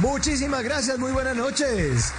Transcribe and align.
Muchísimas 0.00 0.62
gracias, 0.62 0.98
muy 0.98 1.12
buenas 1.12 1.36
noches. 1.36 2.12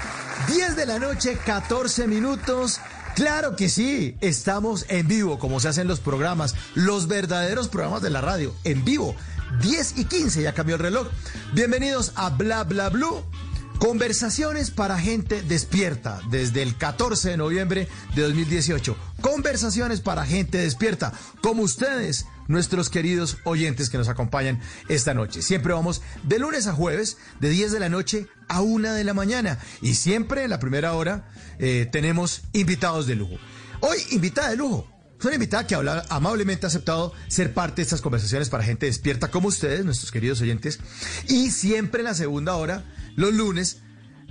10 0.47 0.75
de 0.75 0.85
la 0.85 0.99
noche, 0.99 1.37
14 1.45 2.07
minutos. 2.07 2.79
Claro 3.15 3.55
que 3.55 3.69
sí, 3.69 4.17
estamos 4.21 4.85
en 4.89 5.07
vivo, 5.07 5.39
como 5.39 5.59
se 5.59 5.69
hacen 5.69 5.87
los 5.87 5.99
programas, 5.99 6.55
los 6.73 7.07
verdaderos 7.07 7.67
programas 7.67 8.01
de 8.01 8.09
la 8.09 8.21
radio, 8.21 8.53
en 8.63 8.83
vivo. 8.83 9.15
10 9.61 9.97
y 9.97 10.05
15, 10.05 10.41
ya 10.41 10.53
cambió 10.53 10.75
el 10.75 10.81
reloj. 10.81 11.07
Bienvenidos 11.53 12.11
a 12.15 12.29
Bla 12.29 12.63
Bla 12.63 12.89
Blue. 12.89 13.23
Conversaciones 13.79 14.71
para 14.71 14.97
gente 14.97 15.41
despierta 15.41 16.21
desde 16.29 16.63
el 16.63 16.77
14 16.77 17.31
de 17.31 17.37
noviembre 17.37 17.87
de 18.15 18.21
2018. 18.23 18.95
Conversaciones 19.21 20.01
para 20.01 20.25
gente 20.25 20.57
despierta, 20.57 21.13
como 21.41 21.63
ustedes, 21.63 22.25
nuestros 22.47 22.89
queridos 22.89 23.37
oyentes 23.43 23.89
que 23.89 23.97
nos 23.97 24.09
acompañan 24.09 24.59
esta 24.89 25.13
noche. 25.13 25.41
Siempre 25.41 25.73
vamos 25.73 26.01
de 26.23 26.39
lunes 26.39 26.67
a 26.67 26.73
jueves, 26.73 27.17
de 27.39 27.49
10 27.49 27.71
de 27.71 27.79
la 27.79 27.89
noche 27.89 28.27
a 28.47 28.61
1 28.61 28.93
de 28.93 29.03
la 29.03 29.13
mañana. 29.13 29.59
Y 29.81 29.95
siempre 29.95 30.43
en 30.43 30.49
la 30.49 30.59
primera 30.59 30.93
hora 30.93 31.29
eh, 31.59 31.87
tenemos 31.91 32.43
invitados 32.53 33.07
de 33.07 33.15
lujo. 33.15 33.35
Hoy, 33.81 33.97
invitada 34.11 34.49
de 34.49 34.57
lujo. 34.57 34.89
Es 35.19 35.25
una 35.25 35.35
invitada 35.35 35.65
que 35.65 35.75
habla, 35.75 36.05
amablemente 36.09 36.65
ha 36.65 36.67
aceptado 36.67 37.13
ser 37.27 37.53
parte 37.53 37.77
de 37.77 37.83
estas 37.83 38.01
conversaciones 38.01 38.49
para 38.49 38.63
gente 38.63 38.85
despierta 38.85 39.31
como 39.31 39.47
ustedes, 39.47 39.85
nuestros 39.85 40.11
queridos 40.11 40.41
oyentes. 40.41 40.79
Y 41.27 41.51
siempre 41.51 42.01
en 42.01 42.05
la 42.05 42.13
segunda 42.13 42.55
hora 42.55 42.83
los 43.15 43.33
lunes 43.33 43.81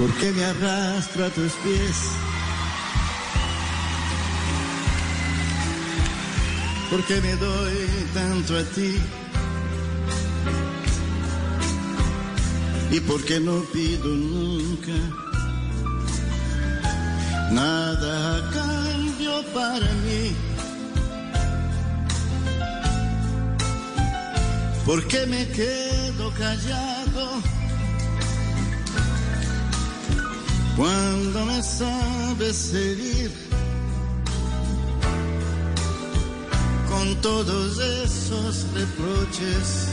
¿Por 0.00 0.14
qué 0.14 0.32
me 0.32 0.42
arrastra 0.42 1.26
a 1.26 1.28
tus 1.28 1.52
pies? 1.62 1.96
¿Por 6.88 7.04
qué 7.04 7.20
me 7.20 7.36
doy 7.36 7.74
tanto 8.14 8.56
a 8.56 8.62
ti? 8.62 8.96
¿Y 12.92 13.00
por 13.00 13.22
qué 13.26 13.40
no 13.40 13.62
pido 13.74 14.06
nunca 14.06 14.96
nada 17.50 18.38
a 18.38 18.50
cambio 18.52 19.44
para 19.52 19.92
mí? 20.06 20.34
¿Por 24.86 25.06
qué 25.08 25.26
me 25.26 25.46
quedo 25.48 26.32
callado? 26.38 27.59
Cuando 30.76 31.46
me 31.46 31.62
sabes 31.62 32.74
herir 32.74 33.30
con 36.88 37.20
todos 37.20 37.78
esos 37.78 38.66
reproches 38.74 39.88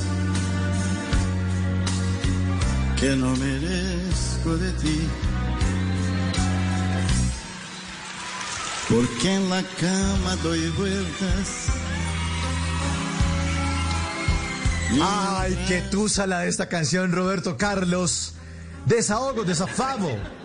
que 3.00 3.16
no 3.16 3.36
merezco 3.36 4.58
de 4.58 4.72
ti. 4.74 5.08
Porque 8.90 9.36
en 9.36 9.50
la 9.50 9.62
cama 9.62 10.36
doy 10.44 10.70
vueltas. 10.70 11.68
Ay, 15.02 15.58
qué 15.68 15.82
tusa 15.92 16.26
la 16.26 16.40
de 16.40 16.50
esta 16.50 16.68
canción, 16.70 17.12
Roberto 17.12 17.58
Carlos. 17.58 18.34
Desahogo, 18.86 19.44
desafamo. 19.44 20.37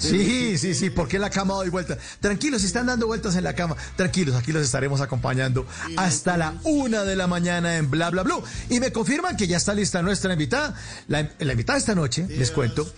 Sí, 0.00 0.58
sí, 0.58 0.74
sí, 0.74 0.90
porque 0.90 1.18
la 1.18 1.30
cama 1.30 1.54
doy 1.54 1.68
vueltas. 1.68 1.98
Tranquilos, 2.20 2.62
si 2.62 2.66
están 2.66 2.86
dando 2.86 3.06
vueltas 3.06 3.36
en 3.36 3.44
la 3.44 3.54
cama, 3.54 3.76
tranquilos, 3.96 4.34
aquí 4.34 4.52
los 4.52 4.64
estaremos 4.64 5.00
acompañando 5.00 5.66
hasta 5.96 6.36
la 6.36 6.54
una 6.64 7.04
de 7.04 7.16
la 7.16 7.26
mañana 7.26 7.76
en 7.76 7.90
Bla 7.90 8.10
Bla 8.10 8.22
Blue. 8.22 8.42
Y 8.68 8.80
me 8.80 8.92
confirman 8.92 9.36
que 9.36 9.46
ya 9.46 9.58
está 9.58 9.74
lista 9.74 10.02
nuestra 10.02 10.32
invitada. 10.32 10.74
La, 11.08 11.30
la 11.38 11.52
invitada 11.52 11.78
esta 11.78 11.94
noche, 11.94 12.26
les 12.28 12.50
cuento, 12.50 12.90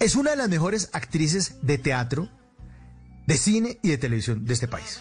es 0.00 0.14
una 0.14 0.30
de 0.30 0.36
las 0.36 0.48
mejores 0.48 0.88
actrices 0.92 1.54
de 1.62 1.78
teatro, 1.78 2.30
de 3.26 3.36
cine 3.36 3.78
y 3.82 3.90
de 3.90 3.98
televisión 3.98 4.44
de 4.44 4.54
este 4.54 4.68
país. 4.68 5.00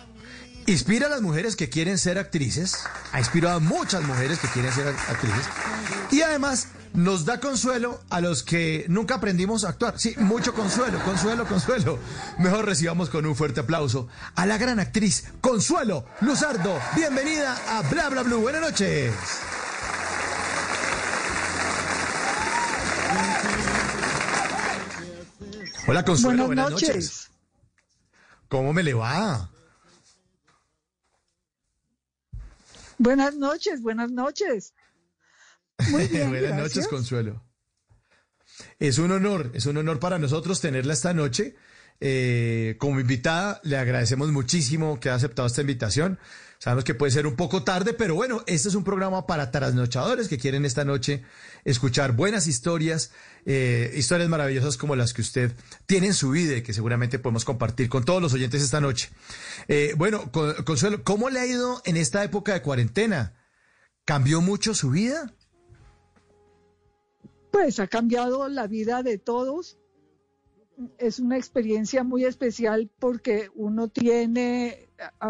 Inspira 0.68 1.06
a 1.06 1.10
las 1.10 1.22
mujeres 1.22 1.56
que 1.56 1.70
quieren 1.70 2.00
ser 2.00 2.18
actrices, 2.18 2.76
ha 3.12 3.20
inspirado 3.20 3.58
a 3.58 3.60
muchas 3.60 4.04
mujeres 4.04 4.40
que 4.40 4.48
quieren 4.48 4.74
ser 4.74 4.88
actrices, 4.88 5.46
y 6.12 6.22
además 6.24 6.70
nos 6.96 7.26
da 7.26 7.40
consuelo 7.40 8.00
a 8.10 8.22
los 8.22 8.44
que 8.44 8.86
nunca 8.88 9.16
aprendimos 9.16 9.64
a 9.64 9.70
actuar. 9.70 10.00
Sí, 10.00 10.16
mucho 10.18 10.54
consuelo, 10.54 11.00
consuelo, 11.04 11.46
consuelo. 11.46 12.00
Mejor 12.40 12.66
recibamos 12.66 13.10
con 13.10 13.26
un 13.26 13.36
fuerte 13.36 13.62
aplauso 13.62 14.08
a 14.36 14.46
la 14.46 14.58
gran 14.58 14.80
actriz 14.80 15.26
Consuelo 15.42 16.06
Luzardo. 16.22 16.80
Bienvenida 16.96 17.58
a 17.78 17.82
Bla 17.90 18.10
Bla 18.10 18.24
Blue. 18.24 18.42
Buenas 18.42 18.62
noches. 18.62 19.14
Hola, 25.88 26.04
Consuelo. 26.04 26.48
Buenas, 26.48 26.72
noches. 26.72 27.30
¿Cómo 28.48 28.74
me 28.74 28.82
le 28.82 28.94
va? 28.94 29.52
Buenas 32.98 33.36
noches, 33.36 33.82
buenas 33.82 34.10
noches. 34.10 34.74
Muy 35.90 36.08
bien. 36.08 36.30
buenas 36.30 36.56
noches, 36.56 36.88
Consuelo. 36.88 37.44
Es 38.80 38.98
un 38.98 39.12
honor, 39.12 39.52
es 39.54 39.66
un 39.66 39.78
honor 39.78 40.00
para 40.00 40.20
nosotros 40.20 40.62
tenerla 40.62 40.94
esta 40.94 41.14
noche. 41.14 41.56
Eh, 42.02 42.76
como 42.78 43.00
invitada, 43.00 43.62
le 43.64 43.78
agradecemos 43.78 44.30
muchísimo 44.32 45.00
que 45.00 45.10
ha 45.10 45.16
aceptado 45.16 45.48
esta 45.48 45.62
invitación. 45.62 46.20
Sabemos 46.60 46.84
que 46.84 46.96
puede 46.96 47.12
ser 47.12 47.28
un 47.28 47.36
poco 47.36 47.64
tarde, 47.64 47.94
pero 47.94 48.16
bueno, 48.16 48.44
este 48.48 48.70
es 48.70 48.76
un 48.76 48.84
programa 48.84 49.28
para 49.28 49.52
trasnochadores 49.52 50.28
que 50.28 50.38
quieren 50.38 50.66
esta 50.66 50.86
noche 50.86 51.24
escuchar 51.64 52.14
buenas 52.14 52.48
historias, 52.48 53.12
eh, 53.46 53.94
historias 53.96 54.30
maravillosas 54.30 54.78
como 54.78 54.96
las 54.96 55.14
que 55.14 55.22
usted 55.22 55.52
tiene 55.86 56.08
en 56.08 56.14
su 56.14 56.32
vida 56.32 56.56
y 56.58 56.64
que 56.64 56.74
seguramente 56.74 57.20
podemos 57.20 57.46
compartir 57.46 57.90
con 57.90 58.04
todos 58.04 58.22
los 58.22 58.34
oyentes 58.34 58.62
esta 58.62 58.82
noche. 58.82 59.10
Eh, 59.68 59.94
bueno, 59.98 60.32
Consuelo, 60.32 61.04
¿cómo 61.04 61.30
le 61.30 61.40
ha 61.40 61.46
ido 61.46 61.82
en 61.86 61.98
esta 61.98 62.24
época 62.24 62.54
de 62.54 62.62
cuarentena? 62.62 63.34
¿Cambió 64.06 64.42
mucho 64.42 64.74
su 64.74 64.92
vida? 64.92 65.34
Pues 67.56 67.80
ha 67.80 67.88
cambiado 67.88 68.50
la 68.50 68.68
vida 68.68 69.02
de 69.02 69.18
todos 69.18 69.78
es 70.98 71.20
una 71.20 71.38
experiencia 71.38 72.04
muy 72.04 72.26
especial 72.26 72.92
porque 73.00 73.50
uno 73.56 73.88
tiene, 73.88 74.90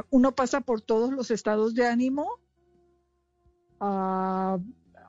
uno 0.10 0.34
pasa 0.34 0.62
por 0.62 0.82
todos 0.82 1.12
los 1.12 1.30
estados 1.30 1.76
de 1.76 1.86
ánimo. 1.86 2.40
Ah, 3.80 4.58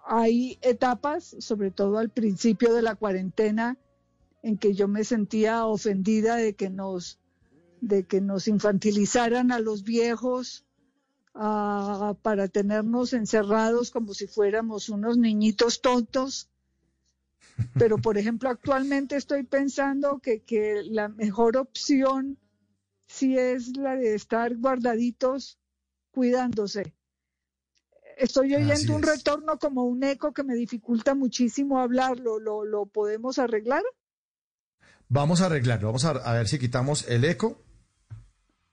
hay 0.05 0.59
etapas, 0.61 1.37
sobre 1.39 1.71
todo 1.71 1.97
al 1.97 2.11
principio 2.11 2.75
de 2.75 2.83
la 2.83 2.97
cuarentena, 2.97 3.79
en 4.43 4.59
que 4.59 4.75
yo 4.75 4.87
me 4.87 5.03
sentía 5.03 5.65
ofendida 5.65 6.37
de 6.37 6.55
que 6.55 6.69
nos, 6.69 7.19
de 7.81 8.05
que 8.05 8.21
nos 8.21 8.47
infantilizaran 8.47 9.53
a 9.53 9.59
los 9.59 9.85
viejos 9.85 10.67
ah, 11.33 12.15
para 12.21 12.49
tenernos 12.49 13.15
encerrados 13.15 13.91
como 13.91 14.13
si 14.13 14.27
fuéramos 14.27 14.91
unos 14.91 15.17
niñitos 15.17 15.81
tontos 15.81 16.51
pero, 17.79 17.99
por 17.99 18.19
ejemplo, 18.19 18.49
actualmente 18.49 19.17
estoy 19.17 19.43
pensando 19.45 20.19
que, 20.19 20.43
que 20.43 20.83
la 20.85 21.09
mejor 21.09 21.57
opción 21.57 22.39
sí 23.07 23.39
es 23.39 23.77
la 23.77 23.97
de 23.97 24.15
estar 24.15 24.57
guardaditos, 24.57 25.59
cuidándose. 26.11 26.95
Estoy 28.17 28.55
oyendo 28.55 28.97
un 28.97 29.03
retorno 29.03 29.59
como 29.59 29.85
un 29.85 30.03
eco 30.03 30.33
que 30.33 30.43
me 30.43 30.55
dificulta 30.55 31.15
muchísimo 31.15 31.81
hablarlo. 31.81 32.39
¿Lo, 32.39 32.65
lo 32.65 32.87
podemos 32.87 33.39
arreglar? 33.39 33.83
Vamos 35.09 35.41
a 35.41 35.47
arreglarlo. 35.47 35.89
Vamos 35.89 36.05
a, 36.05 36.33
ver 36.33 36.49
si 36.49 36.59
quitamos 36.59 37.07
el 37.09 37.25
eco. 37.25 37.63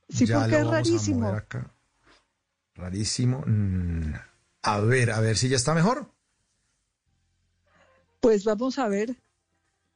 Sí, 0.08 0.26
porque 0.28 0.58
es 0.58 0.68
rarísimo. 0.68 1.42
Rarísimo. 2.76 3.44
Mm, 3.46 4.14
a 4.64 4.80
ver, 4.80 5.12
a 5.12 5.20
ver 5.20 5.38
si 5.38 5.50
ya 5.50 5.58
está 5.58 5.74
mejor. 5.74 6.13
Pues 8.24 8.46
vamos 8.46 8.80
a 8.80 8.88
ver. 8.88 9.18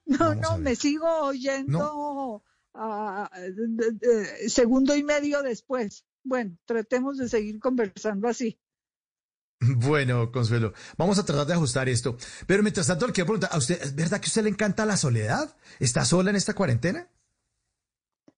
No, 0.10 0.36
no, 0.36 0.58
me 0.58 0.74
sigo 0.78 1.06
oyendo 1.24 2.42
segundo 4.48 4.96
y 4.96 5.04
medio 5.04 5.44
después. 5.44 6.06
Bueno, 6.24 6.58
tratemos 6.64 7.18
de 7.18 7.28
seguir 7.28 7.60
conversando 7.60 8.30
así. 8.30 8.58
Bueno, 9.60 10.32
Consuelo, 10.32 10.72
vamos 10.98 11.20
a 11.20 11.26
tratar 11.26 11.46
de 11.46 11.54
ajustar 11.56 11.90
esto. 11.90 12.16
Pero 12.46 12.64
mientras 12.64 12.88
tanto, 12.88 13.06
le 13.06 13.12
quiero 13.12 13.26
preguntar, 13.26 13.50
¿a 13.52 13.58
usted, 13.58 13.82
¿es 13.82 13.94
verdad 13.94 14.22
que 14.22 14.28
a 14.28 14.30
usted 14.30 14.44
le 14.44 14.50
encanta 14.50 14.86
la 14.86 14.96
soledad? 14.96 15.58
¿Está 15.78 16.06
sola 16.06 16.30
en 16.30 16.38
esta 16.38 16.54
cuarentena? 16.54 17.10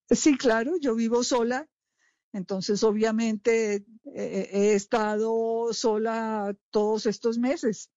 Sí, 0.09 0.39
claro, 0.39 0.73
yo 0.81 0.95
vivo 0.95 1.23
sola. 1.23 1.67
Entonces, 2.33 2.83
obviamente, 2.83 3.85
he 4.05 4.73
estado 4.73 5.71
sola 5.71 6.55
todos 6.71 7.05
estos 7.05 7.37
meses. 7.37 7.91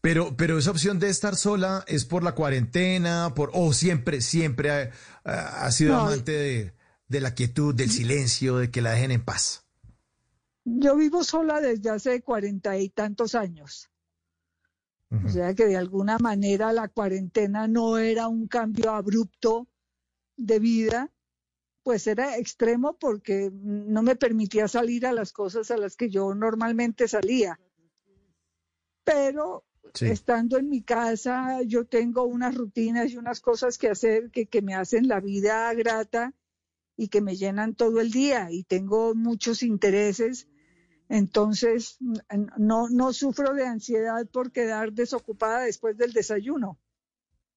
Pero, 0.00 0.36
pero 0.36 0.58
esa 0.58 0.70
opción 0.70 0.98
de 0.98 1.08
estar 1.08 1.36
sola 1.36 1.84
es 1.86 2.04
por 2.04 2.22
la 2.22 2.34
cuarentena, 2.34 3.32
por, 3.34 3.50
o 3.54 3.72
siempre, 3.72 4.20
siempre 4.20 4.90
ha, 5.24 5.70
sido 5.70 5.96
amante 5.96 6.72
de, 7.08 7.20
la 7.20 7.34
quietud, 7.34 7.74
del 7.74 7.90
silencio, 7.90 8.58
de 8.58 8.70
que 8.70 8.82
la 8.82 8.92
dejen 8.92 9.10
en 9.10 9.24
paz. 9.24 9.64
Yo 10.64 10.96
vivo 10.96 11.24
sola 11.24 11.60
desde 11.60 11.90
hace 11.90 12.22
cuarenta 12.22 12.78
y 12.78 12.88
tantos 12.88 13.34
años. 13.34 13.90
O 15.24 15.28
sea 15.28 15.54
que 15.54 15.66
de 15.66 15.76
alguna 15.76 16.18
manera 16.18 16.72
la 16.72 16.86
cuarentena 16.86 17.66
no 17.66 17.98
era 17.98 18.28
un 18.28 18.46
cambio 18.46 18.92
abrupto 18.92 19.66
de 20.36 20.60
vida, 20.60 21.10
pues 21.82 22.06
era 22.06 22.36
extremo 22.36 22.96
porque 22.96 23.50
no 23.52 24.02
me 24.02 24.14
permitía 24.14 24.68
salir 24.68 25.06
a 25.06 25.12
las 25.12 25.32
cosas 25.32 25.72
a 25.72 25.76
las 25.76 25.96
que 25.96 26.10
yo 26.10 26.32
normalmente 26.36 27.08
salía. 27.08 27.58
Pero 29.02 29.64
Estando 30.00 30.58
en 30.58 30.68
mi 30.68 30.82
casa, 30.82 31.62
yo 31.62 31.84
tengo 31.84 32.24
unas 32.24 32.54
rutinas 32.54 33.10
y 33.10 33.16
unas 33.16 33.40
cosas 33.40 33.76
que 33.76 33.88
hacer 33.88 34.30
que, 34.30 34.46
que 34.46 34.62
me 34.62 34.74
hacen 34.74 35.08
la 35.08 35.20
vida 35.20 35.72
grata 35.74 36.34
y 36.96 37.08
que 37.08 37.20
me 37.20 37.36
llenan 37.36 37.74
todo 37.74 38.00
el 38.00 38.10
día 38.10 38.48
y 38.50 38.64
tengo 38.64 39.14
muchos 39.14 39.62
intereses. 39.62 40.48
Entonces, 41.08 41.98
no, 42.56 42.88
no 42.88 43.12
sufro 43.12 43.52
de 43.54 43.66
ansiedad 43.66 44.26
por 44.26 44.52
quedar 44.52 44.92
desocupada 44.92 45.62
después 45.62 45.96
del 45.96 46.12
desayuno. 46.12 46.78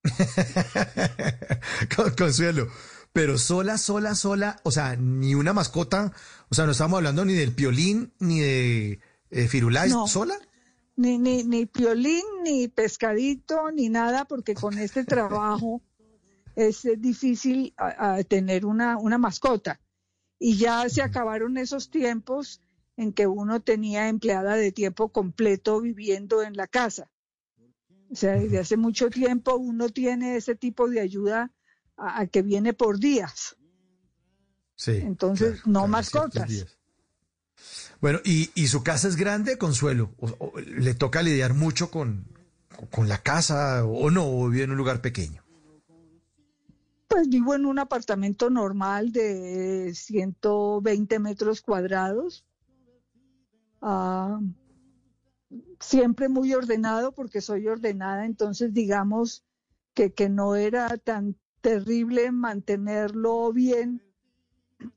Consuelo, 2.18 2.68
pero 3.14 3.38
sola, 3.38 3.78
sola, 3.78 4.16
sola, 4.16 4.60
o 4.64 4.72
sea, 4.72 4.96
ni 4.96 5.36
una 5.36 5.54
mascota, 5.54 6.12
o 6.50 6.56
sea, 6.56 6.66
no 6.66 6.72
estamos 6.72 6.98
hablando 6.98 7.24
ni 7.26 7.34
del 7.34 7.54
piolín 7.54 8.12
ni 8.20 8.40
de 8.40 9.00
eh, 9.30 9.48
Firulais, 9.48 9.94
¿sola? 10.08 10.36
Ni, 10.96 11.18
ni, 11.18 11.44
ni 11.44 11.66
piolín, 11.66 12.24
ni 12.44 12.68
pescadito, 12.68 13.72
ni 13.72 13.90
nada, 13.90 14.26
porque 14.26 14.54
con 14.54 14.78
este 14.78 15.04
trabajo 15.06 15.82
es 16.56 16.88
difícil 16.98 17.74
tener 18.28 18.66
una, 18.66 18.98
una 18.98 19.18
mascota. 19.18 19.80
Y 20.40 20.58
ya 20.58 20.88
se 20.90 21.02
acabaron 21.02 21.58
esos 21.58 21.90
tiempos 21.90 22.62
en 22.98 23.14
que 23.14 23.28
uno 23.28 23.62
tenía 23.62 24.10
empleada 24.10 24.56
de 24.56 24.72
tiempo 24.72 25.10
completo 25.10 25.82
viviendo 25.82 26.44
en 26.44 26.56
la 26.56 26.68
casa. 26.68 27.12
O 28.12 28.16
sea, 28.16 28.34
desde 28.34 28.60
hace 28.60 28.78
mucho 28.78 29.10
tiempo 29.10 29.56
uno 29.56 29.90
tiene 29.90 30.36
ese 30.36 30.56
tipo 30.56 30.88
de 30.88 31.00
ayuda 31.00 31.52
a, 31.98 32.28
que 32.28 32.44
viene 32.44 32.74
por 32.74 33.00
días. 33.00 33.56
Sí. 34.76 34.92
Entonces, 34.98 35.66
no 35.66 35.88
mascotas. 35.88 36.66
Bueno, 38.04 38.20
¿y, 38.26 38.68
su 38.68 38.84
casa 38.84 39.08
es 39.08 39.16
grande, 39.16 39.58
Consuelo? 39.58 40.10
¿Le 40.66 40.94
toca 40.94 41.22
lidiar 41.22 41.54
mucho 41.54 41.90
con, 41.90 42.26
con 42.92 43.08
la 43.08 43.20
casa 43.20 43.86
o 43.86 44.12
no? 44.12 44.26
¿O 44.28 44.50
vive 44.50 44.66
en 44.66 44.72
un 44.72 44.78
lugar 44.78 45.00
pequeño? 45.00 45.42
Pues 47.08 47.30
vivo 47.30 47.56
en 47.56 47.66
un 47.66 47.80
apartamento 47.80 48.50
normal 48.50 49.14
de 49.14 49.94
120 49.96 51.18
metros 51.20 51.62
cuadrados. 51.62 52.44
Ah, 53.82 54.42
siempre 55.80 56.28
muy 56.28 56.54
ordenado 56.54 57.14
porque 57.14 57.40
soy 57.40 57.70
ordenada, 57.70 58.26
entonces 58.26 58.74
digamos 58.74 59.46
que, 59.94 60.12
que 60.12 60.28
no 60.28 60.58
era 60.58 60.98
tan 60.98 61.38
terrible 61.62 62.34
mantenerlo 62.34 63.54
bien 63.54 64.03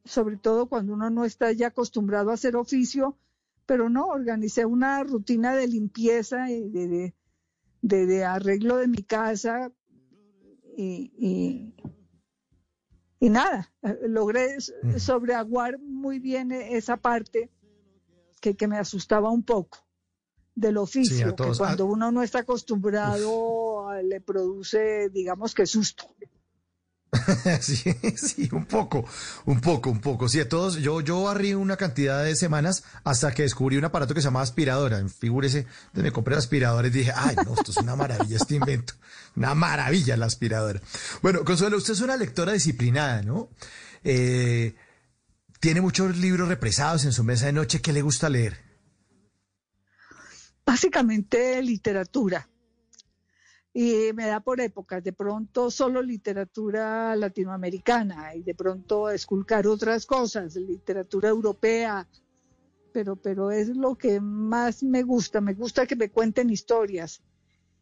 sobre 0.05 0.37
todo 0.37 0.67
cuando 0.67 0.95
uno 0.95 1.11
no 1.11 1.25
está 1.25 1.53
ya 1.53 1.69
acostumbrado 1.69 2.31
a 2.31 2.35
hacer 2.35 2.57
oficio, 2.57 3.17
pero 3.67 3.89
no, 3.89 4.07
organicé 4.07 4.65
una 4.65 5.03
rutina 5.03 5.55
de 5.55 5.67
limpieza 5.67 6.51
y 6.51 6.69
de, 6.71 7.15
de, 7.83 8.25
arreglo 8.25 8.77
de 8.77 8.89
mi 8.89 9.03
casa 9.03 9.73
y, 10.77 11.75
y, 13.21 13.29
nada, 13.29 13.73
logré 14.07 14.59
sobreaguar 14.99 15.81
muy 15.81 16.21
bien 16.21 16.53
esa 16.53 16.97
parte 16.97 17.51
que, 18.41 18.55
que 18.55 18.69
me 18.69 18.79
asustaba 18.79 19.31
un 19.31 19.43
poco 19.43 19.87
del 20.57 20.79
oficio, 20.79 21.37
que 21.37 21.53
cuando 21.57 21.85
ah. 21.85 21.89
uno 21.89 22.11
no 22.11 22.23
está 22.23 22.41
acostumbrado 22.41 23.89
le 24.03 24.21
produce, 24.21 25.11
digamos 25.11 25.55
que 25.55 25.67
susto. 25.67 26.07
sí, 27.61 27.83
sí, 28.17 28.49
un 28.53 28.67
poco, 28.67 29.05
un 29.45 29.61
poco, 29.61 29.91
un 29.91 30.01
poco. 30.01 30.29
Sí, 30.29 30.41
a 30.41 30.49
todos, 30.49 30.77
yo, 30.77 31.01
yo 31.01 31.23
barrí 31.23 31.55
una 31.55 31.77
cantidad 31.77 32.25
de 32.25 32.37
semanas 32.37 32.85
hasta 33.05 33.33
que 33.33 33.43
descubrí 33.43 33.77
un 33.77 33.85
aparato 33.85 34.15
que 34.15 34.21
se 34.21 34.27
llama 34.27 34.43
aspiradora. 34.43 35.03
Figúrese, 35.09 35.67
me 35.93 36.13
compré 36.13 36.35
el 36.35 36.39
aspirador 36.39 36.87
y 36.87 36.91
dije, 36.91 37.13
ay, 37.15 37.37
no, 37.45 37.55
esto 37.55 37.71
es 37.71 37.77
una 37.79 37.97
maravilla 37.97 38.37
este 38.37 38.57
invento. 38.57 38.95
Una 39.37 39.55
maravilla 39.55 40.17
la 40.17 40.27
aspiradora. 40.27 40.81
Bueno, 41.23 41.45
Consuelo, 41.45 41.77
usted 41.77 41.93
es 41.93 42.01
una 42.01 42.17
lectora 42.17 42.53
disciplinada, 42.53 43.23
¿no? 43.23 43.51
Eh, 44.03 44.75
tiene 45.61 45.81
muchos 45.81 46.17
libros 46.17 46.49
represados 46.49 47.05
en 47.05 47.13
su 47.13 47.25
mesa 47.25 47.47
de 47.47 47.53
noche. 47.53 47.81
¿Qué 47.81 47.93
le 47.93 48.03
gusta 48.03 48.29
leer? 48.29 48.65
Básicamente 50.65 51.63
literatura 51.63 52.49
y 53.79 54.11
me 54.15 54.27
da 54.27 54.41
por 54.41 54.59
épocas, 54.59 55.05
de 55.05 55.13
pronto 55.13 55.71
solo 55.71 56.01
literatura 56.01 57.15
latinoamericana 57.15 58.35
y 58.35 58.43
de 58.43 58.55
pronto 58.55 59.11
esculcar 59.11 59.67
otras 59.67 60.07
cosas, 60.07 60.57
literatura 60.57 61.29
europea, 61.29 62.09
pero, 62.91 63.17
pero 63.17 63.51
es 63.51 63.69
lo 63.69 63.95
que 63.95 64.19
más 64.19 64.83
me 64.83 65.03
gusta, 65.03 65.43
me 65.43 65.53
gusta 65.53 65.87
que 65.87 65.95
me 65.95 66.09
cuenten 66.09 66.49
historias. 66.49 67.21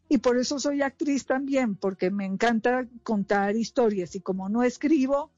Y 0.09 0.17
por 0.17 0.37
eso 0.37 0.59
soy 0.59 0.81
actriz 0.81 1.25
también, 1.25 1.77
porque 1.77 2.11
me 2.11 2.25
encanta 2.25 2.85
contar 3.01 3.55
historias. 3.55 4.15
Y 4.15 4.19
como 4.19 4.49
no 4.49 4.63
escribo, 4.63 5.31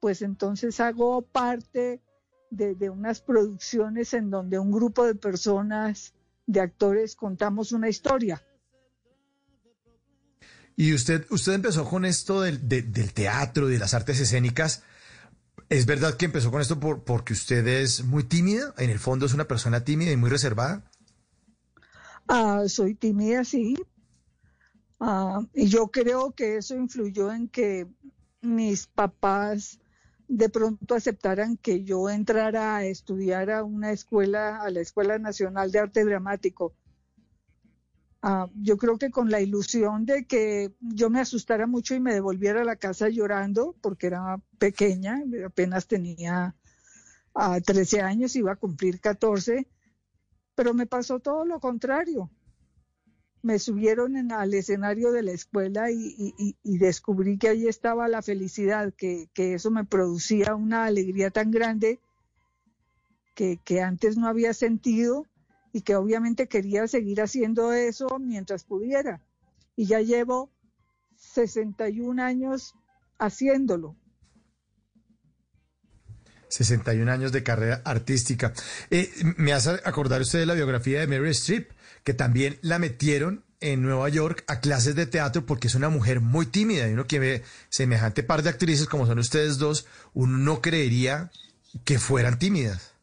pues 0.00 0.20
entonces 0.20 0.80
hago 0.80 1.22
parte 1.22 2.02
de, 2.50 2.74
de 2.74 2.90
unas 2.90 3.22
producciones 3.22 4.12
en 4.12 4.28
donde 4.28 4.58
un 4.58 4.70
grupo 4.70 5.06
de 5.06 5.14
personas, 5.14 6.12
de 6.46 6.60
actores, 6.60 7.16
contamos 7.16 7.72
una 7.72 7.88
historia 7.88 8.42
y 10.76 10.92
usted, 10.92 11.26
usted 11.30 11.52
empezó 11.52 11.84
con 11.84 12.04
esto 12.04 12.40
del, 12.40 12.68
del 12.68 13.12
teatro, 13.12 13.68
de 13.68 13.78
las 13.78 13.94
artes 13.94 14.20
escénicas. 14.20 14.82
¿Es 15.68 15.86
verdad 15.86 16.16
que 16.16 16.26
empezó 16.26 16.50
con 16.50 16.60
esto 16.60 16.80
por, 16.80 17.04
porque 17.04 17.32
usted 17.32 17.66
es 17.66 18.04
muy 18.04 18.24
tímida? 18.24 18.74
En 18.78 18.90
el 18.90 18.98
fondo 18.98 19.26
es 19.26 19.34
una 19.34 19.46
persona 19.46 19.84
tímida 19.84 20.10
y 20.10 20.16
muy 20.16 20.30
reservada. 20.30 20.90
Ah, 22.26 22.64
soy 22.66 22.94
tímida, 22.94 23.44
sí. 23.44 23.76
Ah, 24.98 25.46
y 25.54 25.68
yo 25.68 25.88
creo 25.88 26.32
que 26.32 26.56
eso 26.56 26.74
influyó 26.74 27.32
en 27.32 27.48
que 27.48 27.86
mis 28.40 28.86
papás 28.86 29.78
de 30.26 30.48
pronto 30.48 30.94
aceptaran 30.94 31.56
que 31.56 31.84
yo 31.84 32.08
entrara 32.10 32.76
a 32.76 32.84
estudiar 32.84 33.50
a 33.50 33.62
una 33.62 33.92
escuela, 33.92 34.60
a 34.60 34.70
la 34.70 34.80
Escuela 34.80 35.18
Nacional 35.18 35.70
de 35.70 35.78
Arte 35.78 36.04
Dramático 36.04 36.74
Ah, 38.26 38.48
yo 38.54 38.78
creo 38.78 38.96
que 38.96 39.10
con 39.10 39.30
la 39.30 39.42
ilusión 39.42 40.06
de 40.06 40.24
que 40.24 40.72
yo 40.80 41.10
me 41.10 41.20
asustara 41.20 41.66
mucho 41.66 41.94
y 41.94 42.00
me 42.00 42.14
devolviera 42.14 42.62
a 42.62 42.64
la 42.64 42.76
casa 42.76 43.10
llorando, 43.10 43.76
porque 43.82 44.06
era 44.06 44.40
pequeña, 44.58 45.22
apenas 45.46 45.86
tenía 45.86 46.56
13 47.66 48.00
ah, 48.00 48.06
años, 48.06 48.34
iba 48.34 48.52
a 48.52 48.56
cumplir 48.56 48.98
14, 48.98 49.68
pero 50.54 50.72
me 50.72 50.86
pasó 50.86 51.20
todo 51.20 51.44
lo 51.44 51.60
contrario. 51.60 52.30
Me 53.42 53.58
subieron 53.58 54.16
en, 54.16 54.32
al 54.32 54.54
escenario 54.54 55.12
de 55.12 55.22
la 55.22 55.32
escuela 55.32 55.90
y, 55.90 56.56
descubrí 56.62 57.36
que 57.36 57.50
ahí 57.50 57.68
estaba 57.68 58.08
la 58.08 58.22
felicidad, 58.22 58.94
que, 58.94 59.28
eso 59.34 59.70
me 59.70 59.84
producía 59.84 60.54
una 60.54 60.86
alegría 60.86 61.30
tan 61.30 61.50
grande 61.50 62.00
que 63.34 63.82
antes 63.82 64.16
no 64.16 64.28
había 64.28 64.54
sentido 64.54 65.26
y 65.74 65.82
que 65.82 65.96
obviamente 65.96 66.46
quería 66.46 66.86
seguir 66.86 67.20
haciendo 67.20 67.72
eso 67.72 68.18
mientras 68.20 68.62
pudiera. 68.62 69.20
Y 69.74 69.86
ya 69.86 70.00
llevo 70.00 70.52
61 71.16 72.22
años 72.22 72.74
haciéndolo. 73.18 73.96
61 76.48 77.10
años 77.10 77.32
de 77.32 77.42
carrera 77.42 77.82
artística. 77.84 78.52
Eh, 78.88 79.10
me 79.36 79.52
hace 79.52 79.70
acordar 79.84 80.20
usted 80.20 80.38
de 80.38 80.46
la 80.46 80.54
biografía 80.54 81.00
de 81.00 81.08
Mary 81.08 81.30
Streep, 81.30 81.72
que 82.04 82.14
también 82.14 82.56
la 82.62 82.78
metieron 82.78 83.44
en 83.60 83.82
Nueva 83.82 84.08
York 84.10 84.44
a 84.46 84.60
clases 84.60 84.94
de 84.94 85.06
teatro 85.06 85.44
porque 85.44 85.66
es 85.66 85.74
una 85.74 85.88
mujer 85.88 86.20
muy 86.20 86.46
tímida 86.46 86.88
y 86.88 86.92
uno 86.92 87.08
que 87.08 87.18
ve 87.18 87.42
semejante 87.68 88.22
par 88.22 88.44
de 88.44 88.50
actrices 88.50 88.86
como 88.86 89.06
son 89.06 89.18
ustedes 89.18 89.58
dos, 89.58 89.86
uno 90.12 90.38
no 90.38 90.62
creería 90.62 91.32
que 91.84 91.98
fueran 91.98 92.38
tímidas. 92.38 92.93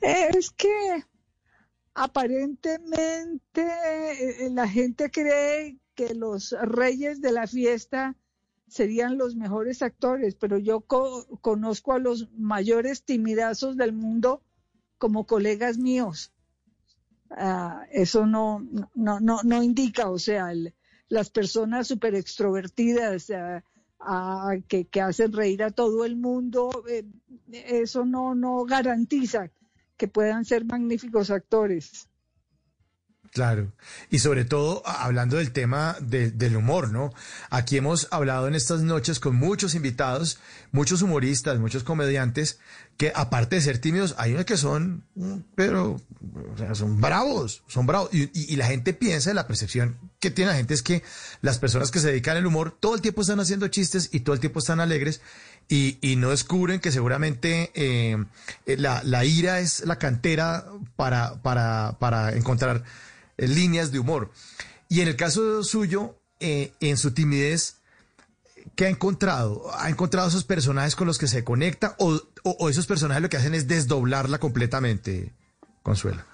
Es 0.00 0.50
que 0.50 1.04
aparentemente 1.94 3.40
eh, 3.56 4.50
la 4.50 4.66
gente 4.66 5.10
cree 5.10 5.78
que 5.94 6.14
los 6.14 6.52
reyes 6.62 7.20
de 7.20 7.32
la 7.32 7.46
fiesta 7.46 8.16
serían 8.66 9.18
los 9.18 9.36
mejores 9.36 9.82
actores, 9.82 10.36
pero 10.36 10.56
yo 10.56 10.80
conozco 10.80 11.92
a 11.92 11.98
los 11.98 12.30
mayores 12.32 13.04
timidazos 13.04 13.76
del 13.76 13.92
mundo 13.92 14.42
como 14.96 15.26
colegas 15.26 15.76
míos. 15.76 16.32
Ah, 17.30 17.84
eso 17.92 18.26
no, 18.26 18.66
no, 18.94 19.20
no, 19.20 19.40
no 19.42 19.62
indica, 19.62 20.10
o 20.10 20.18
sea, 20.18 20.52
las 21.08 21.30
personas 21.30 21.88
súper 21.88 22.14
extrovertidas 22.14 23.30
ah, 23.30 23.62
ah, 23.98 24.54
que, 24.68 24.86
que, 24.86 25.00
hacen 25.00 25.32
reír 25.32 25.62
a 25.62 25.70
todo 25.70 26.04
el 26.04 26.16
mundo, 26.16 26.84
eh, 26.88 27.04
eso 27.52 28.04
no, 28.04 28.34
no 28.34 28.64
garantiza 28.64 29.50
que 30.00 30.08
puedan 30.08 30.46
ser 30.46 30.64
magníficos 30.64 31.30
actores. 31.30 32.08
Claro, 33.32 33.70
y 34.08 34.18
sobre 34.18 34.44
todo 34.44 34.82
hablando 34.84 35.36
del 35.36 35.52
tema 35.52 35.96
del 36.00 36.56
humor, 36.56 36.90
¿no? 36.90 37.12
Aquí 37.48 37.76
hemos 37.76 38.08
hablado 38.10 38.48
en 38.48 38.56
estas 38.56 38.80
noches 38.80 39.20
con 39.20 39.36
muchos 39.36 39.76
invitados, 39.76 40.38
muchos 40.72 41.02
humoristas, 41.02 41.60
muchos 41.60 41.84
comediantes, 41.84 42.58
que 42.96 43.12
aparte 43.14 43.56
de 43.56 43.62
ser 43.62 43.78
tímidos, 43.78 44.16
hay 44.18 44.32
unos 44.32 44.46
que 44.46 44.56
son, 44.56 45.04
pero, 45.54 46.00
o 46.52 46.58
sea, 46.58 46.74
son 46.74 47.00
bravos, 47.00 47.62
son 47.68 47.86
bravos. 47.86 48.08
Y, 48.12 48.30
y, 48.32 48.56
la 48.56 48.66
gente 48.66 48.94
piensa, 48.94 49.32
la 49.32 49.46
percepción 49.46 49.96
que 50.18 50.32
tiene 50.32 50.50
la 50.50 50.56
gente 50.56 50.74
es 50.74 50.82
que 50.82 51.04
las 51.40 51.58
personas 51.58 51.92
que 51.92 52.00
se 52.00 52.08
dedican 52.08 52.36
al 52.36 52.46
humor 52.46 52.76
todo 52.80 52.96
el 52.96 53.00
tiempo 53.00 53.20
están 53.20 53.38
haciendo 53.38 53.68
chistes 53.68 54.08
y 54.12 54.20
todo 54.20 54.34
el 54.34 54.40
tiempo 54.40 54.58
están 54.58 54.80
alegres 54.80 55.20
y, 55.72 56.16
no 56.16 56.30
descubren 56.30 56.80
que 56.80 56.90
seguramente 56.90 57.70
eh, 57.74 58.16
la, 58.66 59.02
la, 59.04 59.24
ira 59.24 59.60
es 59.60 59.86
la 59.86 59.98
cantera 59.98 60.66
para, 60.96 61.40
para, 61.42 61.96
para 62.00 62.32
encontrar 62.32 62.82
eh, 63.36 63.46
líneas 63.46 63.92
de 63.92 64.00
humor. 64.00 64.32
Y 64.88 65.00
en 65.00 65.06
el 65.06 65.14
caso 65.14 65.62
suyo, 65.62 66.16
eh, 66.40 66.72
en 66.80 66.96
su 66.96 67.12
timidez, 67.12 67.76
¿qué 68.74 68.86
ha 68.86 68.88
encontrado? 68.88 69.70
¿Ha 69.78 69.88
encontrado 69.88 70.26
esos 70.26 70.42
personajes 70.42 70.96
con 70.96 71.06
los 71.06 71.18
que 71.18 71.28
se 71.28 71.44
conecta 71.44 71.94
o, 72.00 72.20
o, 72.42 72.68
esos 72.68 72.88
personajes 72.88 73.22
lo 73.22 73.28
que 73.28 73.36
hacen 73.36 73.54
es 73.54 73.68
desdoblarla 73.68 74.38
completamente, 74.38 75.32
Consuelo? 75.84 76.24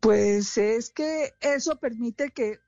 Pues 0.00 0.58
es 0.58 0.90
que 0.90 1.34
eso 1.40 1.76
permite 1.76 2.30
que 2.30 2.58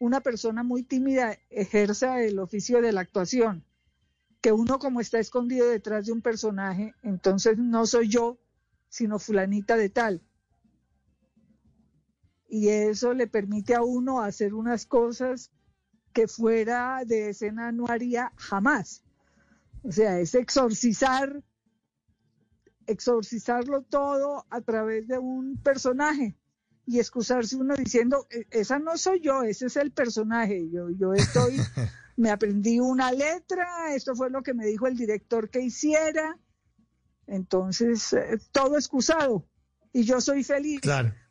una 0.00 0.20
persona 0.22 0.64
muy 0.64 0.82
tímida 0.82 1.38
ejerza 1.50 2.20
el 2.20 2.40
oficio 2.40 2.82
de 2.82 2.90
la 2.90 3.02
actuación 3.02 3.67
que 4.40 4.52
uno 4.52 4.78
como 4.78 5.00
está 5.00 5.18
escondido 5.18 5.68
detrás 5.68 6.06
de 6.06 6.12
un 6.12 6.22
personaje, 6.22 6.94
entonces 7.02 7.58
no 7.58 7.86
soy 7.86 8.08
yo, 8.08 8.38
sino 8.88 9.18
fulanita 9.18 9.76
de 9.76 9.88
tal. 9.88 10.22
Y 12.48 12.68
eso 12.68 13.12
le 13.14 13.26
permite 13.26 13.74
a 13.74 13.82
uno 13.82 14.20
hacer 14.22 14.54
unas 14.54 14.86
cosas 14.86 15.50
que 16.12 16.28
fuera 16.28 17.02
de 17.04 17.30
escena 17.30 17.72
no 17.72 17.86
haría 17.88 18.32
jamás. 18.36 19.04
O 19.82 19.92
sea, 19.92 20.18
es 20.18 20.34
exorcizar, 20.34 21.42
exorcizarlo 22.86 23.82
todo 23.82 24.46
a 24.50 24.60
través 24.60 25.06
de 25.08 25.18
un 25.18 25.60
personaje 25.62 26.36
y 26.86 26.98
excusarse 26.98 27.56
uno 27.56 27.76
diciendo, 27.76 28.26
e-, 28.30 28.46
esa 28.50 28.78
no 28.78 28.96
soy 28.96 29.20
yo, 29.20 29.42
ese 29.42 29.66
es 29.66 29.76
el 29.76 29.92
personaje, 29.92 30.70
yo, 30.70 30.88
yo 30.90 31.12
estoy 31.12 31.56
me 32.18 32.30
aprendí 32.30 32.80
una 32.80 33.12
letra, 33.12 33.94
esto 33.94 34.14
fue 34.16 34.28
lo 34.28 34.42
que 34.42 34.52
me 34.52 34.66
dijo 34.66 34.88
el 34.88 34.96
director 34.96 35.48
que 35.48 35.60
hiciera, 35.60 36.36
entonces 37.28 38.12
eh, 38.12 38.38
todo 38.50 38.76
excusado 38.76 39.48
y 39.92 40.02
yo 40.02 40.20
soy 40.20 40.42
feliz 40.42 40.80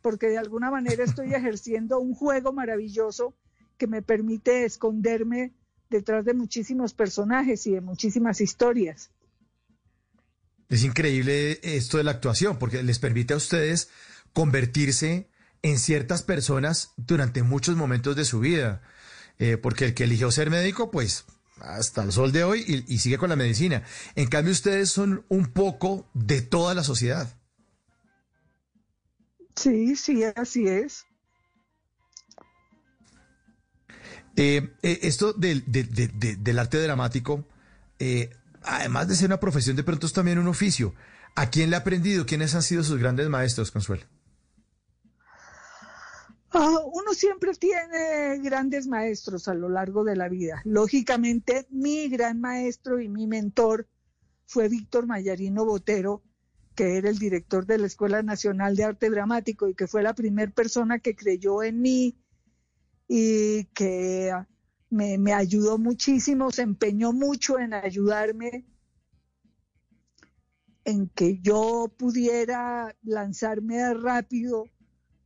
porque 0.01 0.27
de 0.27 0.37
alguna 0.37 0.71
manera 0.71 1.03
estoy 1.03 1.33
ejerciendo 1.33 1.99
un 1.99 2.13
juego 2.13 2.53
maravilloso 2.53 3.35
que 3.77 3.87
me 3.87 4.01
permite 4.01 4.63
esconderme 4.63 5.53
detrás 5.89 6.23
de 6.23 6.33
muchísimos 6.33 6.93
personajes 6.93 7.67
y 7.67 7.71
de 7.71 7.81
muchísimas 7.81 8.39
historias. 8.39 9.11
Es 10.69 10.83
increíble 10.83 11.59
esto 11.63 11.97
de 11.97 12.05
la 12.05 12.11
actuación 12.11 12.57
porque 12.59 12.81
les 12.81 12.99
permite 12.99 13.33
a 13.33 13.37
ustedes 13.37 13.89
convertirse 14.31 15.29
en 15.63 15.79
ciertas 15.79 16.23
personas 16.23 16.93
durante 16.95 17.43
muchos 17.43 17.75
momentos 17.75 18.15
de 18.15 18.23
su 18.23 18.39
vida. 18.39 18.81
Eh, 19.39 19.57
porque 19.57 19.85
el 19.85 19.93
que 19.93 20.05
eligió 20.05 20.31
ser 20.31 20.49
médico, 20.49 20.89
pues 20.89 21.25
hasta 21.59 22.03
el 22.03 22.11
sol 22.11 22.31
de 22.31 22.43
hoy 22.43 22.85
y, 22.87 22.97
sigue 22.99 23.17
con 23.17 23.29
la 23.29 23.35
medicina. 23.35 23.83
En 24.15 24.27
cambio, 24.27 24.51
ustedes 24.51 24.89
son 24.89 25.25
un 25.27 25.47
poco 25.47 26.09
de 26.13 26.41
toda 26.41 26.73
la 26.73 26.83
sociedad. 26.83 27.35
Sí, 29.55 29.95
sí, 29.95 30.23
así 30.35 30.67
es. 30.67 31.05
Eh, 34.35 34.69
eh, 34.83 34.99
esto 35.01 35.33
del, 35.33 35.63
del, 35.65 36.59
arte 36.59 36.79
dramático, 36.79 37.47
además 38.63 39.07
de 39.07 39.15
ser 39.15 39.27
una 39.27 39.39
profesión, 39.39 39.75
de 39.75 39.83
pronto 39.83 40.05
es 40.05 40.13
también 40.13 40.37
un 40.37 40.47
oficio. 40.47 40.93
¿A 41.35 41.49
quién 41.49 41.69
le 41.69 41.75
ha 41.75 41.79
aprendido? 41.79 42.25
¿Quiénes 42.25 42.55
han 42.55 42.63
sido 42.63 42.83
sus 42.83 42.99
grandes 42.99 43.29
maestros, 43.29 43.71
Consuelo? 43.71 44.03
Ah, 46.51 46.79
uno 46.85 47.13
siempre 47.13 47.53
tiene 47.53 48.39
grandes 48.41 48.87
maestros 48.87 49.47
a 49.47 49.53
lo 49.53 49.69
largo 49.69 50.03
de 50.03 50.15
la 50.15 50.29
vida. 50.29 50.61
Lógicamente, 50.63 51.67
mi 51.69 52.07
gran 52.07 52.39
maestro 52.39 53.01
y 53.01 53.09
mi 53.09 53.27
mentor 53.27 53.87
fue 54.45 54.69
Víctor 54.69 55.07
Mayarino 55.07 55.65
Botero, 55.65 56.23
que 56.73 56.97
era 56.97 57.09
el 57.09 57.19
director 57.19 57.65
de 57.65 57.79
la 57.79 57.87
Escuela 57.87 58.23
Nacional 58.23 58.75
de 58.75 58.85
Arte 58.85 59.09
Dramático 59.09 59.67
y 59.67 59.75
que 59.75 59.87
fue 59.87 60.03
la 60.03 60.15
primera 60.15 60.51
persona 60.51 60.99
que 60.99 61.15
creyó 61.15 61.63
en 61.63 61.81
mí 61.81 62.17
y 63.09 63.65
que 63.73 64.31
me, 64.89 65.17
me 65.17 65.33
ayudó 65.33 65.77
muchísimo, 65.77 66.51
se 66.51 66.61
empeñó 66.61 67.11
mucho 67.11 67.59
en 67.59 67.73
ayudarme 67.73 68.65
en 70.85 71.09
que 71.09 71.39
yo 71.39 71.93
pudiera 71.97 72.95
lanzarme 73.03 73.93
rápido 73.93 74.65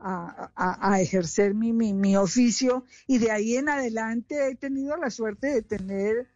a, 0.03 0.99
ejercer 0.99 1.53
mi, 1.53 1.73
mi, 1.73 2.15
oficio 2.15 2.85
y 3.07 3.19
de 3.19 3.31
ahí 3.31 3.55
en 3.55 3.69
adelante 3.69 4.49
he 4.49 4.55
tenido 4.55 4.97
la 4.97 5.11
suerte 5.11 5.47
de 5.47 5.61
tener 5.61 6.27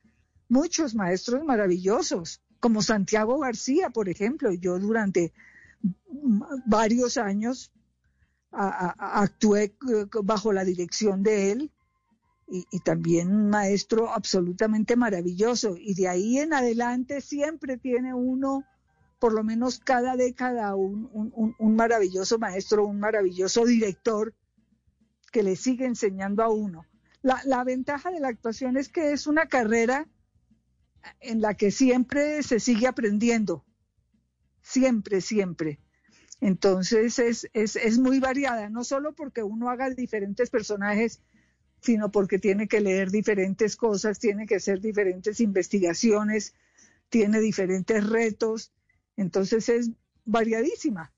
muchos 0.47 0.93
maestros 0.93 1.43
maravillosos, 1.43 2.41
como 2.59 2.81
Santiago 2.81 3.39
García, 3.39 3.89
por 3.89 4.09
ejemplo. 4.09 4.51
Yo 4.53 4.79
durante 4.79 5.33
varios 6.65 7.17
años 7.17 7.71
actué 8.51 9.75
bajo 10.23 10.53
la 10.53 10.63
dirección 10.63 11.23
de 11.23 11.51
él 11.51 11.71
y, 12.47 12.65
y, 12.71 12.79
también 12.79 13.33
un 13.33 13.49
maestro 13.49 14.11
absolutamente 14.11 14.95
maravilloso. 14.95 15.75
Y 15.77 15.95
de 15.95 16.07
ahí 16.07 16.37
en 16.37 16.53
adelante 16.53 17.21
siempre 17.21 17.77
tiene 17.77 18.13
uno 18.13 18.63
por 19.19 19.33
lo 19.33 19.43
menos 19.43 19.79
cada 19.79 20.15
década 20.15 20.75
un, 20.75 21.75
maravilloso 21.75 22.37
maestro, 22.37 22.85
un 22.85 22.99
maravilloso 22.99 23.65
director 23.65 24.33
que 25.31 25.43
le 25.43 25.55
sigue 25.55 25.85
enseñando 25.85 26.43
a 26.43 26.49
uno. 26.49 26.85
La, 27.21 27.63
ventaja 27.63 28.11
de 28.11 28.19
la 28.19 28.27
actuación 28.27 28.77
es 28.77 28.89
que 28.89 29.11
es 29.11 29.25
una 29.25 29.47
carrera 29.47 30.07
en 31.19 31.41
la 31.41 31.55
que 31.55 31.71
siempre 31.71 32.43
se 32.43 32.59
sigue 32.59 32.87
aprendiendo, 32.87 33.65
siempre, 34.61 35.21
siempre. 35.21 35.79
Entonces 36.39 37.17
es, 37.17 37.49
es, 37.53 37.75
es, 37.77 37.97
muy 37.97 38.19
variada, 38.19 38.69
no 38.69 38.83
solo 38.83 39.15
porque 39.15 39.41
uno 39.41 39.69
haga 39.69 39.89
diferentes 39.89 40.49
personajes, 40.49 41.21
sino 41.81 42.11
porque 42.11 42.37
tiene 42.37 42.67
que 42.67 42.81
leer 42.81 43.09
diferentes 43.09 43.75
cosas, 43.75 44.19
tiene 44.19 44.45
que 44.45 44.55
hacer 44.55 44.81
diferentes 44.81 45.39
investigaciones, 45.39 46.53
tiene 47.09 47.39
diferentes 47.39 48.07
retos 48.07 48.71
entonces 49.17 49.69
es 49.69 49.89
variadísima, 50.25 51.11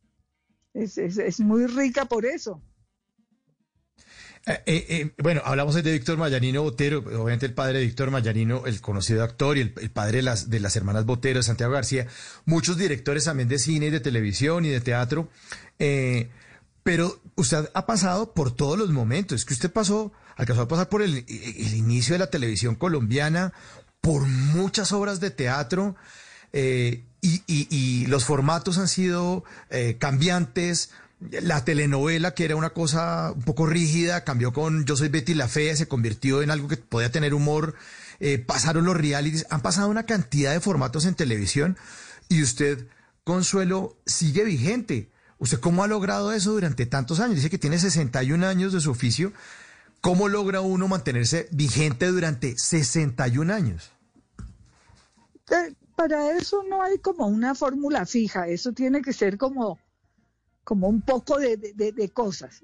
es, 0.74 1.40
muy 1.40 1.66
rica 1.66 2.06
por 2.06 2.26
eso. 2.26 2.62
Eh, 4.46 4.64
eh, 4.66 4.86
eh, 4.90 5.14
bueno, 5.18 5.42
hablamos 5.44 5.76
de 5.76 5.92
Víctor 5.92 6.18
Mayanino 6.18 6.62
Botero, 6.64 7.00
obviamente 7.00 7.46
el 7.46 7.54
padre 7.54 7.80
de 7.80 7.86
Víctor 7.86 8.12
Mayanino, 8.12 8.66
el 8.66 8.80
conocido 8.80 9.24
actor 9.24 9.58
y 9.58 9.62
el, 9.62 9.72
padre 9.92 10.18
de 10.18 10.22
las, 10.24 10.50
de 10.50 10.60
las 10.60 10.76
hermanas 10.76 11.06
Botero, 11.06 11.44
Santiago 11.44 11.74
García, 11.74 12.08
muchos 12.46 12.78
directores 12.78 13.26
también 13.26 13.50
de 13.50 13.60
cine 13.60 13.88
y 13.88 13.90
de 13.90 14.00
televisión 14.00 14.64
y 14.64 14.70
de 14.70 14.80
teatro, 14.80 15.30
pero 16.84 17.20
usted 17.36 17.70
ha 17.74 17.86
pasado 17.86 18.34
por 18.34 18.56
todos 18.56 18.78
los 18.78 18.90
momentos, 18.90 19.42
es 19.42 19.46
que 19.46 19.54
usted 19.54 19.72
pasó, 19.72 20.14
alcanzó 20.38 20.62
a 20.62 20.68
pasar 20.70 20.88
por 20.88 21.02
el, 21.02 21.26
el 21.28 21.74
inicio 21.76 22.14
de 22.14 22.20
la 22.20 22.30
televisión 22.30 22.76
colombiana, 22.76 23.52
por 24.00 24.26
muchas 24.28 24.94
obras 24.94 25.20
de 25.20 25.32
teatro, 25.32 25.98
eh, 26.54 27.04
y, 27.22 28.06
los 28.08 28.26
formatos 28.26 28.78
han 28.78 28.88
sido 28.88 29.44
eh, 29.70 29.98
cambiantes. 30.00 30.92
La 31.20 31.66
telenovela, 31.66 32.36
que 32.36 32.46
era 32.46 32.56
una 32.56 32.70
cosa 32.70 33.32
un 33.36 33.42
poco 33.42 33.66
rígida, 33.66 34.24
cambió 34.24 34.54
con 34.54 34.86
Yo 34.86 34.96
soy 34.96 35.10
Betty 35.10 35.34
la 35.34 35.48
Fea, 35.48 35.76
se 35.76 35.88
convirtió 35.88 36.44
en 36.44 36.52
algo 36.52 36.68
que 36.68 36.78
podía 36.78 37.12
tener 37.12 37.34
humor. 37.34 37.74
Eh, 38.20 38.38
pasaron 38.38 38.86
los 38.86 38.96
realities, 38.96 39.46
han 39.50 39.62
pasado 39.62 39.90
una 39.90 40.04
cantidad 40.04 40.52
de 40.52 40.60
formatos 40.60 41.06
en 41.06 41.16
televisión 41.16 41.78
y 42.30 42.42
usted, 42.44 42.88
Consuelo, 43.24 43.98
sigue 44.06 44.44
vigente. 44.44 45.10
¿Usted 45.40 45.60
cómo 45.60 45.84
ha 45.84 45.88
logrado 45.88 46.32
eso 46.34 46.52
durante 46.52 46.86
tantos 46.86 47.20
años? 47.20 47.36
Dice 47.36 47.50
que 47.50 47.60
tiene 47.60 47.78
61 47.78 48.48
años 48.48 48.74
de 48.74 48.82
su 48.82 48.90
oficio. 48.92 49.34
¿Cómo 50.02 50.30
logra 50.30 50.62
uno 50.62 50.88
mantenerse 50.88 51.48
vigente 51.52 52.08
durante 52.08 52.56
61 52.58 53.54
años? 53.54 53.92
Para 55.98 56.38
eso 56.38 56.62
no 56.62 56.84
hay 56.84 57.00
como 57.00 57.26
una 57.26 57.56
fórmula 57.56 58.06
fija, 58.06 58.48
eso 58.48 58.72
tiene 58.72 59.02
que 59.02 59.14
ser 59.14 59.36
como, 59.36 59.80
como 60.64 60.88
un 60.88 61.02
poco 61.02 61.40
de, 61.40 62.12
cosas. 62.14 62.64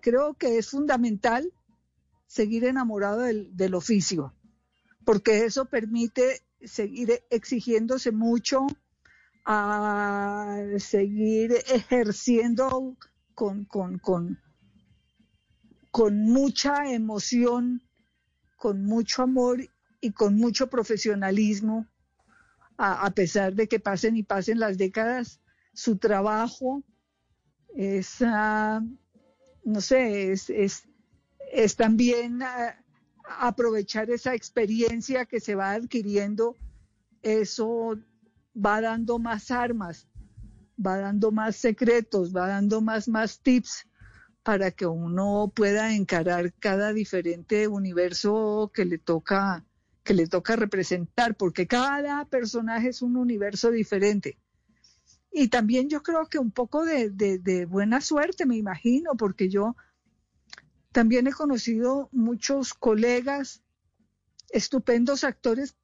Creo 0.00 0.32
que 0.32 0.56
es 0.56 0.70
fundamental 0.70 1.52
seguir 2.26 2.64
enamorado 2.64 3.20
del, 3.20 3.54
del, 3.54 3.74
oficio, 3.74 4.32
porque 5.04 5.44
eso 5.44 5.66
permite 5.66 6.40
seguir 6.64 7.22
exigiéndose 7.28 8.12
mucho, 8.12 8.66
a 9.44 10.56
seguir 10.78 11.52
ejerciendo 11.70 12.96
con, 13.34 13.66
con, 13.66 13.98
con, 13.98 14.40
con 15.90 16.18
mucha 16.22 16.90
emoción, 16.90 17.82
con 18.56 18.86
mucho 18.86 19.22
amor 19.22 19.68
y 20.00 20.12
con 20.12 20.36
mucho 20.36 20.70
profesionalismo 20.70 21.86
a, 22.82 23.10
pesar 23.10 23.54
de 23.54 23.68
que 23.68 23.78
pasen 23.78 24.16
y 24.16 24.22
pasen 24.22 24.58
las 24.58 24.78
décadas, 24.78 25.40
su 25.74 25.98
trabajo 25.98 26.82
es, 27.74 28.22
ah, 28.22 28.82
no 29.64 29.80
sé, 29.82 30.32
es, 30.32 30.48
es, 30.48 31.76
también 31.76 32.42
ah, 32.42 32.82
aprovechar 33.38 34.08
esa 34.10 34.34
experiencia 34.34 35.26
que 35.26 35.40
se 35.40 35.54
va 35.54 35.72
adquiriendo, 35.72 36.56
eso 37.22 37.98
va 38.56 38.80
dando 38.80 39.18
más 39.18 39.50
armas, 39.50 40.08
va 40.84 40.96
dando 40.96 41.32
más 41.32 41.56
secretos, 41.56 42.34
va 42.34 42.48
dando 42.48 42.80
más, 42.80 43.08
más 43.08 43.40
tips 43.40 43.86
para 44.42 44.70
que 44.70 44.86
uno 44.86 45.52
pueda 45.54 45.94
encarar 45.94 46.54
cada 46.54 46.94
diferente 46.94 47.68
universo 47.68 48.72
que 48.74 48.86
le 48.86 48.96
toca 48.96 49.66
que 50.02 50.14
le 50.14 50.26
toca 50.26 50.56
representar, 50.56 51.36
porque 51.36 51.66
cada 51.66 52.24
personaje 52.24 52.88
es 52.88 53.02
un 53.02 53.16
universo 53.16 53.70
diferente. 53.70 54.38
Y 55.32 55.48
también 55.48 55.88
yo 55.88 56.02
creo 56.02 56.26
que 56.26 56.38
un 56.38 56.50
poco 56.50 56.84
de, 56.84 57.66
buena 57.68 58.00
suerte, 58.00 58.46
me 58.46 58.56
imagino, 58.56 59.14
porque 59.16 59.48
yo 59.48 59.76
también 60.92 61.26
he 61.26 61.32
conocido 61.32 62.08
muchos 62.10 62.74
colegas, 62.74 63.62
estupendos 64.50 65.22
actores 65.22 65.76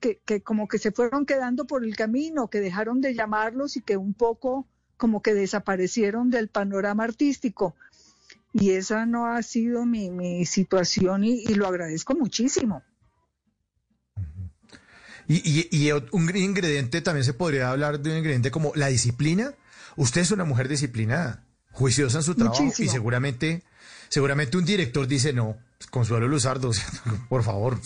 que, 0.00 0.20
que, 0.26 0.42
como 0.42 0.68
que 0.68 0.78
se 0.78 0.92
fueron 0.92 1.24
quedando 1.24 1.66
por 1.66 1.84
el 1.84 1.96
camino, 1.96 2.50
que 2.50 2.60
dejaron 2.60 3.00
de 3.00 3.14
llamarlos 3.14 3.76
y 3.76 3.80
que 3.80 3.96
un 3.96 4.12
poco 4.12 4.68
como 4.98 5.22
que 5.22 5.32
desaparecieron 5.32 6.30
del 6.30 6.48
panorama 6.48 7.04
artístico. 7.04 7.74
Y 8.52 8.72
esa 8.72 9.06
no 9.06 9.26
ha 9.26 9.42
sido 9.42 9.86
mi, 9.86 10.44
situación 10.44 11.24
y 11.24 11.46
lo 11.54 11.66
agradezco 11.66 12.14
muchísimo. 12.14 12.82
Y, 15.28 15.90
un 16.10 16.36
ingrediente 16.36 17.00
también 17.00 17.24
se 17.24 17.34
podría 17.34 17.70
hablar 17.70 18.00
de 18.00 18.10
un 18.10 18.16
ingrediente 18.18 18.50
como 18.50 18.72
la 18.74 18.88
disciplina. 18.88 19.54
Usted 19.96 20.22
es 20.22 20.30
una 20.30 20.44
mujer 20.44 20.68
disciplinada, 20.68 21.44
juiciosa 21.70 22.18
en 22.18 22.24
su 22.24 22.34
trabajo 22.34 22.64
y 22.78 22.88
seguramente, 22.88 23.62
seguramente 24.08 24.56
un 24.56 24.64
director 24.64 25.06
dice 25.06 25.32
no, 25.32 25.56
Consuelo 25.90 26.28
Luzardo, 26.28 26.70
por 27.28 27.42
favor, 27.42 27.78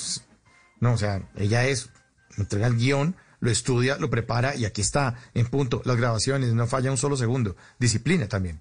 no, 0.81 0.93
o 0.93 0.99
sea, 0.99 1.29
ella 1.37 1.67
es, 1.67 1.91
entrega 2.37 2.67
el 2.67 2.77
guion, 2.77 3.17
lo 3.41 3.51
estudia, 3.51 3.97
lo 3.99 4.11
prepara 4.11 4.55
y 4.55 4.65
aquí 4.65 4.81
está, 4.81 5.17
en 5.35 5.47
punto, 5.47 5.83
las 5.85 5.97
grabaciones, 5.97 6.53
no 6.55 6.67
falla 6.67 6.91
un 6.91 6.97
solo 6.97 7.17
segundo. 7.17 7.57
Disciplina 7.79 8.29
también. 8.29 8.61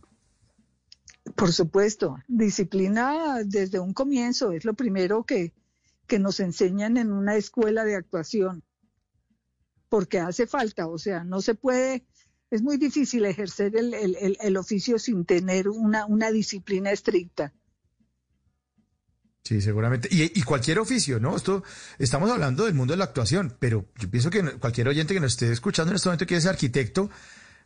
Por 1.36 1.52
supuesto, 1.52 2.18
disciplina 2.28 3.40
desde 3.44 3.80
un 3.80 3.94
comienzo 3.94 4.52
es 4.52 4.64
lo 4.64 4.74
primero 4.74 5.24
que, 5.24 5.54
que 6.08 6.20
nos 6.20 6.40
enseñan 6.40 6.98
en 6.98 7.12
una 7.12 7.36
escuela 7.36 7.84
de 7.84 7.96
actuación, 7.96 8.64
porque 9.90 10.20
hace 10.20 10.48
falta, 10.48 10.88
o 10.88 10.98
sea, 10.98 11.24
no 11.24 11.42
se 11.42 11.56
puede, 11.56 12.06
es 12.52 12.62
muy 12.62 12.78
difícil 12.78 13.26
ejercer 13.26 13.74
el, 13.76 14.58
oficio 14.58 15.00
sin 15.00 15.26
tener 15.26 15.70
una, 15.70 16.06
una, 16.06 16.32
disciplina 16.32 16.92
estricta. 16.92 17.54
Sí, 19.44 19.62
seguramente. 19.62 20.10
Y, 20.12 20.42
cualquier 20.42 20.80
oficio, 20.80 21.20
¿no? 21.20 21.36
Esto, 21.36 21.64
estamos 22.00 22.32
hablando 22.32 22.66
del 22.66 22.74
mundo 22.74 22.94
de 22.94 22.98
la 22.98 23.04
actuación, 23.04 23.56
pero 23.60 23.86
yo 24.00 24.10
pienso 24.10 24.32
que 24.32 24.42
cualquier 24.58 24.88
oyente 24.88 25.14
que 25.14 25.20
nos 25.20 25.34
esté 25.34 25.52
escuchando 25.52 25.92
en 25.92 25.98
este 25.98 26.10
momento 26.10 26.26
quiere 26.26 26.42
ser 26.42 26.52
arquitecto, 26.52 27.12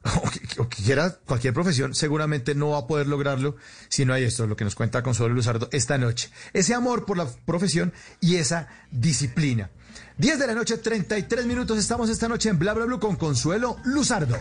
o 0.58 0.70
quiera 0.70 1.12
cualquier 1.26 1.54
profesión, 1.54 1.94
seguramente 1.94 2.56
no 2.56 2.70
va 2.70 2.80
a 2.80 2.88
poder 2.88 3.08
lograrlo 3.08 3.56
si 3.90 4.06
no 4.06 4.14
hay 4.14 4.24
esto, 4.24 4.48
lo 4.48 4.56
que 4.56 4.64
nos 4.64 4.76
cuenta 4.76 5.04
Consuelo 5.04 5.34
Luzardo 5.34 5.70
esta 5.72 5.98
noche. 5.98 6.30
Ese 6.54 6.74
amor 6.74 7.06
por 7.06 7.18
la 7.18 7.28
profesión 7.46 7.94
y 8.22 8.36
esa 8.36 8.68
disciplina. 8.92 9.70
10 10.18 10.40
de 10.40 10.48
la 10.48 10.54
noche, 10.54 10.78
33 10.78 11.46
minutos. 11.46 11.78
Estamos 11.78 12.10
esta 12.10 12.28
noche 12.28 12.50
en 12.50 12.60
Bla 12.60 12.74
Bla 12.74 12.86
Blue 12.86 13.00
con 13.00 13.16
Consuelo 13.16 13.78
Luzardo. 13.86 14.38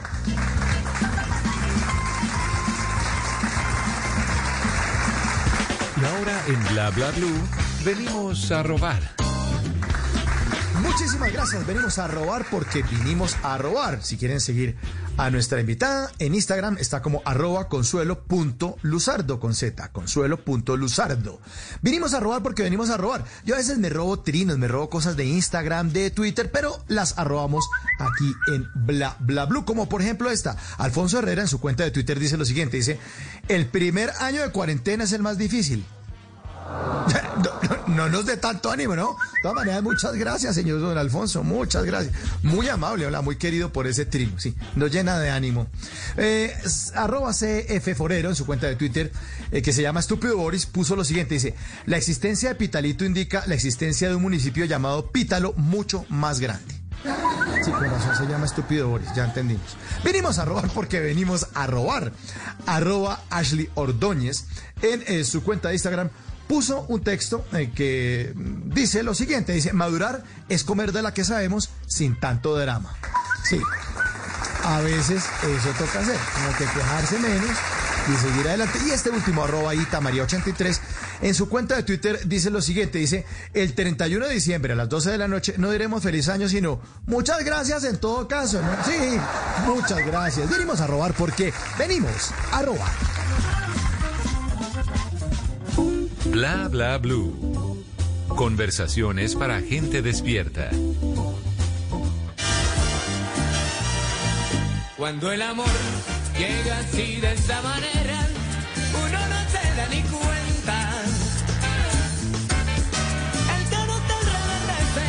Y 6.01 6.05
ahora 6.05 6.43
en 6.47 6.75
Bla 6.75 6.91
Bla 6.91 7.11
Blue 7.13 7.49
venimos 7.85 8.51
a 8.51 8.63
robar. 8.63 9.28
Muchísimas 10.81 11.33
gracias. 11.33 11.67
Venimos 11.67 11.99
a 11.99 12.07
robar 12.07 12.47
porque 12.51 12.83
vinimos 12.83 13.37
a 13.43 13.59
robar. 13.59 14.03
Si 14.03 14.17
quieren 14.17 14.41
seguir 14.41 14.77
a 15.19 15.31
nuestra 15.31 15.61
invitada. 15.61 16.11
En 16.19 16.35
Instagram 16.35 16.79
está 16.79 17.03
como 17.03 17.21
arroba 17.25 17.69
consuelo.luzardo 17.69 19.41
con 19.41 19.55
Z, 19.55 19.93
consuelo.luzardo. 19.93 21.41
Vinimos 21.83 22.15
a 22.15 22.21
robar 22.21 22.43
porque 22.43 22.63
venimos 22.63 22.89
a 22.91 22.97
robar. 22.97 23.25
Yo 23.45 23.55
a 23.55 23.59
veces 23.59 23.79
me 23.79 23.91
robo 23.91 24.21
trinos, 24.21 24.59
me 24.59 24.69
robo 24.69 24.89
cosas 24.89 25.17
de 25.17 25.27
Instagram, 25.27 25.91
de 25.91 26.11
Twitter, 26.11 26.51
pero 26.51 26.83
las 26.89 27.19
arrobamos 27.19 27.69
aquí 27.99 28.33
en 28.55 28.67
Bla 28.75 29.17
Bla 29.21 29.47
Blue. 29.47 29.65
Como 29.65 29.89
por 29.89 30.01
ejemplo 30.01 30.31
esta. 30.31 30.57
Alfonso 30.79 31.19
Herrera 31.19 31.43
en 31.43 31.49
su 31.49 31.61
cuenta 31.61 31.83
de 31.85 31.91
Twitter 31.91 32.19
dice 32.19 32.37
lo 32.37 32.45
siguiente: 32.45 32.77
dice, 32.77 32.99
el 33.49 33.67
primer 33.67 34.11
año 34.21 34.43
de 34.43 34.51
cuarentena 34.51 35.05
es 35.05 35.13
el 35.13 35.23
más 35.23 35.37
difícil. 35.37 35.85
No, 37.89 38.09
nos 38.09 38.27
dé 38.27 38.37
tanto 38.37 38.71
ánimo, 38.71 38.95
¿no? 38.95 39.17
De 39.35 39.43
todas 39.43 39.57
maneras, 39.57 39.83
muchas 39.83 40.15
gracias, 40.15 40.55
señor 40.55 40.81
don 40.81 40.97
Alfonso, 40.97 41.43
muchas 41.43 41.85
gracias. 41.85 42.15
Muy 42.43 42.69
amable, 42.69 43.07
hola, 43.07 43.23
muy 43.23 43.37
querido 43.37 43.73
por 43.73 43.87
ese 43.87 44.05
trino, 44.05 44.39
sí, 44.39 44.55
nos 44.77 44.93
llena 44.93 45.19
de 45.19 45.31
ánimo. 45.31 45.67
Eh, 46.17 46.55
arroba 46.95 47.33
CF 47.33 47.97
Forero 47.97 48.29
en 48.29 48.37
su 48.37 48.47
cuenta 48.47 48.67
de 48.67 48.77
Twitter, 48.77 49.11
eh, 49.51 49.63
que 49.63 49.73
se 49.73 49.83
llama 49.83 50.01
Estúpido 50.01 50.37
Boris, 50.37 50.67
puso 50.67 50.97
lo 50.97 51.05
siguiente, 51.05 51.35
dice, 51.35 51.55
la 51.87 51.97
existencia 51.97 52.51
de 52.51 52.55
Pitalito 52.55 53.05
indica 53.05 53.43
la 53.47 53.55
existencia 53.55 54.09
de 54.09 54.15
un 54.15 54.23
municipio 54.23 54.65
llamado 54.65 55.11
Pítalo 55.11 55.55
mucho 55.57 56.05
más 56.09 56.41
grande. 56.41 56.75
Sí, 57.65 57.71
corazón 57.71 58.17
se 58.17 58.27
llama 58.27 58.47
Estúpido 58.47 58.89
Boris, 58.89 59.09
ya 59.15 59.25
entendimos. 59.25 59.77
Venimos 60.05 60.39
a 60.39 60.45
robar 60.45 60.69
porque 60.75 61.01
venimos 61.01 61.47
a 61.55 61.67
robar. 61.67 62.13
Arroba 62.67 63.23
Ashley 63.31 63.71
Ordóñez 63.75 64.47
en 64.83 65.03
eh, 65.07 65.25
su 65.25 65.43
cuenta 65.43 65.69
de 65.69 65.75
Instagram 65.75 66.11
puso 66.49 66.85
un 66.89 67.03
texto 67.03 67.45
eh, 67.53 67.71
que 67.75 68.33
dice 68.35 69.03
lo 69.03 69.15
siguiente, 69.15 69.53
dice, 69.53 69.73
madurar 69.73 70.25
es 70.49 70.65
comer 70.65 70.93
de 70.93 71.03
la 71.03 71.15
que 71.15 71.25
sabemos 71.25 71.71
sin 71.87 72.19
tanto 72.19 72.57
drama. 72.57 72.95
Sí, 73.45 73.61
a 74.65 74.81
veces 74.81 75.25
eso 75.43 75.69
toca 75.79 76.01
hacer, 76.01 76.19
como 76.35 76.57
que 76.59 76.65
quejarse 76.65 77.19
menos 77.19 77.51
y 78.09 78.17
seguir 78.17 78.49
adelante. 78.49 78.79
Y 78.87 78.91
este 78.91 79.11
último, 79.11 79.45
arroba 79.45 79.73
María83, 79.75 80.81
en 81.23 81.35
su 81.35 81.49
cuenta 81.49 81.77
de 81.77 81.83
Twitter 81.83 82.21
dice 82.27 82.51
lo 82.51 82.63
siguiente, 82.63 82.99
dice, 82.99 83.25
el 83.55 83.75
31 83.75 84.27
de 84.27 84.35
diciembre 84.35 84.73
a 84.73 84.77
las 84.77 84.89
12 84.89 85.11
de 85.11 85.19
la 85.19 85.29
noche 85.29 85.55
no 85.59 85.71
diremos 85.71 86.03
feliz 86.03 86.29
año, 86.29 86.49
sino 86.49 86.81
muchas 87.07 87.45
gracias 87.45 87.85
en 87.85 87.99
todo 87.99 88.27
caso. 88.29 88.61
Sí, 88.87 89.19
muchas 89.67 90.05
gracias. 90.07 90.49
Venimos 90.51 90.81
a 90.81 90.87
robar 90.87 91.13
porque 91.15 91.53
venimos 91.79 92.31
a 92.53 92.63
robar. 92.63 92.93
Bla 96.39 96.69
bla 96.69 96.99
blue. 96.99 97.85
Conversaciones 98.29 99.35
para 99.35 99.61
gente 99.61 100.03
despierta. 100.03 100.71
Cuando 104.97 105.33
el 105.33 105.43
amor 105.43 105.67
llega 106.39 106.79
así 106.79 107.17
de 107.17 107.33
esta 107.33 107.61
manera, 107.63 108.29
uno 109.05 109.19
no 109.19 109.41
se 109.51 109.65
da 109.79 109.89
ni 109.89 110.01
cuenta. 110.03 110.79
El 113.57 113.65
tono 113.71 113.97
te 114.07 114.17
reverdece 114.31 115.07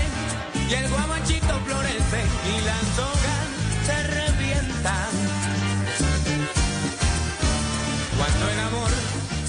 y 0.68 0.74
el 0.74 0.89
guamachito 0.89 1.60
florece 1.68 2.22
y 2.50 2.62
la 2.65 2.80
soga 2.98 3.38
se 3.86 3.98
revienta. 4.18 4.96
Cuando 8.18 8.50
el 8.50 8.60
amor 8.62 8.89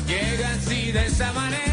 llega 0.07 0.51
así 0.51 0.93
de 0.93 1.07
esa 1.07 1.33
manera, 1.33 1.70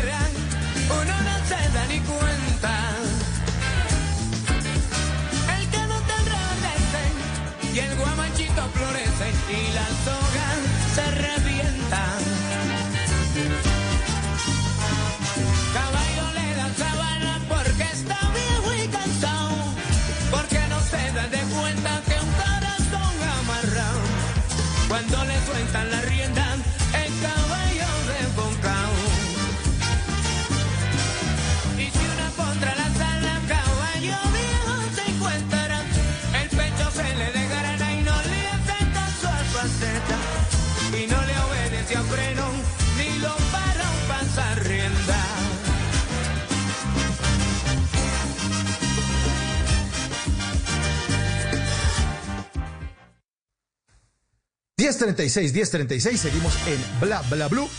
1036, 54.98 55.54
1036, 55.54 56.20
seguimos 56.20 56.58
en 56.66 57.00
Bla 57.00 57.22
Bla 57.30 57.48
Blue. 57.48 57.70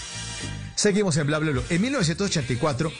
Seguimos 0.76 1.16
en 1.16 1.26
Bla 1.26 1.40
Bla 1.40 1.50
Blue. 1.50 1.64
En 1.68 1.82
1984, 1.82 2.92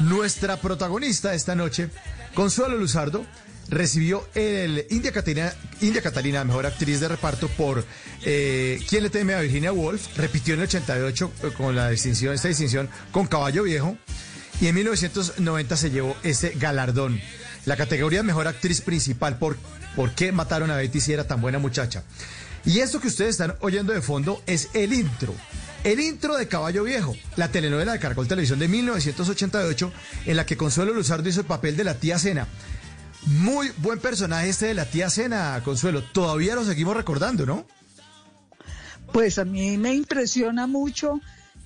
nuestra 0.00 0.56
protagonista 0.56 1.34
esta 1.34 1.54
noche, 1.54 1.88
Consuelo 2.34 2.76
Luzardo, 2.76 3.24
recibió 3.68 4.26
el 4.34 4.86
India 4.90 5.12
Catalina, 5.12 5.54
India 5.82 6.02
Catalina 6.02 6.42
Mejor 6.42 6.66
Actriz 6.66 6.98
de 6.98 7.06
Reparto 7.06 7.46
por 7.46 7.84
eh, 8.24 8.80
¿Quién 8.88 9.04
le 9.04 9.10
teme 9.10 9.34
a 9.34 9.40
Virginia 9.40 9.72
Woolf? 9.72 10.16
Repitió 10.16 10.54
en 10.54 10.60
el 10.60 10.66
88 10.66 11.32
eh, 11.44 11.50
con 11.56 11.76
la 11.76 11.90
distinción, 11.90 12.34
esta 12.34 12.48
distinción 12.48 12.88
con 13.12 13.28
Caballo 13.28 13.62
Viejo. 13.62 13.96
Y 14.60 14.66
en 14.66 14.74
1990 14.74 15.76
se 15.76 15.90
llevó 15.92 16.16
ese 16.24 16.54
galardón. 16.56 17.20
La 17.66 17.76
categoría 17.76 18.24
Mejor 18.24 18.48
Actriz 18.48 18.80
Principal 18.80 19.38
por 19.38 19.56
¿Por 19.96 20.12
qué 20.14 20.32
mataron 20.32 20.70
a 20.70 20.76
Betty 20.76 21.00
si 21.00 21.12
era 21.12 21.24
tan 21.24 21.40
buena 21.40 21.58
muchacha? 21.58 22.02
Y 22.64 22.80
esto 22.80 23.00
que 23.00 23.08
ustedes 23.08 23.30
están 23.30 23.54
oyendo 23.60 23.92
de 23.92 24.02
fondo 24.02 24.42
es 24.46 24.68
el 24.74 24.92
intro. 24.92 25.34
El 25.82 25.98
intro 25.98 26.36
de 26.36 26.46
Caballo 26.46 26.84
Viejo, 26.84 27.16
la 27.36 27.50
telenovela 27.50 27.92
de 27.92 27.98
Caracol 27.98 28.28
Televisión 28.28 28.58
de 28.58 28.68
1988, 28.68 29.92
en 30.26 30.36
la 30.36 30.44
que 30.44 30.56
Consuelo 30.56 30.92
Luzardo 30.92 31.28
hizo 31.28 31.40
el 31.40 31.46
papel 31.46 31.76
de 31.76 31.84
la 31.84 31.94
tía 31.94 32.18
Cena. 32.18 32.46
Muy 33.26 33.70
buen 33.78 33.98
personaje 33.98 34.50
este 34.50 34.66
de 34.66 34.74
la 34.74 34.84
tía 34.84 35.08
Cena, 35.08 35.60
Consuelo. 35.64 36.02
Todavía 36.02 36.54
lo 36.54 36.64
seguimos 36.64 36.94
recordando, 36.96 37.46
¿no? 37.46 37.66
Pues 39.12 39.38
a 39.38 39.44
mí 39.46 39.78
me 39.78 39.94
impresiona 39.94 40.66
mucho 40.66 41.20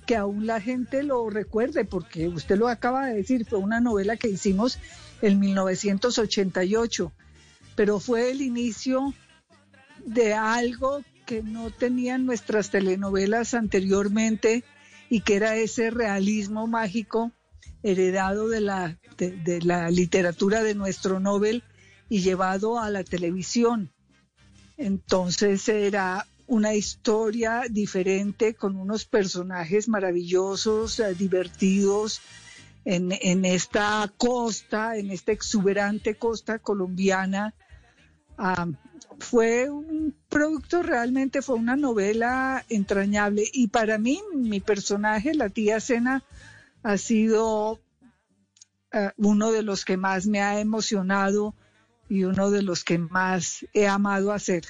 que 0.06 0.16
aún 0.16 0.46
la 0.46 0.60
gente 0.60 1.02
lo 1.02 1.28
recuerde, 1.28 1.84
porque 1.84 2.28
usted 2.28 2.56
lo 2.56 2.68
acaba 2.68 3.06
de 3.06 3.14
decir, 3.14 3.46
fue 3.46 3.58
una 3.58 3.80
novela 3.80 4.16
que 4.16 4.28
hicimos 4.28 4.78
en 5.22 5.40
1988, 5.40 7.12
pero 7.74 7.98
fue 7.98 8.30
el 8.30 8.42
inicio 8.42 9.12
de 10.06 10.34
algo 10.34 11.02
que 11.26 11.42
no 11.42 11.70
tenían 11.70 12.26
nuestras 12.26 12.70
telenovelas 12.70 13.54
anteriormente 13.54 14.64
y 15.08 15.20
que 15.20 15.36
era 15.36 15.56
ese 15.56 15.90
realismo 15.90 16.66
mágico 16.66 17.32
heredado 17.82 18.48
de 18.48 18.60
la, 18.60 18.98
de, 19.16 19.60
la 19.62 19.90
literatura 19.90 20.62
de 20.62 20.74
nuestro 20.74 21.20
Nobel 21.20 21.62
y 22.08 22.20
llevado 22.20 22.78
a 22.78 22.90
la 22.90 23.04
televisión. 23.04 23.90
Entonces 24.76 25.68
era 25.68 26.26
una 26.46 26.74
historia 26.74 27.62
diferente 27.70 28.54
con 28.54 28.76
unos 28.76 29.04
personajes 29.04 29.88
maravillosos, 29.88 31.00
eh, 31.00 31.14
divertidos 31.14 32.20
en, 32.84 33.12
en, 33.12 33.44
esta 33.44 34.10
costa, 34.16 34.96
en 34.96 35.10
esta 35.10 35.32
exuberante 35.32 36.16
costa 36.16 36.58
colombiana. 36.58 37.54
Fue 39.18 39.70
un 39.70 40.14
producto 40.28 40.82
realmente, 40.82 41.42
fue 41.42 41.56
una 41.56 41.76
novela 41.76 42.64
entrañable 42.68 43.44
y 43.52 43.68
para 43.68 43.98
mí 43.98 44.20
mi 44.34 44.60
personaje, 44.60 45.34
la 45.34 45.48
tía 45.48 45.80
Cena, 45.80 46.22
ha 46.82 46.98
sido 46.98 47.72
uh, 47.72 47.78
uno 49.16 49.52
de 49.52 49.62
los 49.62 49.84
que 49.84 49.96
más 49.96 50.26
me 50.26 50.42
ha 50.42 50.60
emocionado 50.60 51.54
y 52.08 52.24
uno 52.24 52.50
de 52.50 52.62
los 52.62 52.84
que 52.84 52.98
más 52.98 53.66
he 53.72 53.88
amado 53.88 54.32
hacer. 54.32 54.64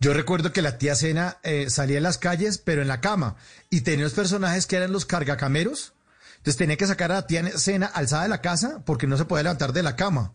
Yo 0.00 0.12
recuerdo 0.12 0.52
que 0.52 0.62
la 0.62 0.78
tía 0.78 0.96
Cena 0.96 1.38
eh, 1.44 1.70
salía 1.70 1.98
en 1.98 2.02
las 2.02 2.18
calles, 2.18 2.58
pero 2.58 2.82
en 2.82 2.88
la 2.88 3.00
cama, 3.00 3.36
y 3.70 3.82
tenía 3.82 4.04
unos 4.04 4.14
personajes 4.14 4.66
que 4.66 4.76
eran 4.76 4.90
los 4.90 5.06
cargacameros. 5.06 5.94
Entonces 6.38 6.56
tenía 6.56 6.76
que 6.76 6.88
sacar 6.88 7.12
a 7.12 7.16
la 7.16 7.26
tía 7.28 7.56
Cena 7.56 7.86
alzada 7.86 8.24
de 8.24 8.28
la 8.28 8.40
casa 8.40 8.82
porque 8.84 9.06
no 9.06 9.16
se 9.16 9.26
podía 9.26 9.44
levantar 9.44 9.72
de 9.72 9.84
la 9.84 9.94
cama. 9.94 10.34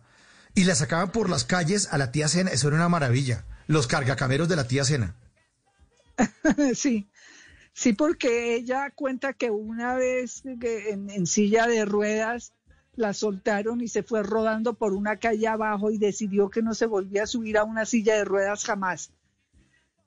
Y 0.54 0.64
la 0.64 0.74
sacaban 0.74 1.12
por 1.12 1.30
las 1.30 1.44
calles 1.44 1.88
a 1.92 1.98
la 1.98 2.10
tía 2.10 2.28
Cena. 2.28 2.50
Eso 2.50 2.68
era 2.68 2.76
una 2.76 2.88
maravilla. 2.88 3.44
Los 3.66 3.86
cargacameros 3.86 4.48
de 4.48 4.56
la 4.56 4.66
tía 4.66 4.84
Cena. 4.84 5.14
sí, 6.74 7.08
sí, 7.72 7.92
porque 7.92 8.54
ella 8.54 8.90
cuenta 8.90 9.32
que 9.34 9.50
una 9.50 9.94
vez 9.94 10.42
en, 10.44 11.10
en 11.10 11.26
silla 11.26 11.66
de 11.66 11.84
ruedas 11.84 12.52
la 12.96 13.14
soltaron 13.14 13.80
y 13.80 13.88
se 13.88 14.02
fue 14.02 14.24
rodando 14.24 14.74
por 14.74 14.92
una 14.92 15.18
calle 15.18 15.46
abajo 15.46 15.90
y 15.90 15.98
decidió 15.98 16.50
que 16.50 16.62
no 16.62 16.74
se 16.74 16.86
volvía 16.86 17.22
a 17.22 17.26
subir 17.28 17.56
a 17.56 17.64
una 17.64 17.86
silla 17.86 18.16
de 18.16 18.24
ruedas 18.24 18.64
jamás. 18.64 19.12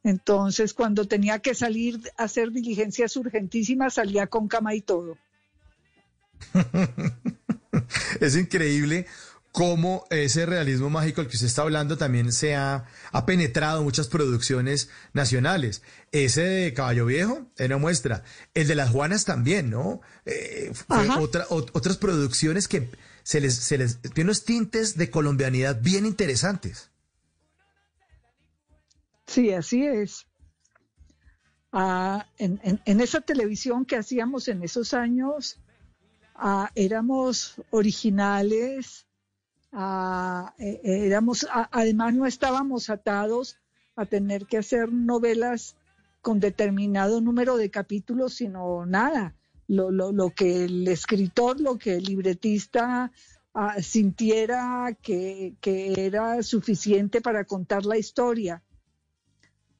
Entonces, 0.03 0.73
cuando 0.73 1.07
tenía 1.07 1.39
que 1.39 1.53
salir 1.53 2.01
a 2.17 2.23
hacer 2.23 2.51
diligencias 2.51 3.15
urgentísimas, 3.15 3.93
salía 3.93 4.27
con 4.27 4.47
cama 4.47 4.73
y 4.73 4.81
todo. 4.81 5.17
es 8.19 8.35
increíble 8.35 9.05
cómo 9.51 10.05
ese 10.09 10.45
realismo 10.45 10.89
mágico 10.89 11.21
al 11.21 11.27
que 11.27 11.35
usted 11.35 11.47
está 11.47 11.63
hablando 11.63 11.97
también 11.97 12.31
se 12.31 12.55
ha, 12.55 12.85
ha 13.11 13.25
penetrado 13.25 13.79
en 13.79 13.85
muchas 13.85 14.07
producciones 14.07 14.89
nacionales. 15.13 15.81
Ese 16.11 16.41
de 16.41 16.73
Caballo 16.73 17.05
Viejo 17.05 17.47
era 17.57 17.77
muestra. 17.77 18.23
El 18.53 18.67
de 18.67 18.75
las 18.75 18.89
Juanas 18.89 19.25
también, 19.25 19.69
¿no? 19.69 20.01
Eh, 20.25 20.71
fue 20.73 21.09
otra, 21.19 21.45
otras 21.49 21.97
producciones 21.97 22.67
que 22.67 22.89
se 23.23 23.41
les, 23.41 23.55
se 23.55 23.77
les 23.77 24.01
tiene 24.01 24.29
unos 24.29 24.45
tintes 24.45 24.97
de 24.97 25.09
colombianidad 25.09 25.81
bien 25.81 26.05
interesantes. 26.05 26.89
Sí, 29.27 29.51
así 29.51 29.85
es. 29.85 30.25
Ah, 31.73 32.27
en, 32.37 32.81
en, 32.85 32.99
esa 32.99 33.21
televisión 33.21 33.85
que 33.85 33.95
hacíamos 33.95 34.49
en 34.49 34.61
esos 34.61 34.93
años, 34.93 35.57
ah, 36.35 36.69
éramos 36.75 37.55
originales, 37.69 39.05
ah, 39.71 40.53
eh, 40.57 40.81
éramos, 40.83 41.47
además 41.51 42.13
no 42.13 42.25
estábamos 42.25 42.89
atados 42.89 43.57
a 43.95 44.05
tener 44.05 44.45
que 44.45 44.57
hacer 44.57 44.91
novelas 44.91 45.75
con 46.21 46.39
determinado 46.39 47.21
número 47.21 47.57
de 47.57 47.69
capítulos, 47.69 48.35
sino 48.35 48.85
nada. 48.85 49.35
Lo, 49.67 49.89
lo, 49.89 50.11
lo 50.11 50.31
que 50.31 50.65
el 50.65 50.87
escritor, 50.87 51.61
lo 51.61 51.77
que 51.77 51.95
el 51.95 52.03
libretista 52.03 53.11
sintiera 53.81 54.97
que, 55.01 55.55
que 55.59 56.05
era 56.05 56.41
suficiente 56.43 57.21
para 57.21 57.43
contar 57.45 57.85
la 57.85 57.97
historia. 57.97 58.63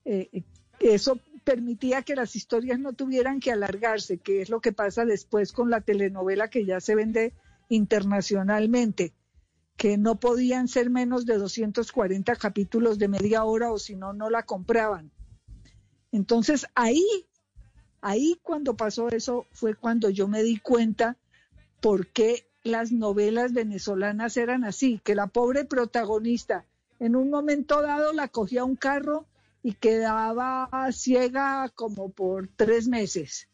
Eh, 0.04 0.43
eso 0.80 1.19
permitía 1.43 2.01
que 2.01 2.15
las 2.15 2.36
historias 2.36 2.80
no 2.80 2.93
tuvieran 2.93 3.39
que 3.39 3.51
alargarse, 3.51 4.17
que 4.17 4.41
es 4.41 4.49
lo 4.49 4.62
que 4.62 4.73
pasa 4.73 5.06
después 5.06 5.54
con 5.54 5.69
la 5.69 5.82
telenovela 5.82 6.49
que 6.49 6.65
ya 6.65 6.80
se 6.80 6.95
vende 6.95 7.34
internacionalmente, 7.69 9.13
que 9.82 9.98
no 9.98 10.20
podían 10.20 10.67
ser 10.67 10.91
menos 10.91 11.26
de 11.26 11.39
240 11.39 12.36
capítulos 12.36 13.00
de 13.00 13.08
media 13.08 13.46
hora 13.46 13.72
o 13.72 13.80
si 13.80 13.96
no, 13.96 14.13
no 14.13 14.30
la 14.30 14.44
compraban. 14.44 15.10
Entonces 16.12 16.67
ahí, 16.76 17.04
ahí 18.00 18.39
cuando 18.44 18.78
pasó 18.78 19.10
eso 19.10 19.48
fue 19.54 19.74
cuando 19.74 20.12
yo 20.12 20.28
me 20.28 20.44
di 20.44 20.58
cuenta 20.58 21.17
por 21.80 22.06
qué 22.06 22.48
las 22.62 22.91
novelas 22.91 23.54
venezolanas 23.54 24.38
eran 24.38 24.65
así, 24.65 25.02
que 25.04 25.15
la 25.15 25.26
pobre 25.26 25.65
protagonista 25.65 26.63
en 27.00 27.15
un 27.15 27.32
momento 27.32 27.82
dado 27.82 28.13
la 28.13 28.28
cogía 28.28 28.63
un 28.63 28.76
carro 28.76 29.26
y 29.63 29.74
quedaba 29.74 30.70
ciega 30.91 31.72
como 31.74 32.12
por 32.12 32.48
tres 32.56 32.88
meses. 32.88 33.48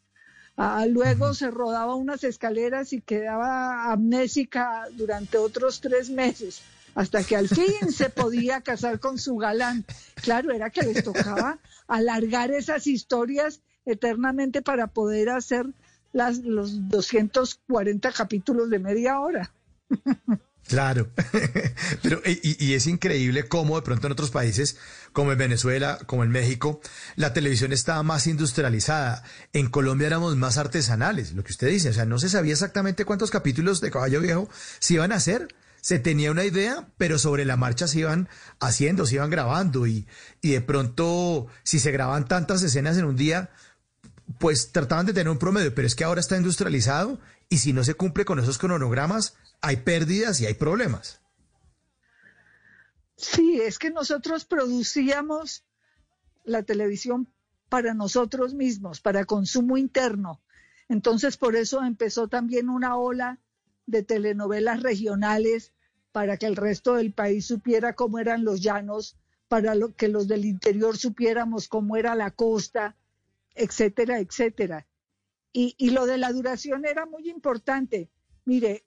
Ah, 0.60 0.86
luego 0.88 1.34
se 1.34 1.52
rodaba 1.52 1.94
unas 1.94 2.24
escaleras 2.24 2.92
y 2.92 3.00
quedaba 3.00 3.92
amnésica 3.92 4.86
durante 4.90 5.38
otros 5.38 5.80
tres 5.80 6.10
meses, 6.10 6.62
hasta 6.96 7.22
que 7.22 7.36
al 7.36 7.48
fin 7.48 7.92
se 7.92 8.10
podía 8.10 8.60
casar 8.60 8.98
con 8.98 9.18
su 9.18 9.36
galán. 9.36 9.84
Claro, 10.16 10.52
era 10.52 10.70
que 10.70 10.82
les 10.82 11.04
tocaba 11.04 11.60
alargar 11.86 12.50
esas 12.50 12.88
historias 12.88 13.60
eternamente 13.86 14.60
para 14.60 14.88
poder 14.88 15.28
hacer 15.28 15.64
las, 16.12 16.38
los 16.38 16.88
240 16.88 18.10
capítulos 18.10 18.68
de 18.68 18.80
media 18.80 19.20
hora. 19.20 19.52
Claro, 20.68 21.08
pero 22.02 22.20
y, 22.26 22.74
es 22.74 22.86
increíble 22.86 23.48
cómo 23.48 23.76
de 23.76 23.82
pronto 23.82 24.06
en 24.06 24.12
otros 24.12 24.30
países, 24.30 24.76
como 25.14 25.32
en 25.32 25.38
Venezuela, 25.38 25.98
como 26.04 26.24
en 26.24 26.30
México, 26.30 26.82
la 27.16 27.32
televisión 27.32 27.72
estaba 27.72 28.02
más 28.02 28.26
industrializada. 28.26 29.24
En 29.54 29.70
Colombia 29.70 30.08
éramos 30.08 30.36
más 30.36 30.58
artesanales, 30.58 31.32
lo 31.32 31.42
que 31.42 31.52
usted 31.52 31.68
dice, 31.68 31.88
o 31.88 31.92
sea, 31.94 32.04
no 32.04 32.18
se 32.18 32.28
sabía 32.28 32.52
exactamente 32.52 33.06
cuántos 33.06 33.30
capítulos 33.30 33.80
de 33.80 33.90
Caballo 33.90 34.20
Viejo 34.20 34.50
se 34.78 34.94
iban 34.94 35.12
a 35.12 35.16
hacer. 35.16 35.48
Se 35.80 35.98
tenía 35.98 36.32
una 36.32 36.44
idea, 36.44 36.88
pero 36.98 37.18
sobre 37.18 37.46
la 37.46 37.56
marcha 37.56 37.88
se 37.88 38.00
iban 38.00 38.28
haciendo, 38.60 39.06
se 39.06 39.14
iban 39.14 39.30
grabando 39.30 39.86
y, 39.86 40.06
y 40.42 40.50
de 40.50 40.60
pronto, 40.60 41.46
si 41.62 41.78
se 41.78 41.92
graban 41.92 42.28
tantas 42.28 42.62
escenas 42.62 42.98
en 42.98 43.06
un 43.06 43.16
día, 43.16 43.50
pues 44.38 44.70
trataban 44.70 45.06
de 45.06 45.14
tener 45.14 45.30
un 45.30 45.38
promedio, 45.38 45.74
pero 45.74 45.86
es 45.86 45.94
que 45.94 46.04
ahora 46.04 46.20
está 46.20 46.36
industrializado 46.36 47.18
y 47.48 47.58
si 47.58 47.72
no 47.72 47.84
se 47.84 47.94
cumple 47.94 48.26
con 48.26 48.38
esos 48.38 48.58
cronogramas, 48.58 49.34
hay 49.60 49.76
pérdidas 49.78 50.40
y 50.40 50.46
hay 50.46 50.54
problemas. 50.54 51.20
Sí, 53.16 53.60
es 53.60 53.78
que 53.78 53.90
nosotros 53.90 54.44
producíamos 54.44 55.64
la 56.44 56.62
televisión 56.62 57.28
para 57.68 57.94
nosotros 57.94 58.54
mismos, 58.54 59.00
para 59.00 59.24
consumo 59.24 59.76
interno. 59.76 60.40
Entonces, 60.88 61.36
por 61.36 61.56
eso 61.56 61.84
empezó 61.84 62.28
también 62.28 62.68
una 62.68 62.96
ola 62.96 63.38
de 63.86 64.02
telenovelas 64.02 64.82
regionales 64.82 65.72
para 66.12 66.36
que 66.36 66.46
el 66.46 66.56
resto 66.56 66.94
del 66.94 67.12
país 67.12 67.46
supiera 67.46 67.94
cómo 67.94 68.18
eran 68.18 68.44
los 68.44 68.60
llanos, 68.60 69.16
para 69.48 69.74
que 69.96 70.08
los 70.08 70.28
del 70.28 70.44
interior 70.44 70.96
supiéramos 70.96 71.68
cómo 71.68 71.96
era 71.96 72.14
la 72.14 72.30
costa, 72.30 72.96
etcétera, 73.54 74.18
etcétera. 74.18 74.86
Y, 75.52 75.90
lo 75.90 76.06
de 76.06 76.18
la 76.18 76.32
duración 76.32 76.84
era 76.84 77.04
muy 77.04 77.28
importante. 77.28 78.08
Mire, 78.44 78.84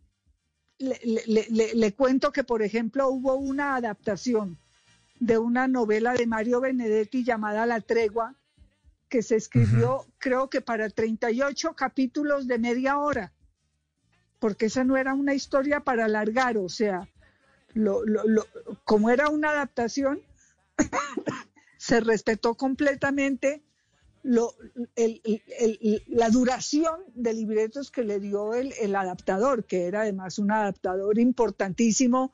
le, 0.82 1.94
cuento 1.94 2.32
que, 2.32 2.44
por 2.44 2.62
ejemplo, 2.62 3.10
hubo 3.10 3.36
una 3.36 3.76
adaptación 3.76 4.58
de 5.20 5.38
una 5.38 5.67
novela 5.67 6.13
de 6.13 6.26
Mario 6.26 6.62
Benedetti 6.62 7.24
llamada 7.24 7.65
La 7.65 7.82
Tregua, 7.82 8.36
que 9.08 9.22
se 9.22 9.36
escribió, 9.36 10.06
creo 10.17 10.50
que 10.50 10.62
para 10.62 10.89
38 10.89 11.76
capítulos 11.76 12.48
de 12.48 12.58
media 12.58 12.98
hora, 12.98 13.34
porque 14.39 14.67
esa 14.67 14.84
no 14.84 14.98
era 14.98 15.13
una 15.13 15.34
historia 15.34 15.82
para 15.82 16.06
alargar, 16.06 16.58
o 16.58 16.70
sea, 16.70 17.08
lo, 17.74 18.02
como 18.84 19.10
era 19.10 19.30
una 19.30 19.52
adaptación, 19.52 20.22
se 21.78 22.00
respetó 22.00 22.56
completamente 22.56 23.62
lo, 24.24 24.56
la 26.08 26.30
duración 26.30 27.00
de 27.16 27.34
libretos 27.34 27.92
que 27.92 28.04
le 28.04 28.20
dio 28.20 28.54
el, 28.54 28.74
el, 28.80 28.96
adaptador, 28.96 29.66
que 29.66 29.86
era 29.86 30.02
además 30.02 30.40
un 30.40 30.52
adaptador 30.52 31.20
importantísimo, 31.20 32.32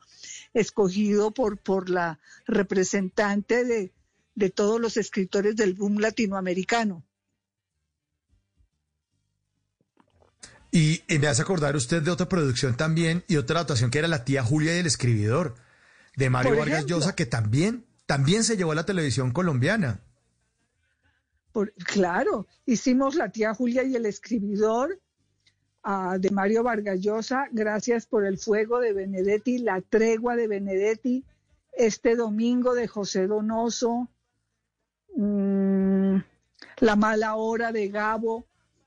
escogido 0.54 1.32
por, 1.32 1.58
por 1.58 1.88
la 1.88 2.20
representante 2.46 3.64
de, 3.64 3.92
de 4.34 4.50
todos 4.50 4.80
los 4.80 4.96
escritores 4.96 5.56
del 5.56 5.74
boom 5.74 5.98
latinoamericano. 5.98 7.04
Y, 10.70 11.02
me 11.18 11.26
hace 11.26 11.42
acordar 11.42 11.76
usted 11.76 12.02
de 12.02 12.10
otra 12.10 12.28
producción 12.28 12.76
también 12.76 13.24
y 13.26 13.36
otra 13.36 13.56
adaptación 13.56 13.90
que 13.90 13.98
era 13.98 14.08
La 14.08 14.24
tía 14.24 14.42
Julia 14.42 14.76
y 14.76 14.80
el 14.80 14.86
escribidor, 14.86 15.56
de 16.16 16.30
Mario 16.30 16.56
Vargas 16.56 16.84
Llosa, 16.84 17.14
que 17.14 17.26
también, 17.26 17.86
también 18.06 18.44
se 18.44 18.56
llevó 18.56 18.72
a 18.72 18.74
la 18.74 18.84
televisión 18.84 19.30
colombiana 19.30 20.02
claro, 21.84 22.46
hicimos 22.66 23.14
La 23.14 23.30
tía 23.30 23.54
Julia 23.54 23.82
y 23.84 23.96
el 23.96 24.06
escribidor 24.06 25.00
ah, 25.82 26.16
de 26.18 26.30
Mario 26.30 26.62
Vargas 26.62 27.00
Llosa, 27.00 27.48
Gracias 27.52 28.06
por 28.06 28.24
el 28.24 28.38
fuego 28.38 28.80
de 28.80 28.92
Benedetti, 28.92 29.58
La 29.58 29.80
tregua 29.80 30.36
de 30.36 30.48
Benedetti, 30.48 31.24
este 31.72 32.16
domingo 32.16 32.74
de 32.74 32.88
José 32.88 33.26
Donoso, 33.26 34.08
mm, 35.14 36.16
La 36.80 36.96
mala 36.96 37.36
hora 37.36 37.72
de 37.72 37.88
Gabo. 37.88 38.46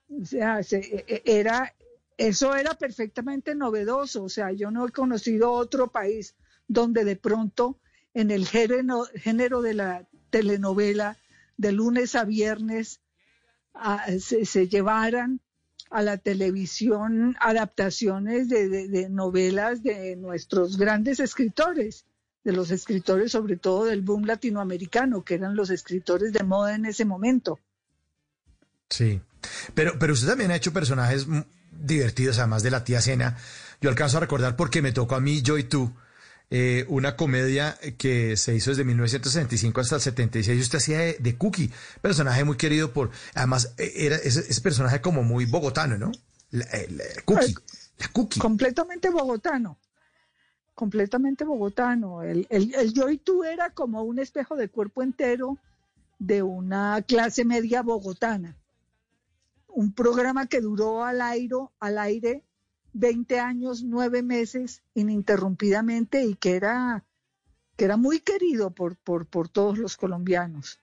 O 0.09 0.25
sea, 0.25 0.59
e, 0.59 1.05
e, 1.07 1.21
era, 1.25 1.73
eso 2.17 2.55
era 2.55 2.73
perfectamente 2.73 3.55
novedoso. 3.55 4.23
O 4.23 4.29
sea, 4.29 4.51
yo 4.51 4.71
no 4.71 4.87
he 4.87 4.91
conocido 4.91 5.51
otro 5.51 5.91
país 5.91 6.35
donde 6.67 7.03
de 7.05 7.15
pronto 7.15 7.79
en 8.13 8.31
el 8.31 8.45
género 8.45 9.61
de 9.61 9.73
la 9.73 10.07
telenovela 10.29 11.17
de 11.61 11.71
lunes 11.71 12.15
a 12.15 12.25
viernes 12.25 12.99
se, 14.19 14.67
llevaran 14.67 15.39
a 15.91 16.01
la 16.01 16.17
televisión 16.17 17.37
adaptaciones 17.39 18.49
de, 18.49 19.07
novelas 19.09 19.83
de 19.83 20.15
nuestros 20.15 20.77
grandes 20.77 21.19
escritores, 21.19 22.05
de 22.43 22.51
los 22.53 22.71
escritores 22.71 23.31
sobre 23.31 23.57
todo 23.57 23.85
del 23.85 24.01
boom 24.01 24.25
latinoamericano, 24.25 25.23
que 25.23 25.35
eran 25.35 25.55
los 25.55 25.69
escritores 25.69 26.33
de 26.33 26.43
moda 26.43 26.73
en 26.73 26.85
ese 26.85 27.05
momento. 27.05 27.59
Sí, 28.89 29.21
pero, 29.75 29.99
pero 29.99 30.13
usted 30.13 30.27
también 30.27 30.51
ha 30.51 30.55
hecho 30.55 30.73
personajes 30.73 31.27
divertidos, 31.71 32.39
además 32.39 32.63
de 32.63 32.71
la 32.71 32.83
tía 32.83 33.01
Cena. 33.01 33.37
Yo 33.79 33.89
alcanzo 33.89 34.17
a 34.17 34.21
recordar 34.21 34.55
porque 34.55 34.81
me 34.81 34.91
tocó 34.91 35.15
a 35.15 35.21
mí, 35.21 35.41
yo 35.43 35.57
y 35.59 35.63
tú, 35.63 35.93
eh, 36.53 36.85
una 36.89 37.15
comedia 37.15 37.77
que 37.97 38.35
se 38.35 38.53
hizo 38.53 38.71
desde 38.71 38.83
1965 38.83 39.79
hasta 39.79 39.95
el 39.95 40.01
76. 40.01 40.61
Usted 40.61 40.77
hacía 40.79 40.99
de, 40.99 41.37
Cookie, 41.37 41.71
personaje 42.01 42.43
muy 42.43 42.57
querido 42.57 42.91
por, 42.91 43.09
además, 43.33 43.73
e, 43.77 44.05
era 44.05 44.17
ese, 44.17 44.59
personaje 44.59 44.99
como 44.99 45.23
muy 45.23 45.45
bogotano, 45.45 45.97
¿no? 45.97 46.11
Cookie. 47.23 47.55
La 47.99 48.07
cookie. 48.09 48.41
Completamente 48.41 49.09
bogotano. 49.09 49.79
Completamente 50.75 51.45
bogotano. 51.45 52.21
El, 52.21 52.45
el, 52.49 52.75
el 52.75 52.93
Yo 52.93 53.09
y 53.09 53.17
tú 53.17 53.45
era 53.45 53.69
como 53.69 54.03
un 54.03 54.19
espejo 54.19 54.57
de 54.57 54.67
cuerpo 54.67 55.03
entero 55.03 55.57
de 56.19 56.43
una 56.43 57.01
clase 57.07 57.45
media 57.45 57.81
bogotana. 57.81 58.57
Un 59.69 59.93
programa 59.93 60.47
que 60.47 60.59
duró 60.59 61.05
al 61.05 61.21
aire, 61.21 61.55
al 61.79 61.97
aire 61.97 62.43
20 62.93 63.39
años, 63.39 63.83
9 63.83 64.23
meses 64.23 64.81
ininterrumpidamente 64.93 66.25
y 66.25 66.35
que 66.35 66.55
era, 66.55 67.05
que 67.77 67.85
era 67.85 67.97
muy 67.97 68.19
querido 68.19 68.71
por, 68.71 68.97
por, 68.97 69.25
por 69.27 69.49
todos 69.49 69.77
los 69.77 69.97
colombianos. 69.97 70.79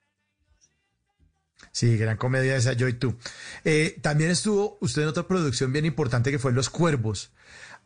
Sí, 1.73 1.97
gran 1.97 2.17
comedia 2.17 2.57
esa, 2.57 2.73
Yo 2.73 2.89
y 2.89 2.95
tú. 2.95 3.17
Eh, 3.65 3.99
también 4.01 4.31
estuvo 4.31 4.79
usted 4.81 5.03
en 5.03 5.09
otra 5.09 5.27
producción 5.27 5.73
bien 5.73 5.85
importante 5.85 6.31
que 6.31 6.39
fue 6.39 6.53
Los 6.53 6.71
Cuervos. 6.71 7.33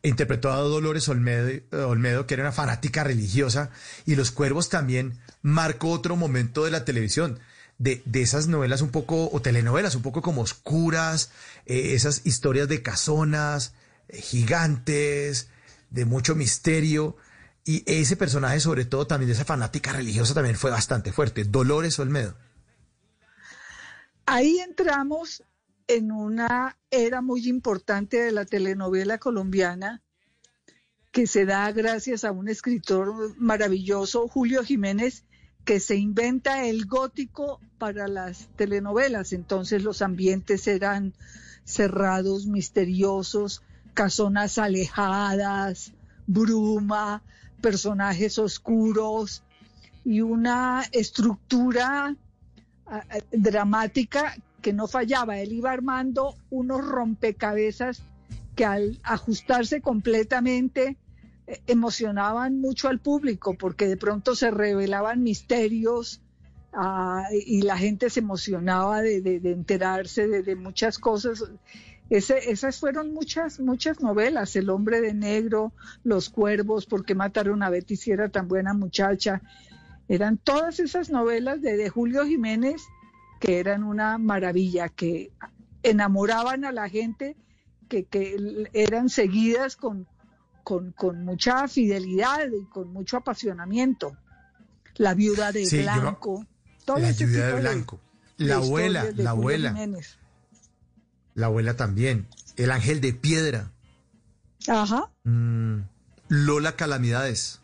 Interpretó 0.03 0.51
a 0.51 0.57
Dolores 0.57 1.09
Olmedo, 1.09 1.63
Olmedo, 1.89 2.27
que 2.27 2.35
era 2.35 2.43
una 2.43 2.53
fanática 2.53 3.05
religiosa, 3.05 3.71
y 4.05 4.17
Los 4.17 4.31
Cuervos 4.31 4.69
también 4.69 5.19
marcó 5.43 5.91
otro 5.91 6.17
momento 6.17 6.65
de 6.65 6.71
la 6.73 6.85
televisión, 6.85 7.39
de, 7.79 8.03
de 8.05 8.23
esas 8.23 8.49
novelas 8.49 8.83
un 8.83 8.91
poco, 8.91 9.31
o 9.33 9.41
telenovelas 9.41 9.95
un 9.95 10.03
poco 10.03 10.23
como 10.23 10.43
oscuras, 10.43 11.31
eh, 11.67 11.95
esas 11.95 12.23
historias 12.25 12.69
de 12.69 12.83
casonas, 12.83 13.75
eh, 13.75 13.82
gigantes, 14.13 15.49
de 15.91 16.05
mucho 16.05 16.35
misterio. 16.35 17.17
Y 17.65 17.83
ese 17.87 18.17
personaje, 18.17 18.61
sobre 18.61 18.85
todo 18.85 19.07
también 19.07 19.29
de 19.29 19.35
esa 19.35 19.45
fanática 19.45 19.93
religiosa, 19.93 20.35
también 20.35 20.57
fue 20.57 20.71
bastante 20.71 21.13
fuerte, 21.13 21.45
Dolores 21.45 21.99
Olmedo. 21.99 22.37
Ahí 24.27 24.59
entramos 24.59 25.43
en 25.87 26.13
una 26.13 26.77
era 26.91 27.21
muy 27.23 27.49
importante 27.49 28.19
de 28.21 28.33
la 28.33 28.45
telenovela 28.45 29.19
colombiana 29.19 30.03
que 31.11 31.27
se 31.27 31.45
da 31.45 31.71
gracias 31.73 32.25
a 32.25 32.33
un 32.33 32.49
escritor 32.49 33.37
maravilloso, 33.37 34.27
Julio 34.29 34.65
Jiménez, 34.65 35.25
que 35.65 35.79
se 35.79 35.97
inventa 35.97 36.65
el 36.65 36.87
gótico 36.87 37.61
para 37.79 38.09
las 38.09 38.49
telenovelas. 38.57 39.33
Entonces 39.33 39.83
los 39.83 40.01
ambientes 40.01 40.67
eran 40.67 41.15
cerrados, 41.65 42.47
misteriosos, 42.47 43.63
casonas 43.95 44.59
alejadas, 44.59 45.93
bruma, 46.27 47.23
personajes 47.61 48.39
oscuros 48.39 49.43
y 50.05 50.21
una 50.21 50.85
estructura 50.93 52.17
dramática 53.31 54.37
que 54.61 54.73
no 54.73 54.87
fallaba. 54.87 55.39
Él 55.39 55.53
iba 55.53 55.73
armando 55.73 56.37
unos 56.51 56.87
rompecabezas 56.87 58.03
que 58.55 58.65
al 58.65 58.99
ajustarse 59.03 59.81
completamente 59.81 60.97
eh, 61.47 61.61
emocionaban 61.67 62.61
mucho 62.61 62.89
al 62.89 62.99
público 62.99 63.55
porque 63.55 63.89
de 63.89 63.97
pronto 63.97 64.35
se 64.35 64.51
revelaban 64.51 65.23
misterios 65.23 66.21
ah, 66.73 67.25
y 67.33 67.63
la 67.63 67.79
gente 67.79 68.11
se 68.11 68.21
emocionaba 68.21 69.01
de, 69.03 69.21
de, 69.21 69.51
enterarse 69.51 70.29
de, 70.29 70.57
muchas 70.57 70.99
cosas. 70.99 71.45
Ese, 72.15 72.51
esas 72.51 72.79
fueron 72.79 73.15
muchas, 73.15 73.59
muchas 73.59 74.01
novelas, 74.01 74.55
El 74.57 74.69
hombre 74.69 75.01
de 75.01 75.15
negro, 75.15 75.73
Los 76.05 76.29
cuervos, 76.29 76.85
¿por 76.85 77.05
qué 77.07 77.15
mataron 77.15 77.63
a 77.63 77.71
Betty 77.71 77.97
si 77.97 78.11
era 78.11 78.29
tan 78.29 78.49
buena 78.49 78.75
muchacha? 78.75 79.41
Eran 80.09 80.37
todas 80.37 80.79
esas 80.79 81.09
novelas 81.09 81.63
de, 81.63 81.77
de 81.79 81.89
Julio 81.89 82.27
Jiménez 82.27 82.83
que 83.41 83.59
eran 83.61 83.83
una 83.83 84.19
maravilla, 84.19 84.89
que 84.91 85.33
enamoraban 85.83 86.65
a 86.65 86.73
la 86.73 86.89
gente, 86.89 87.35
que, 87.89 88.05
que 88.05 88.69
eran 88.73 89.09
seguidas 89.09 89.77
con, 89.77 90.07
con, 90.65 90.93
con, 90.93 91.25
mucha 91.25 91.67
fidelidad 91.67 92.47
y 92.53 92.65
con 92.67 92.93
mucho 92.93 93.17
apasionamiento. 93.17 94.17
La 94.97 95.15
viuda 95.15 95.51
de 95.51 95.65
Sí, 95.67 95.79
yo- 95.83 96.01
Blanco. 96.01 96.47
todo 96.85 96.99
la 96.99 97.09
ese 97.09 97.27
viuda 97.27 97.47
tipo 97.47 97.57
de 97.57 97.63
Blanco. 97.63 98.01
La 98.37 98.47
de 98.47 98.53
abuela, 98.67 99.03
la 99.05 99.11
Julio 99.11 99.29
abuela. 99.31 99.69
Jiménez. 99.71 100.19
La 101.35 101.47
abuela 101.47 101.77
también. 101.77 102.27
El 102.57 102.71
ángel 102.71 103.01
de 103.01 103.13
piedra. 103.13 103.71
Ajá. 104.69 105.11
Mm, 105.25 105.81
Lola 106.29 106.77
Calamidades. 106.77 107.61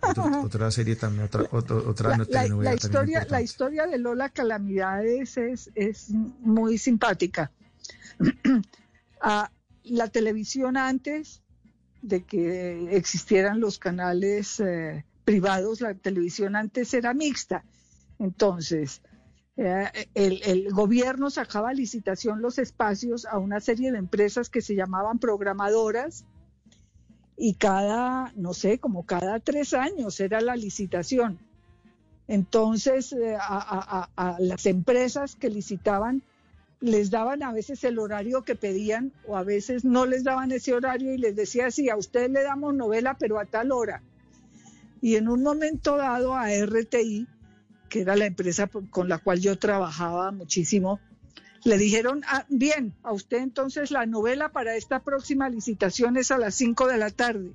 Otra, 0.00 0.24
otra 0.44 0.70
serie 0.70 0.96
también, 0.96 1.24
otra, 1.24 1.46
otra, 1.52 1.76
otra 1.76 2.16
La, 2.16 2.74
historia, 2.74 3.24
la 3.28 3.40
historia 3.40 3.86
de 3.86 3.98
Lola 3.98 4.28
Calamidades 4.30 5.36
es, 5.36 5.70
es 5.74 6.10
muy 6.10 6.78
simpática. 6.78 7.50
Ah, 9.24 9.52
la 9.84 10.08
televisión 10.08 10.76
antes 10.76 11.42
de 12.02 12.24
que 12.24 12.96
existieran 12.96 13.60
los 13.60 13.78
canales 13.78 14.58
eh, 14.58 15.04
privados, 15.24 15.80
la 15.80 15.94
televisión 15.94 16.56
antes 16.56 16.92
era 16.92 17.14
mixta. 17.14 17.64
Entonces, 18.18 19.00
eh, 19.56 20.08
el, 20.14 20.72
gobierno 20.72 21.30
sacaba 21.30 21.70
a 21.70 21.74
licitación 21.74 22.40
los 22.40 22.58
espacios 22.58 23.26
a 23.26 23.38
una 23.38 23.60
serie 23.60 23.92
de 23.92 23.98
empresas 23.98 24.48
que 24.48 24.62
se 24.62 24.74
llamaban 24.74 25.18
programadoras 25.18 26.24
y 27.36 27.54
cada, 27.54 28.32
no 28.36 28.54
sé, 28.54 28.78
como 28.78 29.04
cada 29.04 29.40
tres 29.40 29.74
años 29.74 30.20
era 30.20 30.40
la 30.40 30.56
licitación. 30.56 31.38
Entonces, 32.28 33.12
eh, 33.12 33.36
a 33.38 34.36
las 34.38 34.66
empresas 34.66 35.34
que 35.36 35.50
licitaban 35.50 36.22
les 36.82 37.10
daban 37.10 37.42
a 37.44 37.52
veces 37.52 37.84
el 37.84 37.98
horario 37.98 38.42
que 38.42 38.56
pedían 38.56 39.12
o 39.26 39.36
a 39.36 39.44
veces 39.44 39.84
no 39.84 40.04
les 40.04 40.24
daban 40.24 40.50
ese 40.50 40.74
horario 40.74 41.14
y 41.14 41.18
les 41.18 41.36
decía, 41.36 41.70
sí, 41.70 41.88
a 41.88 41.96
usted 41.96 42.28
le 42.28 42.42
damos 42.42 42.74
novela, 42.74 43.16
pero 43.18 43.38
a 43.38 43.46
tal 43.46 43.70
hora. 43.70 44.02
Y 45.00 45.14
en 45.14 45.28
un 45.28 45.42
momento 45.42 45.96
dado 45.96 46.34
a 46.34 46.48
RTI, 46.50 47.28
que 47.92 48.00
era 48.00 48.16
la 48.16 48.24
empresa 48.24 48.70
con 48.88 49.10
la 49.10 49.18
cual 49.18 49.38
yo 49.40 49.58
trabajaba 49.58 50.32
muchísimo, 50.32 50.98
le 51.62 51.76
dijeron, 51.76 52.22
ah, 52.26 52.46
bien, 52.48 52.94
a 53.02 53.12
usted 53.12 53.36
entonces 53.36 53.90
la 53.90 54.06
novela 54.06 54.50
para 54.50 54.76
esta 54.76 55.00
próxima 55.00 55.50
licitación 55.50 56.16
es 56.16 56.30
a 56.30 56.38
las 56.38 56.54
5 56.54 56.86
de 56.86 56.96
la 56.96 57.10
tarde. 57.10 57.52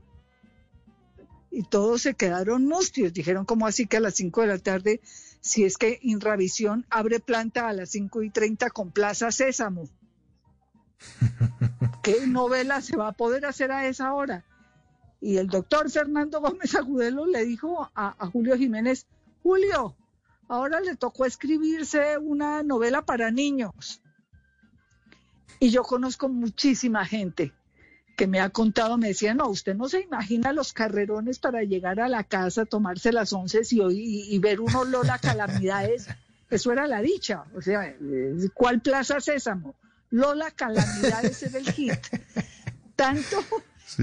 Y 1.49 1.63
todos 1.63 2.03
se 2.03 2.13
quedaron 2.13 2.67
mustios, 2.67 3.13
dijeron, 3.13 3.45
¿cómo 3.45 3.65
así 3.65 3.87
que 3.87 3.97
a 3.97 3.99
las 3.99 4.13
5 4.13 4.41
de 4.41 4.47
la 4.47 4.59
tarde? 4.59 5.01
Si 5.41 5.63
es 5.63 5.75
que 5.75 5.97
Inravisión 6.03 6.85
abre 6.91 7.19
planta 7.19 7.67
a 7.67 7.73
las 7.73 7.89
5 7.89 8.21
y 8.21 8.29
30 8.29 8.69
con 8.69 8.91
Plaza 8.91 9.31
Sésamo. 9.31 9.89
¿Qué 12.03 12.27
novela 12.27 12.81
se 12.81 12.95
va 12.95 13.07
a 13.07 13.13
poder 13.13 13.47
hacer 13.47 13.71
a 13.71 13.87
esa 13.87 14.13
hora? 14.13 14.45
Y 15.19 15.37
el 15.37 15.47
doctor 15.47 15.89
Fernando 15.89 16.41
Gómez 16.41 16.75
Agudelo 16.75 17.25
le 17.25 17.43
dijo 17.43 17.89
a, 17.95 18.15
a 18.23 18.27
Julio 18.27 18.55
Jiménez, 18.55 19.07
Julio, 19.41 19.95
ahora 20.47 20.79
le 20.79 20.95
tocó 20.95 21.25
escribirse 21.25 22.17
una 22.17 22.63
novela 22.63 23.03
para 23.03 23.31
niños. 23.31 24.01
Y 25.59 25.69
yo 25.69 25.83
conozco 25.83 26.29
muchísima 26.29 27.05
gente 27.05 27.53
que 28.15 28.27
me 28.27 28.39
ha 28.39 28.49
contado, 28.49 28.97
me 28.97 29.09
decía, 29.09 29.33
no, 29.33 29.47
usted 29.47 29.75
no 29.75 29.87
se 29.89 30.01
imagina 30.01 30.51
los 30.51 30.73
carrerones 30.73 31.37
para 31.39 31.63
llegar 31.63 31.99
a 31.99 32.09
la 32.09 32.23
casa, 32.23 32.65
tomarse 32.65 33.11
las 33.11 33.31
once 33.31 33.61
y, 33.69 33.79
y, 33.79 34.35
y 34.35 34.39
ver 34.39 34.59
uno 34.59 34.85
Lola 34.85 35.19
Calamidades. 35.19 36.07
Eso 36.49 36.71
era 36.71 36.87
la 36.87 37.01
dicha. 37.01 37.43
O 37.55 37.61
sea, 37.61 37.87
eh, 37.87 38.49
¿cuál 38.53 38.81
Plaza 38.81 39.19
Sésamo? 39.19 39.75
Lola 40.09 40.49
Calamidades 40.51 41.43
era 41.43 41.59
el 41.59 41.71
hit. 41.71 41.99
Tanto 42.95 43.37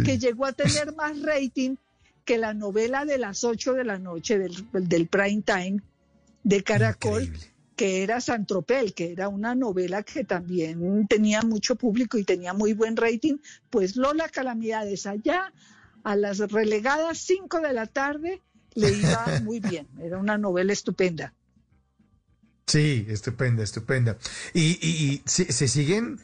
que 0.05 0.19
llegó 0.19 0.47
a 0.47 0.53
tener 0.53 0.95
más 0.95 1.21
rating 1.23 1.77
que 2.25 2.39
la 2.39 2.55
novela 2.55 3.05
de 3.05 3.19
las 3.19 3.43
8 3.43 3.75
de 3.75 3.85
la 3.85 3.99
noche 3.99 4.39
del, 4.39 4.55
del 4.73 5.09
prime 5.09 5.43
time 5.43 5.83
de 6.45 6.63
Caracol, 6.63 7.25
Increíble. 7.25 7.53
que 7.75 8.03
era 8.05 8.21
Santropel, 8.21 8.95
que 8.95 9.11
era 9.13 9.29
una 9.29 9.55
novela 9.57 10.03
que 10.05 10.23
también 10.25 11.07
tenía 11.09 11.43
mucho 11.43 11.75
público 11.77 12.17
y 12.19 12.25
tenía 12.25 12.53
muy 12.53 12.73
buen 12.73 12.97
rating, 12.97 13.39
pues 13.71 13.97
Lola 13.97 14.29
Calamidades 14.29 15.07
allá 15.07 15.53
a 16.05 16.15
las 16.17 16.39
relegadas 16.39 17.19
5 17.19 17.61
de 17.61 17.73
la 17.73 17.87
tarde 17.87 18.41
le 18.75 18.93
iba 18.93 19.25
muy 19.43 19.59
bien, 19.61 19.89
era 20.01 20.19
una 20.19 20.39
novela 20.39 20.73
estupenda. 20.73 21.35
Sí, 22.67 23.07
estupenda, 23.09 23.63
estupenda. 23.63 24.17
Y, 24.55 24.79
y- 24.87 25.05
y 25.15 25.23
se, 25.27 25.53
se 25.53 25.69
siguen 25.69 26.19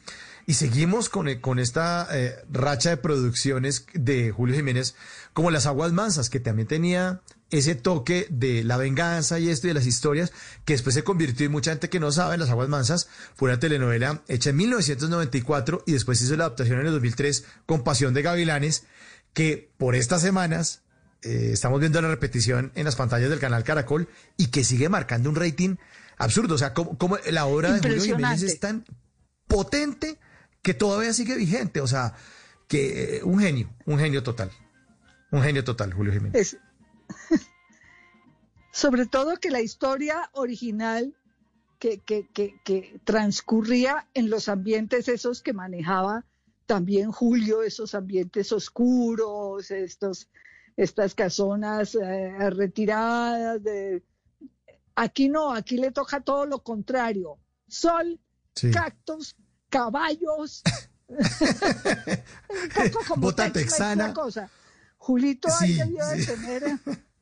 y 0.47 0.55
seguimos 0.55 1.07
con, 1.09 1.27
eh, 1.27 1.39
con 1.39 1.59
esta 1.59 2.07
eh, 2.11 2.35
racha 2.51 2.89
de 2.89 2.97
producciones 2.97 3.85
de 3.93 4.31
Julio 4.31 4.55
Jiménez, 4.55 4.95
como 5.33 5.51
Las 5.51 5.67
Aguas 5.67 5.93
Mansas, 5.93 6.29
que 6.31 6.39
también 6.39 6.67
tenía 6.67 7.21
ese 7.51 7.75
toque 7.75 8.27
de 8.29 8.63
la 8.63 8.77
venganza 8.77 9.37
y 9.39 9.49
esto 9.49 9.67
y 9.67 9.69
de 9.69 9.73
las 9.75 9.85
historias, 9.85 10.31
que 10.65 10.73
después 10.73 10.95
se 10.95 11.03
convirtió 11.03 11.45
en 11.45 11.51
mucha 11.51 11.71
gente 11.71 11.89
que 11.89 11.99
no 11.99 12.11
sabe, 12.11 12.37
Las 12.37 12.49
Aguas 12.49 12.69
Mansas 12.69 13.07
fue 13.35 13.49
una 13.49 13.59
telenovela 13.59 14.23
hecha 14.27 14.51
en 14.51 14.55
1994 14.57 15.83
y 15.85 15.91
después 15.93 16.21
hizo 16.21 16.35
la 16.37 16.45
adaptación 16.45 16.79
en 16.79 16.87
el 16.87 16.93
2003 16.93 17.45
con 17.65 17.83
Pasión 17.83 18.13
de 18.13 18.21
Gavilanes, 18.21 18.85
que 19.33 19.71
por 19.77 19.95
estas 19.95 20.21
semanas 20.21 20.81
eh, 21.23 21.49
estamos 21.53 21.79
viendo 21.79 22.01
la 22.01 22.07
repetición 22.07 22.71
en 22.75 22.85
las 22.85 22.95
pantallas 22.95 23.29
del 23.29 23.39
canal 23.39 23.63
Caracol 23.63 24.07
y 24.37 24.47
que 24.47 24.63
sigue 24.63 24.89
marcando 24.89 25.29
un 25.29 25.35
rating 25.35 25.75
absurdo. 26.17 26.55
O 26.55 26.57
sea, 26.57 26.73
como, 26.73 26.97
como 26.97 27.17
la 27.29 27.45
obra 27.45 27.69
de 27.73 27.79
Julio 27.79 28.03
Jiménez 28.17 28.41
es 28.53 28.59
tan 28.59 28.85
potente 29.47 30.17
que 30.61 30.73
todavía 30.73 31.13
sigue 31.13 31.35
vigente. 31.35 31.81
O 31.81 31.87
sea, 31.87 32.13
que 32.67 33.17
eh, 33.17 33.23
un 33.23 33.39
genio, 33.39 33.69
un 33.85 33.99
genio 33.99 34.23
total. 34.23 34.51
Un 35.31 35.41
genio 35.43 35.63
total, 35.63 35.93
Julio 35.93 36.13
Jiménez. 36.13 36.41
Es- 36.53 36.57
sobre 38.71 39.05
todo 39.05 39.37
que 39.37 39.49
la 39.51 39.61
historia 39.61 40.29
original 40.33 41.15
que, 41.79 41.99
que, 41.99 42.27
que, 42.33 42.59
que 42.63 42.99
transcurría 43.03 44.07
en 44.13 44.29
los 44.29 44.49
ambientes 44.49 45.07
esos 45.07 45.41
que 45.41 45.53
manejaba 45.53 46.25
también 46.65 47.11
Julio, 47.11 47.63
esos 47.63 47.95
ambientes 47.95 48.51
oscuros, 48.51 49.71
estos, 49.71 50.29
estas 50.77 51.15
casonas 51.15 51.95
eh, 51.95 52.49
retiradas. 52.51 53.61
De... 53.63 54.03
Aquí 54.95 55.27
no, 55.27 55.51
aquí 55.53 55.77
le 55.77 55.91
toca 55.91 56.21
todo 56.21 56.45
lo 56.45 56.63
contrario. 56.63 57.37
Sol, 57.67 58.19
Sí. 58.53 58.69
cactus, 58.71 59.35
caballos. 59.69 60.61
un 61.09 62.91
poco 62.91 63.05
como 63.07 63.21
Bota 63.23 63.51
texana. 63.51 64.13
cosa. 64.13 64.49
Julito 64.97 65.47
ahí 65.59 65.73
Sí, 65.73 65.77
debió 65.79 66.05
de 66.07 66.25
tener 66.25 66.63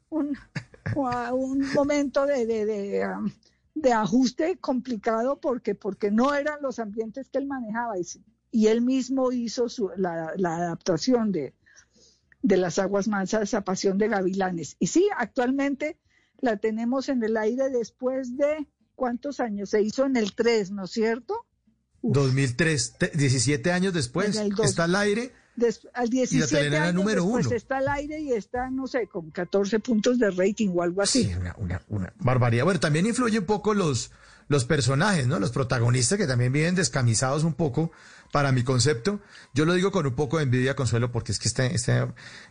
un, 0.09 0.37
ua- 0.95 1.33
un 1.33 1.59
momento 1.73 2.25
de, 2.25 2.45
de, 2.45 2.65
de, 2.65 3.07
um, 3.07 3.31
de 3.75 3.93
ajuste 3.93 4.57
complicado 4.57 5.39
porque, 5.39 5.75
porque 5.75 6.11
no 6.11 6.33
eran 6.33 6.61
los 6.61 6.79
ambientes 6.79 7.29
que 7.29 7.37
él 7.37 7.47
manejaba 7.47 7.97
y, 7.97 8.05
y 8.51 8.67
él 8.67 8.81
mismo 8.81 9.31
hizo 9.31 9.69
su- 9.69 9.91
la, 9.97 10.33
la 10.37 10.55
adaptación 10.57 11.31
de, 11.31 11.53
de 12.41 12.57
las 12.57 12.79
aguas 12.79 13.07
mansas 13.07 13.53
a 13.53 13.61
Pasión 13.61 13.97
de 13.97 14.07
Gavilanes. 14.07 14.75
Y 14.79 14.87
sí, 14.87 15.07
actualmente 15.17 15.97
la 16.41 16.57
tenemos 16.57 17.09
en 17.09 17.23
el 17.23 17.35
aire 17.37 17.69
después 17.69 18.37
de 18.37 18.67
cuántos 18.95 19.39
años, 19.39 19.69
se 19.69 19.81
hizo 19.81 20.05
en 20.05 20.17
el 20.17 20.33
3, 20.35 20.71
¿no 20.71 20.85
es 20.85 20.91
cierto? 20.91 21.45
2003, 22.01 22.95
te- 22.97 23.11
17 23.15 23.71
años 23.71 23.93
después, 23.93 24.35
está 24.63 24.85
al 24.85 24.95
aire. 24.95 25.31
Des- 25.59 25.87
al 25.93 26.09
17 26.09 26.47
telenovela 26.47 26.83
años 26.85 26.95
número 26.95 27.23
después 27.23 27.45
uno. 27.47 27.55
está 27.55 27.77
al 27.77 27.87
aire 27.89 28.19
y 28.19 28.31
está, 28.33 28.69
no 28.69 28.87
sé, 28.87 29.07
con 29.07 29.29
14 29.31 29.79
puntos 29.79 30.17
de 30.19 30.31
rating 30.31 30.69
o 30.73 30.81
algo 30.81 31.01
así. 31.01 31.25
Sí, 31.25 31.33
una, 31.35 31.53
una, 31.57 31.81
una 31.89 32.13
barbaridad. 32.19 32.63
Bueno, 32.63 32.79
también 32.79 33.05
influye 33.05 33.39
un 33.39 33.45
poco 33.45 33.73
los, 33.73 34.11
los 34.47 34.65
personajes, 34.65 35.27
¿no? 35.27 35.39
Los 35.39 35.51
protagonistas 35.51 36.17
que 36.17 36.25
también 36.27 36.51
viven 36.51 36.75
descamisados 36.75 37.43
un 37.43 37.53
poco, 37.53 37.91
para 38.31 38.51
mi 38.51 38.63
concepto. 38.63 39.19
Yo 39.55 39.65
lo 39.65 39.73
digo 39.73 39.91
con 39.91 40.05
un 40.05 40.13
poco 40.13 40.37
de 40.37 40.43
envidia, 40.43 40.75
Consuelo, 40.75 41.11
porque 41.11 41.31
es 41.31 41.39
que 41.39 41.47
este, 41.47 41.73
este- 41.73 42.05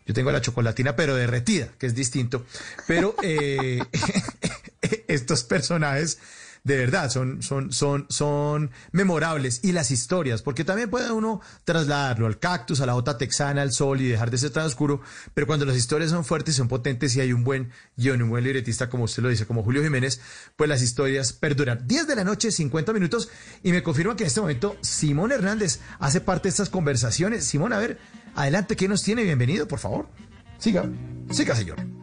yo 0.06 0.14
tengo 0.14 0.32
la 0.32 0.40
chocolatina, 0.40 0.96
pero 0.96 1.14
derretida, 1.14 1.68
que 1.78 1.86
es 1.86 1.94
distinto. 1.94 2.44
Pero 2.88 3.14
eh, 3.22 3.80
estos 5.08 5.44
personajes, 5.44 6.18
de 6.64 6.76
verdad, 6.76 7.10
son, 7.10 7.42
son, 7.42 7.72
son, 7.72 8.06
son 8.08 8.70
memorables. 8.92 9.60
Y 9.62 9.72
las 9.72 9.90
historias, 9.90 10.42
porque 10.42 10.64
también 10.64 10.90
puede 10.90 11.10
uno 11.10 11.40
trasladarlo 11.64 12.26
al 12.26 12.38
cactus, 12.38 12.80
a 12.80 12.86
la 12.86 12.94
bota 12.94 13.18
texana, 13.18 13.62
al 13.62 13.72
sol 13.72 14.00
y 14.00 14.08
dejar 14.08 14.30
de 14.30 14.38
ser 14.38 14.50
tan 14.50 14.66
oscuro. 14.66 15.00
Pero 15.34 15.46
cuando 15.46 15.64
las 15.64 15.76
historias 15.76 16.10
son 16.10 16.24
fuertes, 16.24 16.56
son 16.56 16.68
potentes 16.68 17.14
y 17.16 17.20
hay 17.20 17.32
un 17.32 17.44
buen 17.44 17.70
guion, 17.96 18.22
un 18.22 18.30
buen 18.30 18.44
libretista, 18.44 18.88
como 18.88 19.04
usted 19.04 19.22
lo 19.22 19.28
dice, 19.28 19.46
como 19.46 19.62
Julio 19.62 19.82
Jiménez, 19.82 20.20
pues 20.56 20.68
las 20.68 20.82
historias 20.82 21.32
perduran. 21.32 21.86
10 21.86 22.06
de 22.06 22.16
la 22.16 22.24
noche, 22.24 22.50
50 22.50 22.92
minutos. 22.92 23.30
Y 23.62 23.72
me 23.72 23.82
confirma 23.82 24.16
que 24.16 24.24
en 24.24 24.28
este 24.28 24.40
momento 24.40 24.76
Simón 24.80 25.32
Hernández 25.32 25.80
hace 25.98 26.20
parte 26.20 26.44
de 26.44 26.50
estas 26.50 26.70
conversaciones. 26.70 27.44
Simón, 27.44 27.72
a 27.72 27.78
ver, 27.78 27.98
adelante, 28.34 28.76
¿qué 28.76 28.88
nos 28.88 29.02
tiene? 29.02 29.22
Bienvenido, 29.22 29.66
por 29.66 29.78
favor. 29.78 30.08
Siga, 30.58 30.88
siga, 31.30 31.54
señor. 31.54 31.97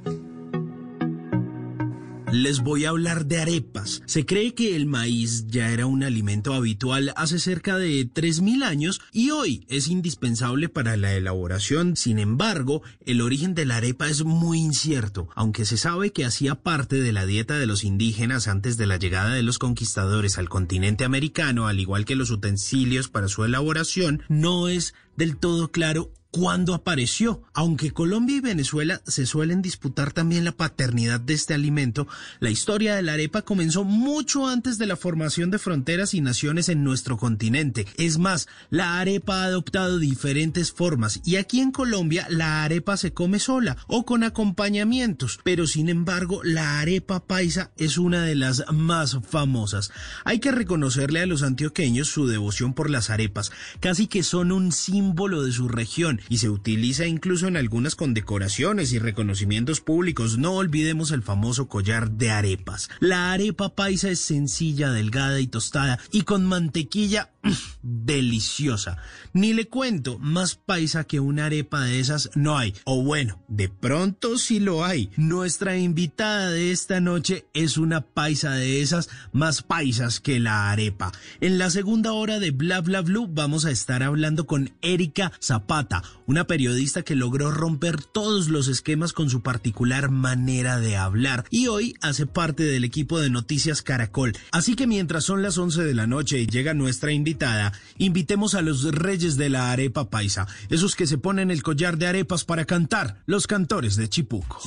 Les 2.36 2.60
voy 2.60 2.84
a 2.84 2.90
hablar 2.90 3.28
de 3.28 3.40
arepas. 3.40 4.02
Se 4.08 4.26
cree 4.26 4.54
que 4.54 4.76
el 4.76 4.88
maíz 4.88 5.48
ya 5.48 5.72
era 5.72 5.86
un 5.86 6.04
alimento 6.04 6.54
habitual 6.54 7.14
hace 7.16 7.40
cerca 7.40 7.78
de 7.78 8.12
3.000 8.12 8.62
años 8.66 9.00
y 9.14 9.30
hoy 9.30 9.66
es 9.70 9.88
indispensable 9.88 10.68
para 10.68 10.98
la 10.98 11.14
elaboración. 11.14 11.96
Sin 11.96 12.20
embargo, 12.20 12.82
el 13.06 13.22
origen 13.22 13.56
de 13.56 13.64
la 13.64 13.78
arepa 13.78 14.10
es 14.10 14.26
muy 14.26 14.60
incierto, 14.60 15.30
aunque 15.34 15.64
se 15.64 15.78
sabe 15.78 16.12
que 16.12 16.26
hacía 16.26 16.56
parte 16.56 17.00
de 17.00 17.14
la 17.14 17.26
dieta 17.26 17.58
de 17.58 17.68
los 17.68 17.86
indígenas 17.86 18.50
antes 18.50 18.76
de 18.76 18.86
la 18.86 18.98
llegada 18.98 19.34
de 19.34 19.42
los 19.42 19.58
conquistadores 19.58 20.38
al 20.38 20.50
continente 20.50 21.06
americano, 21.06 21.70
al 21.70 21.80
igual 21.80 22.04
que 22.04 22.18
los 22.18 22.32
utensilios 22.32 23.08
para 23.08 23.30
su 23.30 23.46
elaboración, 23.46 24.24
no 24.28 24.68
es 24.68 24.94
del 25.16 25.38
todo 25.38 25.72
claro 25.72 26.12
cuándo 26.36 26.74
apareció. 26.74 27.44
Aunque 27.54 27.92
Colombia 27.92 28.36
y 28.36 28.42
Venezuela 28.42 29.02
se 29.08 29.26
suelen 29.26 29.62
disputar 29.62 30.12
también 30.12 30.44
la 30.44 30.52
paternidad 30.52 31.22
de 31.22 31.34
este 31.34 31.54
alimento, 31.54 32.10
la 32.42 32.50
historia 32.50 32.94
de 32.96 33.04
la 33.04 33.14
arepa 33.14 33.44
comenzó 33.44 33.86
mucho 33.86 34.46
antes 34.46 34.78
de 34.78 34.86
la 34.86 34.98
formación 34.98 35.50
de 35.50 35.60
fronteras 35.60 36.14
y 36.14 36.20
naciones 36.20 36.68
en 36.68 36.84
nuestro 36.84 37.16
continente. 37.16 37.88
Es 37.98 38.18
más, 38.18 38.50
la 38.70 39.00
arepa 39.00 39.44
ha 39.44 39.46
adoptado 39.46 39.98
diferentes 39.98 40.74
formas 40.74 41.22
y 41.24 41.38
aquí 41.38 41.62
en 41.62 41.72
Colombia 41.72 42.28
la 42.30 42.66
arepa 42.66 42.98
se 42.98 43.14
come 43.14 43.40
sola 43.40 43.78
o 43.88 44.06
con 44.06 44.24
acompañamientos, 44.24 45.40
pero 45.42 45.68
sin 45.68 45.88
embargo 45.88 46.42
la 46.44 46.82
arepa 46.82 47.26
paisa 47.26 47.72
es 47.78 47.98
una 47.98 48.24
de 48.24 48.36
las 48.36 48.66
más 48.74 49.20
famosas. 49.26 49.90
Hay 50.26 50.40
que 50.40 50.52
reconocerle 50.52 51.22
a 51.22 51.28
los 51.28 51.44
antioqueños 51.44 52.10
su 52.10 52.28
devoción 52.28 52.74
por 52.74 52.90
las 52.90 53.10
arepas, 53.10 53.54
casi 53.80 54.08
que 54.08 54.22
son 54.22 54.52
un 54.52 54.74
símbolo 54.74 55.42
de 55.42 55.54
su 55.54 55.70
región 55.70 56.20
y 56.30 56.38
se 56.38 56.50
utiliza 56.50 57.06
incluso 57.06 57.48
en 57.48 57.58
algunas 57.58 57.96
condecoraciones 57.96 58.94
y 58.94 59.00
reconocimientos 59.00 59.82
públicos. 59.82 60.38
No 60.38 60.54
olvidemos 60.54 61.12
el 61.12 61.24
famoso 61.24 61.68
collar 61.68 62.12
de 62.12 62.32
arepas. 62.32 62.90
La 63.00 63.32
arepa 63.32 63.76
paisa 63.76 64.10
es 64.10 64.20
sencilla, 64.20 64.92
delgada 64.92 65.40
y 65.40 65.48
tostada 65.48 66.00
y 66.12 66.24
con 66.24 66.46
mantequilla 66.46 67.32
deliciosa. 67.82 68.98
Ni 69.34 69.54
le 69.54 69.68
cuento, 69.68 70.18
más 70.20 70.56
paisa 70.56 71.04
que 71.04 71.20
una 71.20 71.46
arepa 71.46 71.82
de 71.82 72.00
esas 72.00 72.30
no 72.36 72.58
hay. 72.58 72.74
O 72.86 73.04
bueno, 73.04 73.44
de 73.48 73.70
pronto 73.70 74.38
sí 74.38 74.60
lo 74.60 74.86
hay. 74.86 75.10
Nuestra 75.18 75.78
invitada 75.78 76.50
de 76.50 76.72
esta 76.72 77.00
noche 77.00 77.46
es 77.54 77.78
una 77.78 78.02
paisa 78.02 78.52
de 78.52 78.82
esas 78.82 79.10
más 79.32 79.62
paisas 79.62 80.20
que 80.20 80.40
la 80.40 80.72
arepa. 80.72 81.12
En 81.42 81.58
la 81.58 81.70
segunda 81.70 82.14
hora 82.14 82.40
de 82.40 82.52
Bla 82.52 82.82
Bla 82.82 83.02
Blue 83.02 83.28
vamos 83.30 83.66
a 83.66 83.72
estar 83.72 84.04
hablando 84.04 84.46
con 84.46 84.72
Erika 84.82 85.32
Zapata, 85.42 86.02
una 86.26 86.48
periodista 86.48 87.04
que 87.04 87.16
logró 87.16 87.52
romper 87.52 88.04
todos 88.04 88.50
los 88.50 88.68
esquemas 88.68 89.14
con 89.14 89.30
su 89.30 89.42
particular 89.42 90.10
manera 90.10 90.80
de 90.80 90.98
hablar 90.98 91.46
y 91.50 91.68
hoy 91.68 91.96
hace 92.02 92.26
parte 92.26 92.64
del 92.64 92.84
equipo 92.84 93.20
de 93.20 93.30
Noticias 93.30 93.82
Caracol. 93.82 94.34
Así 94.52 94.76
que 94.76 94.88
mientras 94.88 95.24
son 95.24 95.42
las 95.42 95.58
11 95.58 95.84
de 95.84 95.94
la 95.94 96.08
noche 96.08 96.40
y 96.40 96.48
llega 96.48 96.74
nuestra 96.74 97.12
invitada, 97.12 97.74
invitemos 97.98 98.56
a 98.56 98.62
los 98.62 98.84
reyes 98.84 99.38
de 99.38 99.50
la 99.50 99.72
arepa 99.72 100.10
paisa, 100.10 100.48
esos 100.70 100.96
que 100.96 101.08
se 101.08 101.18
ponen 101.18 101.52
el 101.52 101.64
collar 101.64 101.98
de 101.98 102.08
arepas 102.08 102.46
para 102.46 102.66
cantar, 102.66 103.22
los 103.26 103.48
cantores 103.48 103.96
de 103.96 104.10
Chipuco. 104.10 104.62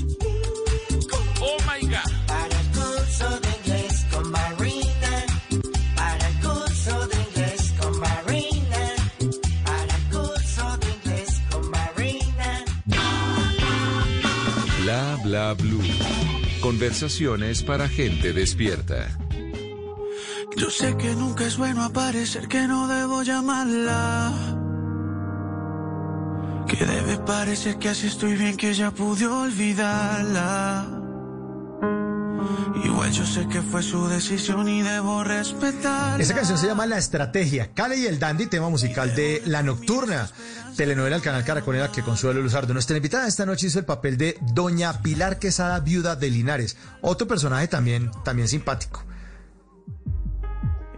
Bla 15.38 15.54
blue. 15.54 15.80
Conversaciones 16.60 17.62
para 17.62 17.88
gente 17.88 18.32
despierta. 18.32 19.16
Yo 20.56 20.68
sé 20.68 20.96
que 20.96 21.14
nunca 21.14 21.46
es 21.46 21.56
bueno 21.56 21.84
aparecer, 21.84 22.48
que 22.48 22.66
no 22.66 22.88
debo 22.88 23.22
llamarla. 23.22 24.32
Que 26.66 26.84
debe 26.84 27.18
parecer 27.18 27.78
que 27.78 27.88
así 27.88 28.08
estoy 28.08 28.34
bien, 28.34 28.56
que 28.56 28.74
ya 28.74 28.90
pude 28.90 29.28
olvidarla. 29.28 30.88
Igual 32.84 33.12
yo 33.12 33.24
sé 33.24 33.46
que 33.48 33.62
fue 33.62 33.84
su 33.84 34.08
decisión 34.08 34.68
y 34.68 34.82
debo 34.82 35.22
respetarla. 35.22 36.20
Esta 36.20 36.34
canción 36.34 36.58
se 36.58 36.66
llama 36.66 36.86
La 36.86 36.98
Estrategia. 36.98 37.70
Cale 37.74 37.96
y 37.96 38.06
el 38.06 38.18
Dandy, 38.18 38.46
tema 38.46 38.68
musical 38.70 39.14
de 39.14 39.42
La 39.46 39.62
Nocturna, 39.62 40.28
telenovela 40.78 41.16
del 41.16 41.24
canal 41.24 41.44
Caracol 41.44 41.74
en 41.74 41.80
la 41.80 41.90
que 41.90 42.04
Consuelo 42.04 42.40
Luzardo. 42.40 42.72
Nuestra 42.72 42.96
invitada 42.96 43.26
esta 43.26 43.44
noche 43.44 43.66
hizo 43.66 43.80
el 43.80 43.84
papel 43.84 44.16
de 44.16 44.38
Doña 44.52 45.02
Pilar 45.02 45.40
Quesada, 45.40 45.80
viuda 45.80 46.14
de 46.14 46.30
Linares. 46.30 46.76
Otro 47.02 47.26
personaje 47.26 47.66
también, 47.66 48.12
también 48.24 48.46
simpático. 48.46 49.04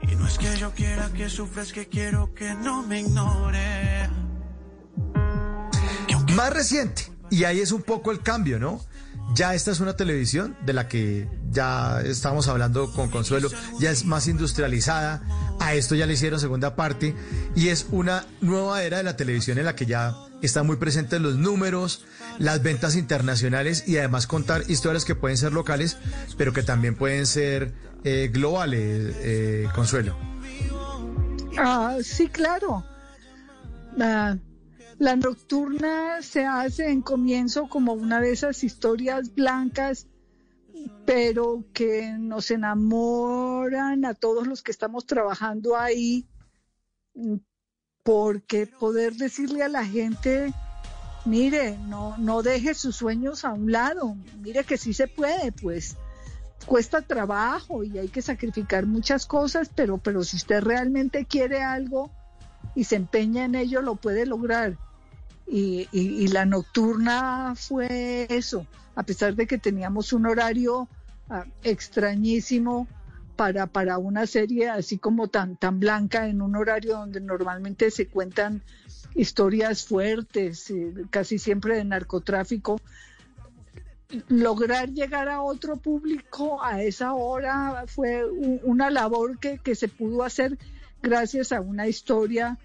Y 0.02 0.14
no 0.16 0.26
es 0.28 0.36
que 0.36 0.54
yo 0.58 0.70
quiera 0.72 1.08
que 1.14 1.30
sufras, 1.30 1.72
que 1.72 1.88
quiero 1.88 2.34
que 2.34 2.54
no 2.56 2.82
me 2.82 3.00
ignore. 3.00 4.10
Más 6.34 6.52
reciente, 6.52 7.10
y 7.30 7.44
ahí 7.44 7.60
es 7.60 7.72
un 7.72 7.82
poco 7.82 8.10
el 8.10 8.20
cambio, 8.20 8.58
¿no? 8.58 8.84
Ya 9.34 9.54
esta 9.54 9.70
es 9.70 9.80
una 9.80 9.94
televisión 9.94 10.56
de 10.66 10.72
la 10.72 10.88
que 10.88 11.28
ya 11.50 12.00
estamos 12.02 12.48
hablando 12.48 12.92
con 12.92 13.10
Consuelo, 13.10 13.48
ya 13.78 13.90
es 13.90 14.04
más 14.04 14.26
industrializada, 14.26 15.22
a 15.60 15.74
esto 15.74 15.94
ya 15.94 16.06
le 16.06 16.14
hicieron 16.14 16.40
segunda 16.40 16.74
parte, 16.74 17.14
y 17.54 17.68
es 17.68 17.86
una 17.90 18.24
nueva 18.40 18.82
era 18.82 18.98
de 18.98 19.02
la 19.04 19.16
televisión 19.16 19.58
en 19.58 19.66
la 19.66 19.76
que 19.76 19.86
ya 19.86 20.16
están 20.42 20.66
muy 20.66 20.76
presentes 20.76 21.20
los 21.20 21.36
números, 21.36 22.04
las 22.38 22.62
ventas 22.62 22.96
internacionales 22.96 23.84
y 23.86 23.98
además 23.98 24.26
contar 24.26 24.64
historias 24.68 25.04
que 25.04 25.14
pueden 25.14 25.36
ser 25.36 25.52
locales, 25.52 25.96
pero 26.36 26.52
que 26.52 26.62
también 26.62 26.96
pueden 26.96 27.26
ser 27.26 27.72
eh, 28.04 28.30
globales, 28.32 29.14
eh, 29.20 29.68
Consuelo. 29.74 30.16
Ah, 31.58 31.98
sí, 32.02 32.28
claro. 32.28 32.84
Ah, 34.00 34.36
La 35.00 35.16
nocturna 35.16 36.20
se 36.20 36.44
hace 36.44 36.90
en 36.90 37.00
comienzo 37.00 37.68
como 37.70 37.94
una 37.94 38.20
de 38.20 38.32
esas 38.32 38.62
historias 38.62 39.34
blancas, 39.34 40.06
pero 41.06 41.64
que 41.72 42.12
nos 42.18 42.50
enamoran 42.50 44.04
a 44.04 44.12
todos 44.12 44.46
los 44.46 44.62
que 44.62 44.72
estamos 44.72 45.06
trabajando 45.06 45.74
ahí, 45.74 46.28
porque 48.02 48.66
poder 48.66 49.14
decirle 49.14 49.62
a 49.62 49.70
la 49.70 49.86
gente, 49.86 50.52
mire, 51.24 51.78
no, 51.78 52.18
no 52.18 52.42
deje 52.42 52.74
sus 52.74 52.96
sueños 52.96 53.46
a 53.46 53.54
un 53.54 53.72
lado, 53.72 54.16
mire 54.42 54.64
que 54.64 54.76
sí 54.76 54.92
se 54.92 55.08
puede, 55.08 55.50
pues 55.50 55.96
cuesta 56.66 57.00
trabajo 57.00 57.84
y 57.84 57.96
hay 57.96 58.08
que 58.08 58.20
sacrificar 58.20 58.84
muchas 58.84 59.24
cosas, 59.24 59.70
pero, 59.74 59.96
pero 59.96 60.24
si 60.24 60.36
usted 60.36 60.60
realmente 60.60 61.24
quiere 61.24 61.62
algo 61.62 62.10
y 62.74 62.84
se 62.84 62.96
empeña 62.96 63.46
en 63.46 63.54
ello, 63.54 63.80
lo 63.80 63.94
puede 63.94 64.26
lograr. 64.26 64.76
Y, 65.52 66.28
la 66.28 66.46
nocturna 66.46 67.54
fue 67.56 68.28
eso, 68.30 68.66
a 68.94 69.02
pesar 69.02 69.34
de 69.34 69.48
que 69.48 69.58
teníamos 69.58 70.12
un 70.12 70.26
horario 70.26 70.88
ah, 71.28 71.44
extrañísimo 71.64 72.86
para, 73.34 73.66
para 73.66 73.98
una 73.98 74.28
serie 74.28 74.68
así 74.68 74.98
como 74.98 75.26
tan, 75.26 75.56
tan 75.56 75.80
blanca, 75.80 76.28
en 76.28 76.40
un 76.40 76.54
horario 76.54 76.98
donde 76.98 77.20
normalmente 77.20 77.90
se 77.90 78.06
cuentan 78.06 78.62
historias 79.16 79.84
fuertes, 79.84 80.70
eh, 80.70 80.94
casi 81.10 81.38
siempre 81.38 81.76
de 81.76 81.84
narcotráfico, 81.84 82.80
lograr 84.28 84.90
llegar 84.90 85.28
a 85.28 85.42
otro 85.42 85.76
público 85.76 86.62
a 86.62 86.82
esa 86.82 87.14
hora 87.14 87.84
fue 87.86 88.24
una 88.62 88.90
labor 88.90 89.38
que, 89.38 89.58
que 89.58 89.74
se 89.74 89.88
pudo 89.88 90.22
hacer 90.22 90.58
gracias 91.02 91.52
a 91.52 91.60
una 91.60 91.88
historia 91.88 92.58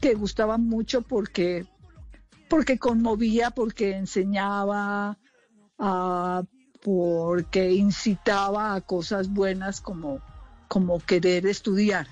que 0.00 0.14
gustaba 0.14 0.58
mucho 0.58 1.02
porque, 1.02 1.66
porque 2.48 2.78
conmovía, 2.78 3.50
porque 3.50 3.96
enseñaba, 3.96 5.18
ah, 5.78 6.42
porque 6.82 7.72
incitaba 7.72 8.74
a 8.74 8.80
cosas 8.80 9.28
buenas 9.28 9.80
como, 9.80 10.20
como 10.68 11.00
querer 11.00 11.46
estudiar. 11.46 12.08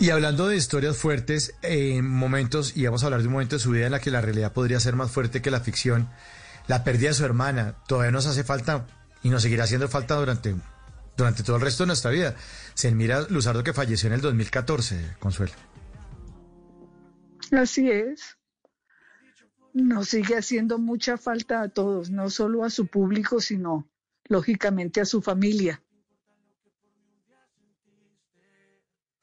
Y 0.00 0.10
hablando 0.10 0.48
de 0.48 0.56
historias 0.56 0.96
fuertes, 0.96 1.54
en 1.62 2.08
momentos, 2.08 2.76
y 2.76 2.84
vamos 2.84 3.02
a 3.02 3.06
hablar 3.06 3.20
de 3.20 3.28
un 3.28 3.34
momento 3.34 3.56
de 3.56 3.60
su 3.60 3.70
vida 3.70 3.86
en 3.86 3.92
la 3.92 4.00
que 4.00 4.10
la 4.10 4.20
realidad 4.20 4.52
podría 4.52 4.80
ser 4.80 4.96
más 4.96 5.10
fuerte 5.10 5.40
que 5.40 5.50
la 5.50 5.60
ficción, 5.60 6.08
la 6.66 6.82
pérdida 6.82 7.08
de 7.08 7.14
su 7.14 7.24
hermana, 7.24 7.76
todavía 7.86 8.10
nos 8.10 8.26
hace 8.26 8.42
falta 8.42 8.86
y 9.22 9.28
nos 9.28 9.42
seguirá 9.42 9.64
haciendo 9.64 9.88
falta 9.88 10.16
durante, 10.16 10.54
durante 11.16 11.42
todo 11.42 11.56
el 11.56 11.62
resto 11.62 11.84
de 11.84 11.88
nuestra 11.88 12.10
vida. 12.10 12.34
Se 12.74 12.90
mira 12.92 13.26
Luzardo 13.28 13.62
que 13.62 13.72
falleció 13.72 14.08
en 14.08 14.14
el 14.14 14.20
2014, 14.20 15.16
Consuelo. 15.20 15.52
Así 17.56 17.90
es. 17.90 18.38
Nos 19.72 20.08
sigue 20.08 20.36
haciendo 20.36 20.78
mucha 20.78 21.16
falta 21.16 21.62
a 21.62 21.68
todos, 21.68 22.10
no 22.10 22.30
solo 22.30 22.64
a 22.64 22.70
su 22.70 22.86
público, 22.86 23.40
sino 23.40 23.88
lógicamente 24.24 25.00
a 25.00 25.04
su 25.04 25.20
familia. 25.20 25.82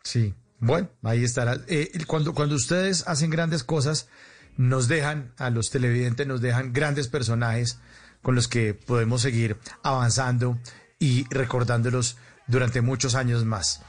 Sí, 0.03 0.33
bueno, 0.59 0.89
ahí 1.03 1.23
estará. 1.23 1.57
Eh, 1.67 1.91
cuando, 2.05 2.33
cuando 2.33 2.55
ustedes 2.55 3.07
hacen 3.07 3.29
grandes 3.29 3.63
cosas, 3.63 4.09
nos 4.57 4.87
dejan, 4.87 5.33
a 5.37 5.49
los 5.49 5.69
televidentes 5.69 6.27
nos 6.27 6.41
dejan 6.41 6.73
grandes 6.73 7.07
personajes 7.07 7.79
con 8.21 8.35
los 8.35 8.47
que 8.47 8.73
podemos 8.73 9.21
seguir 9.21 9.57
avanzando 9.83 10.59
y 10.99 11.25
recordándolos 11.29 12.17
durante 12.47 12.81
muchos 12.81 13.15
años 13.15 13.45
más. 13.45 13.81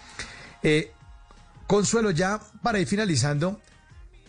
Eh, 0.62 0.92
Consuelo, 1.66 2.10
ya 2.10 2.40
para 2.62 2.78
ir 2.78 2.86
finalizando, 2.86 3.60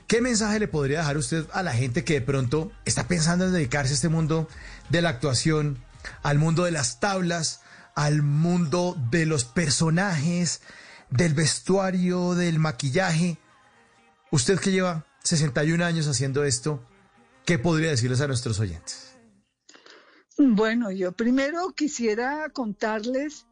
¿qué 0.07 0.21
mensaje 0.21 0.59
le 0.59 0.67
podría 0.67 0.99
dejar 0.99 1.17
usted 1.17 1.45
a 1.53 1.63
la 1.63 1.73
gente 1.73 2.03
que 2.03 2.15
de 2.15 2.21
pronto 2.21 2.71
está 2.85 3.07
pensando 3.07 3.45
en 3.45 3.53
dedicarse 3.53 3.93
a 3.93 3.95
este 3.95 4.09
mundo 4.09 4.47
de 4.89 5.01
la 5.01 5.09
actuación, 5.09 5.83
al 6.21 6.39
mundo 6.39 6.65
de 6.65 6.71
las 6.71 6.99
tablas, 6.99 7.61
al 7.95 8.21
mundo 8.21 8.97
de 9.11 9.25
los 9.25 9.45
personajes, 9.45 10.61
del 11.09 11.33
vestuario, 11.33 12.35
del 12.35 12.59
maquillaje? 12.59 13.37
Usted 14.31 14.59
que 14.59 14.71
lleva 14.71 15.05
61 15.23 15.83
años 15.85 16.07
haciendo 16.07 16.43
esto, 16.43 16.83
¿qué 17.45 17.59
podría 17.59 17.91
decirles 17.91 18.21
a 18.21 18.27
nuestros 18.27 18.59
oyentes? 18.59 19.15
Bueno, 20.37 20.91
yo 20.91 21.11
primero 21.11 21.73
quisiera 21.75 22.49
contarles 22.49 23.45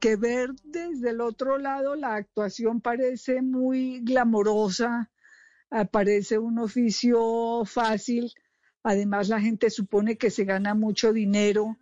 que 0.00 0.16
ver 0.16 0.50
desde 0.64 1.10
el 1.10 1.20
otro 1.20 1.58
lado 1.58 1.94
la 1.94 2.16
actuación 2.16 2.80
parece 2.80 3.40
muy 3.40 4.00
glamorosa, 4.02 5.11
parece 5.90 6.38
un 6.38 6.58
oficio 6.58 7.64
fácil, 7.64 8.32
además 8.82 9.28
la 9.28 9.40
gente 9.40 9.70
supone 9.70 10.16
que 10.16 10.30
se 10.30 10.44
gana 10.44 10.74
mucho 10.74 11.12
dinero, 11.12 11.78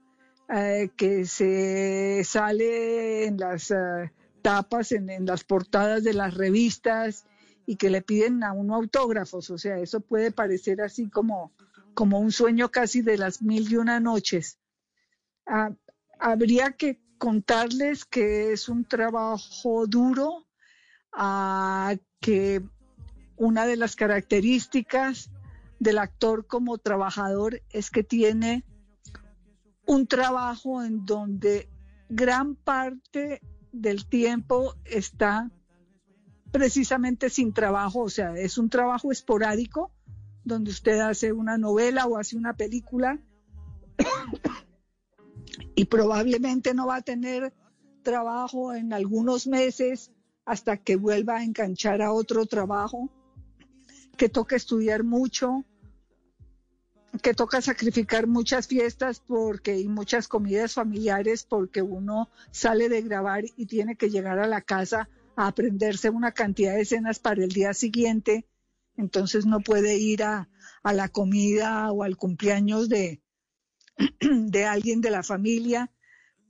eh, 0.49 0.91
que 0.97 1.26
se 1.26 2.22
sale 2.24 3.26
en 3.26 3.36
las 3.36 3.70
ah, 3.70 4.12
tapas, 4.43 4.93
en, 4.93 5.11
en 5.11 5.26
las 5.26 5.45
portadas 5.45 6.05
de 6.05 6.14
las 6.14 6.34
revistas 6.34 7.24
y 7.66 7.76
que 7.76 7.91
le 7.91 8.03
piden 8.03 8.43
a 8.43 8.53
uno 8.53 8.74
autógrafos, 8.74 9.51
o 9.51 9.59
sea, 9.59 9.78
eso 9.78 10.01
puede 10.01 10.32
parecer 10.32 10.80
así 10.80 11.09
como, 11.09 11.53
como 11.95 12.18
un 12.18 12.32
sueño 12.32 12.70
casi 12.70 13.03
de 13.03 13.18
las 13.18 13.43
mil 13.43 13.70
y 13.70 13.76
una 13.76 14.01
noches. 14.01 14.59
Ah, 15.47 15.72
habría 16.18 16.72
que 16.72 17.01
contarles 17.18 18.05
que 18.05 18.53
es 18.53 18.68
un 18.68 18.84
trabajo 18.84 19.86
duro, 19.86 20.47
ah, 21.12 21.95
que 22.20 22.62
una 23.41 23.64
de 23.64 23.76
las 23.76 23.97
características 23.97 25.30
del 25.78 25.97
actor 25.97 26.47
como 26.47 26.76
trabajador 26.76 27.62
es 27.70 27.91
que 27.91 28.05
tiene 28.05 28.66
un 29.86 30.07
trabajo 30.07 30.82
en 30.82 31.07
donde 31.07 31.70
gran 32.11 32.55
parte 32.55 33.41
del 33.72 34.07
tiempo 34.07 34.74
está 34.84 35.51
precisamente 36.53 37.30
sin 37.30 37.55
trabajo, 37.55 38.01
o 38.01 38.11
sea, 38.11 38.36
es 38.36 38.59
un 38.59 38.68
trabajo 38.68 39.11
esporádico 39.11 39.91
donde 40.45 40.70
usted 40.70 41.01
hace 41.01 41.32
una 41.32 41.57
novela 41.57 42.05
o 42.07 42.18
hace 42.18 42.36
una 42.36 42.53
película 42.55 43.18
y 45.74 45.86
probablemente 45.86 46.74
no 46.74 46.88
va 46.88 46.97
a 46.97 47.03
tener 47.03 47.55
trabajo 48.03 48.74
en 48.74 48.93
algunos 48.93 49.47
meses 49.47 50.12
hasta 50.45 50.76
que 50.76 50.97
vuelva 50.97 51.36
a 51.36 51.45
enganchar 51.45 52.03
a 52.03 52.12
otro 52.12 52.45
trabajo, 52.45 53.09
que 54.21 54.29
toca 54.29 54.55
estudiar 54.55 55.03
mucho, 55.03 55.64
que 57.23 57.33
toca 57.33 57.62
sacrificar 57.62 58.27
muchas 58.27 58.66
fiestas 58.66 59.18
porque 59.18 59.81
y 59.81 59.89
muchas 59.89 60.29
comidas 60.29 60.75
familiares 60.75 61.45
porque 61.45 61.81
uno 61.81 62.29
sale 62.51 62.91
de 62.91 63.01
grabar 63.01 63.45
y 63.57 63.64
tiene 63.64 63.97
que 63.97 64.11
llegar 64.11 64.39
a 64.39 64.47
la 64.47 64.61
casa 64.61 65.09
a 65.37 65.47
aprenderse 65.47 66.11
una 66.11 66.33
cantidad 66.33 66.75
de 66.75 66.83
escenas 66.83 67.18
para 67.18 67.43
el 67.43 67.49
día 67.49 67.73
siguiente, 67.73 68.47
entonces 68.95 69.47
no 69.47 69.61
puede 69.61 69.97
ir 69.97 70.23
a, 70.23 70.51
a 70.83 70.93
la 70.93 71.09
comida 71.09 71.91
o 71.91 72.03
al 72.03 72.18
cumpleaños 72.18 72.91
de, 72.91 73.23
de 74.21 74.66
alguien 74.66 75.01
de 75.01 75.12
la 75.12 75.23
familia, 75.23 75.91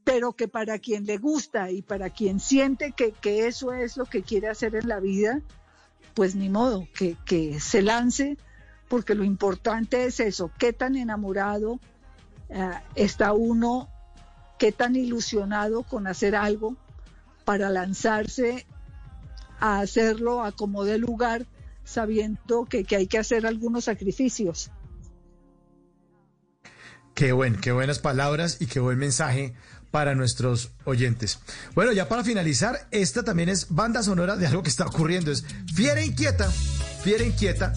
pero 0.03 0.33
que 0.33 0.49
para 0.49 0.81
quien 0.81 1.07
le 1.07 1.19
gusta 1.19 1.71
y 1.71 1.83
para 1.83 2.11
quien 2.11 2.41
siente 2.41 2.91
que, 2.97 3.13
que 3.13 3.47
eso 3.47 3.73
es 3.73 3.97
lo 3.97 4.07
que 4.07 4.23
quiere 4.23 4.49
hacer 4.49 4.75
en 4.75 4.89
la 4.89 4.99
vida, 4.99 5.41
pues 6.15 6.35
ni 6.35 6.49
modo, 6.49 6.87
que, 6.95 7.17
que 7.25 7.61
se 7.61 7.83
lance, 7.83 8.37
porque 8.89 9.15
lo 9.15 9.25
importante 9.25 10.05
es 10.05 10.21
eso, 10.21 10.51
qué 10.59 10.73
tan 10.73 10.97
enamorado 10.97 11.79
eh, 12.49 12.71
está 12.95 13.33
uno, 13.33 13.89
qué 14.59 14.73
tan 14.73 14.97
ilusionado 14.97 15.83
con 15.85 16.07
hacer 16.07 16.35
algo 16.35 16.77
para 17.45 17.71
lanzarse 17.71 18.67
a 19.61 19.81
hacerlo 19.81 20.43
a 20.45 20.53
como 20.53 20.85
de 20.85 20.99
lugar, 20.99 21.47
sabiendo 21.85 22.65
que, 22.65 22.85
que 22.85 22.97
hay 22.97 23.07
que 23.07 23.19
hacer 23.19 23.47
algunos 23.47 23.85
sacrificios. 23.85 24.71
Qué 27.15 27.33
buen, 27.33 27.61
qué 27.61 27.73
buenas 27.73 27.99
palabras 27.99 28.61
y 28.61 28.67
qué 28.67 28.81
buen 28.81 28.99
mensaje 28.99 29.55
para 29.91 30.15
nuestros 30.15 30.71
oyentes. 30.85 31.39
Bueno, 31.75 31.93
ya 31.93 32.09
para 32.09 32.25
finalizar, 32.25 32.89
esta 32.91 33.23
también 33.23 33.49
es 33.49 33.67
banda 33.71 34.03
sonora 34.03 34.37
de 34.37 34.47
algo 34.47 34.63
que 34.63 34.71
está 34.71 34.87
ocurriendo. 34.87 35.31
Es 35.31 35.45
Fiera 35.75 36.03
Inquieta, 36.03 36.51
Fiera 37.03 37.25
Inquieta, 37.25 37.73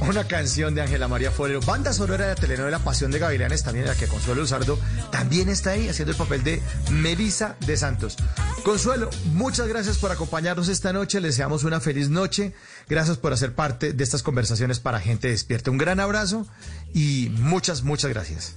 una 0.00 0.24
canción 0.24 0.74
de 0.74 0.82
Ángela 0.82 1.08
María 1.08 1.30
Forero, 1.30 1.60
banda 1.60 1.92
sonora 1.92 2.24
de 2.24 2.34
la 2.34 2.40
telenovela 2.40 2.78
Pasión 2.78 3.10
de 3.10 3.18
Gavilanes, 3.18 3.62
también 3.62 3.84
en 3.84 3.90
la 3.90 3.96
que 3.96 4.06
Consuelo 4.06 4.42
Luzardo 4.42 4.78
también 5.10 5.48
está 5.48 5.70
ahí 5.70 5.88
haciendo 5.88 6.12
el 6.12 6.18
papel 6.18 6.44
de 6.44 6.62
Melisa 6.90 7.56
de 7.66 7.76
Santos. 7.76 8.16
Consuelo, 8.64 9.10
muchas 9.32 9.66
gracias 9.68 9.98
por 9.98 10.10
acompañarnos 10.10 10.68
esta 10.68 10.92
noche, 10.92 11.20
les 11.20 11.32
deseamos 11.32 11.64
una 11.64 11.80
feliz 11.80 12.10
noche, 12.10 12.52
gracias 12.88 13.16
por 13.16 13.32
hacer 13.32 13.54
parte 13.54 13.92
de 13.92 14.04
estas 14.04 14.22
conversaciones 14.22 14.80
para 14.80 15.00
gente 15.00 15.28
despierta. 15.28 15.70
Un 15.70 15.78
gran 15.78 16.00
abrazo 16.00 16.46
y 16.92 17.30
muchas, 17.38 17.82
muchas 17.82 18.10
gracias. 18.10 18.56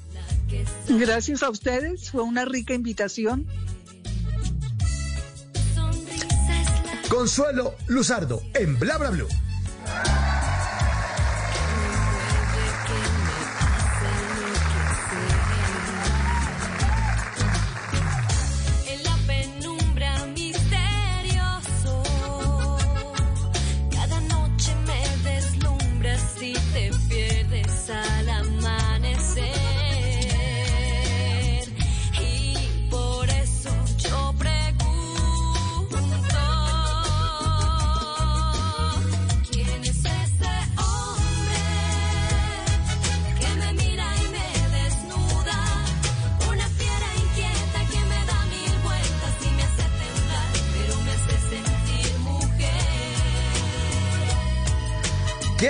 Gracias 0.87 1.43
a 1.43 1.49
ustedes, 1.49 2.11
fue 2.11 2.23
una 2.23 2.45
rica 2.45 2.73
invitación. 2.73 3.47
Consuelo 7.09 7.75
Luzardo 7.87 8.41
en 8.53 8.77
Bla 8.77 8.97
Bla 8.97 9.09
Blue. 9.11 9.27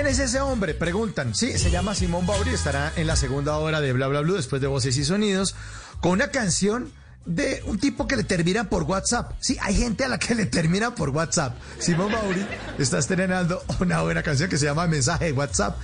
Es 0.08 0.18
ese 0.18 0.40
hombre? 0.40 0.72
Preguntan. 0.72 1.34
Sí, 1.34 1.58
se 1.58 1.70
llama 1.70 1.94
Simón 1.94 2.26
Bauri, 2.26 2.50
estará 2.50 2.92
en 2.96 3.06
la 3.06 3.14
segunda 3.14 3.58
hora 3.58 3.80
de 3.80 3.92
Bla 3.92 4.06
Bla 4.08 4.20
Blue 4.20 4.36
después 4.36 4.62
de 4.62 4.66
Voces 4.66 4.96
y 4.96 5.04
Sonidos 5.04 5.54
con 6.00 6.12
una 6.12 6.28
canción 6.28 6.90
de 7.26 7.62
un 7.66 7.78
tipo 7.78 8.06
que 8.06 8.16
le 8.16 8.24
termina 8.24 8.70
por 8.70 8.84
WhatsApp. 8.84 9.32
Sí, 9.40 9.58
hay 9.60 9.74
gente 9.74 10.04
a 10.04 10.08
la 10.08 10.18
que 10.18 10.34
le 10.34 10.46
termina 10.46 10.94
por 10.94 11.10
WhatsApp. 11.10 11.58
Simón 11.78 12.10
Bauri 12.10 12.46
está 12.78 12.98
estrenando 12.98 13.62
una 13.80 14.00
buena 14.00 14.22
canción 14.22 14.48
que 14.48 14.56
se 14.56 14.64
llama 14.64 14.86
Mensaje 14.86 15.26
de 15.26 15.32
WhatsApp. 15.32 15.76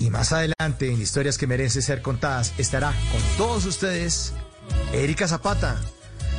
Y 0.00 0.10
más 0.10 0.32
adelante, 0.32 0.90
en 0.90 1.00
historias 1.00 1.38
que 1.38 1.46
merecen 1.46 1.82
ser 1.82 2.02
contadas, 2.02 2.52
estará 2.58 2.92
con 3.12 3.20
todos 3.36 3.64
ustedes 3.64 4.32
Erika 4.92 5.28
Zapata, 5.28 5.80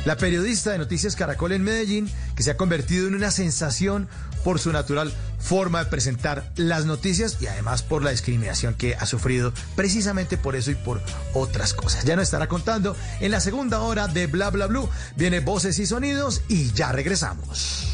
la 0.04 0.18
periodista 0.18 0.72
de 0.72 0.78
Noticias 0.78 1.16
Caracol 1.16 1.52
en 1.52 1.62
Medellín, 1.62 2.10
que 2.36 2.42
se 2.42 2.50
ha 2.50 2.58
convertido 2.58 3.08
en 3.08 3.14
una 3.14 3.30
sensación 3.30 4.08
por 4.44 4.60
su 4.60 4.70
natural 4.72 5.12
forma 5.40 5.82
de 5.82 5.90
presentar 5.90 6.50
las 6.56 6.84
noticias 6.84 7.38
y 7.40 7.46
además 7.46 7.82
por 7.82 8.04
la 8.04 8.10
discriminación 8.10 8.74
que 8.74 8.94
ha 8.94 9.06
sufrido 9.06 9.52
precisamente 9.74 10.38
por 10.38 10.54
eso 10.54 10.70
y 10.70 10.74
por 10.74 11.00
otras 11.32 11.74
cosas. 11.74 12.04
Ya 12.04 12.16
nos 12.16 12.24
estará 12.24 12.46
contando 12.46 12.96
en 13.20 13.30
la 13.30 13.40
segunda 13.40 13.80
hora 13.80 14.06
de 14.06 14.26
Bla 14.26 14.50
Bla 14.50 14.66
Blue. 14.66 14.88
Viene 15.16 15.40
voces 15.40 15.78
y 15.78 15.86
sonidos 15.86 16.42
y 16.48 16.72
ya 16.72 16.92
regresamos. 16.92 17.93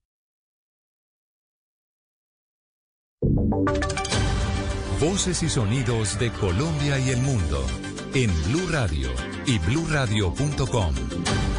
Voces 4.99 5.43
y 5.43 5.49
sonidos 5.49 6.19
de 6.19 6.31
Colombia 6.31 6.99
y 6.99 7.09
el 7.09 7.21
mundo 7.21 7.65
en 8.13 8.31
Blue 8.45 8.67
Radio 8.69 9.09
y 9.45 9.57
bluradio.com, 9.59 10.93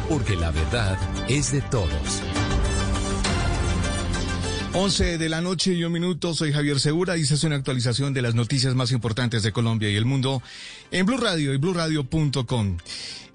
porque 0.08 0.36
la 0.36 0.50
verdad 0.50 0.98
es 1.28 1.52
de 1.52 1.60
todos. 1.62 2.22
11 4.74 5.18
de 5.18 5.28
la 5.28 5.40
noche 5.40 5.74
y 5.74 5.84
un 5.84 5.92
minuto, 5.92 6.34
soy 6.34 6.52
Javier 6.52 6.80
Segura 6.80 7.16
y 7.16 7.22
esta 7.22 7.34
es 7.34 7.44
una 7.44 7.56
actualización 7.56 8.14
de 8.14 8.22
las 8.22 8.34
noticias 8.34 8.74
más 8.74 8.90
importantes 8.92 9.42
de 9.42 9.52
Colombia 9.52 9.90
y 9.90 9.96
el 9.96 10.06
mundo 10.06 10.42
en 10.90 11.04
Blue 11.04 11.18
Radio 11.18 11.52
y 11.52 11.58
bluradio.com. 11.58 12.78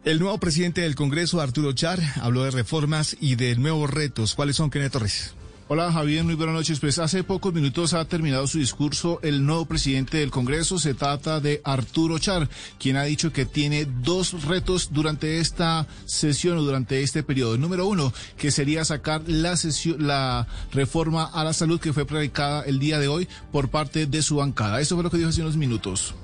El 0.03 0.20
nuevo 0.20 0.38
presidente 0.39 0.82
del 0.82 0.95
Congreso, 0.95 1.41
Arturo 1.41 1.74
Char, 1.74 1.99
habló 2.22 2.43
de 2.43 2.51
reformas 2.51 3.18
y 3.20 3.36
de 3.36 3.55
nuevos 3.55 3.89
retos. 3.89 4.36
¿Cuáles 4.36 4.55
son, 4.55 4.70
Kenneth 4.70 4.93
Torres? 4.93 5.36
Hola 5.70 5.91
Javier, 5.91 6.24
muy 6.24 6.36
buenas 6.36 6.55
noches. 6.55 6.80
Pues 6.80 6.97
hace 6.97 7.26
pocos 7.26 7.53
minutos 7.53 7.93
ha 7.93 8.05
terminado 8.05 8.47
su 8.47 8.57
discurso 8.57 9.20
el 9.22 9.45
nuevo 9.45 9.65
presidente 9.65 10.15
del 10.20 10.32
Congreso. 10.32 10.80
Se 10.80 10.93
trata 10.93 11.41
de 11.41 11.59
Arturo 11.65 12.20
Char, 12.20 12.47
quien 12.80 12.95
ha 12.95 13.03
dicho 13.03 13.34
que 13.34 13.45
tiene 13.45 13.86
dos 13.86 14.45
retos 14.45 14.93
durante 14.93 15.39
esta 15.39 15.86
sesión 16.05 16.57
o 16.57 16.61
durante 16.61 17.03
este 17.03 17.22
periodo. 17.22 17.57
Número 17.57 17.86
uno, 17.86 18.13
que 18.38 18.49
sería 18.49 18.86
sacar 18.86 19.24
la, 19.28 19.57
sesión, 19.57 20.07
la 20.07 20.47
reforma 20.72 21.26
a 21.26 21.43
la 21.43 21.51
salud 21.51 21.82
que 21.82 21.91
fue 21.91 22.05
predicada 22.05 22.63
el 22.63 22.80
día 22.80 22.97
de 22.97 23.09
hoy 23.09 23.28
por 23.51 23.68
parte 23.68 24.05
de 24.05 24.22
su 24.22 24.38
bancada. 24.38 24.80
Eso 24.80 24.95
fue 24.95 25.03
lo 25.03 25.11
que 25.11 25.18
dijo 25.18 25.30
hace 25.30 25.41
unos 25.41 25.57
minutos. 25.57 26.15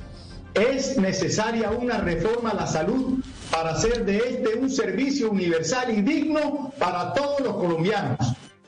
Es 0.54 0.98
necesaria 0.98 1.70
una 1.72 1.98
reforma 1.98 2.52
a 2.52 2.56
la 2.56 2.68
salud 2.68 3.20
para 3.52 3.72
hacer 3.72 4.06
de 4.06 4.20
este 4.20 4.56
un 4.56 4.70
servicio 4.70 5.32
universal 5.32 5.98
y 5.98 6.02
digno 6.02 6.72
para 6.80 7.12
todos 7.14 7.42
los 7.42 7.56
colombianos, 7.56 8.20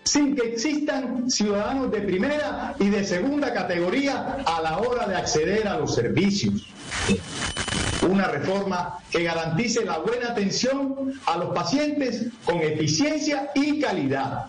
sin 0.06 0.36
que 0.36 0.50
existan 0.50 1.30
ciudadanos 1.30 1.92
de 1.92 2.02
primera 2.02 2.76
y 2.80 2.90
de 2.90 3.04
segunda 3.04 3.54
categoría 3.54 4.38
a 4.46 4.62
la 4.62 4.78
hora 4.78 5.08
de 5.08 5.16
acceder 5.16 5.68
a 5.68 5.80
los 5.80 5.96
servicios. 5.96 6.68
Una 8.08 8.28
reforma 8.28 9.00
que 9.10 9.24
garantice 9.24 9.84
la 9.84 9.98
buena 9.98 10.30
atención 10.30 11.14
a 11.26 11.38
los 11.38 11.56
pacientes 11.56 12.28
con 12.46 12.62
eficiencia 12.62 13.50
y 13.56 13.80
calidad. 13.80 14.46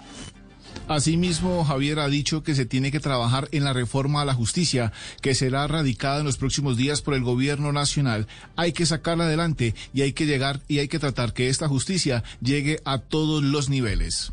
Asimismo, 0.89 1.65
Javier 1.65 1.99
ha 1.99 2.09
dicho 2.09 2.45
que 2.45 2.55
se 2.55 2.65
tiene 2.65 2.93
que 2.93 3.01
trabajar 3.01 3.49
en 3.51 3.65
la 3.65 3.73
reforma 3.73 4.21
a 4.21 4.25
la 4.25 4.35
justicia, 4.35 4.93
que 5.21 5.35
será 5.35 5.67
radicada 5.67 6.21
en 6.21 6.27
los 6.27 6.37
próximos 6.37 6.77
días 6.77 7.03
por 7.03 7.15
el 7.15 7.25
gobierno 7.25 7.73
nacional. 7.73 8.29
Hay 8.55 8.73
que 8.73 8.87
sacarla 8.87 9.25
adelante 9.25 9.75
y 9.93 10.03
hay 10.03 10.13
que 10.13 10.27
llegar 10.27 10.61
y 10.69 10.79
hay 10.79 10.87
que 10.87 11.01
tratar 11.01 11.33
que 11.33 11.49
esta 11.49 11.67
justicia 11.67 12.23
llegue 12.41 12.81
a 12.85 12.99
todos 12.99 13.43
los 13.43 13.69
niveles. 13.69 14.33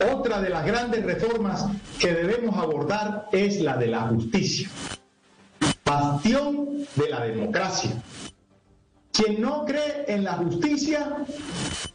Otra 0.00 0.40
de 0.40 0.48
las 0.48 0.64
grandes 0.64 1.04
reformas 1.04 1.66
que 1.98 2.14
debemos 2.14 2.56
abordar 2.56 3.28
es 3.32 3.60
la 3.60 3.76
de 3.76 3.88
la 3.88 4.00
justicia, 4.08 4.68
bastión 5.84 6.86
de 6.96 7.08
la 7.08 7.24
democracia. 7.24 7.90
Quien 9.12 9.42
no 9.42 9.66
cree 9.66 10.06
en 10.08 10.24
la 10.24 10.34
justicia 10.34 11.16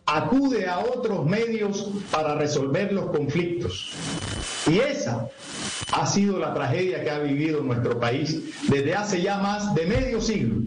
acude 0.06 0.68
a 0.68 0.80
otros 0.80 1.26
medios 1.26 1.90
para 2.12 2.36
resolver 2.36 2.94
los 2.94 3.10
conflictos. 3.10 3.94
Y 4.68 4.80
esa 4.80 5.28
ha 5.92 6.06
sido 6.06 6.38
la 6.38 6.54
tragedia 6.54 7.04
que 7.04 7.10
ha 7.10 7.20
vivido 7.20 7.62
nuestro 7.62 8.00
país 8.00 8.40
desde 8.68 8.94
hace 8.94 9.22
ya 9.22 9.38
más 9.38 9.74
de 9.74 9.86
medio 9.86 10.22
siglo. 10.22 10.58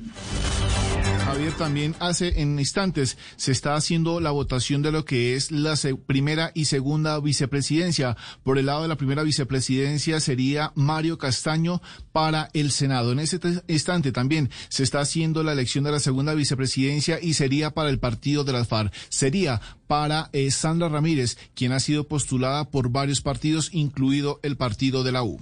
Javier, 1.39 1.53
también 1.57 1.95
hace 2.01 2.41
en 2.41 2.59
instantes 2.59 3.17
se 3.37 3.53
está 3.53 3.77
haciendo 3.77 4.19
la 4.19 4.33
votación 4.33 4.83
de 4.83 4.91
lo 4.91 5.05
que 5.05 5.37
es 5.37 5.53
la 5.53 5.77
primera 6.05 6.51
y 6.53 6.65
segunda 6.65 7.21
vicepresidencia. 7.21 8.17
Por 8.43 8.59
el 8.59 8.67
lado 8.67 8.83
de 8.83 8.89
la 8.89 8.97
primera 8.97 9.23
vicepresidencia 9.23 10.19
sería 10.19 10.73
Mario 10.75 11.17
Castaño 11.17 11.81
para 12.11 12.49
el 12.55 12.73
Senado. 12.73 13.13
En 13.13 13.21
ese 13.21 13.39
te- 13.39 13.63
instante 13.69 14.11
también 14.11 14.51
se 14.69 14.83
está 14.83 14.99
haciendo 14.99 15.45
la 15.45 15.53
elección 15.53 15.85
de 15.85 15.93
la 15.93 16.01
segunda 16.01 16.35
vicepresidencia 16.35 17.21
y 17.23 17.35
sería 17.35 17.71
para 17.71 17.91
el 17.91 18.01
partido 18.01 18.43
de 18.43 18.55
las 18.55 18.67
FARC. 18.67 18.93
Sería 19.09 19.61
para 19.87 20.31
eh, 20.33 20.51
Sandra 20.51 20.89
Ramírez, 20.89 21.39
quien 21.55 21.71
ha 21.71 21.79
sido 21.79 22.09
postulada 22.09 22.69
por 22.69 22.91
varios 22.91 23.21
partidos, 23.21 23.71
incluido 23.73 24.41
el 24.43 24.57
partido 24.57 25.05
de 25.05 25.13
la 25.13 25.23
U. 25.23 25.39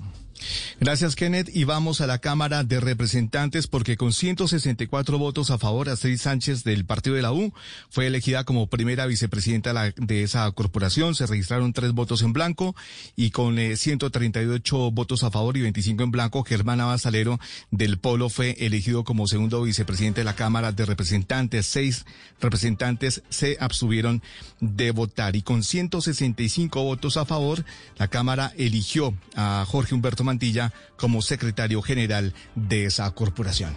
Gracias, 0.80 1.16
Kenneth. 1.16 1.50
Y 1.54 1.64
vamos 1.64 2.00
a 2.00 2.06
la 2.06 2.18
Cámara 2.18 2.64
de 2.64 2.80
Representantes 2.80 3.66
porque 3.66 3.96
con 3.96 4.12
164 4.12 5.18
votos 5.18 5.50
a 5.50 5.58
favor, 5.58 5.88
Astrid 5.88 6.18
Sánchez 6.18 6.64
del 6.64 6.84
Partido 6.84 7.16
de 7.16 7.22
la 7.22 7.32
U 7.32 7.52
fue 7.90 8.06
elegida 8.06 8.44
como 8.44 8.66
primera 8.66 9.06
vicepresidenta 9.06 9.92
de, 9.96 10.22
esa 10.22 10.50
corporación. 10.52 11.14
Se 11.14 11.26
registraron 11.26 11.72
tres 11.72 11.92
votos 11.92 12.22
en 12.22 12.32
blanco 12.32 12.74
y 13.16 13.30
con 13.30 13.58
eh, 13.58 13.76
138 13.76 14.90
votos 14.90 15.24
a 15.24 15.30
favor 15.30 15.56
y 15.56 15.62
25 15.62 16.02
en 16.02 16.10
blanco, 16.10 16.44
Germán 16.44 16.80
Abasalero 16.80 17.40
del 17.70 17.98
Polo 17.98 18.28
fue 18.28 18.56
elegido 18.58 19.04
como 19.04 19.26
segundo 19.26 19.62
vicepresidente 19.62 20.20
de 20.20 20.24
la 20.24 20.36
Cámara 20.36 20.72
de 20.72 20.84
Representantes. 20.84 21.66
Seis 21.66 22.04
representantes 22.40 23.22
se 23.28 23.56
abstuvieron 23.60 24.22
de 24.60 24.90
votar 24.90 25.36
y 25.36 25.42
con 25.42 25.62
165 25.64 26.82
votos 26.82 27.16
a 27.16 27.24
favor, 27.24 27.64
la 27.96 28.08
Cámara 28.08 28.52
eligió 28.56 29.14
a 29.34 29.64
Jorge 29.66 29.94
Humberto 29.94 30.24
Mantilla 30.26 30.72
como 30.96 31.22
secretario 31.22 31.80
general 31.80 32.34
de 32.54 32.84
esa 32.84 33.10
corporación. 33.12 33.74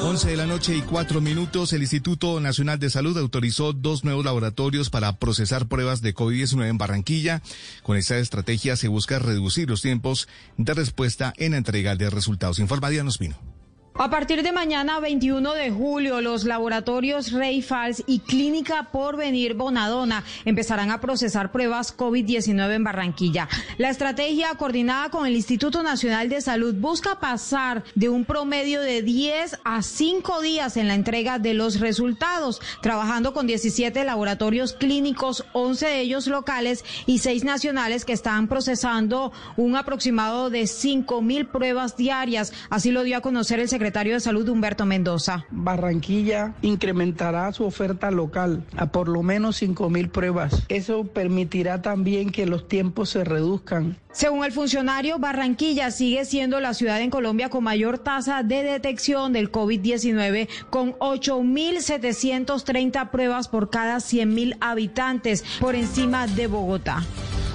11 0.00 0.30
de 0.30 0.36
la 0.36 0.46
noche 0.46 0.76
y 0.76 0.82
cuatro 0.82 1.20
minutos, 1.20 1.72
el 1.72 1.82
Instituto 1.82 2.38
Nacional 2.40 2.78
de 2.78 2.88
Salud 2.88 3.18
autorizó 3.18 3.72
dos 3.72 4.04
nuevos 4.04 4.24
laboratorios 4.24 4.90
para 4.90 5.18
procesar 5.18 5.66
pruebas 5.66 6.00
de 6.00 6.14
COVID-19 6.14 6.68
en 6.68 6.78
Barranquilla. 6.78 7.42
Con 7.82 7.96
esta 7.96 8.16
estrategia 8.18 8.76
se 8.76 8.88
busca 8.88 9.18
reducir 9.18 9.68
los 9.68 9.82
tiempos 9.82 10.28
de 10.56 10.74
respuesta 10.74 11.34
en 11.36 11.52
la 11.52 11.58
entrega 11.58 11.96
de 11.96 12.10
resultados. 12.10 12.60
Informa 12.60 12.90
Diana 12.90 13.08
Ospino. 13.08 13.57
A 14.00 14.10
partir 14.10 14.44
de 14.44 14.52
mañana 14.52 15.00
21 15.00 15.54
de 15.54 15.72
julio, 15.72 16.20
los 16.20 16.44
laboratorios 16.44 17.32
Rey 17.32 17.62
Fals 17.62 18.04
y 18.06 18.20
Clínica 18.20 18.90
Porvenir 18.92 19.54
Bonadona 19.54 20.22
empezarán 20.44 20.92
a 20.92 21.00
procesar 21.00 21.50
pruebas 21.50 21.96
COVID-19 21.96 22.74
en 22.76 22.84
Barranquilla. 22.84 23.48
La 23.76 23.90
estrategia 23.90 24.54
coordinada 24.54 25.10
con 25.10 25.26
el 25.26 25.34
Instituto 25.34 25.82
Nacional 25.82 26.28
de 26.28 26.40
Salud 26.40 26.76
busca 26.76 27.18
pasar 27.18 27.82
de 27.96 28.08
un 28.08 28.24
promedio 28.24 28.82
de 28.82 29.02
10 29.02 29.58
a 29.64 29.82
5 29.82 30.42
días 30.42 30.76
en 30.76 30.86
la 30.86 30.94
entrega 30.94 31.40
de 31.40 31.54
los 31.54 31.80
resultados, 31.80 32.60
trabajando 32.80 33.34
con 33.34 33.48
17 33.48 34.04
laboratorios 34.04 34.74
clínicos, 34.74 35.44
11 35.54 35.86
de 35.86 36.00
ellos 36.02 36.28
locales 36.28 36.84
y 37.06 37.18
6 37.18 37.42
nacionales 37.42 38.04
que 38.04 38.12
están 38.12 38.46
procesando 38.46 39.32
un 39.56 39.74
aproximado 39.74 40.50
de 40.50 40.68
5 40.68 41.20
mil 41.20 41.46
pruebas 41.46 41.96
diarias. 41.96 42.52
Así 42.70 42.92
lo 42.92 43.02
dio 43.02 43.16
a 43.16 43.22
conocer 43.22 43.58
el 43.58 43.68
secretario 43.68 43.87
de 43.92 44.20
Salud 44.20 44.48
Humberto 44.48 44.86
Mendoza. 44.86 45.44
Barranquilla 45.50 46.54
incrementará 46.62 47.52
su 47.52 47.64
oferta 47.64 48.10
local 48.10 48.64
a 48.76 48.86
por 48.86 49.08
lo 49.08 49.22
menos 49.22 49.56
5 49.56 49.90
mil 49.90 50.08
pruebas. 50.08 50.62
Eso 50.68 51.04
permitirá 51.04 51.82
también 51.82 52.30
que 52.30 52.46
los 52.46 52.68
tiempos 52.68 53.10
se 53.10 53.24
reduzcan. 53.24 53.98
Según 54.12 54.44
el 54.44 54.52
funcionario, 54.52 55.18
Barranquilla 55.18 55.90
sigue 55.90 56.24
siendo 56.24 56.60
la 56.60 56.74
ciudad 56.74 57.00
en 57.00 57.10
Colombia 57.10 57.50
con 57.50 57.64
mayor 57.64 57.98
tasa 57.98 58.42
de 58.42 58.62
detección 58.62 59.32
del 59.32 59.50
COVID-19, 59.50 60.48
con 60.70 60.92
8.730 60.94 63.10
pruebas 63.10 63.48
por 63.48 63.70
cada 63.70 63.96
100.000 63.96 64.56
habitantes, 64.60 65.44
por 65.60 65.74
encima 65.74 66.26
de 66.26 66.46
Bogotá. 66.46 67.04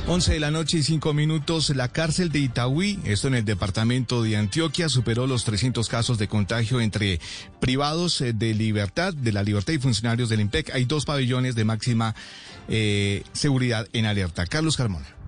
11 0.05 0.33
de 0.33 0.39
la 0.41 0.51
noche 0.51 0.79
y 0.79 0.83
5 0.83 1.13
minutos, 1.13 1.69
la 1.69 1.87
cárcel 1.87 2.29
de 2.29 2.39
Itagüí, 2.39 2.99
esto 3.05 3.29
en 3.29 3.35
el 3.35 3.45
departamento 3.45 4.21
de 4.21 4.35
Antioquia, 4.35 4.89
superó 4.89 5.27
los 5.27 5.45
300 5.45 5.87
casos 5.87 6.17
de 6.17 6.27
contagio 6.27 6.81
entre 6.81 7.21
privados 7.61 8.19
eh, 8.19 8.33
de 8.33 8.53
libertad, 8.53 9.13
de 9.13 9.31
la 9.31 9.43
libertad 9.43 9.71
y 9.71 9.77
funcionarios 9.77 10.27
del 10.27 10.41
IMPEC. 10.41 10.75
Hay 10.75 10.83
dos 10.83 11.05
pabellones 11.05 11.55
de 11.55 11.63
máxima 11.63 12.15
eh, 12.67 13.23
seguridad 13.31 13.87
en 13.93 14.05
alerta. 14.05 14.45
Carlos 14.45 14.75
Carmona. 14.75 15.22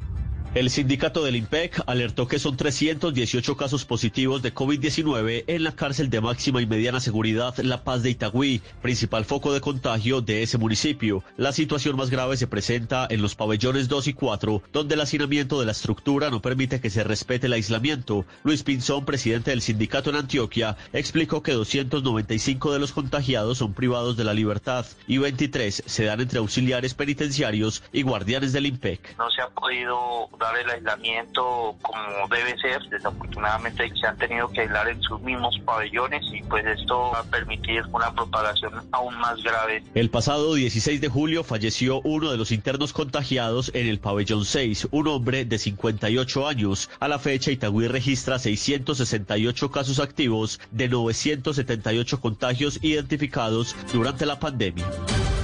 El 0.55 0.69
sindicato 0.69 1.21
del 1.25 1.35
IMPEC 1.35 1.83
alertó 1.85 2.29
que 2.29 2.39
son 2.39 2.55
318 2.55 3.57
casos 3.57 3.83
positivos 3.83 4.41
de 4.41 4.53
COVID-19 4.53 5.43
en 5.47 5.63
la 5.65 5.73
cárcel 5.73 6.09
de 6.09 6.21
máxima 6.21 6.61
y 6.61 6.65
mediana 6.65 7.01
seguridad 7.01 7.57
La 7.57 7.83
Paz 7.83 8.03
de 8.03 8.11
Itagüí, 8.11 8.61
principal 8.81 9.25
foco 9.25 9.51
de 9.51 9.59
contagio 9.59 10.21
de 10.21 10.43
ese 10.43 10.57
municipio. 10.57 11.25
La 11.35 11.51
situación 11.51 11.97
más 11.97 12.09
grave 12.09 12.37
se 12.37 12.47
presenta 12.47 13.05
en 13.09 13.21
los 13.21 13.35
pabellones 13.35 13.89
2 13.89 14.07
y 14.07 14.13
4, 14.13 14.63
donde 14.71 14.95
el 14.95 15.01
hacinamiento 15.01 15.59
de 15.59 15.65
la 15.65 15.73
estructura 15.73 16.29
no 16.29 16.41
permite 16.41 16.79
que 16.79 16.89
se 16.89 17.03
respete 17.03 17.47
el 17.47 17.53
aislamiento. 17.53 18.25
Luis 18.45 18.63
Pinzón, 18.63 19.03
presidente 19.03 19.51
del 19.51 19.61
sindicato 19.61 20.09
en 20.09 20.15
Antioquia, 20.15 20.77
explicó 20.93 21.43
que 21.43 21.51
295 21.51 22.71
de 22.71 22.79
los 22.79 22.93
contagiados 22.93 23.57
son 23.57 23.73
privados 23.73 24.15
de 24.15 24.23
la 24.23 24.33
libertad 24.33 24.85
y 25.05 25.17
23 25.17 25.83
se 25.85 26.05
dan 26.05 26.21
entre 26.21 26.39
auxiliares 26.39 26.93
penitenciarios 26.93 27.83
y 27.91 28.03
guardianes 28.03 28.53
del 28.53 28.67
IMPEC. 28.67 29.17
No 29.17 29.29
se 29.31 29.41
ha 29.41 29.49
podido 29.49 30.29
dar 30.45 30.57
el 30.57 30.69
aislamiento 30.69 31.75
como 31.81 32.27
debe 32.29 32.57
ser. 32.59 32.81
Desafortunadamente 32.89 33.91
se 33.99 34.07
han 34.07 34.17
tenido 34.17 34.49
que 34.49 34.61
aislar 34.61 34.87
en 34.87 35.01
sus 35.01 35.21
mismos 35.21 35.59
pabellones 35.65 36.23
y 36.31 36.41
pues 36.43 36.65
esto 36.65 37.11
va 37.13 37.19
a 37.19 37.23
permitir 37.23 37.83
una 37.91 38.13
propagación 38.13 38.73
aún 38.91 39.17
más 39.19 39.41
grave. 39.43 39.83
El 39.93 40.09
pasado 40.09 40.53
16 40.53 41.01
de 41.01 41.07
julio 41.07 41.43
falleció 41.43 42.01
uno 42.01 42.31
de 42.31 42.37
los 42.37 42.51
internos 42.51 42.93
contagiados 42.93 43.71
en 43.73 43.87
el 43.87 43.99
pabellón 43.99 44.45
6, 44.45 44.89
un 44.91 45.07
hombre 45.07 45.45
de 45.45 45.57
58 45.57 46.47
años. 46.47 46.89
A 46.99 47.07
la 47.07 47.19
fecha, 47.19 47.51
Itagüí 47.51 47.87
registra 47.87 48.39
668 48.39 49.71
casos 49.71 49.99
activos 49.99 50.59
de 50.71 50.87
978 50.87 52.21
contagios 52.21 52.79
identificados 52.81 53.75
durante 53.91 54.25
la 54.25 54.39
pandemia. 54.39 54.85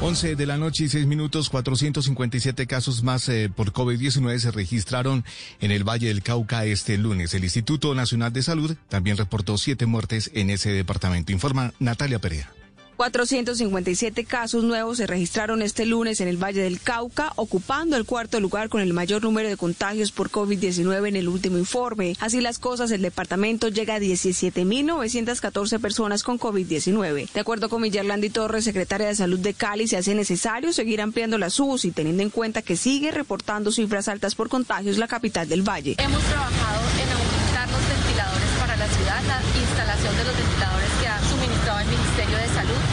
11 0.02 0.36
de 0.36 0.46
la 0.48 0.58
noche 0.58 0.86
y 0.86 0.90
6 0.90 1.06
minutos, 1.06 1.50
457 1.52 2.66
casos 2.66 3.04
más 3.04 3.30
eh, 3.30 3.52
por 3.56 3.72
COVID-19 3.72 4.40
se 4.40 4.50
en 4.94 5.72
el 5.72 5.84
Valle 5.84 6.08
del 6.08 6.22
Cauca 6.22 6.66
este 6.66 6.98
lunes. 6.98 7.34
El 7.34 7.44
Instituto 7.44 7.96
Nacional 7.96 8.34
de 8.34 8.44
Salud 8.44 8.76
también 8.90 9.18
reportó 9.18 9.58
siete 9.58 9.86
muertes 9.86 10.32
en 10.34 10.50
ese 10.50 10.72
departamento, 10.72 11.32
informa 11.32 11.74
Natalia 11.80 12.20
Perea. 12.20 12.61
457 13.02 14.26
casos 14.26 14.64
nuevos 14.64 14.98
se 14.98 15.08
registraron 15.08 15.64
este 15.64 15.88
lunes 15.88 16.22
en 16.22 16.28
el 16.28 16.38
Valle 16.38 16.62
del 16.62 16.80
Cauca, 16.80 17.34
ocupando 17.36 17.98
el 17.98 18.06
cuarto 18.06 18.40
lugar 18.40 18.70
con 18.70 18.80
el 18.80 18.94
mayor 18.94 19.24
número 19.24 19.50
de 19.50 19.58
contagios 19.58 20.12
por 20.12 20.30
COVID-19 20.30 21.08
en 21.08 21.16
el 21.16 21.28
último 21.28 21.58
informe. 21.58 22.16
Así 22.20 22.42
las 22.42 22.60
cosas, 22.60 22.92
el 22.92 23.02
departamento 23.02 23.70
llega 23.70 23.96
a 23.96 24.00
17.914 24.00 25.80
personas 25.80 26.22
con 26.22 26.38
COVID-19. 26.38 27.32
De 27.32 27.40
acuerdo 27.40 27.70
con 27.70 27.82
Villarlandi 27.82 28.30
Torres, 28.30 28.66
secretaria 28.66 29.08
de 29.08 29.16
Salud 29.16 29.40
de 29.40 29.56
Cali, 29.56 29.88
se 29.88 29.98
hace 29.98 30.14
necesario 30.14 30.72
seguir 30.72 31.02
ampliando 31.02 31.40
las 31.40 31.60
UCI, 31.60 31.90
teniendo 31.90 32.22
en 32.22 32.30
cuenta 32.30 32.62
que 32.62 32.78
sigue 32.78 33.10
reportando 33.10 33.72
cifras 33.72 34.10
altas 34.10 34.36
por 34.36 34.48
contagios 34.48 35.00
la 35.00 35.08
capital 35.08 35.50
del 35.50 35.68
Valle. 35.68 35.96
Hemos 35.98 36.22
trabajado 36.22 36.82
en 37.02 37.10
aumentar 37.10 37.68
los 37.68 37.82
ventiladores 37.82 38.50
para 38.60 38.78
la 38.78 38.88
ciudad, 38.88 39.24
la 39.26 39.60
instalación 39.60 40.18
de 40.18 40.24
los 40.24 40.38
ventiladores 40.38 40.92
que 41.02 41.08
ha 41.08 41.20
suministrado 41.28 41.80
el 41.80 41.88
Ministerio 41.88 42.38
de 42.38 42.46
Salud 42.54 42.92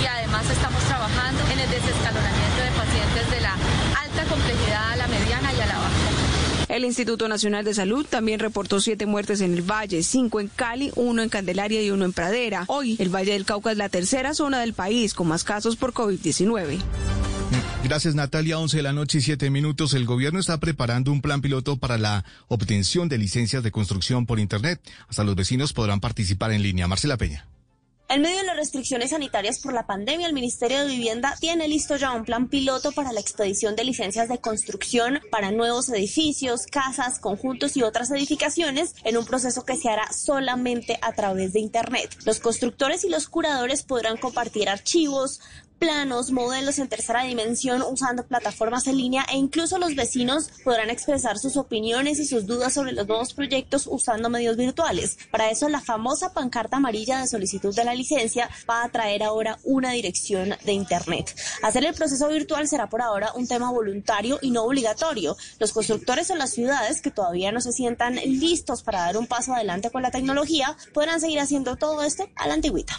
estamos 0.53 0.83
trabajando 0.85 1.43
en 1.53 1.59
el 1.61 1.71
desescalonamiento 1.71 2.63
de 2.63 2.71
pacientes 2.77 3.31
de 3.31 3.41
la 3.41 3.55
alta 4.03 4.25
complejidad 4.25 4.93
a 4.93 4.97
la 4.97 5.07
mediana 5.09 5.53
y 5.53 5.61
a 5.61 5.67
la 5.67 5.79
baja. 5.79 6.19
El 6.69 6.85
Instituto 6.85 7.29
Nacional 7.29 7.65
de 7.65 7.75
Salud 7.75 8.07
también 8.09 8.41
reportó 8.41 8.81
siete 8.81 9.07
muertes 9.07 9.41
en 9.41 9.55
el 9.55 9.63
Valle, 9.63 10.03
cinco 10.03 10.41
en 10.41 10.49
Cali, 10.49 10.93
uno 10.97 11.23
en 11.23 11.29
Candelaria 11.29 11.83
y 11.83 11.91
uno 11.91 12.05
en 12.05 12.13
Pradera. 12.13 12.65
Hoy, 12.67 12.97
el 12.99 13.09
Valle 13.09 13.33
del 13.33 13.45
Cauca 13.45 13.73
es 13.73 13.79
la 13.79 13.89
tercera 13.89 14.35
zona 14.35 14.61
del 14.61 14.75
país 14.75 15.15
con 15.15 15.29
más 15.29 15.45
casos 15.45 15.77
por 15.77 15.93
COVID-19. 15.93 16.79
Gracias 17.85 18.15
Natalia, 18.15 18.59
11 18.59 18.77
de 18.77 18.83
la 18.83 18.93
noche 18.93 19.19
y 19.19 19.21
7 19.23 19.51
minutos. 19.51 19.95
El 19.95 20.05
gobierno 20.05 20.41
está 20.41 20.61
preparando 20.61 21.11
un 21.11 21.23
plan 21.23 21.41
piloto 21.41 21.79
para 21.79 21.97
la 21.97 22.25
obtención 22.49 23.09
de 23.09 23.19
licencias 23.19 23.63
de 23.63 23.71
construcción 23.71 24.27
por 24.27 24.39
Internet. 24.39 24.81
Hasta 25.09 25.25
los 25.25 25.37
vecinos 25.37 25.73
podrán 25.73 26.01
participar 26.01 26.53
en 26.53 26.63
línea. 26.63 26.87
Marcela 26.87 27.17
Peña. 27.17 27.47
En 28.11 28.23
medio 28.23 28.39
de 28.39 28.45
las 28.45 28.57
restricciones 28.57 29.11
sanitarias 29.11 29.59
por 29.59 29.75
la 29.75 29.87
pandemia, 29.87 30.27
el 30.27 30.33
Ministerio 30.33 30.79
de 30.79 30.87
Vivienda 30.87 31.35
tiene 31.39 31.69
listo 31.69 31.97
ya 31.97 32.13
un 32.13 32.25
plan 32.25 32.49
piloto 32.49 32.91
para 32.93 33.13
la 33.13 33.21
expedición 33.21 33.77
de 33.77 33.85
licencias 33.85 34.31
de 34.31 34.39
construcción 34.39 35.21
para 35.31 35.51
nuevos 35.51 35.91
edificios, 35.91 36.65
casas, 36.65 37.19
conjuntos 37.19 37.77
y 37.77 37.83
otras 37.83 38.11
edificaciones 38.11 38.95
en 39.05 39.19
un 39.19 39.27
proceso 39.27 39.67
que 39.67 39.77
se 39.77 39.91
hará 39.91 40.11
solamente 40.11 40.99
a 41.03 41.13
través 41.13 41.53
de 41.53 41.61
Internet. 41.61 42.17
Los 42.25 42.41
constructores 42.41 43.05
y 43.05 43.11
los 43.11 43.29
curadores 43.29 43.83
podrán 43.83 44.17
compartir 44.17 44.71
archivos, 44.71 45.43
planos, 45.79 46.31
modelos 46.31 46.79
en 46.79 46.89
tercera 46.89 47.23
dimensión 47.23 47.83
usando 47.83 48.27
plataformas 48.27 48.87
en 48.87 48.97
línea 48.97 49.25
e 49.33 49.37
incluso 49.37 49.79
los 49.79 49.95
vecinos 49.95 50.51
podrán 50.65 50.91
expresar 50.91 51.39
sus 51.39 51.57
opiniones 51.57 52.19
y 52.19 52.27
sus 52.27 52.47
dudas 52.47 52.75
sobre 52.75 52.93
los 52.93 53.07
nuevos 53.07 53.33
proyectos 53.35 53.87
usando 53.87 54.29
medios 54.29 54.57
virtuales. 54.57 55.19
Para 55.31 55.51
eso 55.51 55.69
la 55.69 55.81
famosa 55.81 56.33
pancarta 56.33 56.77
amarilla 56.77 57.21
de 57.21 57.27
solicitud 57.27 57.75
de 57.75 57.85
la 57.85 57.95
licencia 57.95 58.51
va 58.69 58.85
a 58.85 58.89
traer 58.89 59.23
ahora 59.23 59.59
una 59.65 59.93
dirección 59.93 60.55
de 60.65 60.73
internet. 60.73 61.35
Hacer 61.63 61.85
el 61.85 61.95
proceso 61.95 62.29
virtual 62.29 62.69
será 62.69 62.89
por 62.89 63.03
ahora 63.03 63.33
un 63.35 63.47
tema 63.47 63.71
voluntario 63.71 64.39
y 64.43 64.51
no 64.51 64.65
obligatorio. 64.65 65.37
Los 65.59 65.73
constructores 65.73 66.31
en 66.31 66.39
las 66.39 66.51
ciudades 66.51 67.01
que 67.01 67.11
todavía 67.11 67.53
no 67.53 67.61
se 67.61 67.73
sientan 67.73 68.17
listos 68.17 68.83
para 68.83 69.01
dar 69.01 69.17
un 69.17 69.27
paso 69.27 69.55
adelante 69.55 69.91
con 69.91 70.03
la 70.03 70.11
tecnología 70.11 70.77
podrán 70.93 71.21
seguir 71.21 71.41
haciendo 71.41 71.77
todo 71.77 72.03
esto 72.03 72.29
a 72.37 72.49
la 72.49 72.55
antigüita. 72.55 72.99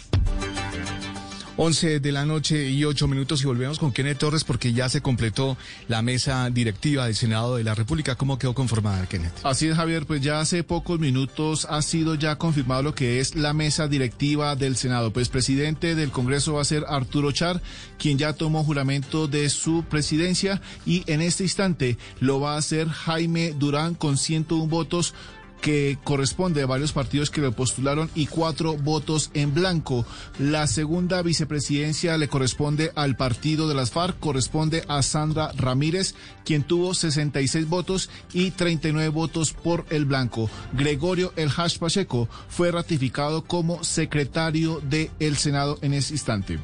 11 1.62 2.00
de 2.00 2.10
la 2.10 2.24
noche 2.24 2.70
y 2.70 2.86
8 2.86 3.06
minutos 3.06 3.42
y 3.42 3.44
volvemos 3.44 3.78
con 3.78 3.92
Kenneth 3.92 4.16
Torres 4.16 4.44
porque 4.44 4.72
ya 4.72 4.88
se 4.88 5.02
completó 5.02 5.58
la 5.88 6.00
mesa 6.00 6.48
directiva 6.48 7.04
del 7.04 7.14
Senado 7.14 7.56
de 7.56 7.64
la 7.64 7.74
República. 7.74 8.14
¿Cómo 8.14 8.38
quedó 8.38 8.54
conformada, 8.54 9.06
Kenneth? 9.06 9.34
Así 9.42 9.68
es, 9.68 9.76
Javier, 9.76 10.06
pues 10.06 10.22
ya 10.22 10.40
hace 10.40 10.64
pocos 10.64 10.98
minutos 10.98 11.66
ha 11.68 11.82
sido 11.82 12.14
ya 12.14 12.36
confirmado 12.36 12.82
lo 12.82 12.94
que 12.94 13.20
es 13.20 13.34
la 13.36 13.52
mesa 13.52 13.88
directiva 13.88 14.56
del 14.56 14.74
Senado. 14.74 15.12
Pues 15.12 15.28
presidente 15.28 15.94
del 15.94 16.10
Congreso 16.10 16.54
va 16.54 16.62
a 16.62 16.64
ser 16.64 16.86
Arturo 16.88 17.30
Char, 17.30 17.60
quien 17.98 18.16
ya 18.16 18.32
tomó 18.32 18.64
juramento 18.64 19.28
de 19.28 19.50
su 19.50 19.84
presidencia 19.84 20.62
y 20.86 21.04
en 21.12 21.20
este 21.20 21.42
instante 21.42 21.98
lo 22.20 22.40
va 22.40 22.54
a 22.54 22.58
hacer 22.58 22.88
Jaime 22.88 23.52
Durán 23.52 23.94
con 23.96 24.16
101 24.16 24.66
votos 24.66 25.12
que 25.60 25.98
corresponde 26.04 26.62
a 26.62 26.66
varios 26.66 26.92
partidos 26.92 27.30
que 27.30 27.40
lo 27.40 27.52
postularon 27.52 28.10
y 28.14 28.26
cuatro 28.26 28.76
votos 28.76 29.30
en 29.34 29.54
blanco. 29.54 30.04
La 30.38 30.66
segunda 30.66 31.22
vicepresidencia 31.22 32.16
le 32.16 32.28
corresponde 32.28 32.92
al 32.94 33.16
partido 33.16 33.68
de 33.68 33.74
las 33.74 33.90
FARC, 33.90 34.18
corresponde 34.18 34.84
a 34.88 35.02
Sandra 35.02 35.52
Ramírez, 35.56 36.14
quien 36.44 36.62
tuvo 36.62 36.94
66 36.94 37.68
votos 37.68 38.10
y 38.32 38.50
39 38.50 39.08
votos 39.08 39.52
por 39.52 39.84
el 39.90 40.04
blanco. 40.04 40.50
Gregorio 40.72 41.32
El 41.36 41.50
Hash 41.54 41.78
Pacheco 41.78 42.28
fue 42.48 42.70
ratificado 42.70 43.44
como 43.44 43.84
secretario 43.84 44.80
del 44.80 45.36
Senado 45.36 45.78
en 45.82 45.94
ese 45.94 46.14
instante. 46.14 46.58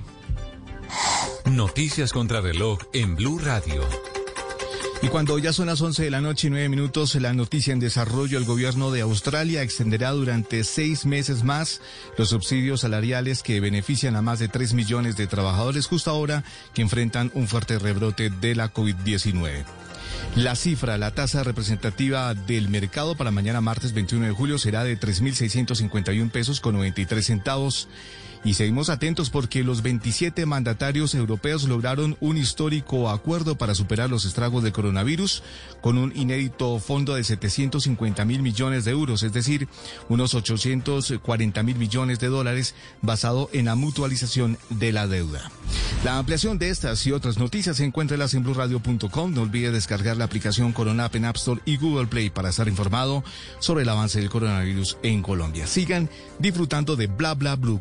Noticias 1.44 2.12
contra 2.12 2.40
reloj 2.40 2.78
en 2.92 3.16
Blue 3.16 3.38
Radio. 3.38 3.82
Y 5.02 5.08
cuando 5.08 5.38
ya 5.38 5.52
son 5.52 5.66
las 5.66 5.82
11 5.82 6.04
de 6.04 6.10
la 6.10 6.22
noche 6.22 6.46
y 6.46 6.50
9 6.50 6.68
minutos, 6.70 7.14
la 7.16 7.34
noticia 7.34 7.72
en 7.72 7.80
desarrollo, 7.80 8.38
el 8.38 8.44
gobierno 8.44 8.90
de 8.90 9.02
Australia 9.02 9.62
extenderá 9.62 10.10
durante 10.12 10.64
seis 10.64 11.04
meses 11.04 11.44
más 11.44 11.82
los 12.16 12.30
subsidios 12.30 12.80
salariales 12.80 13.42
que 13.42 13.60
benefician 13.60 14.16
a 14.16 14.22
más 14.22 14.38
de 14.38 14.48
3 14.48 14.72
millones 14.72 15.16
de 15.16 15.26
trabajadores 15.26 15.86
justo 15.86 16.10
ahora 16.10 16.44
que 16.72 16.82
enfrentan 16.82 17.30
un 17.34 17.46
fuerte 17.46 17.78
rebrote 17.78 18.30
de 18.30 18.54
la 18.54 18.72
COVID-19. 18.72 19.64
La 20.34 20.56
cifra, 20.56 20.98
la 20.98 21.12
tasa 21.12 21.44
representativa 21.44 22.34
del 22.34 22.68
mercado 22.68 23.16
para 23.16 23.30
mañana 23.30 23.60
martes 23.60 23.92
21 23.92 24.26
de 24.26 24.32
julio 24.32 24.58
será 24.58 24.82
de 24.82 24.98
3.651 24.98 26.30
pesos 26.30 26.60
con 26.60 26.74
93 26.74 27.24
centavos. 27.24 27.88
Y 28.46 28.54
seguimos 28.54 28.90
atentos 28.90 29.28
porque 29.28 29.64
los 29.64 29.82
27 29.82 30.46
mandatarios 30.46 31.16
europeos 31.16 31.64
lograron 31.64 32.16
un 32.20 32.36
histórico 32.36 33.10
acuerdo 33.10 33.58
para 33.58 33.74
superar 33.74 34.08
los 34.08 34.24
estragos 34.24 34.62
del 34.62 34.72
coronavirus 34.72 35.42
con 35.80 35.98
un 35.98 36.12
inédito 36.14 36.78
fondo 36.78 37.16
de 37.16 37.24
750 37.24 38.24
mil 38.24 38.42
millones 38.42 38.84
de 38.84 38.92
euros, 38.92 39.24
es 39.24 39.32
decir, 39.32 39.66
unos 40.08 40.34
840 40.34 41.62
mil 41.64 41.76
millones 41.76 42.20
de 42.20 42.28
dólares 42.28 42.76
basado 43.02 43.50
en 43.52 43.64
la 43.64 43.74
mutualización 43.74 44.58
de 44.70 44.92
la 44.92 45.08
deuda. 45.08 45.50
La 46.04 46.18
ampliación 46.18 46.56
de 46.56 46.68
estas 46.68 47.04
y 47.06 47.10
otras 47.10 47.38
noticias 47.38 47.80
encuéntrelas 47.80 48.34
en 48.34 48.44
blurradio.com. 48.44 49.34
No 49.34 49.42
olvide 49.42 49.72
descargar 49.72 50.16
la 50.16 50.24
aplicación 50.24 50.72
Corona 50.72 51.06
App 51.06 51.16
en 51.16 51.24
App 51.24 51.36
Store 51.36 51.60
y 51.64 51.78
Google 51.78 52.06
Play 52.06 52.30
para 52.30 52.50
estar 52.50 52.68
informado 52.68 53.24
sobre 53.58 53.82
el 53.82 53.88
avance 53.88 54.20
del 54.20 54.30
coronavirus 54.30 54.98
en 55.02 55.22
Colombia. 55.22 55.66
Sigan 55.66 56.08
disfrutando 56.38 56.94
de 56.94 57.08
Bla 57.08 57.34
Bla 57.34 57.56
Blue, 57.56 57.80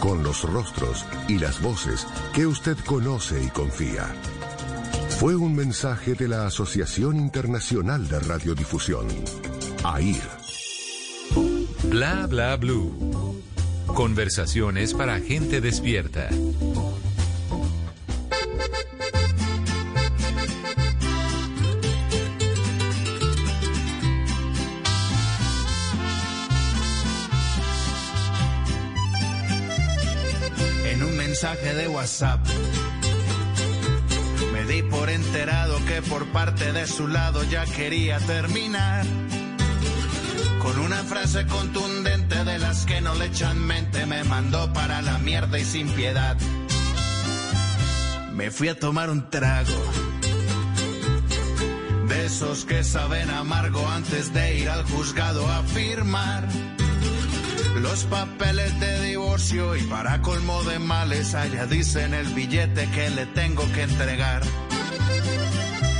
con 0.00 0.22
los 0.22 0.42
rostros 0.42 1.04
y 1.28 1.38
las 1.38 1.60
voces 1.62 2.06
que 2.34 2.46
usted 2.46 2.76
conoce 2.86 3.42
y 3.42 3.48
confía. 3.48 4.06
Fue 5.18 5.36
un 5.36 5.54
mensaje 5.54 6.14
de 6.14 6.28
la 6.28 6.46
Asociación 6.46 7.16
Internacional 7.16 8.08
de 8.08 8.20
Radiodifusión, 8.20 9.06
AIR. 9.84 10.22
Bla 11.84 12.26
bla 12.26 12.56
blue. 12.56 13.42
Conversaciones 13.86 14.94
para 14.94 15.20
gente 15.20 15.60
despierta. 15.60 16.30
Mensaje 31.30 31.74
de 31.74 31.86
WhatsApp 31.86 32.40
me 34.52 34.64
di 34.64 34.82
por 34.82 35.08
enterado 35.08 35.78
que 35.86 36.02
por 36.02 36.26
parte 36.32 36.72
de 36.72 36.88
su 36.88 37.06
lado 37.06 37.44
ya 37.44 37.64
quería 37.66 38.18
terminar. 38.18 39.06
Con 40.60 40.76
una 40.80 41.04
frase 41.04 41.46
contundente 41.46 42.44
de 42.44 42.58
las 42.58 42.84
que 42.84 43.00
no 43.00 43.14
le 43.14 43.26
echan 43.26 43.64
mente 43.64 44.06
me 44.06 44.24
mandó 44.24 44.72
para 44.72 45.02
la 45.02 45.18
mierda 45.18 45.56
y 45.56 45.64
sin 45.64 45.88
piedad. 45.90 46.36
Me 48.32 48.50
fui 48.50 48.66
a 48.66 48.76
tomar 48.76 49.08
un 49.08 49.30
trago. 49.30 49.80
De 52.08 52.26
esos 52.26 52.64
que 52.64 52.82
saben 52.82 53.30
amargo 53.30 53.88
antes 53.88 54.34
de 54.34 54.58
ir 54.58 54.68
al 54.68 54.82
juzgado 54.82 55.46
a 55.46 55.62
firmar 55.62 56.48
los 57.80 58.04
papeles 58.04 58.78
de 58.78 59.00
divorcio 59.02 59.76
y 59.76 59.82
para 59.82 60.20
colmo 60.20 60.62
de 60.64 60.78
males 60.78 61.34
allá 61.34 61.66
dice 61.66 62.04
en 62.04 62.14
el 62.14 62.26
billete 62.34 62.88
que 62.90 63.10
le 63.10 63.26
tengo 63.26 63.64
que 63.72 63.82
entregar. 63.82 64.42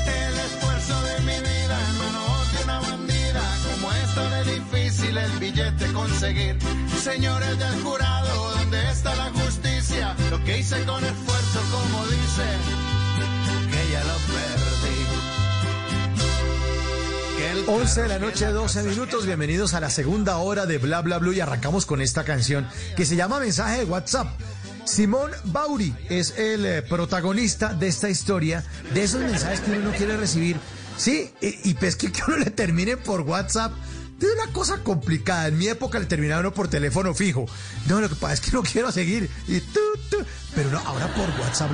El 0.06 0.38
esfuerzo 0.38 1.02
de 1.02 1.20
mi 1.20 1.38
vida 1.40 1.78
en 1.88 1.98
manos 1.98 2.52
de 2.52 2.64
una 2.64 2.80
bandida, 2.80 3.42
como 3.72 3.92
esta 3.92 4.30
de 4.30 4.54
difícil 4.54 5.16
el 5.16 5.32
billete 5.38 5.92
conseguir. 5.92 6.58
Señores 7.02 7.58
del 7.58 7.82
jurado, 7.82 8.50
¿dónde 8.58 8.90
está 8.90 9.14
la 9.16 9.30
justicia? 9.30 10.14
Lo 10.30 10.42
que 10.44 10.58
hice 10.58 10.84
con 10.84 11.04
esfuerzo, 11.04 11.60
como 11.70 12.06
dice, 12.06 12.46
que 13.70 13.92
ya 13.92 14.04
lo 14.04 14.14
perdí. 14.14 14.69
Que 17.60 17.64
el 17.64 17.68
11 17.68 18.02
de 18.02 18.08
la 18.08 18.18
noche, 18.18 18.46
12 18.46 18.82
minutos. 18.84 19.26
Bienvenidos 19.26 19.74
a 19.74 19.80
la 19.80 19.90
segunda 19.90 20.36
hora 20.38 20.66
de 20.66 20.78
Bla 20.78 21.02
Bla 21.02 21.18
Blue 21.18 21.32
y 21.32 21.40
arrancamos 21.40 21.84
con 21.84 22.00
esta 22.00 22.24
canción 22.24 22.66
que 22.96 23.04
se 23.04 23.16
llama 23.16 23.40
Mensaje 23.40 23.80
de 23.80 23.84
WhatsApp. 23.84 24.28
Simón 24.84 25.30
Bauri 25.44 25.94
es 26.08 26.38
el 26.38 26.64
eh, 26.64 26.82
protagonista 26.82 27.74
de 27.74 27.88
esta 27.88 28.08
historia, 28.08 28.64
de 28.94 29.02
esos 29.02 29.20
mensajes 29.20 29.60
que 29.60 29.72
uno 29.72 29.90
no 29.90 29.92
quiere 29.92 30.16
recibir. 30.16 30.58
Sí, 30.96 31.32
y, 31.40 31.70
y 31.70 31.74
pues 31.74 31.96
que, 31.96 32.10
uno 32.28 32.38
le 32.38 32.50
termine 32.50 32.96
por 32.96 33.22
WhatsApp. 33.22 33.72
Es 34.20 34.28
una 34.42 34.52
cosa 34.52 34.78
complicada. 34.78 35.48
En 35.48 35.58
mi 35.58 35.66
época 35.68 35.98
le 35.98 36.06
terminaba 36.06 36.40
uno 36.40 36.52
por 36.52 36.68
teléfono 36.68 37.14
fijo. 37.14 37.46
No, 37.88 38.00
lo 38.00 38.08
que 38.08 38.16
pasa 38.16 38.34
es 38.34 38.40
que 38.40 38.52
no 38.52 38.62
quiero 38.62 38.92
seguir. 38.92 39.30
Y. 39.48 39.62
Pero 40.54 40.70
no, 40.70 40.78
ahora 40.80 41.12
por 41.14 41.28
WhatsApp 41.40 41.70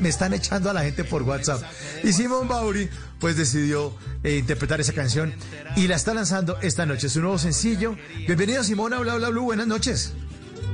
me 0.00 0.08
están 0.08 0.32
echando 0.32 0.70
a 0.70 0.72
la 0.72 0.82
gente 0.82 1.04
por 1.04 1.22
WhatsApp. 1.22 1.62
Y 2.02 2.12
Simón 2.12 2.48
Bauri, 2.48 2.88
pues 3.18 3.36
decidió 3.36 3.94
eh, 4.22 4.36
interpretar 4.36 4.80
esa 4.80 4.92
canción 4.92 5.34
y 5.76 5.86
la 5.88 5.96
está 5.96 6.14
lanzando 6.14 6.58
esta 6.60 6.86
noche. 6.86 7.06
Es 7.06 7.16
un 7.16 7.22
nuevo 7.22 7.38
sencillo. 7.38 7.96
Bienvenido 8.26 8.62
Simón 8.62 8.92
a 8.92 8.98
Bla 9.00 9.14
Bla 9.14 9.30
Blue. 9.30 9.44
Buenas 9.44 9.66
noches. 9.66 10.12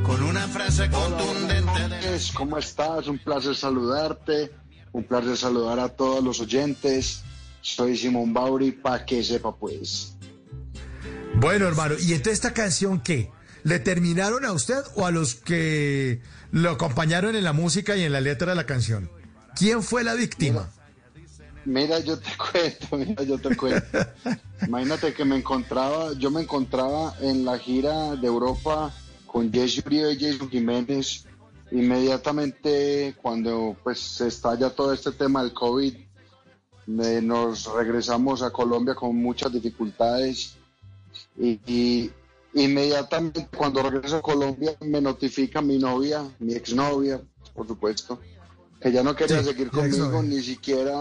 Con 0.03 0.23
una 0.23 0.49
frase 0.49 0.91
contundente 0.91 1.89
de... 1.89 2.21
¿Cómo 2.35 2.59
estás? 2.59 3.07
Un 3.07 3.19
placer 3.19 3.55
saludarte. 3.55 4.51
Un 4.93 5.05
placer 5.05 5.37
saludar 5.37 5.79
a 5.79 5.89
todos 5.89 6.23
los 6.23 6.41
oyentes. 6.41 7.23
Soy 7.61 7.97
Simón 7.97 8.35
Bauri, 8.35 8.73
para 8.73 9.07
que 9.07 9.23
sepa 9.23 9.55
pues. 9.55 10.17
Bueno, 11.35 11.67
hermano, 11.67 11.95
¿y 11.99 12.13
entonces 12.13 12.35
esta 12.35 12.53
canción 12.53 13.01
qué? 13.01 13.31
¿Le 13.63 13.79
terminaron 13.79 14.45
a 14.45 14.53
usted 14.53 14.83
o 14.97 15.07
a 15.07 15.13
los 15.13 15.37
que 15.37 16.21
lo 16.51 16.71
acompañaron 16.71 17.37
en 17.37 17.45
la 17.45 17.53
música 17.53 17.97
y 17.97 18.03
en 18.03 18.13
la 18.13 18.21
letra 18.21 18.51
de 18.51 18.57
la 18.57 18.67
canción? 18.67 19.09
¿Quién 19.55 19.83
fue 19.83 20.03
la 20.03 20.15
víctima? 20.15 20.71
Mira, 20.71 20.82
yo 21.65 22.19
te 22.19 22.31
cuento, 22.53 22.97
mira, 22.97 23.23
yo 23.23 23.39
te 23.39 23.57
cuento. 23.57 23.87
Imagínate 24.67 25.13
que 25.13 25.25
me 25.25 25.37
encontraba, 25.37 26.13
yo 26.15 26.31
me 26.31 26.43
encontraba 26.43 27.15
en 27.21 27.45
la 27.45 27.59
gira 27.59 28.17
de 28.17 28.27
Europa 28.27 28.93
con 29.27 29.53
Jesse 29.53 29.83
Uribe 29.87 30.13
y 30.13 30.19
Jason 30.21 30.51
Jiménez. 30.51 31.25
Inmediatamente 31.71 33.15
cuando 33.21 33.77
pues 33.83 34.21
estalla 34.21 34.71
todo 34.71 34.93
este 34.93 35.11
tema 35.13 35.43
del 35.43 35.53
COVID, 35.55 35.95
me- 36.87 37.23
nos 37.23 37.73
regresamos 37.73 38.43
a 38.43 38.51
Colombia 38.51 38.95
con 38.95 39.17
muchas 39.17 39.53
dificultades 39.53 40.55
y, 41.39 41.59
y 41.67 42.11
inmediatamente 42.55 43.49
cuando 43.57 43.83
regreso 43.83 44.17
a 44.17 44.23
Colombia 44.23 44.77
me 44.81 45.01
notifica 45.01 45.63
mi 45.63 45.79
novia, 45.79 46.23
mi 46.41 46.53
exnovia, 46.55 47.21
por 47.55 47.67
supuesto, 47.67 48.21
que 48.83 48.91
ya 48.91 49.03
no 49.03 49.15
quería 49.15 49.39
Sí, 49.39 49.45
seguir 49.45 49.71
conmigo, 49.71 50.23
ni 50.23 50.43
siquiera, 50.43 50.97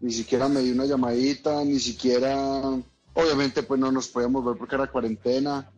ni 0.00 0.12
siquiera 0.12 0.48
me 0.48 0.60
dio 0.60 0.74
una 0.74 0.86
llamadita, 0.86 1.64
ni 1.64 1.80
siquiera, 1.80 2.62
obviamente 3.14 3.64
pues 3.64 3.80
no 3.80 3.90
nos 3.90 4.06
podíamos 4.08 4.44
ver 4.44 4.56
porque 4.56 4.76
era 4.76 4.86
cuarentena, 4.86 5.68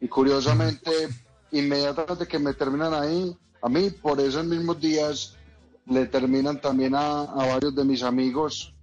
y 0.00 0.08
curiosamente, 0.08 0.90
inmediatamente 1.52 2.26
que 2.26 2.40
me 2.40 2.54
terminan 2.54 2.92
ahí, 2.92 3.36
a 3.62 3.68
mí 3.68 3.90
por 3.90 4.20
esos 4.20 4.44
mismos 4.44 4.80
días 4.80 5.36
le 5.86 6.06
terminan 6.06 6.60
también 6.60 6.96
a, 6.96 7.22
a 7.22 7.46
varios 7.46 7.76
de 7.76 7.84
mis 7.84 8.02
amigos, 8.02 8.74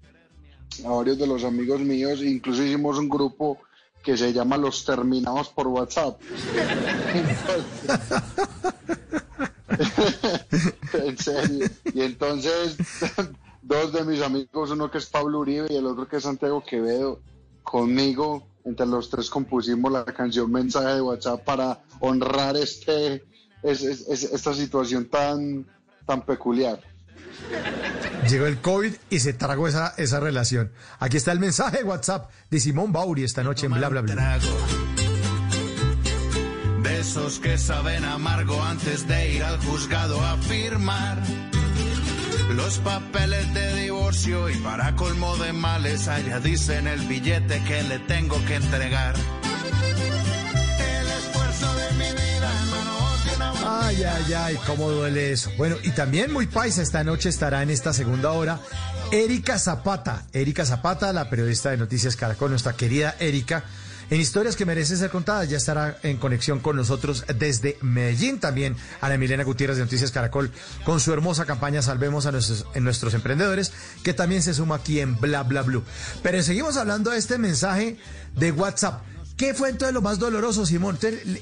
a 0.86 0.89
varios 0.89 1.18
de 1.18 1.28
los 1.28 1.43
amigos 1.43 1.82
míos, 1.82 2.22
incluso 2.22 2.64
hicimos 2.64 2.97
un 2.97 3.10
grupo 3.10 3.57
que 4.01 4.16
se 4.16 4.32
llama 4.32 4.55
Los 4.55 4.86
Terminados 4.86 5.49
por 5.49 5.68
WhatsApp. 5.68 6.22
en 10.93 11.17
serio. 11.17 11.67
Y 11.93 12.01
entonces, 12.01 12.77
dos 13.61 13.93
de 13.93 14.03
mis 14.03 14.21
amigos, 14.21 14.71
uno 14.71 14.89
que 14.91 14.97
es 14.97 15.05
Pablo 15.07 15.39
Uribe 15.39 15.67
y 15.69 15.75
el 15.75 15.86
otro 15.86 16.07
que 16.07 16.17
es 16.17 16.23
Santiago 16.23 16.63
Quevedo, 16.63 17.19
conmigo, 17.63 18.47
entre 18.65 18.86
los 18.86 19.09
tres 19.09 19.30
compusimos 19.30 19.91
la 19.91 20.03
canción 20.05 20.51
Mensaje 20.51 20.95
de 20.95 21.01
WhatsApp 21.01 21.43
para 21.43 21.80
honrar 21.99 22.57
este, 22.57 23.23
es- 23.63 23.82
es- 23.84 24.07
es- 24.07 24.23
esta 24.23 24.53
situación 24.53 25.05
tan, 25.05 25.65
tan 26.05 26.25
peculiar. 26.25 26.80
Llegó 28.30 28.45
el 28.47 28.59
COVID 28.59 28.93
y 29.09 29.19
se 29.19 29.34
tragó 29.34 29.67
esa, 29.67 29.93
esa 29.97 30.19
relación. 30.19 30.71
Aquí 30.99 31.17
está 31.17 31.32
el 31.32 31.39
mensaje 31.39 31.77
de 31.77 31.84
WhatsApp 31.84 32.30
de 32.49 32.59
Simón 32.59 32.91
Bauri 32.91 33.23
esta 33.23 33.43
noche 33.43 33.67
en 33.67 33.73
Bla 33.73 33.88
Bla 33.89 34.01
Bla. 34.01 34.39
Esos 36.99 37.39
que 37.39 37.57
saben 37.57 38.03
amargo 38.03 38.61
antes 38.61 39.07
de 39.07 39.31
ir 39.31 39.41
al 39.41 39.57
juzgado 39.59 40.19
a 40.19 40.35
firmar 40.35 41.17
los 42.53 42.77
papeles 42.79 43.53
de 43.53 43.83
divorcio 43.83 44.49
y 44.49 44.55
para 44.55 44.93
colmo 44.97 45.37
de 45.37 45.53
males 45.53 46.09
allá 46.09 46.41
dice 46.41 46.77
en 46.77 46.87
el 46.87 46.99
billete 47.07 47.63
que 47.63 47.83
le 47.83 47.99
tengo 47.99 48.35
que 48.45 48.55
entregar. 48.55 49.15
El 49.15 51.07
esfuerzo 51.07 51.73
de 51.75 51.91
mi 51.93 52.11
vida 52.11 52.51
una 53.37 53.87
Ay, 53.87 54.03
ay, 54.03 54.33
ay, 54.33 54.59
cómo 54.67 54.89
duele 54.89 55.31
eso. 55.31 55.51
Bueno, 55.57 55.77
y 55.83 55.91
también 55.91 56.33
muy 56.33 56.47
paisa 56.47 56.81
esta 56.81 57.05
noche 57.05 57.29
estará 57.29 57.63
en 57.63 57.69
esta 57.69 57.93
segunda 57.93 58.31
hora 58.31 58.59
Erika 59.09 59.57
Zapata. 59.57 60.25
Erika 60.33 60.65
Zapata, 60.65 61.13
la 61.13 61.29
periodista 61.29 61.69
de 61.69 61.77
Noticias 61.77 62.17
Caracol, 62.17 62.49
nuestra 62.49 62.73
querida 62.73 63.15
Erika. 63.21 63.63
En 64.10 64.20
historias 64.20 64.55
que 64.55 64.66
merecen 64.66 64.97
ser 64.97 65.12
contadas, 65.12 65.49
ya 65.49 65.57
estará 65.57 65.99
en 66.01 66.18
conexión 66.18 66.60
con 66.60 66.76
nosotros 66.76 67.26
desde 67.38 67.78
Medellín 67.82 68.39
también 68.39 68.76
Ana 69.01 69.18
Milena 69.18 69.43
Gutiérrez 69.43 69.78
de 69.78 69.84
Noticias 69.84 70.12
Caracol 70.12 70.51
con 70.84 70.99
su 70.99 71.14
hermosa 71.14 71.45
campaña 71.45 71.84
Salvemos 71.84 72.26
a 72.26 72.32
nuestros, 72.32 72.66
nuestros 72.76 73.14
emprendedores, 73.14 73.72
que 74.03 74.16
también 74.16 74.41
se 74.41 74.55
suma 74.55 74.76
aquí 74.76 74.99
en 74.99 75.20
Bla 75.20 75.43
Bla 75.43 75.62
Blue. 75.62 75.84
Pero 76.24 76.41
seguimos 76.41 76.76
hablando 76.78 77.12
de 77.12 77.18
este 77.20 77.38
mensaje 77.38 77.97
de 78.36 78.51
WhatsApp. 78.51 79.03
¿Qué 79.38 79.53
fue 79.53 79.70
entonces 79.70 79.93
lo 79.93 80.01
más 80.01 80.20
doloroso, 80.20 80.66
Simón? 80.66 80.97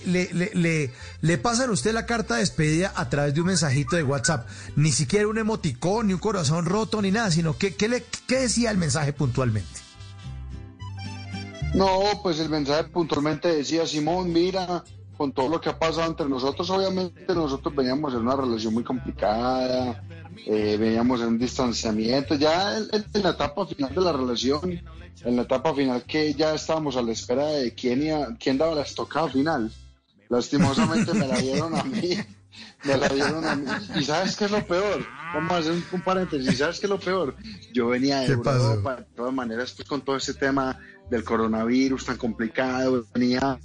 Le, 0.05 0.30
le, 0.34 0.51
le, 0.53 0.93
le 1.22 1.38
pasan 1.38 1.70
a 1.70 1.74
usted 1.74 1.93
la 1.93 2.05
carta 2.05 2.36
de 2.36 2.41
despedida 2.41 2.93
a 2.95 3.09
través 3.09 3.34
de 3.34 3.41
un 3.41 3.47
mensajito 3.47 3.95
de 3.95 4.03
WhatsApp. 4.03 4.47
Ni 4.76 4.91
siquiera 4.91 5.28
un 5.28 5.38
emoticón, 5.38 6.07
ni 6.07 6.13
un 6.13 6.20
corazón 6.20 6.65
roto, 6.65 7.01
ni 7.01 7.11
nada, 7.11 7.32
sino 7.32 7.57
que, 7.57 7.76
¿qué, 7.76 7.88
le, 7.88 8.05
qué 8.28 8.41
decía 8.41 8.70
el 8.70 8.78
mensaje 8.78 9.13
puntualmente? 9.13 9.86
No, 11.74 12.01
pues 12.24 12.39
el 12.39 12.49
mensaje 12.49 12.86
puntualmente 12.86 13.49
decía, 13.49 13.86
Simón, 13.86 14.32
mira, 14.34 14.84
con 15.18 15.32
todo 15.32 15.49
lo 15.49 15.61
que 15.61 15.70
ha 15.70 15.78
pasado 15.78 16.07
entre 16.07 16.28
nosotros, 16.28 16.70
obviamente 16.70 17.34
nosotros 17.34 17.76
veníamos 17.76 18.13
en 18.13 18.22
una 18.22 18.36
relación 18.36 18.74
muy 18.74 18.84
complicada, 18.84 20.03
eh, 20.45 20.78
veníamos 20.80 21.22
en 21.22 21.28
un 21.28 21.39
distanciamiento, 21.39 22.36
ya 22.36 22.78
en, 22.78 23.05
en 23.13 23.24
la 23.24 23.32
etapa 23.32 23.65
final 23.65 23.93
de 23.93 24.01
la 24.01 24.11
relación, 24.11 24.82
en 25.24 25.36
la 25.36 25.41
etapa 25.41 25.74
final 25.74 26.03
que 26.03 26.34
ya 26.34 26.53
estábamos 26.53 26.95
a 26.95 27.01
la 27.01 27.11
espera 27.11 27.47
de 27.47 27.74
quién, 27.74 28.03
iba, 28.03 28.28
quién 28.39 28.57
daba 28.57 28.76
la 28.76 28.84
estocada 28.84 29.28
final. 29.30 29.72
Lastimosamente 30.30 31.13
me 31.13 31.28
la 31.28 31.38
dieron 31.38 31.76
a 31.76 31.84
mí, 31.84 32.18
me 32.84 32.97
la 32.97 33.07
dieron 33.09 33.45
a 33.45 33.55
mí. 33.55 33.65
¿Y 33.95 34.03
sabes 34.03 34.36
qué 34.36 34.45
es 34.45 34.51
lo 34.51 34.65
peor? 34.65 35.05
Vamos 35.34 35.51
a 35.51 35.57
hacer 35.57 35.72
un, 35.72 35.84
un 35.91 36.01
paréntesis, 36.01 36.57
¿sabes 36.57 36.80
qué 36.80 36.86
es 36.86 36.89
lo 36.89 36.99
peor? 36.99 37.36
Yo 37.74 37.88
venía 37.88 38.20
de. 38.20 38.28
Europa, 38.28 38.95
de 38.97 39.03
todas 39.15 39.34
maneras, 39.34 39.74
pues 39.76 39.88
con 39.88 40.01
todo 40.01 40.18
este 40.18 40.34
tema 40.34 40.78
del 41.09 41.23
coronavirus 41.23 42.05
tan 42.05 42.17
complicado, 42.17 43.05
venía, 43.13 43.59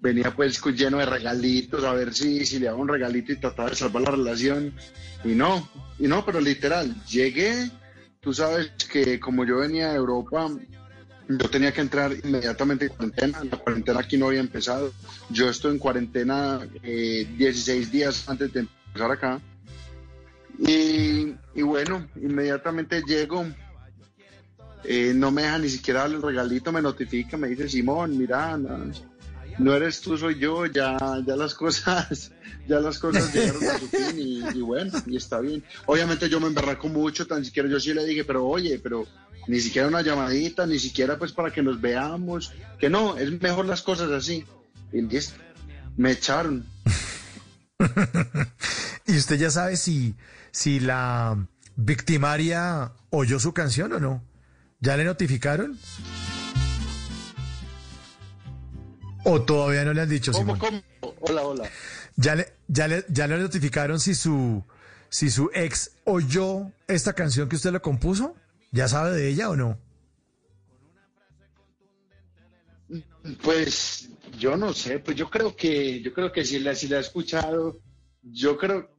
venía 0.00 0.34
pues 0.34 0.62
lleno 0.74 0.98
de 0.98 1.06
regalitos, 1.06 1.84
a 1.84 1.92
ver 1.92 2.14
si, 2.14 2.44
si 2.46 2.58
le 2.58 2.66
daba 2.66 2.78
un 2.78 2.88
regalito 2.88 3.32
y 3.32 3.36
trataba 3.36 3.70
de 3.70 3.76
salvar 3.76 4.02
la 4.02 4.10
relación. 4.12 4.74
Y 5.24 5.28
no, 5.28 5.68
y 5.98 6.08
no, 6.08 6.24
pero 6.24 6.40
literal, 6.40 6.94
llegué, 7.04 7.70
tú 8.20 8.32
sabes 8.32 8.72
que 8.90 9.20
como 9.20 9.44
yo 9.44 9.58
venía 9.58 9.90
de 9.90 9.96
Europa, 9.96 10.48
yo 11.28 11.50
tenía 11.50 11.72
que 11.72 11.80
entrar 11.80 12.12
inmediatamente 12.24 12.86
en 12.86 12.90
cuarentena, 12.90 13.44
la 13.44 13.58
cuarentena 13.58 14.00
aquí 14.00 14.16
no 14.16 14.28
había 14.28 14.40
empezado, 14.40 14.92
yo 15.28 15.48
estoy 15.48 15.72
en 15.72 15.78
cuarentena 15.78 16.60
eh, 16.82 17.28
16 17.36 17.92
días 17.92 18.28
antes 18.28 18.52
de 18.52 18.60
empezar 18.60 19.10
acá. 19.10 19.40
Y, 20.58 21.34
y 21.54 21.62
bueno, 21.62 22.06
inmediatamente 22.16 23.02
llego, 23.06 23.46
eh, 24.84 25.12
no 25.14 25.30
me 25.30 25.42
deja 25.42 25.58
ni 25.58 25.68
siquiera 25.68 26.00
darle 26.00 26.16
el 26.16 26.22
regalito, 26.22 26.72
me 26.72 26.82
notifica, 26.82 27.36
me 27.36 27.48
dice, 27.48 27.68
Simón, 27.68 28.16
mira, 28.16 28.56
no, 28.56 28.90
no 29.58 29.74
eres 29.74 30.00
tú, 30.00 30.16
soy 30.16 30.38
yo, 30.38 30.66
ya, 30.66 30.96
ya 31.26 31.36
las 31.36 31.54
cosas, 31.54 32.32
ya 32.68 32.80
las 32.80 32.98
cosas 32.98 33.32
llegaron 33.34 33.64
a 33.64 33.78
su 33.78 33.88
fin 33.96 34.18
y, 34.18 34.58
y 34.58 34.60
bueno, 34.62 34.92
y 35.06 35.16
está 35.16 35.40
bien. 35.40 35.62
Obviamente 35.86 36.28
yo 36.28 36.40
me 36.40 36.46
emberraco 36.46 36.88
mucho, 36.88 37.26
tan 37.26 37.44
siquiera 37.44 37.68
yo 37.68 37.78
sí 37.78 37.92
le 37.92 38.04
dije, 38.04 38.24
pero 38.24 38.46
oye, 38.46 38.78
pero 38.78 39.06
ni 39.46 39.60
siquiera 39.60 39.88
una 39.88 40.02
llamadita, 40.02 40.66
ni 40.66 40.78
siquiera 40.78 41.18
pues 41.18 41.32
para 41.32 41.50
que 41.52 41.62
nos 41.62 41.80
veamos, 41.80 42.52
que 42.78 42.88
no, 42.88 43.16
es 43.16 43.40
mejor 43.40 43.66
las 43.66 43.82
cosas 43.82 44.10
así. 44.10 44.44
Y 44.92 45.02
listo, 45.02 45.34
me 45.96 46.12
echaron. 46.12 46.64
¿Y 49.06 49.16
usted 49.16 49.36
ya 49.36 49.50
sabe 49.50 49.76
si, 49.76 50.14
si 50.52 50.80
la 50.80 51.36
victimaria 51.76 52.92
oyó 53.10 53.38
su 53.38 53.52
canción 53.52 53.92
o 53.92 54.00
no? 54.00 54.29
¿Ya 54.80 54.96
le 54.96 55.04
notificaron? 55.04 55.78
¿O 59.24 59.42
todavía 59.42 59.84
no 59.84 59.92
le 59.92 60.00
han 60.00 60.08
dicho, 60.08 60.32
¿Cómo, 60.32 60.54
Simón? 60.56 60.82
cómo? 61.00 61.14
Hola, 61.20 61.42
hola. 61.42 61.70
¿Ya 62.16 62.34
le, 62.34 62.54
ya 62.68 62.88
le, 62.88 63.04
ya 63.08 63.26
le 63.26 63.38
notificaron 63.38 64.00
si 64.00 64.14
su, 64.14 64.64
si 65.10 65.30
su 65.30 65.50
ex 65.52 65.92
oyó 66.04 66.72
esta 66.88 67.12
canción 67.12 67.48
que 67.48 67.56
usted 67.56 67.72
le 67.72 67.80
compuso? 67.80 68.34
¿Ya 68.72 68.88
sabe 68.88 69.12
de 69.12 69.28
ella 69.28 69.50
o 69.50 69.56
no? 69.56 69.78
Pues 73.42 74.08
yo 74.38 74.56
no 74.56 74.72
sé, 74.72 74.98
pues 74.98 75.16
yo 75.16 75.28
creo 75.28 75.54
que, 75.54 76.00
yo 76.00 76.14
creo 76.14 76.32
que 76.32 76.44
si 76.44 76.58
la, 76.58 76.74
si 76.74 76.88
la 76.88 76.96
he 76.96 77.00
escuchado, 77.00 77.78
yo 78.22 78.56
creo, 78.56 78.89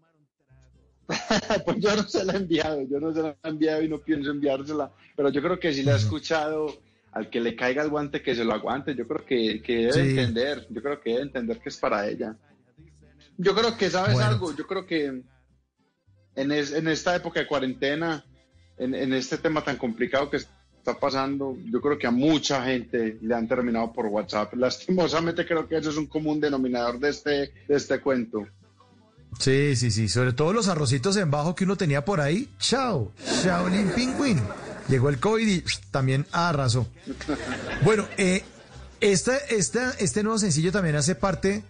pues 1.65 1.77
yo 1.79 1.95
no 1.95 2.03
se 2.03 2.23
la 2.25 2.33
he 2.33 2.37
enviado, 2.37 2.81
yo 2.83 2.99
no 2.99 3.13
se 3.13 3.21
la 3.21 3.35
he 3.43 3.47
enviado 3.49 3.81
y 3.83 3.89
no 3.89 3.97
pienso 3.99 4.31
enviársela, 4.31 4.91
pero 5.15 5.29
yo 5.29 5.41
creo 5.41 5.59
que 5.59 5.73
si 5.73 5.83
la 5.83 5.93
he 5.93 5.97
escuchado, 5.97 6.67
al 7.11 7.29
que 7.29 7.41
le 7.41 7.55
caiga 7.55 7.83
el 7.83 7.89
guante 7.89 8.21
que 8.21 8.35
se 8.35 8.43
lo 8.45 8.53
aguante, 8.53 8.95
yo 8.95 9.07
creo 9.07 9.25
que, 9.25 9.61
que 9.61 9.75
debe 9.77 9.93
Sí. 9.93 9.99
entender, 9.99 10.65
yo 10.69 10.81
creo 10.81 11.01
que 11.01 11.09
debe 11.11 11.23
entender 11.23 11.59
que 11.59 11.69
es 11.69 11.77
para 11.77 12.07
ella. 12.07 12.35
Yo 13.37 13.53
creo 13.55 13.75
que 13.77 13.89
sabes 13.89 14.13
Bueno. 14.15 14.29
algo, 14.29 14.55
yo 14.55 14.65
creo 14.65 14.85
que 14.85 15.21
en, 16.35 16.51
es- 16.51 16.71
en 16.73 16.87
esta 16.87 17.15
época 17.15 17.39
de 17.41 17.47
cuarentena, 17.47 18.23
en, 18.77 18.95
en 18.95 19.13
este 19.13 19.37
tema 19.37 19.63
tan 19.63 19.77
complicado 19.77 20.29
que 20.29 20.37
está 20.37 20.97
pasando, 20.99 21.57
yo 21.69 21.81
creo 21.81 21.97
que 21.97 22.07
a 22.07 22.11
mucha 22.11 22.63
gente 22.63 23.17
le 23.21 23.35
han 23.35 23.47
terminado 23.47 23.91
por 23.91 24.05
WhatsApp. 24.07 24.53
Lastimosamente 24.55 25.45
creo 25.45 25.67
que 25.67 25.77
eso 25.77 25.89
es 25.89 25.97
un 25.97 26.07
común 26.07 26.39
denominador 26.39 26.99
de 26.99 27.09
este, 27.09 27.29
de 27.67 27.75
este 27.75 27.99
cuento. 27.99 28.47
Sí, 29.39 29.75
sí, 29.75 29.91
sí. 29.91 30.07
Sobre 30.09 30.33
todo 30.33 30.53
los 30.53 30.67
arrocitos 30.67 31.15
en 31.17 31.31
bajo 31.31 31.55
que 31.55 31.63
uno 31.63 31.75
tenía 31.75 32.05
por 32.05 32.21
ahí. 32.21 32.49
Chao. 32.59 33.11
Shaolin 33.43 33.89
Pingüin. 33.91 34.41
Llegó 34.87 35.09
el 35.09 35.19
COVID 35.19 35.47
y 35.47 35.63
también 35.89 36.25
arrasó. 36.31 36.87
Bueno, 37.83 38.05
eh, 38.17 38.43
esta, 38.99 39.37
esta, 39.37 39.91
este 39.99 40.23
nuevo 40.23 40.37
sencillo 40.37 40.71
también 40.71 40.95
hace 40.95 41.15
parte 41.15 41.63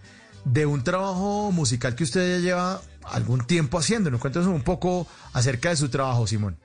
de 0.44 0.66
un 0.66 0.82
trabajo 0.82 1.50
musical 1.52 1.94
que 1.94 2.04
usted 2.04 2.38
ya 2.38 2.42
lleva 2.42 2.82
algún 3.04 3.46
tiempo 3.46 3.78
haciendo. 3.78 4.10
Nos 4.10 4.20
cuéntanos 4.20 4.48
un 4.48 4.62
poco 4.62 5.06
acerca 5.32 5.70
de 5.70 5.76
su 5.76 5.88
trabajo, 5.88 6.26
Simón. 6.26 6.58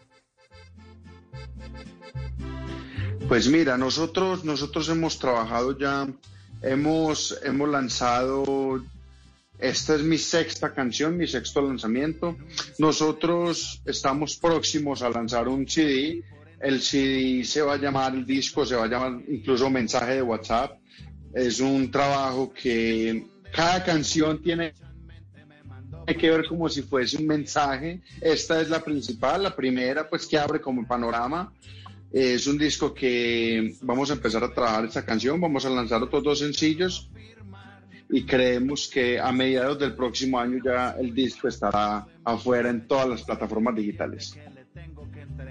Pues 3.27 3.49
mira, 3.49 3.77
nosotros, 3.77 4.45
nosotros 4.45 4.87
hemos 4.89 5.19
trabajado 5.19 5.77
ya, 5.77 6.07
hemos, 6.61 7.37
hemos 7.43 7.69
lanzado, 7.69 8.81
esta 9.60 9.95
es 9.95 10.03
mi 10.03 10.18
sexta 10.20 10.72
canción, 10.72 11.18
mi 11.18 11.26
sexto 11.26 11.62
lanzamiento. 11.62 12.38
Nosotros 12.78 13.82
estamos 13.86 14.38
próximos 14.38 15.01
a 15.01 15.10
lanzar 15.10 15.47
un 15.47 15.68
CD. 15.68 16.24
El 16.60 16.80
CD 16.82 17.43
se 17.43 17.62
va 17.62 17.74
a 17.74 17.78
llamar, 17.78 18.14
el 18.14 18.26
disco 18.26 18.66
se 18.66 18.76
va 18.76 18.86
a 18.86 18.88
llamar 18.88 19.20
incluso 19.28 19.70
mensaje 19.70 20.16
de 20.16 20.22
WhatsApp. 20.22 20.80
Es 21.34 21.60
un 21.60 21.89
trabajo 21.89 22.53
que 22.53 23.26
cada 23.51 23.84
canción 23.84 24.41
tiene 24.41 24.74
que 26.05 26.30
ver 26.30 26.45
como 26.47 26.70
si 26.70 26.84
fuese 26.84 27.18
un 27.18 27.26
mensaje. 27.26 28.01
Esta 28.22 28.62
es 28.62 28.70
la 28.70 28.84
principal, 28.84 29.41
la 29.41 29.55
primera, 29.55 30.08
pues 30.08 30.28
que 30.28 30.38
abre 30.38 30.62
como 30.62 30.88
panorama. 30.88 31.51
Es 32.12 32.45
un 32.45 32.60
disco 32.60 32.93
que 32.93 33.76
vamos 33.82 34.12
a 34.12 34.14
empezar 34.14 34.43
a 34.43 34.53
trabajar 34.53 34.86
esta 34.86 35.03
canción, 35.03 35.41
vamos 35.41 35.66
a 35.66 35.70
lanzar 35.70 36.01
otros 36.03 36.24
dos 36.24 36.39
sencillos 36.39 37.10
y 38.10 38.26
creemos 38.26 38.89
que 38.91 39.20
a 39.20 39.32
mediados 39.32 39.80
del 39.80 39.93
próximo 39.93 40.39
año 40.39 40.60
ya 40.64 40.91
el 40.91 41.14
disco 41.14 41.47
estará 41.47 42.05
afuera 42.24 42.70
en 42.70 42.88
todas 42.88 43.08
las 43.08 43.24
plataformas 43.24 43.76
digitales. 43.76 44.38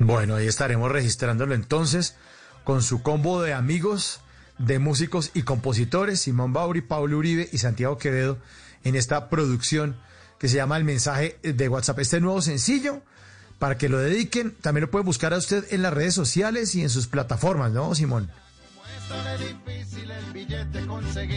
Bueno, 0.00 0.36
ahí 0.36 0.46
estaremos 0.46 0.90
registrándolo 0.90 1.54
entonces 1.54 2.16
con 2.64 2.82
su 2.82 3.02
combo 3.02 3.42
de 3.42 3.52
amigos, 3.52 4.20
de 4.58 4.78
músicos 4.78 5.30
y 5.34 5.42
compositores, 5.42 6.20
Simón 6.20 6.52
Bauri, 6.52 6.80
Pablo 6.80 7.18
Uribe 7.18 7.48
y 7.52 7.58
Santiago 7.58 7.98
Quevedo, 7.98 8.38
en 8.84 8.96
esta 8.96 9.28
producción 9.28 9.96
que 10.38 10.48
se 10.48 10.56
llama 10.56 10.76
El 10.76 10.84
Mensaje 10.84 11.38
de 11.42 11.68
WhatsApp. 11.68 11.98
Este 11.98 12.20
nuevo 12.20 12.40
sencillo, 12.40 13.02
para 13.58 13.78
que 13.78 13.88
lo 13.88 13.98
dediquen, 13.98 14.52
también 14.60 14.82
lo 14.82 14.90
puede 14.90 15.04
buscar 15.04 15.34
a 15.34 15.38
usted 15.38 15.64
en 15.70 15.82
las 15.82 15.92
redes 15.92 16.14
sociales 16.14 16.74
y 16.74 16.82
en 16.82 16.90
sus 16.90 17.06
plataformas, 17.06 17.72
¿no, 17.72 17.94
Simón? 17.94 18.30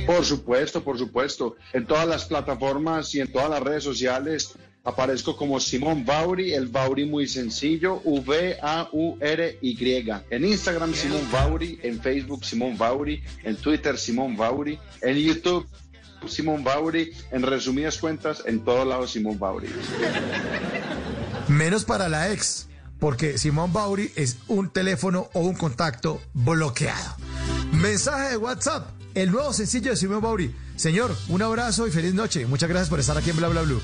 Por 0.06 0.26
supuesto, 0.26 0.84
por 0.84 0.98
supuesto. 0.98 1.56
En 1.74 1.86
todas 1.86 2.08
las 2.08 2.26
plataformas 2.26 3.14
y 3.16 3.22
en 3.22 3.32
todas 3.32 3.50
las 3.50 3.62
redes 3.62 3.84
sociales 3.84 4.54
aparezco 4.84 5.38
como 5.38 5.60
Simón 5.60 6.06
Bauri, 6.06 6.54
el 6.54 6.68
Bauri 6.68 7.06
muy 7.06 7.28
sencillo, 7.28 8.02
V-A-U-R-Y. 8.04 9.72
En 10.30 10.46
Instagram 10.46 10.94
Simón 10.94 11.28
Bauri, 11.32 11.80
en 11.84 12.02
Facebook 12.02 12.44
Simón 12.46 12.78
Bauri, 12.78 13.24
en 13.44 13.56
Twitter 13.58 13.98
Simón 13.98 14.36
Bauri, 14.36 14.80
en 15.02 15.18
YouTube 15.18 15.68
Simón 16.28 16.64
Bauri, 16.64 17.12
en 17.32 17.44
resumidas 17.44 17.98
cuentas, 17.98 18.44
en 18.46 18.64
todos 18.64 18.88
lados 18.88 19.12
Simón 19.12 19.38
Bauri. 19.40 19.70
Menos 21.48 21.86
para 21.86 22.10
la 22.10 22.32
ex, 22.32 22.68
porque 23.00 23.38
Simón 23.38 23.72
Bauri 23.72 24.12
es 24.16 24.38
un 24.48 24.70
teléfono 24.70 25.30
o 25.34 25.42
un 25.42 25.56
contacto 25.56 26.22
bloqueado. 26.34 27.29
Mensaje 27.82 28.32
de 28.32 28.38
WhatsApp, 28.38 28.90
el 29.16 29.32
nuevo 29.32 29.54
sencillo 29.54 29.92
de 29.92 29.96
Simón 29.96 30.20
Bauri. 30.22 30.54
Señor, 30.76 31.16
un 31.30 31.42
abrazo 31.42 31.88
y 31.88 31.92
feliz 31.92 32.14
noche. 32.14 32.46
Muchas 32.46 32.68
gracias 32.68 32.90
por 32.90 33.00
estar 33.00 33.18
aquí 33.18 33.30
en 33.30 33.38
Bla 33.38 33.48
Bla 33.48 33.62
Blue. 33.62 33.82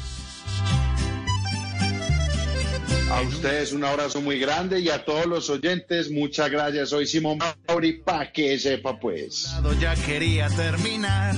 A 3.10 3.22
ustedes 3.22 3.72
un 3.72 3.86
abrazo 3.86 4.20
muy 4.20 4.38
grande 4.38 4.82
y 4.82 4.90
a 4.90 5.06
todos 5.06 5.26
los 5.28 5.50
oyentes, 5.50 6.12
muchas 6.12 6.52
gracias. 6.52 6.90
Soy 6.90 7.08
Simón 7.08 7.40
Bauri, 7.66 7.94
pa' 7.94 8.34
que 8.34 8.60
sepa 8.60 9.00
pues. 9.00 9.50
Ya 9.80 9.96
quería 9.96 10.50
terminar 10.50 11.34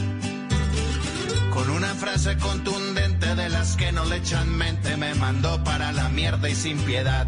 con 1.53 1.69
una 1.69 1.93
frase 1.93 2.37
contundente 2.37 3.35
de 3.35 3.49
las 3.49 3.75
que 3.75 3.91
no 3.91 4.03
le 4.05 4.17
echan 4.17 4.49
mente. 4.57 4.97
Me 4.97 5.13
mandó 5.13 5.63
para 5.63 5.91
la 5.91 6.09
mierda 6.09 6.49
y 6.49 6.55
sin 6.55 6.79
piedad. 6.79 7.27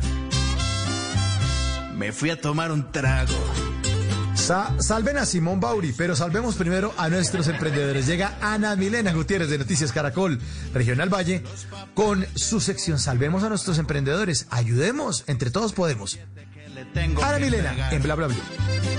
Me 1.95 2.11
fui 2.11 2.31
a 2.31 2.41
tomar 2.41 2.71
un 2.71 2.91
trago. 2.91 3.35
Sa- 4.49 4.73
salven 4.81 5.15
a 5.19 5.27
Simón 5.27 5.59
Bauri, 5.59 5.93
pero 5.95 6.15
salvemos 6.15 6.55
primero 6.55 6.91
a 6.97 7.07
nuestros 7.07 7.47
emprendedores. 7.47 8.07
Llega 8.07 8.35
Ana 8.41 8.75
Milena 8.75 9.13
Gutiérrez 9.13 9.47
de 9.51 9.59
Noticias 9.59 9.91
Caracol, 9.91 10.39
Regional 10.73 11.07
Valle, 11.13 11.43
con 11.93 12.25
su 12.33 12.59
sección 12.59 12.97
Salvemos 12.97 13.43
a 13.43 13.49
nuestros 13.49 13.77
emprendedores. 13.77 14.47
Ayudemos, 14.49 15.23
entre 15.27 15.51
todos 15.51 15.71
podemos. 15.73 16.17
Ana 17.21 17.37
Milena, 17.37 17.91
en 17.91 18.01
Bla 18.01 18.15
Bla 18.15 18.25
Blue. 18.25 18.98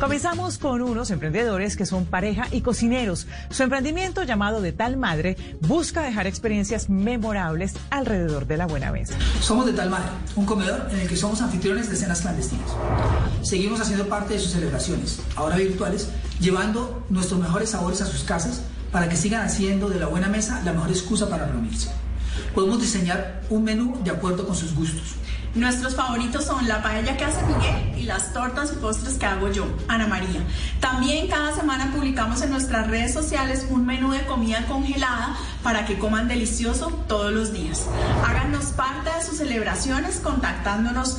Comenzamos 0.00 0.58
con 0.58 0.80
unos 0.80 1.10
emprendedores 1.10 1.76
que 1.76 1.84
son 1.84 2.04
pareja 2.04 2.46
y 2.52 2.60
cocineros. 2.60 3.26
Su 3.50 3.64
emprendimiento 3.64 4.22
llamado 4.22 4.60
De 4.60 4.72
Tal 4.72 4.96
Madre 4.96 5.36
busca 5.60 6.02
dejar 6.02 6.28
experiencias 6.28 6.88
memorables 6.88 7.74
alrededor 7.90 8.46
de 8.46 8.58
la 8.58 8.66
buena 8.66 8.92
mesa. 8.92 9.14
Somos 9.40 9.66
de 9.66 9.72
Tal 9.72 9.90
Madre, 9.90 10.10
un 10.36 10.46
comedor 10.46 10.86
en 10.92 11.00
el 11.00 11.08
que 11.08 11.16
somos 11.16 11.42
anfitriones 11.42 11.90
de 11.90 11.96
cenas 11.96 12.20
clandestinas. 12.20 12.70
Seguimos 13.42 13.80
haciendo 13.80 14.08
parte 14.08 14.34
de 14.34 14.40
sus 14.40 14.52
celebraciones, 14.52 15.20
ahora 15.34 15.56
virtuales, 15.56 16.08
llevando 16.38 17.04
nuestros 17.08 17.40
mejores 17.40 17.70
sabores 17.70 18.00
a 18.00 18.06
sus 18.06 18.22
casas 18.22 18.62
para 18.92 19.08
que 19.08 19.16
sigan 19.16 19.44
haciendo 19.44 19.88
de 19.88 19.98
la 19.98 20.06
buena 20.06 20.28
mesa 20.28 20.62
la 20.64 20.72
mejor 20.72 20.90
excusa 20.90 21.28
para 21.28 21.46
reunirse. 21.46 21.88
Podemos 22.54 22.80
diseñar 22.80 23.42
un 23.50 23.64
menú 23.64 23.98
de 24.04 24.12
acuerdo 24.12 24.46
con 24.46 24.54
sus 24.54 24.74
gustos. 24.76 25.16
Nuestros 25.58 25.96
favoritos 25.96 26.44
son 26.44 26.68
la 26.68 26.80
paella 26.82 27.16
que 27.16 27.24
hace 27.24 27.42
Miguel 27.42 27.98
y 27.98 28.04
las 28.04 28.32
tortas 28.32 28.72
y 28.72 28.76
postres 28.76 29.14
que 29.14 29.26
hago 29.26 29.50
yo, 29.50 29.66
Ana 29.88 30.06
María. 30.06 30.40
También 30.78 31.26
cada 31.26 31.52
semana 31.52 31.90
publicamos 31.92 32.40
en 32.42 32.50
nuestras 32.50 32.86
redes 32.86 33.12
sociales 33.12 33.66
un 33.68 33.84
menú 33.84 34.12
de 34.12 34.24
comida 34.26 34.64
congelada 34.66 35.36
para 35.64 35.84
que 35.84 35.98
coman 35.98 36.28
delicioso 36.28 36.92
todos 37.08 37.32
los 37.32 37.52
días. 37.52 37.86
Háganos 38.24 38.66
parte 38.66 39.10
de 39.10 39.20
sus 39.24 39.38
celebraciones 39.38 40.20
contactándonos 40.20 41.18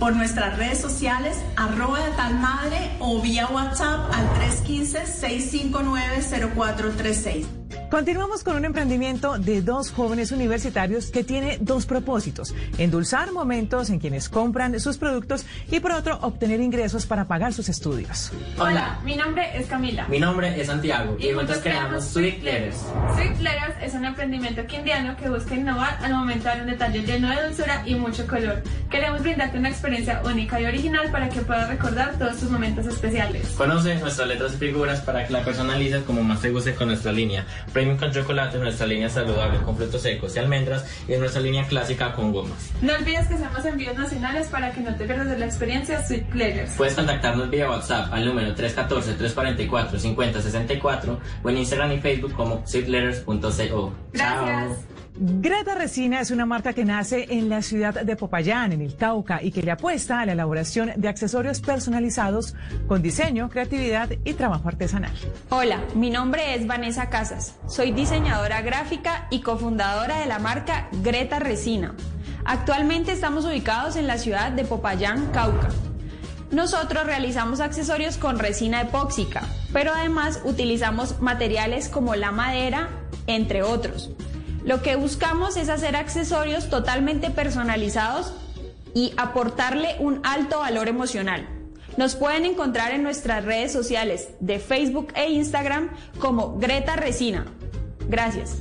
por 0.00 0.16
nuestras 0.16 0.58
redes 0.58 0.80
sociales, 0.80 1.36
arroba 1.56 2.00
de 2.00 2.10
tal 2.16 2.40
madre 2.40 2.90
o 2.98 3.22
vía 3.22 3.46
WhatsApp 3.46 4.12
al 4.12 4.28
315-659-0436. 4.66 7.65
Continuamos 7.90 8.42
con 8.42 8.56
un 8.56 8.64
emprendimiento 8.64 9.38
de 9.38 9.62
dos 9.62 9.92
jóvenes 9.92 10.32
universitarios 10.32 11.10
que 11.10 11.24
tiene 11.24 11.58
dos 11.60 11.86
propósitos. 11.86 12.54
Endulzar 12.78 13.32
momentos 13.32 13.90
en 13.90 14.00
quienes 14.00 14.28
compran 14.28 14.78
sus 14.80 14.98
productos 14.98 15.46
y 15.70 15.80
por 15.80 15.92
otro 15.92 16.18
obtener 16.22 16.60
ingresos 16.60 17.06
para 17.06 17.26
pagar 17.26 17.52
sus 17.52 17.68
estudios. 17.68 18.32
Hola, 18.58 18.98
mi 19.04 19.16
nombre 19.16 19.56
es 19.56 19.66
Camila. 19.66 20.06
Mi 20.08 20.18
nombre 20.18 20.60
es 20.60 20.66
Santiago 20.66 21.16
y, 21.18 21.32
juntos 21.32 21.58
creamos 21.58 22.04
Sweet 22.06 22.42
Letters. 22.42 22.76
Sweet 23.14 23.38
Letters 23.38 23.76
es 23.82 23.94
un 23.94 24.04
emprendimiento 24.04 24.66
quindiano 24.66 25.16
que 25.16 25.28
busca 25.28 25.54
innovar 25.54 25.98
al 26.02 26.12
momento 26.12 26.44
de 26.44 26.50
dar 26.50 26.60
un 26.62 26.66
detalle 26.66 27.02
lleno 27.02 27.30
de 27.30 27.46
dulzura 27.46 27.82
y 27.86 27.94
mucho 27.94 28.26
color. 28.26 28.62
Queremos 28.90 29.22
brindarte 29.22 29.58
una 29.58 29.68
experiencia 29.68 30.22
única 30.24 30.60
y 30.60 30.66
original 30.66 31.10
para 31.10 31.28
que 31.28 31.40
puedas 31.40 31.68
recordar 31.68 32.18
todos 32.18 32.36
tus 32.36 32.50
momentos 32.50 32.86
especiales. 32.86 33.48
Conoce 33.56 33.94
nuestras 33.96 34.28
letras 34.28 34.54
y 34.54 34.56
figuras 34.56 35.00
para 35.00 35.26
que 35.26 35.32
la 35.32 35.44
personalices 35.44 36.02
como 36.02 36.22
más 36.22 36.40
te 36.40 36.50
guste 36.50 36.74
con 36.74 36.88
nuestra 36.88 37.12
línea. 37.12 37.46
Premium 37.72 37.96
con 37.96 38.12
chocolate, 38.12 38.58
nuestra 38.58 38.86
línea 38.86 39.08
saludable 39.08 39.58
con 39.60 39.74
frutos 39.76 40.02
secos 40.02 40.36
y 40.36 40.38
almendras 40.38 40.84
y 41.08 41.16
nuestra 41.16 41.40
línea 41.40 41.66
clásica 41.66 42.12
con 42.12 42.32
gomas. 42.32 42.70
No 42.82 42.94
olvides 42.94 43.26
que 43.28 43.34
hacemos 43.34 43.64
envíos 43.64 43.96
nacionales 43.96 44.48
para 44.48 44.72
que 44.72 44.80
no 44.80 44.92
te 44.94 45.04
pierdas 45.04 45.28
de 45.28 45.38
la 45.38 45.46
experiencia 45.46 46.04
Sweet 46.04 46.34
Letters. 46.34 46.72
Puedes 46.76 46.94
contactarnos 46.94 47.48
vía 47.50 47.70
WhatsApp 47.70 48.12
al 48.12 48.24
número 48.24 48.52
314-344-5064 48.54 51.18
o 51.42 51.50
en 51.50 51.58
Instagram 51.58 51.92
y 51.92 52.00
Facebook 52.00 52.32
como 52.34 52.66
sweetletters.co. 52.66 53.92
Gracias. 54.12 54.95
Greta 55.18 55.74
Resina 55.74 56.20
es 56.20 56.30
una 56.30 56.44
marca 56.44 56.74
que 56.74 56.84
nace 56.84 57.26
en 57.30 57.48
la 57.48 57.62
ciudad 57.62 57.94
de 57.94 58.16
Popayán, 58.16 58.72
en 58.72 58.82
el 58.82 58.96
Cauca, 58.96 59.42
y 59.42 59.50
que 59.50 59.62
le 59.62 59.70
apuesta 59.70 60.20
a 60.20 60.26
la 60.26 60.32
elaboración 60.32 60.92
de 60.94 61.08
accesorios 61.08 61.62
personalizados 61.62 62.54
con 62.86 63.00
diseño, 63.00 63.48
creatividad 63.48 64.10
y 64.24 64.34
trabajo 64.34 64.68
artesanal. 64.68 65.12
Hola, 65.48 65.80
mi 65.94 66.10
nombre 66.10 66.54
es 66.54 66.66
Vanessa 66.66 67.08
Casas. 67.08 67.54
Soy 67.66 67.92
diseñadora 67.92 68.60
gráfica 68.60 69.26
y 69.30 69.40
cofundadora 69.40 70.20
de 70.20 70.26
la 70.26 70.38
marca 70.38 70.88
Greta 71.02 71.38
Resina. 71.38 71.94
Actualmente 72.44 73.12
estamos 73.12 73.46
ubicados 73.46 73.96
en 73.96 74.06
la 74.06 74.18
ciudad 74.18 74.52
de 74.52 74.64
Popayán, 74.66 75.28
Cauca. 75.32 75.70
Nosotros 76.50 77.06
realizamos 77.06 77.60
accesorios 77.60 78.18
con 78.18 78.38
resina 78.38 78.82
epóxica, 78.82 79.44
pero 79.72 79.94
además 79.94 80.42
utilizamos 80.44 81.22
materiales 81.22 81.88
como 81.88 82.14
la 82.16 82.32
madera, 82.32 82.90
entre 83.26 83.62
otros. 83.62 84.10
Lo 84.66 84.82
que 84.82 84.96
buscamos 84.96 85.56
es 85.56 85.68
hacer 85.68 85.94
accesorios 85.94 86.68
totalmente 86.68 87.30
personalizados 87.30 88.32
y 88.94 89.12
aportarle 89.16 89.94
un 90.00 90.20
alto 90.24 90.58
valor 90.58 90.88
emocional. 90.88 91.48
Nos 91.96 92.16
pueden 92.16 92.44
encontrar 92.44 92.90
en 92.90 93.04
nuestras 93.04 93.44
redes 93.44 93.72
sociales 93.72 94.30
de 94.40 94.58
Facebook 94.58 95.12
e 95.14 95.30
Instagram 95.30 95.90
como 96.18 96.58
Greta 96.58 96.96
Resina. 96.96 97.46
Gracias. 98.08 98.56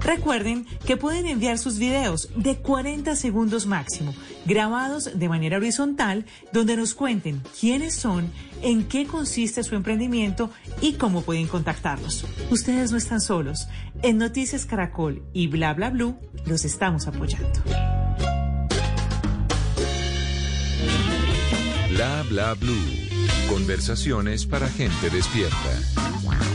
Recuerden 0.00 0.64
que 0.86 0.96
pueden 0.96 1.26
enviar 1.26 1.58
sus 1.58 1.78
videos 1.78 2.28
de 2.36 2.56
40 2.56 3.16
segundos 3.16 3.66
máximo, 3.66 4.14
grabados 4.50 5.16
de 5.16 5.28
manera 5.28 5.58
horizontal 5.58 6.26
donde 6.52 6.76
nos 6.76 6.94
cuenten 6.94 7.40
quiénes 7.60 7.94
son, 7.94 8.32
en 8.62 8.82
qué 8.82 9.06
consiste 9.06 9.62
su 9.62 9.76
emprendimiento 9.76 10.50
y 10.80 10.94
cómo 10.94 11.22
pueden 11.22 11.46
contactarlos. 11.46 12.26
Ustedes 12.50 12.90
no 12.90 12.98
están 12.98 13.20
solos. 13.20 13.68
En 14.02 14.18
Noticias 14.18 14.66
Caracol 14.66 15.22
y 15.32 15.46
Bla 15.46 15.72
Bla 15.72 15.90
Blue 15.90 16.18
los 16.46 16.64
estamos 16.64 17.06
apoyando. 17.06 17.60
Bla 21.90 22.24
Bla 22.28 22.54
Blue. 22.54 22.74
Conversaciones 23.48 24.46
para 24.46 24.68
gente 24.68 25.10
despierta. 25.10 26.49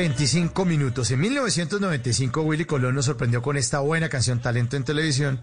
25 0.00 0.64
minutos. 0.64 1.10
En 1.10 1.20
1995 1.20 2.40
Willy 2.40 2.64
Colón 2.64 2.94
nos 2.94 3.04
sorprendió 3.04 3.42
con 3.42 3.58
esta 3.58 3.80
buena 3.80 4.08
canción 4.08 4.40
Talento 4.40 4.78
en 4.78 4.82
Televisión, 4.82 5.42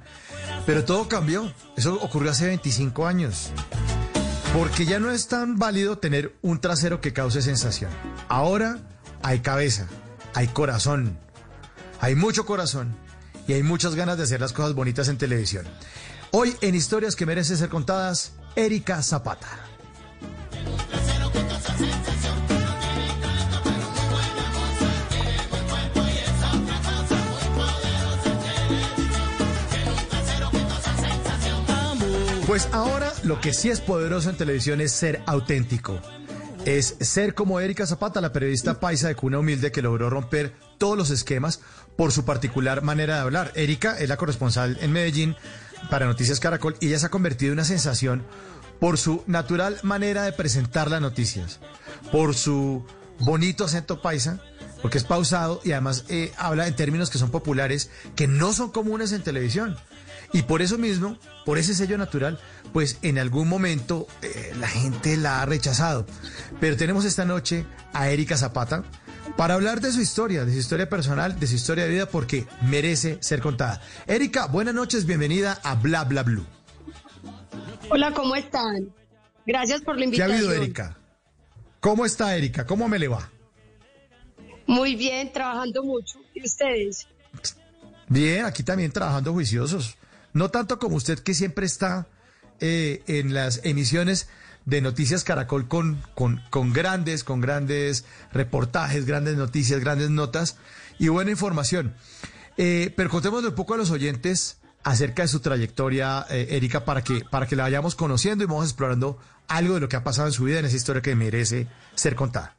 pero 0.65 0.83
todo 0.83 1.07
cambió. 1.07 1.53
Eso 1.75 1.93
ocurrió 2.01 2.31
hace 2.31 2.47
25 2.47 3.05
años. 3.05 3.51
Porque 4.57 4.87
ya 4.87 4.99
no 4.99 5.11
es 5.11 5.27
tan 5.27 5.59
válido 5.59 5.99
tener 5.99 6.35
un 6.41 6.59
trasero 6.59 7.01
que 7.01 7.13
cause 7.13 7.43
sensación. 7.43 7.91
Ahora 8.29 8.79
hay 9.21 9.41
cabeza, 9.41 9.87
hay 10.33 10.47
corazón, 10.47 11.19
hay 12.01 12.15
mucho 12.15 12.47
corazón 12.47 12.95
y 13.47 13.53
hay 13.53 13.61
muchas 13.61 13.93
ganas 13.93 14.17
de 14.17 14.23
hacer 14.23 14.41
las 14.41 14.53
cosas 14.53 14.73
bonitas 14.73 15.07
en 15.07 15.19
televisión. 15.19 15.67
Hoy 16.31 16.55
en 16.61 16.73
Historias 16.73 17.15
que 17.15 17.27
merecen 17.27 17.57
ser 17.57 17.69
contadas, 17.69 18.31
Erika 18.55 19.03
Zapata. 19.03 19.66
Pues 32.57 32.73
ahora 32.73 33.13
lo 33.21 33.39
que 33.39 33.53
sí 33.53 33.69
es 33.69 33.81
poderoso 33.81 34.31
en 34.31 34.35
televisión 34.35 34.81
es 34.81 34.91
ser 34.91 35.21
auténtico. 35.27 36.01
Es 36.65 36.95
ser 36.99 37.35
como 37.35 37.59
Erika 37.59 37.85
Zapata, 37.85 38.19
la 38.19 38.33
periodista 38.33 38.79
paisa 38.79 39.07
de 39.07 39.15
cuna 39.15 39.37
humilde 39.37 39.71
que 39.71 39.83
logró 39.83 40.09
romper 40.09 40.55
todos 40.79 40.97
los 40.97 41.11
esquemas 41.11 41.59
por 41.95 42.11
su 42.11 42.25
particular 42.25 42.81
manera 42.81 43.13
de 43.13 43.21
hablar. 43.21 43.51
Erika 43.53 43.99
es 43.99 44.09
la 44.09 44.17
corresponsal 44.17 44.75
en 44.81 44.91
Medellín 44.91 45.35
para 45.91 46.07
Noticias 46.07 46.39
Caracol 46.39 46.75
y 46.79 46.87
ella 46.87 46.97
se 46.97 47.05
ha 47.05 47.09
convertido 47.09 47.51
en 47.51 47.59
una 47.59 47.63
sensación 47.63 48.23
por 48.79 48.97
su 48.97 49.23
natural 49.27 49.77
manera 49.83 50.23
de 50.23 50.31
presentar 50.31 50.89
las 50.89 50.99
noticias, 50.99 51.59
por 52.11 52.33
su 52.33 52.83
bonito 53.19 53.65
acento 53.65 54.01
paisa, 54.01 54.41
porque 54.81 54.97
es 54.97 55.03
pausado 55.03 55.61
y 55.63 55.73
además 55.73 56.05
eh, 56.09 56.33
habla 56.39 56.65
en 56.65 56.75
términos 56.75 57.11
que 57.11 57.19
son 57.19 57.29
populares, 57.29 57.91
que 58.15 58.27
no 58.27 58.51
son 58.51 58.71
comunes 58.71 59.11
en 59.11 59.21
televisión. 59.21 59.77
Y 60.37 60.43
por 60.43 60.61
eso 60.61 60.77
mismo, 60.77 61.17
por 61.45 61.57
ese 61.57 61.73
sello 61.73 61.97
natural, 61.97 62.39
pues 62.71 62.99
en 63.01 63.17
algún 63.17 63.49
momento 63.49 64.05
eh, 64.21 64.53
la 64.59 64.67
gente 64.67 65.17
la 65.17 65.41
ha 65.41 65.47
rechazado. 65.47 66.05
Pero 66.59 66.77
tenemos 66.77 67.05
esta 67.05 67.25
noche 67.25 67.65
a 67.91 68.11
Erika 68.11 68.37
Zapata 68.37 68.83
para 69.35 69.55
hablar 69.55 69.81
de 69.81 69.91
su 69.91 69.99
historia, 69.99 70.45
de 70.45 70.53
su 70.53 70.59
historia 70.59 70.87
personal, 70.87 71.39
de 71.39 71.47
su 71.47 71.55
historia 71.55 71.85
de 71.85 71.89
vida, 71.89 72.05
porque 72.05 72.45
merece 72.61 73.17
ser 73.19 73.41
contada. 73.41 73.81
Erika, 74.05 74.45
buenas 74.45 74.75
noches, 74.75 75.07
bienvenida 75.07 75.59
a 75.63 75.73
Bla 75.73 76.03
Bla 76.03 76.21
Blue. 76.21 76.45
Hola, 77.89 78.13
¿cómo 78.13 78.35
están? 78.35 78.93
Gracias 79.47 79.81
por 79.81 79.95
la 79.95 80.01
¿Qué 80.01 80.03
ha 80.03 80.05
invitación. 80.05 80.37
habido, 80.37 80.53
Erika? 80.53 80.97
¿Cómo 81.79 82.05
está 82.05 82.37
Erika? 82.37 82.63
¿Cómo 82.67 82.87
me 82.87 82.99
le 82.99 83.07
va? 83.07 83.27
Muy 84.67 84.95
bien, 84.95 85.33
trabajando 85.33 85.83
mucho. 85.83 86.19
¿Y 86.35 86.45
ustedes? 86.45 87.07
Bien, 88.07 88.45
aquí 88.45 88.61
también 88.61 88.91
trabajando 88.91 89.33
juiciosos. 89.33 89.96
No 90.37 90.51
tanto 90.51 90.77
como 90.77 90.97
usted 90.97 91.17
que 91.17 91.33
siempre 91.33 91.65
está 91.65 92.05
eh, 92.59 93.01
en 93.07 93.33
las 93.33 93.61
emisiones 93.63 94.29
de 94.65 94.81
Noticias 94.81 95.23
Caracol 95.23 95.67
con, 95.67 95.99
con, 96.13 96.43
con 96.51 96.73
grandes, 96.73 97.23
con 97.23 97.41
grandes 97.41 98.05
reportajes, 98.31 99.07
grandes 99.07 99.35
noticias, 99.35 99.79
grandes 99.79 100.11
notas 100.11 100.57
y 100.99 101.07
buena 101.07 101.31
información. 101.31 101.95
Eh, 102.55 102.93
pero 102.95 103.09
contémosle 103.09 103.49
un 103.49 103.55
poco 103.55 103.73
a 103.73 103.77
los 103.77 103.89
oyentes 103.89 104.59
acerca 104.83 105.23
de 105.23 105.27
su 105.27 105.39
trayectoria, 105.39 106.27
eh, 106.29 106.49
Erika, 106.51 106.85
para 106.85 107.03
que, 107.03 107.23
para 107.31 107.47
que 107.47 107.55
la 107.55 107.63
vayamos 107.63 107.95
conociendo 107.95 108.43
y 108.43 108.47
vamos 108.47 108.65
explorando 108.65 109.17
algo 109.47 109.73
de 109.73 109.79
lo 109.79 109.89
que 109.89 109.95
ha 109.95 110.03
pasado 110.03 110.27
en 110.27 110.33
su 110.33 110.43
vida, 110.43 110.59
en 110.59 110.65
esa 110.65 110.75
historia 110.75 111.01
que 111.01 111.15
merece 111.15 111.65
ser 111.95 112.13
contada. 112.13 112.55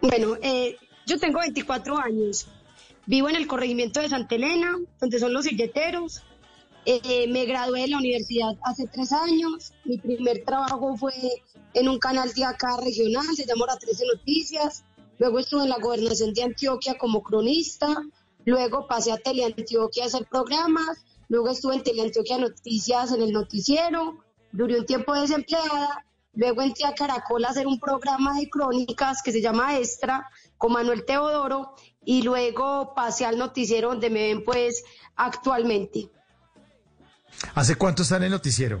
Bueno, 0.00 0.36
eh, 0.40 0.76
yo 1.04 1.18
tengo 1.18 1.40
24 1.40 1.98
años. 1.98 2.46
Vivo 3.06 3.28
en 3.28 3.34
el 3.34 3.48
corregimiento 3.48 4.00
de 4.00 4.08
Santa 4.08 4.36
Elena, 4.36 4.76
donde 5.00 5.18
son 5.18 5.32
los 5.32 5.46
silleteros. 5.46 6.22
Eh, 6.90 7.26
me 7.28 7.44
gradué 7.44 7.82
de 7.82 7.88
la 7.88 7.98
universidad 7.98 8.56
hace 8.62 8.86
tres 8.86 9.12
años. 9.12 9.74
Mi 9.84 9.98
primer 9.98 10.42
trabajo 10.42 10.96
fue 10.96 11.12
en 11.74 11.86
un 11.86 11.98
canal 11.98 12.32
de 12.32 12.46
acá 12.46 12.78
regional, 12.82 13.26
se 13.36 13.44
llama 13.44 13.66
La 13.66 13.76
13 13.76 14.06
Noticias. 14.06 14.84
Luego 15.18 15.38
estuve 15.38 15.64
en 15.64 15.68
la 15.68 15.76
gobernación 15.76 16.32
de 16.32 16.44
Antioquia 16.44 16.96
como 16.96 17.22
cronista. 17.22 17.94
Luego 18.46 18.86
pasé 18.88 19.12
a 19.12 19.18
Teleantioquia 19.18 20.04
a 20.04 20.06
hacer 20.06 20.26
programas. 20.30 21.04
Luego 21.28 21.50
estuve 21.50 21.74
en 21.74 21.82
Teleantioquia 21.82 22.38
Noticias 22.38 23.12
en 23.12 23.20
el 23.20 23.32
noticiero. 23.34 24.24
Duré 24.52 24.78
un 24.78 24.86
tiempo 24.86 25.12
desempleada. 25.12 26.06
Luego 26.32 26.62
entré 26.62 26.86
a 26.86 26.94
Caracol 26.94 27.44
a 27.44 27.50
hacer 27.50 27.66
un 27.66 27.78
programa 27.78 28.40
de 28.40 28.48
crónicas 28.48 29.22
que 29.22 29.32
se 29.32 29.42
llama 29.42 29.78
Extra 29.78 30.26
con 30.56 30.72
Manuel 30.72 31.04
Teodoro. 31.04 31.74
Y 32.02 32.22
luego 32.22 32.94
pasé 32.94 33.26
al 33.26 33.36
noticiero 33.36 33.90
donde 33.90 34.08
me 34.08 34.28
ven 34.28 34.42
pues 34.42 34.84
actualmente. 35.16 36.08
¿Hace 37.54 37.76
cuánto 37.76 38.02
está 38.02 38.16
en 38.16 38.24
el 38.24 38.30
noticiero? 38.30 38.80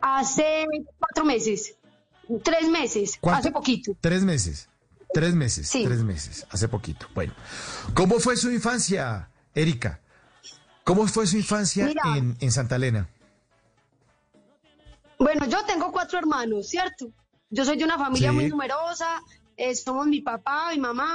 Hace 0.00 0.66
cuatro 0.98 1.24
meses, 1.24 1.76
tres 2.42 2.68
meses, 2.68 3.16
¿Cuánto? 3.20 3.40
hace 3.40 3.50
poquito. 3.52 3.96
Tres 4.00 4.22
meses. 4.22 4.68
Tres 5.12 5.34
meses. 5.34 5.68
Sí. 5.68 5.84
Tres 5.84 6.02
meses. 6.02 6.46
Hace 6.50 6.68
poquito. 6.68 7.06
Bueno. 7.14 7.32
¿Cómo 7.94 8.18
fue 8.18 8.36
su 8.36 8.50
infancia, 8.50 9.30
Erika? 9.54 10.00
¿Cómo 10.82 11.06
fue 11.06 11.26
su 11.26 11.36
infancia 11.36 11.86
Mira. 11.86 12.02
en, 12.16 12.36
en 12.40 12.52
Santa 12.52 12.76
Elena? 12.76 13.08
Bueno, 15.18 15.46
yo 15.46 15.64
tengo 15.64 15.92
cuatro 15.92 16.18
hermanos, 16.18 16.68
¿cierto? 16.68 17.06
Yo 17.50 17.64
soy 17.64 17.76
de 17.78 17.84
una 17.84 17.96
familia 17.96 18.30
Sí. 18.30 18.34
muy 18.34 18.48
numerosa, 18.48 19.22
eh, 19.56 19.74
somos 19.74 20.06
mi 20.06 20.20
papá, 20.20 20.70
mi 20.72 20.80
mamá, 20.80 21.14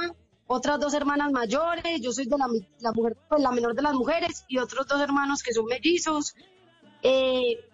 otras 0.52 0.80
dos 0.80 0.94
hermanas 0.94 1.30
mayores, 1.30 2.00
yo 2.00 2.10
soy 2.10 2.26
de 2.26 2.36
la, 2.36 2.48
la 2.80 2.92
mujer, 2.92 3.16
pues, 3.28 3.40
la 3.40 3.52
menor 3.52 3.72
de 3.76 3.82
las 3.82 3.94
mujeres 3.94 4.44
y 4.48 4.58
otros 4.58 4.84
dos 4.88 5.00
hermanos 5.00 5.44
que 5.44 5.54
son 5.54 5.66
mellizos. 5.66 6.34
Eh, 7.02 7.70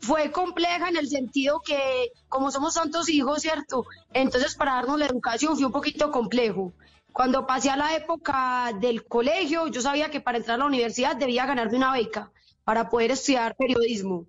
fue 0.00 0.30
compleja 0.30 0.88
en 0.88 0.96
el 0.96 1.08
sentido 1.08 1.60
que 1.60 2.12
como 2.28 2.52
somos 2.52 2.74
tantos 2.74 3.08
hijos, 3.08 3.42
¿cierto? 3.42 3.84
Entonces 4.12 4.54
para 4.54 4.76
darnos 4.76 5.00
la 5.00 5.06
educación 5.06 5.56
fue 5.56 5.66
un 5.66 5.72
poquito 5.72 6.12
complejo. 6.12 6.72
Cuando 7.12 7.48
pasé 7.48 7.70
a 7.70 7.76
la 7.76 7.96
época 7.96 8.70
del 8.80 9.04
colegio, 9.06 9.66
yo 9.66 9.80
sabía 9.80 10.08
que 10.12 10.20
para 10.20 10.38
entrar 10.38 10.54
a 10.54 10.58
la 10.58 10.66
universidad 10.66 11.16
debía 11.16 11.46
ganarme 11.46 11.78
una 11.78 11.92
beca 11.92 12.30
para 12.62 12.90
poder 12.90 13.10
estudiar 13.10 13.56
periodismo. 13.56 14.26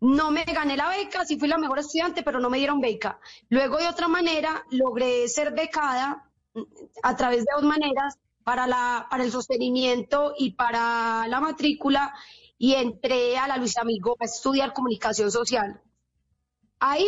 No 0.00 0.30
me 0.30 0.44
gané 0.44 0.78
la 0.78 0.88
beca, 0.88 1.26
sí 1.26 1.38
fui 1.38 1.48
la 1.48 1.58
mejor 1.58 1.80
estudiante, 1.80 2.22
pero 2.22 2.40
no 2.40 2.48
me 2.48 2.56
dieron 2.56 2.80
beca. 2.80 3.18
Luego, 3.50 3.76
de 3.76 3.88
otra 3.88 4.08
manera, 4.08 4.64
logré 4.70 5.28
ser 5.28 5.52
becada 5.52 6.27
a 7.02 7.16
través 7.16 7.40
de 7.40 7.50
dos 7.54 7.64
maneras 7.64 8.18
para, 8.44 8.66
la, 8.66 9.06
para 9.10 9.24
el 9.24 9.30
sostenimiento 9.30 10.34
y 10.38 10.52
para 10.52 11.26
la 11.28 11.40
matrícula 11.40 12.14
y 12.56 12.74
entré 12.74 13.38
a 13.38 13.46
la 13.46 13.56
Luis 13.56 13.76
Amigo 13.78 14.16
a 14.18 14.24
estudiar 14.24 14.72
comunicación 14.72 15.30
social. 15.30 15.80
Ahí 16.80 17.06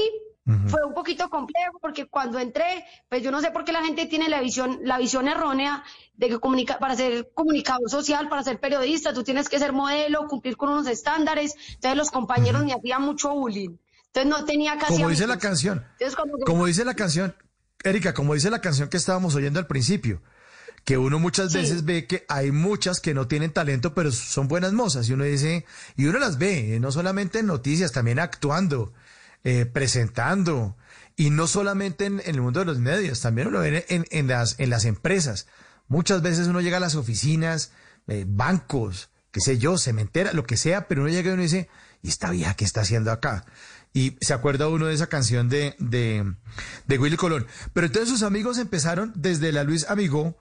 Fue 0.66 0.84
un 0.84 0.94
poquito 0.94 1.28
complejo 1.28 1.78
porque 1.80 2.08
cuando 2.08 2.38
entré, 2.38 2.84
pues 3.08 3.22
yo 3.22 3.30
no 3.30 3.40
sé 3.40 3.52
por 3.52 3.64
qué 3.64 3.72
la 3.72 3.84
gente 3.84 4.06
tiene 4.06 4.28
la 4.28 4.40
visión, 4.40 4.80
la 4.82 4.98
visión 4.98 5.28
errónea 5.28 5.84
de 6.14 6.28
que 6.28 6.40
comunica, 6.40 6.78
para 6.78 6.96
ser 6.96 7.30
comunicador 7.34 7.88
social, 7.88 8.28
para 8.28 8.42
ser 8.42 8.58
periodista, 8.58 9.12
tú 9.12 9.22
tienes 9.22 9.48
que 9.48 9.58
ser 9.58 9.72
modelo, 9.72 10.26
cumplir 10.26 10.56
con 10.56 10.70
unos 10.70 10.88
estándares. 10.88 11.54
Entonces 11.74 11.96
los 11.96 12.10
compañeros 12.10 12.64
me 12.64 12.72
hacían 12.72 13.02
mucho 13.02 13.32
bullying. 13.32 13.76
Entonces 14.06 14.28
no 14.28 14.44
tenía 14.44 14.76
casi 14.76 14.94
Como 14.94 15.10
dice 15.10 15.26
la 15.26 15.38
canción. 15.38 15.86
Entonces, 16.00 16.18
Como 16.44 16.66
dice 16.66 16.84
la 16.84 16.94
canción, 16.94 17.34
Erika, 17.84 18.14
como 18.14 18.34
dice 18.34 18.50
la 18.50 18.60
canción 18.60 18.88
que 18.88 18.96
estábamos 18.96 19.34
oyendo 19.34 19.58
al 19.58 19.66
principio, 19.66 20.22
que 20.84 20.98
uno 20.98 21.18
muchas 21.18 21.52
Sí. 21.52 21.58
veces 21.58 21.84
ve 21.84 22.06
que 22.06 22.24
hay 22.28 22.52
muchas 22.52 23.00
que 23.00 23.14
no 23.14 23.26
tienen 23.26 23.52
talento, 23.52 23.94
pero 23.94 24.12
son 24.12 24.48
buenas 24.48 24.72
mozas. 24.72 25.08
Y 25.08 25.12
uno 25.12 25.24
dice, 25.24 25.64
y 25.96 26.06
uno 26.06 26.18
las 26.18 26.38
ve, 26.38 26.74
eh, 26.76 26.80
no 26.80 26.92
solamente 26.92 27.38
en 27.40 27.46
noticias, 27.46 27.92
también 27.92 28.18
actuando, 28.18 28.92
eh, 29.44 29.66
presentando, 29.66 30.76
y 31.16 31.30
no 31.30 31.46
solamente 31.46 32.06
en, 32.06 32.20
en 32.20 32.34
el 32.34 32.40
mundo 32.40 32.60
de 32.60 32.66
los 32.66 32.78
medios, 32.78 33.20
también 33.20 33.48
uno 33.48 33.58
lo 33.58 33.62
ve 33.62 33.84
en, 33.88 34.06
en 34.10 34.26
las, 34.26 34.54
en 34.58 34.70
las 34.70 34.84
empresas. 34.84 35.46
Muchas 35.88 36.22
veces 36.22 36.46
uno 36.46 36.60
llega 36.60 36.78
a 36.78 36.80
las 36.80 36.94
oficinas, 36.94 37.72
eh, 38.06 38.24
bancos, 38.26 39.10
qué 39.32 39.40
sé 39.40 39.58
yo, 39.58 39.76
cementera, 39.78 40.32
lo 40.32 40.44
que 40.46 40.56
sea, 40.56 40.88
pero 40.88 41.02
uno 41.02 41.10
llega 41.10 41.30
y 41.30 41.34
uno 41.34 41.42
dice, 41.42 41.68
¿y 42.02 42.08
esta 42.08 42.30
vieja 42.30 42.54
qué 42.54 42.64
está 42.64 42.80
haciendo 42.82 43.12
acá? 43.12 43.44
Y 43.92 44.16
se 44.20 44.34
acuerda 44.34 44.68
uno 44.68 44.86
de 44.86 44.94
esa 44.94 45.08
canción 45.08 45.48
de, 45.48 45.74
de, 45.78 46.24
de 46.86 46.98
Willy 46.98 47.16
Colón. 47.16 47.46
Pero 47.72 47.86
entonces 47.86 48.08
sus 48.08 48.22
amigos 48.22 48.58
empezaron 48.58 49.12
desde 49.16 49.50
la 49.52 49.64
Luis 49.64 49.88
Amigo 49.88 50.36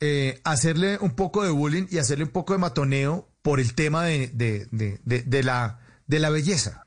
eh, 0.00 0.40
a 0.44 0.52
hacerle 0.52 0.98
un 1.00 1.14
poco 1.14 1.44
de 1.44 1.50
bullying 1.50 1.86
y 1.90 1.98
hacerle 1.98 2.24
un 2.24 2.30
poco 2.30 2.52
de 2.52 2.58
matoneo 2.58 3.28
por 3.42 3.60
el 3.60 3.74
tema 3.74 4.04
de, 4.04 4.28
de, 4.28 5.42
la, 5.42 5.78
de 6.06 6.18
la 6.18 6.30
belleza. 6.30 6.86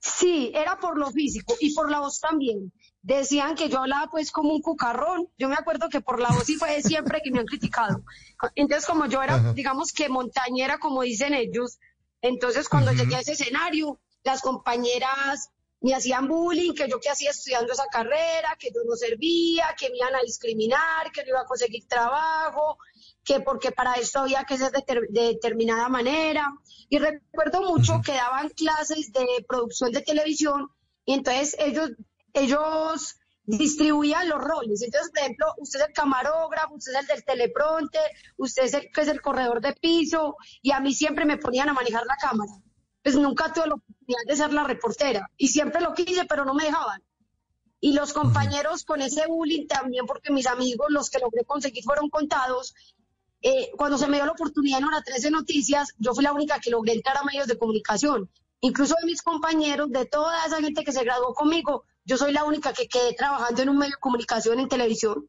Sí, 0.00 0.50
era 0.54 0.78
por 0.78 0.98
lo 0.98 1.10
físico 1.10 1.54
y 1.60 1.74
por 1.74 1.90
la 1.90 2.00
voz 2.00 2.20
también. 2.20 2.72
Decían 3.02 3.54
que 3.54 3.68
yo 3.68 3.80
hablaba 3.80 4.10
pues 4.10 4.30
como 4.30 4.54
un 4.54 4.62
cucarrón. 4.62 5.28
Yo 5.38 5.48
me 5.48 5.54
acuerdo 5.54 5.88
que 5.88 6.00
por 6.00 6.20
la 6.20 6.30
voz 6.30 6.44
sí 6.44 6.56
fue 6.56 6.82
siempre 6.82 7.20
que 7.22 7.30
me 7.30 7.40
han 7.40 7.46
criticado. 7.46 8.02
Entonces 8.54 8.86
como 8.86 9.06
yo 9.06 9.22
era, 9.22 9.34
Ajá. 9.36 9.52
digamos 9.52 9.92
que 9.92 10.08
montañera, 10.08 10.78
como 10.78 11.02
dicen 11.02 11.34
ellos, 11.34 11.78
entonces 12.22 12.68
cuando 12.68 12.92
llegué 12.92 13.16
a 13.16 13.20
ese 13.20 13.32
escenario, 13.32 14.00
las 14.28 14.42
compañeras 14.42 15.50
me 15.80 15.94
hacían 15.94 16.26
bullying, 16.28 16.74
que 16.74 16.88
yo 16.88 16.98
que 17.00 17.08
hacía 17.08 17.30
estudiando 17.30 17.72
esa 17.72 17.86
carrera, 17.86 18.56
que 18.58 18.68
yo 18.74 18.80
no 18.88 18.94
servía, 18.96 19.74
que 19.78 19.88
me 19.90 19.96
iban 19.98 20.14
a 20.16 20.22
discriminar, 20.22 21.10
que 21.12 21.22
no 21.22 21.28
iba 21.30 21.40
a 21.40 21.46
conseguir 21.46 21.86
trabajo, 21.86 22.78
que 23.24 23.40
porque 23.40 23.70
para 23.70 23.94
esto 23.94 24.18
había 24.20 24.42
que 24.44 24.58
ser 24.58 24.70
de, 24.72 24.82
ter- 24.82 25.08
de 25.08 25.22
determinada 25.34 25.88
manera. 25.88 26.44
Y 26.90 26.98
recuerdo 26.98 27.62
mucho 27.62 28.00
que 28.04 28.12
daban 28.12 28.48
clases 28.50 29.12
de 29.12 29.24
producción 29.48 29.92
de 29.92 30.02
televisión 30.02 30.68
y 31.06 31.14
entonces 31.14 31.56
ellos, 31.58 31.90
ellos 32.34 33.14
distribuían 33.44 34.28
los 34.28 34.40
roles. 34.42 34.82
Entonces, 34.82 35.10
por 35.10 35.20
ejemplo, 35.20 35.46
usted 35.58 35.80
es 35.80 35.86
el 35.88 35.92
camarógrafo, 35.94 36.74
usted 36.74 36.92
es 36.92 36.98
el 37.00 37.06
del 37.06 37.24
teleprompter, 37.24 38.10
usted 38.36 38.64
es 38.64 38.74
el 38.74 38.90
que 38.92 39.00
es 39.02 39.08
el 39.08 39.20
corredor 39.22 39.60
de 39.60 39.72
piso 39.74 40.36
y 40.60 40.72
a 40.72 40.80
mí 40.80 40.92
siempre 40.92 41.24
me 41.24 41.38
ponían 41.38 41.68
a 41.68 41.72
manejar 41.72 42.04
la 42.04 42.16
cámara. 42.16 42.52
Pues 43.02 43.16
nunca 43.16 43.52
tuve 43.52 43.68
la 43.68 43.74
oportunidad 43.74 44.24
de 44.26 44.36
ser 44.36 44.52
la 44.52 44.64
reportera 44.64 45.30
y 45.36 45.48
siempre 45.48 45.80
lo 45.80 45.94
quise, 45.94 46.24
pero 46.24 46.44
no 46.44 46.54
me 46.54 46.64
dejaban. 46.64 47.02
Y 47.80 47.92
los 47.92 48.12
compañeros 48.12 48.84
con 48.84 49.02
ese 49.02 49.26
bullying 49.28 49.66
también, 49.66 50.04
porque 50.06 50.32
mis 50.32 50.46
amigos, 50.46 50.88
los 50.90 51.10
que 51.10 51.20
logré 51.20 51.44
conseguir 51.44 51.84
fueron 51.84 52.10
contados, 52.10 52.74
eh, 53.40 53.70
cuando 53.76 53.98
se 53.98 54.08
me 54.08 54.16
dio 54.16 54.26
la 54.26 54.32
oportunidad 54.32 54.80
en 54.80 54.86
Hora 54.86 55.02
13 55.02 55.30
Noticias, 55.30 55.94
yo 55.98 56.12
fui 56.12 56.24
la 56.24 56.32
única 56.32 56.58
que 56.58 56.70
logré 56.70 56.94
entrar 56.94 57.16
a 57.16 57.22
medios 57.22 57.46
de 57.46 57.56
comunicación. 57.56 58.28
Incluso 58.60 58.96
de 59.00 59.06
mis 59.06 59.22
compañeros, 59.22 59.90
de 59.90 60.06
toda 60.06 60.44
esa 60.44 60.60
gente 60.60 60.84
que 60.84 60.90
se 60.90 61.04
graduó 61.04 61.34
conmigo, 61.34 61.84
yo 62.04 62.16
soy 62.16 62.32
la 62.32 62.44
única 62.44 62.72
que 62.72 62.88
quedé 62.88 63.14
trabajando 63.14 63.62
en 63.62 63.68
un 63.68 63.78
medio 63.78 63.92
de 63.92 64.00
comunicación 64.00 64.58
en 64.58 64.68
televisión. 64.68 65.28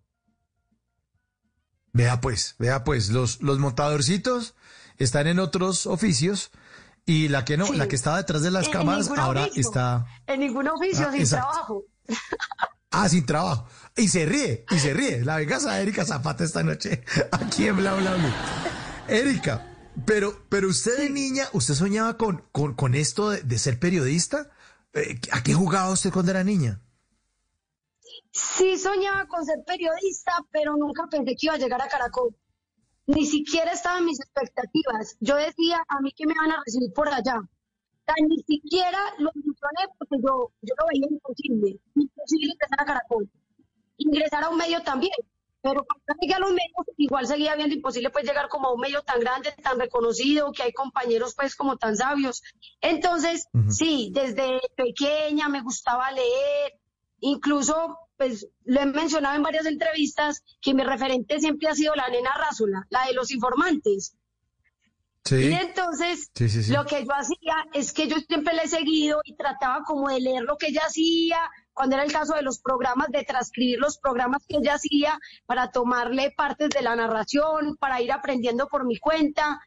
Vea 1.94 2.20
pues, 2.22 2.56
vea 2.58 2.84
pues, 2.84 3.10
los, 3.10 3.42
los 3.42 3.60
montadorcitos 3.60 4.56
están 4.98 5.28
en 5.28 5.40
otros 5.40 5.86
oficios 5.86 6.52
y 7.06 7.28
la 7.30 7.44
que 7.46 7.58
no, 7.58 7.66
Sí. 7.68 7.76
la 7.76 7.88
que 7.88 7.96
estaba 7.96 8.18
detrás 8.18 8.42
de 8.42 8.52
las 8.52 8.68
En- 8.68 8.72
cámaras 8.74 9.10
ahora 9.10 9.44
oficio. 9.44 9.62
está 9.62 10.06
En 10.28 10.40
ningún 10.42 10.68
oficio, 10.68 11.08
Ah, 11.08 11.12
sin 11.12 11.22
exacto. 11.22 11.50
trabajo. 11.52 11.84
ah, 12.92 13.10
sin 13.10 13.26
trabajo. 13.26 13.68
Y 13.96 14.08
se 14.08 14.26
ríe, 14.26 14.66
y 14.70 14.80
se 14.80 14.94
ríe. 14.94 15.24
La 15.26 15.38
venganza 15.38 15.74
de 15.74 15.82
Erika 15.82 16.06
Zapata 16.06 16.44
esta 16.44 16.64
noche 16.64 17.04
aquí 17.32 17.68
en 17.68 17.78
Bla 17.78 17.94
Bla 17.96 18.14
Bla. 18.16 18.34
Erika, 19.08 19.66
pero, 20.06 20.46
pero 20.50 20.68
usted 20.70 20.98
de 20.98 21.10
niña, 21.10 21.46
¿usted 21.54 21.74
soñaba 21.74 22.18
con, 22.18 22.44
con, 22.52 22.74
con 22.76 22.94
esto 22.96 23.32
de, 23.32 23.42
de 23.42 23.58
ser 23.60 23.80
periodista? 23.80 24.50
Eh, 24.94 25.20
¿A 25.32 25.42
qué 25.44 25.54
jugaba 25.54 25.92
usted 25.92 26.12
cuando 26.12 26.32
era 26.32 26.44
niña? 26.44 26.82
Sí 28.32 28.78
soñaba 28.78 29.26
con 29.28 29.46
ser 29.46 29.58
periodista, 29.66 30.32
pero 30.52 30.76
nunca 30.78 31.04
pensé 31.10 31.32
que 31.36 31.48
iba 31.48 31.56
a 31.56 31.58
llegar 31.58 31.82
a 31.82 31.88
Caracol. 31.88 32.36
Ni 33.10 33.26
siquiera 33.26 33.72
estaban 33.72 34.06
mis 34.06 34.20
expectativas. 34.20 35.18
Yo 35.20 35.36
decía, 35.36 35.84
a 35.88 36.00
mí 36.00 36.12
que 36.12 36.28
me 36.28 36.36
van 36.36 36.52
a 36.52 36.62
recibir 36.64 36.94
por 36.94 37.08
allá. 37.08 37.42
Ni 38.28 38.38
siquiera 38.44 39.00
lo 39.18 39.32
ilusioné 39.34 39.84
porque 39.98 40.18
yo, 40.24 40.52
yo 40.62 40.74
lo 40.78 40.86
veía 40.92 41.08
imposible. 41.10 41.80
Imposible 41.96 42.54
ingresar 42.54 42.82
a 42.82 42.86
Caracol. 42.86 43.30
Ingresar 43.98 44.44
a 44.44 44.50
un 44.50 44.58
medio 44.58 44.84
también. 44.84 45.14
Pero 45.62 45.84
cuando 45.86 46.22
llegué 46.22 46.36
a 46.36 46.40
los 46.40 46.52
medios, 46.52 46.86
igual 46.98 47.26
seguía 47.26 47.56
viendo 47.56 47.74
imposible 47.74 48.12
pues 48.12 48.26
llegar 48.26 48.48
como 48.48 48.68
a 48.68 48.74
un 48.74 48.80
medio 48.80 49.02
tan 49.02 49.20
grande, 49.20 49.54
tan 49.64 49.80
reconocido, 49.80 50.52
que 50.52 50.62
hay 50.62 50.72
compañeros 50.72 51.34
pues 51.36 51.56
como 51.56 51.78
tan 51.78 51.98
sabios. 51.98 52.44
Entonces, 52.80 53.48
sí, 53.70 54.12
desde 54.14 54.62
pequeña 54.76 55.50
me 55.50 55.64
gustaba 55.64 56.12
leer, 56.12 56.80
incluso 57.22 57.98
pues 58.20 58.48
lo 58.66 58.82
he 58.82 58.86
mencionado 58.86 59.38
en 59.38 59.44
varias 59.44 59.66
entrevistas 59.66 60.44
que 60.62 60.74
mi 60.74 60.84
referente 60.84 61.40
siempre 61.40 61.70
ha 61.70 61.74
sido 61.74 61.96
la 61.96 62.10
nena 62.10 62.32
Rázola, 62.38 62.86
la 62.90 63.06
de 63.06 63.14
los 63.14 63.32
informantes. 63.32 64.18
Y 65.32 65.54
entonces, 65.54 66.30
Sí, 66.36 66.50
sí, 66.50 66.64
sí. 66.64 66.74
lo 66.74 66.86
que 66.86 67.06
yo 67.06 67.14
hacía 67.14 67.56
es 67.72 67.94
que 67.94 68.08
yo 68.08 68.18
siempre 68.28 68.54
le 68.56 68.64
he 68.64 68.68
seguido 68.68 69.22
y 69.24 69.36
trataba 69.36 69.84
como 69.86 70.10
de 70.10 70.20
leer 70.20 70.44
lo 70.44 70.58
que 70.58 70.68
ella 70.68 70.82
hacía, 70.86 71.38
cuando 71.72 71.96
era 71.96 72.04
el 72.04 72.12
caso 72.12 72.34
de 72.34 72.42
los 72.42 72.60
programas, 72.60 73.08
de 73.10 73.24
transcribir 73.24 73.80
los 73.80 74.00
programas 74.00 74.44
que 74.46 74.58
ella 74.58 74.74
hacía 74.74 75.18
para 75.46 75.72
tomarle 75.72 76.32
partes 76.32 76.70
de 76.70 76.82
la 76.82 76.98
narración, 76.98 77.78
para 77.78 78.02
ir 78.02 78.12
aprendiendo 78.12 78.68
por 78.68 78.86
mi 78.86 78.98
cuenta. 78.98 79.62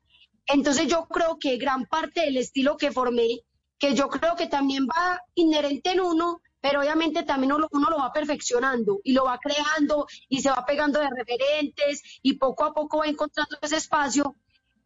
Entonces 0.47 0.89
yo 0.89 1.07
creo 1.07 1.39
que 1.41 1.57
gran 1.57 1.87
parte 1.87 2.21
del 2.21 2.37
estilo 2.37 2.77
que 2.77 2.93
formé, 2.93 3.41
que 3.79 3.95
yo 3.95 4.09
creo 4.11 4.37
que 4.37 4.49
también 4.49 4.87
va 4.87 5.23
inherente 5.35 5.93
en 5.93 6.01
uno, 6.01 6.43
pero 6.63 6.81
obviamente 6.81 7.25
también 7.25 7.53
uno, 7.53 7.69
lo 7.73 7.99
va 7.99 8.13
perfeccionando 8.13 9.01
y 9.03 9.13
lo 9.13 9.25
va 9.25 9.39
creando 9.39 10.07
y 10.29 10.41
se 10.41 10.49
va 10.49 10.65
pegando 10.65 11.01
de 11.01 11.11
referentes 11.11 12.03
y 12.23 12.35
poco 12.35 12.65
a 12.65 12.73
poco 12.73 12.99
va 12.99 13.07
encontrando 13.07 13.59
ese 13.61 13.77
espacio. 13.77 14.37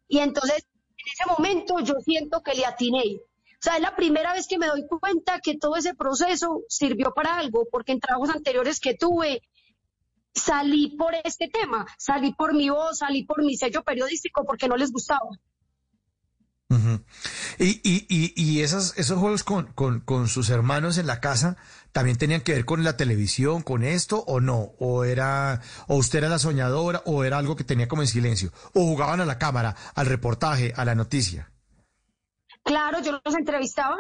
Y 0.09 0.19
entonces, 0.21 0.67
en 0.97 1.05
ese 1.13 1.31
momento 1.31 1.79
yo 1.81 1.97
siento 2.03 2.43
que 2.43 2.55
le 2.55 2.65
atiné. 2.65 3.21
O 3.21 3.61
sea, 3.61 3.77
es 3.77 3.83
la 3.83 3.95
primera 3.95 4.33
vez 4.33 4.49
que 4.49 4.59
me 4.59 4.69
doy 4.69 4.87
cuenta 4.87 5.41
que 5.41 5.59
todo 5.59 5.77
ese 5.77 5.95
proceso 5.95 6.63
sirvió 6.67 7.13
para 7.13 7.37
algo, 7.37 7.67
porque 7.71 7.93
en 7.93 8.01
trabajos 8.01 8.31
anteriores 8.31 8.81
que 8.81 8.95
tuve, 8.95 9.43
salí 10.33 10.97
por 10.97 11.15
este 11.25 11.49
tema, 11.49 11.87
salí 11.99 12.33
por 12.33 12.55
mi 12.55 12.71
voz, 12.71 12.99
salí 12.99 13.25
por 13.25 13.45
mi 13.45 13.55
sello 13.55 13.83
periodístico, 13.83 14.45
porque 14.47 14.69
no 14.69 14.79
les 14.79 14.93
gustaba. 14.93 15.29
Y, 17.59 17.81
y, 17.85 18.07
y, 18.09 18.33
y 18.35 18.63
esas, 18.63 18.99
esos 18.99 19.19
juegos 19.19 19.45
con, 19.45 19.67
con, 19.73 20.01
con 20.01 20.27
sus 20.29 20.51
hermanos 20.51 20.99
en 20.99 21.07
la 21.07 21.21
casa 21.21 21.57
también 21.93 22.19
tenían 22.19 22.41
que 22.41 22.53
ver 22.55 22.65
con 22.65 22.83
la 22.83 22.97
televisión, 22.97 23.63
con 23.63 23.85
esto 23.85 24.25
o 24.27 24.41
no, 24.41 24.73
o 24.79 25.05
era, 25.05 25.63
o 25.87 25.97
usted 25.97 26.19
era 26.19 26.29
la 26.29 26.39
soñadora, 26.39 27.03
o 27.07 27.25
era 27.25 27.39
algo 27.39 27.57
que 27.57 27.65
tenía 27.65 27.89
como 27.89 28.03
en 28.03 28.09
silencio, 28.09 28.53
o 28.75 28.81
jugaban 28.81 29.21
a 29.21 29.25
la 29.25 29.39
cámara, 29.39 29.77
al 29.95 30.07
reportaje, 30.07 30.73
a 30.77 30.85
la 30.85 30.95
noticia. 30.95 31.53
Claro, 32.65 33.01
yo 33.01 33.21
los 33.25 33.35
entrevistaba, 33.37 33.97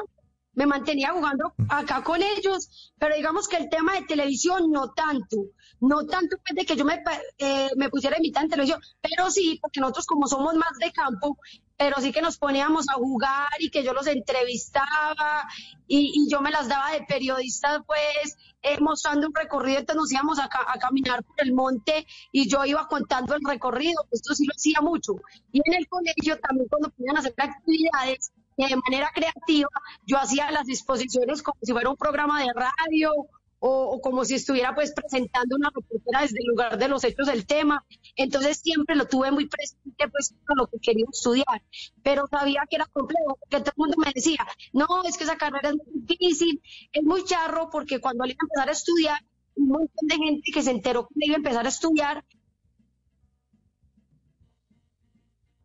me 0.55 0.66
mantenía 0.66 1.12
jugando 1.12 1.55
acá 1.68 2.02
con 2.02 2.20
ellos, 2.20 2.93
pero 2.98 3.14
digamos 3.14 3.47
que 3.47 3.59
el 3.59 3.68
tema 3.70 3.94
de 3.94 4.02
televisión 4.02 4.72
no 4.72 4.93
tanto, 4.93 5.36
no 5.80 6.05
tanto 6.06 6.36
pues, 6.38 6.56
de 6.56 6.66
que 6.66 6.76
yo 6.76 6.84
me, 6.84 7.01
eh, 7.38 7.68
me 7.76 7.88
pusiera 7.90 8.16
a 8.16 8.18
imitar 8.18 8.43
en 8.43 8.51
televisión, 8.51 8.80
pero 9.01 9.30
sí, 9.30 9.59
porque 9.62 9.80
nosotros 9.80 10.06
como 10.06 10.26
somos 10.26 10.55
más 10.55 10.72
de 10.80 10.90
campo, 10.93 11.38
pero 11.76 12.00
sí 12.00 12.12
que 12.12 12.22
nos 12.22 12.38
poníamos 12.38 12.86
a 12.88 12.94
jugar 12.94 13.48
y 13.58 13.70
que 13.70 13.84
yo 13.84 13.92
los 13.92 14.06
entrevistaba 14.06 15.46
y, 15.86 16.12
y 16.14 16.30
yo 16.30 16.40
me 16.40 16.50
las 16.50 16.68
daba 16.68 16.92
de 16.92 17.02
periodista 17.02 17.82
pues 17.86 18.36
eh, 18.62 18.78
mostrando 18.80 19.28
un 19.28 19.34
recorrido, 19.34 19.80
entonces 19.80 20.00
nos 20.00 20.12
íbamos 20.12 20.38
a, 20.38 20.44
a 20.44 20.78
caminar 20.78 21.22
por 21.22 21.36
el 21.38 21.52
monte 21.52 22.06
y 22.32 22.48
yo 22.48 22.64
iba 22.64 22.88
contando 22.88 23.34
el 23.34 23.42
recorrido, 23.46 24.06
esto 24.10 24.34
sí 24.34 24.46
lo 24.46 24.52
hacía 24.56 24.80
mucho. 24.80 25.12
Y 25.52 25.60
en 25.64 25.74
el 25.74 25.86
colegio 25.88 26.38
también 26.40 26.68
cuando 26.68 26.90
podían 26.90 27.16
hacer 27.16 27.34
actividades 27.36 28.32
eh, 28.56 28.68
de 28.68 28.76
manera 28.76 29.10
creativa, 29.14 29.68
yo 30.04 30.18
hacía 30.18 30.50
las 30.50 30.68
exposiciones 30.68 31.42
como 31.42 31.58
si 31.62 31.72
fuera 31.72 31.90
un 31.90 31.96
programa 31.96 32.40
de 32.40 32.48
radio 32.54 33.12
o, 33.58 34.00
como 34.00 34.24
si 34.24 34.34
estuviera 34.34 34.74
pues 34.74 34.92
presentando 34.92 35.56
una 35.56 35.70
reportera 35.74 36.22
desde 36.22 36.38
el 36.40 36.46
lugar 36.48 36.78
de 36.78 36.88
los 36.88 37.04
hechos 37.04 37.26
del 37.26 37.46
tema. 37.46 37.84
Entonces 38.16 38.58
siempre 38.58 38.96
lo 38.96 39.06
tuve 39.06 39.30
muy 39.30 39.46
presente 39.48 40.08
pues 40.10 40.34
con 40.46 40.58
lo 40.58 40.66
que 40.66 40.78
quería 40.80 41.06
estudiar, 41.12 41.62
pero 42.02 42.26
sabía 42.30 42.62
que 42.68 42.76
era 42.76 42.86
complejo, 42.86 43.38
porque 43.40 43.60
todo 43.60 43.72
el 43.76 43.78
mundo 43.80 43.96
me 44.04 44.12
decía, 44.14 44.46
no, 44.72 44.86
es 45.04 45.16
que 45.16 45.24
esa 45.24 45.36
carrera 45.36 45.70
es 45.70 45.76
muy 45.76 46.02
difícil, 46.02 46.62
es 46.92 47.02
muy 47.02 47.24
charro, 47.24 47.70
porque 47.70 48.00
cuando 48.00 48.24
le 48.24 48.32
iba 48.32 48.40
a 48.42 48.46
empezar 48.46 48.68
a 48.68 48.72
estudiar, 48.72 49.18
un 49.54 49.68
montón 49.68 50.06
de 50.06 50.16
gente 50.16 50.50
que 50.52 50.62
se 50.62 50.70
enteró 50.70 51.08
que 51.08 51.26
iba 51.26 51.36
a 51.36 51.38
empezar 51.38 51.64
a 51.64 51.70
estudiar, 51.70 52.24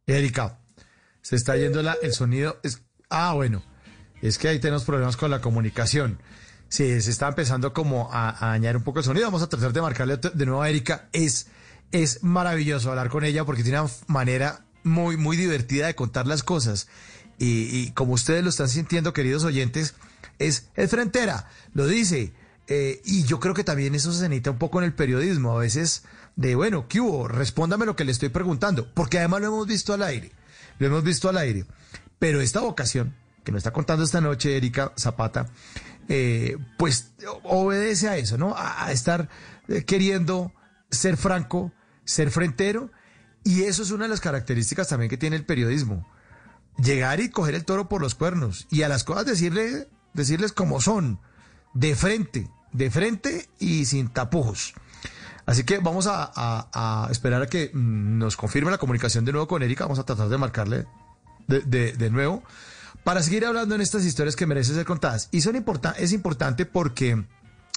Erika, 0.07 0.59
se 1.21 1.35
está 1.35 1.55
yendo 1.55 1.81
la, 1.81 1.95
el 2.01 2.13
sonido. 2.13 2.59
Es, 2.63 2.83
ah, 3.09 3.33
bueno, 3.33 3.63
es 4.21 4.37
que 4.37 4.47
ahí 4.47 4.59
tenemos 4.59 4.83
problemas 4.83 5.17
con 5.17 5.31
la 5.31 5.41
comunicación. 5.41 6.19
Sí, 6.71 7.01
se 7.01 7.11
está 7.11 7.27
empezando 7.27 7.73
como 7.73 8.09
a, 8.13 8.29
a 8.29 8.51
dañar 8.51 8.77
un 8.77 8.83
poco 8.83 8.99
el 8.99 9.05
sonido. 9.05 9.25
Vamos 9.25 9.41
a 9.41 9.49
tratar 9.49 9.73
de 9.73 9.81
marcarle 9.81 10.15
de 10.15 10.45
nuevo 10.45 10.61
a 10.61 10.69
Erika. 10.69 11.09
Es, 11.11 11.47
es 11.91 12.23
maravilloso 12.23 12.89
hablar 12.91 13.09
con 13.09 13.25
ella 13.25 13.43
porque 13.43 13.61
tiene 13.61 13.81
una 13.81 13.91
manera 14.07 14.63
muy, 14.85 15.17
muy 15.17 15.35
divertida 15.35 15.87
de 15.87 15.95
contar 15.95 16.27
las 16.27 16.43
cosas. 16.43 16.87
Y, 17.37 17.67
y 17.77 17.91
como 17.91 18.13
ustedes 18.13 18.41
lo 18.41 18.49
están 18.49 18.69
sintiendo, 18.69 19.11
queridos 19.11 19.43
oyentes, 19.43 19.95
es, 20.39 20.69
es 20.75 20.89
frentera, 20.89 21.49
lo 21.73 21.87
dice. 21.87 22.31
Eh, 22.67 23.01
y 23.03 23.25
yo 23.25 23.41
creo 23.41 23.53
que 23.53 23.65
también 23.65 23.93
eso 23.93 24.13
se 24.13 24.29
necesita 24.29 24.51
un 24.51 24.57
poco 24.57 24.79
en 24.79 24.85
el 24.85 24.93
periodismo. 24.93 25.51
A 25.57 25.59
veces 25.59 26.03
de, 26.37 26.55
bueno, 26.55 26.87
¿qué 26.87 27.01
hubo? 27.01 27.27
Respóndame 27.27 27.85
lo 27.85 27.97
que 27.97 28.05
le 28.05 28.13
estoy 28.13 28.29
preguntando. 28.29 28.87
Porque 28.93 29.19
además 29.19 29.41
lo 29.41 29.47
hemos 29.47 29.67
visto 29.67 29.93
al 29.93 30.03
aire. 30.03 30.31
Lo 30.79 30.87
hemos 30.87 31.03
visto 31.03 31.27
al 31.27 31.35
aire. 31.35 31.65
Pero 32.17 32.39
esta 32.39 32.61
vocación 32.61 33.13
que 33.43 33.51
nos 33.51 33.59
está 33.59 33.73
contando 33.73 34.05
esta 34.05 34.21
noche 34.21 34.55
Erika 34.55 34.93
Zapata, 34.97 35.49
eh, 36.13 36.57
pues 36.77 37.13
obedece 37.43 38.09
a 38.09 38.17
eso, 38.17 38.37
¿no? 38.37 38.53
A, 38.57 38.91
estar 38.91 39.29
eh, 39.69 39.85
queriendo 39.85 40.51
ser 40.89 41.15
franco, 41.15 41.71
ser 42.03 42.31
frentero. 42.31 42.91
Y 43.45 43.63
eso 43.63 43.81
es 43.81 43.91
una 43.91 44.03
de 44.03 44.09
las 44.09 44.19
características 44.19 44.89
también 44.89 45.09
que 45.09 45.15
tiene 45.15 45.37
el 45.37 45.45
periodismo. 45.45 46.05
Llegar 46.77 47.21
y 47.21 47.29
coger 47.29 47.55
el 47.55 47.63
toro 47.63 47.87
por 47.87 48.01
los 48.01 48.13
cuernos 48.13 48.67
y 48.69 48.81
a 48.81 48.89
las 48.89 49.05
cosas 49.05 49.25
decirle, 49.25 49.87
decirles 50.13 50.51
como 50.51 50.81
son, 50.81 51.21
de 51.73 51.95
frente, 51.95 52.49
de 52.73 52.91
frente 52.91 53.47
y 53.57 53.85
sin 53.85 54.09
tapujos. 54.09 54.73
Así 55.45 55.63
que 55.63 55.77
vamos 55.77 56.09
a, 56.09 57.07
esperar 57.09 57.43
a 57.43 57.47
que 57.47 57.71
mm, 57.73 58.17
nos 58.17 58.35
confirme 58.35 58.69
la 58.69 58.79
comunicación 58.79 59.23
de 59.23 59.31
nuevo 59.31 59.47
con 59.47 59.63
Erika. 59.63 59.85
Vamos 59.85 59.99
a 59.99 60.03
tratar 60.03 60.27
de 60.27 60.37
marcarle 60.37 60.87
de 61.47 62.09
nuevo 62.09 62.43
para 63.03 63.23
seguir 63.23 63.45
hablando 63.45 63.75
en 63.75 63.81
estas 63.81 64.05
historias 64.05 64.35
que 64.35 64.45
merecen 64.45 64.75
ser 64.75 64.85
contadas. 64.85 65.29
Y 65.31 65.41
son 65.41 65.55
es 65.97 66.11
importante 66.13 66.65
porque, 66.65 67.23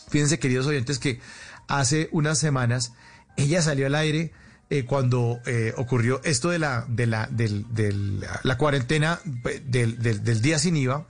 fíjense 0.08 0.38
queridos 0.38 0.66
oyentes, 0.66 0.98
que 0.98 1.20
hace 1.68 2.08
unas 2.12 2.38
semanas 2.38 2.92
ella 3.36 3.62
salió 3.62 3.86
al 3.86 3.94
aire 3.94 4.32
eh, 4.70 4.84
cuando 4.84 5.40
eh, 5.46 5.72
ocurrió 5.76 6.20
esto 6.24 6.50
de 6.50 6.58
la, 6.58 6.86
de 6.88 7.06
la, 7.06 7.28
la 8.42 8.58
cuarentena 8.58 9.20
del, 9.24 9.98
del- 10.00 10.24
del 10.24 10.42
día 10.42 10.58
sin 10.58 10.76
IVA, 10.76 11.06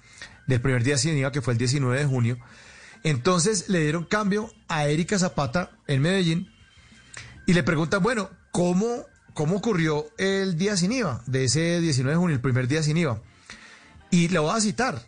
del 0.46 0.60
primer 0.60 0.82
día 0.82 0.98
sin 0.98 1.16
IVA, 1.16 1.32
que 1.32 1.40
fue 1.42 1.52
el 1.54 1.58
19 1.58 1.98
de 1.98 2.04
junio. 2.06 2.38
Entonces 3.02 3.68
le 3.68 3.80
dieron 3.80 4.04
cambio 4.04 4.50
a 4.68 4.86
Erika 4.86 5.18
Zapata 5.18 5.70
en 5.86 6.02
Medellín 6.02 6.50
y 7.46 7.52
le 7.52 7.62
preguntan, 7.62 8.02
bueno, 8.02 8.30
¿cómo, 8.50 9.04
cómo 9.34 9.56
ocurrió 9.56 10.06
el 10.18 10.56
día 10.56 10.76
sin 10.76 10.92
IVA 10.92 11.22
de 11.26 11.44
ese 11.44 11.80
19 11.80 12.12
de 12.14 12.18
junio, 12.18 12.34
el 12.36 12.40
primer 12.42 12.66
día 12.68 12.82
sin 12.82 12.96
IVA? 12.96 13.20
Y 14.14 14.28
le 14.28 14.38
voy 14.38 14.56
a 14.56 14.60
citar, 14.60 15.02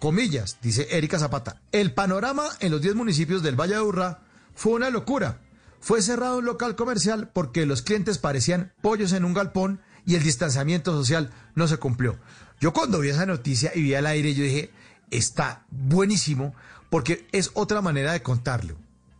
comillas, 0.00 0.58
dice 0.60 0.88
Erika 0.90 1.20
Zapata, 1.20 1.62
el 1.70 1.94
panorama 1.94 2.42
en 2.58 2.72
los 2.72 2.82
10 2.82 2.96
municipios 2.96 3.40
del 3.40 3.54
Valle 3.54 3.74
de 3.74 3.82
Urra 3.82 4.22
fue 4.52 4.72
una 4.72 4.90
locura. 4.90 5.38
Fue 5.78 6.02
cerrado 6.02 6.38
un 6.38 6.44
local 6.44 6.74
comercial 6.74 7.30
porque 7.32 7.66
los 7.66 7.82
clientes 7.82 8.18
parecían 8.18 8.72
pollos 8.82 9.12
en 9.12 9.24
un 9.24 9.32
galpón 9.32 9.80
y 10.04 10.16
el 10.16 10.24
distanciamiento 10.24 10.90
social 10.92 11.30
no 11.54 11.68
se 11.68 11.76
cumplió. 11.76 12.18
Yo 12.60 12.72
cuando 12.72 12.98
vi 12.98 13.10
esa 13.10 13.26
noticia 13.26 13.70
y 13.76 13.82
vi 13.82 13.94
al 13.94 14.06
aire, 14.06 14.34
yo 14.34 14.42
dije, 14.42 14.72
está 15.12 15.64
buenísimo 15.70 16.52
porque 16.90 17.28
es 17.30 17.52
otra 17.54 17.80
manera 17.80 18.12
de 18.12 18.22
contarlo. 18.22 18.76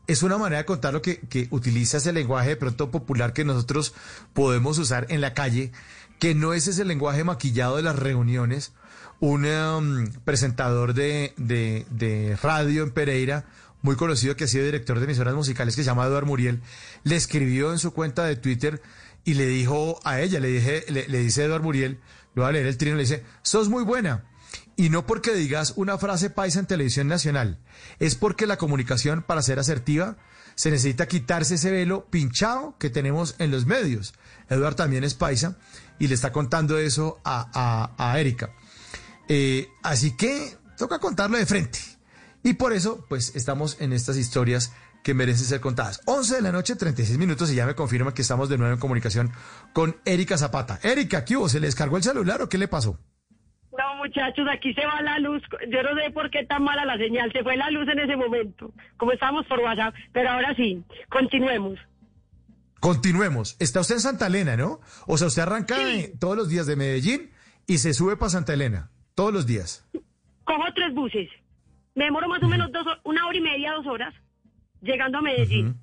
Es 0.09 0.24
una 0.24 0.36
manera 0.36 0.62
de 0.62 0.66
contarlo 0.66 1.01
que, 1.01 1.20
que 1.20 1.47
utiliza 1.52 1.98
ese 1.98 2.12
lenguaje 2.12 2.48
de 2.48 2.56
pronto 2.56 2.90
popular 2.90 3.35
que 3.35 3.44
nosotros 3.44 3.94
podemos 4.32 4.78
usar 4.78 5.06
en 5.10 5.20
la 5.20 5.32
calle, 5.32 5.70
que 6.19 6.35
no 6.35 6.55
es 6.55 6.66
ese 6.66 6.85
lenguaje 6.85 7.23
maquillado 7.23 7.77
de 7.77 7.82
las 7.82 7.94
reuniones. 7.94 8.73
Un 9.20 9.45
um, 9.47 10.07
presentador 10.24 10.95
de, 10.95 11.35
de- 11.36 12.36
radio 12.40 12.85
en 12.85 12.90
Pereira, 12.93 13.47
muy 13.82 13.97
conocido 13.97 14.36
que 14.36 14.45
ha 14.45 14.49
sido 14.49 14.65
director 14.65 14.99
de 14.99 15.05
emisoras 15.07 15.35
musicales, 15.35 15.74
que 15.74 15.82
se 15.82 15.86
llama 15.86 16.07
Eduardo 16.07 16.27
Muriel, 16.27 16.61
le 17.03 17.16
escribió 17.16 17.73
en 17.73 17.78
su 17.78 17.93
cuenta 17.93 18.24
de 18.24 18.36
Twitter 18.36 18.81
y 19.24 19.35
le 19.35 19.47
dijo 19.47 19.99
a 20.05 20.20
ella, 20.20 20.39
le, 20.40 20.49
dije, 20.49 20.85
le, 20.89 21.07
dice 21.19 21.45
Eduardo 21.45 21.65
Muriel, 21.65 21.99
lo 22.35 22.43
voy 22.43 22.51
a 22.51 22.53
leer 22.53 22.66
el 22.66 22.77
trino, 22.77 22.95
le 22.97 23.03
dice, 23.03 23.24
sos 23.43 23.69
muy 23.69 23.82
buena. 23.82 24.24
Y 24.77 24.90
no 24.90 25.05
porque 25.05 25.35
digas 25.35 25.73
una 25.77 25.99
frase 25.99 26.31
paisa 26.31 26.61
en 26.61 26.66
televisión 26.66 27.09
nacional, 27.09 27.59
es 27.99 28.15
porque 28.15 28.47
la 28.47 28.57
comunicación, 28.57 29.23
para 29.23 29.43
ser 29.43 29.59
asertiva, 29.59 30.16
se 30.55 30.70
necesita 30.70 31.07
quitarse 31.09 31.57
ese 31.57 31.73
velo 31.73 32.07
pinchado 32.11 32.77
que 32.78 32.89
tenemos 32.90 33.35
en 33.40 33.51
los 33.51 33.66
medios. 33.66 34.15
Eduardo 34.49 34.77
también 34.77 35.03
es 35.03 35.15
paisa 35.15 35.57
y 35.99 36.07
le 36.07 36.15
está 36.15 36.31
contando 36.32 36.78
eso 36.78 37.20
a, 37.24 37.51
a- 37.53 38.11
a 38.12 38.20
Erika. 38.20 38.51
Eh, 39.28 39.68
así 39.82 40.16
que 40.16 40.56
toca 40.76 40.98
contarlo 40.98 41.36
de 41.38 41.46
frente. 41.46 41.78
Y 42.42 42.55
por 42.55 42.72
eso, 42.72 43.05
pues, 43.09 43.34
estamos 43.36 43.80
en 43.80 43.92
estas 43.92 44.16
historias 44.16 44.72
que 45.05 45.14
merecen 45.14 45.44
ser 45.46 45.60
contadas. 45.60 46.00
11 46.06 46.36
de 46.36 46.42
la 46.42 46.52
noche, 46.52 46.76
36 46.76 47.18
minutos, 47.18 47.50
y 47.50 47.55
ya 47.55 47.66
me 47.66 47.74
confirman 47.74 48.14
que 48.14 48.22
estamos 48.22 48.48
de 48.48 48.59
nuevo 48.59 48.74
en 48.74 48.80
comunicación 48.80 49.30
con 49.72 49.96
Erika 50.05 50.36
Zapata. 50.38 50.78
Erika, 50.82 51.24
¿qué 51.24 51.36
hubo? 51.36 51.48
¿Se 51.48 51.60
le 51.60 51.66
descargó 51.66 51.96
el 51.96 52.02
celular 52.02 52.42
o 52.42 52.48
qué 52.48 52.59
le 52.59 52.68
pasó? 52.68 52.98
No, 53.76 53.94
muchachos, 53.98 54.46
aquí 54.52 54.74
se 54.74 54.84
va 54.84 55.00
la 55.02 55.18
luz. 55.20 55.40
Yo 55.70 55.82
no 55.82 55.90
sé 56.00 56.10
por 56.12 56.30
qué 56.30 56.44
tan 56.46 56.64
mala 56.64 56.84
la 56.84 56.96
señal. 56.96 57.30
Se 57.32 57.42
fue 57.44 57.56
la 57.56 57.70
luz 57.70 57.86
en 57.88 58.00
ese 58.00 58.16
momento, 58.16 58.72
como 58.96 59.12
estábamos 59.12 59.46
por 59.46 59.60
WhatsApp. 59.60 59.94
Pero 60.12 60.30
ahora 60.30 60.52
sí, 60.56 60.82
continuemos. 61.10 61.78
Continuemos. 62.80 63.56
Está 63.59 63.80
usted 63.80 63.96
en 63.96 64.00
Santa 64.00 64.26
Elena, 64.28 64.56
¿no? 64.56 64.80
O 65.06 65.18
sea, 65.18 65.26
usted 65.28 65.42
arranca 65.42 65.78
de- 65.78 66.14
todos 66.18 66.36
los 66.36 66.48
días 66.48 66.66
de 66.66 66.76
Medellín 66.76 67.30
y 67.66 67.78
se 67.78 67.92
sube 67.94 68.16
para 68.16 68.30
Santa 68.30 68.52
Elena. 68.55 68.90
Todos 69.19 69.32
los 69.32 69.47
días. 69.47 69.85
Cojo 70.45 70.62
tres 70.77 70.95
buses. 70.95 71.28
Me 71.97 72.05
demoro 72.05 72.28
más 72.28 72.40
o 72.40 72.47
menos 72.47 72.70
dos, 72.70 72.86
una 73.03 73.27
hora 73.27 73.36
y 73.36 73.40
media, 73.40 73.73
dos 73.73 73.85
horas, 73.89 74.15
llegando 74.81 75.19
a 75.19 75.23
Medellín. 75.23 75.77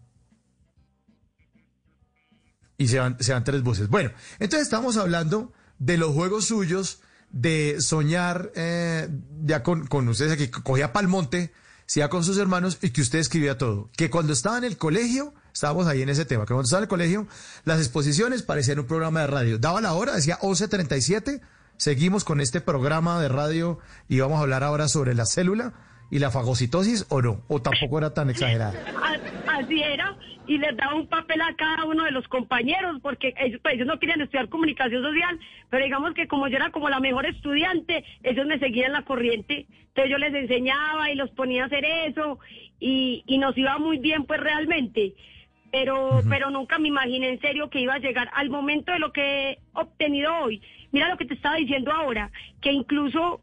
y 2.78 2.88
se 2.88 2.98
van, 2.98 3.22
se 3.22 3.34
van 3.34 3.44
tres 3.44 3.62
buses. 3.62 3.90
Bueno, 3.90 4.12
entonces 4.40 4.62
estamos 4.62 4.95
hablando 4.95 5.52
de 5.80 5.98
los 5.98 6.14
juegos 6.14 6.45
suyos, 6.45 7.02
de 7.30 7.76
soñar 7.82 8.53
eh, 8.56 9.10
ya 9.44 9.64
con, 9.64 9.86
con 9.88 10.07
ustedes 10.07 10.32
aquí, 10.32 10.48
cogía 10.48 10.94
Palmonte, 10.94 11.52
se 11.88 11.99
iba 11.99 12.07
con 12.07 12.24
sus 12.24 12.38
hermanos 12.38 12.78
y 12.82 12.91
que 12.91 13.02
usted 13.02 13.20
escribía 13.20 13.57
todo. 13.57 13.90
Que 13.98 14.10
cuando 14.10 14.32
estaba 14.32 14.57
en 14.57 14.64
el 14.64 14.78
colegio, 14.78 15.34
estábamos 15.53 15.88
ahí 15.88 16.02
en 16.02 16.07
ese 16.07 16.24
tema, 16.24 16.45
que 16.45 16.53
cuando 16.53 16.64
estaba 16.64 16.80
en 16.80 16.84
el 16.86 16.90
colegio, 16.90 17.28
las 17.66 17.80
exposiciones 17.80 18.44
parecían 18.44 18.80
un 18.80 18.88
programa 18.88 19.20
de 19.20 19.28
radio. 19.28 19.57
Daba 19.57 19.82
la 19.82 19.91
hora, 19.91 20.16
decía 20.16 20.40
11.37, 20.40 21.41
seguimos 21.77 22.23
con 22.23 22.41
este 22.41 22.61
programa 22.61 23.22
de 23.22 23.30
radio 23.30 23.80
y 24.07 24.19
vamos 24.19 24.39
a 24.39 24.41
hablar 24.41 24.64
ahora 24.64 24.88
sobre 24.88 25.14
la 25.14 25.26
célula 25.26 25.73
y 26.11 26.19
la 26.19 26.31
fagocitosis 26.31 27.07
o 27.10 27.22
no, 27.22 27.41
o 27.47 27.61
tampoco 27.61 27.97
era 27.97 28.14
tan 28.14 28.30
exagerada. 28.30 28.73
Así 29.47 29.81
era, 29.81 30.15
y 30.47 30.57
les 30.57 30.76
daba 30.77 30.95
un 30.95 31.07
papel 31.07 31.41
a 31.41 31.56
cada 31.56 31.85
uno 31.85 32.03
de 32.03 32.11
los 32.11 32.27
compañeros, 32.27 32.97
porque 33.02 33.34
ellos, 33.38 33.60
pues, 33.61 33.76
ellos 33.76 33.88
no 33.88 33.99
querían 33.99 34.22
estudiar 34.22 34.49
comunicación 34.49 35.02
social, 35.02 35.39
pero 35.69 35.84
digamos 35.84 36.14
que 36.14 36.27
como 36.27 36.47
yo 36.47 36.57
era 36.57 36.72
como 36.72 36.89
la 36.89 36.99
mejor 36.99 37.26
estudiante, 37.26 38.03
ellos 38.23 38.45
me 38.45 38.60
seguían 38.60 38.91
la 38.91 39.03
corriente, 39.03 39.65
entonces 39.69 40.11
yo 40.11 40.18
les 40.18 40.34
enseñaba 40.34 41.10
y 41.11 41.15
los 41.15 41.31
ponía 41.31 41.64
a 41.64 41.65
hacer 41.68 41.85
eso, 41.85 42.39
y, 42.80 43.23
y 43.26 43.38
nos 43.38 43.57
iba 43.57 43.77
muy 43.77 43.97
bien 43.97 44.26
pues 44.26 44.39
realmente. 44.39 45.14
Pero, 45.72 46.22
pero 46.30 46.49
nunca 46.52 46.80
me 46.80 46.88
imaginé 46.88 47.30
en 47.30 47.41
serio 47.41 47.69
que 47.69 47.81
iba 47.81 47.95
a 47.95 47.99
llegar 47.99 48.30
al 48.34 48.49
momento 48.49 48.93
de 48.93 48.99
lo 48.99 49.11
que 49.11 49.49
he 49.49 49.60
obtenido 49.73 50.34
hoy. 50.38 50.61
Mira 50.91 51.10
lo 51.10 51.18
que 51.18 51.26
te 51.26 51.34
estaba 51.34 51.56
diciendo 51.56 51.91
ahora, 51.91 52.32
que 52.62 52.72
incluso 52.72 53.41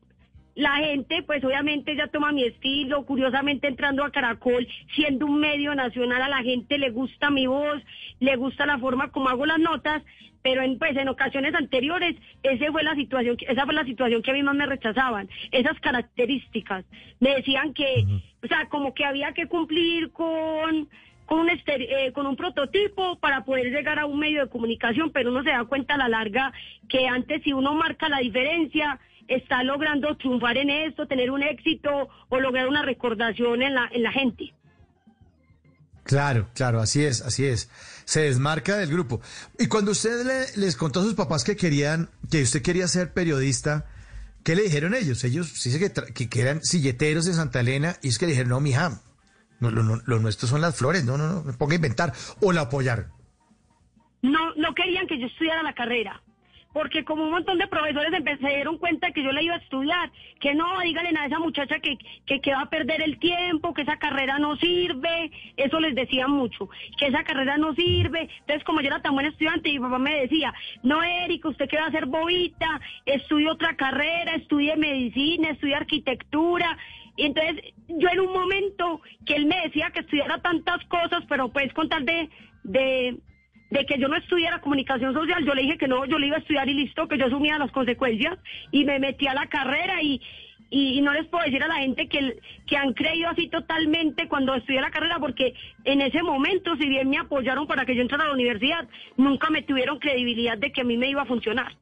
la 0.54 0.76
gente, 0.76 1.22
pues 1.22 1.42
obviamente 1.44 1.96
ya 1.96 2.08
toma 2.08 2.32
mi 2.32 2.44
estilo, 2.44 3.04
curiosamente 3.06 3.68
entrando 3.68 4.04
a 4.04 4.10
Caracol, 4.10 4.66
siendo 4.94 5.26
un 5.26 5.40
medio 5.40 5.74
nacional, 5.74 6.22
a 6.22 6.28
la 6.28 6.42
gente 6.42 6.78
le 6.78 6.90
gusta 6.90 7.30
mi 7.30 7.46
voz, 7.46 7.82
le 8.20 8.36
gusta 8.36 8.66
la 8.66 8.78
forma 8.78 9.10
como 9.10 9.28
hago 9.28 9.46
las 9.46 9.58
notas, 9.58 10.02
pero 10.42 10.62
en, 10.62 10.78
pues 10.78 10.96
en 10.96 11.08
ocasiones 11.08 11.54
anteriores, 11.54 12.16
esa 12.42 12.70
fue 12.70 12.82
la 12.82 12.94
situación, 12.94 13.36
esa 13.40 13.64
fue 13.64 13.74
la 13.74 13.84
situación 13.84 14.22
que 14.22 14.30
a 14.30 14.34
mí 14.34 14.42
más 14.42 14.56
me 14.56 14.66
rechazaban, 14.66 15.28
esas 15.52 15.78
características. 15.80 16.84
Me 17.20 17.36
decían 17.36 17.72
que, 17.72 18.04
o 18.42 18.46
sea, 18.46 18.68
como 18.68 18.92
que 18.92 19.04
había 19.04 19.32
que 19.32 19.46
cumplir 19.46 20.10
con 20.10 20.88
con 21.32 21.40
un, 21.40 21.48
estere- 21.48 21.88
eh, 22.08 22.12
con 22.12 22.26
un 22.26 22.36
prototipo 22.36 23.18
para 23.18 23.42
poder 23.46 23.68
llegar 23.72 23.98
a 23.98 24.04
un 24.04 24.18
medio 24.18 24.42
de 24.44 24.50
comunicación, 24.50 25.10
pero 25.12 25.30
uno 25.30 25.42
se 25.42 25.48
da 25.48 25.64
cuenta 25.64 25.94
a 25.94 25.96
la 25.96 26.06
larga 26.10 26.52
que 26.90 27.08
antes 27.08 27.42
si 27.42 27.54
uno 27.54 27.72
marca 27.74 28.10
la 28.10 28.18
diferencia, 28.18 29.00
está 29.28 29.62
logrando 29.62 30.14
triunfar 30.18 30.58
en 30.58 30.68
esto, 30.68 31.06
tener 31.06 31.30
un 31.30 31.42
éxito 31.42 32.10
o 32.28 32.38
lograr 32.38 32.68
una 32.68 32.82
recordación 32.82 33.62
en 33.62 33.74
la, 33.74 33.88
en 33.92 34.02
la 34.02 34.12
gente. 34.12 34.52
Claro, 36.04 36.48
claro, 36.54 36.80
así 36.80 37.02
es, 37.02 37.22
así 37.22 37.46
es. 37.46 37.70
Se 38.04 38.20
desmarca 38.20 38.76
del 38.76 38.90
grupo. 38.90 39.22
Y 39.58 39.68
cuando 39.68 39.92
usted 39.92 40.26
le- 40.26 40.60
les 40.60 40.76
contó 40.76 41.00
a 41.00 41.04
sus 41.04 41.14
papás 41.14 41.44
que 41.44 41.56
querían, 41.56 42.10
que 42.30 42.42
usted 42.42 42.60
quería 42.60 42.88
ser 42.88 43.14
periodista, 43.14 43.86
¿qué 44.44 44.54
le 44.54 44.64
dijeron 44.64 44.94
ellos? 44.94 45.24
Ellos 45.24 45.50
tra- 45.94 46.12
que, 46.12 46.28
que 46.28 46.40
eran 46.42 46.60
silleteros 46.62 47.24
de 47.24 47.32
Santa 47.32 47.60
Elena 47.60 47.96
y 48.02 48.08
es 48.08 48.18
que 48.18 48.26
le 48.26 48.32
dijeron, 48.32 48.50
no, 48.50 48.60
mija, 48.60 49.00
no, 49.70 49.82
lo, 49.82 50.02
lo 50.04 50.18
nuestro 50.18 50.48
son 50.48 50.60
las 50.60 50.76
flores, 50.76 51.04
no, 51.04 51.16
no, 51.16 51.28
no, 51.28 51.42
me 51.44 51.52
ponga 51.54 51.72
a 51.72 51.76
inventar. 51.76 52.12
O 52.40 52.52
la 52.52 52.62
apoyaron. 52.62 53.06
no, 54.22 54.54
no 54.56 54.74
querían 54.74 55.06
que 55.06 55.18
yo 55.18 55.26
estudiara 55.26 55.62
la 55.62 55.74
carrera. 55.74 56.22
Porque 56.72 57.04
como 57.04 57.24
un 57.24 57.30
montón 57.32 57.58
de 57.58 57.66
profesores 57.66 58.10
se 58.40 58.48
dieron 58.48 58.78
cuenta 58.78 59.10
que 59.10 59.22
yo 59.22 59.30
la 59.30 59.42
iba 59.42 59.56
a 59.56 59.58
estudiar, 59.58 60.10
que 60.40 60.54
no, 60.54 60.80
díganle 60.80 61.12
a 61.18 61.26
esa 61.26 61.38
muchacha 61.38 61.80
que, 61.80 61.98
que, 62.24 62.40
que 62.40 62.52
va 62.52 62.62
a 62.62 62.70
perder 62.70 63.02
el 63.02 63.18
tiempo, 63.18 63.74
que 63.74 63.82
esa 63.82 63.98
carrera 63.98 64.38
no 64.38 64.56
sirve, 64.56 65.30
eso 65.58 65.78
les 65.80 65.94
decía 65.94 66.28
mucho, 66.28 66.70
que 66.96 67.08
esa 67.08 67.24
carrera 67.24 67.58
no 67.58 67.74
sirve. 67.74 68.30
Entonces, 68.40 68.64
como 68.64 68.80
yo 68.80 68.86
era 68.86 69.02
tan 69.02 69.12
buen 69.12 69.26
estudiante, 69.26 69.68
mi 69.68 69.80
papá 69.80 69.98
me 69.98 70.22
decía, 70.22 70.54
no, 70.82 71.02
Erika, 71.02 71.50
usted 71.50 71.68
que 71.68 71.76
va 71.76 71.84
a 71.84 71.88
hacer 71.88 72.06
bobita, 72.06 72.80
estudie 73.04 73.50
otra 73.50 73.76
carrera, 73.76 74.36
estudie 74.36 74.74
medicina, 74.76 75.50
estudie 75.50 75.74
arquitectura. 75.74 76.78
Y 77.16 77.26
entonces, 77.26 77.74
yo 77.98 78.08
en 78.08 78.20
un 78.20 78.32
momento 78.32 79.00
que 79.26 79.34
él 79.34 79.46
me 79.46 79.60
decía 79.62 79.90
que 79.90 80.00
estudiara 80.00 80.40
tantas 80.40 80.84
cosas, 80.86 81.24
pero 81.28 81.52
pues 81.52 81.72
con 81.72 81.88
tal 81.88 82.04
de, 82.04 82.28
de, 82.64 83.86
que 83.86 83.98
yo 83.98 84.08
no 84.08 84.16
estudiara 84.16 84.60
comunicación 84.60 85.12
social, 85.14 85.44
yo 85.44 85.54
le 85.54 85.62
dije 85.62 85.78
que 85.78 85.88
no, 85.88 86.04
yo 86.04 86.18
le 86.18 86.28
iba 86.28 86.36
a 86.36 86.40
estudiar 86.40 86.68
y 86.68 86.74
listo, 86.74 87.08
que 87.08 87.18
yo 87.18 87.26
asumía 87.26 87.58
las 87.58 87.72
consecuencias 87.72 88.38
y 88.70 88.84
me 88.84 88.98
metí 88.98 89.26
a 89.26 89.34
la 89.34 89.46
carrera 89.46 90.02
y, 90.02 90.20
y, 90.70 90.98
y 90.98 91.00
no 91.02 91.12
les 91.12 91.26
puedo 91.26 91.44
decir 91.44 91.62
a 91.62 91.68
la 91.68 91.76
gente 91.76 92.08
que, 92.08 92.38
que 92.66 92.76
han 92.76 92.92
creído 92.92 93.28
así 93.28 93.48
totalmente 93.48 94.28
cuando 94.28 94.54
estudié 94.54 94.80
la 94.80 94.90
carrera, 94.90 95.18
porque 95.18 95.54
en 95.84 96.00
ese 96.00 96.22
momento, 96.22 96.76
si 96.76 96.88
bien 96.88 97.10
me 97.10 97.18
apoyaron 97.18 97.66
para 97.66 97.84
que 97.84 97.94
yo 97.94 98.02
entrara 98.02 98.24
a 98.24 98.28
la 98.28 98.34
universidad, 98.34 98.88
nunca 99.16 99.50
me 99.50 99.62
tuvieron 99.62 99.98
credibilidad 99.98 100.58
de 100.58 100.72
que 100.72 100.82
a 100.82 100.84
mí 100.84 100.96
me 100.96 101.08
iba 101.08 101.22
a 101.22 101.26
funcionar. 101.26 101.76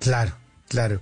Claro, 0.00 0.32
claro. 0.68 1.00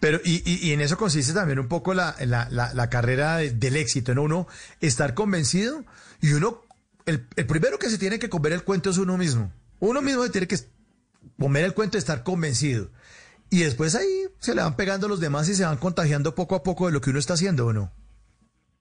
Pero, 0.00 0.20
y, 0.24 0.42
y, 0.44 0.72
en 0.72 0.80
eso 0.80 0.96
consiste 0.96 1.32
también 1.34 1.58
un 1.58 1.68
poco 1.68 1.94
la, 1.94 2.14
la, 2.20 2.48
la, 2.50 2.90
carrera 2.90 3.36
de- 3.38 3.50
del 3.50 3.76
éxito, 3.76 4.14
¿no? 4.14 4.22
Uno 4.22 4.46
estar 4.80 5.14
convencido 5.14 5.84
y 6.22 6.32
uno, 6.32 6.62
el, 7.06 7.26
el 7.36 7.46
primero 7.46 7.78
que 7.78 7.90
se 7.90 7.98
tiene 7.98 8.18
que 8.18 8.28
comer 8.28 8.52
el 8.52 8.64
cuento 8.64 8.90
es 8.90 8.98
uno 8.98 9.16
mismo. 9.18 9.52
Uno 9.80 10.00
mismo 10.02 10.24
se 10.24 10.30
tiene 10.30 10.46
que 10.48 10.56
comer 11.38 11.64
el 11.64 11.74
cuento 11.74 11.92
de 11.92 12.00
estar 12.00 12.22
convencido. 12.22 12.90
Y 13.50 13.60
después 13.60 13.94
ahí 13.94 14.26
se 14.40 14.54
le 14.54 14.62
van 14.62 14.76
pegando 14.76 15.08
los 15.08 15.20
demás 15.20 15.48
y 15.48 15.54
se 15.54 15.64
van 15.64 15.78
contagiando 15.78 16.34
poco 16.34 16.54
a 16.54 16.62
poco 16.62 16.86
de 16.86 16.92
lo 16.92 17.00
que 17.00 17.10
uno 17.10 17.18
está 17.18 17.34
haciendo, 17.34 17.66
¿o 17.66 17.72
no? 17.72 17.90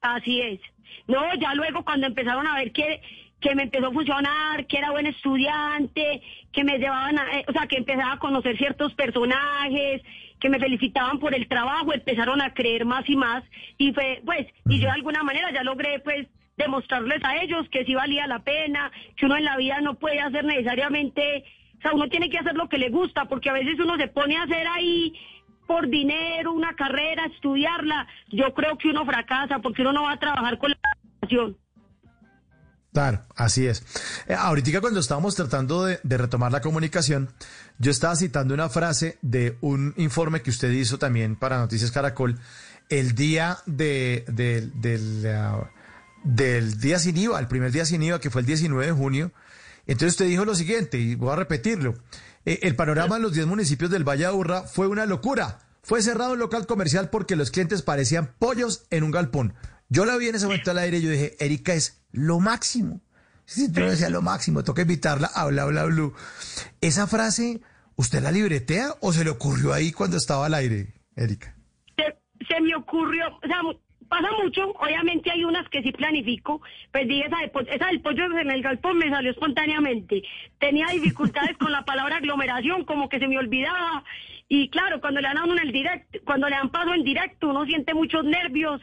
Así 0.02 0.42
es. 0.42 0.60
No, 1.08 1.22
ya 1.40 1.54
luego 1.56 1.86
cuando 1.86 2.06
empezaron 2.08 2.46
a 2.48 2.56
ver 2.56 2.72
que, 2.74 3.02
que 3.40 3.56
me 3.56 3.64
empezó 3.64 3.88
a 3.88 3.94
funcionar, 3.94 4.68
que 4.68 4.78
era 4.78 4.92
buen 4.92 5.08
estudiante, 5.08 6.22
que 6.52 6.64
me 6.66 6.78
llevaban 6.80 7.18
a, 7.18 7.40
eh, 7.40 7.46
o 7.48 7.54
sea, 7.54 7.68
que 7.68 7.78
empezaba 7.78 8.14
a 8.14 8.20
conocer 8.20 8.58
ciertos 8.58 8.94
personajes, 8.96 10.02
que 10.40 10.50
me 10.50 10.60
felicitaban 10.60 11.20
por 11.20 11.34
el 11.34 11.48
trabajo, 11.48 11.94
empezaron 11.94 12.42
a 12.42 12.54
creer 12.54 12.86
más 12.86 13.08
y 13.10 13.16
más 13.16 13.44
y 13.78 13.94
fue, 13.94 14.22
pues, 14.26 14.48
y 14.70 14.80
yo 14.80 14.86
de 14.86 14.94
alguna 14.94 15.24
manera 15.24 15.52
ya 15.52 15.64
logré, 15.64 16.00
pues, 16.00 16.28
demostrarles 16.58 17.24
a 17.24 17.42
ellos 17.42 17.68
que 17.70 17.86
sí 17.86 17.94
valía 17.94 18.28
la 18.28 18.40
pena, 18.40 18.92
que 19.16 19.26
uno 19.26 19.38
en 19.38 19.46
la 19.46 19.58
vida 19.58 19.80
no 19.82 19.94
puede 19.96 20.20
hacer 20.20 20.44
necesariamente, 20.44 21.46
o 21.78 21.82
sea, 21.82 21.94
uno 21.94 22.10
tiene 22.10 22.30
que 22.30 22.40
hacer 22.40 22.56
lo 22.56 22.68
que 22.68 22.80
le 22.80 22.90
gusta, 22.90 23.26
porque 23.26 23.50
a 23.50 23.54
veces 23.54 23.80
uno 23.80 23.96
se 23.98 24.08
pone 24.08 24.38
a 24.38 24.44
hacer 24.44 24.68
ahí 24.68 25.14
por 25.68 25.88
dinero, 25.88 26.54
una 26.54 26.74
carrera, 26.76 27.26
estudiarla, 27.26 28.08
yo 28.30 28.54
creo 28.54 28.78
que 28.78 28.90
uno 28.90 29.06
fracasa 29.06 29.60
porque 29.60 29.82
uno 29.82 29.94
no 29.94 30.04
va 30.04 30.14
a 30.14 30.20
trabajar 30.20 30.58
con 30.58 30.72
la 30.72 30.78
pasión. 31.20 31.58
Claro, 32.98 33.22
así 33.36 33.68
es. 33.68 33.84
Eh, 34.28 34.34
ahorita 34.34 34.82
cuando 34.82 35.00
estábamos 35.00 35.36
tratando 35.36 35.86
de, 35.86 36.00
retomar 36.04 36.52
la 36.52 36.62
comunicación, 36.62 37.30
yo 37.78 37.92
estaba 37.92 38.16
citando 38.16 38.56
una 38.56 38.70
frase 38.70 39.20
de 39.22 39.56
un 39.62 39.94
informe 39.98 40.42
que 40.42 40.50
usted 40.50 40.72
hizo 40.72 40.98
también 40.98 41.36
para 41.36 41.60
Noticias 41.60 41.92
Caracol 41.92 42.40
el 42.90 43.14
día 43.14 43.60
de, 43.68 44.26
de- 44.30 44.72
del, 44.74 45.22
del 46.24 46.80
día 46.80 46.98
sin 46.98 47.18
IVA, 47.18 47.40
el 47.40 47.48
primer 47.48 47.72
día 47.72 47.86
sin 47.86 48.02
IVA, 48.02 48.20
que 48.20 48.32
fue 48.32 48.42
el 48.42 48.48
19 48.48 48.88
de 48.88 48.92
junio. 48.92 49.32
Entonces 49.86 50.14
usted 50.14 50.26
dijo 50.26 50.44
lo 50.44 50.56
siguiente, 50.56 50.98
y 50.98 51.14
voy 51.14 51.34
a 51.34 51.36
repetirlo. 51.36 51.94
Eh, 52.46 52.62
el 52.64 52.76
panorama 52.76 53.18
en 53.18 53.22
los 53.22 53.34
10 53.34 53.46
municipios 53.46 53.92
del 53.92 54.06
Valle 54.10 54.26
Aburrá 54.26 54.64
fue 54.64 54.88
una 54.88 55.06
locura. 55.06 55.60
Fue 55.84 56.02
cerrado 56.02 56.34
un 56.34 56.40
local 56.40 56.66
comercial 56.66 57.12
porque 57.12 57.36
los 57.36 57.52
clientes 57.52 57.84
parecían 57.84 58.34
pollos 58.40 58.88
en 58.90 59.04
un 59.04 59.12
galpón. 59.12 59.54
Yo 59.88 60.04
la 60.04 60.18
vi 60.18 60.30
en 60.30 60.36
ese 60.36 60.48
momento 60.48 60.72
al 60.72 60.80
aire 60.80 60.98
y 60.98 61.02
yo 61.04 61.12
dije, 61.12 61.38
Erika 61.40 61.76
es 61.76 61.97
lo 62.12 62.40
máximo. 62.40 63.02
Sí, 63.46 63.68
yo 63.72 63.90
decía 63.90 64.10
lo 64.10 64.22
máximo, 64.22 64.64
toca 64.64 64.82
invitarla 64.82 65.28
a 65.28 65.46
bla 65.48 65.66
bla 65.66 65.86
blue. 65.86 66.14
Esa 66.82 67.08
frase, 67.08 67.62
¿usted 67.96 68.22
la 68.22 68.32
libretea 68.32 68.90
o 69.00 69.14
se 69.14 69.24
le 69.24 69.30
ocurrió 69.30 69.74
ahí 69.74 69.92
cuando 69.92 70.18
estaba 70.18 70.48
al 70.48 70.54
aire, 70.54 70.94
Erika? 71.16 71.56
se, 71.98 72.18
se 72.46 72.62
me 72.62 72.76
ocurrió, 72.76 73.26
o 73.28 73.48
sea, 73.48 73.62
pasa 74.08 74.28
mucho, 74.42 74.72
obviamente 74.72 75.32
hay 75.32 75.44
unas 75.44 75.68
que 75.70 75.82
sí 75.82 75.92
planifico, 75.92 76.62
pues 76.92 77.08
dije, 77.08 77.26
esa, 77.28 77.38
esa 77.74 77.88
del 77.88 78.02
pollo 78.02 78.26
en 78.40 78.52
el 78.52 78.62
galpón 78.62 78.98
me 78.98 79.10
salió 79.10 79.32
espontáneamente. 79.32 80.24
Tenía 80.60 80.88
dificultades 80.88 81.58
con 81.58 81.72
la 81.72 81.86
palabra 81.86 82.18
aglomeración, 82.18 82.86
como 82.86 83.10
que 83.10 83.20
se 83.20 83.28
me 83.28 83.38
olvidaba. 83.38 84.04
Y 84.50 84.70
claro, 84.70 85.02
cuando 85.02 85.20
le 85.20 85.28
dan 85.28 85.40
a 85.40 85.44
uno 85.44 85.54
en 85.54 85.68
el 85.68 85.72
directo, 85.74 86.20
cuando 86.26 86.48
le 86.48 86.56
dan 86.56 86.70
paso 86.70 86.94
en 86.94 87.04
directo, 87.04 87.50
uno 87.50 87.66
siente 87.66 87.94
muchos 87.94 88.24
nervios. 88.24 88.82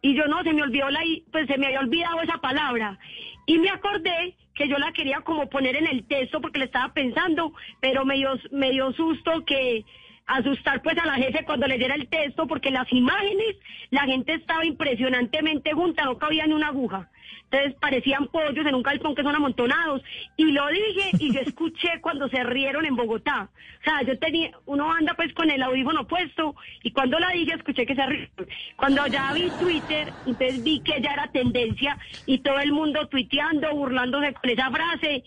Y 0.00 0.14
yo 0.14 0.26
no, 0.26 0.42
se 0.42 0.52
me 0.52 0.62
olvidó 0.62 0.88
la, 0.90 1.00
pues 1.32 1.46
se 1.46 1.58
me 1.58 1.66
había 1.66 1.80
olvidado 1.80 2.20
esa 2.22 2.38
palabra. 2.38 2.98
Y 3.46 3.58
me 3.58 3.70
acordé 3.70 4.36
que 4.54 4.68
yo 4.68 4.78
la 4.78 4.92
quería 4.92 5.20
como 5.20 5.48
poner 5.48 5.76
en 5.76 5.86
el 5.86 6.04
texto 6.06 6.40
porque 6.40 6.58
le 6.58 6.66
estaba 6.66 6.92
pensando, 6.92 7.52
pero 7.80 8.04
me 8.04 8.16
dio, 8.16 8.38
me 8.50 8.70
dio 8.70 8.92
susto 8.92 9.44
que, 9.44 9.84
asustar 10.28 10.82
pues 10.82 10.96
a 10.98 11.06
la 11.06 11.14
jefe 11.14 11.44
cuando 11.44 11.66
leyera 11.66 11.94
el 11.94 12.06
texto 12.06 12.46
porque 12.46 12.70
las 12.70 12.90
imágenes 12.92 13.56
la 13.90 14.02
gente 14.02 14.34
estaba 14.34 14.64
impresionantemente 14.64 15.72
junta, 15.72 16.04
no 16.04 16.18
cabía 16.18 16.46
ni 16.46 16.52
una 16.52 16.68
aguja. 16.68 17.08
Entonces 17.50 17.74
parecían 17.80 18.26
pollos 18.26 18.66
en 18.66 18.74
un 18.74 18.82
calpón 18.82 19.14
que 19.14 19.22
son 19.22 19.34
amontonados. 19.34 20.02
Y 20.36 20.52
lo 20.52 20.68
dije 20.68 21.10
y 21.18 21.32
yo 21.32 21.40
escuché 21.40 22.00
cuando 22.02 22.28
se 22.28 22.42
rieron 22.44 22.84
en 22.84 22.94
Bogotá. 22.94 23.48
O 23.80 23.84
sea, 23.84 24.02
yo 24.02 24.18
tenía, 24.18 24.50
uno 24.66 24.92
anda 24.92 25.14
pues 25.14 25.32
con 25.32 25.50
el 25.50 25.62
audífono 25.62 26.06
puesto 26.06 26.54
y 26.82 26.90
cuando 26.90 27.18
la 27.18 27.30
dije 27.30 27.54
escuché 27.54 27.86
que 27.86 27.94
se 27.94 28.06
rieron. 28.06 28.30
Cuando 28.76 29.06
ya 29.06 29.32
vi 29.32 29.50
Twitter, 29.58 30.12
entonces 30.26 30.62
vi 30.62 30.80
que 30.80 31.00
ya 31.00 31.12
era 31.14 31.28
tendencia 31.28 31.96
y 32.26 32.38
todo 32.38 32.58
el 32.58 32.72
mundo 32.72 33.08
tuiteando, 33.08 33.74
burlándose 33.74 34.34
con 34.34 34.50
esa 34.50 34.70
frase. 34.70 35.24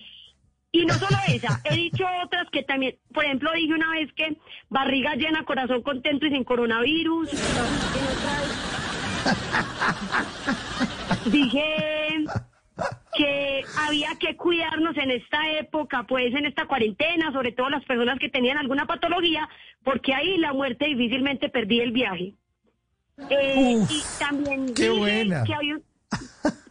Y 0.73 0.85
no 0.85 0.93
solo 0.93 1.17
esa, 1.27 1.59
he 1.65 1.75
dicho 1.75 2.05
otras 2.23 2.47
que 2.49 2.63
también, 2.63 2.95
por 3.13 3.25
ejemplo, 3.25 3.51
dije 3.53 3.73
una 3.73 3.91
vez 3.91 4.11
que 4.13 4.37
barriga 4.69 5.15
llena, 5.15 5.43
corazón 5.43 5.81
contento 5.81 6.25
y 6.25 6.29
sin 6.31 6.45
coronavirus. 6.45 7.29
Dije 11.25 12.25
que 13.17 13.63
había 13.85 14.15
que 14.17 14.37
cuidarnos 14.37 14.95
en 14.97 15.11
esta 15.11 15.51
época, 15.59 16.03
pues 16.07 16.33
en 16.33 16.45
esta 16.45 16.65
cuarentena, 16.65 17.31
sobre 17.33 17.51
todo 17.51 17.69
las 17.69 17.83
personas 17.83 18.17
que 18.17 18.29
tenían 18.29 18.57
alguna 18.57 18.85
patología, 18.87 19.47
porque 19.83 20.13
ahí 20.13 20.37
la 20.37 20.53
muerte 20.53 20.85
difícilmente 20.85 21.49
perdí 21.49 21.81
el 21.81 21.91
viaje. 21.91 22.33
Eh, 23.29 23.75
Uf, 23.77 23.91
y 23.91 24.01
también 24.19 24.73
qué 24.73 24.83
dije 24.89 24.97
buena. 24.97 25.43
que 25.43 25.53
había 25.53 25.75
un- 25.75 25.83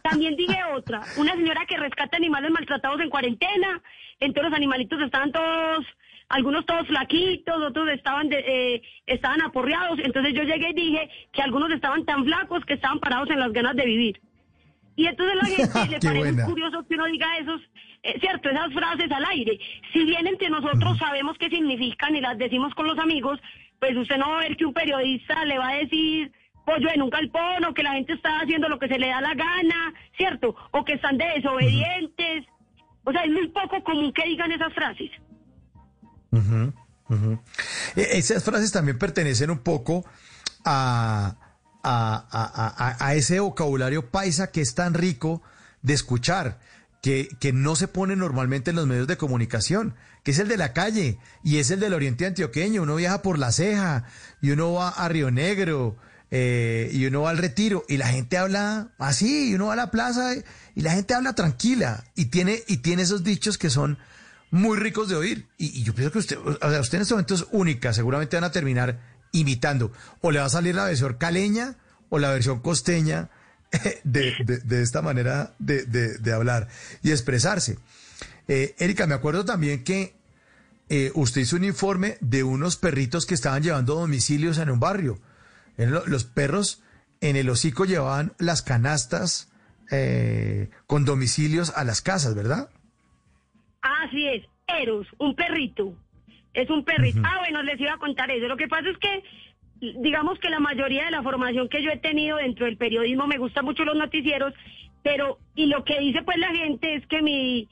también 0.01 0.35
dije 0.35 0.57
otra, 0.75 1.01
una 1.17 1.33
señora 1.33 1.65
que 1.67 1.77
rescata 1.77 2.17
animales 2.17 2.51
maltratados 2.51 2.99
en 3.01 3.09
cuarentena, 3.09 3.81
entonces 4.19 4.49
los 4.51 4.57
animalitos 4.57 5.01
estaban 5.01 5.31
todos, 5.31 5.85
algunos 6.29 6.65
todos 6.65 6.87
flaquitos, 6.87 7.61
otros 7.61 7.89
estaban 7.89 8.29
de- 8.29 8.43
eh, 8.75 8.81
estaban 9.05 9.41
aporreados, 9.41 9.99
entonces 9.99 10.33
yo 10.33 10.43
llegué 10.43 10.69
y 10.69 10.73
dije 10.73 11.09
que 11.33 11.41
algunos 11.41 11.71
estaban 11.71 12.05
tan 12.05 12.23
flacos 12.25 12.63
que 12.65 12.73
estaban 12.75 12.99
parados 12.99 13.29
en 13.29 13.39
las 13.39 13.51
ganas 13.51 13.75
de 13.75 13.85
vivir. 13.85 14.21
Y 14.95 15.07
entonces 15.07 15.35
la 15.35 15.45
gente 15.79 15.91
le 15.91 15.99
parece 15.99 16.19
buena. 16.31 16.45
curioso 16.45 16.85
que 16.87 16.95
uno 16.95 17.05
diga 17.05 17.37
esos, 17.37 17.61
eh, 18.03 18.19
cierto, 18.19 18.49
esas 18.49 18.73
frases 18.73 19.11
al 19.11 19.25
aire. 19.25 19.57
Si 19.93 20.03
bien 20.05 20.27
entre 20.27 20.49
nosotros 20.49 20.97
sabemos 20.97 21.37
qué 21.37 21.49
significan 21.49 22.15
y 22.15 22.21
las 22.21 22.37
decimos 22.37 22.73
con 22.75 22.87
los 22.87 22.97
amigos, 22.99 23.39
pues 23.79 23.95
usted 23.97 24.17
no 24.17 24.29
va 24.29 24.39
a 24.39 24.43
ver 24.43 24.57
que 24.57 24.65
un 24.65 24.73
periodista 24.73 25.43
le 25.45 25.57
va 25.57 25.69
a 25.69 25.75
decir 25.75 26.31
pollo 26.65 26.89
en 26.93 27.01
un 27.01 27.09
galpón 27.09 27.65
o 27.65 27.73
que 27.73 27.83
la 27.83 27.93
gente 27.93 28.13
está 28.13 28.39
haciendo 28.41 28.69
lo 28.69 28.79
que 28.79 28.87
se 28.87 28.97
le 28.99 29.07
da 29.09 29.21
la 29.21 29.33
gana, 29.33 29.93
¿cierto? 30.17 30.55
O 30.71 30.83
que 30.85 30.93
están 30.93 31.17
de 31.17 31.25
desobedientes. 31.35 32.45
O 33.03 33.11
sea, 33.11 33.23
es 33.23 33.31
muy 33.31 33.47
poco 33.49 33.83
común 33.83 34.13
que 34.13 34.23
digan 34.25 34.51
esas 34.51 34.73
frases. 34.73 35.09
Ujú, 36.31 36.73
ujú. 37.09 37.39
E- 37.95 38.17
Esas 38.17 38.43
frases 38.43 38.71
también 38.71 38.97
pertenecen 38.97 39.49
un 39.49 39.59
poco 39.59 40.05
a, 40.63 41.35
a- 41.83 42.25
a- 42.31 42.75
a- 42.87 43.05
a 43.07 43.15
ese 43.15 43.39
vocabulario 43.39 44.09
paisa 44.09 44.51
que 44.51 44.61
es 44.61 44.75
tan 44.75 44.93
rico 44.93 45.41
de 45.81 45.93
escuchar, 45.93 46.59
que, 47.01 47.27
que 47.39 47.51
no 47.51 47.75
se 47.75 47.87
pone 47.87 48.15
normalmente 48.15 48.69
en 48.69 48.75
los 48.75 48.85
medios 48.87 49.07
de 49.07 49.17
comunicación, 49.17 49.95
que 50.23 50.31
es 50.31 50.39
el 50.39 50.47
de 50.47 50.57
la 50.57 50.71
calle 50.73 51.17
y 51.43 51.57
es 51.57 51.71
el 51.71 51.79
del 51.79 51.93
oriente 51.95 52.27
antioqueño. 52.27 52.83
Uno 52.83 52.95
viaja 52.95 53.23
por 53.23 53.39
la 53.39 53.51
ceja 53.51 54.05
y 54.41 54.51
uno 54.51 54.73
va 54.73 54.89
a 54.89 55.09
Río 55.09 55.31
Negro, 55.31 55.97
eh, 56.33 56.89
y 56.93 57.05
uno 57.05 57.23
va 57.23 57.31
al 57.31 57.37
retiro 57.37 57.83
y 57.89 57.97
la 57.97 58.07
gente 58.07 58.37
habla 58.37 58.93
así, 58.97 59.49
y 59.49 59.55
uno 59.55 59.67
va 59.67 59.73
a 59.73 59.75
la 59.75 59.91
plaza 59.91 60.33
y 60.75 60.81
la 60.81 60.93
gente 60.93 61.13
habla 61.13 61.33
tranquila 61.33 62.05
y 62.15 62.25
tiene, 62.25 62.63
y 62.67 62.77
tiene 62.77 63.03
esos 63.03 63.23
dichos 63.23 63.57
que 63.57 63.69
son 63.69 63.97
muy 64.49 64.77
ricos 64.77 65.09
de 65.09 65.15
oír. 65.15 65.47
Y, 65.57 65.83
yo 65.83 65.93
pienso 65.93 66.11
que 66.11 66.19
usted, 66.19 66.37
o 66.37 66.69
sea, 66.69 66.79
usted 66.79 66.97
en 66.97 67.01
este 67.01 67.13
momento 67.13 67.35
es 67.35 67.45
única, 67.51 67.93
seguramente 67.93 68.37
van 68.37 68.45
a 68.45 68.51
terminar 68.51 68.99
imitando. 69.33 69.91
O 70.21 70.31
le 70.31 70.39
va 70.39 70.45
a 70.45 70.49
salir 70.49 70.75
la 70.75 70.85
versión 70.85 71.15
caleña 71.15 71.75
o 72.09 72.19
la 72.19 72.31
versión 72.31 72.59
costeña 72.59 73.29
de, 74.03 74.33
de, 74.45 74.59
de 74.59 74.81
esta 74.81 75.01
manera 75.01 75.53
de, 75.59 75.85
de, 75.85 76.33
hablar 76.33 76.67
y 77.03 77.11
expresarse. 77.11 77.77
Eh, 78.47 78.75
Erika, 78.79 79.07
me 79.07 79.15
acuerdo 79.15 79.45
también 79.45 79.83
que 79.83 80.13
eh, 80.89 81.11
usted 81.15 81.41
hizo 81.41 81.55
un 81.55 81.63
informe 81.63 82.17
de 82.19 82.43
unos 82.43 82.75
perritos 82.75 83.25
que 83.25 83.33
estaban 83.33 83.63
llevando 83.63 83.95
domicilios 83.95 84.57
en 84.57 84.69
un 84.69 84.79
barrio. 84.79 85.19
Los 85.87 86.23
perros 86.23 86.83
en 87.21 87.35
el 87.35 87.49
hocico 87.49 87.85
llevaban 87.85 88.33
las 88.39 88.61
canastas 88.61 89.51
eh, 89.91 90.69
con 90.87 91.05
domicilios 91.05 91.75
a 91.75 91.83
las 91.83 92.01
casas, 92.01 92.35
¿verdad? 92.35 92.69
Así 93.81 94.27
es, 94.27 94.45
Eros, 94.67 95.07
un 95.17 95.35
perrito. 95.35 95.93
Es 96.53 96.69
un 96.69 96.83
perrito. 96.83 97.21
Ah, 97.23 97.39
bueno, 97.39 97.63
les 97.63 97.79
iba 97.79 97.93
a 97.93 97.97
contar 97.97 98.29
eso. 98.31 98.47
Lo 98.47 98.57
que 98.57 98.67
pasa 98.67 98.89
es 98.89 98.97
que 98.97 99.23
digamos 99.99 100.37
que 100.39 100.49
la 100.49 100.59
mayoría 100.59 101.05
de 101.05 101.11
la 101.11 101.23
formación 101.23 101.67
que 101.67 101.81
yo 101.81 101.89
he 101.89 101.97
tenido 101.97 102.37
dentro 102.37 102.65
del 102.65 102.77
periodismo 102.77 103.25
me 103.25 103.37
gusta 103.37 103.61
mucho 103.61 103.83
los 103.83 103.95
noticieros, 103.95 104.53
pero 105.01 105.39
y 105.55 105.65
lo 105.65 105.83
que 105.83 105.99
dice 105.99 106.21
pues 106.23 106.37
la 106.37 106.51
gente 106.51 106.95
es 106.95 107.07
que 107.07 107.21
mi 107.21 107.67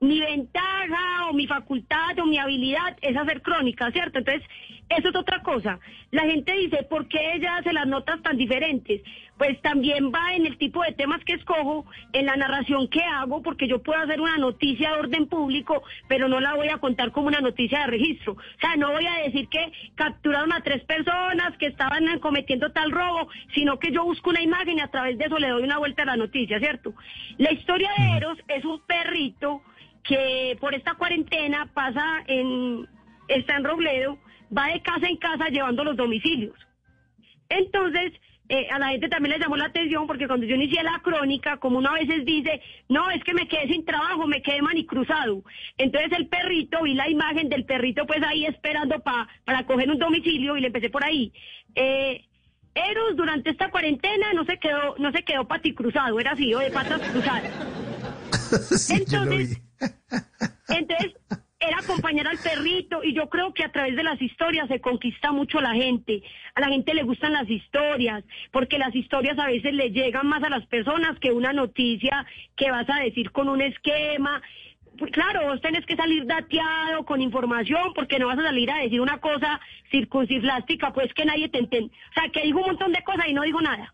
mi 0.00 0.20
ventaja 0.20 1.28
o 1.30 1.32
mi 1.32 1.46
facultad 1.46 2.18
o 2.18 2.26
mi 2.26 2.38
habilidad 2.38 2.96
es 3.00 3.16
hacer 3.16 3.40
crónica, 3.40 3.90
¿cierto? 3.90 4.18
Entonces, 4.18 4.46
eso 4.88 5.08
es 5.08 5.16
otra 5.16 5.42
cosa. 5.42 5.78
La 6.10 6.22
gente 6.22 6.52
dice, 6.52 6.84
¿por 6.84 7.08
qué 7.08 7.34
ella 7.34 7.56
hace 7.56 7.72
las 7.72 7.86
notas 7.86 8.22
tan 8.22 8.36
diferentes? 8.36 9.02
Pues 9.38 9.60
también 9.62 10.12
va 10.12 10.34
en 10.34 10.46
el 10.46 10.58
tipo 10.58 10.82
de 10.82 10.92
temas 10.92 11.24
que 11.24 11.32
escojo, 11.34 11.84
en 12.12 12.26
la 12.26 12.36
narración 12.36 12.88
que 12.88 13.02
hago, 13.02 13.42
porque 13.42 13.66
yo 13.66 13.82
puedo 13.82 14.00
hacer 14.00 14.20
una 14.20 14.36
noticia 14.38 14.90
de 14.90 14.98
orden 14.98 15.26
público, 15.26 15.82
pero 16.06 16.28
no 16.28 16.38
la 16.38 16.54
voy 16.54 16.68
a 16.68 16.78
contar 16.78 17.10
como 17.10 17.28
una 17.28 17.40
noticia 17.40 17.80
de 17.80 17.86
registro. 17.86 18.34
O 18.34 18.60
sea, 18.60 18.76
no 18.76 18.92
voy 18.92 19.06
a 19.06 19.24
decir 19.24 19.48
que 19.48 19.72
capturaron 19.96 20.52
a 20.52 20.62
tres 20.62 20.84
personas 20.84 21.56
que 21.58 21.66
estaban 21.66 22.18
cometiendo 22.20 22.70
tal 22.70 22.92
robo, 22.92 23.28
sino 23.54 23.78
que 23.78 23.90
yo 23.90 24.04
busco 24.04 24.30
una 24.30 24.42
imagen 24.42 24.78
y 24.78 24.82
a 24.82 24.88
través 24.88 25.18
de 25.18 25.24
eso 25.24 25.38
le 25.38 25.48
doy 25.48 25.62
una 25.62 25.78
vuelta 25.78 26.02
a 26.02 26.06
la 26.06 26.16
noticia, 26.16 26.60
¿cierto? 26.60 26.94
La 27.38 27.52
historia 27.52 27.90
de 27.98 28.16
Eros 28.18 28.38
es 28.48 28.64
un 28.64 28.80
perrito 28.80 29.62
que 30.04 30.56
por 30.60 30.74
esta 30.74 30.94
cuarentena 30.94 31.70
pasa 31.72 32.22
en, 32.26 32.86
está 33.26 33.56
en 33.56 33.64
Robledo, 33.64 34.18
va 34.56 34.68
de 34.68 34.82
casa 34.82 35.06
en 35.06 35.16
casa 35.16 35.48
llevando 35.48 35.84
los 35.84 35.96
domicilios. 35.96 36.54
Entonces, 37.48 38.12
eh, 38.48 38.68
a 38.70 38.78
la 38.78 38.88
gente 38.88 39.08
también 39.08 39.32
le 39.32 39.38
llamó 39.38 39.56
la 39.56 39.66
atención 39.66 40.06
porque 40.06 40.26
cuando 40.26 40.46
yo 40.46 40.54
inicié 40.54 40.82
la 40.82 41.00
crónica, 41.02 41.56
como 41.56 41.78
uno 41.78 41.90
a 41.90 41.94
veces 41.94 42.24
dice, 42.24 42.60
no, 42.88 43.10
es 43.10 43.24
que 43.24 43.32
me 43.32 43.48
quedé 43.48 43.68
sin 43.68 43.84
trabajo, 43.84 44.26
me 44.26 44.42
quedé 44.42 44.60
manicruzado. 44.60 45.42
Entonces 45.78 46.12
el 46.12 46.28
perrito, 46.28 46.82
vi 46.82 46.94
la 46.94 47.08
imagen 47.08 47.48
del 47.48 47.64
perrito 47.64 48.06
pues 48.06 48.22
ahí 48.22 48.44
esperando 48.44 49.00
pa, 49.00 49.28
para 49.44 49.64
coger 49.66 49.90
un 49.90 49.98
domicilio 49.98 50.56
y 50.56 50.60
le 50.60 50.66
empecé 50.66 50.90
por 50.90 51.04
ahí. 51.04 51.32
Eh, 51.74 52.24
Eros 52.74 53.16
durante 53.16 53.50
esta 53.50 53.70
cuarentena 53.70 54.32
no 54.32 54.44
se 54.44 54.58
quedó, 54.58 54.96
no 54.98 55.12
se 55.12 55.22
quedó 55.22 55.46
paticruzado, 55.46 56.18
era 56.18 56.32
así, 56.32 56.52
o 56.54 56.58
de 56.58 56.70
patas 56.70 57.00
cruzadas. 57.08 58.90
entonces, 58.90 59.62
entonces, 60.68 61.14
era 61.66 61.78
acompañar 61.78 62.26
al 62.26 62.38
perrito 62.38 63.02
y 63.02 63.12
yo 63.12 63.28
creo 63.28 63.52
que 63.54 63.64
a 63.64 63.72
través 63.72 63.96
de 63.96 64.02
las 64.02 64.20
historias 64.20 64.68
se 64.68 64.80
conquista 64.80 65.32
mucho 65.32 65.58
a 65.58 65.62
la 65.62 65.74
gente. 65.74 66.22
A 66.54 66.60
la 66.60 66.68
gente 66.68 66.94
le 66.94 67.02
gustan 67.02 67.32
las 67.32 67.48
historias, 67.48 68.24
porque 68.50 68.78
las 68.78 68.94
historias 68.94 69.38
a 69.38 69.46
veces 69.46 69.72
le 69.74 69.90
llegan 69.90 70.26
más 70.26 70.42
a 70.42 70.48
las 70.48 70.66
personas 70.66 71.18
que 71.18 71.32
una 71.32 71.52
noticia 71.52 72.26
que 72.56 72.70
vas 72.70 72.88
a 72.88 73.00
decir 73.00 73.30
con 73.32 73.48
un 73.48 73.60
esquema. 73.60 74.42
Pues 74.98 75.10
claro, 75.10 75.48
vos 75.48 75.60
tenés 75.60 75.84
que 75.86 75.96
salir 75.96 76.24
dateado 76.26 77.04
con 77.04 77.20
información 77.20 77.92
porque 77.94 78.18
no 78.18 78.28
vas 78.28 78.38
a 78.38 78.44
salir 78.44 78.70
a 78.70 78.78
decir 78.78 79.00
una 79.00 79.18
cosa 79.18 79.60
circunciflástica, 79.90 80.92
pues 80.92 81.12
que 81.14 81.24
nadie 81.24 81.48
te 81.48 81.58
entiende. 81.58 81.92
O 82.10 82.12
sea, 82.14 82.28
que 82.30 82.42
digo 82.42 82.60
un 82.60 82.66
montón 82.66 82.92
de 82.92 83.02
cosas 83.02 83.26
y 83.28 83.34
no 83.34 83.42
digo 83.42 83.60
nada. 83.60 83.92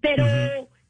Pero, 0.00 0.24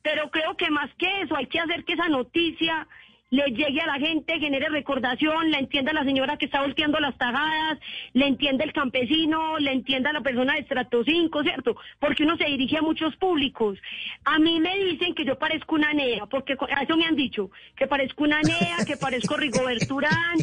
pero 0.02 0.30
creo 0.30 0.56
que 0.56 0.70
más 0.70 0.90
que 0.94 1.22
eso 1.22 1.36
hay 1.36 1.46
que 1.46 1.60
hacer 1.60 1.84
que 1.84 1.94
esa 1.94 2.08
noticia 2.08 2.86
le 3.30 3.44
llegue 3.52 3.80
a 3.80 3.86
la 3.86 3.98
gente, 3.98 4.40
genere 4.40 4.68
recordación, 4.68 5.50
le 5.50 5.58
entienda 5.58 5.92
la 5.92 6.04
señora 6.04 6.36
que 6.36 6.46
está 6.46 6.60
volteando 6.62 6.98
las 6.98 7.16
tajadas, 7.16 7.78
le 8.12 8.26
entienda 8.26 8.64
el 8.64 8.72
campesino, 8.72 9.58
le 9.58 9.72
entienda 9.72 10.12
la 10.12 10.20
persona 10.20 10.54
de 10.54 10.60
estrato 10.60 11.04
5, 11.04 11.42
¿cierto? 11.44 11.76
Porque 12.00 12.24
uno 12.24 12.36
se 12.36 12.46
dirige 12.46 12.78
a 12.78 12.82
muchos 12.82 13.14
públicos. 13.16 13.78
A 14.24 14.38
mí 14.38 14.58
me 14.58 14.76
dicen 14.78 15.14
que 15.14 15.24
yo 15.24 15.38
parezco 15.38 15.76
una 15.76 15.92
NEA, 15.92 16.26
porque 16.26 16.56
a 16.76 16.82
eso 16.82 16.96
me 16.96 17.06
han 17.06 17.14
dicho, 17.14 17.50
que 17.76 17.86
parezco 17.86 18.24
una 18.24 18.40
NEA, 18.42 18.84
que 18.84 18.96
parezco 18.96 19.36
Rigobert 19.36 19.88
Urán, 19.90 20.38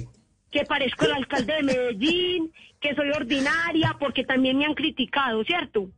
que 0.49 0.63
parezco 0.63 1.05
el 1.05 1.11
alcalde 1.11 1.55
de 1.55 1.63
Medellín, 1.63 2.51
que 2.79 2.95
soy 2.95 3.09
ordinaria, 3.09 3.97
porque 3.99 4.23
también 4.23 4.57
me 4.57 4.65
han 4.65 4.75
criticado, 4.75 5.43
¿cierto? 5.43 5.89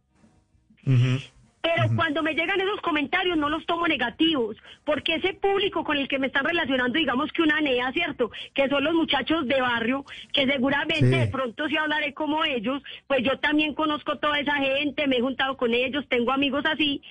Pero 1.62 1.84
cuando 1.96 2.24
me 2.24 2.34
llegan 2.34 2.62
esos 2.62 2.80
comentarios 2.82 3.38
no 3.38 3.50
los 3.50 3.66
tomo 3.66 3.88
negativos, 3.88 4.56
porque 4.86 5.16
ese 5.16 5.34
público 5.34 5.84
con 5.84 5.98
el 5.98 6.08
que 6.08 6.18
me 6.18 6.28
están 6.28 6.46
relacionando, 6.46 6.98
digamos 6.98 7.32
que 7.34 7.42
una 7.42 7.60
NEA, 7.60 7.92
¿cierto? 7.92 8.32
Que 8.54 8.70
son 8.70 8.84
los 8.84 8.94
muchachos 8.94 9.46
de 9.46 9.60
barrio, 9.60 10.06
que 10.32 10.46
seguramente 10.46 11.06
de 11.06 11.28
pronto 11.28 11.68
si 11.68 11.76
hablaré 11.76 12.14
como 12.14 12.46
ellos, 12.46 12.82
pues 13.08 13.24
yo 13.24 13.40
también 13.40 13.74
conozco 13.74 14.18
toda 14.20 14.40
esa 14.40 14.56
gente, 14.56 15.08
me 15.08 15.18
he 15.18 15.22
juntado 15.22 15.58
con 15.58 15.74
ellos, 15.74 16.06
tengo 16.08 16.32
amigos 16.32 16.66
así, 16.66 17.02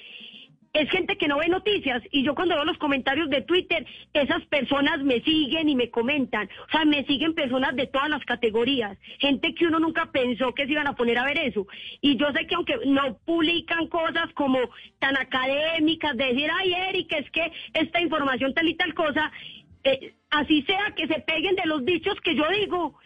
es 0.72 0.90
gente 0.90 1.16
que 1.16 1.28
no 1.28 1.38
ve 1.38 1.48
noticias 1.48 2.02
y 2.10 2.22
yo 2.22 2.34
cuando 2.34 2.54
veo 2.54 2.64
los 2.64 2.78
comentarios 2.78 3.28
de 3.30 3.42
Twitter, 3.42 3.86
esas 4.12 4.44
personas 4.46 5.02
me 5.02 5.20
siguen 5.20 5.68
y 5.68 5.74
me 5.74 5.90
comentan, 5.90 6.48
o 6.68 6.70
sea, 6.70 6.84
me 6.84 7.04
siguen 7.04 7.34
personas 7.34 7.74
de 7.74 7.86
todas 7.86 8.08
las 8.08 8.24
categorías, 8.24 8.98
gente 9.18 9.54
que 9.54 9.66
uno 9.66 9.78
nunca 9.78 10.06
pensó 10.12 10.54
que 10.54 10.66
se 10.66 10.72
iban 10.72 10.86
a 10.86 10.94
poner 10.94 11.18
a 11.18 11.24
ver 11.24 11.38
eso. 11.38 11.66
Y 12.00 12.16
yo 12.16 12.26
sé 12.32 12.46
que 12.46 12.54
aunque 12.54 12.76
no 12.86 13.18
publican 13.24 13.88
cosas 13.88 14.32
como 14.34 14.58
tan 14.98 15.16
académicas, 15.16 16.16
de 16.16 16.26
decir, 16.26 16.50
ay, 16.52 16.72
Erika, 16.88 17.18
es 17.18 17.30
que 17.30 17.52
esta 17.74 18.00
información 18.00 18.54
tal 18.54 18.68
y 18.68 18.74
tal 18.74 18.94
cosa, 18.94 19.32
eh, 19.84 20.14
así 20.30 20.62
sea 20.62 20.92
que 20.96 21.06
se 21.06 21.20
peguen 21.20 21.56
de 21.56 21.66
los 21.66 21.84
dichos 21.84 22.14
que 22.22 22.34
yo 22.34 22.44
digo, 22.50 22.98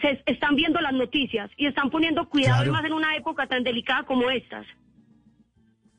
se 0.00 0.22
están 0.26 0.56
viendo 0.56 0.80
las 0.80 0.92
noticias 0.92 1.50
y 1.56 1.66
están 1.66 1.90
poniendo 1.90 2.28
cuidado 2.28 2.70
más 2.72 2.84
en 2.84 2.92
una 2.92 3.16
época 3.16 3.46
tan 3.46 3.62
delicada 3.62 4.04
como 4.04 4.30
estas. 4.30 4.66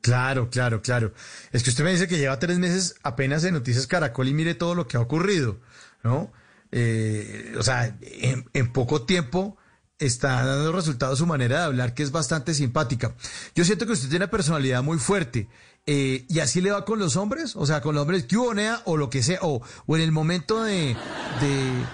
Claro, 0.02 0.50
claro, 0.50 0.82
claro. 0.82 1.14
Es 1.52 1.62
que 1.62 1.70
usted 1.70 1.84
me 1.84 1.92
dice 1.92 2.08
que 2.08 2.18
lleva 2.18 2.38
tres 2.40 2.58
meses 2.58 2.96
apenas 3.04 3.44
en 3.44 3.54
Noticias 3.54 3.86
Caracol 3.86 4.28
y 4.28 4.34
mire 4.34 4.54
todo 4.54 4.74
lo 4.74 4.88
que 4.88 4.96
ha 4.96 5.00
ocurrido, 5.00 5.60
¿no? 6.02 6.32
Eh, 6.72 7.54
o 7.56 7.62
sea, 7.62 7.96
en, 8.00 8.72
poco 8.72 9.02
tiempo 9.02 9.56
está 10.00 10.44
dando 10.44 10.72
resultados 10.72 11.20
su 11.20 11.26
manera 11.26 11.58
de 11.60 11.64
hablar, 11.66 11.94
que 11.94 12.02
es 12.02 12.10
bastante 12.10 12.52
simpática. 12.52 13.14
Yo 13.54 13.64
siento 13.64 13.86
que 13.86 13.92
usted 13.92 14.08
tiene 14.08 14.24
una 14.24 14.30
personalidad 14.30 14.82
muy 14.82 14.98
fuerte. 14.98 15.48
Eh, 15.86 16.26
¿Y 16.28 16.40
así 16.40 16.60
le 16.60 16.72
va 16.72 16.84
con 16.84 16.98
los 16.98 17.14
hombres? 17.16 17.54
O 17.54 17.64
sea, 17.64 17.80
con 17.80 17.94
los 17.94 18.02
hombres 18.02 18.24
que 18.24 18.36
o 18.36 18.96
lo 18.96 19.08
que 19.08 19.22
sea, 19.22 19.38
o, 19.42 19.62
o 19.86 19.96
en 19.96 20.02
el 20.02 20.10
momento 20.10 20.64
de, 20.64 20.96
de, 21.40 21.86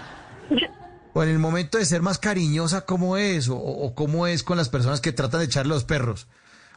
o 1.12 1.22
en 1.22 1.28
el 1.28 1.39
momento 1.39 1.76
de 1.76 1.85
ser 1.85 2.01
más 2.01 2.18
cariñosa, 2.18 2.86
¿cómo 2.86 3.18
es? 3.18 3.51
O, 3.51 3.59
o 3.59 3.94
cómo 3.94 4.26
es 4.26 4.43
con 4.43 4.56
las 4.56 4.70
personas 4.70 5.02
que 5.02 5.12
tratan 5.12 5.40
de 5.40 5.47
echarle 5.47 5.74
los 5.74 5.85
perros. 5.85 6.26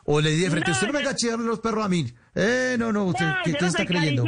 O 0.06 0.20
le 0.20 0.32
dije 0.32 0.50
frente, 0.50 0.72
usted 0.72 0.88
no 0.88 0.94
me 0.94 1.00
a 1.00 1.48
los 1.48 1.60
perros 1.60 1.86
a 1.86 1.90
mí. 1.90 2.06
Eh, 2.36 2.76
no, 2.80 2.92
no, 2.92 3.06
usted, 3.06 3.26
¿qué, 3.44 3.52
está 3.52 3.86
creyendo? 3.86 4.24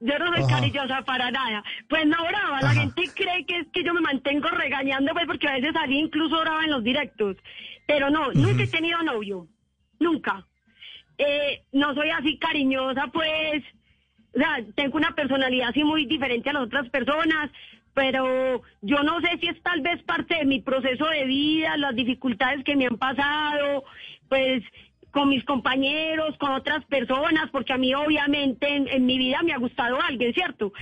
Yo 0.00 0.18
no 0.18 0.36
soy 0.36 0.46
cariñosa 0.46 1.02
para 1.02 1.30
nada. 1.30 1.62
Pues 1.88 2.06
no 2.06 2.16
brava, 2.26 2.60
la 2.60 2.70
gente 2.70 3.02
cree 3.14 3.46
que 3.46 3.60
es 3.60 3.66
que 3.72 3.82
yo 3.82 3.94
me 3.94 4.00
mantengo 4.00 4.48
regañando, 4.48 5.12
pues 5.12 5.26
porque 5.26 5.48
a 5.48 5.54
veces 5.54 5.72
salí 5.72 5.98
incluso 5.98 6.40
brava 6.40 6.64
en 6.64 6.72
los 6.72 6.84
directos. 6.84 7.36
Pero 7.86 8.10
no, 8.10 8.32
nunca 8.32 8.64
he 8.64 8.66
tenido 8.66 9.02
novio. 9.02 9.48
Nunca. 10.00 10.46
Eh, 11.16 11.62
no 11.72 11.94
soy 11.94 12.10
así 12.10 12.38
cariñosa, 12.38 13.06
pues. 13.12 13.62
O 14.34 14.38
sea, 14.38 14.58
tengo 14.74 14.96
una 14.96 15.14
personalidad 15.14 15.68
así 15.68 15.84
muy 15.84 16.06
diferente 16.06 16.50
a 16.50 16.54
las 16.54 16.64
otras 16.64 16.88
personas, 16.90 17.50
pero 17.94 18.62
yo 18.82 19.02
no 19.04 19.20
sé 19.20 19.38
si 19.40 19.46
es 19.46 19.62
tal 19.62 19.80
vez 19.80 20.02
parte 20.02 20.34
de 20.34 20.44
mi 20.44 20.60
proceso 20.60 21.06
de 21.06 21.24
vida, 21.24 21.76
las 21.76 21.94
dificultades 21.94 22.64
que 22.64 22.74
me 22.74 22.86
han 22.86 22.98
pasado, 22.98 23.84
pues 24.34 24.64
con 25.12 25.28
mis 25.28 25.44
compañeros, 25.44 26.36
con 26.38 26.50
otras 26.50 26.84
personas, 26.86 27.48
porque 27.52 27.72
a 27.72 27.78
mí 27.78 27.94
obviamente 27.94 28.66
en, 28.68 29.06
mi 29.06 29.16
vida 29.16 29.42
me 29.44 29.52
ha 29.52 29.58
gustado 29.58 30.02
alguien, 30.02 30.34
¿cierto? 30.34 30.72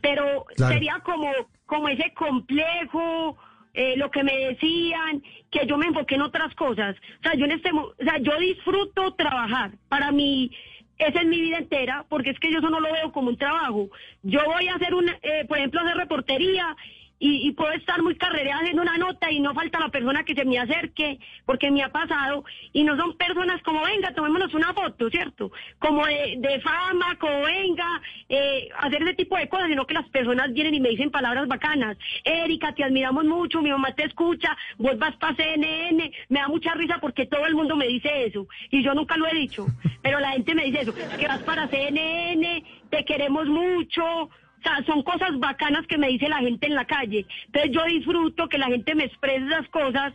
Pero 0.00 0.46
sería 0.54 1.00
como, 1.00 1.28
como 1.66 1.88
ese 1.88 2.12
complejo, 2.14 3.36
eh, 3.74 3.96
lo 3.96 4.12
que 4.12 4.22
me 4.22 4.36
decían, 4.36 5.24
que 5.50 5.66
yo 5.66 5.76
me 5.76 5.86
enfoqué 5.86 6.14
en 6.14 6.22
otras 6.22 6.54
cosas. 6.54 6.94
O 7.18 7.22
sea, 7.24 7.34
yo 7.34 7.46
en 7.46 7.50
este, 7.50 7.72
o 7.72 7.94
sea, 7.98 8.18
yo 8.18 8.38
disfruto 8.38 9.12
trabajar. 9.14 9.72
Para 9.88 10.12
mí, 10.12 10.52
esa 10.96 11.22
es 11.22 11.26
mi 11.26 11.40
vida 11.40 11.58
entera, 11.58 12.06
porque 12.08 12.30
es 12.30 12.38
que 12.38 12.52
yo 12.52 12.60
eso 12.60 12.70
no 12.70 12.78
lo 12.78 12.92
veo 12.92 13.10
como 13.10 13.30
un 13.30 13.36
trabajo. 13.36 13.88
Yo 14.22 14.44
voy 14.44 14.68
a 14.68 14.76
hacer 14.76 14.94
un, 14.94 15.08
eh, 15.08 15.44
por 15.48 15.58
ejemplo, 15.58 15.80
hacer 15.80 15.96
reportería 15.96 16.76
y, 17.22 17.52
puedo 17.52 17.72
estar 17.72 18.02
muy 18.02 18.16
carrereada 18.16 18.60
haciendo 18.62 18.80
una 18.80 18.96
nota 18.96 19.30
y 19.30 19.40
no 19.40 19.52
falta 19.52 19.78
la 19.78 19.90
persona 19.90 20.24
que 20.24 20.34
se 20.34 20.46
me 20.46 20.58
acerque, 20.58 21.18
porque 21.44 21.70
me 21.70 21.82
ha 21.82 21.90
pasado, 21.90 22.44
y 22.72 22.82
no 22.82 22.96
son 22.96 23.14
personas 23.18 23.62
como, 23.62 23.82
venga, 23.82 24.14
tomémonos 24.14 24.54
una 24.54 24.72
foto, 24.72 25.10
¿cierto? 25.10 25.52
Como 25.78 26.06
de, 26.06 26.36
de 26.38 26.60
fama, 26.60 27.16
como 27.18 27.42
venga, 27.42 28.00
eh, 28.30 28.70
hacer 28.78 29.02
ese 29.02 29.14
tipo 29.14 29.36
de 29.36 29.48
cosas, 29.50 29.68
sino 29.68 29.86
que 29.86 29.92
las 29.92 30.08
personas 30.08 30.52
vienen 30.54 30.74
y 30.74 30.80
me 30.80 30.88
dicen 30.88 31.10
palabras 31.10 31.46
bacanas. 31.46 31.98
Erika, 32.24 32.74
te 32.74 32.84
admiramos 32.84 33.24
mucho, 33.26 33.60
mi 33.60 33.70
mamá 33.70 33.92
te 33.94 34.04
escucha, 34.04 34.56
vos 34.78 34.98
vas 34.98 35.14
para 35.16 35.36
CNN, 35.36 36.10
me 36.30 36.40
da 36.40 36.48
mucha 36.48 36.72
risa 36.72 36.98
porque 37.02 37.26
todo 37.26 37.44
el 37.46 37.54
mundo 37.54 37.76
me 37.76 37.86
dice 37.86 38.24
eso, 38.24 38.46
y 38.70 38.82
yo 38.82 38.94
nunca 38.94 39.18
lo 39.18 39.26
he 39.26 39.34
dicho, 39.34 39.66
pero 40.02 40.20
la 40.20 40.30
gente 40.30 40.54
me 40.54 40.64
dice 40.64 40.80
eso, 40.80 40.94
que 40.94 41.28
vas 41.28 41.42
para 41.42 41.68
CNN, 41.68 42.64
te 42.88 43.04
queremos 43.04 43.46
mucho, 43.46 44.30
o 44.60 44.62
sea, 44.62 44.84
son 44.84 45.02
cosas 45.02 45.38
bacanas 45.38 45.86
que 45.86 45.98
me 45.98 46.08
dice 46.08 46.28
la 46.28 46.38
gente 46.38 46.66
en 46.66 46.74
la 46.74 46.84
calle. 46.84 47.26
Entonces 47.46 47.70
yo 47.72 47.84
disfruto 47.84 48.48
que 48.48 48.58
la 48.58 48.66
gente 48.66 48.94
me 48.94 49.04
exprese 49.04 49.46
esas 49.46 49.68
cosas, 49.68 50.12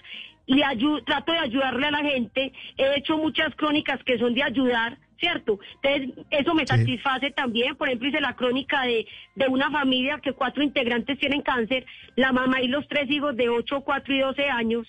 ayu- 0.47 1.03
trato 1.05 1.31
de 1.31 1.39
ayudarle 1.39 1.87
a 1.87 1.91
la 1.91 2.03
gente. 2.03 2.53
He 2.77 2.97
hecho 2.97 3.17
muchas 3.17 3.55
crónicas 3.55 4.03
que 4.03 4.17
son 4.19 4.33
de 4.35 4.43
ayudar, 4.43 4.97
¿cierto? 5.19 5.59
Entonces 5.81 6.25
eso 6.29 6.53
me 6.53 6.63
satisface 6.67 7.31
también. 7.31 7.75
Por 7.75 7.87
ejemplo, 7.87 8.07
hice 8.09 8.21
la 8.21 8.35
crónica 8.35 8.83
de, 8.83 9.07
de 9.35 9.47
una 9.47 9.71
familia 9.71 10.19
que 10.21 10.33
cuatro 10.33 10.61
integrantes 10.63 11.17
tienen 11.19 11.41
cáncer, 11.41 11.85
la 12.15 12.31
mamá 12.31 12.61
y 12.61 12.67
los 12.67 12.87
tres 12.87 13.09
hijos 13.09 13.35
de 13.35 13.49
8, 13.49 13.81
4 13.81 14.13
y 14.13 14.19
12 14.19 14.49
años. 14.49 14.87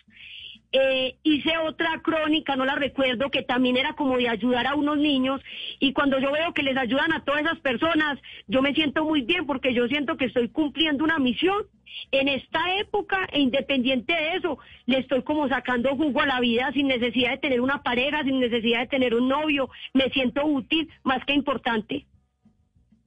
Eh, 0.78 1.16
hice 1.23 1.57
otra 1.57 2.03
crónica, 2.03 2.55
no 2.55 2.66
la 2.66 2.74
recuerdo, 2.74 3.31
que 3.31 3.43
también 3.43 3.78
era 3.78 3.94
como 3.94 4.19
de 4.19 4.28
ayudar 4.28 4.66
a 4.66 4.74
unos 4.74 4.98
niños 4.98 5.40
y 5.81 5.94
cuando 5.94 6.19
yo 6.19 6.31
veo 6.32 6.53
que 6.53 6.62
les 6.62 6.77
ayudan 6.77 7.15
a 7.15 7.24
todas 7.24 7.40
esas 7.40 7.59
personas, 7.61 8.19
yo 8.47 8.61
me 8.61 8.74
siento 8.74 9.03
muy 9.03 9.23
bien 9.23 9.47
porque 9.47 9.73
yo 9.73 9.86
siento 9.89 10.19
que 10.19 10.27
estoy 10.27 10.51
cumpliendo 10.51 11.03
una 11.03 11.19
misión 11.19 11.65
en 12.11 12.28
esta 12.28 12.61
época 12.78 13.16
e 13.32 13.40
independiente 13.40 14.12
de 14.12 14.36
eso, 14.36 14.59
le 14.85 14.98
estoy 14.98 15.23
como 15.23 15.48
sacando 15.48 15.97
jugo 15.97 16.20
a 16.20 16.27
la 16.27 16.40
vida 16.40 16.70
sin 16.74 16.89
necesidad 16.89 17.31
de 17.31 17.39
tener 17.39 17.62
una 17.62 17.82
pareja, 17.82 18.23
sin 18.23 18.39
necesidad 18.39 18.81
de 18.81 18.89
tener 18.89 19.15
un 19.15 19.28
novio, 19.28 19.70
me 19.94 20.11
siento 20.11 20.44
útil 20.44 20.90
más 21.05 21.24
que 21.24 21.32
importante. 21.32 22.07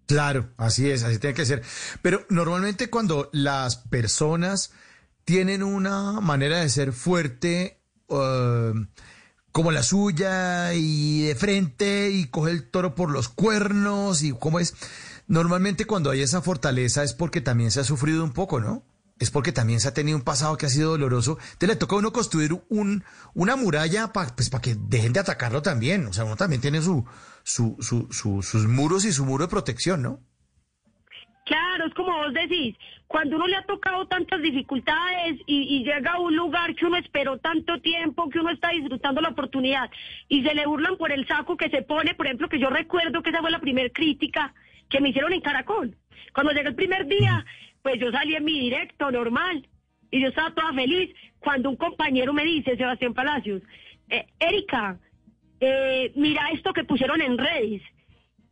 Claro, 0.08 0.50
así 0.58 0.90
es, 0.90 1.04
así 1.04 1.20
tiene 1.20 1.36
que 1.36 1.46
ser. 1.46 1.62
Pero 2.02 2.22
normalmente 2.30 2.90
cuando 2.90 3.30
las 3.32 3.76
personas 3.76 4.74
tienen 5.30 5.62
una 5.62 6.22
manera 6.22 6.58
de 6.58 6.70
ser 6.70 6.92
fuerte 6.92 7.78
eh, 8.10 8.74
como 9.52 9.70
la 9.72 9.84
suya 9.84 10.74
y 10.74 11.22
de 11.28 11.36
frente 11.36 12.10
y 12.10 12.26
coge 12.26 12.50
el 12.50 12.68
toro 12.68 12.96
por 12.96 13.12
los 13.12 13.30
cuernos 13.30 14.24
y 14.24 14.32
cómo 14.32 14.60
es, 14.60 14.74
normalmente 15.28 15.86
cuando 15.86 16.10
hay 16.10 16.24
esa 16.24 16.42
fortaleza 16.42 17.04
es 17.04 17.14
porque 17.14 17.42
también 17.42 17.70
se 17.70 17.80
ha 17.80 17.84
sufrido 17.84 18.24
un 18.24 18.34
poco, 18.34 18.60
¿no? 18.60 18.82
Es 19.20 19.30
porque 19.30 19.52
también 19.52 19.80
se 19.80 19.88
ha 19.90 19.94
tenido 19.94 20.18
un 20.18 20.24
pasado 20.24 20.58
que 20.58 20.66
ha 20.66 20.70
sido 20.70 20.90
doloroso. 20.92 21.38
Te 21.60 21.68
le 21.68 21.76
toca 21.76 21.96
a 21.96 22.00
uno 22.00 22.12
construir 22.12 22.60
un, 22.70 23.04
una 23.36 23.56
muralla 23.56 24.12
para 24.12 24.36
pues, 24.36 24.50
que 24.50 24.76
dejen 24.80 25.14
de 25.14 25.20
atacarlo 25.20 25.62
también. 25.62 26.08
O 26.08 26.14
sea, 26.14 26.24
uno 26.24 26.38
también 26.38 26.62
tiene 26.62 26.82
su, 26.82 27.06
su, 27.44 27.76
su, 27.82 28.08
su- 28.12 28.42
sus 28.42 28.66
muros 28.68 29.06
y 29.06 29.12
su 29.14 29.26
muro 29.26 29.44
de 29.46 29.50
protección, 29.52 30.02
¿no? 30.02 30.22
Claro, 31.46 31.86
es 31.88 31.94
como 31.96 32.16
vos 32.16 32.34
decís, 32.34 32.76
cuando 33.08 33.38
uno 33.38 33.48
le 33.48 33.56
ha 33.56 33.64
tocado 33.64 34.06
tantas 34.08 34.40
dificultades 34.42 35.40
y, 35.48 35.84
llega 35.84 36.12
a 36.12 36.20
un 36.20 36.36
lugar 36.36 36.76
que 36.76 36.86
uno 36.86 36.98
esperó 36.98 37.40
tanto 37.40 37.82
tiempo, 37.82 38.30
que 38.30 38.40
uno 38.40 38.52
está 38.52 38.70
disfrutando 38.70 39.20
la 39.20 39.30
oportunidad 39.30 39.90
y 40.28 40.44
se 40.44 40.54
le 40.54 40.68
burlan 40.68 40.96
por 40.98 41.12
el 41.12 41.26
saco 41.28 41.58
que 41.58 41.70
se 41.70 41.82
pone, 41.82 42.14
por 42.14 42.28
ejemplo, 42.28 42.50
que 42.50 42.60
yo 42.60 42.70
recuerdo 42.70 43.24
que 43.24 43.32
esa 43.32 43.42
fue 43.42 43.50
la 43.50 43.60
primera 43.60 43.90
crítica 43.90 44.54
que 44.90 45.02
me 45.02 45.10
hicieron 45.10 45.34
en 45.34 45.42
Caracol. 45.42 45.96
Cuando 46.34 46.54
llegué 46.54 46.70
el 46.70 46.76
primer 46.76 47.08
día, 47.08 47.44
pues 47.82 48.00
yo 48.00 48.12
salí 48.12 48.36
en 48.36 48.46
mi 48.46 48.60
directo 48.60 49.10
normal 49.10 49.68
y 50.12 50.22
yo 50.22 50.28
estaba 50.28 50.54
toda 50.54 50.74
feliz 50.74 51.14
cuando 51.40 51.70
un 51.70 51.78
compañero 51.78 52.34
me 52.34 52.44
dice, 52.44 52.78
Sebastián 52.78 53.14
Palacios, 53.14 53.64
eh, 54.10 54.28
Erika, 54.40 55.00
eh, 55.60 56.12
mira 56.16 56.50
esto 56.52 56.74
que 56.74 56.84
pusieron 56.84 57.22
en 57.22 57.38
redes. 57.38 57.82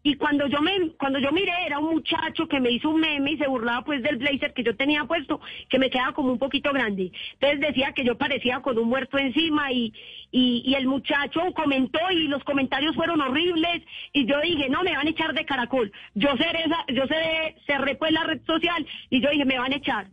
Y 0.07 0.15
cuando 0.15 0.47
yo 0.47 0.61
me 0.61 0.91
cuando 0.97 1.19
yo 1.19 1.33
miré 1.33 1.51
era 1.65 1.79
un 1.79 1.95
muchacho 1.95 2.47
que 2.47 2.61
me 2.61 2.71
hizo 2.71 2.91
un 2.91 3.01
meme 3.01 3.31
y 3.31 3.37
se 3.37 3.45
burlaba 3.45 3.83
pues 3.83 4.01
del 4.01 4.15
blazer 4.15 4.53
que 4.53 4.63
yo 4.63 4.73
tenía 4.73 5.03
puesto, 5.03 5.41
que 5.67 5.79
me 5.79 5.89
quedaba 5.89 6.13
como 6.13 6.31
un 6.31 6.39
poquito 6.39 6.71
grande. 6.71 7.11
Entonces 7.33 7.59
decía 7.59 7.91
que 7.91 8.05
yo 8.05 8.17
parecía 8.17 8.61
con 8.61 8.77
un 8.77 8.87
muerto 8.87 9.17
encima 9.17 9.69
y, 9.73 9.91
y, 10.31 10.73
el 10.75 10.87
muchacho 10.87 11.41
comentó 11.53 11.99
y 12.09 12.29
los 12.29 12.41
comentarios 12.45 12.95
fueron 12.95 13.19
horribles 13.19 13.83
y 14.13 14.25
yo 14.25 14.39
dije, 14.39 14.69
no, 14.69 14.81
me 14.81 14.95
van 14.95 15.07
a 15.07 15.09
echar 15.09 15.33
de 15.33 15.43
caracol. 15.43 15.91
Yo 16.15 16.29
esa, 16.29 16.85
yo 16.87 17.05
cerré, 17.07 17.57
cerré 17.65 17.95
pues 17.95 18.13
la 18.13 18.23
red 18.23 18.39
social 18.45 18.87
y 19.09 19.19
yo 19.19 19.29
dije, 19.29 19.43
me 19.43 19.59
van 19.59 19.73
a 19.73 19.75
echar 19.75 20.07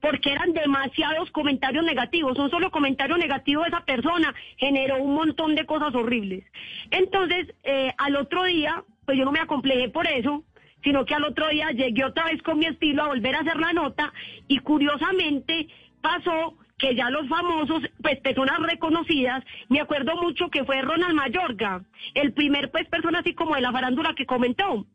porque 0.00 0.32
eran 0.32 0.52
demasiados 0.52 1.30
comentarios 1.30 1.84
negativos. 1.84 2.38
Un 2.38 2.50
solo 2.50 2.70
comentario 2.70 3.16
negativo 3.16 3.62
de 3.62 3.68
esa 3.68 3.84
persona 3.84 4.34
generó 4.58 4.98
un 4.98 5.14
montón 5.14 5.54
de 5.54 5.64
cosas 5.66 5.94
horribles. 5.94 6.44
Entonces, 6.90 7.54
eh, 7.64 7.92
al 7.98 8.16
otro 8.16 8.44
día, 8.44 8.84
pues 9.10 9.18
yo 9.18 9.24
no 9.24 9.32
me 9.32 9.40
acomplejé 9.40 9.88
por 9.88 10.06
eso, 10.06 10.44
sino 10.84 11.04
que 11.04 11.16
al 11.16 11.24
otro 11.24 11.48
día 11.48 11.72
llegué 11.72 12.04
otra 12.04 12.26
vez 12.26 12.40
con 12.42 12.60
mi 12.60 12.66
estilo 12.66 13.02
a 13.02 13.08
volver 13.08 13.34
a 13.34 13.40
hacer 13.40 13.56
la 13.56 13.72
nota 13.72 14.12
y 14.46 14.58
curiosamente 14.58 15.66
pasó 16.00 16.54
que 16.78 16.94
ya 16.94 17.10
los 17.10 17.26
famosos, 17.26 17.82
pues 18.00 18.20
personas 18.20 18.60
reconocidas, 18.60 19.42
me 19.68 19.80
acuerdo 19.80 20.14
mucho 20.22 20.48
que 20.48 20.64
fue 20.64 20.80
Ronald 20.80 21.14
Mayorga, 21.14 21.82
el 22.14 22.32
primer 22.34 22.70
pues 22.70 22.86
persona 22.88 23.18
así 23.18 23.34
como 23.34 23.56
de 23.56 23.62
la 23.62 23.72
farándula 23.72 24.14
que 24.14 24.26
comentó. 24.26 24.86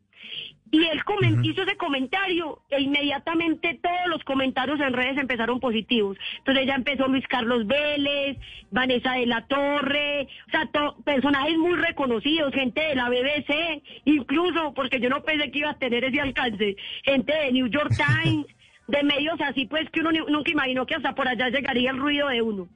Y 0.70 0.84
él 0.84 1.00
hizo 1.44 1.62
ese 1.62 1.76
comentario 1.76 2.58
e 2.70 2.80
inmediatamente 2.82 3.78
todos 3.80 4.08
los 4.08 4.22
comentarios 4.24 4.80
en 4.80 4.92
redes 4.92 5.16
empezaron 5.16 5.60
positivos. 5.60 6.18
Entonces 6.38 6.66
ya 6.66 6.74
empezó 6.74 7.06
Luis 7.06 7.26
Carlos 7.28 7.66
Vélez, 7.66 8.36
Vanessa 8.70 9.12
de 9.12 9.26
la 9.26 9.46
Torre, 9.46 10.26
o 10.48 10.50
sea, 10.50 10.66
to- 10.72 10.96
personajes 11.04 11.56
muy 11.56 11.74
reconocidos, 11.76 12.52
gente 12.52 12.80
de 12.80 12.94
la 12.96 13.08
BBC, 13.08 13.82
incluso 14.04 14.74
porque 14.74 15.00
yo 15.00 15.08
no 15.08 15.22
pensé 15.22 15.50
que 15.50 15.60
iba 15.60 15.70
a 15.70 15.78
tener 15.78 16.04
ese 16.04 16.20
alcance, 16.20 16.76
gente 17.04 17.32
de 17.32 17.52
New 17.52 17.68
York 17.68 17.90
Times, 18.24 18.46
de 18.88 19.02
medios 19.02 19.40
así 19.40 19.66
pues 19.66 19.88
que 19.90 20.00
uno 20.00 20.10
nunca 20.28 20.50
imaginó 20.50 20.84
que 20.86 20.94
hasta 20.94 21.14
por 21.14 21.26
allá 21.28 21.48
llegaría 21.48 21.90
el 21.90 21.98
ruido 21.98 22.28
de 22.28 22.42
uno. 22.42 22.68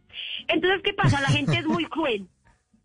Entonces, 0.48 0.80
¿qué 0.82 0.92
pasa? 0.92 1.20
La 1.20 1.28
gente 1.28 1.56
es 1.58 1.66
muy 1.66 1.84
cruel. 1.86 2.26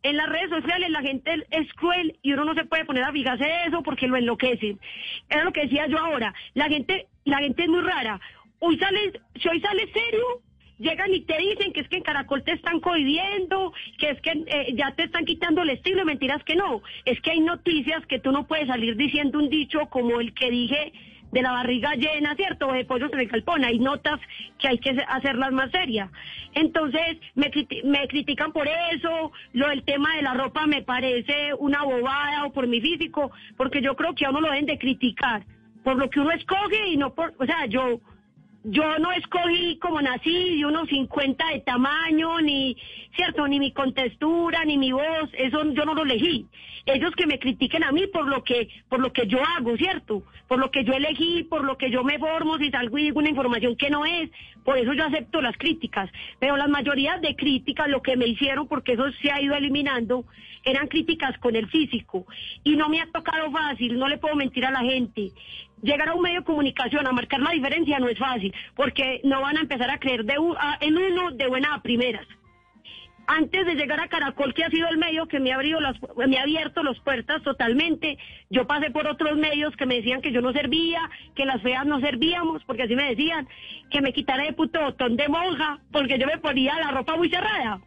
En 0.06 0.18
las 0.18 0.30
redes 0.30 0.52
sociales 0.52 0.92
la 0.92 1.02
gente 1.02 1.32
es 1.50 1.74
cruel 1.74 2.16
y 2.22 2.34
uno 2.34 2.46
no 2.46 2.54
se 2.54 2.66
puede 2.66 2.86
poner 2.86 3.04
a 3.04 3.12
fijarse 3.12 3.44
de 3.44 3.64
eso 3.66 3.82
porque 3.82 4.08
lo 4.08 4.16
enloquece. 4.16 4.78
Era 5.28 5.44
lo 5.44 5.52
que 5.52 5.62
decía 5.62 5.88
yo 5.88 5.98
ahora. 5.98 6.32
La 6.54 6.70
gente, 6.70 7.08
la 7.24 7.40
gente 7.40 7.64
es 7.64 7.70
muy 7.70 7.82
rara. 7.82 8.22
Hoy 8.60 8.78
sales, 8.78 9.14
si 9.34 9.50
hoy 9.50 9.60
sales 9.62 9.90
serio, 9.92 10.44
llegan 10.78 11.12
y 11.12 11.22
te 11.22 11.36
dicen 11.40 11.74
que 11.74 11.80
es 11.80 11.88
que 11.90 11.98
en 11.98 12.04
Caracol 12.04 12.44
te 12.44 12.52
están 12.52 12.82
cohibiendo, 12.82 13.74
que 13.98 14.12
es 14.12 14.22
que 14.22 14.44
eh, 14.46 14.76
ya 14.76 14.92
te 14.92 15.06
están 15.06 15.26
quitando 15.26 15.64
el 15.64 15.72
estilo, 15.72 16.06
mentiras 16.06 16.44
que 16.44 16.56
no. 16.56 16.84
Es 17.06 17.20
que 17.22 17.32
hay 17.32 17.40
noticias 17.40 18.06
que 18.06 18.20
tú 18.20 18.32
no 18.32 18.46
puedes 18.46 18.68
salir 18.68 18.96
diciendo 18.98 19.40
un 19.40 19.50
dicho 19.50 19.88
como 19.90 20.20
el 20.20 20.36
que 20.36 20.52
dije 20.52 20.94
de 21.36 21.42
la 21.42 21.52
barriga 21.52 21.96
llena, 21.96 22.34
¿cierto? 22.36 22.70
O 22.70 22.74
de 22.74 22.86
pollos 22.86 23.12
en 23.12 23.20
el. 23.20 23.66
Hay 23.66 23.78
notas 23.80 24.22
que 24.58 24.70
hay 24.70 24.78
que 24.78 24.92
hacerlas 25.08 25.52
más 25.52 25.70
serias. 25.70 26.10
Entonces, 26.54 27.18
me 27.36 28.08
critican 28.08 28.54
por 28.54 28.68
eso. 28.68 29.34
Lo 29.52 29.68
del 29.68 29.84
tema 29.84 30.16
de 30.16 30.22
la 30.22 30.34
ropa 30.34 30.66
me 30.66 30.82
parece 30.82 31.54
una 31.60 31.84
bobada 31.84 32.46
o 32.46 32.54
por 32.54 32.68
mi 32.68 32.80
físico, 32.80 33.32
porque 33.58 33.82
yo 33.82 33.96
creo 33.98 34.16
que 34.16 34.26
a 34.26 34.30
uno 34.30 34.40
lo 34.40 34.48
deben 34.50 34.66
de 34.66 34.80
criticar 34.80 35.44
por 35.84 35.98
lo 35.98 36.10
que 36.10 36.22
uno 36.22 36.32
escoge 36.32 36.88
y 36.88 36.98
no 36.98 37.14
por, 37.14 37.34
o 37.38 37.46
sea, 37.46 37.66
yo 37.68 38.00
yo 38.64 38.98
no 38.98 39.12
escogí 39.12 39.78
como 39.78 40.02
nací 40.02 40.58
de 40.58 40.66
unos 40.66 40.90
50 40.90 41.46
de 41.54 41.60
tamaño, 41.60 42.42
ni, 42.42 42.76
cierto, 43.16 43.48
ni 43.48 43.60
mi 43.60 43.72
contextura, 43.72 44.66
ni 44.66 44.78
mi 44.78 44.92
voz, 44.92 45.30
eso 45.38 45.64
yo 45.74 45.86
no 45.86 45.94
lo 45.94 46.02
elegí. 46.02 46.48
Ellos 46.86 47.16
que 47.16 47.26
me 47.26 47.40
critiquen 47.40 47.84
a 47.84 47.92
mí 47.92 48.06
por 48.08 48.28
lo 48.28 48.44
que, 48.44 48.70
por 48.90 49.00
lo 49.00 49.12
que 49.12 49.26
yo 49.26 49.40
hago, 49.58 49.76
cierto, 49.76 50.24
por 50.48 50.60
lo 50.60 50.70
que 50.70 50.84
yo 50.84 50.94
elegí, 50.94 51.44
por 51.44 51.64
lo 51.64 51.78
que 51.78 51.90
yo 51.90 52.04
me 52.04 52.20
formo, 52.20 52.58
si 52.58 52.70
salgo 52.70 52.98
y 53.00 53.04
digo 53.04 53.20
una 53.20 53.30
información 53.30 53.76
que 53.76 53.90
no 53.90 54.06
es, 54.06 54.30
por 54.64 54.78
eso 54.78 54.94
yo 54.94 55.04
acepto 55.04 55.42
las 55.42 55.58
críticas. 55.58 56.12
Pero 56.40 56.58
las 56.58 56.70
mayorías 56.70 57.20
de 57.22 57.36
críticas, 57.36 57.88
lo 57.88 58.04
que 58.04 58.16
me 58.16 58.28
hicieron, 58.28 58.68
porque 58.68 58.94
eso 58.94 59.12
se 59.22 59.32
ha 59.32 59.42
ido 59.42 59.56
eliminando, 59.56 60.26
eran 60.64 60.88
críticas 60.88 61.38
con 61.40 61.56
el 61.56 61.68
físico. 61.70 62.26
Y 62.64 62.76
no 62.76 62.88
me 62.90 63.02
ha 63.02 63.08
tocado 63.08 63.50
fácil, 63.52 63.98
no 63.98 64.08
le 64.08 64.20
puedo 64.20 64.36
mentir 64.36 64.66
a 64.66 64.72
la 64.72 64.82
gente. 64.82 65.32
Llegar 65.82 66.10
a 66.10 66.14
un 66.14 66.22
medio 66.22 66.42
de 66.42 66.46
comunicación 66.46 67.08
a 67.08 67.12
marcar 67.12 67.40
la 67.40 67.52
diferencia 67.52 68.00
no 68.00 68.10
es 68.10 68.18
fácil, 68.18 68.54
porque 68.76 69.22
no 69.24 69.42
van 69.42 69.58
a 69.58 69.62
empezar 69.62 69.90
a 69.90 70.00
creer 70.00 70.24
de 70.24 70.36
en 70.82 70.98
uno 70.98 71.32
de 71.32 71.48
buenas 71.48 71.74
a 71.74 71.82
primeras. 71.82 72.28
Antes 73.28 73.66
de 73.66 73.76
llegar 73.76 74.00
a 74.00 74.08
Caracol, 74.08 74.54
que 74.54 74.64
ha 74.64 74.70
sido 74.70 74.88
el 74.88 74.98
medio 74.98 75.28
que 75.28 75.40
me 75.40 75.52
ha, 75.52 75.58
las, 75.62 75.98
me 76.28 76.38
abierto 76.38 76.84
las 76.84 77.00
puertas 77.00 77.42
totalmente, 77.42 78.18
yo 78.50 78.68
pasé 78.68 78.92
por 78.92 79.08
otros 79.08 79.38
medios 79.38 79.76
que 79.76 79.86
me 79.86 79.96
decían 79.96 80.22
que 80.22 80.32
yo 80.32 80.42
no 80.42 80.54
servía, 80.54 81.10
que 81.36 81.46
las 81.46 81.62
feas 81.62 81.86
no 81.86 82.00
servíamos, 82.00 82.64
porque 82.66 82.84
así 82.84 82.96
me 82.96 83.10
decían, 83.10 83.48
que 83.90 84.02
me 84.02 84.14
quitara 84.14 84.44
de 84.44 84.54
puto 84.54 84.80
botón 84.80 85.16
de 85.16 85.28
monja, 85.28 85.80
porque 85.92 86.20
yo 86.20 86.28
me 86.28 86.38
ponía 86.38 86.78
la 86.80 86.92
ropa 86.92 87.16
muy 87.16 87.30
cerrada. 87.30 87.80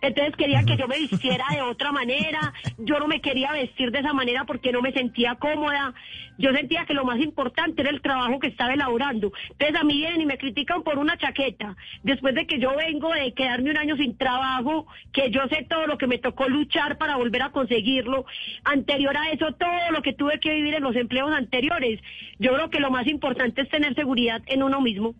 Entonces 0.00 0.36
quería 0.36 0.64
que 0.64 0.76
yo 0.76 0.88
me 0.88 0.98
vistiera 0.98 1.44
de 1.50 1.62
otra 1.62 1.92
manera. 1.92 2.52
Yo 2.78 2.98
no 2.98 3.08
me 3.08 3.20
quería 3.20 3.52
vestir 3.52 3.90
de 3.90 4.00
esa 4.00 4.12
manera 4.12 4.44
porque 4.44 4.72
no 4.72 4.82
me 4.82 4.92
sentía 4.92 5.34
cómoda. 5.36 5.94
Yo 6.36 6.52
sentía 6.52 6.84
que 6.84 6.94
lo 6.94 7.04
más 7.04 7.20
importante 7.20 7.82
era 7.82 7.90
el 7.90 8.02
trabajo 8.02 8.40
que 8.40 8.48
estaba 8.48 8.74
elaborando. 8.74 9.32
Entonces 9.50 9.76
a 9.80 9.84
mí 9.84 9.96
vienen 9.96 10.20
y 10.20 10.26
me 10.26 10.38
critican 10.38 10.82
por 10.82 10.98
una 10.98 11.16
chaqueta. 11.16 11.76
Después 12.02 12.34
de 12.34 12.46
que 12.46 12.58
yo 12.58 12.74
vengo 12.76 13.12
de 13.12 13.32
quedarme 13.34 13.70
un 13.70 13.78
año 13.78 13.96
sin 13.96 14.16
trabajo, 14.16 14.86
que 15.12 15.30
yo 15.30 15.42
sé 15.48 15.66
todo 15.68 15.86
lo 15.86 15.98
que 15.98 16.06
me 16.06 16.18
tocó 16.18 16.48
luchar 16.48 16.98
para 16.98 17.16
volver 17.16 17.42
a 17.42 17.50
conseguirlo. 17.50 18.26
Anterior 18.64 19.16
a 19.16 19.30
eso, 19.30 19.52
todo 19.52 19.90
lo 19.92 20.02
que 20.02 20.12
tuve 20.12 20.40
que 20.40 20.54
vivir 20.54 20.74
en 20.74 20.82
los 20.82 20.96
empleos 20.96 21.30
anteriores. 21.32 22.00
Yo 22.38 22.52
creo 22.54 22.70
que 22.70 22.80
lo 22.80 22.90
más 22.90 23.06
importante 23.06 23.62
es 23.62 23.68
tener 23.68 23.94
seguridad 23.94 24.42
en 24.46 24.62
uno 24.62 24.80
mismo. 24.80 25.14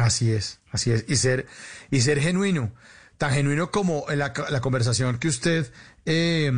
Así 0.00 0.32
es, 0.32 0.60
así 0.70 0.90
es. 0.90 1.04
Y 1.08 1.16
ser, 1.16 1.46
y 1.90 2.00
ser 2.00 2.20
genuino. 2.20 2.72
Tan 3.18 3.32
genuino 3.32 3.70
como 3.70 4.06
la, 4.08 4.32
la 4.48 4.60
conversación 4.60 5.18
que 5.18 5.28
usted 5.28 5.70
eh, 6.06 6.50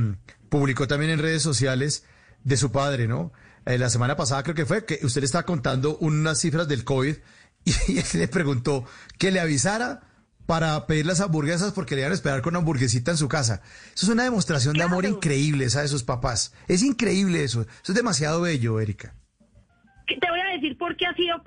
publicó 0.48 0.86
también 0.86 1.10
en 1.10 1.18
redes 1.18 1.42
sociales 1.42 2.04
de 2.44 2.56
su 2.56 2.70
padre, 2.70 3.08
¿no? 3.08 3.32
Eh, 3.66 3.78
la 3.78 3.90
semana 3.90 4.16
pasada 4.16 4.42
creo 4.42 4.54
que 4.54 4.66
fue 4.66 4.84
que 4.84 4.98
usted 5.02 5.20
le 5.20 5.26
estaba 5.26 5.44
contando 5.44 5.96
unas 5.98 6.40
cifras 6.40 6.68
del 6.68 6.84
COVID 6.84 7.16
y, 7.64 7.98
él 7.98 8.04
le 8.14 8.28
preguntó 8.28 8.84
que 9.18 9.30
le 9.30 9.40
avisara 9.40 10.00
para 10.46 10.86
pedir 10.86 11.06
las 11.06 11.20
hamburguesas 11.20 11.72
porque 11.72 11.94
le 11.94 12.02
iban 12.02 12.12
a 12.12 12.14
esperar 12.14 12.42
con 12.42 12.52
una 12.52 12.58
hamburguesita 12.58 13.12
en 13.12 13.16
su 13.16 13.28
casa. 13.28 13.62
Eso 13.94 14.06
es 14.06 14.08
una 14.08 14.24
demostración 14.24 14.76
de 14.76 14.82
amor 14.82 15.04
increíble, 15.04 15.64
esa 15.64 15.82
de 15.82 15.88
sus 15.88 16.02
papás. 16.02 16.52
Es 16.68 16.82
increíble 16.82 17.44
eso. 17.44 17.62
Eso 17.62 17.92
es 17.92 17.94
demasiado 17.94 18.40
bello, 18.40 18.80
Erika. 18.80 19.14
Te 20.06 20.28
voy 20.28 20.40
a 20.40 20.52
decir 20.54 20.76
por 20.76 20.96
qué 20.96 21.06
ha 21.06 21.14
sido... 21.14 21.42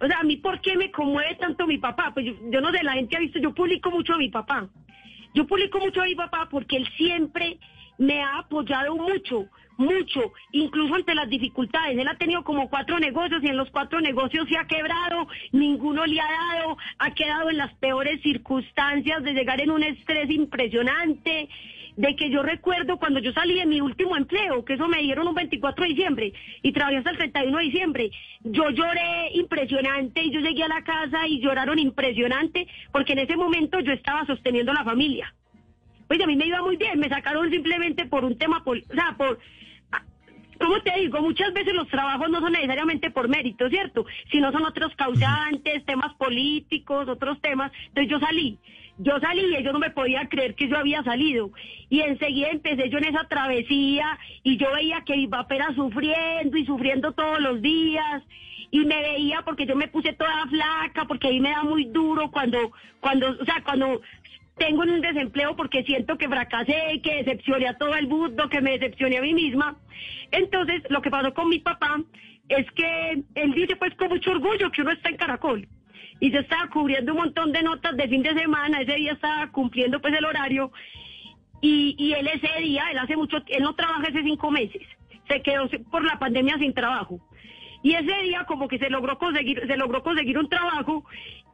O 0.00 0.06
sea, 0.06 0.20
a 0.20 0.24
mí, 0.24 0.36
¿por 0.36 0.60
qué 0.60 0.76
me 0.76 0.90
conmueve 0.90 1.34
tanto 1.36 1.66
mi 1.66 1.78
papá? 1.78 2.12
Pues 2.14 2.26
yo, 2.26 2.32
yo, 2.50 2.60
no 2.60 2.70
sé, 2.70 2.82
la 2.82 2.92
gente 2.92 3.16
ha 3.16 3.20
visto, 3.20 3.38
yo 3.38 3.52
publico 3.52 3.90
mucho 3.90 4.14
a 4.14 4.18
mi 4.18 4.28
papá. 4.28 4.68
Yo 5.34 5.46
publico 5.46 5.78
mucho 5.78 6.00
a 6.00 6.04
mi 6.04 6.14
papá 6.14 6.48
porque 6.50 6.76
él 6.76 6.88
siempre 6.96 7.58
me 7.98 8.22
ha 8.22 8.38
apoyado 8.38 8.96
mucho, 8.96 9.46
mucho, 9.76 10.32
incluso 10.52 10.94
ante 10.94 11.14
las 11.14 11.28
dificultades. 11.28 11.98
Él 11.98 12.08
ha 12.08 12.16
tenido 12.16 12.44
como 12.44 12.68
cuatro 12.70 12.98
negocios 12.98 13.42
y 13.42 13.48
en 13.48 13.56
los 13.56 13.70
cuatro 13.70 14.00
negocios 14.00 14.48
se 14.48 14.56
ha 14.56 14.66
quebrado, 14.66 15.28
ninguno 15.52 16.06
le 16.06 16.20
ha 16.20 16.30
dado, 16.30 16.78
ha 16.98 17.10
quedado 17.12 17.50
en 17.50 17.58
las 17.58 17.74
peores 17.74 18.20
circunstancias 18.22 19.22
de 19.22 19.32
llegar 19.32 19.60
en 19.60 19.70
un 19.70 19.82
estrés 19.82 20.30
impresionante 20.30 21.48
de 21.98 22.14
que 22.14 22.30
yo 22.30 22.44
recuerdo 22.44 22.96
cuando 22.96 23.18
yo 23.18 23.32
salí 23.32 23.56
de 23.56 23.66
mi 23.66 23.80
último 23.80 24.16
empleo, 24.16 24.64
que 24.64 24.74
eso 24.74 24.86
me 24.86 25.02
dieron 25.02 25.26
un 25.26 25.34
24 25.34 25.82
de 25.82 25.88
diciembre 25.88 26.32
y 26.62 26.70
trabajé 26.70 26.98
hasta 26.98 27.10
el 27.10 27.16
31 27.16 27.58
de 27.58 27.64
diciembre, 27.64 28.10
yo 28.44 28.70
lloré 28.70 29.32
impresionante 29.34 30.22
y 30.22 30.30
yo 30.30 30.38
llegué 30.38 30.62
a 30.62 30.68
la 30.68 30.84
casa 30.84 31.26
y 31.26 31.40
lloraron 31.40 31.76
impresionante 31.80 32.68
porque 32.92 33.14
en 33.14 33.18
ese 33.18 33.36
momento 33.36 33.80
yo 33.80 33.92
estaba 33.92 34.24
sosteniendo 34.26 34.72
la 34.72 34.84
familia. 34.84 35.34
Pues 36.06 36.20
a 36.20 36.26
mí 36.28 36.36
me 36.36 36.46
iba 36.46 36.62
muy 36.62 36.76
bien, 36.76 37.00
me 37.00 37.08
sacaron 37.08 37.50
simplemente 37.50 38.06
por 38.06 38.24
un 38.24 38.38
tema, 38.38 38.62
o 38.64 38.74
sea, 38.94 39.16
por... 39.18 39.40
¿Cómo 40.60 40.80
te 40.82 40.92
digo? 41.00 41.20
Muchas 41.20 41.52
veces 41.52 41.74
los 41.74 41.88
trabajos 41.88 42.30
no 42.30 42.40
son 42.40 42.52
necesariamente 42.52 43.10
por 43.10 43.28
mérito, 43.28 43.68
¿cierto? 43.68 44.06
Sino 44.30 44.50
son 44.52 44.64
otros 44.64 44.94
causantes, 44.96 45.84
temas 45.84 46.14
políticos, 46.14 47.08
otros 47.08 47.40
temas. 47.40 47.72
Entonces 47.88 48.10
yo 48.10 48.18
salí 48.20 48.58
yo 48.98 49.18
salí 49.20 49.42
y 49.46 49.56
ellos 49.56 49.72
no 49.72 49.78
me 49.78 49.90
podían 49.90 50.26
creer 50.26 50.54
que 50.54 50.68
yo 50.68 50.76
había 50.76 51.02
salido. 51.04 51.50
Y 51.88 52.00
enseguida 52.00 52.48
empecé 52.50 52.90
yo 52.90 52.98
en 52.98 53.04
esa 53.04 53.24
travesía 53.28 54.18
y 54.42 54.56
yo 54.56 54.72
veía 54.72 55.02
que 55.02 55.16
mi 55.16 55.28
papá 55.28 55.54
era 55.54 55.74
sufriendo 55.74 56.56
y 56.56 56.66
sufriendo 56.66 57.12
todos 57.12 57.40
los 57.40 57.62
días. 57.62 58.22
Y 58.70 58.80
me 58.80 59.00
veía 59.00 59.42
porque 59.42 59.66
yo 59.66 59.76
me 59.76 59.88
puse 59.88 60.12
toda 60.12 60.46
flaca, 60.48 61.06
porque 61.06 61.28
ahí 61.28 61.40
me 61.40 61.50
da 61.50 61.62
muy 61.62 61.86
duro 61.86 62.30
cuando, 62.30 62.72
cuando, 63.00 63.30
o 63.30 63.44
sea, 63.44 63.62
cuando 63.64 64.02
tengo 64.58 64.82
un 64.82 65.00
desempleo 65.00 65.56
porque 65.56 65.84
siento 65.84 66.18
que 66.18 66.28
fracasé, 66.28 67.00
que 67.02 67.22
decepcioné 67.22 67.68
a 67.68 67.78
todo 67.78 67.94
el 67.94 68.08
mundo, 68.08 68.48
que 68.48 68.60
me 68.60 68.72
decepcioné 68.72 69.18
a 69.18 69.22
mí 69.22 69.32
misma. 69.32 69.76
Entonces, 70.32 70.82
lo 70.90 71.00
que 71.00 71.10
pasó 71.10 71.32
con 71.32 71.48
mi 71.48 71.60
papá 71.60 72.02
es 72.48 72.70
que 72.72 73.22
él 73.36 73.52
dice 73.52 73.76
pues 73.76 73.94
con 73.94 74.08
mucho 74.08 74.32
orgullo 74.32 74.70
que 74.70 74.82
uno 74.82 74.90
está 74.90 75.08
en 75.08 75.16
Caracol 75.16 75.68
y 76.20 76.30
yo 76.30 76.40
estaba 76.40 76.68
cubriendo 76.68 77.12
un 77.12 77.18
montón 77.18 77.52
de 77.52 77.62
notas 77.62 77.96
de 77.96 78.08
fin 78.08 78.22
de 78.22 78.34
semana, 78.34 78.80
ese 78.80 78.94
día 78.94 79.12
estaba 79.12 79.50
cumpliendo 79.50 80.00
pues 80.00 80.14
el 80.14 80.24
horario 80.24 80.72
y, 81.60 81.94
y 81.98 82.12
él 82.12 82.28
ese 82.28 82.60
día, 82.60 82.84
él 82.90 82.98
hace 82.98 83.16
mucho, 83.16 83.38
él 83.46 83.62
no 83.62 83.74
trabaja 83.74 84.08
hace 84.08 84.22
cinco 84.22 84.50
meses, 84.50 84.82
se 85.28 85.42
quedó 85.42 85.68
por 85.90 86.04
la 86.04 86.18
pandemia 86.18 86.58
sin 86.58 86.74
trabajo. 86.74 87.20
Y 87.82 87.94
ese 87.94 88.22
día 88.22 88.44
como 88.44 88.66
que 88.66 88.78
se 88.78 88.90
logró 88.90 89.18
conseguir, 89.18 89.64
se 89.66 89.76
logró 89.76 90.02
conseguir 90.02 90.36
un 90.38 90.48
trabajo 90.48 91.04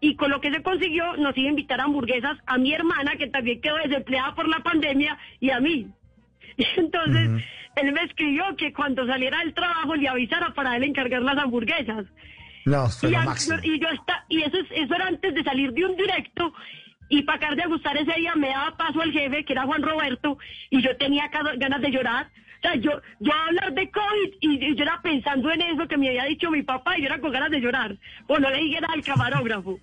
y 0.00 0.16
con 0.16 0.30
lo 0.30 0.40
que 0.40 0.50
se 0.50 0.62
consiguió 0.62 1.16
nos 1.16 1.36
iba 1.36 1.48
a 1.48 1.50
invitar 1.50 1.80
a 1.80 1.84
hamburguesas 1.84 2.38
a 2.46 2.58
mi 2.58 2.72
hermana 2.72 3.16
que 3.16 3.26
también 3.28 3.60
quedó 3.60 3.76
desempleada 3.76 4.34
por 4.34 4.48
la 4.48 4.60
pandemia 4.60 5.18
y 5.40 5.50
a 5.50 5.60
mí. 5.60 5.88
Entonces, 6.76 7.44
él 7.76 7.92
me 7.92 8.02
escribió 8.02 8.44
que 8.56 8.72
cuando 8.72 9.06
saliera 9.06 9.38
del 9.38 9.54
trabajo 9.54 9.94
le 9.96 10.08
avisara 10.08 10.54
para 10.54 10.76
él 10.76 10.84
encargar 10.84 11.22
las 11.22 11.38
hamburguesas. 11.38 12.06
No, 12.64 12.88
y, 13.02 13.06
y, 13.06 13.78
yo 13.78 13.88
está, 13.88 14.24
y 14.28 14.42
eso, 14.42 14.56
eso 14.70 14.94
era 14.94 15.06
antes 15.06 15.34
de 15.34 15.44
salir 15.44 15.72
de 15.72 15.84
un 15.84 15.96
directo 15.96 16.52
y 17.08 17.22
para 17.22 17.36
acabar 17.36 17.56
de 17.56 17.66
gustar 17.66 17.96
ese 17.96 18.12
día 18.14 18.34
me 18.34 18.48
daba 18.48 18.76
paso 18.76 19.00
al 19.00 19.12
jefe, 19.12 19.44
que 19.44 19.52
era 19.52 19.64
Juan 19.64 19.82
Roberto, 19.82 20.38
y 20.70 20.82
yo 20.82 20.96
tenía 20.96 21.28
ganas 21.28 21.80
de 21.80 21.90
llorar. 21.90 22.26
O 22.58 22.62
sea, 22.62 22.74
yo, 22.76 22.92
yo 23.20 23.32
hablar 23.32 23.74
de 23.74 23.90
COVID 23.90 24.34
y, 24.40 24.74
yo 24.74 24.82
era 24.82 25.00
pensando 25.02 25.50
en 25.52 25.60
eso 25.60 25.86
que 25.86 25.98
me 25.98 26.08
había 26.08 26.24
dicho 26.24 26.50
mi 26.50 26.62
papá 26.62 26.96
y 26.96 27.02
yo 27.02 27.06
era 27.06 27.20
con 27.20 27.30
ganas 27.30 27.50
de 27.50 27.60
llorar. 27.60 27.96
Bueno, 28.26 28.48
le 28.50 28.58
dije 28.58 28.80
al 28.88 29.04
camarógrafo. 29.04 29.78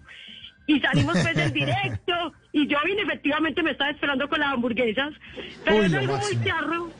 Y 0.67 0.79
salimos 0.79 1.17
pues 1.19 1.35
del 1.35 1.53
directo 1.53 2.33
y 2.51 2.67
yo 2.67 2.77
vine, 2.85 3.03
efectivamente 3.03 3.61
me 3.61 3.71
estaba 3.71 3.91
esperando 3.91 4.27
con 4.27 4.39
las 4.39 4.53
hamburguesas. 4.53 5.13
Pero 5.63 5.83
es 5.83 5.93
algo 5.93 6.17
muy 6.17 6.43
charro. 6.43 6.91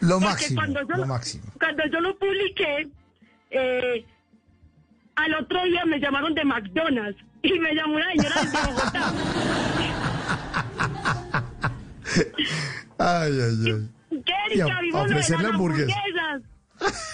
Lo 0.00 0.20
máximo, 0.20 0.60
cuando 0.60 0.80
yo, 0.82 0.96
lo 0.96 1.06
máximo. 1.06 1.44
Cuando 1.58 1.86
yo 1.86 2.00
lo 2.00 2.18
publiqué, 2.18 2.88
eh, 3.50 4.04
al 5.16 5.34
otro 5.34 5.62
día 5.64 5.84
me 5.84 5.98
llamaron 5.98 6.34
de 6.34 6.44
McDonald's 6.44 7.22
y 7.42 7.58
me 7.58 7.74
llamó 7.74 7.96
una 7.96 8.10
señora 8.12 8.42
de 8.42 8.50
Bogotá. 8.72 9.12
ay, 12.98 13.32
ay, 13.32 13.72
ay. 13.72 13.88
¿Qué, 14.24 14.32
Erika? 14.46 14.80
Vimos 14.80 15.30
hamburguesas. 15.30 16.42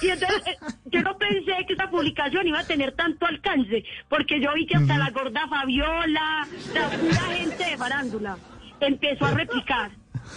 Y 0.03 0.09
entonces 0.09 0.43
eh, 0.47 0.57
yo 0.87 1.03
no 1.03 1.17
pensé 1.19 1.53
que 1.67 1.75
esta 1.75 1.91
publicación 1.91 2.47
iba 2.47 2.61
a 2.61 2.65
tener 2.65 2.93
tanto 2.93 3.27
alcance, 3.27 3.85
porque 4.09 4.41
yo 4.41 4.53
vi 4.55 4.67
que 4.67 4.77
hasta 4.77 4.97
la 4.97 5.11
gorda 5.11 5.47
Fabiola, 5.49 6.47
la 6.75 6.89
pura 6.89 7.37
gente 7.37 7.65
de 7.65 7.77
farándula, 7.77 8.39
empezó 8.81 9.27
a 9.27 9.33
replicar 9.33 9.91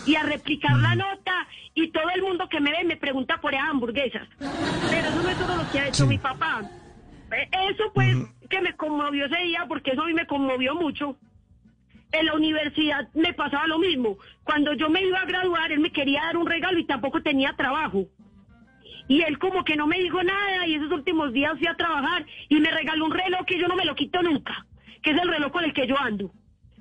y 0.06 0.16
a 0.16 0.24
replicar 0.24 0.76
la 0.78 0.96
nota 0.96 1.48
y 1.74 1.90
todo 1.92 2.10
el 2.14 2.22
mundo 2.22 2.48
que 2.50 2.60
me 2.60 2.72
ve 2.72 2.84
me 2.84 2.98
pregunta 2.98 3.40
por 3.40 3.54
esas 3.54 3.70
hamburguesas. 3.70 4.28
Pero 4.40 5.08
eso 5.08 5.24
no 5.24 5.30
es 5.30 5.38
todo 5.38 5.56
lo 5.56 5.72
que 5.72 5.80
ha 5.80 5.88
hecho 5.88 6.06
mi 6.06 6.18
papá. 6.18 6.62
Eso 7.34 7.92
pues 7.94 8.16
que 8.50 8.62
me 8.62 8.76
conmovió 8.76 9.26
ese 9.26 9.38
día, 9.44 9.66
porque 9.68 9.92
eso 9.92 10.04
a 10.04 10.06
mí 10.06 10.14
me 10.14 10.28
conmovió 10.28 10.76
mucho. 10.76 11.18
En 12.12 12.26
la 12.28 12.36
universidad 12.36 13.10
me 13.16 13.34
pasaba 13.34 13.68
lo 13.68 13.80
mismo. 13.80 14.18
Cuando 14.44 14.74
yo 14.74 14.90
me 14.90 15.02
iba 15.02 15.20
a 15.20 15.26
graduar, 15.26 15.72
él 15.72 15.80
me 15.80 15.92
quería 15.92 16.22
dar 16.22 16.38
un 16.38 16.46
regalo 16.46 16.78
y 16.78 16.86
tampoco 16.86 17.22
tenía 17.22 17.54
trabajo. 17.54 18.06
Y 19.08 19.22
él 19.22 19.40
como 19.40 19.66
que 19.66 19.76
no 19.76 19.88
me 19.88 20.00
dijo 20.00 20.22
nada 20.24 20.68
y 20.68 20.76
esos 20.76 20.92
últimos 20.92 21.34
días 21.34 21.58
fui 21.58 21.68
a 21.68 21.76
trabajar 21.76 22.26
y 22.50 22.60
me 22.60 22.72
regaló 22.72 23.06
un 23.06 23.12
reloj 23.12 23.46
que 23.46 23.60
yo 23.60 23.68
no 23.68 23.76
me 23.76 23.86
lo 23.86 23.96
quito 23.96 24.22
nunca, 24.22 24.66
que 25.02 25.12
es 25.12 25.22
el 25.22 25.28
reloj 25.28 25.52
con 25.52 25.64
el 25.64 25.74
que 25.74 25.88
yo 25.88 25.98
ando. 26.00 26.32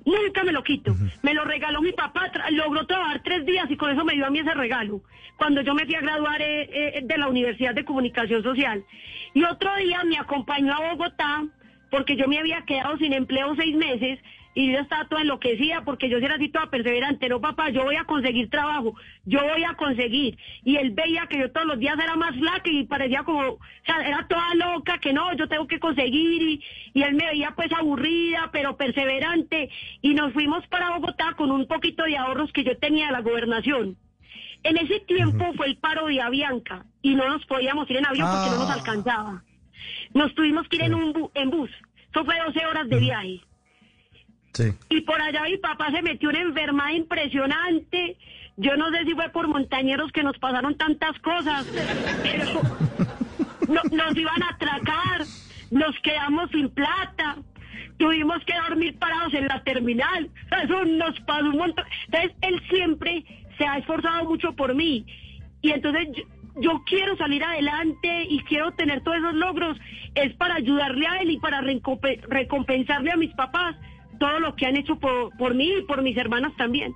Nunca 0.05 0.43
me 0.43 0.51
lo 0.51 0.63
quito. 0.63 0.95
Me 1.21 1.33
lo 1.33 1.45
regaló 1.45 1.81
mi 1.81 1.93
papá, 1.93 2.31
logró 2.51 2.85
trabajar 2.85 3.21
tres 3.23 3.45
días 3.45 3.69
y 3.69 3.77
con 3.77 3.89
eso 3.89 4.03
me 4.03 4.13
dio 4.13 4.25
a 4.25 4.29
mí 4.29 4.39
ese 4.39 4.53
regalo. 4.53 5.01
Cuando 5.37 5.61
yo 5.61 5.73
me 5.73 5.85
fui 5.85 5.95
a 5.95 6.01
graduar 6.01 6.41
eh, 6.41 6.97
eh, 6.97 7.01
de 7.03 7.17
la 7.17 7.27
Universidad 7.27 7.73
de 7.73 7.85
Comunicación 7.85 8.43
Social. 8.43 8.83
Y 9.33 9.43
otro 9.43 9.75
día 9.77 10.03
me 10.03 10.17
acompañó 10.17 10.73
a 10.73 10.91
Bogotá 10.91 11.43
porque 11.89 12.15
yo 12.15 12.27
me 12.27 12.39
había 12.39 12.63
quedado 12.63 12.97
sin 12.97 13.13
empleo 13.13 13.55
seis 13.55 13.75
meses 13.75 14.19
y 14.55 14.71
yo 14.71 14.79
estaba 14.79 15.07
toda 15.07 15.21
enloquecida 15.21 15.81
porque 15.83 16.09
yo 16.09 16.17
era 16.17 16.35
así 16.35 16.49
toda 16.49 16.69
perseverante, 16.69 17.27
no 17.29 17.41
papá, 17.41 17.69
yo 17.69 17.83
voy 17.83 17.95
a 17.95 18.03
conseguir 18.03 18.49
trabajo, 18.49 18.95
yo 19.25 19.41
voy 19.41 19.63
a 19.63 19.73
conseguir. 19.75 20.37
Y 20.63 20.75
él 20.75 20.91
veía 20.91 21.27
que 21.27 21.39
yo 21.39 21.51
todos 21.51 21.67
los 21.67 21.79
días 21.79 21.97
era 22.01 22.15
más 22.15 22.35
flaca 22.35 22.69
y 22.69 22.83
parecía 22.85 23.23
como, 23.23 23.39
o 23.41 23.59
sea, 23.85 24.07
era 24.07 24.27
toda 24.27 24.53
loca, 24.55 24.99
que 24.99 25.13
no, 25.13 25.35
yo 25.35 25.47
tengo 25.47 25.67
que 25.67 25.79
conseguir 25.79 26.41
y, 26.41 26.63
y 26.93 27.03
él 27.03 27.15
me 27.15 27.25
veía 27.25 27.53
pues 27.55 27.71
aburrida, 27.73 28.49
pero 28.51 28.77
perseverante 28.77 29.69
y 30.01 30.13
nos 30.13 30.33
fuimos 30.33 30.65
para 30.67 30.91
Bogotá 30.97 31.33
con 31.35 31.51
un 31.51 31.67
poquito 31.67 32.03
de 32.03 32.17
ahorros 32.17 32.51
que 32.53 32.63
yo 32.63 32.77
tenía 32.77 33.07
de 33.07 33.13
la 33.13 33.21
gobernación. 33.21 33.97
En 34.63 34.77
ese 34.77 34.99
tiempo 35.01 35.53
fue 35.55 35.67
el 35.67 35.77
paro 35.77 36.07
de 36.07 36.21
Avianca 36.21 36.85
y 37.01 37.15
no 37.15 37.27
nos 37.27 37.45
podíamos 37.45 37.89
ir 37.89 37.97
en 37.97 38.05
avión 38.05 38.27
porque 38.31 38.49
no 38.51 38.57
nos 38.59 38.69
Ah. 38.69 38.73
alcanzaba. 38.73 39.43
Nos 40.13 40.33
tuvimos 40.35 40.67
que 40.69 40.77
ir 40.77 40.83
en 40.83 40.93
un 40.93 41.13
bu- 41.13 41.31
en 41.33 41.49
bus. 41.49 41.69
Eso 42.11 42.23
fue 42.23 42.35
12 42.45 42.65
horas 42.65 42.87
de 42.87 42.99
viaje. 42.99 43.41
Sí. 44.53 44.71
Y 44.89 45.01
por 45.01 45.19
allá 45.21 45.41
mi 45.43 45.57
papá 45.57 45.91
se 45.91 46.01
metió 46.01 46.29
una 46.29 46.39
enfermedad 46.41 46.91
impresionante. 46.91 48.17
Yo 48.55 48.77
no 48.77 48.91
sé 48.91 49.03
si 49.05 49.13
fue 49.15 49.29
por 49.29 49.47
montañeros 49.47 50.11
que 50.11 50.21
nos 50.23 50.37
pasaron 50.37 50.75
tantas 50.77 51.17
cosas, 51.19 51.65
pero 52.21 52.45
no- 53.67 53.81
nos 54.05 54.15
iban 54.15 54.43
a 54.43 54.49
atracar, 54.49 55.23
nos 55.71 55.99
quedamos 55.99 56.49
sin 56.51 56.69
plata. 56.69 57.37
tuvimos 57.99 58.43
que 58.45 58.53
dormir 58.67 58.97
parados 58.97 59.33
en 59.35 59.47
la 59.47 59.63
terminal. 59.63 60.27
Eso 60.63 60.83
nos 60.83 61.17
pasó 61.21 61.45
un 61.45 61.57
montón. 61.57 61.85
Entonces, 62.07 62.31
él 62.41 62.61
siempre 62.67 63.23
se 63.57 63.65
ha 63.65 63.77
esforzado 63.77 64.25
mucho 64.25 64.53
por 64.53 64.75
mí. 64.75 65.05
Y 65.61 65.71
entonces 65.71 66.07
yo, 66.59 66.83
quiero 66.85 67.15
salir 67.17 67.43
adelante 67.43 68.25
y 68.29 68.39
quiero 68.41 68.71
tener 68.73 69.01
todos 69.01 69.17
esos 69.17 69.33
logros. 69.33 69.77
Es 70.15 70.33
para 70.35 70.55
ayudarle 70.55 71.07
a 71.07 71.17
él 71.17 71.31
y 71.31 71.39
para 71.39 71.61
recompe- 71.61 72.21
recompensarle 72.27 73.11
a 73.11 73.17
mis 73.17 73.33
papás 73.33 73.75
todo 74.19 74.39
lo 74.39 74.55
que 74.55 74.65
han 74.65 74.77
hecho 74.77 74.97
por, 74.97 75.35
por 75.37 75.55
mí 75.55 75.71
y 75.79 75.81
por 75.83 76.01
mis 76.03 76.17
hermanas 76.17 76.53
también. 76.57 76.93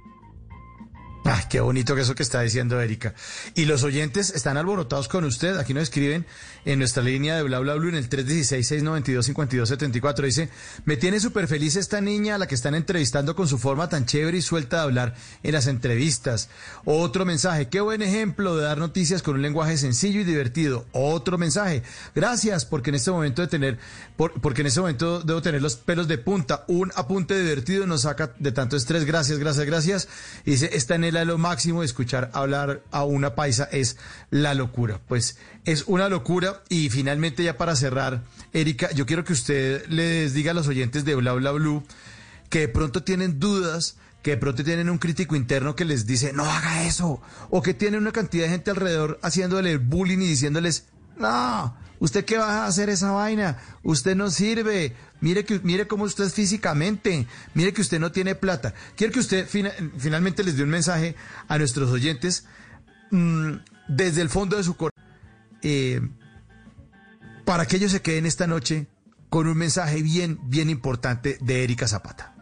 Qué 1.49 1.59
bonito 1.59 1.93
que 1.95 2.01
eso 2.01 2.15
que 2.15 2.23
está 2.23 2.41
diciendo 2.41 2.79
Erika. 2.81 3.13
Y 3.55 3.65
los 3.65 3.83
oyentes 3.83 4.29
están 4.31 4.55
alborotados 4.57 5.07
con 5.09 5.23
usted. 5.25 5.57
Aquí 5.57 5.73
nos 5.73 5.83
escriben 5.83 6.25
en 6.65 6.79
nuestra 6.79 7.03
línea 7.03 7.35
de 7.35 7.43
bla 7.43 7.59
bla 7.59 7.75
bla 7.75 7.89
en 7.89 7.95
el 7.95 8.09
316-692-5274. 8.09 10.21
Dice, 10.23 10.49
me 10.85 10.95
tiene 10.97 11.19
súper 11.19 11.47
feliz 11.47 11.75
esta 11.75 11.99
niña 12.01 12.35
a 12.35 12.37
la 12.37 12.47
que 12.47 12.55
están 12.55 12.75
entrevistando 12.75 13.35
con 13.35 13.47
su 13.47 13.57
forma 13.57 13.89
tan 13.89 14.05
chévere 14.05 14.37
y 14.37 14.41
suelta 14.41 14.77
de 14.77 14.83
hablar 14.83 15.15
en 15.43 15.51
las 15.53 15.67
entrevistas. 15.67 16.49
Otro 16.85 17.25
mensaje, 17.25 17.67
qué 17.69 17.81
buen 17.81 18.01
ejemplo 18.01 18.55
de 18.55 18.63
dar 18.63 18.77
noticias 18.77 19.21
con 19.21 19.35
un 19.35 19.41
lenguaje 19.41 19.77
sencillo 19.77 20.21
y 20.21 20.25
divertido. 20.25 20.85
Otro 20.93 21.37
mensaje, 21.37 21.83
gracias 22.15 22.63
porque 22.65 22.89
en 22.91 22.95
este 22.95 23.11
momento 23.11 23.41
de 23.41 23.47
tener, 23.49 23.77
por- 24.15 24.39
porque 24.41 24.61
en 24.61 24.67
este 24.67 24.79
momento 24.81 25.19
debo 25.21 25.41
tener 25.41 25.61
los 25.61 25.75
pelos 25.75 26.07
de 26.07 26.17
punta. 26.17 26.63
Un 26.67 26.91
apunte 26.95 27.37
divertido 27.39 27.85
nos 27.87 28.01
saca 28.03 28.33
de 28.39 28.51
tanto 28.51 28.75
estrés. 28.77 29.05
Gracias, 29.05 29.39
gracias, 29.39 29.65
gracias. 29.65 30.07
Y 30.45 30.51
dice, 30.51 30.69
lo 31.25 31.37
máximo, 31.37 31.83
escuchar 31.83 32.31
hablar 32.33 32.83
a 32.91 33.03
una 33.03 33.35
paisa 33.35 33.67
es 33.71 33.97
la 34.29 34.53
locura. 34.53 34.99
Pues 35.07 35.37
es 35.65 35.83
una 35.87 36.09
locura. 36.09 36.63
Y 36.69 36.89
finalmente 36.89 37.43
ya 37.43 37.57
para 37.57 37.75
cerrar, 37.75 38.23
Erika, 38.53 38.91
yo 38.91 39.05
quiero 39.05 39.23
que 39.23 39.33
usted 39.33 39.85
les 39.87 40.33
diga 40.33 40.51
a 40.51 40.53
los 40.53 40.67
oyentes 40.67 41.05
de 41.05 41.15
Bla 41.15 41.33
Bla 41.33 41.51
Blue 41.51 41.83
que 42.49 42.59
de 42.59 42.67
pronto 42.67 43.03
tienen 43.03 43.39
dudas, 43.39 43.97
que 44.21 44.31
de 44.31 44.37
pronto 44.37 44.63
tienen 44.63 44.89
un 44.89 44.97
crítico 44.97 45.35
interno 45.35 45.75
que 45.75 45.85
les 45.85 46.05
dice, 46.05 46.33
no 46.33 46.45
haga 46.45 46.85
eso, 46.85 47.21
o 47.49 47.61
que 47.61 47.73
tienen 47.73 48.01
una 48.01 48.11
cantidad 48.11 48.45
de 48.45 48.51
gente 48.51 48.71
alrededor 48.71 49.19
haciéndole 49.21 49.77
bullying 49.77 50.19
y 50.19 50.27
diciéndoles, 50.27 50.85
no, 51.17 51.75
usted 51.99 52.25
qué 52.25 52.37
va 52.37 52.63
a 52.63 52.67
hacer 52.67 52.89
esa 52.89 53.11
vaina, 53.11 53.57
usted 53.83 54.15
no 54.15 54.29
sirve, 54.29 54.95
mire 55.21 55.43
que 55.45 55.59
mire 55.63 55.87
cómo 55.87 56.03
usted 56.05 56.25
es 56.25 56.33
físicamente, 56.33 57.27
mire 57.53 57.73
que 57.73 57.81
usted 57.81 57.99
no 57.99 58.11
tiene 58.11 58.35
plata. 58.35 58.73
Quiero 58.95 59.13
que 59.13 59.19
usted 59.19 59.47
fina- 59.47 59.71
finalmente 59.97 60.43
les 60.43 60.57
dé 60.57 60.63
un 60.63 60.69
mensaje 60.69 61.15
a 61.47 61.57
nuestros 61.57 61.89
oyentes 61.91 62.47
mm, 63.11 63.53
desde 63.87 64.21
el 64.21 64.29
fondo 64.29 64.57
de 64.57 64.63
su 64.63 64.75
corazón, 64.75 65.03
eh, 65.61 66.01
para 67.45 67.65
que 67.65 67.77
ellos 67.77 67.91
se 67.91 68.01
queden 68.01 68.25
esta 68.25 68.47
noche 68.47 68.87
con 69.29 69.47
un 69.47 69.57
mensaje 69.57 70.01
bien, 70.01 70.39
bien 70.43 70.69
importante 70.69 71.37
de 71.41 71.63
Erika 71.63 71.87
Zapata. 71.87 72.33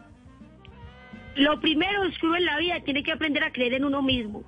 Lo 1.36 1.60
primero 1.60 2.00
uno 2.22 2.36
en 2.36 2.44
la 2.46 2.58
vida 2.58 2.74
tiene 2.84 3.02
que 3.02 3.12
aprender 3.12 3.42
a 3.44 3.52
creer 3.52 3.74
en 3.74 3.84
uno 3.84 4.02
mismo. 4.02 4.42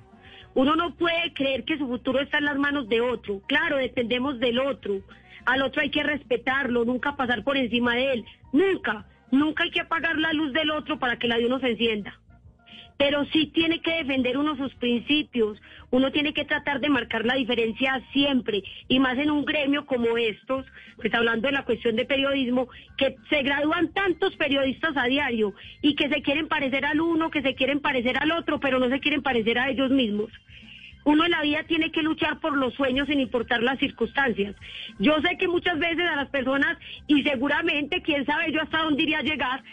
Uno 0.55 0.75
no 0.75 0.95
puede 0.95 1.33
creer 1.33 1.63
que 1.63 1.77
su 1.77 1.87
futuro 1.87 2.19
está 2.19 2.39
en 2.39 2.45
las 2.45 2.57
manos 2.57 2.89
de 2.89 3.01
otro. 3.01 3.41
Claro, 3.47 3.77
dependemos 3.77 4.39
del 4.39 4.59
otro. 4.59 5.01
Al 5.45 5.61
otro 5.61 5.81
hay 5.81 5.89
que 5.89 6.03
respetarlo, 6.03 6.85
nunca 6.85 7.15
pasar 7.15 7.43
por 7.43 7.57
encima 7.57 7.95
de 7.95 8.13
él. 8.13 8.25
Nunca, 8.51 9.05
nunca 9.31 9.63
hay 9.63 9.71
que 9.71 9.81
apagar 9.81 10.17
la 10.17 10.33
luz 10.33 10.53
del 10.53 10.71
otro 10.71 10.99
para 10.99 11.17
que 11.17 11.27
la 11.27 11.37
de 11.37 11.45
uno 11.45 11.59
se 11.59 11.69
encienda. 11.69 12.19
Pero 12.97 13.25
sí 13.25 13.47
tiene 13.47 13.81
que 13.81 13.95
defender 13.95 14.37
uno 14.37 14.57
sus 14.57 14.73
principios. 14.75 15.57
Uno 15.91 16.11
tiene 16.11 16.33
que 16.33 16.45
tratar 16.45 16.79
de 16.79 16.89
marcar 16.89 17.25
la 17.25 17.35
diferencia 17.35 18.01
siempre. 18.11 18.63
Y 18.87 18.99
más 18.99 19.17
en 19.17 19.31
un 19.31 19.43
gremio 19.45 19.85
como 19.85 20.17
estos, 20.17 20.65
pues 20.97 21.13
hablando 21.13 21.47
de 21.47 21.53
la 21.53 21.65
cuestión 21.65 21.95
de 21.95 22.05
periodismo, 22.05 22.67
que 22.97 23.15
se 23.29 23.41
gradúan 23.41 23.91
tantos 23.93 24.35
periodistas 24.35 24.95
a 24.95 25.05
diario 25.05 25.53
y 25.81 25.95
que 25.95 26.09
se 26.09 26.21
quieren 26.21 26.47
parecer 26.47 26.85
al 26.85 27.01
uno, 27.01 27.31
que 27.31 27.41
se 27.41 27.55
quieren 27.55 27.79
parecer 27.79 28.17
al 28.17 28.31
otro, 28.31 28.59
pero 28.59 28.79
no 28.79 28.89
se 28.89 28.99
quieren 28.99 29.23
parecer 29.23 29.57
a 29.57 29.69
ellos 29.69 29.89
mismos. 29.89 30.29
Uno 31.05 31.25
en 31.25 31.31
la 31.31 31.41
vida 31.41 31.63
tiene 31.63 31.91
que 31.91 32.03
luchar 32.03 32.39
por 32.39 32.55
los 32.57 32.73
sueños 32.75 33.07
sin 33.07 33.19
importar 33.19 33.63
las 33.63 33.79
circunstancias. 33.79 34.55
Yo 34.99 35.19
sé 35.21 35.37
que 35.37 35.47
muchas 35.47 35.79
veces 35.79 36.05
a 36.05 36.15
las 36.15 36.29
personas, 36.29 36.77
y 37.07 37.23
seguramente, 37.23 38.01
quién 38.01 38.25
sabe 38.25 38.51
yo 38.51 38.61
hasta 38.61 38.83
dónde 38.83 39.03
iría 39.03 39.19
a 39.19 39.23
llegar, 39.23 39.63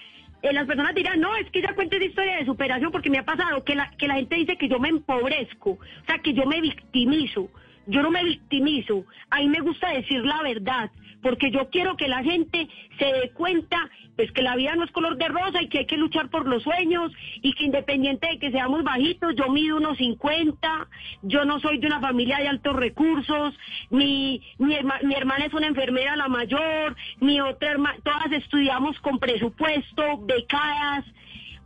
eh, 0.42 0.52
las 0.52 0.66
personas 0.66 0.94
dirán, 0.94 1.20
no, 1.20 1.34
es 1.36 1.50
que 1.50 1.62
ya 1.62 1.74
cuento 1.74 1.96
esa 1.96 2.04
historia 2.04 2.36
de 2.36 2.44
superación 2.44 2.92
porque 2.92 3.10
me 3.10 3.18
ha 3.18 3.24
pasado 3.24 3.64
que 3.64 3.74
la, 3.74 3.90
que 3.98 4.06
la 4.06 4.14
gente 4.14 4.36
dice 4.36 4.56
que 4.56 4.68
yo 4.68 4.78
me 4.78 4.88
empobrezco, 4.88 5.70
o 5.70 6.06
sea, 6.06 6.18
que 6.18 6.34
yo 6.34 6.46
me 6.46 6.60
victimizo. 6.60 7.50
Yo 7.88 8.02
no 8.02 8.10
me 8.10 8.24
victimizo, 8.24 9.04
a 9.30 9.38
mí 9.38 9.48
me 9.48 9.60
gusta 9.60 9.90
decir 9.90 10.24
la 10.24 10.42
verdad, 10.42 10.90
porque 11.26 11.50
yo 11.50 11.68
quiero 11.70 11.96
que 11.96 12.06
la 12.06 12.22
gente 12.22 12.68
se 13.00 13.04
dé 13.04 13.32
cuenta 13.32 13.90
pues 14.14 14.30
que 14.30 14.42
la 14.42 14.54
vida 14.54 14.76
no 14.76 14.84
es 14.84 14.92
color 14.92 15.16
de 15.16 15.26
rosa 15.26 15.60
y 15.60 15.68
que 15.68 15.80
hay 15.80 15.86
que 15.86 15.96
luchar 15.96 16.30
por 16.30 16.46
los 16.46 16.62
sueños 16.62 17.10
y 17.42 17.52
que 17.54 17.64
independiente 17.64 18.28
de 18.28 18.38
que 18.38 18.52
seamos 18.52 18.84
bajitos, 18.84 19.34
yo 19.34 19.48
mido 19.48 19.76
unos 19.76 19.98
50, 19.98 20.88
yo 21.22 21.44
no 21.44 21.58
soy 21.58 21.78
de 21.78 21.88
una 21.88 22.00
familia 22.00 22.38
de 22.38 22.46
altos 22.46 22.76
recursos, 22.76 23.54
mi, 23.90 24.40
mi, 24.58 24.76
mi 25.02 25.14
hermana 25.14 25.46
es 25.46 25.52
una 25.52 25.66
enfermera 25.66 26.14
la 26.14 26.28
mayor, 26.28 26.94
mi 27.18 27.40
otra 27.40 27.72
hermana, 27.72 27.98
todas 28.04 28.30
estudiamos 28.30 28.96
con 29.00 29.18
presupuesto, 29.18 30.18
becadas, 30.26 31.04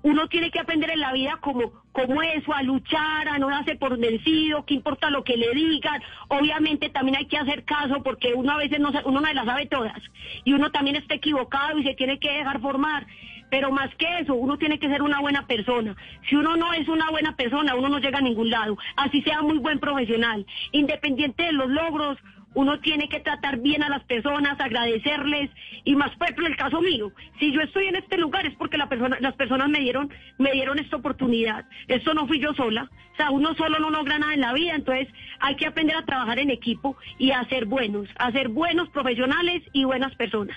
uno 0.03 0.29
tiene 0.29 0.51
que 0.51 0.61
aprender 0.61 0.91
en 0.91 1.01
la 1.01 1.13
vida 1.13 1.39
como, 1.41 1.73
como 1.93 2.23
eso, 2.23 2.55
a 2.55 2.63
luchar, 2.63 3.29
a 3.29 3.39
no 3.39 3.49
darse 3.49 3.77
por 3.77 3.99
vencido, 3.99 4.65
que 4.65 4.75
importa 4.75 5.11
lo 5.11 5.25
que 5.25 5.37
le 5.37 5.53
digan. 5.55 6.03
Obviamente 6.29 6.89
también 6.89 7.17
hay 7.19 7.27
que 7.27 7.37
hacer 7.37 7.65
caso 7.65 8.03
porque 8.03 8.33
uno 8.35 8.53
a 8.53 8.57
veces 8.57 8.81
no, 8.81 8.91
uno 9.05 9.21
no 9.21 9.33
las 9.33 9.45
sabe 9.45 9.67
todas 9.67 10.01
y 10.45 10.53
uno 10.53 10.71
también 10.71 10.97
está 10.97 11.15
equivocado 11.15 11.79
y 11.79 11.85
se 11.85 11.95
tiene 11.95 12.19
que 12.19 12.31
dejar 12.31 12.61
formar. 12.61 13.07
Pero 13.51 13.73
más 13.73 13.93
que 13.97 14.07
eso, 14.21 14.35
uno 14.35 14.59
tiene 14.59 14.79
que 14.79 14.89
ser 14.89 15.03
una 15.03 15.21
buena 15.21 15.47
persona. 15.47 15.97
Si 16.29 16.37
uno 16.37 16.57
no 16.57 16.73
es 16.73 16.87
una 16.89 17.11
buena 17.11 17.35
persona, 17.35 17.75
uno 17.75 17.89
no 17.89 17.99
llega 17.99 18.19
a 18.19 18.23
ningún 18.23 18.49
lado. 18.49 18.79
Así 18.97 19.23
sea 19.23 19.43
muy 19.43 19.59
buen 19.59 19.81
profesional. 19.81 20.47
Independiente 20.71 21.43
de 21.43 21.53
los 21.53 21.69
logros, 21.69 22.17
uno 22.55 22.81
tiene 22.81 23.09
que 23.09 23.21
tratar 23.21 23.59
bien 23.59 23.83
a 23.83 23.89
las 23.89 24.05
personas, 24.05 24.59
agradecerles 24.59 25.51
y 25.85 25.95
más 25.95 26.11
por 26.17 26.27
ejemplo 26.27 26.47
el 26.47 26.57
caso 26.57 26.81
mío, 26.81 27.13
si 27.39 27.53
yo 27.53 27.61
estoy 27.61 27.87
en 27.87 27.97
este 27.97 28.17
lugar 28.17 28.47
es 28.47 28.55
porque 28.57 28.79
las 28.79 28.89
personas 28.89 29.69
me 29.69 29.81
dieron, 29.81 30.11
me 30.39 30.53
dieron 30.53 30.79
esta 30.79 30.97
oportunidad. 30.97 31.65
Esto 31.89 32.15
no 32.15 32.27
fui 32.27 32.41
yo 32.41 32.53
sola, 32.55 32.91
o 33.13 33.17
sea, 33.17 33.31
uno 33.31 33.55
solo 33.55 33.79
no 33.79 33.91
logra 33.91 34.19
nada 34.19 34.35
en 34.35 34.41
la 34.41 34.53
vida, 34.53 34.75
entonces 34.75 35.09
hay 35.41 35.57
que 35.57 35.67
aprender 35.67 35.97
a 35.97 36.05
trabajar 36.05 36.39
en 36.39 36.51
equipo 36.51 36.97
y 37.19 37.31
a 37.31 37.45
ser 37.49 37.67
buenos, 37.67 38.09
a 38.17 38.33
ser 38.33 38.49
buenos 38.49 38.89
profesionales 38.91 39.63
y 39.73 39.85
buenas 39.85 40.15
personas. 40.17 40.57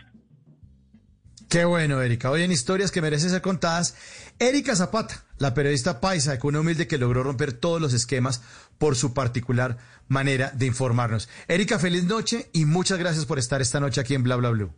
Qué 1.49 1.65
bueno, 1.65 2.01
Erika. 2.01 2.31
Hoy 2.31 2.41
en 2.41 2.51
historias 2.51 2.89
que 2.89 2.99
merecen 2.99 3.29
ser 3.29 3.43
contadas, 3.43 3.95
Erika 4.39 4.75
Zapata, 4.75 5.23
la 5.37 5.53
periodista 5.53 6.01
paisa 6.01 6.31
de 6.31 6.39
cuna 6.39 6.61
humilde 6.61 6.87
que 6.87 6.97
logró 6.97 7.21
romper 7.21 7.53
todos 7.53 7.79
los 7.79 7.93
esquemas 7.93 8.41
por 8.83 8.97
su 8.97 9.13
particular 9.13 9.77
manera 10.09 10.51
de 10.51 10.65
informarnos. 10.65 11.29
Erika, 11.47 11.79
feliz 11.79 12.03
noche 12.03 12.49
y 12.51 12.65
muchas 12.65 12.99
gracias 12.99 13.25
por 13.25 13.39
estar 13.39 13.61
esta 13.61 13.79
noche 13.79 14.01
aquí 14.01 14.13
en 14.13 14.23
Bla 14.23 14.35
Bla 14.35 14.49
Blue. 14.49 14.73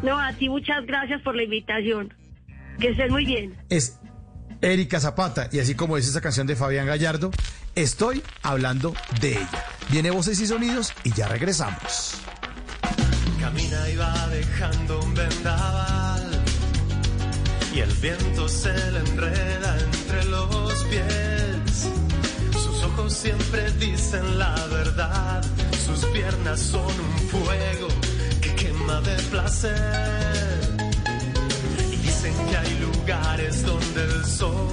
No, 0.00 0.16
a 0.16 0.32
ti 0.34 0.48
muchas 0.48 0.86
gracias 0.86 1.22
por 1.22 1.34
la 1.34 1.42
invitación. 1.42 2.14
Que 2.78 2.90
estés 2.90 3.10
muy 3.10 3.26
bien. 3.26 3.56
Es 3.68 3.98
Erika 4.60 5.00
Zapata 5.00 5.48
y 5.50 5.58
así 5.58 5.74
como 5.74 5.96
dice 5.96 6.10
esa 6.10 6.20
canción 6.20 6.46
de 6.46 6.54
Fabián 6.54 6.86
Gallardo, 6.86 7.32
estoy 7.74 8.22
hablando 8.44 8.94
de 9.20 9.32
ella. 9.32 9.64
Viene 9.90 10.12
voces 10.12 10.38
y 10.38 10.46
sonidos 10.46 10.92
y 11.02 11.12
ya 11.12 11.26
regresamos. 11.26 12.20
Camina 13.40 13.90
y 13.90 13.96
va 13.96 14.28
dejando 14.28 15.00
un 15.02 15.14
vendaval 15.14 16.44
y 17.74 17.80
el 17.80 17.92
viento 17.94 18.48
se 18.48 18.72
le 18.92 19.00
enreda 19.00 19.78
entre 19.80 20.24
los 20.26 20.84
pies. 20.84 21.35
Siempre 23.08 23.70
dicen 23.72 24.38
la 24.38 24.54
verdad, 24.66 25.42
sus 25.84 26.04
piernas 26.06 26.60
son 26.60 26.82
un 26.82 27.28
fuego 27.28 27.88
que 28.40 28.54
quema 28.56 29.00
de 29.00 29.16
placer. 29.30 30.76
Y 31.92 31.96
dicen 31.96 32.34
que 32.48 32.56
hay 32.56 32.78
lugares 32.78 33.64
donde 33.64 34.04
el 34.04 34.24
sol 34.24 34.68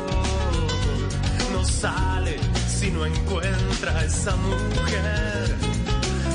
no 1.51 1.63
sale 1.63 2.39
si 2.67 2.89
no 2.91 3.05
encuentra 3.05 3.97
a 3.99 4.05
esa 4.05 4.35
mujer 4.35 5.55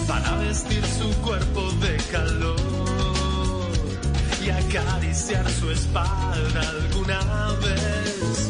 para 0.07 0.37
vestir 0.39 0.85
su 0.99 1.11
cuerpo 1.21 1.71
de 1.81 1.97
calor 2.13 2.57
y 4.45 4.51
acariciar 4.51 5.49
su 5.51 5.71
espalda 5.71 6.61
alguna 6.61 7.53
vez. 7.61 8.49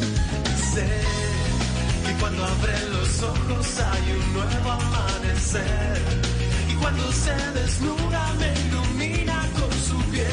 Cuando 2.19 2.45
abre 2.45 2.73
los 2.91 3.23
ojos 3.23 3.79
hay 3.79 4.11
un 4.11 4.33
nuevo 4.33 4.71
amanecer 4.71 6.01
y 6.69 6.73
cuando 6.75 7.11
se 7.11 7.33
desnuda 7.53 8.33
me 8.39 8.53
ilumina 8.67 9.49
con 9.53 9.71
su 9.71 9.97
piel. 10.11 10.27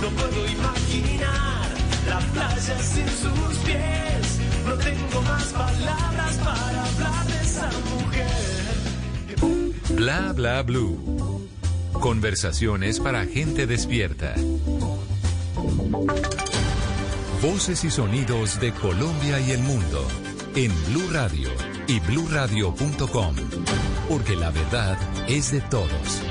No 0.00 0.08
puedo 0.10 0.46
imaginar 0.46 1.68
la 2.08 2.18
playa 2.32 2.78
sin 2.82 3.08
sus 3.08 3.58
pies. 3.64 4.40
No 4.66 4.74
tengo 4.74 5.22
más 5.22 5.44
palabras 5.44 6.36
para 6.38 6.84
hablar 6.84 7.26
de 7.26 7.40
esa 7.42 7.70
mujer. 7.90 8.76
Bla 9.96 10.32
bla 10.32 10.62
blue. 10.62 11.48
Conversaciones 11.92 13.00
para 13.00 13.26
gente 13.26 13.66
despierta. 13.66 14.34
Voces 17.40 17.84
y 17.84 17.90
sonidos 17.90 18.60
de 18.60 18.72
Colombia 18.72 19.40
y 19.40 19.50
el 19.52 19.62
mundo 19.62 20.06
en 20.54 20.72
Blue 20.86 21.08
Radio 21.10 21.48
y 21.86 22.00
bluradio.com, 22.00 23.36
porque 24.08 24.36
la 24.36 24.50
verdad 24.50 24.98
es 25.28 25.50
de 25.52 25.60
todos. 25.62 26.22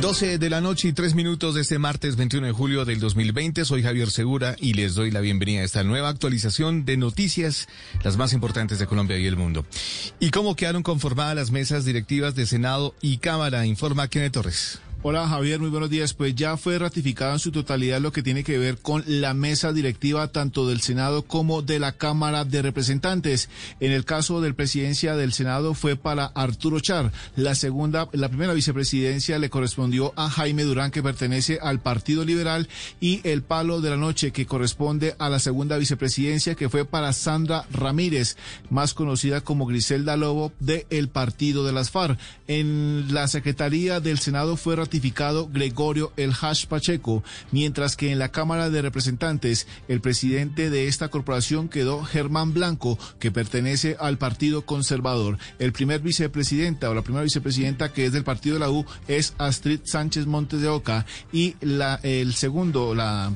12 0.00 0.38
de 0.38 0.50
la 0.50 0.60
noche 0.60 0.88
y 0.88 0.92
3 0.92 1.14
minutos 1.14 1.54
de 1.54 1.60
este 1.60 1.78
martes 1.78 2.16
21 2.16 2.48
de 2.48 2.52
julio 2.52 2.84
del 2.84 2.98
2020. 2.98 3.64
Soy 3.64 3.84
Javier 3.84 4.10
Segura 4.10 4.56
y 4.58 4.74
les 4.74 4.96
doy 4.96 5.12
la 5.12 5.20
bienvenida 5.20 5.60
a 5.60 5.64
esta 5.64 5.84
nueva 5.84 6.08
actualización 6.08 6.84
de 6.84 6.96
noticias, 6.96 7.68
las 8.02 8.16
más 8.16 8.32
importantes 8.32 8.80
de 8.80 8.88
Colombia 8.88 9.16
y 9.18 9.26
el 9.26 9.36
mundo. 9.36 9.64
¿Y 10.18 10.30
cómo 10.30 10.56
quedaron 10.56 10.82
conformadas 10.82 11.36
las 11.36 11.50
mesas 11.52 11.84
directivas 11.84 12.34
de 12.34 12.46
Senado 12.46 12.96
y 13.00 13.18
Cámara? 13.18 13.64
Informa 13.64 14.08
Kenneth 14.08 14.32
Torres. 14.32 14.80
Hola 15.04 15.26
Javier, 15.26 15.58
muy 15.58 15.68
buenos 15.68 15.90
días. 15.90 16.14
Pues 16.14 16.36
ya 16.36 16.56
fue 16.56 16.78
ratificado 16.78 17.32
en 17.32 17.40
su 17.40 17.50
totalidad 17.50 18.00
lo 18.00 18.12
que 18.12 18.22
tiene 18.22 18.44
que 18.44 18.56
ver 18.56 18.78
con 18.78 19.02
la 19.04 19.34
mesa 19.34 19.72
directiva 19.72 20.28
tanto 20.28 20.68
del 20.68 20.80
Senado 20.80 21.22
como 21.22 21.60
de 21.60 21.80
la 21.80 21.90
Cámara 21.90 22.44
de 22.44 22.62
Representantes. 22.62 23.50
En 23.80 23.90
el 23.90 24.04
caso 24.04 24.40
del 24.40 24.54
presidencia 24.54 25.16
del 25.16 25.32
Senado 25.32 25.74
fue 25.74 25.96
para 25.96 26.26
Arturo 26.26 26.78
Char. 26.78 27.10
La 27.34 27.56
segunda, 27.56 28.08
la 28.12 28.28
primera 28.28 28.52
vicepresidencia 28.52 29.40
le 29.40 29.50
correspondió 29.50 30.12
a 30.14 30.30
Jaime 30.30 30.62
Durán 30.62 30.92
que 30.92 31.02
pertenece 31.02 31.58
al 31.60 31.80
Partido 31.80 32.24
Liberal 32.24 32.68
y 33.00 33.22
el 33.24 33.42
palo 33.42 33.80
de 33.80 33.90
la 33.90 33.96
noche 33.96 34.30
que 34.30 34.46
corresponde 34.46 35.16
a 35.18 35.28
la 35.28 35.40
segunda 35.40 35.78
vicepresidencia 35.78 36.54
que 36.54 36.68
fue 36.68 36.84
para 36.84 37.12
Sandra 37.12 37.66
Ramírez, 37.72 38.36
más 38.70 38.94
conocida 38.94 39.40
como 39.40 39.66
Griselda 39.66 40.16
Lobo 40.16 40.52
del 40.60 40.86
el 40.90 41.08
Partido 41.08 41.64
de 41.64 41.72
las 41.72 41.90
FARC. 41.90 42.20
En 42.46 43.12
la 43.12 43.26
Secretaría 43.26 43.98
del 43.98 44.20
Senado 44.20 44.56
fue 44.56 44.76
ratificado 44.76 44.91
Gregorio 45.00 46.12
El 46.16 46.32
Hash 46.40 46.66
Pacheco, 46.66 47.22
mientras 47.50 47.96
que 47.96 48.12
en 48.12 48.18
la 48.18 48.30
Cámara 48.30 48.70
de 48.70 48.82
Representantes 48.82 49.66
el 49.88 50.00
presidente 50.00 50.70
de 50.70 50.88
esta 50.88 51.08
corporación 51.08 51.68
quedó 51.68 52.02
Germán 52.02 52.52
Blanco, 52.52 52.98
que 53.18 53.30
pertenece 53.30 53.96
al 53.98 54.18
Partido 54.18 54.62
Conservador. 54.62 55.38
El 55.58 55.72
primer 55.72 56.00
vicepresidenta 56.00 56.90
o 56.90 56.94
la 56.94 57.02
primera 57.02 57.24
vicepresidenta 57.24 57.92
que 57.92 58.06
es 58.06 58.12
del 58.12 58.24
Partido 58.24 58.54
de 58.54 58.60
la 58.60 58.70
U 58.70 58.84
es 59.08 59.34
Astrid 59.38 59.80
Sánchez 59.84 60.26
Montes 60.26 60.60
de 60.60 60.68
Oca. 60.68 61.06
Y 61.32 61.56
la, 61.60 62.00
el 62.02 62.34
segundo, 62.34 62.94
la 62.94 63.32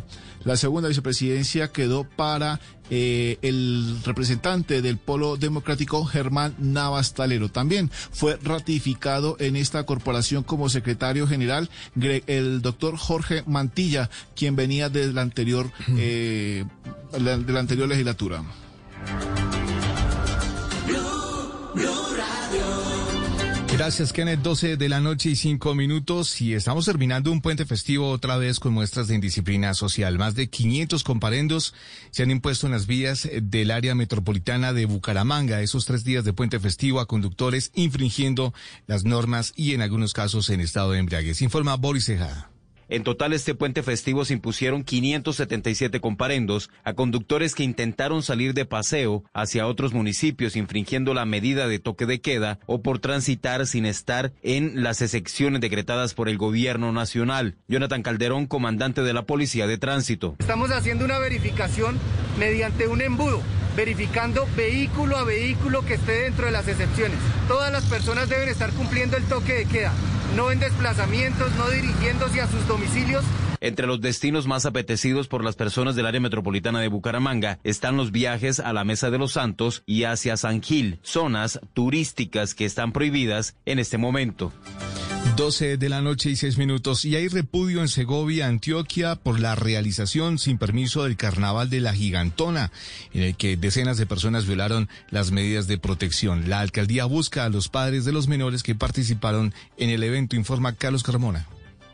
la 0.47 0.57
segunda 0.57 0.89
vicepresidencia 0.89 1.73
quedó 1.73 2.05
para 2.05 2.61
eh, 2.89 3.37
el 3.43 3.99
representante 4.05 4.81
del 4.81 4.97
Polo 4.97 5.37
Democrático, 5.37 6.05
Germán 6.05 6.55
Navas 6.59 7.15
Talero. 7.15 7.51
También 7.51 7.91
fue 8.13 8.39
ratificado 8.41 9.37
en 9.41 9.57
esta 9.57 9.85
corporación 9.85 10.45
como 10.45 10.69
secretario 10.69 11.27
general 11.27 11.69
el 12.29 12.63
doctor 12.63 12.97
Jorge 12.97 13.43
Mantilla, 13.47 14.09
quien 14.37 14.55
venía 14.55 14.89
de 14.89 15.13
la 15.13 15.23
anterior, 15.23 15.71
eh, 15.97 16.65
de 17.13 17.53
la 17.53 17.61
anterior 17.61 17.89
legislatura. 17.89 18.45
Gracias, 23.77 24.15
Kenneth. 24.15 24.41
12 24.41 24.79
de 24.79 24.89
la 24.89 25.01
noche 25.01 25.29
y 25.29 25.37
5 25.37 25.75
minutos 25.75 26.41
y 26.41 26.55
estamos 26.55 26.87
terminando 26.87 27.31
un 27.31 27.43
puente 27.43 27.67
festivo 27.67 28.09
otra 28.09 28.39
vez 28.39 28.59
con 28.59 28.73
muestras 28.73 29.07
de 29.07 29.17
indisciplina 29.17 29.75
social. 29.75 30.17
Más 30.17 30.35
de 30.35 30.49
500 30.49 31.05
comparendos 31.05 31.75
se 32.11 32.23
han 32.23 32.31
impuesto 32.31 32.67
en 32.67 32.73
las 32.73 32.87
vías 32.87 33.29
del 33.43 33.71
área 33.71 33.95
metropolitana 33.95 34.73
de 34.73 34.87
Bucaramanga 34.87 35.61
esos 35.61 35.85
tres 35.85 36.05
días 36.05 36.25
de 36.25 36.33
puente 36.33 36.59
festivo 36.59 37.01
a 37.01 37.07
conductores 37.07 37.71
infringiendo 37.75 38.55
las 38.87 39.05
normas 39.05 39.53
y 39.57 39.75
en 39.75 39.83
algunos 39.83 40.15
casos 40.15 40.49
en 40.49 40.63
estado 40.63 40.93
de 40.93 41.01
embriaguez. 41.01 41.43
Informa 41.43 41.77
Boris 41.77 42.09
Ejada. 42.09 42.56
En 42.89 43.03
total, 43.03 43.33
este 43.33 43.55
puente 43.55 43.83
festivo 43.83 44.25
se 44.25 44.35
impusieron 44.35 44.85
577 44.85 46.01
comparendos 46.01 46.71
a 46.85 46.95
conductores 46.95 47.55
que 47.55 47.65
intentaron 47.65 48.23
salir 48.23 48.55
de 48.55 48.65
paseo 48.65 49.25
hacia 49.35 49.67
otros 49.67 49.93
municipios 49.93 50.55
infringiendo 50.55 51.13
la 51.13 51.27
medida 51.27 51.67
de 51.67 51.81
toque 51.81 52.07
de 52.07 52.21
queda 52.21 52.61
o 52.67 52.83
por 52.83 53.01
transitar 53.01 53.67
sin 53.67 53.87
estar 53.87 54.33
en 54.43 54.85
las 54.85 55.03
excepciones 55.03 55.61
decretadas 55.61 56.15
por 56.15 56.29
el 56.29 56.39
gobierno 56.39 56.93
nacional. 56.93 57.57
Jonathan 57.67 58.03
Calderón, 58.03 58.47
comandante 58.47 59.03
de 59.03 59.13
la 59.13 59.27
Policía 59.27 59.67
de 59.67 59.79
Tránsito. 59.79 60.37
Estamos 60.39 60.71
haciendo 60.71 61.05
una 61.05 61.19
verificación 61.19 61.99
mediante 62.39 62.87
un 62.87 63.01
embudo 63.01 63.43
verificando 63.77 64.49
vehículo 64.57 65.17
a 65.17 65.25
vehículo 65.25 65.85
que 65.85 65.95
esté 65.95 66.23
dentro 66.23 66.47
de 66.47 66.53
las 66.53 66.67
excepciones. 66.67 67.19
Todas 67.47 67.71
las 67.71 67.85
personas 67.85 68.29
deben 68.29 68.49
estar 68.49 68.71
cumpliendo 68.73 69.17
el 69.17 69.25
toque 69.25 69.53
de 69.53 69.67
queda, 69.67 69.93
no 70.35 70.51
en 70.51 70.59
desplazamientos, 70.59 71.55
no 71.57 71.69
dirigiéndose 71.69 72.41
a 72.41 72.49
sus 72.49 72.67
domicilios. 72.67 73.25
Entre 73.61 73.87
los 73.87 74.01
destinos 74.01 74.47
más 74.47 74.67
apetecidos 74.67 75.29
por 75.29 75.43
las 75.43 75.57
personas 75.57 75.97
del 75.97 76.07
área 76.07 76.21
metropolitana 76.21 76.81
de 76.81 76.89
Bucaramanga 76.89 77.59
están 77.65 77.97
los 77.97 78.13
viajes 78.13 78.61
a 78.61 78.73
la 78.73 78.85
Mesa 78.85 79.11
de 79.11 79.19
los 79.19 79.33
Santos 79.33 79.83
y 79.87 80.05
hacia 80.05 80.37
San 80.37 80.63
Gil, 80.63 80.99
zonas 81.03 81.61
turísticas 81.73 82.55
que 82.55 82.65
están 82.65 82.93
prohibidas 82.93 83.57
en 83.65 83.79
este 83.79 83.99
momento. 83.99 84.53
12 85.35 85.77
de 85.77 85.89
la 85.89 86.03
noche 86.03 86.31
y 86.31 86.37
6 86.37 86.59
minutos. 86.59 87.05
Y 87.05 87.17
hay 87.17 87.29
repudio 87.29 87.81
en 87.81 87.89
Segovia, 87.89 88.47
Antioquia, 88.47 89.17
por 89.17 89.41
la 89.41 89.55
realización 89.55 90.39
sin 90.39 90.59
permiso 90.59 91.05
del 91.05 91.17
carnaval 91.17 91.71
de 91.71 91.81
la 91.81 91.95
Gigantona, 91.95 92.71
en 93.13 93.23
el 93.23 93.37
que 93.37 93.57
decenas 93.57 93.99
de 93.99 94.07
personas 94.07 94.47
violaron 94.47 94.89
las 95.11 95.33
medidas 95.33 95.67
de 95.67 95.79
protección. 95.79 96.49
La 96.49 96.61
alcaldía 96.61 97.05
busca 97.07 97.45
a 97.45 97.49
los 97.49 97.69
padres 97.69 98.05
de 98.05 98.13
los 98.13 98.29
menores 98.29 98.63
que 98.63 98.75
participaron 98.75 99.55
en 99.77 99.91
el 99.91 100.03
evento, 100.03 100.37
informa 100.37 100.75
Carlos 100.75 101.03
Carmona 101.03 101.47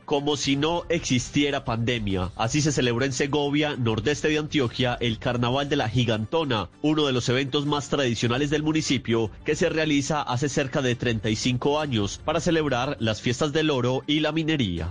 como 0.05 0.37
si 0.37 0.57
no 0.57 0.85
existiera 0.89 1.65
pandemia. 1.65 2.33
Así 2.37 2.61
se 2.61 2.73
celebró 2.73 3.05
en 3.05 3.13
Segovia, 3.13 3.77
nordeste 3.77 4.29
de 4.29 4.39
Antioquia, 4.39 4.97
el 5.01 5.19
Carnaval 5.19 5.69
de 5.69 5.77
la 5.77 5.89
Gigantona, 5.89 6.69
uno 6.83 7.07
de 7.07 7.13
los 7.13 7.29
eventos 7.29 7.67
más 7.67 7.89
tradicionales 7.89 8.51
del 8.51 8.63
municipio 8.63 9.31
que 9.45 9.55
se 9.55 9.69
realiza 9.69 10.23
hace 10.23 10.49
cerca 10.49 10.83
de 10.83 10.95
35 10.95 11.81
años 11.81 12.21
para 12.25 12.41
celebrar 12.41 12.97
las 13.01 13.21
fiestas 13.21 13.53
del 13.53 13.71
oro 13.71 14.03
y 14.07 14.21
la 14.21 14.33
minería. 14.33 14.91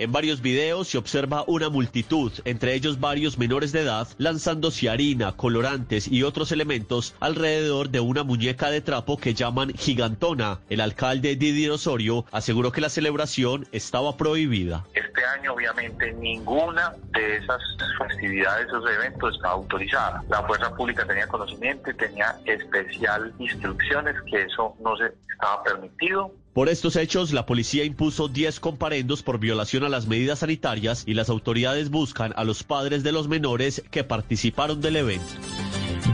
En 0.00 0.12
varios 0.12 0.40
videos 0.40 0.88
se 0.88 0.96
observa 0.96 1.44
una 1.46 1.68
multitud, 1.68 2.32
entre 2.46 2.72
ellos 2.72 3.00
varios 3.00 3.36
menores 3.36 3.70
de 3.70 3.82
edad, 3.82 4.08
lanzándose 4.16 4.88
harina, 4.88 5.32
colorantes 5.32 6.08
y 6.08 6.22
otros 6.22 6.52
elementos 6.52 7.14
alrededor 7.20 7.90
de 7.90 8.00
una 8.00 8.24
muñeca 8.24 8.70
de 8.70 8.80
trapo 8.80 9.18
que 9.18 9.34
llaman 9.34 9.74
gigantona. 9.74 10.60
El 10.70 10.80
alcalde 10.80 11.36
Didier 11.36 11.72
Osorio 11.72 12.24
aseguró 12.32 12.72
que 12.72 12.80
la 12.80 12.88
celebración 12.88 13.66
estaba 13.72 14.16
prohibida. 14.16 14.86
Este 14.94 15.22
año 15.38 15.52
obviamente 15.52 16.14
ninguna 16.14 16.94
de 17.12 17.36
esas 17.36 17.60
festividades, 17.98 18.68
esos 18.68 18.82
eventos 18.90 19.36
estaba 19.36 19.52
autorizada. 19.52 20.24
La 20.30 20.42
fuerza 20.44 20.74
pública 20.74 21.04
tenía 21.04 21.26
conocimiento 21.26 21.90
y 21.90 21.94
tenía 21.94 22.36
especial 22.46 23.34
instrucciones 23.38 24.16
que 24.30 24.44
eso 24.44 24.74
no 24.82 24.96
se 24.96 25.12
estaba 25.30 25.62
permitido 25.62 26.32
por 26.60 26.68
estos 26.68 26.96
hechos, 26.96 27.32
la 27.32 27.46
policía 27.46 27.84
impuso 27.84 28.28
10 28.28 28.60
comparendos 28.60 29.22
por 29.22 29.40
violación 29.40 29.82
a 29.82 29.88
las 29.88 30.06
medidas 30.06 30.40
sanitarias 30.40 31.04
y 31.06 31.14
las 31.14 31.30
autoridades 31.30 31.88
buscan 31.88 32.34
a 32.36 32.44
los 32.44 32.64
padres 32.64 33.02
de 33.02 33.12
los 33.12 33.28
menores 33.28 33.82
que 33.90 34.04
participaron 34.04 34.82
del 34.82 34.96
evento. 34.96 35.24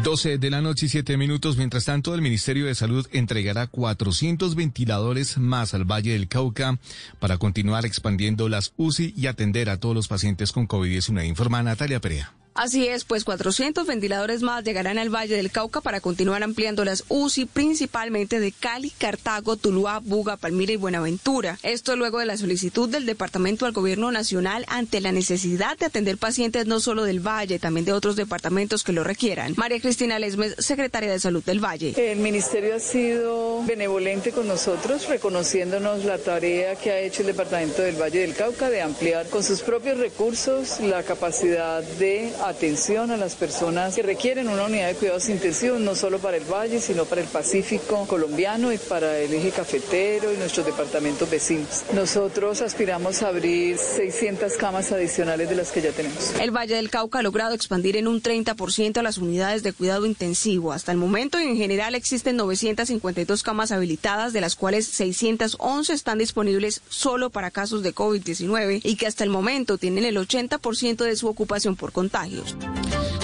12 0.05 0.39
de 0.39 0.51
la 0.51 0.62
noche 0.62 0.86
y 0.86 0.89
7 0.89 1.16
minutos. 1.16 1.56
Mientras 1.56 1.86
tanto, 1.86 2.14
el 2.14 2.23
Ministerio 2.23 2.66
de 2.66 2.77
Salud 2.77 3.09
entregará 3.10 3.66
400 3.66 4.55
ventiladores 4.55 5.36
más 5.36 5.74
al 5.74 5.85
Valle 5.85 6.12
del 6.12 6.28
Cauca 6.28 6.78
para 7.18 7.39
continuar 7.39 7.85
expandiendo 7.85 8.48
las 8.48 8.73
UCI 8.77 9.14
y 9.16 9.27
atender 9.27 9.68
a 9.68 9.81
todos 9.81 9.97
los 9.97 10.06
pacientes 10.06 10.52
con 10.52 10.68
COVID-19, 10.68 11.27
informa 11.27 11.60
Natalia 11.64 12.01
Perea. 12.01 12.32
Así 12.56 12.88
es, 12.88 13.04
pues 13.04 13.24
400 13.24 13.86
ventiladores 13.86 14.40
más 14.40 14.64
llegarán 14.64 14.96
al 14.96 15.14
Valle 15.14 15.36
del 15.36 15.50
Cauca 15.50 15.82
para 15.82 16.00
continuar 16.00 16.42
ampliando 16.42 16.86
las 16.86 17.04
UCI, 17.08 17.44
principalmente 17.44 18.40
de 18.40 18.50
Cali, 18.50 18.90
Cartago, 18.90 19.56
Tuluá, 19.56 20.00
Buga, 20.02 20.38
Palmira 20.38 20.72
y 20.72 20.76
Buenaventura. 20.76 21.58
Esto 21.62 21.96
luego 21.96 22.18
de 22.18 22.24
la 22.24 22.38
solicitud 22.38 22.88
del 22.88 23.04
departamento 23.04 23.66
al 23.66 23.72
gobierno 23.72 24.10
nacional 24.10 24.64
ante 24.68 25.02
la 25.02 25.12
necesidad 25.12 25.76
de 25.76 25.84
atender 25.84 26.16
pacientes 26.16 26.66
no 26.66 26.80
solo 26.80 27.04
del 27.04 27.20
Valle, 27.20 27.58
también 27.58 27.84
de 27.84 27.92
otros 27.92 28.16
departamentos 28.16 28.84
que 28.84 28.92
lo 28.92 29.04
requieran. 29.04 29.52
María 29.56 29.78
Cristina 29.78 30.18
Lesmes, 30.18 30.56
secretaria 30.58 31.10
de 31.10 31.20
Salud 31.20 31.44
del 31.44 31.62
Valle. 31.62 31.94
El 32.10 32.20
ministerio 32.20 32.76
ha 32.76 32.80
sido 32.80 33.62
benevolente 33.64 34.32
con 34.32 34.48
nosotros, 34.48 35.08
reconociéndonos 35.08 36.04
la 36.04 36.16
tarea 36.16 36.74
que 36.76 36.90
ha 36.90 37.00
hecho 37.00 37.20
el 37.20 37.26
departamento 37.28 37.82
del 37.82 38.00
Valle 38.00 38.20
del 38.20 38.34
Cauca 38.34 38.70
de 38.70 38.80
ampliar 38.80 39.28
con 39.28 39.44
sus 39.44 39.60
propios 39.60 39.98
recursos 39.98 40.80
la 40.80 41.02
capacidad 41.02 41.82
de 41.82 42.32
atención 42.48 43.10
a 43.10 43.16
las 43.16 43.35
personas 43.35 43.94
que 43.94 44.02
requieren 44.02 44.48
una 44.48 44.64
unidad 44.64 44.89
de 44.89 44.94
cuidados 44.94 45.28
intensivos, 45.28 45.81
no 45.81 45.94
solo 45.94 46.18
para 46.18 46.36
el 46.36 46.44
Valle, 46.44 46.81
sino 46.81 47.05
para 47.05 47.20
el 47.20 47.27
Pacífico 47.27 48.06
colombiano 48.06 48.73
y 48.73 48.78
para 48.78 49.18
el 49.18 49.32
eje 49.32 49.51
cafetero 49.51 50.32
y 50.32 50.36
nuestros 50.36 50.66
departamentos 50.66 51.28
vecinos. 51.28 51.85
Nosotros 51.94 52.62
aspiramos 52.62 53.23
a 53.23 53.28
abrir 53.28 53.78
600 53.78 54.55
camas 54.55 54.93
adicionales 54.93 55.48
de 55.48 55.56
las 55.56 55.73
que 55.73 55.82
ya 55.82 55.93
tenemos. 55.93 56.32
El 56.40 56.51
Valle 56.51 56.77
del 56.77 56.90
Cauca 56.90 57.18
ha 57.18 57.23
logrado 57.23 57.55
expandir 57.55 57.97
en 57.97 58.09
un 58.09 58.23
30% 58.23 59.02
las 59.02 59.18
unidades 59.18 59.62
de 59.62 59.73
cuidado 59.73 60.06
intensivo. 60.06 60.73
Hasta 60.73 60.93
el 60.93 60.98
momento, 60.98 61.39
en 61.39 61.56
general, 61.56 61.94
existen 61.94 62.36
952 62.36 63.43
camas 63.43 63.73
habilitadas, 63.73 64.32
de 64.32 64.40
las 64.40 64.56
cuales 64.56 64.86
611 64.86 65.93
están 65.93 66.18
disponibles 66.18 66.82
solo 66.89 67.31
para 67.31 67.51
casos 67.51 67.82
de 67.82 67.94
COVID-19 67.94 68.81
y 68.85 68.97
que 68.97 69.06
hasta 69.06 69.24
el 69.24 69.31
momento 69.31 69.78
tienen 69.78 70.05
el 70.05 70.16
80% 70.16 71.05
de 71.05 71.16
su 71.16 71.28
ocupación 71.28 71.77
por 71.77 71.93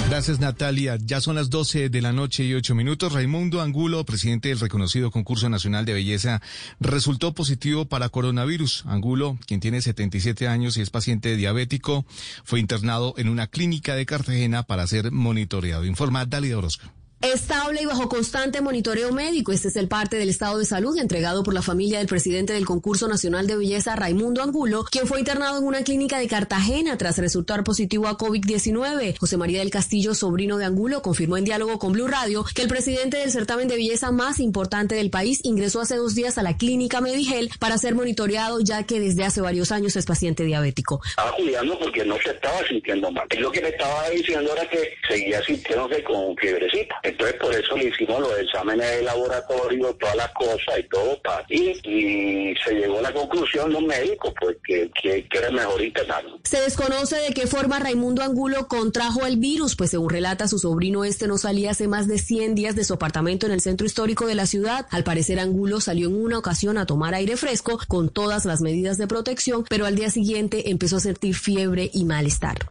Gracias, 0.09 0.41
Natalia. 0.41 0.99
Ya 1.01 1.21
son 1.21 1.37
las 1.37 1.49
12 1.51 1.89
de 1.89 2.03
la 2.03 2.13
noche 2.13 2.45
y 2.45 2.55
8 2.55 2.75
minutos. 2.75 3.13
Raimundo 3.13 3.61
Angulo, 3.61 4.05
presidente 4.05 4.49
del 4.51 4.61
reconocido 4.61 5.11
concurso 5.11 5.49
nacional 5.49 5.85
de 5.85 5.95
belleza, 5.95 6.43
resultó 6.81 7.33
positivo 7.33 7.87
para 7.87 8.09
coronavirus. 8.09 8.85
Angulo, 8.87 9.39
quien 9.47 9.61
tiene 9.61 9.81
77 9.81 10.49
años 10.49 10.77
y 10.77 10.83
es 10.83 10.91
paciente 10.91 11.37
diabético, 11.37 12.05
fue 12.45 12.61
internado 12.61 13.15
en 13.17 13.29
una 13.29 13.47
clínica 13.47 13.95
de 13.95 14.07
Cartagena 14.07 14.63
para 14.65 14.87
ser 14.87 15.13
monitoreado. 15.13 15.85
Informa 15.85 16.27
Dalia 16.27 16.59
Orozco. 16.59 17.02
Estable 17.23 17.81
y 17.81 17.87
bajo 17.87 18.09
constante 18.09 18.61
monitoreo 18.61 19.13
médico. 19.13 19.53
Este 19.53 19.69
es 19.69 19.77
el 19.77 19.87
parte 19.87 20.17
del 20.17 20.29
estado 20.29 20.59
de 20.59 20.65
salud 20.65 20.99
entregado 20.99 21.45
por 21.45 21.55
la 21.55 21.63
familia 21.63 21.99
del 21.99 22.09
presidente 22.09 22.53
del 22.53 22.65
concurso 22.65 23.07
nacional 23.07 23.47
de 23.47 23.57
belleza, 23.57 23.95
Raimundo 23.95 24.43
Angulo, 24.43 24.85
quien 24.91 25.07
fue 25.07 25.21
internado 25.21 25.59
en 25.59 25.65
una 25.65 25.85
clínica 25.85 26.19
de 26.19 26.27
Cartagena 26.27 26.99
tras 26.99 27.19
resultar 27.19 27.63
positivo 27.63 28.09
a 28.09 28.19
COVID-19. 28.19 29.17
José 29.19 29.37
María 29.37 29.61
del 29.61 29.71
Castillo, 29.71 30.17
sobrino 30.17 30.59
de 30.59 30.65
Angulo, 30.65 31.01
confirmó 31.01 31.37
en 31.37 31.45
diálogo 31.45 31.79
con 31.79 31.93
Blue 31.93 32.09
Radio 32.09 32.45
que 32.57 32.63
el 32.63 32.69
presidente 32.69 33.19
del 33.19 33.31
certamen 33.31 33.69
de 33.69 33.77
belleza 33.77 34.11
más 34.11 34.41
importante 34.41 34.97
del 34.97 35.11
país 35.11 35.39
ingresó 35.45 35.81
hace 35.81 35.95
dos 35.95 36.17
días 36.17 36.39
a 36.39 36.43
la 36.43 36.57
clínica 36.57 37.01
Medigel 37.01 37.51
para 37.61 37.79
ser 37.79 37.95
monitoreado, 37.95 38.59
ya 38.59 38.83
que 38.83 38.99
desde 38.99 39.23
hace 39.23 39.41
varios 39.41 39.71
años 39.71 39.95
es 39.95 40.07
paciente 40.07 40.43
diabético. 40.43 41.01
Estaba 41.09 41.37
cuidando 41.37 41.79
porque 41.79 42.05
no 42.05 42.17
se 42.17 42.31
estaba 42.31 42.67
sintiendo 42.69 43.13
mal. 43.13 43.29
Lo 43.39 43.53
que 43.53 43.61
me 43.61 43.69
estaba 43.69 44.11
diciendo 44.11 44.53
era 44.57 44.69
que 44.69 44.95
seguía 45.09 45.41
sintiéndose 45.45 46.03
con 46.03 46.37
fiebrecita. 46.37 46.97
Entonces, 47.13 47.39
por 47.39 47.55
eso 47.55 47.77
le 47.77 47.85
hicimos 47.89 48.21
los 48.21 48.39
exámenes 48.39 48.91
de 48.91 49.03
laboratorio, 49.03 49.95
todas 50.01 50.17
las 50.17 50.33
cosas 50.33 50.79
y 50.79 50.89
todo, 50.89 51.21
y, 51.49 51.71
y 51.85 52.55
se 52.65 52.75
llegó 52.75 52.99
a 52.99 53.03
la 53.03 53.13
conclusión 53.13 53.73
los 53.73 53.83
médicos, 53.83 54.33
pues, 54.41 54.57
que, 54.65 54.91
que, 55.01 55.29
que 55.29 55.39
era 55.39 55.51
mejor 55.51 55.83
internarlo. 55.83 56.39
Se 56.45 56.61
desconoce 56.61 57.17
de 57.17 57.35
qué 57.35 57.47
forma 57.47 57.79
Raimundo 57.79 58.23
Angulo 58.23 58.67
contrajo 58.67 59.27
el 59.27 59.37
virus, 59.37 59.77
pues 59.77 59.91
según 59.91 60.11
relata 60.11 60.49
su 60.49 60.59
sobrino, 60.59 61.05
este 61.05 61.27
no 61.27 61.37
salía 61.37 61.73
hace 61.73 61.87
más 61.87 62.09
de 62.09 62.19
100 62.19 62.55
días 62.55 62.77
de 62.77 62.85
su 62.85 62.95
apartamento 62.95 63.47
en 63.47 63.53
el 63.53 63.61
centro 63.61 63.87
histórico 63.87 64.27
de 64.27 64.35
la 64.35 64.47
ciudad. 64.47 64.87
Al 64.91 65.05
parecer, 65.05 65.39
Angulo 65.39 65.81
salió 65.81 66.09
en 66.09 66.15
una 66.15 66.39
ocasión 66.39 66.79
a 66.79 66.87
tomar 66.87 67.15
aire 67.15 67.37
fresco 67.37 67.79
con 67.89 68.09
todas 68.09 68.47
las 68.47 68.63
medidas 68.63 68.97
de 68.97 69.07
protección, 69.07 69.65
pero 69.69 69.85
al 69.85 69.97
día 69.97 70.11
siguiente 70.11 70.71
empezó 70.71 70.97
a 70.97 71.01
sentir 71.01 71.35
fiebre 71.35 71.91
y 71.93 72.05
malestar. 72.05 72.71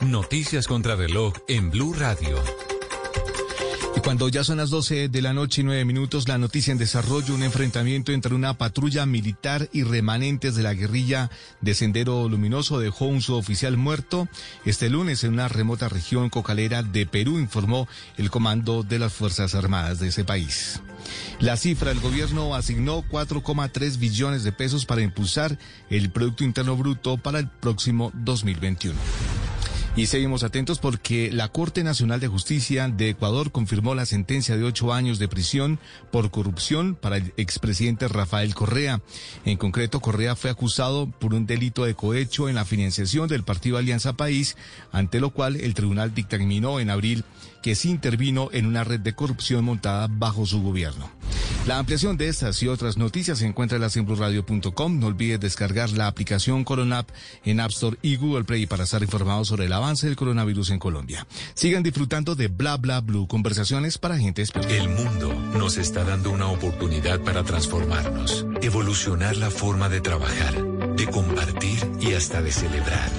Noticias 0.00 0.66
contra 0.66 0.96
reloj 0.96 1.32
en 1.48 1.70
Blue 1.70 1.94
Radio. 1.94 2.36
Cuando 4.06 4.28
ya 4.28 4.44
son 4.44 4.58
las 4.58 4.70
12 4.70 5.08
de 5.08 5.20
la 5.20 5.32
noche 5.32 5.62
y 5.62 5.64
9 5.64 5.84
minutos, 5.84 6.28
la 6.28 6.38
noticia 6.38 6.70
en 6.70 6.78
desarrollo, 6.78 7.34
un 7.34 7.42
enfrentamiento 7.42 8.12
entre 8.12 8.36
una 8.36 8.56
patrulla 8.56 9.04
militar 9.04 9.68
y 9.72 9.82
remanentes 9.82 10.54
de 10.54 10.62
la 10.62 10.74
guerrilla 10.74 11.28
de 11.60 11.74
Sendero 11.74 12.28
Luminoso 12.28 12.78
dejó 12.78 13.06
un 13.06 13.20
suboficial 13.20 13.76
muerto 13.76 14.28
este 14.64 14.90
lunes 14.90 15.24
en 15.24 15.32
una 15.32 15.48
remota 15.48 15.88
región 15.88 16.30
cocalera 16.30 16.84
de 16.84 17.04
Perú, 17.04 17.40
informó 17.40 17.88
el 18.16 18.30
comando 18.30 18.84
de 18.84 19.00
las 19.00 19.12
Fuerzas 19.12 19.56
Armadas 19.56 19.98
de 19.98 20.06
ese 20.06 20.22
país. 20.22 20.80
La 21.40 21.56
cifra, 21.56 21.90
el 21.90 21.98
gobierno 21.98 22.54
asignó 22.54 23.02
4,3 23.10 23.98
billones 23.98 24.44
de 24.44 24.52
pesos 24.52 24.86
para 24.86 25.02
impulsar 25.02 25.58
el 25.90 26.10
Producto 26.10 26.44
Interno 26.44 26.76
Bruto 26.76 27.16
para 27.16 27.40
el 27.40 27.48
próximo 27.48 28.12
2021. 28.14 28.94
Y 29.96 30.08
seguimos 30.08 30.42
atentos 30.42 30.78
porque 30.78 31.30
la 31.32 31.48
Corte 31.48 31.82
Nacional 31.82 32.20
de 32.20 32.28
Justicia 32.28 32.86
de 32.86 33.08
Ecuador 33.08 33.50
confirmó 33.50 33.94
la 33.94 34.04
sentencia 34.04 34.54
de 34.54 34.62
ocho 34.62 34.92
años 34.92 35.18
de 35.18 35.26
prisión 35.26 35.78
por 36.12 36.30
corrupción 36.30 36.94
para 36.94 37.16
el 37.16 37.32
expresidente 37.38 38.06
Rafael 38.06 38.54
Correa. 38.54 39.00
En 39.46 39.56
concreto, 39.56 40.00
Correa 40.00 40.36
fue 40.36 40.50
acusado 40.50 41.10
por 41.10 41.32
un 41.32 41.46
delito 41.46 41.86
de 41.86 41.94
cohecho 41.94 42.50
en 42.50 42.56
la 42.56 42.66
financiación 42.66 43.26
del 43.26 43.42
partido 43.42 43.78
Alianza 43.78 44.12
País, 44.12 44.58
ante 44.92 45.18
lo 45.18 45.30
cual 45.30 45.56
el 45.56 45.72
tribunal 45.72 46.14
dictaminó 46.14 46.78
en 46.78 46.90
abril 46.90 47.24
que 47.66 47.74
sí 47.74 47.90
intervino 47.90 48.48
en 48.52 48.64
una 48.64 48.84
red 48.84 49.00
de 49.00 49.12
corrupción 49.12 49.64
montada 49.64 50.06
bajo 50.08 50.46
su 50.46 50.62
gobierno. 50.62 51.10
La 51.66 51.78
ampliación 51.78 52.16
de 52.16 52.28
estas 52.28 52.62
y 52.62 52.68
otras 52.68 52.96
noticias 52.96 53.38
se 53.38 53.46
encuentra 53.46 53.76
en 53.92 54.06
blurradio.com. 54.06 55.00
No 55.00 55.08
olvides 55.08 55.40
descargar 55.40 55.90
la 55.90 56.06
aplicación 56.06 56.62
Coronap 56.62 57.08
en 57.44 57.58
App 57.58 57.72
Store 57.72 57.98
y 58.02 58.14
Google 58.14 58.44
Play 58.44 58.66
para 58.66 58.84
estar 58.84 59.02
informados 59.02 59.48
sobre 59.48 59.64
el 59.64 59.72
avance 59.72 60.06
del 60.06 60.14
coronavirus 60.14 60.70
en 60.70 60.78
Colombia. 60.78 61.26
Sigan 61.54 61.82
disfrutando 61.82 62.36
de 62.36 62.46
Bla 62.46 62.76
Bla 62.76 63.00
Blue, 63.00 63.26
conversaciones 63.26 63.98
para 63.98 64.16
gente 64.16 64.42
especial. 64.42 64.72
El 64.72 64.88
mundo 64.88 65.34
nos 65.58 65.76
está 65.76 66.04
dando 66.04 66.30
una 66.30 66.46
oportunidad 66.46 67.20
para 67.22 67.42
transformarnos, 67.42 68.46
evolucionar 68.62 69.36
la 69.38 69.50
forma 69.50 69.88
de 69.88 70.00
trabajar, 70.00 70.54
de 70.94 71.06
compartir 71.08 71.80
y 71.98 72.12
hasta 72.12 72.42
de 72.42 72.52
celebrar. 72.52 73.10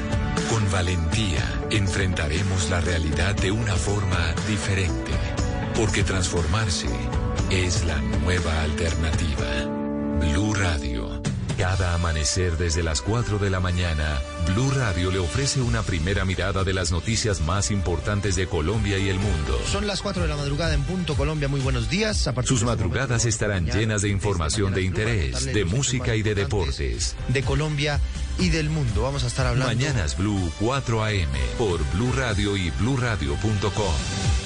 Con 0.50 0.72
valentía 0.72 1.44
enfrentaremos 1.72 2.70
la 2.70 2.80
realidad 2.80 3.36
de 3.36 3.52
una 3.52 3.76
forma 3.76 4.34
diferente, 4.48 5.12
porque 5.76 6.04
transformarse 6.04 6.88
es 7.50 7.84
la 7.84 7.98
nueva 8.00 8.62
alternativa. 8.62 9.48
Blue 10.20 10.54
Radio. 10.54 11.22
Cada 11.58 11.96
amanecer 11.96 12.56
desde 12.56 12.84
las 12.84 13.02
4 13.02 13.40
de 13.40 13.50
la 13.50 13.60
mañana, 13.60 14.22
Blue 14.54 14.70
Radio 14.72 15.10
le 15.10 15.18
ofrece 15.18 15.60
una 15.60 15.82
primera 15.82 16.24
mirada 16.24 16.64
de 16.64 16.74
las 16.74 16.92
noticias 16.92 17.42
más 17.42 17.72
importantes 17.72 18.36
de 18.36 18.46
Colombia 18.48 19.00
y 19.00 19.10
el 19.10 19.18
mundo. 19.18 19.60
Son 19.66 19.88
las 19.88 20.04
4 20.04 20.22
de 20.22 20.30
la 20.30 20.38
madrugada 20.38 20.76
en 20.76 20.84
punto 20.84 21.16
Colombia. 21.16 21.48
Muy 21.48 21.60
buenos 21.60 21.90
días. 21.90 22.28
A 22.28 22.34
partir 22.34 22.50
Sus 22.50 22.60
de 22.60 22.68
este 22.68 22.78
madrugadas 22.78 23.26
estarán 23.26 23.66
llenas 23.66 24.04
de 24.04 24.10
información 24.10 24.74
de 24.74 24.84
interés, 24.84 25.46
de 25.46 25.66
música 25.66 26.16
y 26.16 26.22
de 26.22 26.36
deportes. 26.36 27.16
de 27.28 27.42
Colombia 27.42 28.00
y 28.40 28.50
del 28.50 28.70
mundo. 28.70 29.04
Vamos 29.04 29.24
a 29.24 29.28
estar 29.28 29.48
hablando. 29.48 29.74
Mañanas 29.74 30.18
Blue 30.18 30.52
4 30.60 31.04
AM 31.04 31.30
por 31.58 31.84
Blue 31.92 32.12
Radio 32.14 32.58
y 32.58 32.70
bluradio.com. 32.72 33.94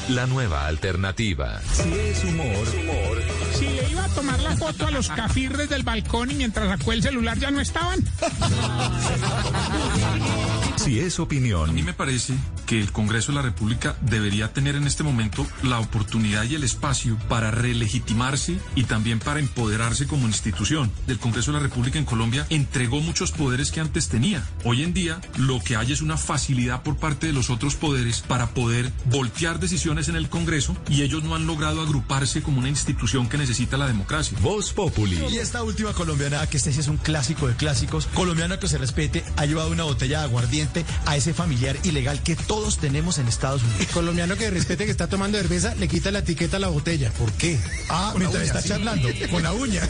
La 0.09 0.25
nueva 0.25 0.67
alternativa. 0.67 1.61
Si 1.71 1.93
es 1.93 2.23
humor, 2.23 2.67
humor. 2.79 3.21
Si 3.57 3.67
le 3.67 3.89
iba 3.89 4.03
a 4.03 4.09
tomar 4.09 4.39
la 4.39 4.57
foto 4.57 4.87
a 4.87 4.91
los 4.91 5.09
cafirres 5.09 5.69
del 5.69 5.83
balcón 5.83 6.31
y 6.31 6.35
mientras 6.35 6.67
sacó 6.67 6.93
el 6.93 7.03
celular 7.03 7.37
ya 7.37 7.51
no 7.51 7.61
estaban. 7.61 7.99
Si 10.77 10.99
es 10.99 11.19
opinión. 11.19 11.69
A 11.69 11.73
mí 11.73 11.83
me 11.83 11.93
parece 11.93 12.33
que 12.65 12.79
el 12.79 12.91
Congreso 12.91 13.31
de 13.31 13.35
la 13.35 13.41
República 13.41 13.95
debería 14.01 14.51
tener 14.53 14.75
en 14.75 14.87
este 14.87 15.03
momento 15.03 15.45
la 15.63 15.79
oportunidad 15.79 16.43
y 16.45 16.55
el 16.55 16.63
espacio 16.63 17.17
para 17.27 17.51
relegitimarse 17.51 18.57
y 18.75 18.85
también 18.85 19.19
para 19.19 19.39
empoderarse 19.39 20.07
como 20.07 20.27
institución. 20.27 20.91
El 21.07 21.19
Congreso 21.19 21.51
de 21.51 21.57
la 21.57 21.63
República 21.63 21.99
en 21.99 22.05
Colombia 22.05 22.47
entregó 22.49 22.99
muchos 23.01 23.31
poderes 23.31 23.71
que 23.71 23.79
antes 23.79 24.07
tenía. 24.07 24.47
Hoy 24.63 24.83
en 24.83 24.93
día 24.93 25.19
lo 25.37 25.61
que 25.61 25.75
hay 25.75 25.91
es 25.91 26.01
una 26.01 26.17
facilidad 26.17 26.81
por 26.81 26.97
parte 26.97 27.27
de 27.27 27.33
los 27.33 27.49
otros 27.49 27.75
poderes 27.75 28.21
para 28.21 28.47
poder 28.47 28.91
voltear 29.05 29.59
decisiones 29.59 30.07
en 30.07 30.15
el 30.15 30.29
Congreso 30.29 30.75
y 30.89 31.03
ellos 31.03 31.23
no 31.23 31.35
han 31.35 31.45
logrado 31.45 31.81
agruparse 31.81 32.41
como 32.41 32.59
una 32.59 32.69
institución 32.69 33.29
que 33.29 33.37
necesita 33.37 33.77
la 33.77 33.87
democracia. 33.87 34.37
Voz 34.41 34.73
Populi. 34.73 35.19
Y 35.29 35.37
esta 35.37 35.63
última 35.63 35.93
colombiana, 35.93 36.47
que 36.47 36.57
este 36.57 36.71
sí 36.71 36.79
es 36.79 36.87
un 36.87 36.97
clásico 36.97 37.47
de 37.47 37.55
clásicos, 37.55 38.07
colombiana 38.07 38.59
que 38.59 38.67
se 38.67 38.77
respete, 38.77 39.23
ha 39.35 39.45
llevado 39.45 39.71
una 39.71 39.83
botella 39.83 40.19
de 40.19 40.25
aguardiente 40.25 40.60
a 41.05 41.15
ese 41.15 41.33
familiar 41.33 41.77
ilegal 41.83 42.21
que 42.23 42.35
todos 42.35 42.77
tenemos 42.77 43.17
en 43.17 43.27
Estados 43.27 43.63
Unidos. 43.63 43.87
Colombiano 43.93 44.35
que 44.35 44.49
respete 44.49 44.85
que 44.85 44.91
está 44.91 45.07
tomando 45.07 45.37
cerveza, 45.37 45.75
le 45.75 45.87
quita 45.87 46.11
la 46.11 46.19
etiqueta 46.19 46.57
a 46.57 46.59
la 46.59 46.67
botella. 46.67 47.11
¿Por 47.11 47.31
qué? 47.33 47.59
Ah, 47.89 48.13
mientras 48.17 48.43
uña, 48.43 48.47
está 48.47 48.61
sí. 48.61 48.69
charlando, 48.69 49.09
con 49.29 49.43
la 49.43 49.53
uña. 49.53 49.81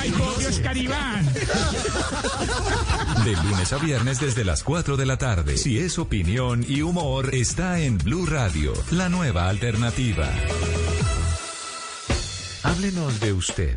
Ay, 0.00 0.10
por 0.10 0.38
Dios, 0.38 0.60
Caribán. 0.60 1.26
De 3.24 3.32
lunes 3.32 3.72
a 3.72 3.78
viernes 3.78 4.20
desde 4.20 4.44
las 4.44 4.62
4 4.62 4.96
de 4.96 5.06
la 5.06 5.16
tarde. 5.16 5.56
Si 5.56 5.78
es 5.78 5.98
opinión 5.98 6.64
y 6.68 6.82
humor, 6.82 7.34
está 7.34 7.80
en 7.80 7.98
Blue 7.98 8.26
Radio, 8.26 8.72
la 8.90 9.08
nueva 9.08 9.48
alternativa. 9.48 10.30
Háblenos 12.62 13.20
de 13.20 13.32
usted. 13.32 13.76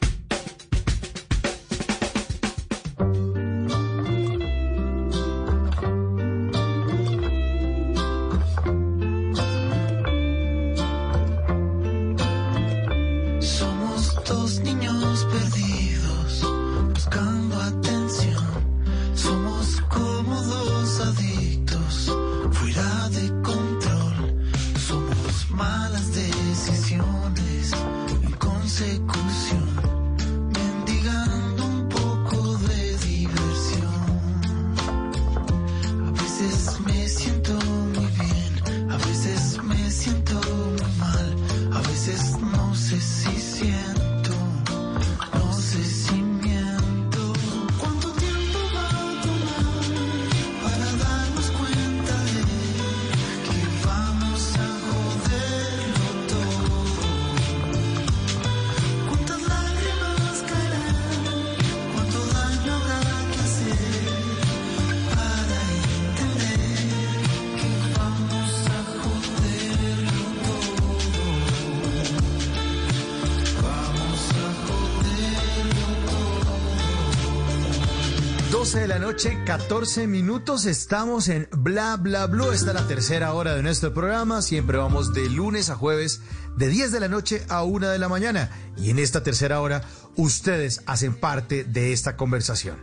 14 79.67 80.07
minutos. 80.07 80.65
Estamos 80.65 81.27
en 81.29 81.47
Bla 81.51 81.95
Bla 81.95 82.25
Blue. 82.25 82.51
Esta 82.51 82.71
es 82.71 82.73
la 82.73 82.87
tercera 82.87 83.33
hora 83.33 83.55
de 83.55 83.61
nuestro 83.61 83.93
programa. 83.93 84.41
Siempre 84.41 84.77
vamos 84.77 85.13
de 85.13 85.29
lunes 85.29 85.69
a 85.69 85.75
jueves, 85.75 86.21
de 86.57 86.67
10 86.67 86.91
de 86.91 86.99
la 86.99 87.07
noche 87.07 87.45
a 87.47 87.63
1 87.63 87.87
de 87.89 87.99
la 87.99 88.09
mañana. 88.09 88.49
Y 88.75 88.89
en 88.89 88.97
esta 88.97 89.21
tercera 89.21 89.61
hora, 89.61 89.83
ustedes 90.15 90.81
hacen 90.87 91.13
parte 91.13 91.63
de 91.63 91.93
esta 91.93 92.17
conversación. 92.17 92.77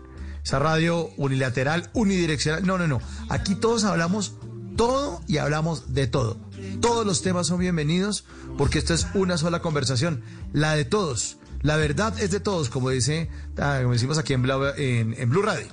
Esa 0.44 0.60
radio 0.60 1.10
unilateral, 1.16 1.90
unidireccional. 1.94 2.64
No, 2.64 2.78
no, 2.78 2.86
no. 2.86 3.00
Aquí 3.28 3.56
todos 3.56 3.82
hablamos 3.82 4.34
todo 4.76 5.20
y 5.26 5.38
hablamos 5.38 5.94
de 5.94 6.06
todo. 6.06 6.38
Todos 6.80 7.04
los 7.04 7.22
temas 7.22 7.48
son 7.48 7.58
bienvenidos 7.58 8.24
porque 8.56 8.78
esto 8.78 8.94
es 8.94 9.08
una 9.14 9.36
sola 9.36 9.60
conversación, 9.60 10.22
la 10.52 10.76
de 10.76 10.84
todos. 10.84 11.38
La 11.62 11.76
verdad 11.76 12.16
es 12.20 12.30
de 12.30 12.40
todos, 12.40 12.68
como 12.68 12.90
dice, 12.90 13.30
ah, 13.58 13.78
como 13.82 13.94
decimos 13.94 14.18
aquí 14.18 14.32
en, 14.32 14.42
Blue 14.42 15.42
Radio. 15.42 15.66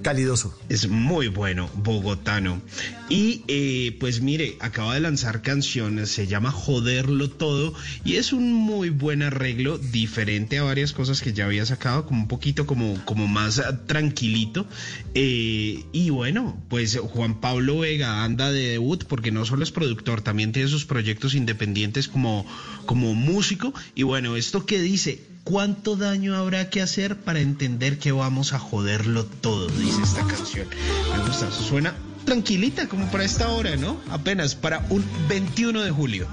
Calidoso. 0.03 0.59
Es 0.69 0.89
muy 0.89 1.29
bueno, 1.29 1.71
bogotano. 1.75 2.61
Y 3.09 3.43
eh, 3.49 3.97
pues 4.01 4.21
mire, 4.21 4.57
acaba 4.61 4.95
de 4.95 5.01
lanzar 5.01 5.43
canciones, 5.43 6.11
se 6.11 6.27
llama 6.27 6.51
Joderlo 6.51 7.31
Todo 7.31 7.75
y 8.05 8.17
es 8.17 8.33
un 8.33 8.53
muy 8.53 8.91
buen 8.91 9.23
arreglo, 9.23 9.79
diferente 9.79 10.59
a 10.59 10.63
varias 10.63 10.93
cosas 10.93 11.21
que 11.21 11.33
ya 11.33 11.45
había 11.45 11.54
sacado, 11.67 12.07
como 12.07 12.23
un 12.23 12.29
poquito 12.29 12.67
como, 12.67 13.03
como 13.05 13.27
más 13.27 13.59
ah, 13.59 13.87
tranquilito. 13.87 14.67
Eh, 15.15 15.85
y 15.93 16.11
bueno, 16.11 16.63
pues 16.69 16.99
Juan 16.99 17.41
Pablo 17.41 17.81
Vega 17.81 18.25
anda 18.25 18.51
de 18.53 18.69
debut 18.69 19.05
porque 19.05 19.31
no 19.31 19.45
solo 19.45 19.63
es 19.63 19.71
productor, 19.71 20.21
también 20.21 20.53
tiene 20.53 20.69
sus 20.69 20.85
proyectos 20.85 21.35
independientes 21.35 22.09
como, 22.09 22.47
como 22.87 23.15
músico. 23.15 23.73
Y 23.95 24.03
bueno, 24.03 24.37
esto 24.37 24.67
que 24.67 24.81
dice, 24.81 25.21
¿Cuánto 25.45 25.95
daño 25.97 26.35
habrá 26.37 26.71
que 26.71 26.81
hacer 26.81 27.19
para 27.21 27.39
entender 27.39 27.99
que 27.99 28.13
vamos 28.13 28.55
a 28.55 28.59
joderlo 28.59 29.27
todo? 29.27 29.69
Dice 29.69 30.01
esta 30.03 30.27
canción. 30.27 30.67
Me 31.13 31.27
gusta, 31.27 31.51
suena 31.51 31.95
tranquilita 32.25 32.89
como 32.89 33.11
para 33.11 33.25
esta 33.25 33.49
hora, 33.51 33.77
¿no? 33.77 34.01
Apenas 34.11 34.55
para 34.55 34.87
un 34.89 35.05
21 35.29 35.83
de 35.83 35.91
julio. 35.91 36.27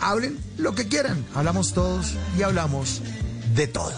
hablen 0.00 0.38
lo 0.58 0.74
que 0.74 0.88
quieran. 0.88 1.24
Hablamos 1.34 1.72
todos 1.72 2.14
y 2.38 2.42
hablamos 2.42 3.02
de 3.54 3.66
todo. 3.66 3.92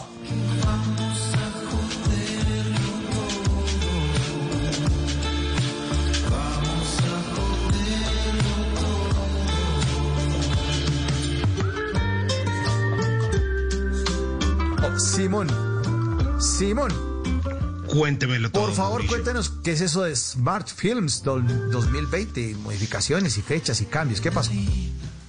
Oh, 14.83 14.99
Simón, 14.99 15.49
Simón, 16.39 17.14
Cuéntemelo 17.95 18.51
todo. 18.51 18.65
por 18.67 18.75
favor 18.75 18.93
Mauricio. 19.01 19.11
cuéntenos 19.17 19.53
qué 19.63 19.73
es 19.73 19.81
eso 19.81 20.03
de 20.03 20.15
Smart 20.17 20.69
Films 20.69 21.23
dol- 21.25 21.47
2020, 21.71 22.55
modificaciones 22.57 23.39
y 23.39 23.43
fechas 23.43 23.81
y 23.81 23.87
cambios. 23.87 24.21
¿Qué 24.21 24.33
pasó? 24.33 24.51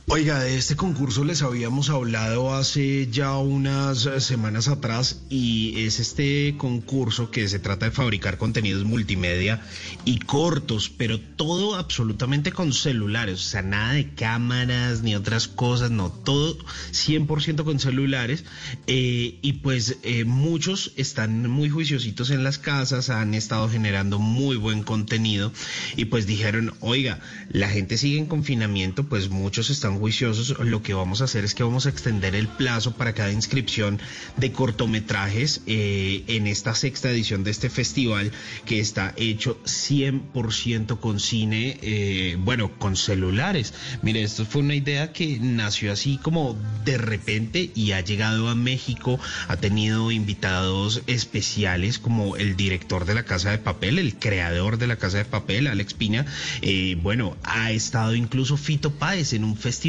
Oiga, 0.08 0.40
de 0.40 0.56
este 0.56 0.76
concurso 0.76 1.24
les 1.24 1.42
habíamos 1.42 1.90
hablado 1.90 2.54
hace 2.54 3.08
ya 3.10 3.36
unas 3.38 4.06
eh, 4.06 4.22
semanas 4.22 4.68
atrás 4.68 5.24
y 5.32 5.84
es 5.84 6.00
este 6.00 6.54
concurso 6.60 7.32
que 7.32 7.48
se 7.48 7.58
trata 7.58 7.88
de 7.88 7.92
fabricar 7.92 8.38
contenidos 8.38 8.84
multimedia 8.84 9.66
y 10.06 10.20
cortos, 10.20 10.92
pero 10.96 11.20
todo 11.20 11.74
absolutamente 11.74 12.52
con 12.52 12.72
celulares, 12.72 13.40
o 13.40 13.50
sea, 13.50 13.64
nada 13.64 13.94
de 13.94 14.14
cámaras 14.14 15.02
ni 15.02 15.16
otras 15.16 15.48
cosas, 15.48 15.90
no, 15.90 16.12
todo 16.12 16.56
100% 16.92 17.64
con 17.64 17.80
celulares 17.80 18.46
eh, 18.86 19.40
y 19.42 19.54
pues 19.54 19.98
eh, 20.04 20.24
muchos 20.24 20.92
están 20.98 21.50
muy 21.50 21.70
juiciositos 21.70 22.30
en 22.30 22.44
las 22.44 22.60
casas, 22.60 23.10
han 23.10 23.34
estado 23.34 23.68
generando 23.70 24.20
muy 24.20 24.56
buen 24.56 24.84
contenido 24.84 25.52
y 25.96 26.06
pues 26.06 26.28
dijeron, 26.28 26.76
oiga, 26.80 27.20
la 27.50 27.70
gente 27.70 27.98
sigue 27.98 28.20
en 28.20 28.28
confinamiento, 28.28 29.06
pues 29.10 29.30
muchos 29.30 29.72
están 29.72 29.95
juiciosos, 29.98 30.60
lo 30.60 30.82
que 30.82 30.94
vamos 30.94 31.22
a 31.22 31.26
hacer 31.26 31.44
es 31.44 31.56
que 31.56 31.64
vamos 31.64 31.86
a 31.86 31.90
extender 31.90 32.36
el 32.36 32.48
plazo 32.48 32.96
para 32.96 33.14
cada 33.14 33.32
inscripción 33.32 34.00
de 34.38 34.52
cortometrajes 34.52 35.62
eh, 35.66 36.24
en 36.28 36.48
esta 36.48 36.76
sexta 36.76 37.10
edición 37.10 37.44
de 37.44 37.52
este 37.52 37.70
festival 37.70 38.32
que 38.66 38.80
está 38.80 39.14
hecho 39.18 39.60
100% 39.64 41.00
con 41.00 41.20
cine, 41.20 41.78
eh, 41.82 42.38
bueno, 42.40 42.78
con 42.78 42.96
celulares. 42.96 43.74
Mire, 44.02 44.24
esto 44.24 44.46
fue 44.46 44.62
una 44.62 44.76
idea 44.76 45.14
que 45.14 45.40
nació 45.40 45.92
así 45.92 46.18
como 46.22 46.58
de 46.84 46.98
repente 46.98 47.72
y 47.76 47.92
ha 47.92 48.02
llegado 48.02 48.50
a 48.50 48.56
México, 48.56 49.20
ha 49.48 49.58
tenido 49.58 50.12
invitados 50.12 51.02
especiales 51.08 52.00
como 52.00 52.36
el 52.36 52.56
director 52.56 53.06
de 53.06 53.16
la 53.16 53.24
Casa 53.24 53.52
de 53.52 53.58
Papel, 53.58 54.00
el 54.00 54.16
creador 54.16 54.78
de 54.78 54.88
la 54.88 54.98
Casa 54.98 55.18
de 55.18 55.26
Papel, 55.26 55.68
Alex 55.68 55.94
Piña, 55.94 56.26
eh, 56.62 56.98
bueno, 57.02 57.36
ha 57.44 57.72
estado 57.72 58.16
incluso 58.16 58.58
Fito 58.58 58.92
Páez 58.92 59.34
en 59.34 59.44
un 59.44 59.58
festival 59.58 59.85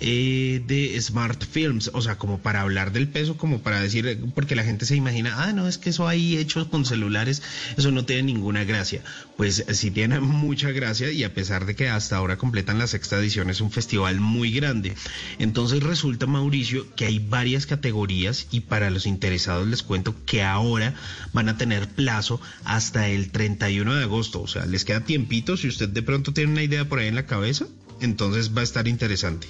eh, 0.00 0.62
de 0.66 1.00
Smart 1.00 1.42
Films, 1.44 1.90
o 1.94 2.02
sea, 2.02 2.16
como 2.16 2.38
para 2.38 2.60
hablar 2.60 2.92
del 2.92 3.08
peso, 3.08 3.36
como 3.36 3.60
para 3.60 3.80
decir, 3.80 4.18
porque 4.34 4.56
la 4.56 4.64
gente 4.64 4.84
se 4.84 4.96
imagina, 4.96 5.44
ah, 5.44 5.52
no, 5.52 5.68
es 5.68 5.78
que 5.78 5.90
eso 5.90 6.06
ahí 6.06 6.36
hecho 6.36 6.68
con 6.68 6.84
celulares, 6.84 7.42
eso 7.76 7.90
no 7.90 8.04
tiene 8.04 8.24
ninguna 8.24 8.64
gracia. 8.64 9.02
Pues 9.36 9.64
sí 9.72 9.90
tiene 9.90 10.20
mucha 10.20 10.70
gracia 10.70 11.10
y 11.10 11.24
a 11.24 11.32
pesar 11.32 11.66
de 11.66 11.74
que 11.74 11.88
hasta 11.88 12.16
ahora 12.16 12.36
completan 12.36 12.78
la 12.78 12.86
sexta 12.86 13.18
edición, 13.18 13.50
es 13.50 13.60
un 13.60 13.70
festival 13.70 14.20
muy 14.20 14.52
grande. 14.52 14.94
Entonces 15.38 15.82
resulta, 15.82 16.26
Mauricio, 16.26 16.86
que 16.94 17.06
hay 17.06 17.18
varias 17.18 17.66
categorías 17.66 18.48
y 18.50 18.60
para 18.60 18.90
los 18.90 19.06
interesados 19.06 19.66
les 19.66 19.82
cuento 19.82 20.14
que 20.26 20.42
ahora 20.42 20.94
van 21.32 21.48
a 21.48 21.56
tener 21.56 21.88
plazo 21.88 22.40
hasta 22.64 23.08
el 23.08 23.30
31 23.30 23.94
de 23.94 24.02
agosto, 24.02 24.42
o 24.42 24.48
sea, 24.48 24.66
les 24.66 24.84
queda 24.84 25.04
tiempito, 25.04 25.56
si 25.56 25.68
usted 25.68 25.88
de 25.88 26.02
pronto 26.02 26.32
tiene 26.32 26.52
una 26.52 26.62
idea 26.62 26.88
por 26.88 26.98
ahí 26.98 27.08
en 27.08 27.14
la 27.14 27.26
cabeza, 27.26 27.66
entonces 28.04 28.54
va 28.56 28.60
a 28.60 28.64
estar 28.64 28.86
interesante. 28.88 29.46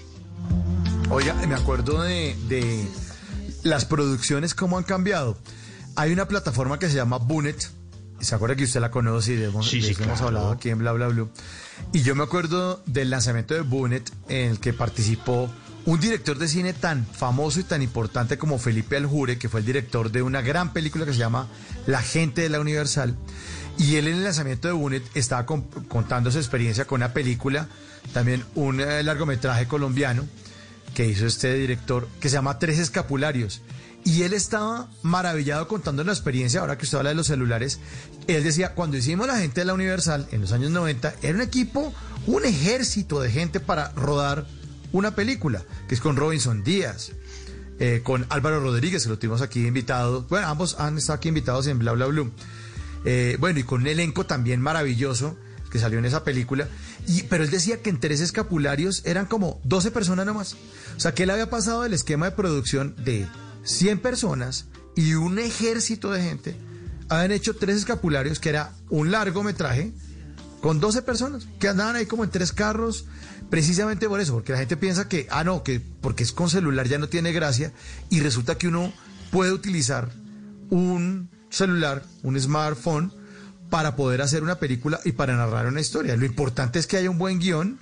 Oiga, 1.11 1.35
me 1.47 1.55
acuerdo 1.55 2.03
de, 2.03 2.37
de 2.49 2.87
las 3.63 3.85
producciones, 3.85 4.55
cómo 4.55 4.79
han 4.79 4.85
cambiado. 4.85 5.37
Hay 5.97 6.13
una 6.13 6.27
plataforma 6.27 6.79
que 6.79 6.89
se 6.89 6.95
llama 6.97 7.19
Bunet, 7.19 7.71
se 8.21 8.35
acuerda 8.35 8.57
que 8.57 8.65
usted 8.65 8.81
la 8.81 8.91
conoce 8.91 9.35
y 9.35 9.37
de, 9.37 9.51
Sí, 9.63 9.81
de 9.81 9.87
sí, 9.89 9.93
eso 9.93 10.03
hemos 10.05 10.19
claro. 10.19 10.27
hablado 10.29 10.51
aquí 10.53 10.71
en 10.71 10.79
Bla 10.79 10.93
Bla 10.93 11.09
Blue. 11.09 11.29
Y 11.93 12.03
yo 12.03 12.15
me 12.15 12.23
acuerdo 12.23 12.83
del 12.87 13.11
lanzamiento 13.11 13.53
de 13.55 13.61
Bunet 13.61 14.11
en 14.29 14.53
el 14.53 14.61
que 14.61 14.73
participó 14.73 15.51
un 15.85 15.99
director 15.99 16.39
de 16.39 16.47
cine 16.47 16.73
tan 16.73 17.05
famoso 17.05 17.59
y 17.61 17.65
tan 17.65 17.83
importante 17.83 18.39
como 18.39 18.59
Felipe 18.59 18.97
Aljure, 18.97 19.37
que 19.39 19.49
fue 19.49 19.61
el 19.61 19.67
director 19.67 20.13
de 20.13 20.23
una 20.23 20.41
gran 20.41 20.73
película 20.73 21.05
que 21.05 21.13
se 21.13 21.19
llama 21.19 21.49
La 21.87 22.01
gente 22.01 22.43
de 22.43 22.49
la 22.49 22.61
Universal. 22.61 23.17
Y 23.79 23.97
él 23.97 24.09
en 24.09 24.17
el 24.17 24.25
lanzamiento 24.25 24.69
de 24.69 24.75
Bunet 24.75 25.03
estaba 25.15 25.47
con- 25.47 25.63
contando 25.89 26.31
su 26.31 26.39
experiencia 26.39 26.85
con 26.85 27.01
una 27.01 27.13
película, 27.13 27.69
también 28.13 28.45
un 28.55 28.81
eh, 28.81 29.03
largometraje 29.03 29.67
colombiano 29.67 30.27
que 30.95 31.07
hizo 31.07 31.27
este 31.27 31.55
director 31.55 32.07
que 32.21 32.29
se 32.29 32.35
llama 32.35 32.59
Tres 32.59 32.79
Escapularios. 32.79 33.63
Y 34.05 34.23
él 34.25 34.33
estaba 34.35 34.89
maravillado 35.03 35.69
contando 35.69 36.03
la 36.05 36.13
experiencia, 36.13 36.61
ahora 36.61 36.77
que 36.77 36.85
usted 36.85 36.99
habla 36.99 37.11
de 37.11 37.17
los 37.17 37.29
celulares. 37.29 37.79
Él 38.27 38.43
decía, 38.43 38.75
cuando 38.75 38.97
hicimos 38.97 39.27
la 39.29 39.39
gente 39.39 39.61
de 39.61 39.65
la 39.65 39.75
Universal 39.75 40.27
en 40.33 40.41
los 40.41 40.53
años 40.53 40.71
90, 40.73 41.15
era 41.23 41.35
un 41.35 41.41
equipo, 41.41 41.95
un 42.27 42.45
ejército 42.45 43.21
de 43.21 43.31
gente 43.31 43.61
para 43.61 43.91
rodar 43.93 44.45
una 44.91 45.15
película, 45.15 45.63
que 45.89 45.95
es 45.95 46.01
con 46.01 46.17
Robinson 46.17 46.63
Díaz, 46.65 47.13
eh, 47.79 48.01
con 48.03 48.27
Álvaro 48.29 48.61
Rodríguez, 48.61 49.05
que 49.05 49.09
lo 49.09 49.19
tuvimos 49.19 49.41
aquí 49.41 49.65
invitado. 49.67 50.23
Bueno, 50.29 50.49
ambos 50.49 50.79
han 50.81 50.99
estado 50.99 51.17
aquí 51.17 51.29
invitados 51.29 51.67
en 51.69 51.79
Bla 51.79 51.93
Bla 51.93 52.07
Blue. 52.07 52.31
Eh, 53.05 53.37
bueno, 53.41 53.59
y 53.59 53.65
con 53.65 53.83
un 53.83 53.87
elenco 53.87 54.27
también 54.27 54.61
maravilloso 54.61 55.37
que 55.71 55.79
salió 55.79 55.99
en 55.99 56.05
esa 56.05 56.23
película. 56.23 56.69
Y, 57.07 57.23
pero 57.25 57.43
él 57.43 57.51
decía 57.51 57.81
que 57.81 57.91
en 57.91 57.99
tres 57.99 58.21
escapularios 58.21 59.03
eran 59.07 59.27
como 59.27 59.61
12 59.65 59.91
personas 59.91 60.27
nomás. 60.27 60.55
O 60.97 61.01
sea, 61.01 61.15
que 61.15 61.23
él 61.23 61.31
había 61.31 61.51
pasado 61.51 61.83
del 61.83 61.95
esquema 61.95 62.27
de 62.27 62.37
producción 62.37 62.95
de 63.03 63.27
100 63.65 64.01
personas 64.01 64.67
y 64.95 65.15
un 65.15 65.39
ejército 65.39 66.11
de 66.11 66.23
gente. 66.23 66.57
Habían 67.09 67.33
hecho 67.33 67.57
tres 67.57 67.77
escapularios, 67.77 68.39
que 68.39 68.51
era 68.51 68.73
un 68.91 69.11
largometraje 69.11 69.93
con 70.61 70.79
12 70.79 71.03
personas 71.03 71.49
que 71.59 71.69
andaban 71.69 71.97
ahí 71.97 72.07
como 72.07 72.23
en 72.23 72.31
tres 72.31 72.53
carros, 72.53 73.07
precisamente 73.51 74.09
por 74.09 74.21
eso, 74.21 74.35
porque 74.35 74.53
la 74.53 74.59
gente 74.59 74.77
piensa 74.77 75.09
que, 75.09 75.27
ah, 75.31 75.43
no, 75.43 75.63
que 75.63 75.81
porque 75.81 76.23
es 76.23 76.33
con 76.33 76.49
celular 76.49 76.87
ya 76.87 76.99
no 76.99 77.09
tiene 77.09 77.33
gracia, 77.33 77.73
y 78.11 78.21
resulta 78.21 78.57
que 78.57 78.69
uno 78.69 78.93
puede 79.31 79.53
utilizar 79.53 80.11
un 80.71 81.29
celular, 81.53 82.03
un 82.23 82.41
smartphone, 82.41 83.13
para 83.71 83.97
poder 83.97 84.21
hacer 84.21 84.43
una 84.43 84.57
película 84.57 85.01
y 85.05 85.13
para 85.13 85.37
narrar 85.37 85.67
una 85.67 85.81
historia. 85.81 86.17
Lo 86.17 86.27
importante 86.27 86.79
es 86.79 86.87
que 86.87 86.97
haya 86.97 87.11
un 87.11 87.19
buen 87.19 87.39
guion, 87.39 87.79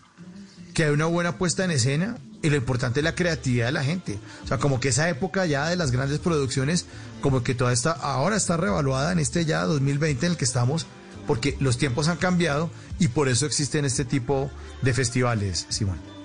que 0.75 0.85
haya 0.85 0.93
una 0.93 1.07
buena 1.07 1.39
puesta 1.39 1.65
en 1.65 1.71
escena, 1.71 2.19
y 2.43 2.51
lo 2.51 2.57
importante 2.57 3.01
es 3.01 3.05
la 3.05 3.15
creatividad 3.15 3.67
de 3.67 3.73
la 3.73 3.85
gente. 3.85 4.19
O 4.45 4.47
sea, 4.47 4.59
como 4.59 4.81
que 4.81 4.89
esa 4.89 5.09
época 5.09 5.47
ya 5.47 5.69
de 5.69 5.77
las 5.77 5.91
grandes 5.91 6.19
producciones, 6.19 6.87
como 7.21 7.43
que 7.43 7.55
toda 7.55 7.73
esta, 7.73 7.93
ahora 7.93 8.37
está 8.37 8.57
revaluada 8.57 9.13
en 9.13 9.19
este 9.19 9.45
ya 9.45 9.65
2020 9.65 10.27
en 10.27 10.33
el 10.33 10.39
que 10.39 10.45
estamos, 10.45 10.87
porque 11.27 11.57
los 11.61 11.77
tiempos 11.77 12.09
han 12.09 12.17
cambiado 12.17 12.71
y 12.99 13.09
por 13.09 13.29
eso 13.29 13.47
existen 13.47 13.85
este 13.85 14.05
tipo 14.05 14.51
de 14.83 14.95
festivales, 14.95 15.67
Simón. 15.69 16.20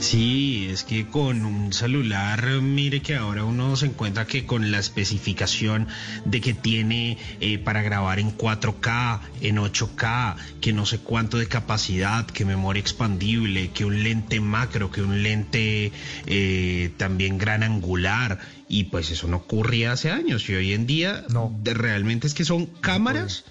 Sí, 0.00 0.66
es 0.70 0.84
que 0.84 1.06
con 1.06 1.44
un 1.46 1.72
celular, 1.72 2.44
mire 2.60 3.00
que 3.00 3.14
ahora 3.16 3.44
uno 3.44 3.74
se 3.76 3.86
encuentra 3.86 4.26
que 4.26 4.44
con 4.44 4.70
la 4.70 4.78
especificación 4.78 5.88
de 6.24 6.40
que 6.40 6.52
tiene 6.52 7.16
eh, 7.40 7.58
para 7.58 7.82
grabar 7.82 8.18
en 8.18 8.36
4K, 8.36 9.20
en 9.40 9.56
8K, 9.56 10.36
que 10.60 10.72
no 10.72 10.84
sé 10.84 10.98
cuánto 10.98 11.38
de 11.38 11.46
capacidad, 11.48 12.26
que 12.26 12.44
memoria 12.44 12.80
expandible, 12.80 13.70
que 13.70 13.84
un 13.84 14.02
lente 14.02 14.40
macro, 14.40 14.90
que 14.90 15.00
un 15.02 15.22
lente 15.22 15.90
eh, 16.26 16.90
también 16.96 17.38
gran 17.38 17.62
angular. 17.62 18.38
Y 18.68 18.84
pues 18.84 19.10
eso 19.10 19.26
no 19.28 19.38
ocurría 19.38 19.92
hace 19.92 20.10
años. 20.10 20.48
Y 20.48 20.54
hoy 20.54 20.72
en 20.74 20.86
día 20.86 21.24
de- 21.62 21.74
realmente 21.74 22.26
es 22.26 22.34
que 22.34 22.44
son 22.44 22.66
cámaras 22.66 23.44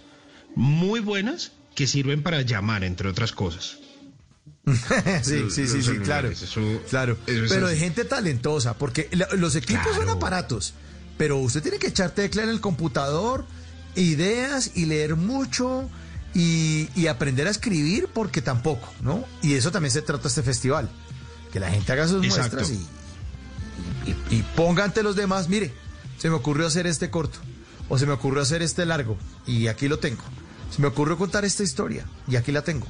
muy 0.56 1.00
buenas 1.00 1.52
que 1.76 1.88
sirven 1.88 2.22
para 2.22 2.42
llamar, 2.42 2.84
entre 2.84 3.10
otras 3.10 3.32
cosas. 3.32 3.78
sí, 5.24 5.50
sí, 5.52 5.68
sí, 5.68 5.82
sí, 5.84 5.98
claro. 6.04 6.30
eso- 6.30 6.62
claro. 6.90 7.18
eso 7.28 7.46
Pero 7.54 7.68
de 7.68 7.78
gente 7.78 8.06
talentosa, 8.06 8.76
porque 8.78 9.10
los 9.38 9.56
equipos 9.56 9.96
son 9.96 10.10
aparatos, 10.10 10.74
pero 11.18 11.38
usted 11.38 11.62
tiene 11.62 11.80
que 11.80 11.88
echar 11.88 12.12
tecla 12.12 12.44
en 12.44 12.50
el 12.50 12.62
computador, 12.62 13.46
ideas 13.96 14.72
y 14.76 14.86
leer 14.86 15.16
mucho 15.16 15.90
y, 16.34 16.90
y 16.96 17.08
aprender 17.08 17.48
a 17.48 17.52
escribir, 17.52 18.08
porque 18.14 18.42
tampoco, 18.42 18.92
¿no? 19.02 19.26
Y 19.42 19.54
eso 19.54 19.72
también 19.72 19.92
se 19.92 20.02
trata 20.02 20.28
este 20.28 20.44
festival. 20.44 20.90
Que 21.52 21.60
la 21.60 21.70
gente 21.70 21.92
haga 21.92 22.08
sus 22.08 22.26
Exacto. 22.26 22.58
muestras 22.58 22.72
y, 22.72 24.10
y, 24.32 24.38
y 24.38 24.42
ponga 24.56 24.84
ante 24.86 25.04
los 25.04 25.16
demás, 25.16 25.50
mire, 25.50 25.72
se 26.18 26.30
me 26.30 26.36
ocurrió 26.36 26.66
hacer 26.66 26.88
este 26.88 27.10
corto, 27.12 27.38
o 27.90 28.00
se 28.00 28.06
me 28.08 28.14
ocurrió 28.14 28.42
hacer 28.42 28.62
este 28.64 28.86
largo, 28.86 29.18
y 29.46 29.68
aquí 29.68 29.88
lo 29.88 30.00
tengo. 30.00 30.24
Se 30.74 30.82
me 30.82 30.88
ocurrió 30.88 31.18
contar 31.18 31.46
esta 31.46 31.62
historia, 31.64 32.06
y 32.28 32.38
aquí 32.38 32.52
la 32.52 32.64
tengo. 32.64 32.88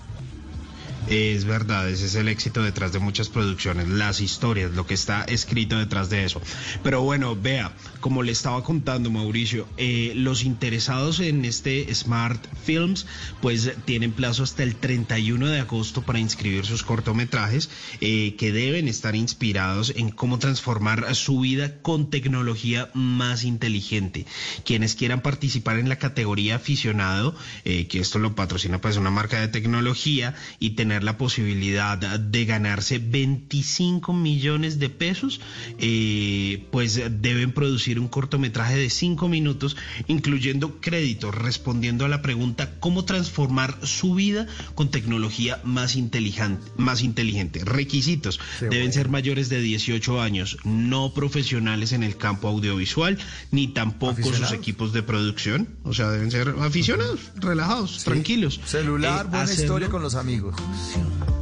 Es 1.10 1.44
verdad, 1.44 1.90
ese 1.90 2.06
es 2.06 2.16
el 2.16 2.30
éxito 2.30 2.64
detrás 2.64 2.94
de 2.94 3.00
muchas 3.00 3.28
producciones, 3.28 3.90
las 3.90 4.22
historias, 4.22 4.72
lo 4.72 4.88
que 4.88 4.94
está 4.94 5.24
escrito 5.24 5.78
detrás 5.78 6.10
de 6.10 6.24
eso. 6.24 6.42
Pero 6.82 7.02
bueno, 7.02 7.36
vea, 7.36 7.74
como 8.00 8.24
le 8.24 8.32
estaba 8.32 8.64
contando 8.64 9.12
Mauricio, 9.12 9.68
eh, 9.78 10.14
los 10.16 10.44
interesados 10.44 11.20
en 11.20 11.44
este 11.44 11.94
Smart 11.94 12.42
Films, 12.64 13.06
pues 13.42 13.74
tienen 13.84 14.14
plazo 14.14 14.44
hasta 14.44 14.64
el 14.64 14.76
31 14.76 15.48
de 15.48 15.60
agosto 15.60 16.04
para 16.04 16.20
inscribir 16.20 16.66
sus 16.66 16.84
cortometrajes, 16.84 17.70
eh, 18.00 18.36
que 18.38 18.54
deben 18.54 18.88
estar 18.88 19.16
inspirados 19.16 19.94
en 19.96 20.10
cómo 20.10 20.40
transformar 20.40 21.14
su 21.16 21.42
vida 21.42 21.82
con 21.82 22.10
tecnología 22.10 22.90
más 22.94 23.44
inteligente. 23.44 24.26
Quienes 24.64 24.96
quieran 24.96 25.22
participar 25.22 25.80
en 25.80 25.90
la 25.90 25.98
categoría 25.98 26.56
aficionado, 26.56 27.36
eh, 27.66 27.88
que 27.88 28.00
esto 28.00 28.20
lo 28.20 28.36
patrocina 28.36 28.80
pues 28.80 28.96
una 28.96 29.12
marca 29.12 29.42
de 29.42 29.50
tecnología 29.50 30.36
y 30.60 30.72
tener 30.72 30.93
la 31.02 31.18
posibilidad 31.18 31.98
de 31.98 32.46
ganarse 32.46 33.00
25 33.00 34.14
millones 34.14 34.78
de 34.78 34.90
pesos, 34.90 35.42
eh, 35.80 36.68
pues 36.72 37.02
deben 37.22 37.52
producir 37.54 38.00
un 38.00 38.08
cortometraje 38.08 38.76
de 38.76 38.90
5 38.90 39.28
minutos, 39.30 39.76
incluyendo 40.08 40.80
créditos, 40.82 41.34
respondiendo 41.34 42.06
a 42.06 42.10
la 42.10 42.22
pregunta 42.22 42.76
cómo 42.80 43.06
transformar 43.06 43.80
su 43.88 44.14
vida 44.14 44.46
con 44.76 44.92
tecnología 44.92 45.60
más 45.64 45.96
inteligente. 45.96 46.62
Más 46.78 47.02
inteligente. 47.02 47.64
Requisitos. 47.64 48.40
Deben 48.60 48.80
bueno. 48.80 48.92
ser 48.94 49.10
mayores 49.10 49.50
de 49.50 49.62
18 49.62 50.22
años, 50.22 50.58
no 50.66 51.14
profesionales 51.14 51.92
en 51.94 52.04
el 52.04 52.18
campo 52.18 52.48
audiovisual, 52.50 53.18
ni 53.52 53.68
tampoco 53.70 54.22
sus 54.34 54.52
equipos 54.52 54.92
de 54.94 55.04
producción. 55.04 55.70
O 55.84 55.94
sea, 55.94 56.10
deben 56.10 56.30
ser 56.32 56.54
aficionados, 56.60 57.20
relajados, 57.36 58.04
tranquilos. 58.04 58.60
Celular, 58.66 59.26
Eh, 59.26 59.30
buena 59.30 59.44
hacerlo- 59.44 59.64
historia 59.64 59.90
con 59.90 60.02
los 60.02 60.16
amigos. 60.16 60.56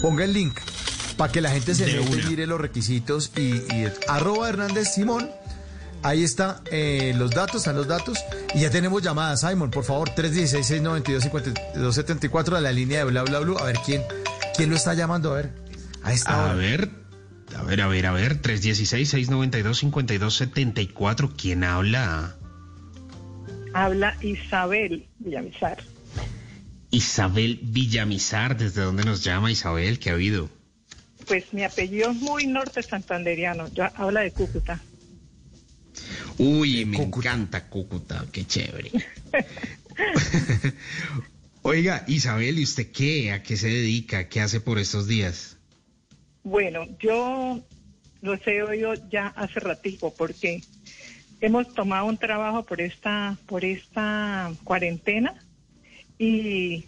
ponga 0.02 0.24
el 0.24 0.32
link 0.32 0.56
para 1.16 1.32
que 1.32 1.40
la 1.40 1.50
gente 1.50 1.74
se 1.74 1.86
mete 1.86 2.20
y 2.20 2.24
mire 2.28 2.46
los 2.46 2.60
requisitos 2.60 3.32
y, 3.36 3.54
y 3.74 3.88
arroba 4.08 4.48
Hernández 4.48 4.92
Simón. 4.94 5.28
Ahí 6.02 6.22
está 6.22 6.60
eh, 6.70 7.14
los 7.16 7.30
datos, 7.32 7.56
están 7.62 7.74
los 7.76 7.88
datos. 7.88 8.18
Y 8.54 8.60
ya 8.60 8.70
tenemos 8.70 9.02
llamadas, 9.02 9.40
Simon, 9.40 9.70
por 9.70 9.82
favor, 9.82 10.10
316-692-5274 10.10 12.56
a 12.56 12.60
la 12.60 12.70
línea 12.72 12.98
de 13.00 13.04
bla 13.10 13.22
bla 13.22 13.40
bla. 13.40 13.58
A 13.60 13.64
ver 13.64 13.76
quién, 13.84 14.02
quién 14.56 14.70
lo 14.70 14.76
está 14.76 14.94
llamando, 14.94 15.32
a 15.32 15.36
ver. 15.36 15.50
A 16.02 16.12
esta 16.12 16.32
A 16.32 16.44
hora. 16.44 16.54
ver, 16.54 16.90
a 17.54 17.62
ver, 17.62 17.80
a 17.80 17.88
ver, 17.88 18.06
a 18.06 18.12
ver, 18.12 18.42
316-692-5274, 18.42 21.32
¿quién 21.36 21.64
habla? 21.64 22.36
Habla 23.74 24.16
Isabel 24.22 25.06
Villamizar. 25.18 25.78
Isabel 26.90 27.60
Villamizar, 27.62 28.56
¿desde 28.56 28.82
dónde 28.82 29.04
nos 29.04 29.22
llama 29.22 29.50
Isabel? 29.50 29.98
¿Qué 29.98 30.10
ha 30.10 30.14
habido? 30.14 30.48
Pues 31.26 31.52
mi 31.52 31.64
apellido 31.64 32.10
es 32.10 32.16
muy 32.16 32.46
norte 32.46 32.82
santanderiano. 32.82 33.68
Yo 33.74 33.84
habla 33.96 34.20
de 34.20 34.30
Cúcuta. 34.30 34.80
Uy, 36.38 36.84
me 36.84 37.02
encanta 37.02 37.68
Cúcuta, 37.68 38.24
qué 38.32 38.46
chévere. 38.46 38.92
Oiga, 41.62 42.04
Isabel, 42.06 42.58
¿y 42.58 42.64
usted 42.64 42.90
qué? 42.92 43.32
¿A 43.32 43.42
qué 43.42 43.56
se 43.56 43.68
dedica? 43.68 44.28
¿Qué 44.28 44.40
hace 44.40 44.60
por 44.60 44.78
estos 44.78 45.06
días? 45.06 45.55
Bueno, 46.46 46.86
yo 47.00 47.58
los 48.22 48.46
he 48.46 48.62
oído 48.62 48.94
ya 49.10 49.26
hace 49.34 49.58
ratico 49.58 50.14
porque 50.16 50.62
hemos 51.40 51.74
tomado 51.74 52.06
un 52.06 52.18
trabajo 52.18 52.62
por 52.62 52.80
esta 52.80 53.36
por 53.46 53.64
esta 53.64 54.52
cuarentena 54.62 55.34
y 56.20 56.84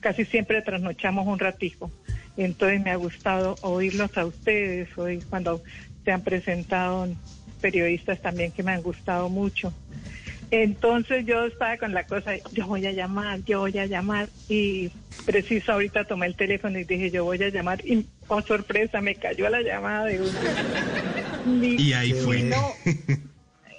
casi 0.00 0.24
siempre 0.24 0.62
trasnochamos 0.62 1.28
un 1.28 1.38
ratico. 1.38 1.92
Entonces 2.36 2.82
me 2.82 2.90
ha 2.90 2.96
gustado 2.96 3.56
oírlos 3.62 4.18
a 4.18 4.26
ustedes, 4.26 4.88
hoy 4.98 5.20
cuando 5.30 5.62
se 6.04 6.10
han 6.10 6.22
presentado 6.22 7.06
periodistas 7.60 8.20
también 8.20 8.50
que 8.50 8.64
me 8.64 8.72
han 8.72 8.82
gustado 8.82 9.28
mucho. 9.28 9.72
Entonces 10.52 11.24
yo 11.24 11.46
estaba 11.46 11.78
con 11.78 11.94
la 11.94 12.04
cosa, 12.04 12.32
yo 12.52 12.66
voy 12.66 12.84
a 12.84 12.92
llamar, 12.92 13.42
yo 13.46 13.60
voy 13.60 13.78
a 13.78 13.86
llamar 13.86 14.28
y 14.50 14.90
preciso 15.24 15.72
ahorita 15.72 16.04
tomé 16.04 16.26
el 16.26 16.36
teléfono 16.36 16.78
y 16.78 16.84
dije 16.84 17.10
yo 17.10 17.24
voy 17.24 17.42
a 17.42 17.48
llamar 17.48 17.82
y 17.86 18.06
oh 18.28 18.42
sorpresa 18.42 19.00
me 19.00 19.14
cayó 19.14 19.48
la 19.48 19.62
llamada 19.62 20.04
de 20.04 20.20
una. 20.20 20.40
Y 21.62 21.94
ahí 21.94 22.12
fue. 22.12 22.42
no, 22.42 22.74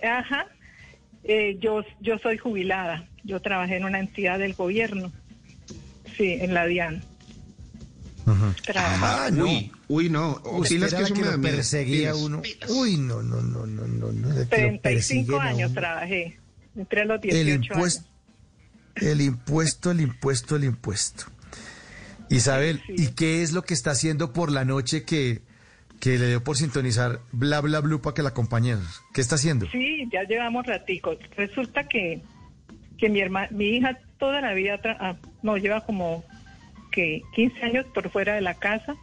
ajá, 0.01 0.47
Eh, 1.23 1.57
yo 1.61 1.83
yo 2.01 2.17
soy 2.17 2.39
jubilada, 2.39 3.07
yo 3.23 3.39
trabajé 3.39 3.77
en 3.77 3.85
una 3.85 3.99
entidad 3.99 4.39
del 4.39 4.55
gobierno, 4.55 5.11
sí, 6.17 6.37
en 6.41 6.55
la 6.55 6.65
DIAN. 6.65 7.03
Ah, 8.75 9.29
Uy, 9.31 9.71
uy, 9.89 10.09
no. 10.09 10.41
Era 10.65 11.05
que 11.05 11.13
que 11.13 11.21
me 11.21 11.37
perseguía 11.37 12.13
Pilas. 12.13 12.17
uno. 12.17 12.41
Uy, 12.69 12.97
no, 12.97 13.21
no, 13.21 13.41
no, 13.41 13.67
no, 13.67 13.87
no, 13.87 14.11
no. 14.11 14.29
de 14.29 14.47
que 14.47 14.71
lo 14.71 14.79
35 14.79 14.81
persiguen 14.81 15.35
a 15.41 15.43
años 15.43 15.71
uno. 15.71 15.79
trabajé, 15.81 16.37
entré 16.75 17.01
a 17.01 17.05
los 17.05 17.19
El 17.23 17.45
18 17.45 17.73
impuesto, 17.73 18.05
años. 18.95 19.11
el 19.13 19.21
impuesto, 19.21 19.91
el 19.91 20.01
impuesto, 20.01 20.55
el 20.55 20.63
impuesto. 20.65 21.25
Isabel, 22.29 22.81
¿y 22.89 23.07
qué 23.09 23.43
es 23.43 23.51
lo 23.51 23.61
que 23.63 23.73
está 23.73 23.91
haciendo 23.91 24.33
por 24.33 24.51
la 24.51 24.65
noche 24.65 25.03
que, 25.03 25.41
que 25.99 26.17
le 26.17 26.27
dio 26.29 26.43
por 26.43 26.57
sintonizar 26.57 27.19
bla 27.31 27.61
bla 27.61 27.79
blue 27.79 28.01
para 28.01 28.13
que 28.15 28.23
la 28.23 28.29
acompañemos? 28.29 29.01
¿Qué 29.13 29.21
está 29.21 29.35
haciendo? 29.35 29.67
Sí, 29.71 30.07
ya 30.11 30.23
llevamos 30.23 30.65
ratico. 30.65 31.15
Resulta 31.37 31.87
que, 31.87 32.21
que 32.97 33.09
mi 33.09 33.19
herma, 33.19 33.47
mi 33.51 33.65
hija 33.77 33.99
toda 34.17 34.41
la 34.41 34.53
vida, 34.53 34.81
tra- 34.81 34.97
ah, 34.99 35.15
no, 35.43 35.57
lleva 35.57 35.81
como 35.85 36.23
que 36.91 37.21
15 37.35 37.61
años 37.63 37.85
por 37.93 38.09
fuera 38.09 38.35
de 38.35 38.41
la 38.41 38.53
casa 38.55 38.95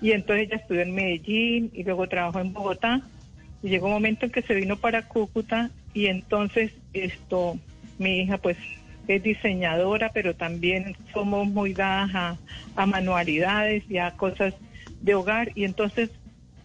y 0.00 0.12
entonces 0.12 0.46
ella 0.46 0.56
estudió 0.56 0.80
en 0.82 0.94
Medellín 0.94 1.70
y 1.74 1.82
luego 1.84 2.08
trabajó 2.08 2.40
en 2.40 2.52
Bogotá 2.52 3.02
y 3.62 3.68
llegó 3.68 3.86
un 3.86 3.92
momento 3.92 4.26
en 4.26 4.32
que 4.32 4.42
se 4.42 4.54
vino 4.54 4.76
para 4.76 5.06
Cúcuta 5.08 5.70
y 5.96 6.08
entonces 6.08 6.70
esto, 6.92 7.58
mi 7.96 8.20
hija 8.20 8.36
pues 8.36 8.58
es 9.08 9.22
diseñadora, 9.22 10.10
pero 10.12 10.34
también 10.34 10.94
somos 11.14 11.46
muy 11.46 11.72
dadas 11.72 12.38
a, 12.74 12.86
manualidades 12.86 13.82
y 13.88 13.96
a 13.96 14.10
cosas 14.10 14.52
de 15.00 15.14
hogar 15.14 15.52
y 15.54 15.64
entonces 15.64 16.10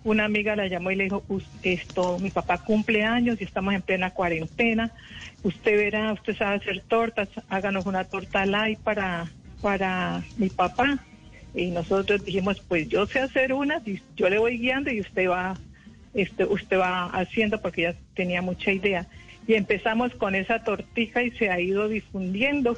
una 0.04 0.26
amiga 0.26 0.58
la 0.58 0.68
llamó 0.68 0.92
y 0.92 0.96
le 0.98 1.06
dijo, 1.06 1.24
"Us- 1.30 1.48
esto, 1.62 2.20
mi 2.20 2.30
papá 2.32 2.58
cumple 2.58 3.06
años 3.06 3.40
y 3.40 3.46
estamos 3.46 3.74
en 3.74 3.84
plena 3.84 4.12
cuarentena, 4.12 4.92
usted 5.44 5.78
verá, 5.78 6.12
usted 6.12 6.36
sabe 6.36 6.58
hacer 6.58 6.82
tortas, 6.90 7.30
háganos 7.48 7.86
una 7.86 8.04
torta 8.04 8.46
light 8.46 8.80
para, 8.82 9.32
para 9.62 10.28
mi 10.36 10.50
papá. 10.50 11.00
Y 11.54 11.68
nosotros 11.72 12.26
dijimos, 12.26 12.62
pues 12.68 12.90
yo 12.90 13.06
sé 13.08 13.20
hacer 13.20 13.54
unas 13.54 13.88
y 13.88 14.02
yo 14.18 14.28
le 14.30 14.40
voy 14.40 14.58
guiando 14.58 14.92
y 14.92 15.00
usted 15.00 15.30
va, 15.30 15.58
este, 16.14 16.44
usted 16.46 16.78
va 16.80 17.06
haciendo 17.08 17.62
porque 17.62 17.84
ya 17.84 17.96
tenía 18.14 18.42
mucha 18.42 18.72
idea. 18.74 19.08
Y 19.48 19.56
empezamos 19.56 20.14
con 20.16 20.36
esa 20.36 20.64
tortija 20.64 21.24
y 21.24 21.32
se 21.32 21.50
ha 21.50 21.60
ido 21.60 21.88
difundiendo 21.88 22.78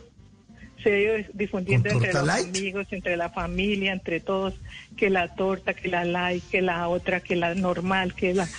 se 0.84 0.91
ha 0.94 0.99
ido 0.99 1.14
difundiendo 1.34 1.88
¿Con 1.90 1.98
entre 1.98 2.14
los 2.14 2.27
light? 2.27 2.48
amigos, 2.49 2.88
entre 2.91 3.15
la 3.15 3.30
familia, 3.30 3.94
entre 3.94 4.19
todos, 4.19 4.53
que 4.98 5.10
la 5.10 5.34
torta, 5.35 5.73
que 5.73 5.88
la 5.88 6.03
light, 6.03 6.44
que 6.49 6.61
la 6.61 6.90
otra, 6.90 7.22
que 7.22 7.38
la 7.38 7.56
normal, 7.56 8.14
que 8.15 8.34
la, 8.34 8.49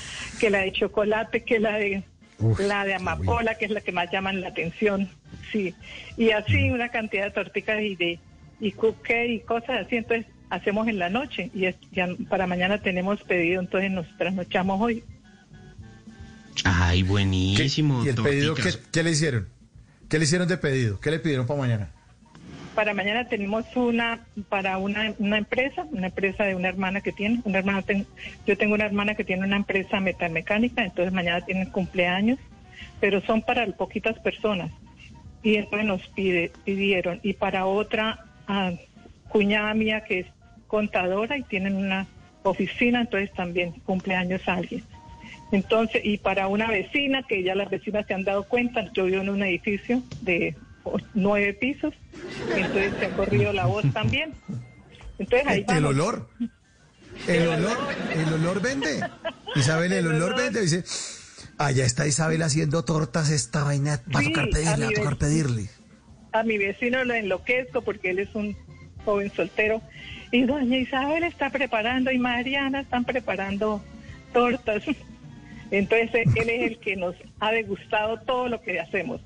que 0.41 0.49
la 0.49 0.61
de 0.61 0.73
chocolate, 0.73 1.43
que 1.43 1.59
la 1.61 1.77
de 1.77 2.03
Uf, 2.39 2.59
la 2.61 2.87
de 2.87 2.95
amapola, 2.95 3.57
que 3.57 3.67
es 3.67 3.71
la 3.71 3.83
que 3.83 3.93
más 3.93 4.11
llaman 4.11 4.41
la 4.41 4.49
atención, 4.49 5.11
sí. 5.53 5.75
Y 6.17 6.31
así 6.31 6.71
una 6.71 6.89
cantidad 6.89 7.25
de 7.25 7.31
torticas 7.33 7.83
y 7.83 7.95
de 7.95 8.19
y 8.59 8.73
cupcake 8.73 9.29
y 9.31 9.41
cosas 9.41 9.85
así, 9.85 9.97
entonces 9.97 10.25
hacemos 10.49 10.89
en 10.89 10.99
la 10.99 11.11
noche 11.11 11.51
y 11.55 11.67
es- 11.67 11.77
ya 11.93 12.09
para 12.31 12.47
mañana 12.47 12.79
tenemos 12.79 13.23
pedido, 13.25 13.61
entonces 13.61 13.91
nos 13.91 14.07
trasnochamos 14.17 14.81
hoy. 14.81 15.05
Ay, 16.65 17.03
buenísimo. 17.03 18.05
¿Y 18.05 18.09
el 18.09 18.15
pedido 18.17 18.55
qué, 18.55 18.71
qué 18.93 19.03
le 19.03 19.11
hicieron? 19.11 19.49
¿Qué 20.09 20.19
le 20.19 20.25
hicieron 20.25 20.47
de 20.49 20.57
pedido? 20.59 21.01
¿Qué 21.01 21.11
le 21.11 21.19
pidieron 21.19 21.47
para 21.47 21.59
mañana? 21.61 21.91
Para 22.75 22.93
mañana 22.93 23.29
tenemos 23.29 23.65
una 23.77 24.27
para 24.49 24.79
una, 24.79 25.15
una 25.19 25.39
empresa, 25.39 25.85
una 25.93 26.09
empresa 26.09 26.45
de 26.45 26.55
una 26.57 26.69
hermana 26.69 27.01
que 27.01 27.13
tiene, 27.13 27.41
una 27.45 27.59
hermana 27.59 27.83
ten- 27.83 28.07
yo 28.47 28.57
tengo 28.59 28.75
una 28.75 28.85
hermana 28.85 29.15
que 29.15 29.25
tiene 29.25 29.45
una 29.47 29.57
empresa 29.57 30.01
metalmecánica, 30.01 30.85
entonces 30.85 31.13
mañana 31.13 31.45
tienen 31.45 31.71
cumpleaños, 31.71 32.39
pero 33.01 33.21
son 33.23 33.43
para 33.43 33.65
poquitas 33.67 34.19
personas. 34.19 34.73
Y 35.43 35.55
entonces 35.57 35.87
nos 35.87 36.07
pide, 36.09 36.51
pidieron 36.65 37.21
y 37.23 37.35
para 37.35 37.67
otra 37.67 38.25
ah, 38.49 38.73
cuñada 39.29 39.73
mía 39.75 40.03
que 40.05 40.21
es 40.21 40.27
contadora 40.67 41.37
y 41.39 41.43
tienen 41.45 41.77
una 41.77 42.07
oficina, 42.43 43.03
entonces 43.03 43.33
también 43.35 43.71
cumpleaños 43.85 44.43
alguien. 44.49 44.83
Entonces, 45.55 46.01
y 46.05 46.19
para 46.19 46.49
una 46.49 46.69
vecina, 46.69 47.23
que 47.23 47.43
ya 47.43 47.55
las 47.55 47.71
vecinas 47.71 48.07
se 48.07 48.15
han 48.15 48.25
dado 48.25 48.45
cuenta, 48.45 48.91
yo 48.93 49.05
vivo 49.05 49.23
en 49.23 49.29
un 49.29 49.43
edificio 49.43 50.03
de 50.23 50.57
nueve 51.15 51.55
pisos, 51.55 51.95
entonces 52.55 52.93
se 52.99 53.07
ha 53.07 53.11
corrido 53.11 53.53
la 53.53 53.67
voz 53.67 53.85
también. 53.93 54.33
Entonces 55.19 55.47
ahí 55.49 55.61
El 55.61 55.65
vamos. 55.67 55.91
olor. 55.91 56.29
El 57.29 57.47
olor, 57.49 57.79
el 58.17 58.33
olor 58.35 58.61
vende. 58.61 59.01
Isabel, 59.55 59.93
el 59.93 60.07
olor 60.09 60.37
vende. 60.37 60.61
Dice, 60.63 60.83
allá 61.59 61.85
está 61.87 62.07
Isabel 62.09 62.43
haciendo 62.43 62.85
tortas, 62.85 63.31
esta 63.31 63.63
vaina. 63.63 64.01
Va 64.15 64.21
a 64.21 64.25
tocar 64.25 64.45
a 64.45 64.51
pedirle, 64.51 64.65
va 64.67 64.73
a 64.73 64.77
nivel- 64.77 64.95
tocar 64.97 65.17
pedirle. 65.17 65.69
A 66.33 66.43
mi 66.43 66.59
vecino 66.59 67.05
lo 67.05 67.15
enloquezco 67.15 67.83
porque 67.83 68.11
él 68.11 68.19
es 68.19 68.35
un 68.35 68.57
joven 69.05 69.31
soltero. 69.37 69.81
Y 70.33 70.43
doña 70.43 70.77
Isabel 70.79 71.23
está 71.23 71.51
preparando 71.51 72.11
y 72.11 72.19
Mariana 72.19 72.81
están 72.81 73.05
preparando 73.05 73.81
tortas. 74.33 74.83
Entonces 75.71 76.29
él 76.35 76.49
es 76.51 76.71
el 76.73 76.79
que 76.79 76.97
nos 76.97 77.15
ha 77.41 77.53
degustado 77.53 78.21
todo 78.27 78.49
lo 78.49 78.61
que 78.63 78.79
hacemos. 78.81 79.21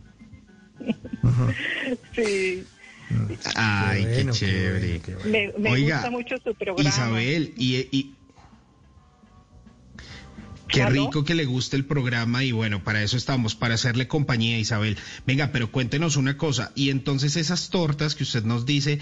sí, 2.15 2.65
Ay, 3.55 4.05
qué, 4.05 4.15
bueno, 4.15 4.33
qué 4.33 4.39
chévere. 4.39 5.01
me, 5.25 5.53
me 5.59 5.71
Oiga, 5.71 5.97
gusta 5.97 6.11
mucho 6.11 6.37
su 6.45 6.55
programa. 6.55 6.89
Isabel, 6.89 7.55
y, 7.57 7.77
y- 7.91 8.15
qué 10.69 10.83
¿Aló? 10.83 11.07
rico 11.07 11.25
que 11.25 11.35
le 11.35 11.47
guste 11.47 11.77
el 11.77 11.85
programa 11.87 12.45
y 12.45 12.53
bueno, 12.53 12.85
para 12.85 13.03
eso 13.03 13.17
estamos, 13.17 13.55
para 13.55 13.75
hacerle 13.75 14.07
compañía, 14.07 14.59
Isabel. 14.59 14.99
Venga, 15.27 15.51
pero 15.53 15.73
cuéntenos 15.73 16.17
una 16.17 16.37
cosa, 16.37 16.73
y 16.75 16.91
entonces 16.91 17.37
esas 17.37 17.71
tortas 17.71 18.15
que 18.15 18.25
usted 18.25 18.45
nos 18.45 18.67
dice 18.67 19.01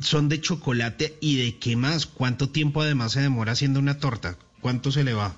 son 0.00 0.28
de 0.28 0.40
chocolate 0.40 1.16
y 1.20 1.36
de 1.36 1.58
qué 1.58 1.76
más, 1.76 2.06
¿cuánto 2.06 2.50
tiempo 2.50 2.82
además 2.82 3.12
se 3.12 3.20
demora 3.20 3.52
haciendo 3.52 3.78
una 3.80 3.98
torta? 3.98 4.36
¿Cuánto 4.60 4.90
se 4.90 5.04
le 5.04 5.14
va? 5.14 5.36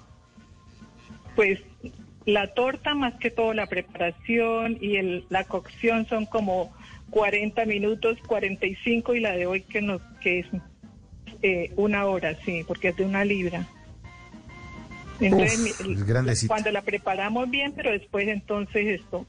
Pues 1.40 1.58
la 2.26 2.48
torta 2.48 2.94
más 2.94 3.14
que 3.14 3.30
todo 3.30 3.54
la 3.54 3.64
preparación 3.64 4.76
y 4.78 4.96
el, 4.96 5.24
la 5.30 5.44
cocción 5.44 6.06
son 6.06 6.26
como 6.26 6.70
40 7.08 7.64
minutos, 7.64 8.18
45 8.26 9.14
y 9.14 9.20
la 9.20 9.32
de 9.32 9.46
hoy 9.46 9.62
que 9.62 9.80
nos 9.80 10.02
que 10.20 10.40
es 10.40 10.46
eh, 11.40 11.72
una 11.76 12.04
hora, 12.04 12.36
sí, 12.44 12.62
porque 12.68 12.88
es 12.88 12.96
de 12.98 13.06
una 13.06 13.24
libra. 13.24 13.66
Entonces, 15.18 15.76
Uf, 15.80 16.46
cuando 16.46 16.70
la 16.72 16.82
preparamos 16.82 17.48
bien, 17.48 17.72
pero 17.74 17.90
después 17.90 18.28
entonces 18.28 19.00
esto, 19.00 19.24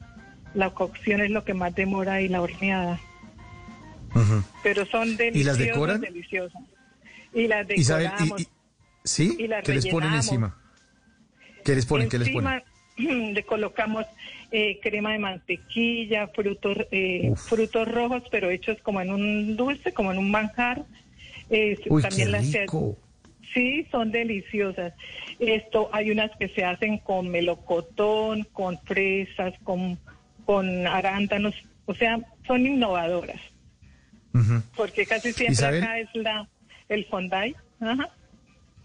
la 0.52 0.68
cocción 0.68 1.22
es 1.22 1.30
lo 1.30 1.44
que 1.44 1.54
más 1.54 1.74
demora 1.74 2.20
y 2.20 2.28
la 2.28 2.42
horneada. 2.42 3.00
Pero 4.62 4.84
son 4.84 5.08
¿Y 5.12 5.16
deliciosas, 5.16 5.46
las 5.46 5.58
decoran? 5.58 6.00
deliciosas. 6.02 6.62
Y 7.32 7.46
las 7.46 7.66
decoramos. 7.66 8.38
y, 8.38 8.42
y- 8.42 8.48
¿sí? 9.02 9.36
y 9.38 9.46
las 9.48 9.64
¿Qué 9.64 9.72
les 9.72 9.86
ponen 9.86 10.12
encima? 10.12 10.58
¿Qué 11.64 11.74
les 11.74 11.86
ponen? 11.86 12.08
¿Qué 12.08 12.18
les 12.18 12.28
ponen? 12.30 12.52
Encima 12.96 13.32
le 13.32 13.42
colocamos 13.44 14.06
eh, 14.50 14.78
crema 14.82 15.12
de 15.12 15.18
mantequilla, 15.18 16.28
frutos 16.28 16.76
eh, 16.90 17.32
frutos 17.46 17.88
rojos, 17.88 18.22
pero 18.30 18.50
hechos 18.50 18.76
como 18.82 19.00
en 19.00 19.10
un 19.10 19.56
dulce, 19.56 19.92
como 19.92 20.12
en 20.12 20.18
un 20.18 20.30
manjar. 20.30 20.84
Eh, 21.50 21.78
Uy, 21.88 22.02
también 22.02 22.26
qué 22.28 22.32
las 22.32 22.46
se- 22.46 22.62
rico. 22.62 22.96
Sí, 23.54 23.86
son 23.90 24.10
deliciosas. 24.10 24.94
Esto 25.38 25.90
hay 25.92 26.10
unas 26.10 26.30
que 26.38 26.48
se 26.48 26.64
hacen 26.64 26.96
con 26.98 27.28
melocotón, 27.28 28.44
con 28.52 28.78
fresas, 28.84 29.52
con 29.62 29.98
con 30.46 30.86
arándanos, 30.86 31.54
o 31.84 31.94
sea, 31.94 32.18
son 32.48 32.66
innovadoras, 32.66 33.40
porque 34.76 35.06
casi 35.06 35.32
siempre 35.32 35.52
Isabel. 35.52 35.82
acá 35.84 35.98
es 36.00 36.08
la 36.14 36.48
el 36.88 37.04
fondai. 37.06 37.54
Ajá. 37.80 38.08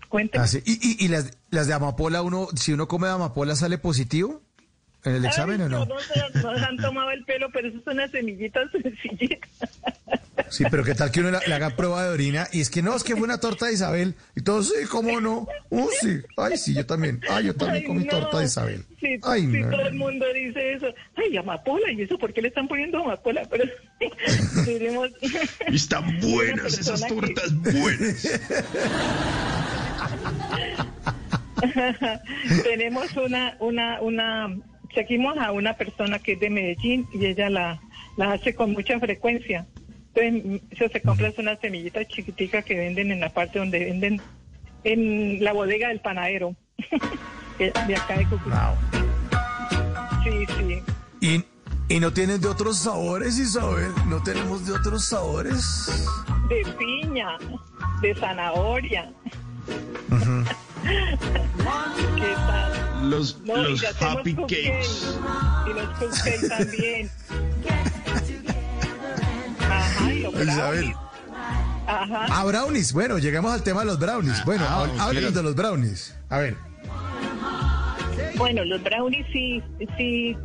Cuénteme. 0.09 0.43
Ah. 0.43 0.57
¿Y, 0.65 0.71
y, 0.71 1.05
y 1.05 1.07
las, 1.07 1.31
las 1.49 1.67
de 1.67 1.73
amapola, 1.73 2.21
uno, 2.21 2.47
si 2.55 2.73
uno 2.73 2.88
come 2.88 3.07
amapola, 3.07 3.55
sale 3.55 3.77
positivo 3.77 4.41
en 5.07 5.15
el 5.15 5.25
examen 5.25 5.61
Ay, 5.61 5.67
o 5.67 5.69
no? 5.69 5.85
No, 5.85 5.95
se- 5.99 6.39
nos 6.41 6.61
han 6.61 6.77
tomado 6.77 7.11
el 7.11 7.23
pelo, 7.25 7.49
pero 7.51 7.67
eso 7.67 7.77
es 7.79 7.88
una 7.88 8.07
semillita 8.09 8.59
sencillita. 8.71 9.47
Sí, 10.49 10.63
pero 10.71 10.84
qué 10.84 10.93
tal 10.95 11.11
que 11.11 11.19
uno 11.19 11.31
le, 11.31 11.53
haga 11.53 11.71
prueba 11.71 12.03
de 12.05 12.09
orina 12.09 12.47
y 12.53 12.61
es 12.61 12.69
que 12.69 12.81
no, 12.81 12.95
es 12.95 13.03
que 13.03 13.13
fue 13.15 13.23
una 13.23 13.39
torta 13.39 13.65
de 13.65 13.73
Isabel. 13.73 14.15
Y 14.35 14.41
todos, 14.41 14.69
sí, 14.69 14.85
¿cómo 14.89 15.19
no? 15.19 15.47
Uh, 15.69 15.88
sí. 15.99 16.21
Ay, 16.38 16.57
sí, 16.57 16.73
yo 16.73 16.85
también. 16.85 17.19
Ay, 17.29 17.47
yo 17.47 17.55
también 17.55 17.84
Ay, 17.84 17.88
comí 17.88 18.03
no. 18.05 18.11
torta 18.11 18.39
de 18.39 18.45
Isabel. 18.45 18.85
Sí, 19.01 19.19
Ay, 19.23 19.41
sí, 19.41 19.47
no. 19.47 19.69
todo 19.71 19.88
el 19.88 19.93
mundo 19.95 20.25
dice 20.34 20.73
eso. 20.73 20.88
Ay, 21.15 21.35
amapola, 21.35 21.91
¿y 21.91 22.01
eso 22.03 22.17
por 22.17 22.31
qué 22.34 22.41
le 22.41 22.47
están 22.49 22.67
poniendo 22.67 22.99
amapola? 23.03 23.43
Pero 23.49 23.65
tenemos... 24.65 25.09
Están 25.67 26.19
buenas 26.21 26.77
esas 26.79 27.03
que- 27.03 27.13
tortas, 27.13 27.53
buenas. 27.55 28.39
tenemos 32.63 33.11
una, 33.17 33.57
una, 33.59 34.01
una, 34.01 34.55
seguimos 34.93 35.38
a 35.38 35.51
una 35.51 35.73
persona 35.73 36.19
que 36.19 36.34
es 36.34 36.39
de 36.39 36.49
Medellín 36.49 37.07
y 37.14 37.26
ella 37.26 37.49
la, 37.49 37.81
la 38.15 38.34
hace 38.34 38.55
con 38.55 38.73
mucha 38.73 38.99
frecuencia. 38.99 39.65
Entonces, 40.14 40.61
eso 40.72 40.89
se 40.89 41.01
compra 41.01 41.27
es 41.27 41.38
una 41.38 41.55
semillita 41.57 42.03
chiquitica 42.05 42.61
que 42.61 42.76
venden 42.76 43.11
en 43.11 43.19
la 43.19 43.30
parte 43.30 43.59
donde 43.59 43.80
venden 43.80 44.22
en 44.84 45.43
la 45.43 45.53
bodega 45.53 45.89
del 45.89 45.99
panadero 45.99 46.55
de 47.59 47.95
acá 47.95 48.18
de 48.18 48.26
Cúcuta. 48.26 48.76
Sí, 50.23 50.45
sí. 50.57 50.84
¿Y, 51.22 51.95
¿Y 51.95 51.99
no 51.99 52.11
tienen 52.11 52.41
de 52.41 52.47
otros 52.47 52.80
sabores, 52.80 53.38
Isabel? 53.38 53.91
¿No 54.07 54.22
tenemos 54.23 54.65
de 54.65 54.73
otros 54.73 55.05
sabores? 55.05 55.89
De 56.49 56.65
piña, 56.73 57.38
de 58.01 58.15
zanahoria. 58.15 59.11
Ujú. 60.11 60.44
¿Qué 62.15 62.34
tal? 62.35 63.10
Los, 63.10 63.39
No, 63.44 63.57
los 63.57 63.84
happy 64.02 64.34
cakes. 64.36 64.87
Y 65.68 65.73
los 65.73 65.89
cupcakes 65.99 66.49
también. 66.49 67.10
Ajá, 69.70 70.13
y 70.13 70.20
los 70.21 70.34
Isabel. 70.34 70.55
brownies. 70.79 70.96
Ajá. 71.87 72.26
Ah, 72.29 72.46
brownies. 72.46 72.94
Bueno, 72.94 73.18
llegamos 73.18 73.52
al 73.54 73.63
tema 73.63 73.81
de 73.81 73.86
los 73.87 73.99
brownies. 73.99 74.44
Bueno, 74.46 74.65
ah, 74.68 74.86
hab- 74.86 74.94
ok. 74.94 74.99
háblenos 74.99 75.34
de 75.34 75.44
los 75.44 75.55
brownies. 75.55 76.15
A 76.29 76.39
ver. 76.39 76.55
Bueno, 78.37 78.63
los 78.65 78.84
brownies 78.84 79.26
sí, 79.31 79.63
sí, 79.97 80.37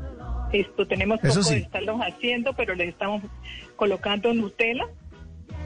esto 0.53 0.87
tenemos 0.87 1.21
poco 1.21 1.43
sí. 1.43 1.55
de 1.55 1.61
estarlos 1.61 2.01
haciendo, 2.01 2.53
pero 2.55 2.75
les 2.75 2.89
estamos 2.89 3.23
colocando 3.77 4.33
Nutella 4.33 4.87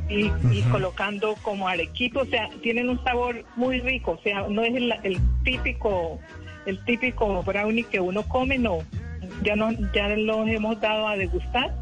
y, 0.08 0.30
y 0.52 0.62
colocando 0.70 1.34
como 1.42 1.68
arequipe, 1.68 2.18
o 2.20 2.26
sea, 2.26 2.48
tienen 2.62 2.88
un 2.88 3.02
sabor 3.04 3.44
muy 3.56 3.80
rico, 3.80 4.12
o 4.12 4.22
sea, 4.22 4.46
no 4.48 4.62
es 4.62 4.74
el, 4.76 4.92
el 5.02 5.18
típico, 5.44 6.18
el 6.66 6.84
típico 6.84 7.42
brownie 7.42 7.84
que 7.84 7.98
uno 8.00 8.22
come, 8.22 8.58
no, 8.58 8.78
ya 9.42 9.56
no, 9.56 9.70
ya 9.92 10.08
los 10.08 10.48
hemos 10.48 10.80
dado 10.80 11.08
a 11.08 11.16
degustar 11.16 11.74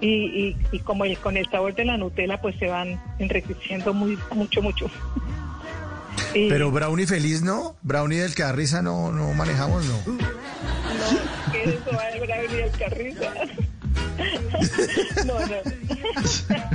y, 0.00 0.08
y, 0.08 0.56
y 0.72 0.78
como 0.80 1.04
el, 1.04 1.16
con 1.18 1.36
el 1.36 1.48
sabor 1.50 1.74
de 1.74 1.84
la 1.84 1.96
Nutella, 1.96 2.40
pues 2.40 2.56
se 2.58 2.68
van 2.68 3.00
enriqueciendo 3.18 3.92
muy, 3.94 4.18
mucho, 4.34 4.62
mucho. 4.62 4.90
Y- 6.34 6.48
Pero 6.48 6.70
brownie 6.70 7.06
feliz, 7.06 7.42
¿no? 7.42 7.76
Brownie 7.82 8.18
del 8.18 8.34
que 8.34 8.42
da 8.42 8.52
risa 8.52 8.82
no, 8.82 9.10
no 9.12 9.32
manejamos, 9.34 9.84
no. 9.86 10.16
que 11.52 11.64
eso 11.64 11.90
va 11.94 12.02
a 12.02 12.18
brownie 12.18 12.62
al 12.62 12.70
carrizo. 12.72 13.22
No, 15.24 15.34
no. 15.40 15.46
No, 15.46 16.65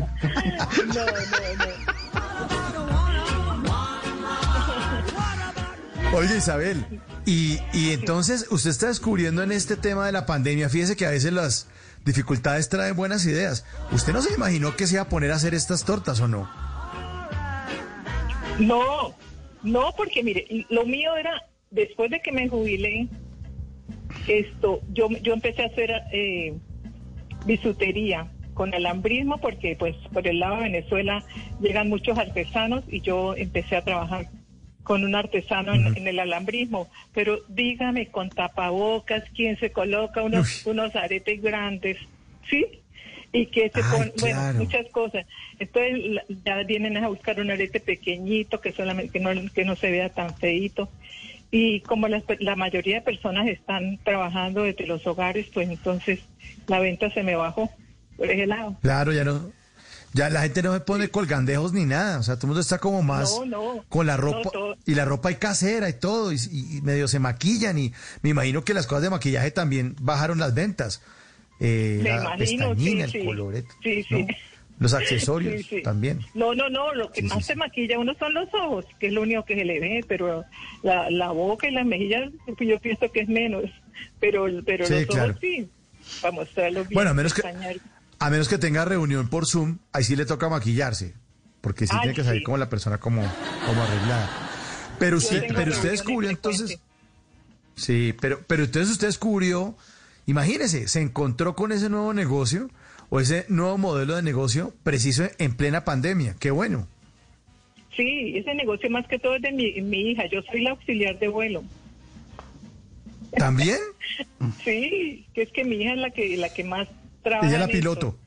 no, 1.05 1.65
no. 1.65 1.71
Oye, 6.17 6.37
Isabel, 6.37 6.85
y, 7.25 7.59
y 7.73 7.91
entonces 7.91 8.47
usted 8.51 8.71
está 8.71 8.87
descubriendo 8.87 9.43
en 9.43 9.53
este 9.53 9.77
tema 9.77 10.05
de 10.05 10.11
la 10.11 10.25
pandemia, 10.25 10.67
fíjese 10.67 10.97
que 10.97 11.05
a 11.05 11.11
veces 11.11 11.31
las 11.31 11.69
dificultades 12.03 12.67
traen 12.67 12.95
buenas 12.95 13.25
ideas. 13.25 13.65
¿Usted 13.91 14.11
no 14.11 14.21
se 14.21 14.33
imaginó 14.33 14.75
que 14.75 14.87
se 14.87 14.95
iba 14.95 15.03
a 15.03 15.09
poner 15.09 15.31
a 15.31 15.35
hacer 15.35 15.53
estas 15.53 15.85
tortas 15.85 16.19
o 16.19 16.27
no? 16.27 16.49
No, 18.59 19.15
no, 19.63 19.93
porque 19.95 20.21
mire, 20.21 20.45
lo 20.69 20.85
mío 20.85 21.15
era, 21.15 21.31
después 21.69 22.11
de 22.11 22.19
que 22.19 22.33
me 22.33 22.49
jubilé, 22.49 23.07
esto, 24.27 24.81
yo, 24.91 25.07
yo 25.21 25.33
empecé 25.33 25.63
a 25.63 25.67
hacer 25.67 25.91
eh, 26.11 26.57
bisutería 27.45 28.29
con 28.61 28.75
alambrismo, 28.75 29.39
porque 29.39 29.75
pues 29.75 29.95
por 30.13 30.27
el 30.27 30.37
lado 30.37 30.57
de 30.57 30.69
Venezuela 30.69 31.25
llegan 31.59 31.89
muchos 31.89 32.15
artesanos 32.15 32.83
y 32.87 33.01
yo 33.01 33.33
empecé 33.35 33.75
a 33.75 33.81
trabajar 33.83 34.27
con 34.83 35.03
un 35.03 35.15
artesano 35.15 35.73
en, 35.73 35.89
en 35.95 36.07
el 36.07 36.19
alambrismo, 36.19 36.87
pero 37.11 37.39
dígame 37.47 38.11
con 38.11 38.29
tapabocas, 38.29 39.23
quién 39.35 39.57
se 39.57 39.71
coloca 39.71 40.21
unos, 40.21 40.45
unos 40.63 40.95
aretes 40.95 41.41
grandes, 41.41 41.97
¿sí? 42.51 42.67
Y 43.33 43.47
que 43.47 43.69
se 43.69 43.81
Ay, 43.81 43.89
ponen, 43.89 44.11
bueno, 44.17 44.41
muchas 44.59 44.87
cosas. 44.91 45.25
Entonces 45.57 45.97
la- 46.05 46.25
ya 46.45 46.61
vienen 46.61 46.97
a 46.97 47.07
buscar 47.07 47.39
un 47.39 47.49
arete 47.49 47.79
pequeñito 47.79 48.61
que 48.61 48.73
solamente 48.73 49.11
que 49.13 49.19
no, 49.21 49.31
que 49.51 49.65
no 49.65 49.75
se 49.77 49.89
vea 49.89 50.09
tan 50.09 50.35
feito. 50.35 50.91
Y 51.49 51.81
como 51.81 52.07
pe- 52.27 52.37
la 52.41 52.55
mayoría 52.55 52.97
de 52.97 53.01
personas 53.01 53.47
están 53.47 53.97
trabajando 54.03 54.61
desde 54.65 54.85
los 54.85 55.05
hogares, 55.07 55.47
pues 55.51 55.67
entonces 55.67 56.19
la 56.67 56.79
venta 56.79 57.09
se 57.09 57.23
me 57.23 57.35
bajó 57.35 57.71
por 58.21 58.31
ese 58.31 58.45
lado. 58.47 58.77
Claro, 58.81 59.11
ya 59.11 59.23
no. 59.23 59.51
Ya 60.13 60.29
la 60.29 60.41
gente 60.41 60.61
no 60.61 60.73
se 60.73 60.81
pone 60.81 61.07
colgandejos 61.09 61.71
ni 61.73 61.85
nada. 61.85 62.19
O 62.19 62.23
sea, 62.23 62.35
todo 62.35 62.47
el 62.47 62.49
mundo 62.49 62.61
está 62.61 62.79
como 62.79 63.01
más 63.01 63.31
No, 63.39 63.45
no. 63.45 63.85
con 63.87 64.05
la 64.05 64.17
ropa. 64.17 64.49
y 64.85 64.93
la 64.95 65.05
ropa 65.05 65.29
hay 65.29 65.35
casera 65.35 65.87
y 65.89 65.93
todo. 65.93 66.31
Y, 66.33 66.37
medio 66.83 67.07
se 67.07 67.19
maquillan. 67.19 67.77
Y 67.77 67.93
me 68.21 68.29
imagino 68.29 68.63
que 68.63 68.73
las 68.73 68.87
cosas 68.87 69.03
de 69.03 69.09
maquillaje 69.09 69.51
también 69.51 69.95
bajaron 70.01 70.37
las 70.37 70.53
ventas. 70.53 71.01
Eh, 71.61 71.99
Me 72.03 72.09
la 72.09 72.21
imagino, 72.35 72.69
pestañina, 72.69 73.07
sí, 73.07 73.17
el 73.17 73.21
sí. 73.21 73.25
colorete. 73.27 73.69
Sí, 73.83 74.05
¿no? 74.09 74.17
sí. 74.17 74.27
Los 74.79 74.93
accesorios 74.95 75.65
Sí, 75.67 75.81
también. 75.81 76.19
No, 76.33 76.53
no, 76.55 76.69
no, 76.69 76.93
lo 76.93 77.09
que 77.11 77.21
más 77.21 77.45
se 77.45 77.55
maquilla 77.55 77.97
uno 77.99 78.13
son 78.19 78.33
los 78.33 78.49
ojos, 78.53 78.85
que 78.99 79.07
es 79.07 79.13
lo 79.13 79.21
único 79.21 79.45
que 79.45 79.55
se 79.55 79.63
le 79.63 79.79
ve, 79.79 80.03
pero 80.07 80.43
la, 80.83 81.09
la 81.09 81.29
boca 81.31 81.67
y 81.69 81.71
las 81.71 81.85
mejillas 81.85 82.31
pues, 82.45 82.67
yo 82.67 82.79
pienso 82.79 83.09
que 83.11 83.21
es 83.21 83.29
menos, 83.29 83.63
pero, 84.19 84.47
pero 84.65 84.85
Sí, 84.87 84.93
los 84.93 85.05
claro. 85.05 85.29
ojos 85.31 85.39
sí, 85.39 85.69
para 86.21 86.31
mostrarlos 86.33 86.87
bien. 86.89 86.95
Bueno, 86.95 87.11
a 87.11 87.13
menos 87.13 87.33
que-. 87.33 87.43
A 88.21 88.29
menos 88.29 88.47
que 88.47 88.59
tenga 88.59 88.85
reunión 88.85 89.29
por 89.29 89.47
Zoom, 89.47 89.79
ahí 89.91 90.03
sí 90.03 90.15
le 90.15 90.27
toca 90.27 90.47
maquillarse. 90.47 91.15
Porque 91.59 91.87
sí 91.87 91.93
Ay, 91.95 92.01
tiene 92.01 92.15
que 92.15 92.23
salir 92.23 92.41
sí. 92.41 92.43
como 92.43 92.57
la 92.57 92.69
persona 92.69 92.99
como, 92.99 93.23
como 93.65 93.81
arreglada. 93.81 94.29
Pero 94.99 95.17
usted, 95.17 95.43
pero 95.55 95.71
usted 95.71 95.89
descubrió 95.89 96.29
entonces. 96.29 96.79
Sí, 97.73 98.13
pero, 98.21 98.43
pero 98.45 98.63
entonces 98.63 98.91
usted 98.91 99.07
descubrió, 99.07 99.75
imagínese, 100.27 100.87
se 100.87 101.01
encontró 101.01 101.55
con 101.55 101.71
ese 101.71 101.89
nuevo 101.89 102.13
negocio 102.13 102.69
o 103.09 103.19
ese 103.19 103.47
nuevo 103.49 103.79
modelo 103.79 104.15
de 104.15 104.21
negocio 104.21 104.75
preciso 104.83 105.23
en 105.39 105.55
plena 105.55 105.83
pandemia. 105.83 106.35
Qué 106.39 106.51
bueno. 106.51 106.87
Sí, 107.97 108.33
ese 108.37 108.53
negocio 108.53 108.87
más 108.91 109.07
que 109.07 109.17
todo 109.17 109.35
es 109.35 109.41
de 109.41 109.51
mi, 109.51 109.81
mi 109.81 110.11
hija, 110.11 110.27
yo 110.27 110.43
soy 110.43 110.61
la 110.61 110.71
auxiliar 110.71 111.17
de 111.17 111.27
vuelo. 111.27 111.63
¿También? 113.35 113.79
Sí, 114.63 115.25
que 115.33 115.43
es 115.43 115.51
que 115.51 115.63
mi 115.63 115.77
hija 115.77 115.93
es 115.93 115.99
la 115.99 116.11
que, 116.11 116.35
la 116.35 116.53
que 116.53 116.63
más 116.63 116.87
trabaja. 117.21 117.47
Ella 117.47 117.55
es 117.55 117.59
la 117.59 117.65
en 117.65 117.71
piloto. 117.71 118.17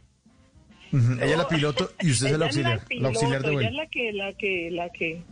Ella 0.92 1.24
es 1.24 1.36
la 1.38 1.48
piloto 1.48 1.90
y 2.00 2.10
usted 2.12 2.26
es 2.28 2.32
el 2.34 2.42
auxiliar. 2.42 2.80
la 2.90 3.00
La 3.02 3.08
auxiliar 3.08 3.42
de 3.42 3.50
vuelo. 3.50 3.68
Ella 3.68 3.70
es 3.70 3.74
la 3.76 3.86
que, 3.90 4.12
la 4.12 4.32
que, 4.34 4.70
la 4.70 4.88
que, 4.90 5.22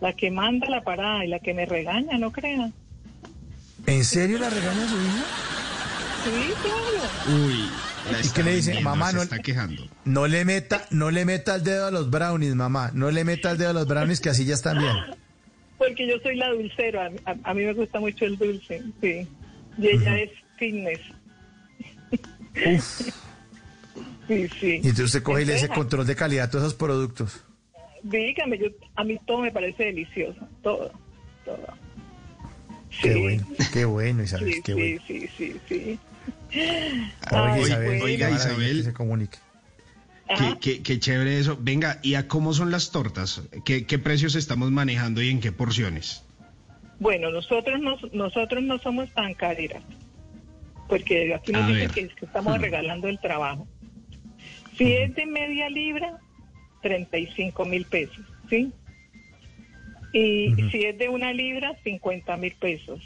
la 0.00 0.12
que 0.12 0.30
manda 0.30 0.68
la 0.70 0.82
parada 0.82 1.24
y 1.24 1.28
la 1.28 1.40
que 1.40 1.54
me 1.54 1.66
regaña, 1.66 2.18
no 2.18 2.30
crea. 2.32 2.70
¿En 3.86 4.04
serio 4.04 4.38
la 4.38 4.48
regaña 4.48 4.84
a 4.84 4.88
su 4.88 4.96
hija? 4.96 5.24
Sí, 6.24 6.52
claro. 6.62 7.44
Uy, 7.46 7.68
la 8.12 8.20
¿Y 8.24 8.28
qué 8.30 8.42
le 8.44 8.54
dice? 8.56 8.80
Mamá, 8.80 9.10
se 9.10 9.16
no, 9.16 9.22
está 9.22 9.38
quejando. 9.40 9.88
no 10.04 10.28
le 10.28 10.44
meta, 10.44 10.86
no 10.90 11.10
le 11.10 11.24
meta 11.24 11.56
el 11.56 11.64
dedo 11.64 11.86
a 11.86 11.90
los 11.90 12.08
brownies, 12.10 12.54
mamá. 12.54 12.92
No 12.94 13.10
le 13.10 13.24
meta 13.24 13.50
el 13.50 13.58
dedo 13.58 13.70
a 13.70 13.72
los 13.72 13.88
brownies 13.88 14.20
que 14.20 14.28
así 14.30 14.44
ya 14.44 14.54
están 14.54 14.78
bien. 14.78 14.94
Porque 15.78 16.06
yo 16.06 16.14
soy 16.22 16.36
la 16.36 16.50
dulcera. 16.50 17.10
A, 17.24 17.30
a- 17.32 17.36
a 17.50 17.54
mí 17.54 17.64
me 17.64 17.72
gusta 17.72 17.98
mucho 17.98 18.24
el 18.24 18.38
dulce, 18.38 18.82
sí. 19.00 19.26
Y 19.78 19.86
ella 19.88 20.16
es 20.20 20.30
fitness. 20.58 21.00
Uf. 22.66 23.00
Sí, 24.28 24.48
sí. 24.60 24.66
Y 24.74 24.76
entonces 24.88 25.06
usted 25.06 25.22
coge 25.22 25.42
y 25.42 25.44
le 25.46 25.54
dice 25.54 25.68
control 25.68 26.06
de 26.06 26.16
calidad 26.16 26.44
a 26.46 26.50
todos 26.50 26.64
esos 26.66 26.74
productos. 26.74 27.44
Dígame, 28.02 28.58
yo, 28.58 28.66
a 28.96 29.04
mí 29.04 29.18
todo 29.26 29.38
me 29.42 29.50
parece 29.52 29.84
delicioso. 29.84 30.40
Todo, 30.62 30.90
todo. 31.44 31.66
Qué 33.00 33.14
bueno, 33.16 33.46
qué 33.72 33.84
bueno, 33.84 34.22
Isabel, 34.22 34.52
Sí, 34.54 34.62
qué 34.62 34.74
sí, 34.74 34.78
bueno. 34.78 35.02
sí, 35.06 35.28
sí, 35.36 35.60
sí. 35.68 35.98
Oiga, 37.30 37.54
Ay, 37.54 37.62
Isabel, 37.62 37.86
bueno. 37.86 37.98
qué 37.98 38.04
Oiga, 38.04 38.30
maravilla 38.30 38.50
Isabel. 38.52 38.76
que 38.78 38.82
se 38.84 38.92
comunique. 38.92 39.38
Qué, 40.38 40.58
qué- 40.60 40.82
qué 40.82 40.98
chévere 40.98 41.38
eso. 41.38 41.58
Venga, 41.60 41.98
¿y 42.02 42.14
a 42.14 42.26
cómo 42.28 42.54
son 42.54 42.70
las 42.70 42.90
tortas? 42.90 43.42
¿Qué, 43.64 43.86
qué 43.86 43.98
precios 43.98 44.34
estamos 44.34 44.70
manejando 44.70 45.20
y 45.22 45.28
en 45.30 45.40
qué 45.40 45.52
porciones? 45.52 46.22
Bueno, 47.00 47.30
nosotros 47.30 47.80
no, 47.80 47.96
nosotros 48.12 48.62
no 48.62 48.78
somos 48.78 49.10
tan 49.12 49.34
careras, 49.34 49.82
porque 50.92 51.32
aquí 51.34 51.52
nos 51.52 51.66
dicen 51.66 51.88
que, 51.88 52.08
que 52.08 52.26
estamos 52.26 52.58
regalando 52.60 53.08
el 53.08 53.18
trabajo. 53.18 53.66
Si 54.76 54.92
es 54.92 55.14
de 55.14 55.24
media 55.24 55.70
libra, 55.70 56.18
35 56.82 57.64
mil 57.64 57.86
pesos, 57.86 58.22
¿sí? 58.50 58.70
Y 60.12 60.54
si 60.70 60.84
es 60.84 60.98
de 60.98 61.08
una 61.08 61.32
libra, 61.32 61.74
50 61.82 62.36
mil 62.36 62.54
pesos. 62.60 63.00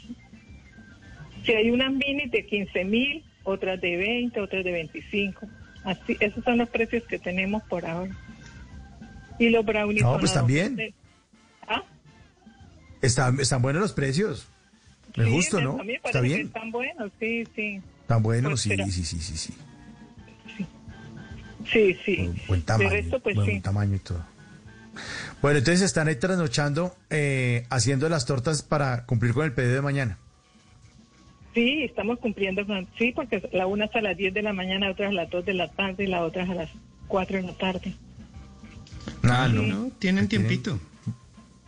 Si 1.45 1.53
hay 1.53 1.71
unas 1.71 1.93
mini 1.93 2.27
de 2.27 2.45
15 2.45 2.83
mil, 2.83 3.23
otras 3.45 3.79
de 3.79 3.95
20, 3.95 4.41
otras 4.41 4.65
de 4.65 4.71
25. 4.73 5.47
Así, 5.85 6.17
esos 6.19 6.43
son 6.43 6.57
los 6.57 6.67
precios 6.67 7.03
que 7.03 7.19
tenemos 7.19 7.63
por 7.69 7.85
ahora. 7.85 8.13
Y 9.39 9.47
los 9.47 9.65
brownies 9.65 10.03
No, 10.03 10.19
pues 10.19 10.33
también. 10.33 10.75
12. 10.75 10.93
¿Ah? 11.69 11.83
Están, 13.01 13.39
están 13.39 13.61
buenos 13.61 13.81
los 13.81 13.93
precios. 13.93 14.49
Me 15.17 15.25
Sí, 15.25 15.31
gusta, 15.31 15.57
me- 15.57 15.63
¿no? 15.63 15.71
a 15.73 15.83
mí 15.83 15.87
me 15.87 15.93
Está 15.95 16.21
bien. 16.21 16.41
Están 16.47 16.71
buenos, 16.71 17.11
sí, 17.19 17.43
sí. 17.55 17.81
Están 18.01 18.23
buenos, 18.23 18.51
Pues, 18.51 18.61
sí, 18.61 18.69
pero- 18.69 18.85
sí, 18.85 19.03
sí, 19.03 19.19
sí, 19.19 19.37
sí. 19.37 19.53
Sí, 21.71 21.97
sí. 22.05 22.33
Buen 22.47 22.61
tamaño, 22.61 22.89
de 22.89 22.95
resto, 22.95 23.19
pues 23.19 23.35
buen 23.35 23.47
sí. 23.51 23.59
tamaño 23.59 23.95
y 23.95 23.99
todo. 23.99 24.23
Bueno, 25.41 25.59
entonces 25.59 25.81
están 25.83 26.07
ahí 26.07 26.15
trasnochando, 26.15 26.95
eh, 27.09 27.65
haciendo 27.69 28.07
las 28.09 28.25
tortas 28.25 28.63
para 28.63 29.05
cumplir 29.05 29.33
con 29.33 29.43
el 29.45 29.51
pedido 29.53 29.73
de 29.75 29.81
mañana. 29.81 30.17
Sí, 31.53 31.83
estamos 31.83 32.19
cumpliendo 32.19 32.65
con... 32.65 32.87
Sí, 32.97 33.11
porque 33.15 33.47
la 33.51 33.67
una 33.67 33.85
es 33.85 33.95
a 33.95 34.01
las 34.01 34.15
10 34.15 34.33
de 34.33 34.41
la 34.43 34.53
mañana, 34.53 34.89
otra 34.91 35.05
es 35.07 35.11
a 35.11 35.15
las 35.15 35.29
2 35.29 35.45
de 35.45 35.53
la 35.55 35.69
tarde 35.71 36.03
y 36.05 36.07
la 36.07 36.21
otra 36.23 36.43
es 36.43 36.49
a 36.49 36.53
las 36.53 36.69
4 37.07 37.37
de 37.37 37.43
la 37.43 37.53
tarde. 37.57 37.95
Ah, 39.23 39.49
no. 39.51 39.61
No, 39.63 39.91
tienen 39.99 40.27
tiempito. 40.27 40.79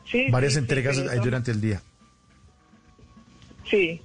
Sí, 0.10 0.28
Varias 0.32 0.54
sí, 0.54 0.60
sí, 0.60 0.64
entregas 0.64 0.96
son- 0.96 1.22
durante 1.24 1.52
el 1.52 1.60
día. 1.62 1.82
Sí. 3.70 4.02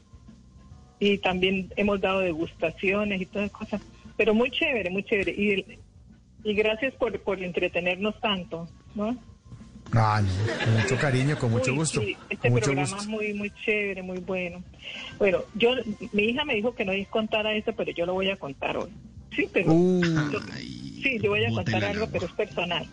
Y 1.01 1.19
también 1.19 1.71
hemos 1.77 2.01
dado 2.01 2.21
degustaciones 2.21 3.21
y 3.21 3.27
todas 3.27 3.47
esas 3.49 3.59
cosas. 3.59 3.81
Pero 4.17 4.33
muy 4.35 4.51
chévere, 4.51 4.91
muy 4.91 5.03
chévere. 5.05 5.33
Y, 5.33 5.79
y 6.49 6.55
gracias 6.55 6.95
por, 6.95 7.19
por 7.21 7.43
entretenernos 7.43 8.19
tanto, 8.21 8.69
¿no? 8.95 9.17
Ah, 9.93 10.23
no, 10.23 10.65
con 10.65 10.75
mucho 10.81 10.97
cariño, 10.97 11.39
con 11.39 11.51
mucho 11.51 11.71
Uy, 11.73 11.77
gusto. 11.79 12.01
sí, 12.01 12.17
este 12.31 12.37
con 12.49 12.53
mucho 12.53 12.65
programa 12.67 12.89
gusto. 12.97 13.03
es 13.03 13.09
muy, 13.09 13.35
muy 13.35 13.51
chévere, 13.65 14.03
muy 14.03 14.19
bueno. 14.19 14.63
Bueno, 15.19 15.43
yo, 15.55 15.71
mi 16.13 16.23
hija 16.25 16.45
me 16.45 16.55
dijo 16.55 16.75
que 16.75 16.85
no 16.85 16.93
contara 17.11 17.53
eso, 17.55 17.73
pero 17.77 17.93
yo 17.93 18.07
lo 18.07 18.15
voy 18.15 18.31
a 18.31 18.37
contar 18.37 18.77
hoy. 18.77 18.91
Sí, 19.37 19.49
pero... 19.53 19.73
Uh. 19.73 20.03
yo- 20.33 20.41
sí, 21.03 21.19
yo 21.23 21.31
voy 21.31 21.45
a 21.45 21.51
contar 21.51 21.85
algo, 21.85 22.05
agua. 22.05 22.09
pero 22.13 22.27
es 22.27 22.33
personal. 22.33 22.87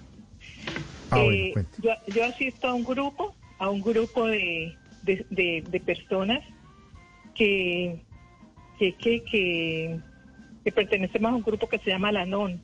Ah, 1.12 1.18
bueno, 1.24 1.32
Eh, 1.32 1.54
yo, 1.80 1.92
yo 2.08 2.26
asisto 2.26 2.68
a 2.68 2.74
un 2.74 2.84
grupo, 2.84 3.36
a 3.58 3.70
un 3.70 3.82
grupo 3.82 4.28
de, 4.28 4.76
de, 5.04 5.26
de- 5.30 5.64
de 5.70 5.80
personas 5.80 6.44
que, 7.36 8.02
que, 8.78 8.94
que, 8.94 9.24
que, 9.24 10.00
que 10.64 10.72
pertenecemos 10.72 11.32
a 11.32 11.36
un 11.36 11.44
grupo 11.44 11.68
que 11.68 11.80
se 11.80 11.90
llama 11.90 12.12
La 12.12 12.26
NON. 12.26 12.62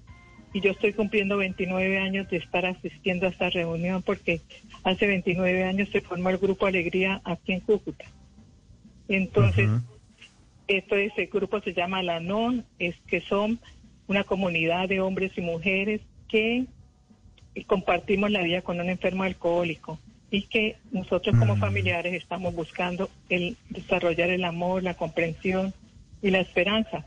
Y 0.53 0.61
yo 0.61 0.71
estoy 0.71 0.93
cumpliendo 0.93 1.37
29 1.37 1.99
años 1.99 2.29
de 2.29 2.37
estar 2.37 2.65
asistiendo 2.65 3.25
a 3.27 3.29
esta 3.29 3.49
reunión 3.49 4.01
porque 4.01 4.41
hace 4.83 5.05
29 5.05 5.63
años 5.65 5.89
se 5.91 6.01
formó 6.01 6.29
el 6.29 6.37
Grupo 6.37 6.65
Alegría 6.65 7.21
aquí 7.25 7.53
en 7.53 7.59
Cúcuta. 7.59 8.05
Entonces, 9.09 9.69
esto 10.67 10.95
es, 10.95 11.13
el 11.17 11.27
grupo 11.27 11.61
se 11.61 11.73
llama 11.73 12.03
La 12.03 12.19
NON, 12.19 12.65
es 12.79 12.95
que 13.07 13.21
son 13.21 13.59
una 14.07 14.23
comunidad 14.23 14.89
de 14.89 15.01
hombres 15.01 15.31
y 15.37 15.41
mujeres 15.41 16.01
que 16.27 16.65
compartimos 17.67 18.31
la 18.31 18.41
vida 18.41 18.61
con 18.61 18.79
un 18.79 18.89
enfermo 18.89 19.23
alcohólico 19.23 19.99
y 20.29 20.43
que 20.43 20.77
nosotros 20.91 21.35
como 21.37 21.55
familiares 21.55 22.13
estamos 22.13 22.53
buscando 22.53 23.09
el 23.29 23.55
desarrollar 23.69 24.29
el 24.29 24.43
amor, 24.43 24.83
la 24.83 24.95
comprensión 24.95 25.73
y 26.21 26.31
la 26.31 26.39
esperanza. 26.39 27.05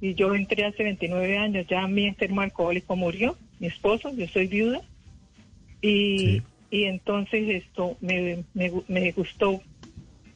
Y 0.00 0.14
yo 0.14 0.34
entré 0.34 0.66
hace 0.66 0.82
29 0.82 1.38
años, 1.38 1.66
ya 1.68 1.86
mi 1.86 2.06
enfermo 2.06 2.42
alcohólico 2.42 2.96
murió, 2.96 3.36
mi 3.58 3.68
esposo, 3.68 4.12
yo 4.14 4.28
soy 4.28 4.46
viuda, 4.46 4.82
y, 5.80 6.42
y 6.70 6.84
entonces 6.84 7.48
esto 7.48 7.96
me, 8.00 8.44
me 8.54 9.12
gustó 9.12 9.62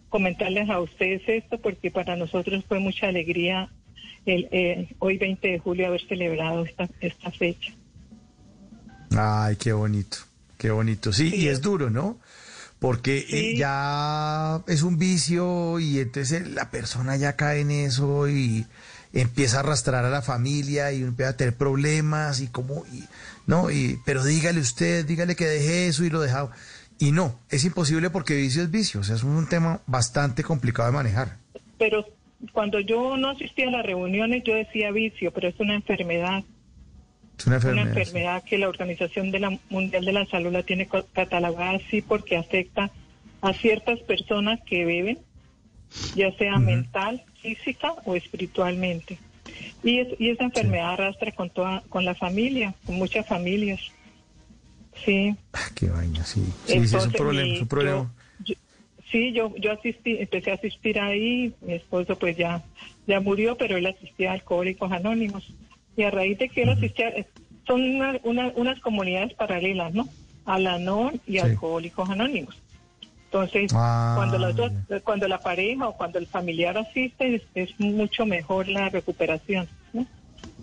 comentarles 0.09 0.71
a 0.71 0.81
ustedes 0.81 1.23
esto 1.27 1.59
porque 1.59 1.91
para 1.91 2.17
nosotros 2.17 2.65
fue 2.67 2.79
mucha 2.79 3.09
alegría 3.09 3.71
el, 4.27 4.49
eh, 4.51 4.89
hoy 4.99 5.19
20 5.19 5.49
de 5.49 5.59
julio 5.59 5.87
haber 5.87 6.07
celebrado 6.07 6.65
esta, 6.65 6.89
esta 7.01 7.31
fecha. 7.31 7.73
Ay, 9.17 9.57
qué 9.57 9.73
bonito, 9.73 10.19
qué 10.59 10.71
bonito. 10.71 11.13
Sí, 11.13 11.35
y 11.35 11.49
es 11.49 11.63
duro, 11.63 11.89
¿no? 11.89 12.19
Porque 12.79 13.27
eh, 13.31 13.57
ya 13.57 14.63
es 14.69 14.83
un 14.83 14.99
vicio 14.99 15.81
y 15.81 15.99
entonces 15.99 16.47
la 16.49 16.71
persona 16.71 17.17
ya 17.17 17.35
cae 17.35 17.61
en 17.61 17.71
eso 17.71 18.29
y 18.29 18.67
empieza 19.13 19.57
a 19.57 19.61
arrastrar 19.61 20.05
a 20.05 20.11
la 20.11 20.23
familia 20.23 20.93
y 20.93 21.03
empieza 21.03 21.31
a 21.31 21.37
tener 21.37 21.57
problemas 21.57 22.41
y 22.41 22.49
como, 22.49 22.85
y, 22.93 23.05
no, 23.47 23.71
y, 23.71 23.99
pero 24.05 24.23
dígale 24.23 24.61
usted, 24.61 25.07
dígale 25.07 25.35
que 25.35 25.47
deje 25.47 25.89
eso 25.89 26.05
y 26.05 26.11
lo 26.11 26.21
deja. 26.21 26.51
Y 27.01 27.13
no, 27.13 27.39
es 27.51 27.65
imposible 27.65 28.11
porque 28.11 28.35
vicio 28.35 28.63
es 28.63 28.71
vicio, 28.71 29.01
o 29.01 29.05
sea, 29.05 29.17
es 29.17 29.23
un 29.23 29.49
tema 29.49 29.81
bastante 29.87 30.43
complicado 30.43 30.89
de 30.91 30.97
manejar. 30.97 31.39
Pero 31.79 32.05
cuando 32.53 32.81
yo 32.81 33.17
no 33.17 33.31
asistía 33.31 33.69
a 33.69 33.71
las 33.71 33.87
reuniones 33.87 34.43
yo 34.45 34.55
decía 34.55 34.91
vicio, 34.91 35.33
pero 35.33 35.49
es 35.49 35.59
una 35.59 35.75
enfermedad. 35.75 36.45
Es 37.39 37.47
una 37.47 37.57
Una 37.59 37.83
enfermedad. 37.83 38.43
que 38.45 38.59
la 38.59 38.69
Organización 38.69 39.31
de 39.31 39.39
la 39.39 39.59
Mundial 39.71 40.05
de 40.05 40.13
la 40.13 40.27
Salud 40.27 40.53
la 40.53 40.63
tiene 40.65 40.89
catalogada 41.13 41.73
así 41.77 42.03
porque 42.03 42.37
afecta 42.37 42.91
a 43.41 43.53
ciertas 43.55 44.01
personas 44.01 44.61
que 44.67 44.85
beben, 44.85 45.19
ya 46.17 46.33
sea 46.33 46.59
mental, 46.59 47.23
física 47.41 47.93
o 48.05 48.17
espiritualmente. 48.17 49.19
Y, 49.85 50.01
es- 50.01 50.21
y 50.21 50.31
esa 50.31 50.45
enfermedad 50.45 50.95
arrastra 50.95 51.31
con 51.33 51.49
toda, 51.51 51.83
con 51.89 52.05
la 52.05 52.15
familia, 52.15 52.75
con 52.85 52.97
muchas 52.97 53.27
familias. 53.27 53.81
Sí. 55.05 55.35
Ah, 55.53 55.61
Qué 55.75 55.89
vaina, 55.89 56.25
sí. 56.25 56.43
Sí, 56.67 56.73
sí, 56.73 56.79
es 56.79 56.93
un 56.93 56.99
Entonces, 56.99 57.17
problema, 57.17 57.47
mi- 57.47 57.55
es 57.55 57.61
un 57.63 57.69
problema. 57.69 58.13
yo- 58.41 58.47
yo- 58.55 58.55
sí, 59.13 59.33
yo, 59.33 59.55
yo 59.57 59.73
asistí, 59.73 60.17
empecé 60.19 60.51
a 60.51 60.55
asistir 60.55 60.99
ahí, 60.99 61.55
mi 61.61 61.75
esposo 61.75 62.19
pues 62.19 62.37
ya, 62.37 62.63
ya 63.07 63.21
murió, 63.21 63.57
pero 63.57 63.77
él 63.77 63.87
asistía 63.87 64.31
a 64.31 64.35
Alcohólicos 64.35 64.91
Anónimos. 64.91 65.49
Y 65.99 66.05
a 66.05 66.11
raíz 66.13 66.39
de 66.39 66.49
que 66.49 66.63
eh, 66.63 67.27
son 67.67 67.83
una- 67.83 68.19
una- 68.23 68.53
unas 68.55 68.79
comunidades 68.81 69.35
paralelas, 69.35 69.93
¿no? 69.93 70.09
Alanon 70.47 71.21
y 71.27 71.33
Sí. 71.33 71.39
Alcohólicos 71.41 72.09
Anónimos. 72.09 72.57
Entonces, 73.25 73.71
Ah, 73.75 74.15
cuando, 74.17 74.39
los 74.39 74.57
dos, 74.57 74.73
cuando 75.05 75.29
la 75.29 75.39
pareja 75.41 75.89
o 75.89 75.97
cuando 75.97 76.19
el 76.19 76.27
familiar 76.29 76.79
asiste, 76.79 77.35
es, 77.35 77.43
es 77.55 77.79
mucho 77.81 78.25
mejor 78.25 78.69
la 78.69 78.89
recuperación, 78.89 79.69
¿no? 79.93 80.07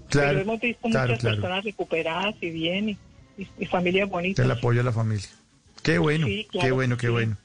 Claro, 0.10 0.30
Pero 0.30 0.40
hemos 0.40 0.60
visto 0.62 0.90
claro, 0.90 1.08
muchas 1.10 1.20
claro. 1.20 1.36
personas 1.36 1.64
recuperadas 1.66 2.36
y 2.42 2.50
bien, 2.50 2.90
y, 2.90 2.98
y- 3.38 3.48
y 3.60 3.66
familias 3.66 4.10
bonitas. 4.10 4.44
El 4.46 4.52
apoyo 4.52 4.82
a 4.82 4.84
la 4.86 4.92
familia. 4.94 5.28
Qué 5.84 5.98
bueno, 6.00 6.26
Sí, 6.26 6.48
qué 6.52 6.72
bueno, 6.72 6.98
qué 6.98 7.08
sí, 7.08 7.12
bueno. 7.14 7.38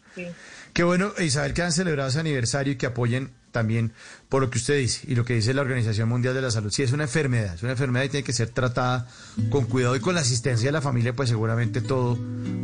Qué 0.72 0.84
bueno, 0.84 1.10
Isabel, 1.18 1.52
que 1.52 1.62
han 1.62 1.72
celebrado 1.72 2.08
ese 2.08 2.20
aniversario 2.20 2.72
y 2.72 2.76
que 2.76 2.86
apoyen 2.86 3.32
también 3.50 3.92
por 4.28 4.42
lo 4.42 4.50
que 4.50 4.58
usted 4.58 4.78
dice 4.78 5.06
y 5.08 5.14
lo 5.14 5.24
que 5.24 5.34
dice 5.34 5.54
la 5.54 5.62
Organización 5.62 6.08
Mundial 6.08 6.34
de 6.34 6.42
la 6.42 6.50
Salud. 6.50 6.70
Sí, 6.70 6.82
es 6.82 6.92
una 6.92 7.04
enfermedad, 7.04 7.54
es 7.54 7.62
una 7.62 7.72
enfermedad 7.72 8.04
y 8.04 8.08
tiene 8.08 8.24
que 8.24 8.32
ser 8.32 8.50
tratada 8.50 9.08
con 9.50 9.64
cuidado 9.66 9.96
y 9.96 10.00
con 10.00 10.14
la 10.14 10.20
asistencia 10.20 10.68
de 10.68 10.72
la 10.72 10.80
familia, 10.80 11.14
pues 11.14 11.28
seguramente 11.28 11.80
todo, 11.80 12.18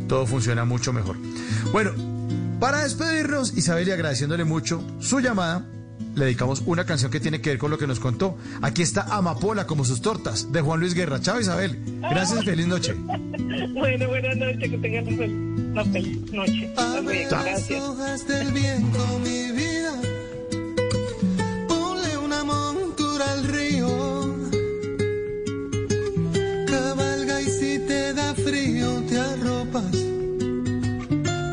todo 0.07 0.25
funciona 0.25 0.65
mucho 0.65 0.93
mejor. 0.93 1.17
Bueno, 1.71 1.91
para 2.59 2.83
despedirnos, 2.83 3.55
Isabel, 3.57 3.87
y 3.87 3.91
agradeciéndole 3.91 4.43
mucho 4.43 4.83
su 4.99 5.19
llamada, 5.19 5.65
le 6.15 6.25
dedicamos 6.25 6.63
una 6.65 6.85
canción 6.85 7.11
que 7.11 7.19
tiene 7.19 7.41
que 7.41 7.51
ver 7.51 7.59
con 7.59 7.69
lo 7.69 7.77
que 7.77 7.85
nos 7.85 7.99
contó. 7.99 8.37
Aquí 8.61 8.81
está 8.81 9.03
Amapola 9.03 9.67
como 9.67 9.85
sus 9.85 10.01
tortas, 10.01 10.51
de 10.51 10.61
Juan 10.61 10.79
Luis 10.79 10.95
Guerra. 10.95 11.21
Chao, 11.21 11.39
Isabel. 11.39 11.77
Gracias, 12.01 12.43
feliz 12.43 12.67
noche. 12.67 12.95
Bueno, 13.73 14.07
buenas 14.07 14.37
noches, 14.37 14.71
que 14.71 14.77
tengan 14.77 15.07
una 15.07 15.85
feliz 15.85 16.31
noche. 16.31 16.73
Hasta 16.75 17.01
luego, 17.01 17.29
Chao. 17.29 17.43
gracias. 17.43 17.81
hojas 17.83 18.27
del 18.27 18.51
viento, 18.51 19.19
mi 19.19 19.51
vida, 19.51 20.01
al 23.33 23.43
río. 23.43 23.89
Cabalga 26.67 27.41
y 27.41 27.45
si 27.59 27.79
te 27.79 28.13
da 28.13 28.33
frío 28.35 28.89
te 29.09 29.17
arropas 29.19 29.95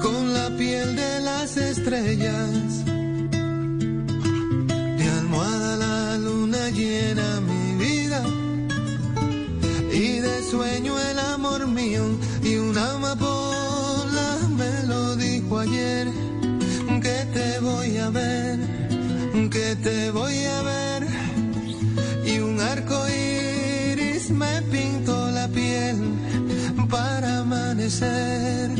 con 0.03 0.35
la 0.35 0.47
piel 0.57 0.97
de 0.97 1.21
las 1.21 1.57
estrellas. 1.57 2.85
De 4.99 5.07
almohada 5.21 5.77
la 5.77 6.19
luna 6.19 6.71
llena 6.71 7.41
mi 7.51 7.85
vida 7.85 8.23
y 9.93 10.21
de 10.27 10.43
sueño 10.51 10.93
el 11.11 11.19
amor 11.19 11.67
mío 11.67 12.05
y 12.43 12.57
una 12.57 12.93
amapola 12.93 14.29
me 14.59 14.73
lo 14.87 15.17
dijo 15.17 15.59
ayer 15.59 16.07
que 17.05 17.19
te 17.35 17.61
voy 17.61 17.99
a 17.99 18.11
ver, 18.11 18.59
que 19.51 19.77
te 19.77 20.11
voy 20.11 20.45
a 20.45 20.63
ver. 20.63 20.94
Me 24.31 24.63
pintó 24.63 25.31
la 25.31 25.49
piel 25.49 25.97
para 26.89 27.41
amanecer. 27.41 28.71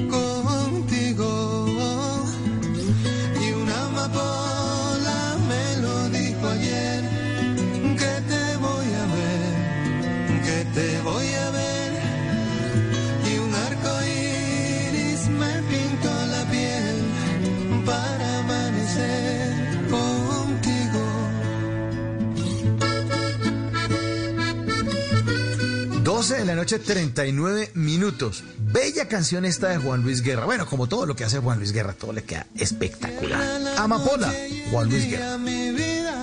12 26.27 26.39
de 26.39 26.45
la 26.47 26.55
noche, 26.55 26.79
39 26.79 27.73
minutos. 27.75 28.45
Bella 28.59 29.09
canción 29.09 29.45
esta 29.45 29.69
de 29.69 29.77
Juan 29.77 30.01
Luis 30.03 30.23
Guerra. 30.23 30.47
Bueno, 30.47 30.65
como 30.65 30.87
todo 30.87 31.05
lo 31.05 31.15
que 31.15 31.23
hace 31.23 31.39
Juan 31.39 31.59
Luis 31.59 31.71
Guerra, 31.71 31.93
todo 31.93 32.15
le 32.15 32.23
queda 32.23 32.47
espectacular. 32.57 33.43
Amapola, 33.77 34.33
Juan 34.71 34.89
Luis 34.89 35.07
Guerra. 35.07 35.37
mi 35.37 35.71
vida 35.73 36.23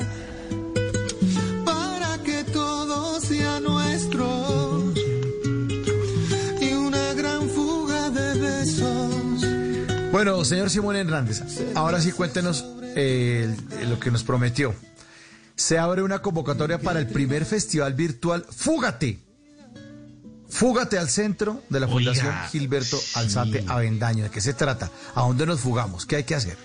para 1.64 2.18
que 2.24 2.44
todo 2.46 3.22
sea 3.22 3.60
nuestro 3.60 4.92
y 6.60 6.74
una 6.74 7.14
gran 7.14 7.48
fuga 7.48 8.10
de 8.10 8.40
besos. 8.40 9.46
Bueno, 10.12 10.44
señor 10.46 10.72
Simón 10.72 10.96
Hernández, 10.96 11.44
ahora 11.76 12.02
sí 12.02 12.12
cuéntenos 12.12 12.66
eh, 12.96 13.56
lo 13.88 14.00
que 14.00 14.10
nos 14.10 14.24
prometió. 14.24 14.74
Se 15.56 15.78
abre 15.78 16.02
una 16.02 16.24
convocatoria 16.24 16.80
para 16.80 17.00
el 17.00 17.06
primer 17.06 17.46
festival 17.46 17.94
virtual 17.94 18.48
Fúgate. 18.50 19.31
Fúgate 20.52 20.98
al 21.00 21.10
centro 21.10 21.64
de 21.70 21.80
la 21.80 21.88
Fundación 21.88 22.34
Gilberto 22.52 23.00
Alzate 23.16 23.64
Avendaño. 23.68 24.26
¿De 24.26 24.30
qué 24.30 24.42
se 24.42 24.54
trata? 24.54 24.92
¿A 25.16 25.22
dónde 25.22 25.46
nos 25.46 25.62
fugamos? 25.62 26.06
¿Qué 26.06 26.18
hay 26.18 26.24
que 26.26 26.36
hacer? 26.36 26.58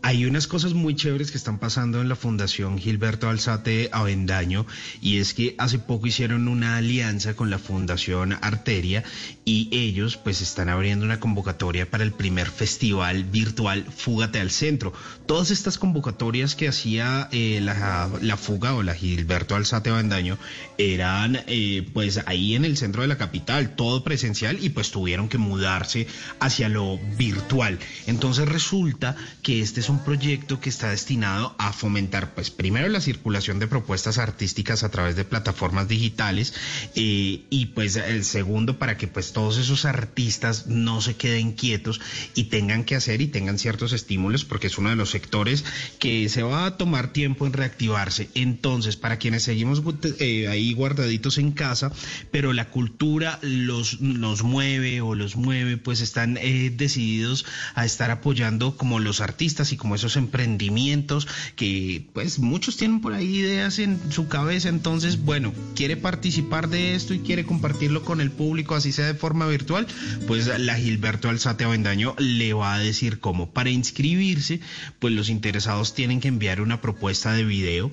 Hay 0.00 0.26
unas 0.26 0.46
cosas 0.46 0.74
muy 0.74 0.94
chéveres 0.94 1.32
que 1.32 1.38
están 1.38 1.58
pasando 1.58 2.00
en 2.00 2.08
la 2.08 2.14
Fundación 2.14 2.78
Gilberto 2.78 3.28
Alzate 3.28 3.90
Avendaño 3.92 4.64
y 5.02 5.18
es 5.18 5.34
que 5.34 5.56
hace 5.58 5.80
poco 5.80 6.06
hicieron 6.06 6.46
una 6.46 6.76
alianza 6.76 7.34
con 7.34 7.50
la 7.50 7.58
Fundación 7.58 8.38
Arteria 8.40 9.02
y 9.44 9.68
ellos 9.72 10.16
pues 10.16 10.40
están 10.40 10.68
abriendo 10.68 11.04
una 11.04 11.18
convocatoria 11.18 11.90
para 11.90 12.04
el 12.04 12.12
primer 12.12 12.48
festival 12.48 13.24
virtual 13.24 13.84
Fúgate 13.84 14.38
al 14.38 14.52
Centro. 14.52 14.92
Todas 15.26 15.50
estas 15.50 15.78
convocatorias 15.78 16.54
que 16.54 16.68
hacía 16.68 17.28
eh, 17.32 17.60
la, 17.60 18.08
la 18.22 18.36
Fuga 18.36 18.74
o 18.74 18.84
la 18.84 18.94
Gilberto 18.94 19.56
Alzate 19.56 19.90
Avendaño 19.90 20.38
eran 20.78 21.40
eh, 21.48 21.86
pues 21.92 22.20
ahí 22.26 22.54
en 22.54 22.64
el 22.64 22.76
centro 22.76 23.02
de 23.02 23.08
la 23.08 23.18
capital, 23.18 23.74
todo 23.74 24.04
presencial 24.04 24.58
y 24.64 24.68
pues 24.68 24.92
tuvieron 24.92 25.28
que 25.28 25.38
mudarse 25.38 26.06
hacia 26.38 26.68
lo 26.68 26.98
virtual. 27.16 27.80
Entonces 28.06 28.48
resulta 28.48 29.16
que 29.42 29.60
este 29.60 29.80
es 29.80 29.87
un 29.88 30.04
proyecto 30.04 30.60
que 30.60 30.68
está 30.68 30.90
destinado 30.90 31.54
a 31.58 31.72
fomentar, 31.72 32.34
pues 32.34 32.50
primero 32.50 32.88
la 32.88 33.00
circulación 33.00 33.58
de 33.58 33.66
propuestas 33.66 34.18
artísticas 34.18 34.84
a 34.84 34.90
través 34.90 35.16
de 35.16 35.24
plataformas 35.24 35.88
digitales 35.88 36.54
eh, 36.94 37.42
y 37.50 37.66
pues 37.66 37.96
el 37.96 38.24
segundo 38.24 38.78
para 38.78 38.96
que 38.96 39.08
pues 39.08 39.32
todos 39.32 39.58
esos 39.58 39.84
artistas 39.84 40.66
no 40.66 41.00
se 41.00 41.16
queden 41.16 41.52
quietos 41.52 42.00
y 42.34 42.44
tengan 42.44 42.84
que 42.84 42.96
hacer 42.96 43.20
y 43.20 43.28
tengan 43.28 43.58
ciertos 43.58 43.92
estímulos 43.92 44.44
porque 44.44 44.66
es 44.66 44.78
uno 44.78 44.90
de 44.90 44.96
los 44.96 45.10
sectores 45.10 45.64
que 45.98 46.28
se 46.28 46.42
va 46.42 46.66
a 46.66 46.76
tomar 46.76 47.12
tiempo 47.12 47.46
en 47.46 47.52
reactivarse. 47.52 48.28
Entonces, 48.34 48.96
para 48.96 49.18
quienes 49.18 49.42
seguimos 49.42 49.82
eh, 50.18 50.48
ahí 50.48 50.72
guardaditos 50.74 51.38
en 51.38 51.52
casa, 51.52 51.92
pero 52.30 52.52
la 52.52 52.70
cultura 52.70 53.38
los, 53.42 54.00
los 54.00 54.42
mueve 54.42 55.00
o 55.00 55.14
los 55.14 55.36
mueve, 55.36 55.76
pues 55.76 56.00
están 56.00 56.36
eh, 56.36 56.72
decididos 56.74 57.46
a 57.74 57.84
estar 57.84 58.10
apoyando 58.10 58.76
como 58.76 58.98
los 58.98 59.20
artistas 59.20 59.72
y 59.72 59.76
como 59.78 59.94
esos 59.94 60.16
emprendimientos 60.16 61.26
que 61.56 62.04
pues 62.12 62.38
muchos 62.38 62.76
tienen 62.76 63.00
por 63.00 63.14
ahí 63.14 63.38
ideas 63.38 63.78
en 63.78 63.98
su 64.12 64.28
cabeza, 64.28 64.68
entonces 64.68 65.24
bueno, 65.24 65.52
quiere 65.74 65.96
participar 65.96 66.68
de 66.68 66.94
esto 66.94 67.14
y 67.14 67.20
quiere 67.20 67.46
compartirlo 67.46 68.04
con 68.04 68.20
el 68.20 68.30
público, 68.30 68.74
así 68.74 68.92
sea 68.92 69.06
de 69.06 69.14
forma 69.14 69.46
virtual, 69.46 69.86
pues 70.26 70.46
la 70.58 70.76
Gilberto 70.76 71.28
Alzate 71.28 71.64
Avendaño 71.64 72.14
le 72.18 72.52
va 72.52 72.74
a 72.74 72.78
decir 72.78 73.20
cómo. 73.20 73.50
Para 73.50 73.70
inscribirse, 73.70 74.60
pues 74.98 75.14
los 75.14 75.28
interesados 75.28 75.94
tienen 75.94 76.20
que 76.20 76.28
enviar 76.28 76.60
una 76.60 76.80
propuesta 76.80 77.32
de 77.32 77.44
video. 77.44 77.90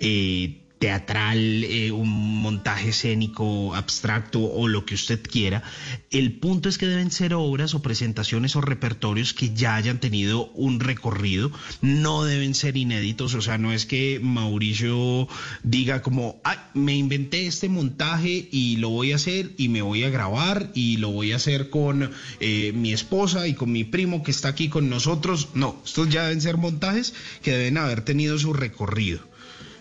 Eh, 0.00 0.62
teatral, 0.78 1.64
eh, 1.64 1.90
un 1.90 2.40
montaje 2.42 2.90
escénico 2.90 3.74
abstracto 3.74 4.40
o 4.42 4.68
lo 4.68 4.84
que 4.84 4.94
usted 4.94 5.20
quiera. 5.22 5.62
El 6.10 6.32
punto 6.38 6.68
es 6.68 6.76
que 6.76 6.86
deben 6.86 7.10
ser 7.10 7.34
obras 7.34 7.74
o 7.74 7.82
presentaciones 7.82 8.56
o 8.56 8.60
repertorios 8.60 9.32
que 9.32 9.54
ya 9.54 9.76
hayan 9.76 10.00
tenido 10.00 10.46
un 10.52 10.80
recorrido, 10.80 11.50
no 11.80 12.24
deben 12.24 12.54
ser 12.54 12.76
inéditos, 12.76 13.34
o 13.34 13.40
sea, 13.40 13.58
no 13.58 13.72
es 13.72 13.86
que 13.86 14.20
Mauricio 14.22 15.28
diga 15.62 16.02
como, 16.02 16.40
ay, 16.44 16.58
me 16.74 16.94
inventé 16.94 17.46
este 17.46 17.68
montaje 17.68 18.48
y 18.50 18.76
lo 18.76 18.90
voy 18.90 19.12
a 19.12 19.16
hacer 19.16 19.52
y 19.56 19.68
me 19.68 19.82
voy 19.82 20.04
a 20.04 20.10
grabar 20.10 20.70
y 20.74 20.98
lo 20.98 21.10
voy 21.10 21.32
a 21.32 21.36
hacer 21.36 21.70
con 21.70 22.10
eh, 22.40 22.72
mi 22.74 22.92
esposa 22.92 23.48
y 23.48 23.54
con 23.54 23.72
mi 23.72 23.84
primo 23.84 24.22
que 24.22 24.30
está 24.30 24.48
aquí 24.48 24.68
con 24.68 24.90
nosotros. 24.90 25.48
No, 25.54 25.80
estos 25.84 26.10
ya 26.10 26.24
deben 26.24 26.40
ser 26.40 26.58
montajes 26.58 27.14
que 27.42 27.52
deben 27.52 27.78
haber 27.78 28.02
tenido 28.02 28.38
su 28.38 28.52
recorrido. 28.52 29.20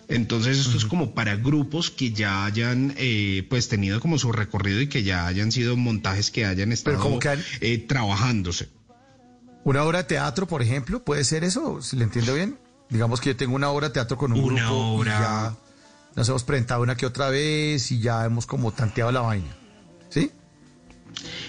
Entonces 0.08 0.60
esto 0.60 0.78
es 0.78 0.86
como 0.86 1.16
para 1.16 1.36
grupos 1.36 1.90
que 1.90 2.12
ya 2.12 2.46
hayan 2.46 2.94
eh, 2.98 3.46
pues 3.50 3.68
tenido 3.70 4.00
como 4.00 4.18
su 4.20 4.32
recorrido 4.32 4.80
y 4.82 4.88
que 4.88 5.04
ya 5.04 5.26
hayan 5.26 5.52
sido 5.52 5.76
montajes 5.78 6.30
que 6.32 6.46
hayan 6.46 6.72
estado 6.72 7.00
como 7.00 7.18
que 7.20 7.30
han- 7.30 7.44
eh, 7.62 7.78
trabajándose. 7.80 8.70
¿Una 9.64 9.84
obra 9.84 10.00
de 10.00 10.04
teatro, 10.04 10.46
por 10.48 10.62
ejemplo? 10.62 11.04
¿Puede 11.04 11.24
ser 11.24 11.44
eso? 11.44 11.82
Si 11.82 11.96
le 11.96 12.04
entiendo 12.04 12.36
bien. 12.36 12.60
Digamos 12.90 13.20
que 13.20 13.30
yo 13.32 13.36
tengo 13.36 13.56
una 13.56 13.70
obra 13.70 13.88
de 13.88 13.96
teatro 13.96 14.16
con 14.16 14.32
un 14.34 14.40
Una 14.40 14.66
grupo 14.68 14.76
obra. 14.98 15.16
y 15.18 15.20
ya 15.22 15.56
nos 16.16 16.30
hemos 16.30 16.44
presentado 16.44 16.84
una 16.84 16.96
que 16.96 17.08
otra 17.08 17.30
vez 17.30 17.92
y 17.92 18.00
ya 18.00 18.26
hemos 18.26 18.46
como 18.46 18.72
tanteado 18.72 19.12
la 19.12 19.22
vaina. 19.22 19.58
¿Sí? 20.10 20.32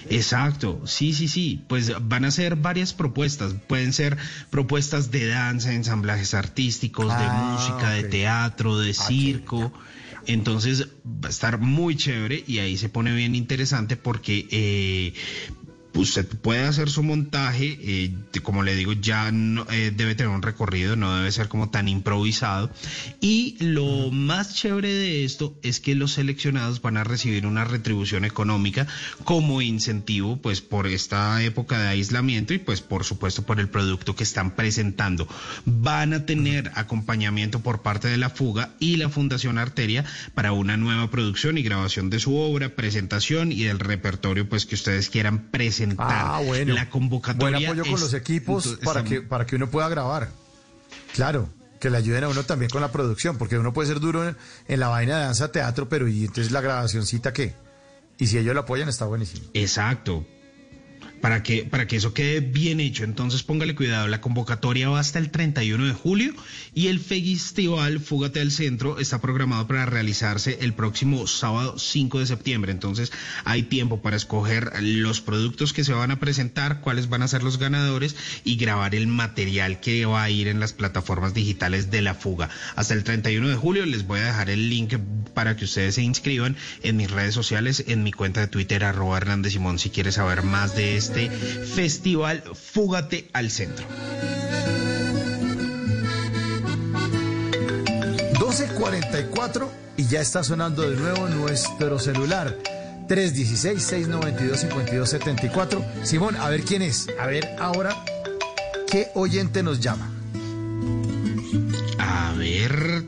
Exacto, 0.09 0.81
sí, 0.85 1.13
sí, 1.13 1.27
sí, 1.27 1.63
pues 1.67 1.91
van 2.07 2.25
a 2.25 2.31
ser 2.31 2.55
varias 2.55 2.93
propuestas, 2.93 3.53
pueden 3.67 3.93
ser 3.93 4.17
propuestas 4.49 5.11
de 5.11 5.27
danza, 5.27 5.73
ensamblajes 5.73 6.33
artísticos, 6.33 7.13
Ah, 7.13 7.21
de 7.21 7.29
música, 7.29 7.91
de 7.91 8.03
teatro, 8.03 8.79
de 8.79 8.93
circo. 8.93 9.73
Entonces 10.25 10.87
va 11.05 11.27
a 11.27 11.29
estar 11.29 11.59
muy 11.59 11.95
chévere 11.95 12.43
y 12.47 12.59
ahí 12.59 12.77
se 12.77 12.89
pone 12.89 13.13
bien 13.13 13.35
interesante 13.35 13.95
porque 13.95 14.47
eh, 14.51 15.13
usted 15.97 16.27
puede 16.27 16.63
hacer 16.65 16.89
su 16.89 17.03
montaje, 17.03 17.77
eh, 17.81 18.13
como 18.43 18.63
le 18.63 18.75
digo, 18.75 18.93
ya 18.93 19.29
eh, 19.29 19.91
debe 19.95 20.15
tener 20.15 20.31
un 20.31 20.41
recorrido, 20.41 20.95
no 20.95 21.15
debe 21.15 21.31
ser 21.31 21.47
como 21.47 21.69
tan 21.69 21.87
improvisado. 21.87 22.71
Y 23.19 23.57
lo 23.59 24.11
más 24.11 24.55
chévere 24.55 24.93
de 24.93 25.25
esto 25.25 25.57
es 25.63 25.79
que 25.79 25.95
los 25.95 26.13
seleccionados 26.13 26.81
van 26.81 26.97
a 26.97 27.03
recibir 27.03 27.45
una 27.45 27.65
retribución 27.65 28.25
económica 28.25 28.87
como 29.23 29.61
incentivo, 29.61 30.37
pues 30.37 30.61
por 30.61 30.87
esta 30.87 31.43
época 31.43 31.79
de 31.79 31.87
aislamiento 31.89 32.53
y 32.53 32.59
pues 32.59 32.81
por 32.81 33.03
supuesto 33.03 33.43
por 33.43 33.59
el 33.59 33.69
producto 33.69 34.15
que 34.15 34.23
están 34.23 34.55
presentando. 34.55 35.27
Van 35.65 36.13
a 36.13 36.25
tener 36.25 36.71
acompañamiento 36.75 37.59
por 37.59 37.81
parte 37.81 38.07
de 38.07 38.17
la 38.17 38.29
Fuga 38.29 38.75
y 38.79 38.97
la 38.97 39.09
Fundación 39.09 39.57
Arteria 39.57 40.05
para 40.33 40.51
una 40.51 40.77
nueva 40.77 41.09
producción 41.09 41.57
y 41.57 41.63
grabación 41.63 42.09
de 42.09 42.19
su 42.19 42.35
obra, 42.35 42.75
presentación 42.75 43.51
y 43.51 43.63
del 43.63 43.79
repertorio 43.79 44.47
pues 44.47 44.65
que 44.65 44.75
ustedes 44.75 45.09
quieran 45.09 45.49
presentar. 45.49 45.86
Ah, 45.97 46.41
bueno. 46.45 46.73
La 46.73 46.89
convocatoria 46.89 47.57
Buen 47.57 47.65
apoyo 47.69 47.83
con 47.83 47.93
es- 47.95 48.01
los 48.01 48.13
equipos 48.13 48.65
entonces, 48.65 48.85
para 48.85 49.03
que, 49.03 49.21
para 49.21 49.45
que 49.45 49.55
uno 49.55 49.69
pueda 49.69 49.87
grabar. 49.89 50.29
Claro, 51.13 51.49
que 51.79 51.89
le 51.89 51.97
ayuden 51.97 52.23
a 52.23 52.29
uno 52.29 52.43
también 52.43 52.69
con 52.69 52.81
la 52.81 52.91
producción, 52.91 53.37
porque 53.37 53.57
uno 53.57 53.73
puede 53.73 53.87
ser 53.87 53.99
duro 53.99 54.27
en, 54.27 54.35
en 54.67 54.79
la 54.79 54.87
vaina 54.87 55.17
de 55.17 55.25
danza, 55.25 55.51
teatro, 55.51 55.87
pero 55.89 56.07
¿y 56.07 56.21
entonces 56.25 56.51
la 56.51 56.61
grabacioncita 56.61 57.33
qué? 57.33 57.53
Y 58.17 58.27
si 58.27 58.37
ellos 58.37 58.53
lo 58.55 58.61
apoyan, 58.61 58.89
está 58.89 59.05
buenísimo. 59.05 59.45
Exacto. 59.53 60.25
Para 61.21 61.43
que, 61.43 61.63
para 61.65 61.87
que 61.87 61.97
eso 61.97 62.13
quede 62.13 62.39
bien 62.39 62.79
hecho. 62.79 63.03
Entonces 63.03 63.43
póngale 63.43 63.75
cuidado, 63.75 64.07
la 64.07 64.21
convocatoria 64.21 64.89
va 64.89 64.99
hasta 64.99 65.19
el 65.19 65.31
31 65.31 65.85
de 65.85 65.93
julio 65.93 66.33
y 66.73 66.87
el 66.87 66.99
festival 66.99 67.99
Fúgate 67.99 68.39
al 68.39 68.51
Centro 68.51 68.99
está 68.99 69.19
programado 69.19 69.67
para 69.67 69.85
realizarse 69.85 70.59
el 70.61 70.73
próximo 70.73 71.27
sábado 71.27 71.77
5 71.77 72.19
de 72.19 72.25
septiembre. 72.25 72.71
Entonces 72.71 73.11
hay 73.43 73.63
tiempo 73.63 74.01
para 74.01 74.17
escoger 74.17 74.71
los 74.81 75.21
productos 75.21 75.73
que 75.73 75.83
se 75.83 75.93
van 75.93 76.11
a 76.11 76.19
presentar, 76.19 76.81
cuáles 76.81 77.09
van 77.09 77.21
a 77.21 77.27
ser 77.27 77.43
los 77.43 77.57
ganadores 77.57 78.15
y 78.43 78.57
grabar 78.57 78.95
el 78.95 79.07
material 79.07 79.79
que 79.79 80.05
va 80.05 80.23
a 80.23 80.29
ir 80.29 80.47
en 80.47 80.59
las 80.59 80.73
plataformas 80.73 81.33
digitales 81.33 81.91
de 81.91 82.01
la 82.01 82.13
fuga. 82.13 82.49
Hasta 82.75 82.93
el 82.93 83.03
31 83.03 83.47
de 83.49 83.55
julio 83.55 83.85
les 83.85 84.05
voy 84.05 84.19
a 84.19 84.25
dejar 84.25 84.49
el 84.49 84.69
link 84.69 84.95
para 85.33 85.55
que 85.55 85.65
ustedes 85.65 85.95
se 85.95 86.01
inscriban 86.01 86.55
en 86.83 86.97
mis 86.97 87.11
redes 87.11 87.33
sociales, 87.33 87.83
en 87.87 88.03
mi 88.03 88.11
cuenta 88.11 88.41
de 88.41 88.47
Twitter, 88.47 88.83
arroba 88.83 89.17
Hernández 89.17 89.53
Simón, 89.53 89.79
si 89.79 89.89
quieres 89.89 90.15
saber 90.15 90.43
más 90.43 90.75
de 90.75 90.97
este 91.07 91.29
festival 91.29 92.43
Fúgate 92.53 93.29
al 93.31 93.49
Centro. 93.49 93.85
12.44 98.33 99.69
y 99.95 100.07
ya 100.07 100.19
está 100.21 100.43
sonando 100.43 100.89
de 100.89 100.97
nuevo 100.97 101.29
nuestro 101.29 101.97
celular. 101.99 102.57
316-692-5274. 103.07 105.81
Simón, 106.03 106.35
a 106.35 106.49
ver 106.49 106.63
quién 106.63 106.81
es. 106.81 107.07
A 107.19 107.27
ver 107.27 107.47
ahora 107.57 107.95
qué 108.91 109.07
oyente 109.15 109.63
nos 109.63 109.79
llama. 109.79 110.11
A 111.99 112.33
ver, 112.37 113.05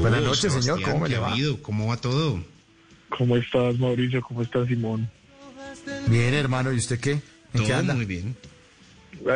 Buenas 0.00 0.22
noches, 0.22 0.52
señor. 0.52 0.82
¿Cómo 0.82 1.06
le 1.06 1.18
va? 1.18 1.34
¿Cómo 1.62 1.88
va 1.88 1.96
todo? 1.96 2.42
¿Cómo 3.10 3.36
estás, 3.36 3.78
Mauricio? 3.78 4.22
¿Cómo 4.22 4.42
estás, 4.42 4.66
Simón? 4.68 5.08
Bien, 6.08 6.34
hermano. 6.34 6.72
¿Y 6.72 6.76
usted 6.76 6.98
qué? 6.98 7.12
¿En 7.12 7.20
todo 7.52 7.66
qué 7.66 7.74
anda? 7.74 7.94
muy 7.94 8.06
bien. 8.06 8.34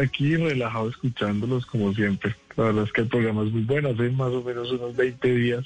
Aquí 0.00 0.36
relajado 0.36 0.88
escuchándolos 0.88 1.66
como 1.66 1.92
siempre. 1.94 2.34
La 2.56 2.64
verdad 2.64 2.84
es 2.84 2.92
que 2.92 3.02
el 3.02 3.08
programa 3.08 3.44
es 3.44 3.52
muy 3.52 3.62
bueno. 3.62 3.90
Hace 3.90 4.10
más 4.10 4.32
o 4.32 4.42
menos 4.42 4.70
unos 4.72 4.96
20 4.96 5.34
días 5.34 5.64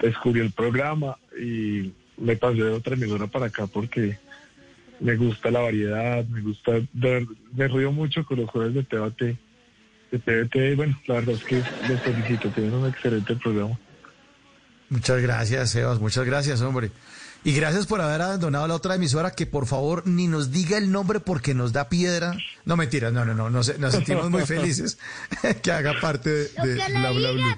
descubrí 0.00 0.40
el 0.40 0.50
programa 0.50 1.16
y 1.38 1.92
me 2.16 2.36
pasé 2.36 2.62
de 2.62 2.70
otra 2.70 2.94
emisora 2.94 3.26
para 3.26 3.46
acá 3.46 3.66
porque 3.66 4.18
me 5.00 5.16
gusta 5.16 5.50
la 5.50 5.60
variedad, 5.60 6.24
me 6.26 6.40
gusta, 6.40 6.72
me 6.92 7.68
río 7.68 7.92
mucho 7.92 8.24
con 8.24 8.40
los 8.40 8.50
jueves 8.50 8.74
de 8.74 8.86
debate 8.88 9.36
de 10.18 10.44
TVT. 10.44 10.76
Bueno, 10.76 11.00
la 11.06 11.14
verdad 11.14 11.34
es 11.34 11.44
que 11.44 11.62
los 11.88 12.00
felicito, 12.00 12.48
tienen 12.50 12.74
un 12.74 12.88
excelente 12.88 13.36
programa. 13.36 13.78
Muchas 14.88 15.20
gracias, 15.20 15.70
Sebas. 15.70 16.00
Muchas 16.00 16.24
gracias, 16.24 16.60
hombre. 16.60 16.90
Y 17.42 17.52
gracias 17.52 17.86
por 17.86 18.00
haber 18.00 18.22
abandonado 18.22 18.66
la 18.66 18.74
otra 18.74 18.94
emisora 18.94 19.32
que 19.32 19.44
por 19.44 19.66
favor 19.66 20.06
ni 20.06 20.28
nos 20.28 20.50
diga 20.50 20.78
el 20.78 20.90
nombre 20.90 21.20
porque 21.20 21.52
nos 21.52 21.72
da 21.72 21.90
piedra. 21.90 22.36
No, 22.64 22.76
mentiras, 22.76 23.12
no, 23.12 23.24
no, 23.24 23.34
no, 23.34 23.50
nos, 23.50 23.78
nos 23.78 23.92
sentimos 23.92 24.30
muy 24.30 24.46
felices 24.46 24.98
que 25.62 25.70
haga 25.70 26.00
parte 26.00 26.30
de, 26.30 26.48
de 26.48 26.74
Bla 26.74 27.10
Bla 27.10 27.30
Blue. 27.32 27.56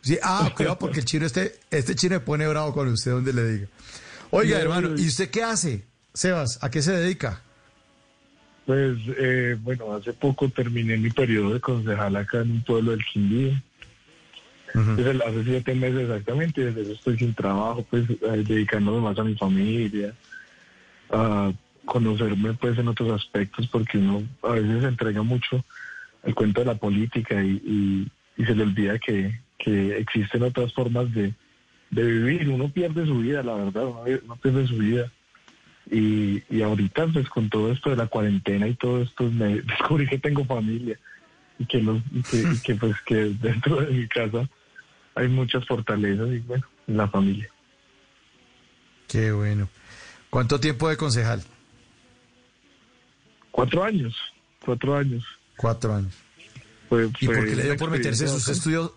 Sí, 0.00 0.18
ah, 0.22 0.52
cuidado 0.54 0.78
porque 0.78 1.00
el 1.00 1.06
chino 1.06 1.24
este, 1.26 1.58
este 1.70 1.94
chino 1.96 2.16
me 2.16 2.20
pone 2.20 2.46
bravo 2.46 2.72
con 2.72 2.86
usted 2.88 3.10
donde 3.10 3.32
le 3.32 3.48
diga. 3.48 3.68
Oiga, 4.30 4.58
No, 4.58 4.62
hermano, 4.62 4.88
no, 4.90 4.98
¿y 4.98 5.08
usted 5.08 5.30
qué 5.30 5.42
hace? 5.42 5.86
Sebas, 6.12 6.58
¿a 6.62 6.70
qué 6.70 6.82
se 6.82 6.92
dedica? 6.92 7.42
Pues 8.66 8.96
eh, 9.18 9.56
bueno, 9.60 9.92
hace 9.94 10.12
poco 10.14 10.48
terminé 10.48 10.96
mi 10.96 11.10
periodo 11.10 11.52
de 11.54 11.60
concejal 11.60 12.16
acá 12.16 12.40
en 12.40 12.50
un 12.52 12.62
pueblo 12.64 12.92
del 12.92 13.04
Quindío. 13.04 13.52
Desde 14.96 15.10
hace 15.24 15.44
siete 15.44 15.74
meses 15.74 16.00
exactamente, 16.02 16.64
desde 16.64 16.82
eso 16.82 16.92
estoy 16.92 17.18
sin 17.18 17.34
trabajo, 17.34 17.86
pues 17.90 18.08
eh, 18.10 18.44
dedicándome 18.46 19.00
más 19.00 19.18
a 19.18 19.24
mi 19.24 19.34
familia, 19.36 20.14
a 21.10 21.52
conocerme 21.84 22.54
pues 22.54 22.78
en 22.78 22.88
otros 22.88 23.12
aspectos, 23.12 23.68
porque 23.68 23.98
uno 23.98 24.22
a 24.42 24.52
veces 24.52 24.80
se 24.82 24.88
entrega 24.88 25.22
mucho 25.22 25.64
al 26.24 26.34
cuento 26.34 26.60
de 26.60 26.66
la 26.66 26.74
política 26.76 27.42
y, 27.42 27.50
y- 27.64 28.08
y 28.36 28.44
se 28.46 28.54
le 28.54 28.64
olvida 28.64 28.98
que, 28.98 29.38
que 29.58 29.96
existen 29.98 30.42
otras 30.42 30.72
formas 30.72 31.12
de, 31.14 31.32
de 31.90 32.02
vivir. 32.04 32.48
Uno 32.48 32.68
pierde 32.68 33.06
su 33.06 33.18
vida, 33.18 33.42
la 33.44 33.54
verdad, 33.54 33.86
uno, 33.86 34.02
uno 34.24 34.36
pierde 34.36 34.66
su 34.66 34.76
vida. 34.76 35.12
Y, 35.90 36.42
y 36.48 36.62
ahorita, 36.62 37.08
pues 37.08 37.28
con 37.28 37.50
todo 37.50 37.70
esto 37.70 37.90
de 37.90 37.96
la 37.96 38.06
cuarentena 38.06 38.66
y 38.66 38.74
todo 38.74 39.02
esto, 39.02 39.24
me 39.24 39.60
descubrí 39.62 40.06
que 40.06 40.18
tengo 40.18 40.44
familia 40.44 40.98
y 41.58 41.66
que, 41.66 41.80
los, 41.80 42.02
y 42.10 42.22
que, 42.22 42.36
y 42.38 42.58
que, 42.58 42.74
pues 42.74 42.96
que 43.06 43.14
dentro 43.40 43.80
de 43.80 43.92
mi 43.92 44.08
casa 44.08 44.48
hay 45.14 45.28
muchas 45.28 45.64
fortalezas 45.66 46.28
y 46.28 46.38
bueno, 46.40 46.66
la 46.86 47.08
familia. 47.08 47.48
Qué 49.08 49.32
bueno. 49.32 49.68
¿Cuánto 50.30 50.58
tiempo 50.58 50.88
de 50.88 50.96
concejal? 50.96 51.42
Cuatro 53.50 53.84
años, 53.84 54.16
cuatro 54.64 54.96
años. 54.96 55.24
Cuatro 55.56 55.94
años. 55.94 56.12
Fue, 56.88 57.08
¿Y 57.20 57.26
por 57.26 57.44
qué 57.44 57.54
le 57.54 57.62
dio 57.62 57.76
por 57.76 57.90
meterse? 57.90 58.24
¿Usted 58.24 58.52
estudió, 58.52 58.92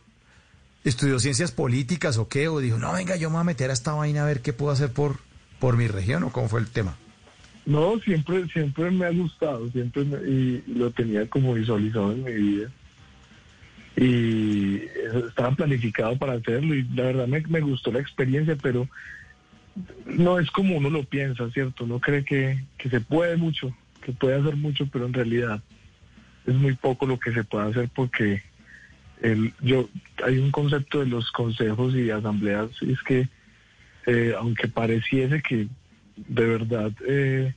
estudió 0.83 1.19
ciencias 1.19 1.51
políticas 1.51 2.17
o 2.17 2.27
qué? 2.27 2.47
¿O 2.47 2.59
dijo, 2.59 2.79
no, 2.79 2.91
venga, 2.93 3.15
yo 3.17 3.29
me 3.29 3.35
voy 3.35 3.41
a 3.41 3.43
meter 3.43 3.69
a 3.69 3.73
esta 3.73 3.93
vaina 3.93 4.23
a 4.23 4.25
ver 4.25 4.41
qué 4.41 4.53
puedo 4.53 4.71
hacer 4.71 4.91
por, 4.91 5.19
por 5.59 5.77
mi 5.77 5.87
región? 5.87 6.23
¿O 6.23 6.31
cómo 6.31 6.47
fue 6.49 6.59
el 6.59 6.67
tema? 6.67 6.95
No, 7.65 7.99
siempre, 7.99 8.47
siempre 8.47 8.89
me 8.91 9.05
ha 9.05 9.11
gustado, 9.11 9.69
siempre 9.71 10.05
me- 10.05 10.17
y 10.29 10.63
lo 10.67 10.91
tenía 10.91 11.29
como 11.29 11.53
visualizado 11.53 12.13
en 12.13 12.23
mi 12.23 12.31
vida. 12.33 12.69
Y 13.97 14.81
estaba 15.27 15.51
planificado 15.51 16.15
para 16.17 16.33
hacerlo 16.33 16.75
y 16.75 16.83
la 16.83 17.03
verdad 17.03 17.27
me, 17.27 17.41
me 17.41 17.61
gustó 17.61 17.91
la 17.91 17.99
experiencia, 17.99 18.55
pero 18.61 18.87
no 20.05 20.39
es 20.39 20.49
como 20.51 20.77
uno 20.77 20.89
lo 20.89 21.03
piensa, 21.03 21.49
¿cierto? 21.51 21.83
Uno 21.83 21.99
cree 21.99 22.23
que, 22.23 22.63
que 22.77 22.89
se 22.89 23.01
puede 23.01 23.37
mucho, 23.37 23.75
que 24.03 24.11
puede 24.11 24.35
hacer 24.39 24.55
mucho, 24.55 24.87
pero 24.87 25.05
en 25.05 25.13
realidad 25.13 25.61
es 26.45 26.55
muy 26.55 26.75
poco 26.75 27.05
lo 27.05 27.19
que 27.19 27.33
se 27.33 27.43
puede 27.43 27.69
hacer 27.69 27.89
porque 27.93 28.43
el, 29.21 29.53
yo 29.61 29.89
hay 30.23 30.37
un 30.37 30.51
concepto 30.51 30.99
de 30.99 31.07
los 31.07 31.31
consejos 31.31 31.95
y 31.95 32.09
asambleas, 32.11 32.69
y 32.81 32.93
es 32.93 33.01
que 33.01 33.27
eh, 34.07 34.33
aunque 34.37 34.67
pareciese 34.67 35.41
que 35.41 35.67
de 36.15 36.45
verdad 36.45 36.91
eh, 37.07 37.53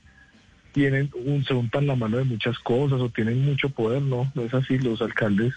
tienen 0.73 1.11
un, 1.15 1.45
se 1.45 1.55
untan 1.55 1.87
la 1.87 1.95
mano 1.95 2.19
de 2.19 2.25
muchas 2.25 2.59
cosas 2.59 3.01
o 3.01 3.09
tienen 3.09 3.43
mucho 3.45 3.71
poder, 3.71 4.03
no, 4.03 4.31
no 4.35 4.43
es 4.43 4.53
así, 4.53 4.77
los 4.79 5.01
alcaldes 5.01 5.55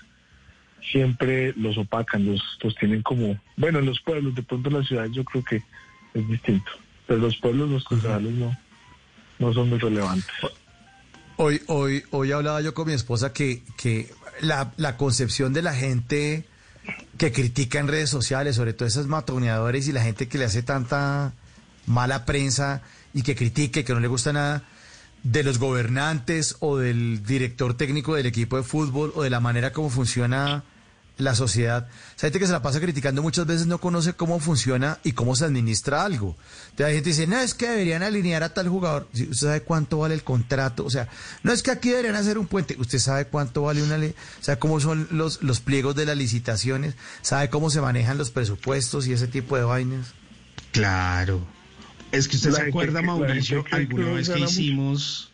siempre 0.92 1.54
los 1.58 1.78
opacan, 1.78 2.26
los, 2.26 2.42
los 2.62 2.76
tienen 2.76 3.02
como, 3.02 3.40
bueno, 3.58 3.80
en 3.80 3.88
los 3.88 4.00
pueblos, 4.02 4.36
de 4.36 4.44
pronto 4.44 4.70
en 4.70 4.76
las 4.78 4.88
ciudades 4.88 5.12
yo 5.14 5.24
creo 5.24 5.44
que 5.44 5.64
es 6.14 6.28
distinto, 6.28 6.72
pero 7.08 7.20
los 7.20 7.38
pueblos, 7.38 7.70
los 7.70 7.84
concejales 7.84 8.32
no, 8.34 8.56
no 9.40 9.54
son 9.54 9.70
muy 9.70 9.80
relevantes. 9.80 10.30
Hoy, 11.38 11.60
hoy, 11.68 12.04
hoy 12.12 12.32
hablaba 12.32 12.62
yo 12.62 12.74
con 12.74 12.88
mi 12.88 12.94
esposa 12.94 13.34
que, 13.34 13.64
que 13.78 14.10
la, 14.42 14.74
la 14.78 14.98
concepción 14.98 15.54
de 15.54 15.64
la 15.64 15.74
gente 15.74 16.46
que 17.18 17.32
critica 17.32 17.80
en 17.80 17.88
redes 17.88 18.10
sociales, 18.10 18.56
sobre 18.56 18.74
todo 18.74 18.88
esos 18.88 19.08
matoneadores 19.08 19.88
y 19.88 19.92
la 19.92 20.03
gente 20.03 20.28
que 20.28 20.38
le 20.38 20.45
hace 20.45 20.64
tanta 20.64 21.34
mala 21.86 22.26
prensa 22.26 22.82
y 23.14 23.22
que 23.24 23.36
critique, 23.36 23.84
que 23.84 23.94
no 23.94 24.00
le 24.00 24.08
gusta 24.08 24.34
nada, 24.34 24.64
de 25.24 25.44
los 25.44 25.58
gobernantes 25.58 26.58
o 26.60 26.78
del 26.78 27.24
director 27.24 27.76
técnico 27.76 28.16
del 28.16 28.26
equipo 28.26 28.58
de 28.58 28.64
fútbol 28.64 29.14
o 29.16 29.24
de 29.24 29.30
la 29.30 29.40
manera 29.40 29.72
como 29.72 29.90
funciona 29.90 30.64
la 31.17 31.35
sociedad. 31.35 31.83
O 32.16 32.19
sea, 32.19 32.27
gente 32.27 32.40
que 32.40 32.48
se 32.48 32.51
la 32.53 32.61
pasa 32.64 32.80
criticando 32.80 33.22
muchas 33.22 33.45
veces 33.45 33.67
no 33.67 33.77
conoce 33.80 34.14
cómo 34.14 34.40
funciona 34.40 34.98
y 35.03 35.11
cómo 35.11 35.35
se 35.35 35.45
administra 35.45 36.03
algo. 36.03 36.35
Entonces 36.72 36.85
hay 36.88 36.93
gente 36.95 37.09
que 37.11 37.16
dice, 37.16 37.27
no, 37.27 37.38
es 37.40 37.53
que 37.53 37.69
deberían 37.69 38.01
alinear 38.03 38.42
a 38.43 38.53
tal 38.53 38.67
jugador. 38.67 39.08
¿Usted 39.14 39.33
sabe 39.33 39.61
cuánto 39.61 40.00
vale 40.00 40.16
el 40.16 40.24
contrato? 40.24 40.83
O 40.85 40.90
sea, 40.90 41.08
no 41.43 41.51
es 41.51 41.61
que 41.61 41.69
aquí 41.72 41.90
deberían 41.90 42.16
hacer 42.16 42.38
un 42.40 42.48
puente. 42.48 42.75
¿Usted 42.80 42.98
sabe 43.00 43.25
cuánto 43.25 43.61
vale 43.64 43.83
una 43.83 43.98
ley? 43.98 44.16
O 44.40 44.43
sea, 44.43 44.58
cómo 44.58 44.80
son 44.80 45.08
los, 45.11 45.43
los 45.43 45.59
pliegos 45.59 45.95
de 45.95 46.06
las 46.08 46.17
licitaciones. 46.17 46.95
¿Sabe 47.22 47.50
cómo 47.50 47.69
se 47.69 47.80
manejan 47.82 48.17
los 48.17 48.32
presupuestos 48.32 49.06
y 49.08 49.14
ese 49.14 49.27
tipo 49.27 49.56
de 49.56 49.64
vainas? 49.64 50.08
Claro. 50.72 51.45
Es 52.11 52.27
que 52.27 52.38
usted 52.38 52.51
La 52.51 52.58
se 52.58 52.61
acuerda, 52.69 53.00
que- 53.01 53.06
Mauricio, 53.06 53.64
alguna 53.72 54.11
vez 54.14 54.30
que 54.30 54.40
mucho. 54.40 55.30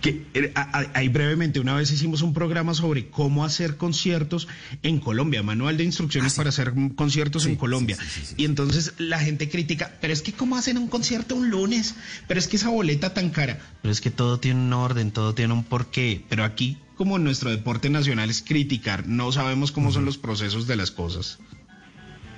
Que, 0.00 0.24
eh, 0.34 0.52
ahí 0.94 1.08
brevemente, 1.08 1.58
una 1.58 1.74
vez 1.74 1.90
hicimos 1.90 2.22
un 2.22 2.32
programa 2.32 2.72
sobre 2.74 3.08
cómo 3.08 3.44
hacer 3.44 3.76
conciertos 3.76 4.46
en 4.82 5.00
Colombia, 5.00 5.42
manual 5.42 5.76
de 5.76 5.84
instrucciones 5.84 6.34
para 6.34 6.50
hacer 6.50 6.72
conciertos 6.94 7.46
en 7.46 7.56
Colombia. 7.56 7.96
Y 8.36 8.44
entonces 8.44 8.94
la 8.98 9.18
gente 9.18 9.48
critica, 9.48 9.92
pero 10.00 10.12
es 10.12 10.22
que 10.22 10.32
cómo 10.32 10.56
hacen 10.56 10.78
un 10.78 10.88
concierto 10.88 11.34
un 11.34 11.50
lunes, 11.50 11.96
pero 12.28 12.38
es 12.38 12.46
que 12.46 12.56
esa 12.56 12.68
boleta 12.68 13.12
tan 13.12 13.30
cara, 13.30 13.58
pero 13.82 13.90
es 13.90 14.00
que 14.00 14.10
todo 14.10 14.38
tiene 14.38 14.60
un 14.60 14.72
orden, 14.72 15.10
todo 15.10 15.34
tiene 15.34 15.52
un 15.52 15.64
porqué, 15.64 16.24
pero 16.28 16.44
aquí 16.44 16.78
como 16.98 17.18
nuestro 17.18 17.50
deporte 17.50 17.90
nacional 17.90 18.28
es 18.28 18.42
criticar, 18.42 19.06
no 19.06 19.30
sabemos 19.30 19.70
cómo 19.72 19.92
son 19.92 20.04
los 20.04 20.18
procesos 20.18 20.66
de 20.66 20.76
las 20.76 20.90
cosas. 20.90 21.38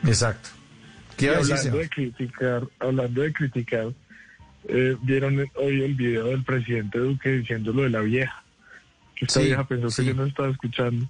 Exacto. 0.04 0.50
Decir, 1.16 1.30
hablando 1.30 1.78
de 1.78 1.88
criticar, 1.88 2.68
hablando 2.78 3.22
de 3.22 3.32
criticar, 3.32 3.92
eh, 4.68 4.96
vieron 5.02 5.38
hoy 5.56 5.82
el 5.82 5.94
video 5.94 6.26
del 6.26 6.44
presidente 6.44 6.98
Duque 6.98 7.30
diciendo 7.30 7.72
lo 7.72 7.82
de 7.82 7.90
la 7.90 8.00
vieja, 8.00 8.42
Esta 9.16 9.40
Sí, 9.40 9.46
vieja 9.46 9.66
pensó 9.66 9.90
sí. 9.90 10.02
que 10.02 10.08
yo 10.08 10.14
no 10.14 10.24
estaba 10.26 10.48
escuchando. 10.50 11.06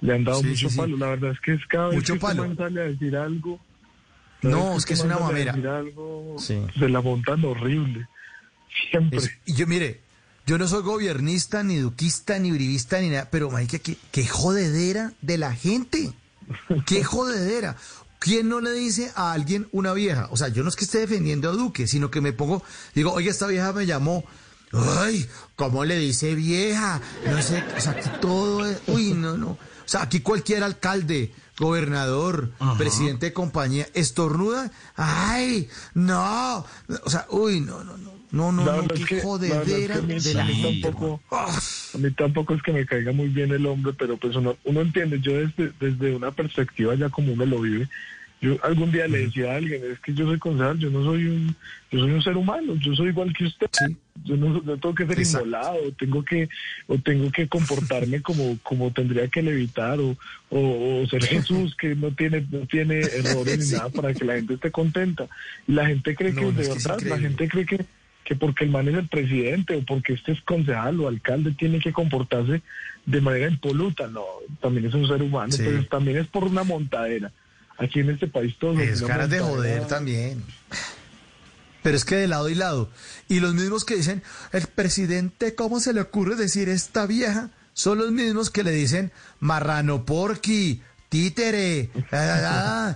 Le 0.00 0.14
han 0.14 0.24
dado 0.24 0.40
Sí, 0.40 0.46
mucho 0.48 0.68
palo. 0.76 0.96
La 0.98 1.06
verdad 1.08 1.30
es 1.32 1.40
que 1.40 1.54
es 1.54 1.66
cada 1.66 1.86
vez 1.88 1.96
Mucho 1.96 2.14
que 2.14 2.20
palo. 2.20 2.54
sale 2.54 2.80
a 2.80 2.84
decir 2.84 3.16
algo. 3.16 3.58
No, 4.42 4.76
es 4.76 4.84
que 4.84 4.92
es 4.94 5.00
una 5.00 5.18
mamera. 5.18 5.52
decir 5.52 5.68
algo. 5.68 6.36
Se 6.38 6.88
la 6.88 7.00
montan 7.00 7.44
horrible. 7.44 8.06
Siempre. 8.90 9.18
Es- 9.18 9.30
y 9.46 9.54
yo, 9.54 9.66
mire, 9.66 10.00
yo 10.46 10.58
no 10.58 10.68
soy 10.68 10.82
gobiernista, 10.82 11.62
ni 11.62 11.76
duquista, 11.78 12.38
ni 12.38 12.50
brivista, 12.52 13.00
ni 13.00 13.08
nada, 13.08 13.28
pero, 13.30 13.50
marica, 13.50 13.78
qué, 13.78 13.96
qué 14.12 14.26
jodedera 14.26 15.12
de 15.22 15.38
la 15.38 15.54
gente. 15.54 16.12
Qué 16.86 17.02
jodedera. 17.02 17.76
¿Quién 18.26 18.48
no 18.48 18.60
le 18.60 18.72
dice 18.72 19.12
a 19.14 19.30
alguien 19.32 19.68
una 19.70 19.92
vieja? 19.92 20.26
O 20.32 20.36
sea, 20.36 20.48
yo 20.48 20.64
no 20.64 20.68
es 20.68 20.74
que 20.74 20.84
esté 20.84 20.98
defendiendo 20.98 21.48
a 21.48 21.52
Duque, 21.52 21.86
sino 21.86 22.10
que 22.10 22.20
me 22.20 22.32
pongo, 22.32 22.60
digo, 22.92 23.12
oye, 23.12 23.30
esta 23.30 23.46
vieja 23.46 23.72
me 23.72 23.86
llamó. 23.86 24.24
Ay, 24.72 25.24
¿cómo 25.54 25.84
le 25.84 25.96
dice 25.96 26.34
vieja? 26.34 27.00
No 27.30 27.40
sé, 27.40 27.62
o 27.76 27.80
sea, 27.80 27.92
aquí 27.92 28.08
todo 28.20 28.66
es, 28.66 28.78
uy, 28.88 29.14
no, 29.14 29.36
no. 29.38 29.50
O 29.50 29.58
sea, 29.88 30.02
aquí 30.02 30.18
cualquier 30.20 30.64
alcalde, 30.64 31.32
gobernador, 31.56 32.50
presidente 32.76 33.26
de 33.26 33.32
compañía, 33.32 33.86
estornuda. 33.94 34.72
Ay, 34.96 35.68
no. 35.94 36.66
O 37.04 37.08
sea, 37.10 37.26
uy, 37.30 37.60
no, 37.60 37.84
no, 37.84 37.96
no. 37.96 38.16
No, 38.32 38.50
no, 38.50 38.66
La 38.66 38.76
no, 38.78 38.82
es 38.92 39.04
qué 39.04 39.04
que- 39.04 39.22
la 39.22 39.38
verdad 39.38 39.62
es 39.62 39.68
jodedera 39.68 39.94
que 39.94 40.00
a 40.00 40.02
mí- 40.02 40.18
de 40.20 40.30
a 40.32 40.34
la 40.34 40.44
mí 40.46 40.54
gente. 40.54 40.80
tampoco, 40.90 41.20
a 41.30 41.98
mí 41.98 42.10
tampoco 42.10 42.54
es 42.54 42.62
que 42.62 42.72
me 42.72 42.84
caiga 42.84 43.12
muy 43.12 43.28
bien 43.28 43.52
el 43.52 43.64
hombre, 43.66 43.92
pero 43.96 44.16
pues 44.16 44.34
uno, 44.34 44.56
uno 44.64 44.80
entiende, 44.80 45.20
yo 45.20 45.32
desde, 45.32 45.72
desde 45.78 46.14
una 46.16 46.32
perspectiva 46.32 46.96
ya 46.96 47.08
como 47.08 47.32
uno 47.32 47.46
lo 47.46 47.60
vive, 47.60 47.88
yo 48.40 48.58
algún 48.64 48.92
día 48.92 49.08
le 49.08 49.26
decía 49.26 49.52
a 49.52 49.56
alguien, 49.56 49.82
es 49.90 49.98
que 50.00 50.12
yo 50.12 50.26
soy 50.26 50.38
concejal, 50.38 50.78
yo 50.78 50.90
no 50.90 51.02
soy 51.04 51.24
un, 51.26 51.56
yo 51.90 52.00
soy 52.00 52.10
un 52.10 52.22
ser 52.22 52.36
humano, 52.36 52.74
yo 52.76 52.94
soy 52.94 53.08
igual 53.08 53.32
que 53.32 53.44
usted, 53.46 53.68
yo 54.24 54.36
no, 54.36 54.60
no 54.62 54.76
tengo 54.76 54.94
que 54.94 55.06
ser 55.06 55.18
Exacto. 55.18 55.46
inmolado, 55.46 55.78
tengo 55.98 56.22
que, 56.24 56.48
o 56.86 56.98
tengo 56.98 57.30
que 57.30 57.48
comportarme 57.48 58.20
como, 58.20 58.58
como 58.62 58.90
tendría 58.92 59.28
que 59.28 59.42
levitar, 59.42 59.98
o, 60.00 60.16
o, 60.50 61.02
o 61.02 61.06
ser 61.08 61.24
Jesús 61.24 61.74
que 61.76 61.94
no 61.94 62.10
tiene, 62.12 62.46
no 62.50 62.66
tiene 62.66 63.00
errores 63.00 63.58
ni 63.58 63.76
nada 63.76 63.88
para 63.88 64.12
que 64.12 64.24
la 64.24 64.34
gente 64.34 64.54
esté 64.54 64.70
contenta. 64.70 65.26
Y 65.66 65.72
la 65.72 65.86
gente 65.86 66.14
cree 66.14 66.32
No, 66.32 66.40
que 66.40 66.46
no, 66.46 66.52
de 66.52 66.68
verdad, 66.68 67.00
la 67.02 67.18
gente 67.18 67.48
cree 67.48 67.66
que 67.66 67.84
que 68.26 68.34
porque 68.34 68.64
el 68.64 68.70
man 68.70 68.88
es 68.88 68.96
el 68.96 69.06
presidente 69.06 69.76
o 69.76 69.82
porque 69.82 70.14
este 70.14 70.32
es 70.32 70.40
concejal 70.40 70.98
o 70.98 71.06
alcalde 71.06 71.52
tiene 71.52 71.78
que 71.78 71.92
comportarse 71.92 72.60
de 73.06 73.20
manera 73.20 73.48
impoluta. 73.48 74.08
No, 74.08 74.24
también 74.60 74.86
es 74.86 74.94
un 74.94 75.06
ser 75.06 75.22
humano, 75.22 75.52
Sí. 75.52 75.62
pero 75.64 75.84
también 75.86 76.16
es 76.16 76.26
por 76.26 76.42
una 76.42 76.64
montadera. 76.64 77.30
Aquí 77.78 78.00
en 78.00 78.10
este 78.10 78.26
país 78.28 78.54
todos 78.58 78.78
Es 78.80 79.02
ganas 79.02 79.28
de 79.30 79.38
joder 79.40 79.86
también. 79.86 80.42
Pero 81.82 81.96
es 81.96 82.04
que 82.04 82.16
de 82.16 82.26
lado 82.26 82.48
y 82.48 82.54
lado. 82.54 82.90
Y 83.28 83.40
los 83.40 83.54
mismos 83.54 83.84
que 83.84 83.96
dicen, 83.96 84.22
el 84.52 84.66
presidente, 84.66 85.54
¿cómo 85.54 85.78
se 85.78 85.92
le 85.92 86.00
ocurre 86.00 86.34
decir 86.34 86.68
esta 86.68 87.06
vieja? 87.06 87.50
Son 87.74 87.98
los 87.98 88.10
mismos 88.10 88.50
que 88.50 88.64
le 88.64 88.72
dicen 88.72 89.12
marrano 89.38 90.04
porqui, 90.04 90.80
títere, 91.10 91.90
ah, 92.10 92.16
ah, 92.16 92.40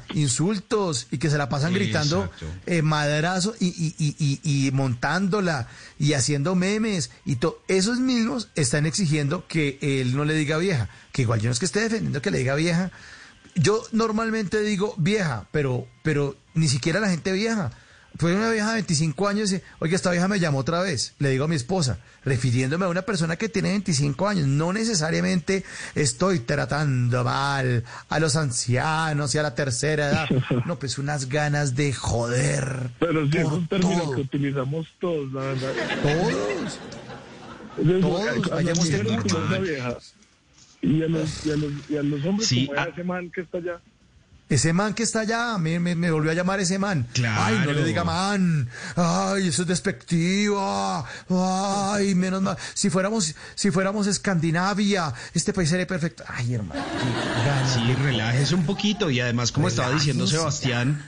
ah, 0.01 0.03
insultos, 0.15 1.07
y 1.13 1.19
que 1.19 1.31
se 1.31 1.39
la 1.39 1.49
pasan 1.49 1.73
gritando 1.73 2.29
eh, 2.67 2.83
madrazo 2.83 3.55
y, 3.61 3.67
y, 3.69 3.95
y, 3.99 4.41
y- 4.43 4.67
y 4.67 4.71
montándola 4.73 5.69
y 5.99 6.15
haciendo 6.15 6.57
memes. 6.57 7.11
Y 7.25 7.37
to- 7.37 7.63
esos 7.69 8.01
mismos 8.01 8.49
están 8.57 8.87
exigiendo 8.87 9.47
que 9.47 9.79
él 9.83 10.17
no 10.17 10.25
le 10.25 10.35
diga 10.35 10.57
vieja. 10.59 10.89
Que 11.13 11.23
igual 11.23 11.41
yo 11.41 11.49
no 11.49 11.53
es 11.53 11.61
que 11.61 11.67
esté 11.67 11.81
defendiendo 11.81 12.21
que 12.23 12.31
le 12.33 12.39
diga 12.39 12.55
vieja. 12.57 12.91
Yo 13.63 13.83
normalmente 13.93 14.63
digo 14.63 14.95
vieja, 14.97 15.47
pero, 15.51 15.87
pero 16.03 16.37
ni 16.55 16.69
siquiera 16.69 17.01
la 17.01 17.11
gente 17.11 17.33
vieja. 17.33 17.71
Fue 18.19 18.35
una 18.35 18.51
vieja 18.51 18.69
de 18.69 18.75
25 18.75 19.29
años 19.29 19.51
y 19.51 19.55
dice, 19.55 19.65
oye, 19.79 19.95
esta 19.95 20.11
vieja 20.11 20.27
me 20.29 20.41
llamó 20.41 20.59
otra 20.59 20.81
vez. 20.81 21.15
Le 21.19 21.31
digo 21.31 21.45
a 21.45 21.49
mi 21.49 21.55
esposa, 21.55 22.01
refiriéndome 22.25 22.85
a 22.85 22.89
una 22.89 23.03
persona 23.03 23.37
que 23.37 23.49
tiene 23.49 23.71
25 23.71 24.29
años. 24.29 24.47
No 24.49 24.73
necesariamente 24.73 25.65
estoy 25.95 26.41
tratando 26.41 27.23
mal 27.23 27.85
a 28.09 28.19
los 28.19 28.35
ancianos 28.37 29.35
y 29.35 29.39
a 29.39 29.43
la 29.43 29.55
tercera 29.55 30.11
edad. 30.11 30.29
No, 30.67 30.79
pues 30.79 30.99
unas 30.99 31.29
ganas 31.29 31.75
de 31.77 31.93
joder. 31.93 32.91
Pero 32.99 33.27
sí, 33.31 33.39
es 33.39 33.45
un 33.45 33.69
término 33.69 34.03
todo. 34.03 34.15
que 34.17 34.21
utilizamos 34.23 34.87
todos, 35.01 35.33
la 35.33 35.41
verdad. 35.41 35.73
Todos. 36.03 36.79
Todos, 38.01 38.51
vayamos 38.51 38.89
de 38.89 39.83
Y 40.83 41.03
a 41.03 41.09
los, 41.09 41.47
y 41.47 41.51
a 41.53 41.57
los, 41.57 41.73
y 41.89 41.97
a 41.97 42.03
los 42.03 42.25
hombres 42.25 42.49
Sí, 42.49 42.67
como 42.67 42.81
ah. 42.81 42.89
ese 42.93 43.05
man 43.05 43.31
que 43.31 43.43
está 43.43 43.59
allá. 43.59 43.81
Ese 44.49 44.73
man 44.73 44.95
que 44.95 45.05
está 45.05 45.21
allá, 45.21 45.59
me, 45.59 45.79
me, 45.79 45.95
me 45.95 46.11
volvió 46.11 46.33
a 46.33 46.35
llamar 46.35 46.59
ese 46.59 46.77
man. 46.77 47.07
Claro. 47.13 47.41
Ay, 47.41 47.67
no 47.67 47.73
le 47.73 47.85
diga 47.85 48.03
man. 48.03 48.69
Ay, 48.97 49.47
eso 49.47 49.63
es 49.63 49.69
despectivo. 49.69 51.07
Ay, 51.29 52.17
menos 52.17 52.43
mal. 52.43 52.57
Si 52.75 52.91
fuéramos, 52.91 53.37
si 53.55 53.71
fuéramos 53.71 54.09
Escandinavia, 54.09 55.15
este 55.35 55.53
país 55.53 55.69
sería 55.69 55.87
perfecto. 55.87 56.25
Ay, 56.27 56.55
hermano. 56.55 56.83
Sí, 57.73 57.95
relájese 58.03 58.57
un 58.57 58.67
poquito 58.67 59.09
y 59.09 59.21
además, 59.21 59.53
como 59.53 59.69
estaba 59.69 59.93
diciendo 59.93 60.27
Sebastián, 60.27 61.01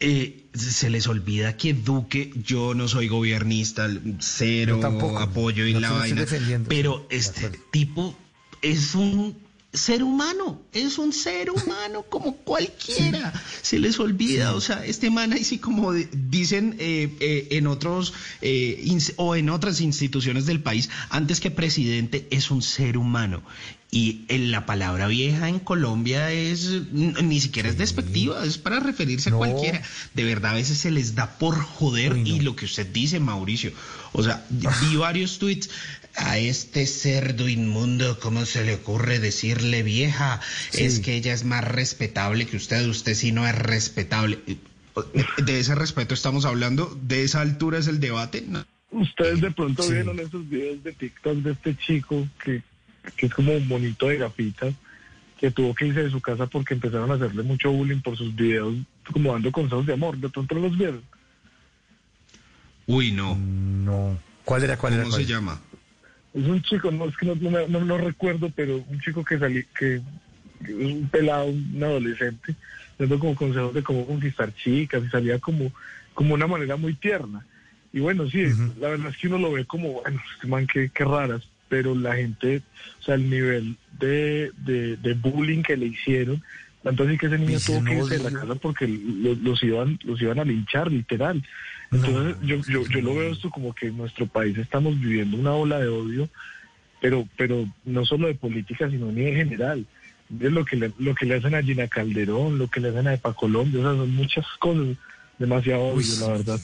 eh, 0.00 0.44
se 0.52 0.90
les 0.90 1.06
olvida 1.06 1.56
que 1.56 1.72
Duque, 1.72 2.30
yo 2.44 2.74
no 2.74 2.88
soy 2.88 3.08
gobiernista, 3.08 3.88
cero 4.18 4.76
Yo 4.76 4.80
tampoco. 4.80 5.18
apoyo 5.18 5.66
y 5.66 5.72
No 5.72 5.80
la 5.80 5.92
vaina, 5.92 6.26
pero 6.68 7.06
este 7.08 7.48
tipo 7.70 8.14
es 8.62 8.94
un 8.94 9.36
ser 9.72 10.02
humano, 10.02 10.60
es 10.72 10.98
un 10.98 11.12
ser 11.12 11.48
humano 11.48 12.02
como 12.08 12.34
cualquiera, 12.38 13.32
se 13.62 13.78
les 13.78 14.00
olvida, 14.00 14.54
o 14.56 14.60
sea, 14.60 14.84
este 14.84 15.10
man 15.10 15.32
ahí 15.32 15.44
sí 15.44 15.58
como 15.58 15.92
de- 15.92 16.08
dicen 16.12 16.74
eh, 16.80 17.08
eh, 17.20 17.46
en 17.52 17.68
otros 17.68 18.12
eh, 18.42 18.98
o 19.16 19.36
en 19.36 19.48
otras 19.48 19.80
instituciones 19.80 20.46
del 20.46 20.60
país, 20.60 20.90
antes 21.08 21.38
que 21.38 21.52
presidente 21.52 22.26
es 22.32 22.50
un 22.50 22.62
ser 22.62 22.96
humano. 22.96 23.42
Y 23.92 24.24
en 24.28 24.52
la 24.52 24.66
palabra 24.66 25.08
vieja 25.08 25.48
en 25.48 25.58
Colombia 25.58 26.30
es 26.30 26.70
ni 26.92 27.40
siquiera 27.40 27.68
es 27.68 27.76
despectiva, 27.76 28.44
es 28.44 28.56
para 28.56 28.78
referirse 28.78 29.30
No. 29.30 29.36
a 29.36 29.38
cualquiera. 29.38 29.82
De 30.14 30.22
verdad 30.22 30.52
a 30.52 30.54
veces 30.54 30.78
se 30.78 30.92
les 30.92 31.16
da 31.16 31.38
por 31.40 31.58
joder 31.60 32.12
Uy, 32.12 32.20
no. 32.22 32.28
y 32.36 32.40
lo 32.40 32.54
que 32.54 32.66
usted 32.66 32.86
dice, 32.86 33.18
Mauricio. 33.18 33.72
O 34.12 34.22
sea, 34.22 34.46
vi 34.48 34.94
varios 34.94 35.40
tweets 35.40 35.70
a 36.16 36.38
este 36.38 36.86
cerdo 36.86 37.48
inmundo, 37.48 38.18
¿cómo 38.20 38.44
se 38.44 38.64
le 38.64 38.74
ocurre 38.74 39.18
decirle 39.18 39.82
vieja? 39.82 40.40
Sí. 40.70 40.84
Es 40.84 41.00
que 41.00 41.14
ella 41.14 41.32
es 41.32 41.44
más 41.44 41.64
respetable 41.64 42.46
que 42.46 42.56
usted, 42.56 42.86
usted 42.86 43.14
sí 43.14 43.32
no 43.32 43.46
es 43.46 43.54
respetable. 43.56 44.38
De 45.44 45.60
ese 45.60 45.74
respeto 45.74 46.14
estamos 46.14 46.44
hablando, 46.44 46.98
de 47.02 47.22
esa 47.24 47.40
altura 47.40 47.78
es 47.78 47.86
el 47.86 48.00
debate. 48.00 48.44
¿no? 48.46 48.64
Ustedes 48.90 49.40
de 49.40 49.50
pronto 49.52 49.82
Sí. 49.82 49.92
vieron 49.92 50.18
esos 50.18 50.48
videos 50.48 50.82
de 50.82 50.92
TikTok 50.92 51.36
de 51.38 51.52
este 51.52 51.76
chico 51.76 52.26
que, 52.42 52.62
que 53.16 53.26
es 53.26 53.32
como 53.34 53.52
un 53.54 53.66
monito 53.68 54.08
de 54.08 54.18
gafitas 54.18 54.74
que 55.38 55.50
tuvo 55.50 55.74
que 55.74 55.86
irse 55.86 56.02
de 56.02 56.10
su 56.10 56.20
casa 56.20 56.46
porque 56.46 56.74
empezaron 56.74 57.10
a 57.10 57.14
hacerle 57.14 57.42
mucho 57.42 57.70
bullying 57.70 58.00
por 58.00 58.14
sus 58.16 58.34
videos 58.34 58.74
como 59.10 59.32
dando 59.32 59.50
consejos 59.50 59.86
de 59.86 59.94
amor. 59.94 60.18
De 60.18 60.28
pronto 60.28 60.54
los 60.56 60.76
vieron. 60.76 61.02
Uy, 62.86 63.12
no. 63.12 63.36
No. 63.36 64.18
¿Cuál 64.44 64.64
era? 64.64 64.76
¿Cuál 64.76 64.94
era? 64.94 65.02
¿Cómo 65.04 65.14
cuál? 65.14 65.24
se 65.24 65.32
llama? 65.32 65.60
Es 66.34 66.46
un 66.46 66.62
chico, 66.62 66.90
no 66.90 67.06
es 67.06 67.16
que 67.16 67.26
no, 67.26 67.34
no, 67.34 67.66
no- 67.68 67.84
no 67.84 67.98
recuerdo, 67.98 68.50
pero 68.54 68.84
un 68.88 69.00
chico 69.00 69.24
que 69.24 69.38
salí, 69.38 69.64
que, 69.78 70.00
que 70.64 70.72
es 70.72 70.94
un 70.94 71.08
pelado, 71.08 71.46
un 71.46 71.82
adolescente, 71.82 72.54
dando 72.98 73.18
como 73.18 73.34
consejos 73.34 73.74
de 73.74 73.82
cómo 73.82 74.06
conquistar 74.06 74.52
chicas 74.54 75.02
y 75.04 75.08
salía 75.08 75.38
como, 75.38 75.72
como 76.14 76.34
una 76.34 76.46
manera 76.46 76.76
muy 76.76 76.94
tierna. 76.94 77.44
Y 77.92 77.98
bueno, 78.00 78.28
sí, 78.30 78.44
la 78.78 78.90
verdad 78.90 79.08
es 79.10 79.16
que 79.16 79.26
uno 79.26 79.38
lo 79.38 79.52
ve 79.52 79.64
como, 79.64 80.00
bueno, 80.02 80.20
este 80.34 80.46
man, 80.46 80.66
qué, 80.72 80.90
qué 80.94 81.04
raras, 81.04 81.42
pero 81.68 81.94
la 81.94 82.14
gente, 82.14 82.62
o 83.00 83.02
sea, 83.02 83.16
el 83.16 83.28
nivel 83.28 83.76
de, 83.98 84.52
de, 84.58 84.96
de 84.98 85.14
bullying 85.14 85.62
que 85.62 85.76
le 85.76 85.86
hicieron, 85.86 86.40
tanto 86.84 87.02
así 87.04 87.18
que 87.18 87.26
ese 87.26 87.38
niño 87.38 87.58
tuvo 87.66 87.84
que 87.84 87.94
irse 88.04 88.14
de 88.18 88.22
la 88.22 88.30
casa 88.40 88.54
porque 88.54 88.86
lo- 88.86 89.34
los 89.34 89.62
iban, 89.64 89.98
los 90.04 90.22
iban 90.22 90.38
a 90.38 90.44
linchar, 90.44 90.90
literal. 90.92 91.42
Entonces, 91.92 92.36
yo, 92.42 92.56
yo, 92.68 92.86
yo 92.86 93.00
lo 93.00 93.14
veo 93.16 93.32
esto 93.32 93.50
como 93.50 93.74
que 93.74 93.88
en 93.88 93.96
nuestro 93.96 94.26
país 94.26 94.56
estamos 94.56 94.98
viviendo 94.98 95.36
una 95.36 95.52
ola 95.52 95.78
de 95.78 95.88
odio, 95.88 96.28
pero, 97.00 97.26
pero 97.36 97.66
no 97.84 98.04
solo 98.04 98.28
de 98.28 98.34
política, 98.34 98.88
sino 98.88 99.08
a 99.08 99.12
nivel 99.12 99.36
general. 99.36 99.86
Es 100.38 100.52
lo 100.52 100.64
que 100.64 100.76
le, 100.76 100.92
lo 100.98 101.14
que 101.14 101.26
le 101.26 101.36
hacen 101.36 101.54
a 101.54 101.62
Gina 101.62 101.88
Calderón, 101.88 102.58
lo 102.58 102.68
que 102.68 102.78
le 102.78 102.90
hacen 102.90 103.08
a 103.08 103.14
Epa 103.14 103.32
Colombia, 103.34 103.80
o 103.80 103.82
sea, 103.82 103.92
son 103.92 104.14
muchas 104.14 104.46
cosas, 104.60 104.96
demasiado 105.38 105.82
odio, 105.82 105.96
Uy, 105.96 106.06
la 106.20 106.28
verdad. 106.28 106.60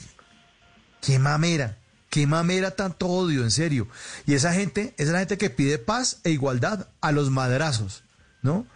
Qué 1.00 1.18
mamera. 1.18 1.76
Qué 2.08 2.26
mamera 2.26 2.70
tanto 2.70 3.08
odio, 3.08 3.42
en 3.42 3.50
serio. 3.50 3.88
Y 4.26 4.34
esa 4.34 4.52
gente, 4.52 4.94
esa 4.96 5.02
es 5.02 5.08
la 5.08 5.18
gente 5.18 5.38
que 5.38 5.50
pide 5.50 5.78
paz 5.78 6.20
e 6.24 6.30
igualdad 6.30 6.88
a 7.00 7.12
los 7.12 7.30
madrazos, 7.30 8.04
¿no? 8.42 8.66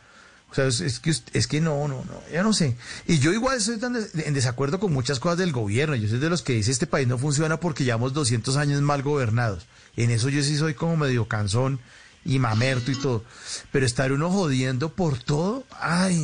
O 0.51 0.55
sea, 0.55 0.67
es, 0.67 0.99
que, 0.99 1.11
es 1.11 1.47
que 1.47 1.61
no, 1.61 1.87
no, 1.87 2.05
no, 2.05 2.23
yo 2.33 2.43
no 2.43 2.53
sé. 2.53 2.77
Y 3.07 3.19
yo 3.21 3.33
igual 3.33 3.59
estoy 3.59 3.79
en 4.25 4.35
desacuerdo 4.35 4.81
con 4.81 4.93
muchas 4.93 5.21
cosas 5.21 5.39
del 5.39 5.53
gobierno. 5.53 5.95
Yo 5.95 6.09
soy 6.09 6.19
de 6.19 6.29
los 6.29 6.43
que 6.43 6.55
dice 6.55 6.73
este 6.73 6.89
país 6.89 7.07
no 7.07 7.19
funciona 7.19 7.61
porque 7.61 7.85
llevamos 7.85 8.13
200 8.13 8.57
años 8.57 8.81
mal 8.83 9.03
gobernados. 9.03 9.67
En 9.97 10.11
eso 10.11 10.29
yo 10.29 10.43
sí 10.43 10.57
soy 10.57 10.75
como 10.75 10.97
medio 10.97 11.29
cansón 11.29 11.79
y 12.25 12.39
mamerto 12.39 12.91
y 12.91 12.97
todo. 12.97 13.25
Pero 13.71 13.87
estar 13.87 14.13
uno 14.13 14.31
jodiendo 14.31 14.93
por 14.95 15.19
todo, 15.19 15.65
ay, 15.79 16.19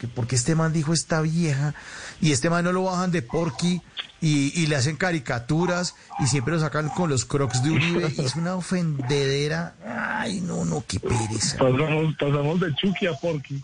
que 0.00 0.08
porque 0.08 0.36
este 0.36 0.54
man 0.54 0.72
dijo 0.72 0.94
esta 0.94 1.20
vieja 1.20 1.74
y 2.20 2.32
este 2.32 2.48
man 2.48 2.64
no 2.64 2.72
lo 2.72 2.84
bajan 2.84 3.10
de 3.10 3.20
porqui 3.20 3.82
y, 4.22 4.58
y 4.60 4.66
le 4.66 4.76
hacen 4.76 4.96
caricaturas 4.96 5.94
y 6.18 6.26
siempre 6.26 6.54
lo 6.54 6.60
sacan 6.60 6.88
con 6.88 7.10
los 7.10 7.26
crocs 7.26 7.62
de 7.62 7.70
Uribe 7.70 8.12
y 8.16 8.24
es 8.24 8.34
una 8.34 8.54
ofendedera. 8.54 9.74
Ay, 9.86 10.40
no, 10.40 10.64
no, 10.64 10.82
qué 10.86 10.98
pereza. 11.00 11.58
Pasamos, 11.58 12.14
pasamos 12.18 12.60
de 12.60 12.74
Chucky 12.74 13.06
a 13.06 13.14
Porky. 13.14 13.62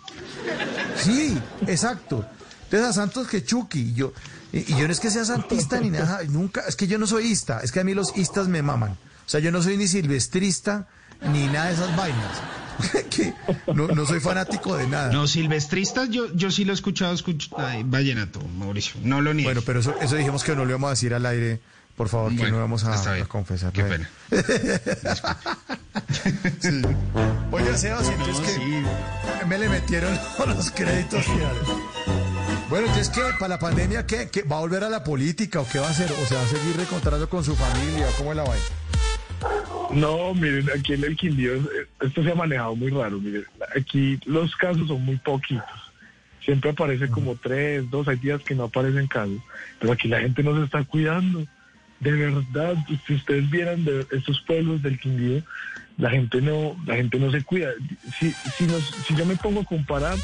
Sí, 0.97 1.39
exacto. 1.66 2.24
Entonces 2.65 2.89
a 2.89 2.92
Santos 2.92 3.28
que 3.28 3.44
Chucky. 3.44 3.81
Y 3.81 3.94
yo, 3.94 4.12
y, 4.52 4.58
y 4.58 4.76
yo 4.76 4.86
no 4.86 4.92
es 4.92 5.00
que 5.00 5.10
sea 5.10 5.24
santista 5.24 5.81
ni 5.81 5.90
nada, 5.90 6.20
nunca, 6.28 6.62
es 6.68 6.76
que 6.76 6.86
yo 6.86 6.98
no 6.98 7.06
soy 7.06 7.26
ista, 7.26 7.60
es 7.60 7.73
que 7.73 7.81
a 7.81 7.84
mí 7.84 7.94
los 7.94 8.16
istas 8.16 8.48
me 8.48 8.62
maman. 8.62 8.92
O 8.92 9.28
sea, 9.28 9.40
yo 9.40 9.50
no 9.50 9.62
soy 9.62 9.76
ni 9.76 9.89
silvestrista 9.89 10.86
ni 11.32 11.47
nada 11.47 11.66
de 11.66 11.74
esas 11.74 11.97
vainas. 11.97 12.42
que 13.10 13.32
no, 13.74 13.88
no 13.88 14.06
soy 14.06 14.20
fanático 14.20 14.76
de 14.76 14.86
nada. 14.86 15.12
No, 15.12 15.26
silvestristas, 15.26 16.08
yo, 16.10 16.32
yo 16.34 16.50
sí 16.50 16.64
lo 16.64 16.72
he 16.72 16.74
escuchado, 16.74 17.12
escuch... 17.14 17.48
Ay, 17.56 17.82
vallenato, 17.84 18.40
Mauricio, 18.56 19.00
no 19.02 19.20
lo 19.20 19.34
niego. 19.34 19.48
Bueno, 19.48 19.62
pero 19.64 19.80
eso, 19.80 19.94
eso 20.00 20.16
dijimos 20.16 20.44
que 20.44 20.55
no 20.55 20.64
le 20.64 20.72
vamos 20.72 20.88
a 20.88 20.90
decir 20.90 21.14
al 21.14 21.26
aire, 21.26 21.60
por 21.96 22.08
favor, 22.08 22.34
que 22.36 22.50
no 22.50 22.58
vamos 22.58 22.84
a, 22.84 22.94
a 22.94 23.24
confesar. 23.26 23.72
Qué 23.72 23.82
Bueno. 23.82 24.06
sí. 26.60 26.82
Oye, 27.50 27.66
entonces 27.68 28.40
que 28.40 29.46
me 29.46 29.58
le 29.58 29.68
metieron 29.68 30.18
los 30.46 30.70
créditos 30.70 31.24
finales. 31.24 31.62
Bueno, 32.68 32.88
entonces, 32.88 33.08
¿qué? 33.14 33.22
¿Para 33.38 33.55
la 33.55 33.58
pandemia 33.58 34.06
qué? 34.06 34.28
¿Qué? 34.28 34.42
¿Va 34.42 34.56
a 34.56 34.60
volver 34.60 34.82
a 34.84 34.88
la 34.90 35.05
política 35.05 35.60
o 35.60 35.68
qué 35.68 35.78
va 35.78 35.86
a 35.86 35.90
hacer? 35.90 36.10
¿O 36.10 36.26
se 36.26 36.34
va 36.34 36.42
a 36.42 36.48
seguir 36.48 36.76
recontrando 36.76 37.28
con 37.28 37.44
su 37.44 37.55
familia? 37.55 38.08
¿Cómo 38.18 38.32
es 38.32 38.36
la 38.36 38.42
vaina? 38.42 38.64
No, 39.92 40.34
miren, 40.34 40.68
aquí 40.76 40.94
en 40.94 41.05
el 41.05 41.16
Quindío 41.16 41.55
eh, 41.55 41.86
esto 42.00 42.23
se 42.23 42.31
ha 42.32 42.34
manejado 42.34 42.74
muy 42.74 42.90
raro. 42.90 43.18
Miren, 43.20 43.44
aquí 43.76 44.18
los 44.26 44.55
casos 44.56 44.89
son 44.89 45.05
muy 45.05 45.16
poquitos. 45.16 45.65
Siempre 46.44 46.70
aparece 46.70 47.08
como 47.08 47.34
tres, 47.36 47.89
dos, 47.90 48.06
hay 48.08 48.16
días 48.16 48.40
que 48.42 48.55
no 48.55 48.65
aparecen 48.65 49.06
casos. 49.06 49.39
Pero 49.81 49.92
aquí 49.92 50.08
la 50.08 50.20
gente 50.20 50.42
no 50.42 50.56
se 50.56 50.65
está 50.65 50.82
cuidando. 50.84 51.44
De 52.00 52.12
verdad, 52.12 52.74
si 53.06 53.15
ustedes 53.15 53.48
vieran 53.50 53.84
de 53.84 54.06
estos 54.10 54.40
pueblos 54.42 54.82
del 54.82 54.98
Quindío, 55.00 55.42
la 55.98 56.10
gente 56.10 56.40
no, 56.42 56.76
la 56.86 56.97
gente 56.97 57.18
no 57.18 57.31
se 57.31 57.42
cuida. 57.42 57.70
Si, 58.18 58.31
si, 58.56 58.65
nos- 58.66 58.94
si 59.06 59.15
yo 59.16 59.24
me 59.24 59.34
pongo 59.36 59.60
a 59.60 59.65
comparar, 59.65 60.16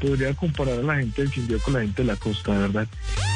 podría 0.00 0.32
comparar 0.34 0.78
a 0.78 0.82
la 0.82 0.96
gente 0.96 1.22
del 1.22 1.30
Quindío 1.30 1.58
con 1.60 1.74
la 1.74 1.80
gente 1.80 2.02
de 2.02 2.08
la 2.08 2.16
costa, 2.16 2.52
de 2.52 2.58
verdad. 2.60 2.88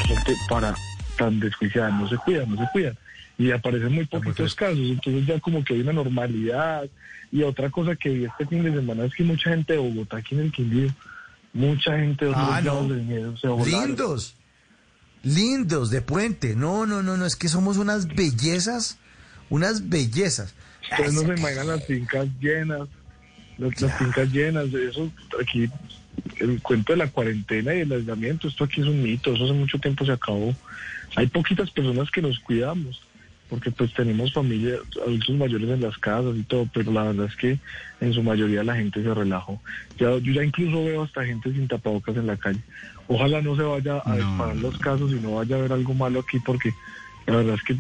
Gente 0.07 0.35
para 0.49 0.75
tan 1.19 1.39
desjuiciada, 1.41 1.91
no 1.91 2.09
se 2.09 2.17
cuidan, 2.17 2.51
no 2.51 2.57
se 2.65 2.70
cuidan. 2.73 2.97
Y 3.37 3.51
aparecen 3.51 3.93
muy 3.93 4.07
poquitos 4.07 4.55
casos, 4.55 4.79
entonces 4.79 5.27
ya 5.27 5.41
como 5.41 5.65
que 5.65 5.75
hay 5.75 5.81
una 5.81 5.93
normalidad. 5.93 6.85
Y 7.33 7.43
otra 7.43 7.69
cosa 7.71 7.97
que 7.97 8.11
vi 8.11 8.25
este 8.27 8.47
fin 8.47 8.63
de 8.63 8.73
semana 8.73 9.05
es 9.07 9.15
que 9.15 9.25
mucha 9.25 9.51
gente 9.51 9.73
de 9.73 9.79
Bogotá 9.81 10.19
aquí 10.19 10.37
en 10.37 10.43
el 10.43 10.53
Quindío, 10.53 10.89
mucha 11.53 11.99
gente 11.99 12.27
de 12.27 12.31
otros 12.31 12.47
Ah, 12.49 12.61
lados 12.61 12.89
no. 12.89 12.95
del 12.95 13.03
miedo 13.05 13.37
se. 13.37 13.49
Lindos. 13.71 14.37
Lindos, 15.23 15.91
de 15.91 16.03
puente. 16.03 16.55
No, 16.55 16.87
no, 16.87 17.03
no, 17.03 17.17
no, 17.17 17.25
es 17.27 17.35
que 17.35 17.49
somos 17.49 17.77
unas 17.79 18.07
bellezas, 18.07 18.99
unas 19.51 19.89
bellezas. 19.89 20.55
Ustedes 20.91 21.15
no 21.15 21.21
se 21.23 21.41
imaginan 21.41 21.67
las 21.69 21.87
fincas 21.87 22.29
llenas, 22.41 22.89
las, 23.57 23.81
las 23.81 23.99
fincas 23.99 24.31
llenas, 24.31 24.71
de 24.71 24.89
eso 24.91 25.11
aquí, 25.41 25.69
el 26.41 26.61
cuento 26.61 26.93
de 26.93 26.99
la 26.99 27.09
cuarentena 27.09 27.75
y 27.75 27.81
el 27.81 27.93
aislamiento, 27.93 28.49
esto 28.49 28.65
aquí 28.65 28.83
es 28.83 28.87
un 28.87 29.03
mito, 29.03 29.33
eso 29.35 29.45
hace 29.45 29.55
mucho 29.55 29.79
tiempo 29.79 30.05
se 30.05 30.13
acabó. 30.13 30.55
Hay 31.17 31.27
poquitas 31.29 31.71
personas 31.71 32.11
que 32.11 32.21
nos 32.21 32.39
cuidamos, 32.41 33.01
porque 33.55 33.70
pues 33.70 33.94
tenemos 33.94 34.33
familia, 34.33 34.74
adultos 35.00 35.36
mayores 35.36 35.70
en 35.70 35.81
las 35.81 35.97
casas 35.99 36.34
y 36.36 36.42
todo, 36.42 36.68
pero 36.74 36.91
la 36.91 37.05
verdad 37.05 37.26
es 37.26 37.36
que 37.36 37.57
en 38.00 38.12
su 38.12 38.20
mayoría 38.20 38.65
la 38.65 38.74
gente 38.74 39.00
se 39.00 39.15
relajó. 39.15 39.60
Ya, 39.97 40.10
yo 40.18 40.33
ya 40.33 40.42
incluso 40.42 40.84
veo 40.84 41.05
hasta 41.05 41.24
gente 41.24 41.52
sin 41.52 41.68
tapabocas 41.68 42.16
en 42.16 42.26
la 42.26 42.36
calle. 42.36 42.58
Ojalá 43.07 43.41
no 43.42 43.55
se 43.55 43.62
vaya 43.62 44.02
a 44.05 44.16
disparar 44.16 44.57
los 44.57 44.76
casos 44.78 45.12
y 45.12 45.20
no 45.20 45.36
vaya 45.36 45.55
a 45.55 45.58
haber 45.60 45.73
algo 45.73 45.94
malo 45.94 46.18
aquí, 46.18 46.41
porque 46.41 46.74
la 47.28 47.36
verdad 47.36 47.55
es 47.55 47.62
que 47.62 47.76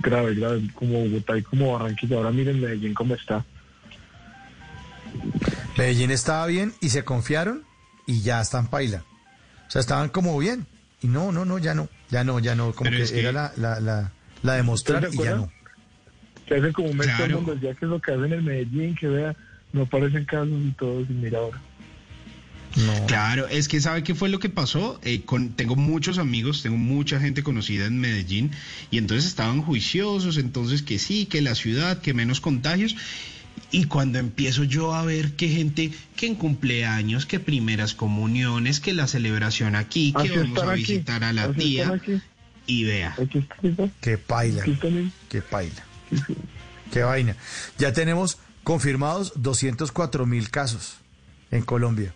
grave, 0.00 0.34
grave, 0.34 0.62
como 0.74 0.98
Bogotá 1.04 1.36
y 1.36 1.42
como 1.42 1.74
Barranquilla. 1.74 2.16
Ahora 2.16 2.30
miren 2.30 2.58
Medellín 2.58 2.94
cómo 2.94 3.14
está. 3.16 3.44
Medellín 5.76 6.10
estaba 6.10 6.46
bien 6.46 6.72
y 6.80 6.88
se 6.88 7.04
confiaron 7.04 7.64
y 8.06 8.22
ya 8.22 8.40
están 8.40 8.68
paila. 8.68 9.04
O 9.68 9.70
sea, 9.70 9.80
estaban 9.80 10.08
como 10.08 10.38
bien. 10.38 10.66
Y 11.02 11.08
no, 11.08 11.32
no, 11.32 11.44
no, 11.44 11.58
ya 11.58 11.74
no, 11.74 11.90
ya 12.08 12.24
no, 12.24 12.38
ya 12.38 12.54
no. 12.54 12.72
Como 12.72 12.90
que, 12.90 13.02
es 13.02 13.12
que- 13.12 13.20
era 13.20 13.30
la, 13.32 13.52
la, 13.58 13.80
la, 13.80 14.12
la 14.46 14.54
de 14.54 14.62
mostrar 14.62 15.04
¿Ustedes 15.04 15.20
y 15.20 15.24
ya 15.24 15.36
no. 15.36 15.52
Que 16.46 16.54
hace 16.54 16.72
como 16.72 16.88
un 16.88 16.96
mes 16.96 17.06
todo 17.08 17.16
el 17.16 17.22
Claro. 17.26 17.36
mundo 17.42 17.54
decía 17.54 17.74
que 17.74 17.84
es 17.84 17.90
lo 17.90 18.00
que 18.00 18.12
hacen 18.12 18.32
en 18.32 18.44
Medellín, 18.44 18.94
que 18.94 19.08
vea, 19.08 19.36
no 19.72 19.82
aparecen 19.82 20.24
casos 20.24 20.48
y 20.64 20.70
todo, 20.72 21.00
y 21.00 21.06
mira 21.12 21.38
ahora. 21.40 21.60
Claro, 23.06 23.48
es 23.48 23.68
que 23.68 23.80
sabe 23.80 24.02
qué 24.02 24.14
fue 24.14 24.28
lo 24.28 24.38
que 24.38 24.50
pasó. 24.50 25.00
Eh, 25.02 25.22
con, 25.22 25.50
tengo 25.50 25.76
muchos 25.76 26.18
amigos, 26.18 26.62
tengo 26.62 26.76
mucha 26.76 27.18
gente 27.18 27.42
conocida 27.42 27.86
en 27.86 27.98
Medellín 27.98 28.50
y 28.90 28.98
entonces 28.98 29.26
estaban 29.26 29.62
juiciosos, 29.62 30.36
entonces 30.36 30.82
que 30.82 30.98
sí, 30.98 31.24
que 31.24 31.40
la 31.40 31.54
ciudad, 31.54 32.00
que 32.02 32.12
menos 32.12 32.40
contagios. 32.40 32.94
Y 33.70 33.84
cuando 33.84 34.18
empiezo 34.18 34.64
yo 34.64 34.94
a 34.94 35.02
ver 35.04 35.32
que 35.32 35.48
gente, 35.48 35.90
que 36.16 36.26
en 36.26 36.34
cumpleaños, 36.34 37.24
que 37.24 37.40
primeras 37.40 37.94
comuniones, 37.94 38.80
que 38.80 38.92
la 38.92 39.06
celebración 39.06 39.74
aquí, 39.74 40.12
que 40.12 40.28
Así 40.28 40.36
vamos 40.36 40.58
a 40.62 40.72
aquí, 40.72 40.80
visitar 40.80 41.24
a 41.24 41.32
la 41.32 41.44
así 41.44 41.58
tía. 41.58 42.00
Y 42.66 42.84
vea. 42.84 43.16
Qué 44.00 44.18
paila. 44.18 44.64
Qué 45.28 45.42
paila. 45.42 45.84
Qué 46.92 47.02
vaina. 47.02 47.36
Ya 47.78 47.92
tenemos 47.92 48.38
confirmados 48.64 49.32
204 49.36 50.26
mil 50.26 50.50
casos 50.50 50.96
en 51.50 51.62
Colombia. 51.62 52.14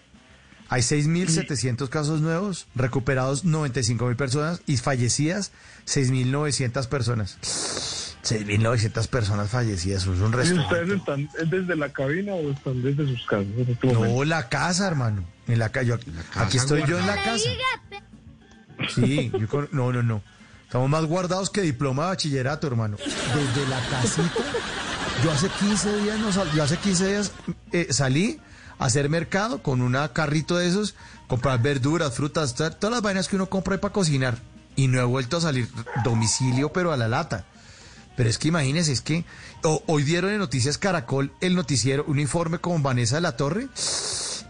Hay 0.69 0.83
6.700 0.83 1.89
casos 1.89 2.21
nuevos, 2.21 2.69
recuperados 2.77 3.45
95 3.45 4.07
mil 4.07 4.15
personas 4.17 4.63
y 4.67 4.77
fallecidas 4.77 5.51
6.900 5.87 6.87
personas. 6.89 7.39
6.900 8.23 9.09
personas 9.09 9.49
fallecidas, 9.51 10.03
eso 10.03 10.15
es 10.15 10.21
un 10.21 10.33
¿Y 10.33 10.37
resto. 10.37 10.61
ustedes 10.61 10.91
están 10.91 11.29
desde 11.47 11.75
la 11.75 11.89
cabina 11.93 12.35
o 12.35 12.51
están 12.53 12.83
desde 12.83 13.07
sus 13.09 13.27
casas 13.27 13.47
este? 13.67 13.87
No, 13.93 14.23
la 14.25 14.49
casa, 14.49 14.87
hermano. 14.87 15.25
En 15.49 15.59
la 15.59 15.71
calle. 15.71 15.95
Aquí 16.37 16.59
estoy 16.59 16.85
yo 16.87 16.99
en 17.01 17.07
la 17.09 17.17
casa. 17.17 17.49
Sí, 18.95 19.33
yo 19.39 19.49
con- 19.49 19.69
no, 19.73 19.93
no, 19.93 20.03
no. 20.03 20.23
Estamos 20.71 20.89
más 20.89 21.05
guardados 21.05 21.51
que 21.51 21.63
diploma 21.63 22.05
de 22.05 22.09
bachillerato, 22.11 22.69
hermano. 22.69 22.97
Desde 22.97 23.69
la 23.69 23.81
casita. 23.89 24.31
Yo 25.25 25.33
hace 25.33 25.49
15 25.49 25.97
días, 26.03 26.19
no 26.21 26.33
sal- 26.33 26.49
yo 26.55 26.63
hace 26.63 26.77
15 26.77 27.09
días 27.09 27.33
eh, 27.73 27.89
salí 27.91 28.39
a 28.79 28.85
hacer 28.85 29.09
mercado 29.09 29.65
con 29.65 29.83
un 29.83 29.97
carrito 30.13 30.57
de 30.57 30.69
esos, 30.69 30.95
comprar 31.27 31.61
verduras, 31.61 32.15
frutas, 32.15 32.55
ta- 32.55 32.71
todas 32.71 32.93
las 32.93 33.03
vainas 33.03 33.27
que 33.27 33.35
uno 33.35 33.47
compra 33.51 33.75
ahí 33.75 33.81
para 33.81 33.93
cocinar. 33.93 34.39
Y 34.77 34.87
no 34.87 35.01
he 35.01 35.05
vuelto 35.05 35.39
a 35.39 35.41
salir 35.41 35.69
domicilio, 36.05 36.73
pero 36.73 36.93
a 36.93 36.97
la 36.97 37.09
lata. 37.09 37.47
Pero 38.17 38.31
es 38.31 38.39
que 38.39 38.47
imagínense, 38.47 38.93
es 38.93 39.01
que 39.01 39.25
hoy 39.65 40.05
dieron 40.05 40.31
en 40.31 40.39
Noticias 40.39 40.79
Caracol 40.79 41.33
el 41.41 41.57
noticiero, 41.57 42.05
un 42.07 42.21
informe 42.21 42.59
con 42.59 42.81
Vanessa 42.85 43.17
de 43.17 43.23
la 43.23 43.37
Torre, 43.37 43.67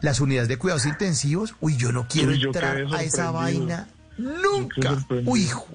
las 0.03 0.21
unidades 0.21 0.49
de 0.49 0.59
cuidados 0.59 0.85
intensivos. 0.85 1.55
Uy, 1.63 1.79
yo 1.79 1.93
no 1.93 2.07
quiero 2.09 2.33
Uy, 2.33 2.41
yo 2.41 2.49
entrar 2.49 2.77
a 2.93 3.03
esa 3.03 3.31
vaina 3.31 3.89
nunca. 4.19 4.99
Uy, 5.25 5.45
hijo, 5.45 5.67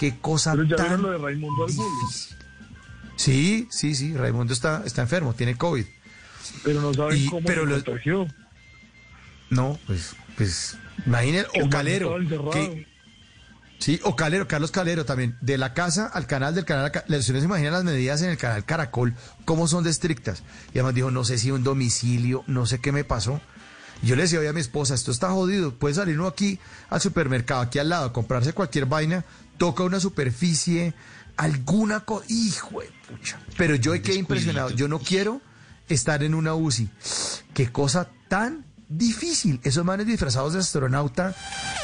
qué 0.00 0.18
cosa 0.18 0.52
Pero 0.52 0.64
ya 0.64 0.76
tan 0.76 1.02
lo 1.02 1.10
de 1.10 1.18
Raimundo 1.18 1.66
Angulo. 1.66 1.90
Sí, 3.16 3.68
sí, 3.70 3.94
sí, 3.94 4.16
Raimundo 4.16 4.52
está, 4.54 4.82
está 4.86 5.02
enfermo, 5.02 5.34
tiene 5.34 5.54
COVID. 5.56 5.84
Pero 6.64 6.80
no 6.80 6.94
saben 6.94 7.18
Y- 7.18 7.26
cómo 7.26 7.46
pero 7.46 7.64
se 7.64 7.68
lo- 7.70 7.84
contagió. 7.84 8.26
No, 9.50 9.78
pues, 9.86 10.16
pues, 10.36 10.76
el 11.06 11.46
o 11.62 11.68
Calero. 11.68 12.16
que- 12.52 12.86
sí, 13.78 14.00
o 14.04 14.16
Calero, 14.16 14.48
Carlos 14.48 14.70
Calero 14.70 15.04
también. 15.04 15.36
De 15.42 15.58
la 15.58 15.74
casa 15.74 16.06
al 16.06 16.26
canal, 16.26 16.54
del 16.54 16.64
canal. 16.64 16.86
al 16.86 16.92
ca- 16.92 17.00
¿Ustedes 17.08 17.26
se 17.26 17.38
imaginan 17.38 17.72
las 17.74 17.84
medidas 17.84 18.22
en 18.22 18.30
el 18.30 18.38
canal 18.38 18.64
Caracol? 18.64 19.14
¿Cómo 19.44 19.68
son 19.68 19.84
de 19.84 19.90
estrictas? 19.90 20.42
Y 20.72 20.78
además 20.78 20.94
dijo, 20.94 21.10
no 21.10 21.24
sé 21.24 21.36
si 21.36 21.50
un 21.50 21.62
domicilio, 21.62 22.42
no 22.46 22.64
sé 22.64 22.80
qué 22.80 22.90
me 22.92 23.04
pasó. 23.04 23.40
Yo 24.02 24.16
le 24.16 24.22
decía 24.22 24.40
hoy 24.40 24.46
a 24.46 24.54
mi 24.54 24.60
esposa, 24.62 24.94
esto 24.94 25.10
está 25.10 25.28
jodido, 25.30 25.74
puede 25.74 25.94
salir 25.94 26.18
uno 26.18 26.26
aquí 26.28 26.58
al 26.88 27.02
supermercado, 27.02 27.60
aquí 27.60 27.78
al 27.78 27.90
lado, 27.90 28.06
a 28.06 28.12
comprarse 28.14 28.54
cualquier 28.54 28.86
vaina, 28.86 29.26
toca 29.60 29.82
una 29.82 30.00
superficie, 30.00 30.94
alguna 31.36 32.00
cosa, 32.00 32.24
hijo 32.30 32.80
de 32.80 32.90
pucha. 33.06 33.38
Pero 33.58 33.74
yo 33.74 33.92
quedé 34.00 34.14
impresionado, 34.14 34.70
yo 34.70 34.88
no 34.88 34.98
quiero 34.98 35.42
estar 35.86 36.22
en 36.22 36.34
una 36.34 36.54
UCI. 36.54 36.88
Qué 37.52 37.70
cosa 37.70 38.08
tan 38.28 38.64
difícil. 38.88 39.60
Esos 39.62 39.84
manes 39.84 40.06
disfrazados 40.06 40.54
de 40.54 40.60
astronauta, 40.60 41.36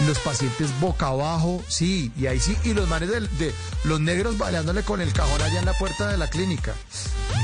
los 0.07 0.19
pacientes 0.21 0.71
boca 0.81 1.09
abajo, 1.09 1.63
sí, 1.69 2.11
y 2.17 2.29
ahí 2.29 2.41
sí, 2.41 2.57
y 2.65 2.73
los 2.73 2.89
manes 2.89 3.11
de, 3.11 3.53
los 3.85 4.01
negros 4.01 4.39
bailándole 4.39 4.83
con 4.83 5.03
el 5.03 5.13
cajón 5.13 5.43
allá 5.43 5.59
en 5.59 5.67
la 5.67 5.75
puerta 5.75 6.09
de 6.09 6.17
la 6.17 6.31
clínica. 6.31 6.73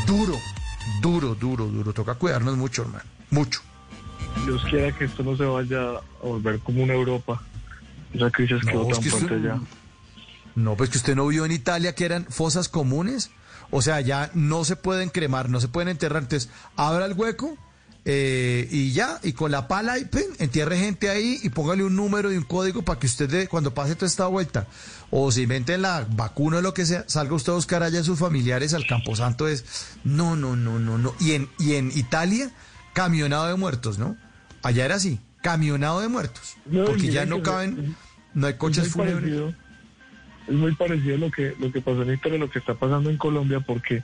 Duro, 0.07 0.39
duro, 1.03 1.35
duro, 1.35 1.67
duro. 1.67 1.93
Toca 1.93 2.15
cuidarnos 2.15 2.57
mucho, 2.57 2.83
hermano, 2.83 3.05
mucho. 3.29 3.61
Dios 4.47 4.65
quiera 4.71 4.97
que 4.97 5.05
esto 5.05 5.23
no 5.23 5.37
se 5.37 5.45
vaya 5.45 5.91
a 5.91 6.27
volver 6.27 6.59
como 6.61 6.83
una 6.85 6.95
Europa. 6.95 7.43
Esa 8.15 8.31
crisis 8.31 8.65
No, 8.65 8.73
quedó 8.73 8.87
tan 8.87 9.03
fuerte 9.03 9.43
ya. 9.43 9.61
No, 10.55 10.77
pues 10.77 10.91
que 10.91 10.99
usted 10.99 11.17
no 11.17 11.27
vio 11.27 11.45
en 11.45 11.53
Italia 11.53 11.95
que 11.95 12.05
eran 12.05 12.27
fosas 12.27 12.69
comunes. 12.69 13.31
O 13.71 13.81
sea, 13.81 14.01
ya 14.01 14.31
no 14.35 14.65
se 14.65 14.77
pueden 14.77 15.09
cremar, 15.09 15.49
no 15.49 15.61
se 15.61 15.69
pueden 15.69 15.89
enterrar. 15.89 16.23
Entonces, 16.23 16.51
abra 16.77 17.07
el 17.07 17.15
hueco 17.15 17.57
eh, 18.05 18.67
y 18.71 18.93
ya, 18.93 19.21
y 19.23 19.33
con 19.33 19.53
la 19.53 19.69
pala 19.69 19.97
y 19.97 20.09
entierre 20.39 20.77
gente 20.77 21.09
ahí 21.09 21.39
y 21.43 21.51
póngale 21.51 21.85
un 21.85 21.95
número 21.95 22.33
y 22.33 22.37
un 22.37 22.43
código 22.43 22.83
para 22.83 22.99
que 22.99 23.07
usted, 23.07 23.31
de, 23.31 23.49
cuando 23.49 23.73
pase 23.73 23.95
toda 23.95 24.09
esta 24.09 24.27
vuelta, 24.27 24.67
o 25.11 25.31
si 25.31 25.43
inventen 25.43 25.83
la 25.83 26.07
vacuna 26.11 26.59
o 26.59 26.61
lo 26.61 26.75
que 26.75 26.85
sea, 26.85 27.05
salga 27.07 27.35
usted 27.35 27.53
a 27.53 27.55
buscar 27.55 27.83
allá 27.83 28.01
a 28.01 28.05
sus 28.05 28.19
familiares 28.19 28.75
al 28.75 28.87
Camposanto. 28.87 29.47
Es, 29.47 29.65
no, 30.03 30.35
no, 30.35 30.57
no, 30.57 30.81
no, 30.81 30.99
no. 30.99 31.15
Y 31.21 31.33
en, 31.33 31.49
y 31.59 31.75
en 31.75 31.93
Italia, 31.95 32.51
camionado 32.93 33.47
de 33.47 33.55
muertos, 33.55 33.99
¿no? 33.99 34.17
Allá 34.63 34.85
era 34.85 34.97
así, 34.97 35.21
camionado 35.41 36.01
de 36.01 36.09
muertos. 36.09 36.57
No, 36.67 36.85
porque 36.85 37.11
ya 37.11 37.25
no 37.25 37.43
caben, 37.43 37.97
no 38.35 38.49
hay 38.49 38.55
coches 38.55 38.89
fúnebres. 38.89 39.55
Es 40.53 40.59
muy 40.59 40.73
parecido 40.75 41.15
a 41.17 41.19
lo 41.19 41.31
que, 41.31 41.55
lo 41.59 41.73
que 41.73 41.81
pasó 41.81 42.03
en 42.03 42.13
Italia, 42.15 42.39
lo 42.39 42.51
que 42.51 42.59
está 42.59 42.75
pasando 42.75 43.09
en 43.11 43.17
Colombia, 43.17 43.61
porque 43.61 44.03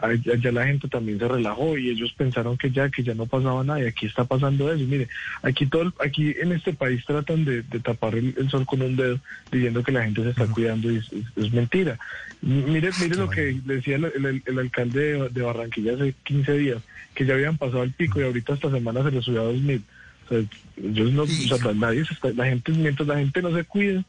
allá 0.00 0.50
la 0.50 0.66
gente 0.66 0.88
también 0.88 1.18
se 1.20 1.28
relajó 1.28 1.78
y 1.78 1.88
ellos 1.90 2.12
pensaron 2.16 2.56
que 2.56 2.70
ya, 2.72 2.88
que 2.90 3.04
ya 3.04 3.14
no 3.14 3.26
pasaba 3.26 3.62
nada 3.62 3.80
y 3.82 3.86
aquí 3.86 4.06
está 4.06 4.24
pasando 4.24 4.72
eso. 4.72 4.84
Mire, 4.84 5.08
aquí 5.42 5.66
todo, 5.66 5.82
el- 5.82 5.92
aquí 6.00 6.34
en 6.40 6.50
este 6.52 6.72
país 6.72 7.04
tratan 7.06 7.44
de, 7.44 7.62
de 7.62 7.78
tapar 7.80 8.16
el, 8.16 8.34
el 8.36 8.50
sol 8.50 8.66
con 8.66 8.82
un 8.82 8.96
dedo 8.96 9.20
diciendo 9.52 9.82
que 9.84 9.92
la 9.92 10.02
gente 10.04 10.22
se 10.24 10.30
está 10.30 10.46
cuidando 10.48 10.90
y 10.90 10.96
es, 10.96 11.12
es- 11.12 11.44
es 11.46 11.52
mentira. 11.52 11.98
Mire, 12.40 12.90
mire 12.98 13.16
lo 13.16 13.30
que 13.30 13.60
decía 13.64 13.94
el, 13.96 14.04
el- 14.06 14.42
el 14.44 14.58
alcalde 14.58 15.00
de, 15.00 15.28
de 15.28 15.42
Barranquilla 15.42 15.94
hace 15.94 16.14
15 16.24 16.52
días, 16.58 16.78
que 17.14 17.24
ya 17.24 17.34
habían 17.34 17.56
pasado 17.56 17.84
el 17.84 17.92
pico 17.92 18.20
y 18.20 18.24
ahorita 18.24 18.54
esta 18.54 18.70
semana 18.72 19.04
se 19.04 19.12
les 19.12 19.24
subió 19.24 19.42
a 19.42 19.44
2000. 19.44 19.82
O 20.24 20.28
sea, 20.28 20.38
ellos 20.82 21.12
no, 21.12 21.22
o 21.22 21.26
sea, 21.58 21.72
nadie 21.74 22.04
se 22.04 22.14
está- 22.14 22.32
la 22.32 22.46
gente, 22.46 22.72
mientras 22.72 23.06
la 23.06 23.18
gente 23.18 23.40
no 23.40 23.54
se 23.54 23.62
cuide, 23.64 24.04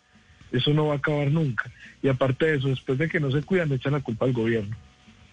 eso 0.54 0.72
no 0.72 0.88
va 0.88 0.94
a 0.94 0.98
acabar 0.98 1.30
nunca. 1.30 1.70
Y 2.02 2.08
aparte 2.08 2.46
de 2.46 2.56
eso, 2.58 2.70
después 2.70 2.98
de 2.98 3.10
que 3.10 3.20
no 3.20 3.30
se 3.32 3.42
cuidan, 3.42 3.68
le 3.70 3.76
echan 3.76 3.92
la 3.92 4.00
culpa 4.02 4.24
al 4.26 4.32
gobierno. 4.34 4.76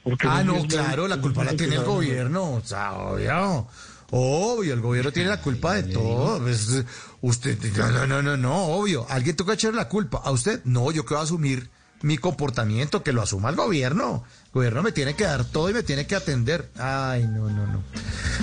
Porque 0.02 0.26
Ah, 0.28 0.42
no, 0.42 0.66
claro, 0.66 1.06
la 1.06 1.20
culpa 1.20 1.44
la 1.44 1.54
tiene 1.54 1.76
el 1.76 1.82
a- 1.82 1.84
gobierno, 1.84 2.54
o 2.54 2.60
sea, 2.64 2.94
obvio. 2.94 3.68
Obvio, 4.12 4.74
el 4.74 4.80
gobierno 4.80 5.12
tiene 5.12 5.28
la 5.28 5.40
culpa 5.40 5.74
de 5.74 5.84
todo. 5.92 6.38
pues, 6.40 6.84
usted, 7.20 7.58
no, 7.76 7.90
no, 7.92 8.06
no, 8.06 8.22
no, 8.22 8.36
no, 8.36 8.64
obvio. 8.64 9.06
Alguien 9.08 9.36
toca 9.36 9.52
echarle 9.52 9.76
la 9.76 9.88
culpa. 9.88 10.20
¿A 10.24 10.32
usted? 10.32 10.60
No, 10.64 10.90
yo 10.90 11.04
quiero 11.04 11.20
asumir 11.22 11.70
mi 12.02 12.18
comportamiento, 12.18 13.02
que 13.02 13.12
lo 13.12 13.22
asuma 13.22 13.50
el 13.50 13.56
gobierno. 13.56 14.24
El 14.46 14.52
gobierno 14.52 14.82
me 14.82 14.92
tiene 14.92 15.14
que 15.14 15.24
dar 15.24 15.44
todo 15.44 15.70
y 15.70 15.74
me 15.74 15.82
tiene 15.82 16.06
que 16.06 16.16
atender. 16.16 16.70
Ay, 16.78 17.26
no, 17.26 17.50
no, 17.50 17.66
no. 17.66 17.82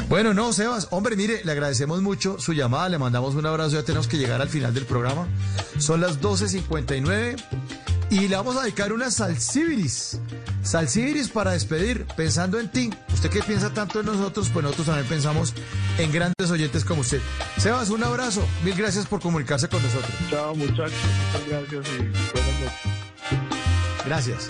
Bueno, 0.10 0.34
no, 0.34 0.53
Sebas, 0.53 0.88
hombre, 0.92 1.16
mire, 1.16 1.42
le 1.44 1.52
agradecemos 1.52 2.02
mucho 2.02 2.40
su 2.40 2.53
llamada, 2.53 2.90
le 2.90 2.98
mandamos 2.98 3.36
un 3.36 3.45
abrazo, 3.45 3.76
ya 3.76 3.84
tenemos 3.84 4.08
que 4.08 4.18
llegar 4.18 4.42
al 4.42 4.50
final 4.50 4.74
del 4.74 4.86
programa. 4.86 5.27
Son 5.80 6.00
las 6.02 6.22
12.59 6.22 7.36
y 8.10 8.27
le 8.27 8.36
vamos 8.36 8.56
a 8.56 8.61
dedicar 8.61 8.94
una 8.94 9.11
salsibiris. 9.11 10.19
Salsibiris 10.64 11.30
para 11.30 11.52
despedir, 11.52 12.06
pensando 12.16 12.60
en 12.60 12.69
ti. 12.69 12.90
Usted 13.14 13.30
que 13.30 13.42
piensa 13.42 13.74
tanto 13.74 14.00
en 14.00 14.06
nosotros, 14.06 14.50
pues 14.53 14.64
nosotros 14.64 14.88
también 14.88 15.08
pensamos 15.08 15.53
en 15.98 16.11
grandes 16.11 16.50
oyentes 16.50 16.86
como 16.86 17.02
usted. 17.02 17.19
Sebas, 17.58 17.90
un 17.90 18.03
abrazo. 18.03 18.45
Mil 18.64 18.76
gracias 18.76 19.06
por 19.08 19.19
comunicarse 19.19 19.68
con 19.68 19.82
nosotros. 19.82 20.11
Chao, 20.30 20.56
muchachos. 20.56 20.94
Muchas 21.34 21.48
gracias 21.50 21.88
y. 22.00 22.26
Gracias. 24.08 24.48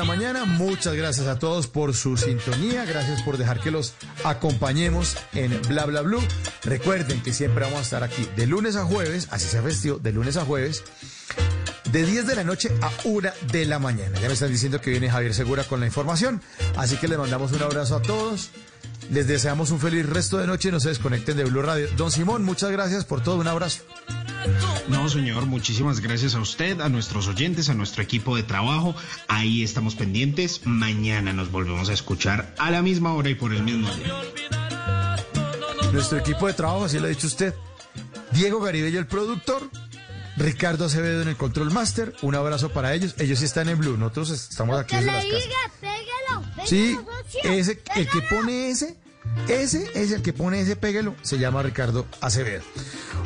La 0.00 0.06
mañana. 0.06 0.46
Muchas 0.46 0.94
gracias 0.94 1.26
a 1.26 1.38
todos 1.38 1.66
por 1.66 1.92
su 1.94 2.16
sintonía. 2.16 2.86
Gracias 2.86 3.20
por 3.20 3.36
dejar 3.36 3.60
que 3.60 3.70
los 3.70 3.92
acompañemos 4.24 5.14
en 5.34 5.60
Bla 5.68 5.84
Bla 5.84 6.00
Blue. 6.00 6.22
Recuerden 6.62 7.22
que 7.22 7.34
siempre 7.34 7.64
vamos 7.64 7.80
a 7.80 7.82
estar 7.82 8.02
aquí 8.02 8.26
de 8.34 8.46
lunes 8.46 8.76
a 8.76 8.84
jueves, 8.84 9.28
así 9.30 9.46
sea 9.46 9.62
festivo, 9.62 9.98
de 9.98 10.12
lunes 10.12 10.38
a 10.38 10.46
jueves, 10.46 10.84
de 11.92 12.06
10 12.06 12.26
de 12.28 12.34
la 12.34 12.44
noche 12.44 12.72
a 12.80 12.90
1 13.04 13.30
de 13.52 13.66
la 13.66 13.78
mañana. 13.78 14.18
Ya 14.18 14.28
me 14.28 14.32
están 14.32 14.50
diciendo 14.50 14.80
que 14.80 14.88
viene 14.88 15.10
Javier 15.10 15.34
Segura 15.34 15.64
con 15.64 15.80
la 15.80 15.86
información. 15.86 16.40
Así 16.78 16.96
que 16.96 17.06
les 17.06 17.18
mandamos 17.18 17.52
un 17.52 17.60
abrazo 17.60 17.96
a 17.96 18.00
todos. 18.00 18.48
Les 19.10 19.26
deseamos 19.26 19.70
un 19.70 19.80
feliz 19.80 20.08
resto 20.08 20.38
de 20.38 20.46
noche. 20.46 20.70
No 20.70 20.80
se 20.80 20.88
desconecten 20.88 21.36
de 21.36 21.44
Blue 21.44 21.60
Radio. 21.60 21.88
Don 21.98 22.10
Simón, 22.10 22.42
muchas 22.42 22.70
gracias 22.70 23.04
por 23.04 23.22
todo. 23.22 23.36
Un 23.36 23.48
abrazo. 23.48 23.82
No, 24.88 25.08
señor, 25.08 25.46
muchísimas 25.46 26.00
gracias 26.00 26.34
a 26.34 26.40
usted, 26.40 26.80
a 26.80 26.88
nuestros 26.88 27.28
oyentes, 27.28 27.68
a 27.68 27.74
nuestro 27.74 28.02
equipo 28.02 28.36
de 28.36 28.42
trabajo. 28.42 28.94
Ahí 29.28 29.62
estamos 29.62 29.94
pendientes. 29.94 30.62
Mañana 30.64 31.32
nos 31.32 31.50
volvemos 31.50 31.88
a 31.88 31.92
escuchar 31.92 32.54
a 32.58 32.70
la 32.70 32.82
misma 32.82 33.14
hora 33.14 33.30
y 33.30 33.34
por 33.34 33.52
el 33.52 33.62
mismo 33.62 33.88
día. 33.94 34.14
Nuestro 35.92 36.18
equipo 36.18 36.46
de 36.46 36.54
trabajo, 36.54 36.84
así 36.84 36.98
lo 36.98 37.06
ha 37.06 37.08
dicho 37.08 37.26
usted. 37.26 37.54
Diego 38.32 38.60
Garibello, 38.60 38.98
el 38.98 39.06
productor. 39.06 39.70
Ricardo 40.36 40.86
Acevedo 40.86 41.22
en 41.22 41.28
el 41.28 41.36
Control 41.36 41.70
Master. 41.70 42.14
Un 42.22 42.34
abrazo 42.34 42.70
para 42.70 42.94
ellos. 42.94 43.14
Ellos 43.18 43.40
sí 43.40 43.44
están 43.44 43.68
en 43.68 43.78
Blue. 43.78 43.96
Nosotros 43.96 44.30
estamos 44.30 44.78
aquí 44.78 44.96
las 44.96 45.04
casas. 45.04 45.24
Sí, 46.64 46.98
ese, 47.42 47.82
el 47.96 48.08
que 48.08 48.22
pone 48.22 48.70
ese, 48.70 48.96
ese 49.48 49.90
es 49.94 50.12
el 50.12 50.22
que 50.22 50.32
pone 50.32 50.60
ese, 50.60 50.76
péguelo, 50.76 51.14
se 51.22 51.38
llama 51.38 51.62
Ricardo 51.62 52.06
Acevedo. 52.20 52.62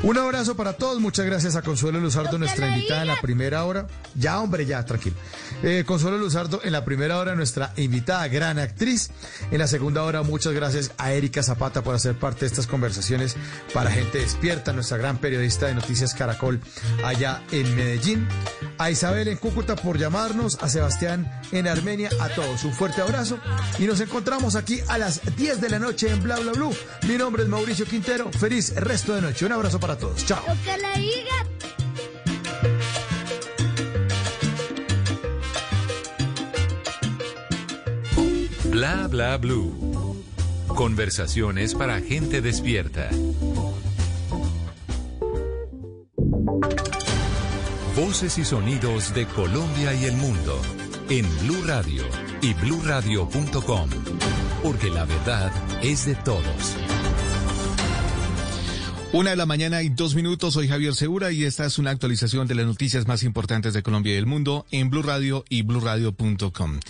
Un 0.02 0.18
abrazo 0.18 0.54
para 0.54 0.74
todos, 0.74 1.00
muchas 1.00 1.24
gracias 1.24 1.56
a 1.56 1.62
Consuelo 1.62 1.98
Luzardo, 1.98 2.38
nuestra 2.38 2.68
invitada 2.68 3.02
en 3.02 3.08
la 3.08 3.20
primera 3.20 3.64
hora. 3.64 3.86
Ya, 4.14 4.38
hombre, 4.40 4.66
ya, 4.66 4.84
tranquilo. 4.84 5.16
Eh, 5.62 5.84
Consuelo 5.86 6.18
Luzardo 6.18 6.60
en 6.62 6.72
la 6.72 6.84
primera 6.84 7.18
hora, 7.18 7.34
nuestra 7.34 7.72
invitada, 7.76 8.28
gran 8.28 8.58
actriz. 8.58 9.10
En 9.50 9.58
la 9.58 9.66
segunda 9.66 10.02
hora, 10.02 10.22
muchas 10.22 10.52
gracias 10.52 10.92
a 10.98 11.12
Erika 11.12 11.42
Zapata 11.42 11.82
por 11.82 11.94
hacer 11.94 12.18
parte 12.18 12.40
de 12.40 12.46
estas 12.48 12.66
conversaciones 12.66 13.36
para 13.72 13.90
gente 13.90 14.18
despierta, 14.18 14.74
nuestra 14.74 14.98
gran 14.98 15.18
periodista 15.18 15.66
de 15.66 15.74
Noticias 15.74 16.14
Caracol 16.14 16.60
allá 17.02 17.42
en 17.50 17.74
Medellín. 17.74 18.28
A 18.76 18.90
Isabel 18.90 19.28
en 19.28 19.38
Cúcuta 19.38 19.76
por 19.76 19.98
llamarnos, 19.98 20.58
a 20.60 20.68
Sebastián 20.68 21.30
en 21.52 21.66
Armenia, 21.66 22.10
a 22.20 22.28
todos 22.28 22.64
un 22.64 22.74
fuerte 22.74 23.00
abrazo 23.00 23.38
y 23.78 23.84
nos 23.84 24.00
encontramos 24.00 24.56
aquí 24.56 24.80
a 24.88 24.98
las 24.98 25.20
10 25.36 25.60
de 25.60 25.70
la 25.70 25.78
noche 25.78 25.93
en 26.02 26.22
Bla 26.22 26.36
Bla 26.40 26.52
Blue. 26.52 26.74
Mi 27.06 27.16
nombre 27.16 27.44
es 27.44 27.48
Mauricio 27.48 27.86
Quintero, 27.86 28.30
feliz 28.32 28.74
resto 28.74 29.14
de 29.14 29.22
noche. 29.22 29.46
Un 29.46 29.52
abrazo 29.52 29.78
para 29.78 29.96
todos, 29.96 30.26
chao. 30.26 30.42
Lo 30.46 30.54
que 30.62 30.76
le 30.78 31.00
diga. 31.00 31.34
Bla 38.64 39.06
bla 39.06 39.36
blue. 39.36 40.20
Conversaciones 40.66 41.74
para 41.74 42.00
gente 42.00 42.40
despierta. 42.40 43.08
Voces 47.96 48.36
y 48.38 48.44
sonidos 48.44 49.14
de 49.14 49.26
Colombia 49.26 49.94
y 49.94 50.06
el 50.06 50.16
mundo 50.16 50.60
en 51.08 51.24
Blue 51.40 51.62
Radio 51.64 52.02
y 52.40 52.54
bluradio.com, 52.54 53.90
porque 54.64 54.88
la 54.88 55.04
verdad 55.04 55.52
es 55.82 56.06
de 56.06 56.14
todos. 56.14 56.74
Una 59.12 59.30
de 59.30 59.36
la 59.36 59.44
mañana 59.46 59.82
y 59.82 59.90
dos 59.90 60.14
minutos, 60.14 60.54
soy 60.54 60.66
Javier 60.68 60.94
Segura 60.94 61.30
y 61.30 61.44
esta 61.44 61.66
es 61.66 61.78
una 61.78 61.90
actualización 61.90 62.48
de 62.48 62.54
las 62.54 62.66
noticias 62.66 63.06
más 63.06 63.22
importantes 63.24 63.74
de 63.74 63.82
Colombia 63.82 64.12
y 64.12 64.16
del 64.16 64.26
mundo 64.26 64.64
en 64.70 64.88
Blue 64.88 65.02
Radio 65.02 65.44
y 65.50 65.62
bluradio.com. 65.62 66.80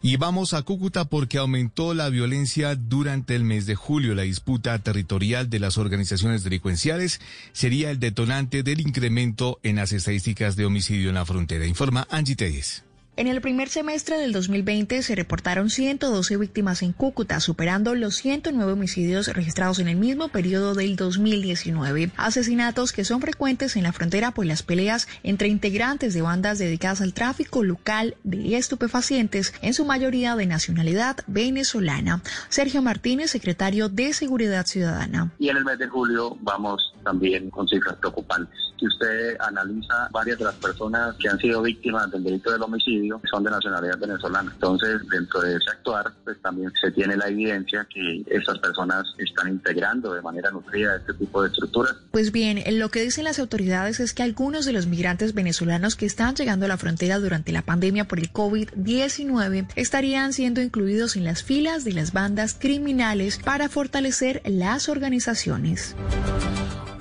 Y 0.00 0.16
vamos 0.16 0.54
a 0.54 0.62
Cúcuta 0.62 1.06
porque 1.06 1.38
aumentó 1.38 1.92
la 1.92 2.08
violencia 2.08 2.76
durante 2.76 3.34
el 3.34 3.42
mes 3.42 3.66
de 3.66 3.74
julio. 3.74 4.14
La 4.14 4.22
disputa 4.22 4.78
territorial 4.78 5.50
de 5.50 5.58
las 5.58 5.76
organizaciones 5.76 6.44
delincuenciales 6.44 7.20
sería 7.52 7.90
el 7.90 7.98
detonante 7.98 8.62
del 8.62 8.80
incremento 8.80 9.58
en 9.64 9.76
las 9.76 9.92
estadísticas 9.92 10.54
de 10.54 10.66
homicidio 10.66 11.08
en 11.08 11.16
la 11.16 11.26
frontera, 11.26 11.66
informa 11.66 12.06
Angie 12.10 12.36
Telles. 12.36 12.84
En 13.16 13.28
el 13.28 13.40
primer 13.40 13.68
semestre 13.68 14.18
del 14.18 14.32
2020 14.32 15.00
se 15.04 15.14
reportaron 15.14 15.70
112 15.70 16.36
víctimas 16.36 16.82
en 16.82 16.92
Cúcuta, 16.92 17.38
superando 17.38 17.94
los 17.94 18.16
109 18.16 18.72
homicidios 18.72 19.28
registrados 19.28 19.78
en 19.78 19.86
el 19.86 19.94
mismo 19.94 20.30
periodo 20.30 20.74
del 20.74 20.96
2019. 20.96 22.10
Asesinatos 22.16 22.92
que 22.92 23.04
son 23.04 23.20
frecuentes 23.20 23.76
en 23.76 23.84
la 23.84 23.92
frontera 23.92 24.32
por 24.32 24.46
las 24.46 24.64
peleas 24.64 25.06
entre 25.22 25.46
integrantes 25.46 26.12
de 26.12 26.22
bandas 26.22 26.58
dedicadas 26.58 27.02
al 27.02 27.14
tráfico 27.14 27.62
local 27.62 28.16
de 28.24 28.56
estupefacientes, 28.56 29.54
en 29.62 29.74
su 29.74 29.84
mayoría 29.84 30.34
de 30.34 30.46
nacionalidad 30.46 31.18
venezolana. 31.28 32.20
Sergio 32.48 32.82
Martínez, 32.82 33.30
secretario 33.30 33.88
de 33.88 34.12
Seguridad 34.12 34.66
Ciudadana. 34.66 35.30
Y 35.38 35.50
en 35.50 35.56
el 35.58 35.64
mes 35.64 35.78
de 35.78 35.86
julio 35.86 36.36
vamos 36.40 36.92
también 37.04 37.48
con 37.50 37.68
cifras 37.68 37.94
preocupantes. 37.98 38.58
Si 38.76 38.86
usted 38.86 39.36
analiza 39.38 40.08
varias 40.10 40.36
de 40.36 40.46
las 40.46 40.54
personas 40.56 41.14
que 41.20 41.28
han 41.28 41.38
sido 41.38 41.62
víctimas 41.62 42.10
del 42.10 42.24
delito 42.24 42.50
del 42.50 42.62
homicidio, 42.62 43.03
son 43.30 43.44
de 43.44 43.50
nacionalidad 43.50 43.98
venezolana. 43.98 44.50
Entonces, 44.52 45.00
dentro 45.10 45.40
de 45.40 45.56
ese 45.56 45.70
actuar, 45.70 46.12
pues 46.24 46.40
también 46.42 46.72
se 46.80 46.90
tiene 46.90 47.16
la 47.16 47.28
evidencia 47.28 47.86
que 47.92 48.24
estas 48.26 48.58
personas 48.58 49.06
están 49.18 49.48
integrando 49.48 50.12
de 50.12 50.22
manera 50.22 50.50
nutrida 50.50 50.96
este 50.96 51.14
tipo 51.14 51.42
de 51.42 51.48
estructuras. 51.48 51.94
Pues 52.10 52.32
bien, 52.32 52.62
lo 52.78 52.88
que 52.90 53.02
dicen 53.02 53.24
las 53.24 53.38
autoridades 53.38 54.00
es 54.00 54.14
que 54.14 54.22
algunos 54.22 54.64
de 54.64 54.72
los 54.72 54.86
migrantes 54.86 55.34
venezolanos 55.34 55.96
que 55.96 56.06
están 56.06 56.34
llegando 56.34 56.66
a 56.66 56.68
la 56.68 56.76
frontera 56.76 57.18
durante 57.18 57.52
la 57.52 57.62
pandemia 57.62 58.06
por 58.06 58.18
el 58.18 58.32
COVID-19 58.32 59.68
estarían 59.76 60.32
siendo 60.32 60.60
incluidos 60.60 61.16
en 61.16 61.24
las 61.24 61.42
filas 61.42 61.84
de 61.84 61.92
las 61.92 62.12
bandas 62.12 62.54
criminales 62.54 63.38
para 63.38 63.68
fortalecer 63.68 64.42
las 64.44 64.88
organizaciones. 64.88 65.94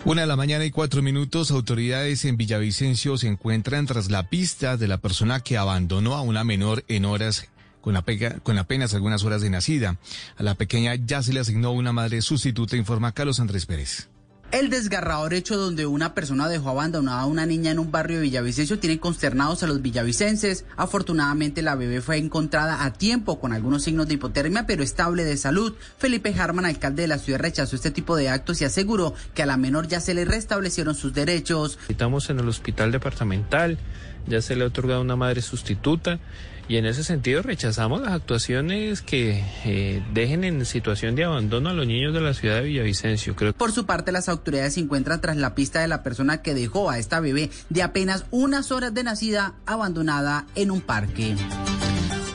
Una 0.05 0.23
de 0.23 0.27
la 0.27 0.35
mañana 0.35 0.65
y 0.65 0.71
cuatro 0.71 1.01
minutos, 1.01 1.49
autoridades 1.49 2.25
en 2.25 2.35
Villavicencio 2.35 3.17
se 3.17 3.29
encuentran 3.29 3.85
tras 3.85 4.11
la 4.11 4.23
pista 4.23 4.75
de 4.75 4.89
la 4.89 4.97
persona 4.97 5.39
que 5.39 5.57
abandonó 5.57 6.15
a 6.15 6.21
una 6.21 6.43
menor 6.43 6.83
en 6.89 7.05
horas 7.05 7.47
con, 7.79 7.95
apenas 7.95 8.93
algunas 8.93 9.23
horas 9.23 9.41
de 9.41 9.49
nacida. 9.49 9.97
A 10.35 10.43
la 10.43 10.55
pequeña 10.55 10.95
ya 10.95 11.23
se 11.23 11.31
le 11.31 11.39
asignó 11.39 11.71
una 11.71 11.93
madre 11.93 12.21
sustituta, 12.21 12.75
informa 12.75 13.13
Carlos 13.13 13.39
Andrés 13.39 13.65
Pérez. 13.65 14.09
El 14.53 14.69
desgarrador 14.69 15.33
hecho 15.33 15.57
donde 15.57 15.87
una 15.87 16.13
persona 16.13 16.47
dejó 16.47 16.69
abandonada 16.69 17.21
a 17.21 17.25
una 17.25 17.47
niña 17.47 17.71
en 17.71 17.79
un 17.79 17.91
barrio 17.91 18.17
de 18.17 18.21
Villavicencio 18.25 18.77
tiene 18.77 18.99
consternados 18.99 19.63
a 19.63 19.67
los 19.67 19.81
villavicenses. 19.81 20.65
Afortunadamente 20.77 21.63
la 21.63 21.73
bebé 21.73 22.01
fue 22.01 22.17
encontrada 22.17 22.85
a 22.85 22.93
tiempo 22.93 23.39
con 23.39 23.51
algunos 23.51 23.81
signos 23.81 24.07
de 24.07 24.13
hipotermia 24.13 24.67
pero 24.67 24.83
estable 24.83 25.23
de 25.23 25.37
salud. 25.37 25.73
Felipe 25.97 26.35
Harman, 26.37 26.65
alcalde 26.65 27.01
de 27.01 27.07
la 27.07 27.17
ciudad, 27.17 27.39
rechazó 27.39 27.75
este 27.75 27.89
tipo 27.89 28.15
de 28.15 28.29
actos 28.29 28.61
y 28.61 28.65
aseguró 28.65 29.15
que 29.33 29.41
a 29.41 29.47
la 29.47 29.57
menor 29.57 29.87
ya 29.87 29.99
se 29.99 30.13
le 30.13 30.23
restablecieron 30.23 30.93
sus 30.93 31.15
derechos. 31.15 31.79
Estamos 31.89 32.29
en 32.29 32.39
el 32.39 32.47
hospital 32.47 32.91
departamental, 32.91 33.79
ya 34.27 34.41
se 34.41 34.55
le 34.55 34.63
ha 34.63 34.67
otorgado 34.67 35.01
una 35.01 35.15
madre 35.15 35.41
sustituta 35.41 36.19
y 36.67 36.77
en 36.77 36.85
ese 36.85 37.03
sentido 37.03 37.41
rechazamos 37.41 38.01
las 38.01 38.13
actuaciones 38.13 39.01
que 39.01 39.43
eh, 39.65 40.01
dejen 40.13 40.43
en 40.43 40.65
situación 40.65 41.15
de 41.15 41.25
abandono 41.25 41.69
a 41.69 41.73
los 41.73 41.85
niños 41.85 42.13
de 42.13 42.21
la 42.21 42.33
ciudad 42.33 42.55
de 42.55 42.63
Villavicencio. 42.63 43.35
Por 43.57 43.71
su 43.71 43.85
parte, 43.85 44.11
las 44.11 44.29
autoridades 44.29 44.75
se 44.75 44.79
encuentran 44.79 45.19
tras 45.19 45.35
la 45.35 45.55
pista 45.55 45.81
de 45.81 45.87
la 45.87 46.03
persona 46.03 46.41
que 46.41 46.53
dejó 46.53 46.89
a 46.89 46.99
esta 46.99 47.19
bebé 47.19 47.49
de 47.69 47.83
apenas 47.83 48.25
unas 48.31 48.71
horas 48.71 48.93
de 48.93 49.03
nacida 49.03 49.55
abandonada 49.65 50.45
en 50.55 50.71
un 50.71 50.81
parque. 50.81 51.35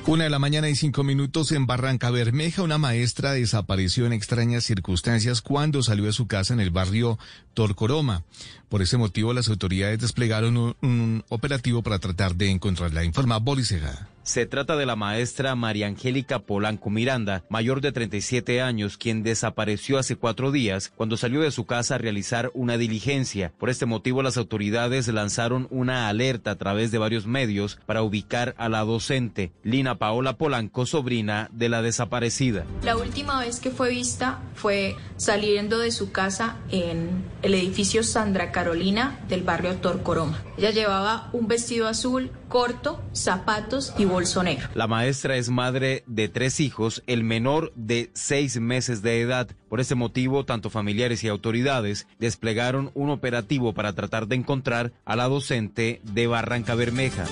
Una 0.09 0.25
de 0.25 0.31
la 0.31 0.39
mañana 0.39 0.70
y 0.70 0.75
cinco 0.75 1.05
minutos 1.05 1.53
en 1.53 1.67
Barranca 1.67 2.11
Bermeja, 2.11 2.62
una 2.62 2.78
maestra 2.78 3.33
desapareció 3.33 4.07
en 4.07 4.15
extrañas 4.15 4.65
circunstancias 4.65 5.43
cuando 5.43 5.83
salió 5.83 6.07
de 6.07 6.15
su 6.15 6.27
casa 6.27 6.55
en 6.55 6.61
el 6.61 6.70
barrio 6.70 7.19
Torcoroma. 7.53 8.23
Por 8.70 8.81
ese 8.81 8.97
motivo, 8.97 9.35
las 9.35 9.51
autoridades 9.51 9.99
desplegaron 9.99 10.57
un, 10.57 10.77
un 10.81 11.25
operativo 11.28 11.83
para 11.83 11.99
tratar 11.99 12.37
de 12.37 12.51
encontrarla, 12.51 13.05
informa 13.05 13.37
Boris 13.37 13.70
Ejada. 13.70 14.09
Se 14.28 14.44
trata 14.44 14.76
de 14.76 14.84
la 14.84 14.94
maestra 14.94 15.55
María 15.55 15.86
Angélica 15.86 16.40
Polanco 16.40 16.90
Miranda, 16.90 17.44
mayor 17.48 17.81
de 17.81 17.92
37 17.92 18.60
años, 18.60 18.98
quien 18.98 19.23
desapareció 19.23 19.97
hace 19.97 20.16
cuatro 20.16 20.52
días 20.52 20.92
cuando 20.94 21.16
salió 21.16 21.40
de 21.40 21.50
su 21.50 21.65
casa 21.65 21.94
a 21.94 21.98
realizar 21.98 22.50
una 22.52 22.76
diligencia. 22.76 23.55
Por 23.58 23.70
este 23.70 23.86
motivo, 23.86 24.23
las 24.23 24.36
autoridades 24.36 25.08
lanzaron 25.08 25.66
una 25.70 26.10
alerta 26.10 26.50
a 26.50 26.57
través 26.57 26.90
de 26.90 26.98
varios 26.98 27.26
medios 27.26 27.78
para 27.86 28.02
ubicar 28.02 28.55
a 28.58 28.68
la 28.68 28.81
docente, 28.81 29.50
Lina 29.62 29.94
Paola 29.94 30.36
Polanco, 30.36 30.84
sobrina 30.84 31.48
de 31.50 31.70
la 31.70 31.81
desaparecida. 31.81 32.66
La 32.82 32.98
última 32.98 33.40
vez 33.40 33.60
que 33.60 33.70
fue 33.70 33.89
vista 33.89 34.40
fue 34.52 34.94
saliendo 35.16 35.78
de 35.78 35.90
su 35.90 36.12
casa 36.12 36.58
en 36.70 37.24
el 37.40 37.55
edificio 37.55 38.02
Sandra 38.02 38.52
Carolina 38.52 39.20
del 39.31 39.42
barrio 39.42 39.76
Torcoroma. 39.76 40.42
Ella 40.58 40.70
llevaba 40.70 41.31
un 41.32 41.48
vestido 41.48 41.89
azul 41.89 42.31
corto, 42.49 43.02
zapatos 43.12 43.94
y 43.99 44.05
bolso 44.05 44.43
negro. 44.43 44.68
La 44.75 44.86
maestra 44.86 45.36
es 45.36 45.51
madre 45.51 46.02
de 46.07 46.28
tres 46.28 46.60
hijos, 46.60 47.02
el 47.07 47.25
menor 47.25 47.73
de 47.75 48.10
seis 48.15 48.59
meses 48.60 49.02
de 49.02 49.20
edad. 49.20 49.49
Por 49.68 49.81
ese 49.81 49.94
motivo, 49.94 50.44
tanto 50.44 50.70
familiares 50.70 51.23
y 51.25 51.28
autoridades 51.28 52.07
desplegaron 52.18 52.91
un 52.94 53.10
operativo 53.10 53.75
para 53.75 53.93
tratar 53.93 54.27
de 54.27 54.36
encontrar 54.36 54.93
a 55.05 55.17
la 55.17 55.28
docente 55.28 56.01
de 56.05 56.27
Barranca 56.27 56.75
Bermeja. 56.75 57.27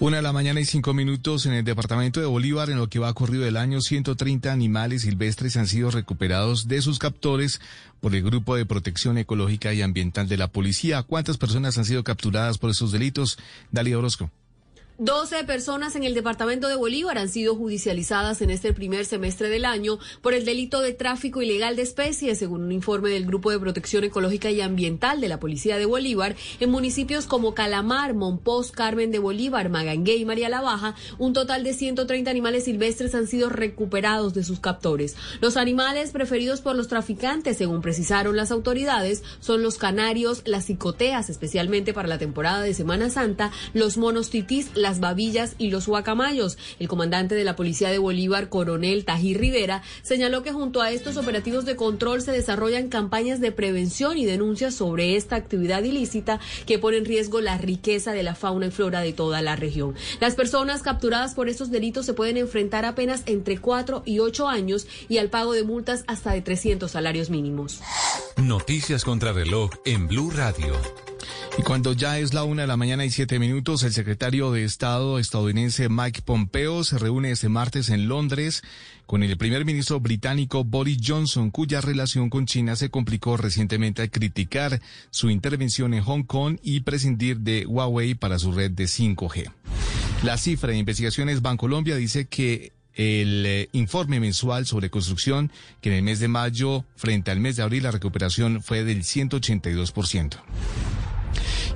Una 0.00 0.18
de 0.18 0.22
la 0.22 0.32
mañana 0.32 0.60
y 0.60 0.64
cinco 0.64 0.94
minutos 0.94 1.44
en 1.46 1.54
el 1.54 1.64
departamento 1.64 2.20
de 2.20 2.26
Bolívar, 2.26 2.70
en 2.70 2.78
lo 2.78 2.88
que 2.88 3.00
va 3.00 3.12
corrido 3.14 3.42
del 3.42 3.56
año, 3.56 3.80
130 3.80 4.52
animales 4.52 5.02
silvestres 5.02 5.56
han 5.56 5.66
sido 5.66 5.90
recuperados 5.90 6.68
de 6.68 6.80
sus 6.82 7.00
captores 7.00 7.60
por 8.00 8.14
el 8.14 8.22
Grupo 8.22 8.54
de 8.54 8.64
Protección 8.64 9.18
Ecológica 9.18 9.74
y 9.74 9.82
Ambiental 9.82 10.28
de 10.28 10.36
la 10.36 10.46
Policía. 10.46 11.02
¿Cuántas 11.02 11.36
personas 11.36 11.78
han 11.78 11.84
sido 11.84 12.04
capturadas 12.04 12.58
por 12.58 12.70
esos 12.70 12.92
delitos? 12.92 13.38
Dalia 13.72 13.98
Orozco. 13.98 14.30
12 15.00 15.44
personas 15.44 15.94
en 15.94 16.02
el 16.02 16.12
departamento 16.12 16.66
de 16.66 16.74
Bolívar 16.74 17.18
han 17.18 17.28
sido 17.28 17.54
judicializadas 17.54 18.42
en 18.42 18.50
este 18.50 18.74
primer 18.74 19.04
semestre 19.04 19.48
del 19.48 19.64
año 19.64 20.00
por 20.22 20.34
el 20.34 20.44
delito 20.44 20.80
de 20.80 20.92
tráfico 20.92 21.40
ilegal 21.40 21.76
de 21.76 21.82
especies, 21.82 22.40
según 22.40 22.64
un 22.64 22.72
informe 22.72 23.10
del 23.10 23.24
Grupo 23.24 23.52
de 23.52 23.60
Protección 23.60 24.02
Ecológica 24.02 24.50
y 24.50 24.60
Ambiental 24.60 25.20
de 25.20 25.28
la 25.28 25.38
Policía 25.38 25.78
de 25.78 25.84
Bolívar, 25.84 26.34
en 26.58 26.72
municipios 26.72 27.26
como 27.26 27.54
Calamar, 27.54 28.14
Monpós, 28.14 28.72
Carmen 28.72 29.12
de 29.12 29.20
Bolívar, 29.20 29.68
Magangué 29.68 30.16
y 30.16 30.24
María 30.24 30.48
la 30.48 30.62
Baja, 30.62 30.96
un 31.16 31.32
total 31.32 31.62
de 31.62 31.74
130 31.74 32.28
animales 32.28 32.64
silvestres 32.64 33.14
han 33.14 33.28
sido 33.28 33.50
recuperados 33.50 34.34
de 34.34 34.42
sus 34.42 34.58
captores. 34.58 35.14
Los 35.40 35.56
animales 35.56 36.10
preferidos 36.10 36.60
por 36.60 36.74
los 36.74 36.88
traficantes, 36.88 37.56
según 37.56 37.82
precisaron 37.82 38.34
las 38.34 38.50
autoridades, 38.50 39.22
son 39.38 39.62
los 39.62 39.78
canarios, 39.78 40.42
las 40.44 40.66
cicoteas, 40.66 41.30
especialmente 41.30 41.94
para 41.94 42.08
la 42.08 42.18
temporada 42.18 42.62
de 42.62 42.74
Semana 42.74 43.10
Santa, 43.10 43.52
los 43.74 43.96
monos 43.96 44.30
titís, 44.30 44.76
las 44.88 45.00
babillas 45.00 45.54
y 45.58 45.68
los 45.68 45.86
guacamayos. 45.86 46.56
El 46.78 46.88
comandante 46.88 47.34
de 47.34 47.44
la 47.44 47.56
Policía 47.56 47.90
de 47.90 47.98
Bolívar, 47.98 48.48
coronel 48.48 49.04
Tají 49.04 49.34
Rivera, 49.34 49.82
señaló 50.00 50.42
que 50.42 50.52
junto 50.52 50.80
a 50.80 50.90
estos 50.90 51.18
operativos 51.18 51.66
de 51.66 51.76
control 51.76 52.22
se 52.22 52.32
desarrollan 52.32 52.88
campañas 52.88 53.38
de 53.38 53.52
prevención 53.52 54.16
y 54.16 54.24
denuncias 54.24 54.74
sobre 54.74 55.16
esta 55.16 55.36
actividad 55.36 55.82
ilícita 55.82 56.40
que 56.64 56.78
pone 56.78 56.96
en 56.96 57.04
riesgo 57.04 57.42
la 57.42 57.58
riqueza 57.58 58.12
de 58.12 58.22
la 58.22 58.34
fauna 58.34 58.68
y 58.68 58.70
flora 58.70 59.00
de 59.00 59.12
toda 59.12 59.42
la 59.42 59.56
región. 59.56 59.94
Las 60.20 60.34
personas 60.34 60.80
capturadas 60.80 61.34
por 61.34 61.50
estos 61.50 61.70
delitos 61.70 62.06
se 62.06 62.14
pueden 62.14 62.38
enfrentar 62.38 62.86
apenas 62.86 63.24
entre 63.26 63.58
4 63.58 64.04
y 64.06 64.20
8 64.20 64.48
años 64.48 64.86
y 65.10 65.18
al 65.18 65.28
pago 65.28 65.52
de 65.52 65.64
multas 65.64 66.04
hasta 66.06 66.32
de 66.32 66.40
300 66.40 66.90
salarios 66.90 67.28
mínimos. 67.28 67.82
Noticias 68.38 69.04
contra 69.04 69.34
reloj 69.34 69.70
en 69.84 70.08
Blue 70.08 70.30
Radio. 70.30 70.72
Y 71.58 71.62
cuando 71.62 71.92
ya 71.92 72.18
es 72.18 72.34
la 72.34 72.44
una 72.44 72.62
de 72.62 72.68
la 72.68 72.76
mañana 72.76 73.04
y 73.04 73.10
siete 73.10 73.40
minutos, 73.40 73.82
el 73.82 73.92
secretario 73.92 74.52
de 74.52 74.62
Estado 74.62 75.18
estadounidense 75.18 75.88
Mike 75.88 76.22
Pompeo 76.22 76.84
se 76.84 76.98
reúne 76.98 77.32
este 77.32 77.48
martes 77.48 77.88
en 77.88 78.06
Londres 78.08 78.62
con 79.06 79.24
el 79.24 79.36
primer 79.36 79.64
ministro 79.64 79.98
británico 79.98 80.62
Boris 80.62 80.98
Johnson, 81.04 81.50
cuya 81.50 81.80
relación 81.80 82.30
con 82.30 82.46
China 82.46 82.76
se 82.76 82.90
complicó 82.90 83.36
recientemente 83.36 84.02
al 84.02 84.10
criticar 84.10 84.80
su 85.10 85.30
intervención 85.30 85.94
en 85.94 86.04
Hong 86.04 86.22
Kong 86.22 86.58
y 86.62 86.80
prescindir 86.80 87.40
de 87.40 87.66
Huawei 87.66 88.14
para 88.14 88.38
su 88.38 88.52
red 88.52 88.70
de 88.70 88.84
5G. 88.84 89.50
La 90.22 90.38
cifra 90.38 90.70
de 90.70 90.78
investigaciones 90.78 91.42
Bancolombia 91.42 91.96
dice 91.96 92.26
que 92.26 92.72
el 92.94 93.46
eh, 93.46 93.68
informe 93.72 94.20
mensual 94.20 94.66
sobre 94.66 94.90
construcción, 94.90 95.50
que 95.80 95.90
en 95.90 95.96
el 95.96 96.02
mes 96.02 96.20
de 96.20 96.28
mayo, 96.28 96.84
frente 96.96 97.30
al 97.30 97.40
mes 97.40 97.56
de 97.56 97.62
abril, 97.62 97.84
la 97.84 97.92
recuperación 97.92 98.62
fue 98.62 98.84
del 98.84 99.02
182%. 99.02 100.38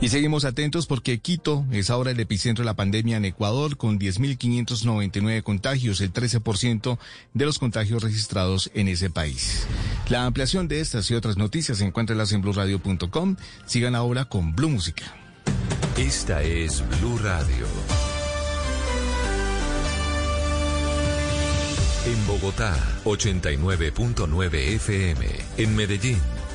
Y 0.03 0.09
seguimos 0.09 0.45
atentos 0.45 0.89
porque 0.89 1.21
Quito 1.21 1.65
es 1.71 1.89
ahora 1.89 2.11
el 2.11 2.19
epicentro 2.19 2.65
de 2.65 2.67
la 2.67 2.75
pandemia 2.75 3.19
en 3.19 3.25
Ecuador 3.25 3.77
con 3.77 4.01
10.599 4.01 5.45
contagios, 5.45 6.01
el 6.01 6.13
13% 6.13 6.99
de 7.35 7.47
los 7.47 7.61
contagios 7.61 8.03
registrados 8.03 8.69
en 8.75 8.89
ese 8.89 9.11
país. 9.11 9.65
La 10.09 10.27
ampliación 10.27 10.67
de 10.67 10.81
estas 10.81 11.09
y 11.13 11.15
otras 11.15 11.37
noticias 11.37 11.79
se 11.79 11.85
encuentran 11.85 12.19
en 12.29 12.43
blueradio.com. 12.43 13.37
Sigan 13.65 13.95
ahora 13.95 14.25
con 14.25 14.57
Blue 14.57 14.71
Música. 14.71 15.05
Esta 15.97 16.43
es 16.43 16.83
Blue 16.99 17.19
Radio. 17.19 17.67
En 22.07 22.27
Bogotá, 22.27 22.77
89.9 23.05 24.53
FM. 24.53 25.27
En 25.59 25.77
Medellín. 25.77 26.42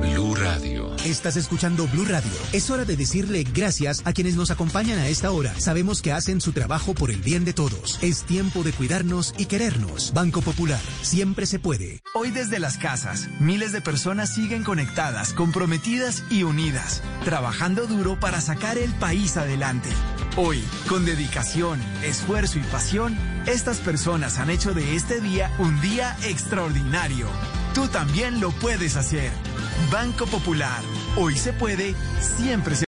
Blue 0.00 0.34
Radio. 0.34 0.94
Estás 1.04 1.36
escuchando 1.36 1.86
Blue 1.88 2.04
Radio. 2.04 2.30
Es 2.52 2.70
hora 2.70 2.84
de 2.84 2.96
decirle 2.96 3.44
gracias 3.44 4.02
a 4.04 4.12
quienes 4.12 4.36
nos 4.36 4.50
acompañan 4.50 4.98
a 4.98 5.08
esta 5.08 5.30
hora. 5.30 5.58
Sabemos 5.58 6.02
que 6.02 6.12
hacen 6.12 6.40
su 6.40 6.52
trabajo 6.52 6.94
por 6.94 7.10
el 7.10 7.20
bien 7.20 7.44
de 7.44 7.52
todos. 7.52 7.98
Es 8.02 8.24
tiempo 8.24 8.62
de 8.62 8.72
cuidarnos 8.72 9.34
y 9.38 9.46
querernos. 9.46 10.12
Banco 10.12 10.42
Popular, 10.42 10.80
siempre 11.02 11.46
se 11.46 11.58
puede. 11.58 12.02
Hoy 12.14 12.30
desde 12.30 12.58
las 12.58 12.76
casas, 12.76 13.28
miles 13.40 13.72
de 13.72 13.80
personas 13.80 14.34
siguen 14.34 14.64
conectadas, 14.64 15.32
comprometidas 15.32 16.22
y 16.30 16.42
unidas, 16.42 17.02
trabajando 17.24 17.86
duro 17.86 18.18
para 18.20 18.40
sacar 18.40 18.78
el 18.78 18.92
país 18.94 19.36
adelante. 19.36 19.88
Hoy, 20.36 20.62
con 20.88 21.06
dedicación, 21.06 21.80
esfuerzo 22.02 22.58
y 22.58 22.62
pasión, 22.64 23.16
estas 23.46 23.78
personas 23.78 24.38
han 24.38 24.50
hecho 24.50 24.74
de 24.74 24.96
este 24.96 25.20
día 25.20 25.50
un 25.58 25.80
día 25.80 26.16
extraordinario. 26.24 27.26
Tú 27.76 27.86
también 27.88 28.40
lo 28.40 28.52
puedes 28.52 28.96
hacer. 28.96 29.30
Banco 29.92 30.24
Popular. 30.24 30.80
Hoy 31.14 31.36
se 31.36 31.52
puede, 31.52 31.94
siempre 32.20 32.74
se 32.74 32.84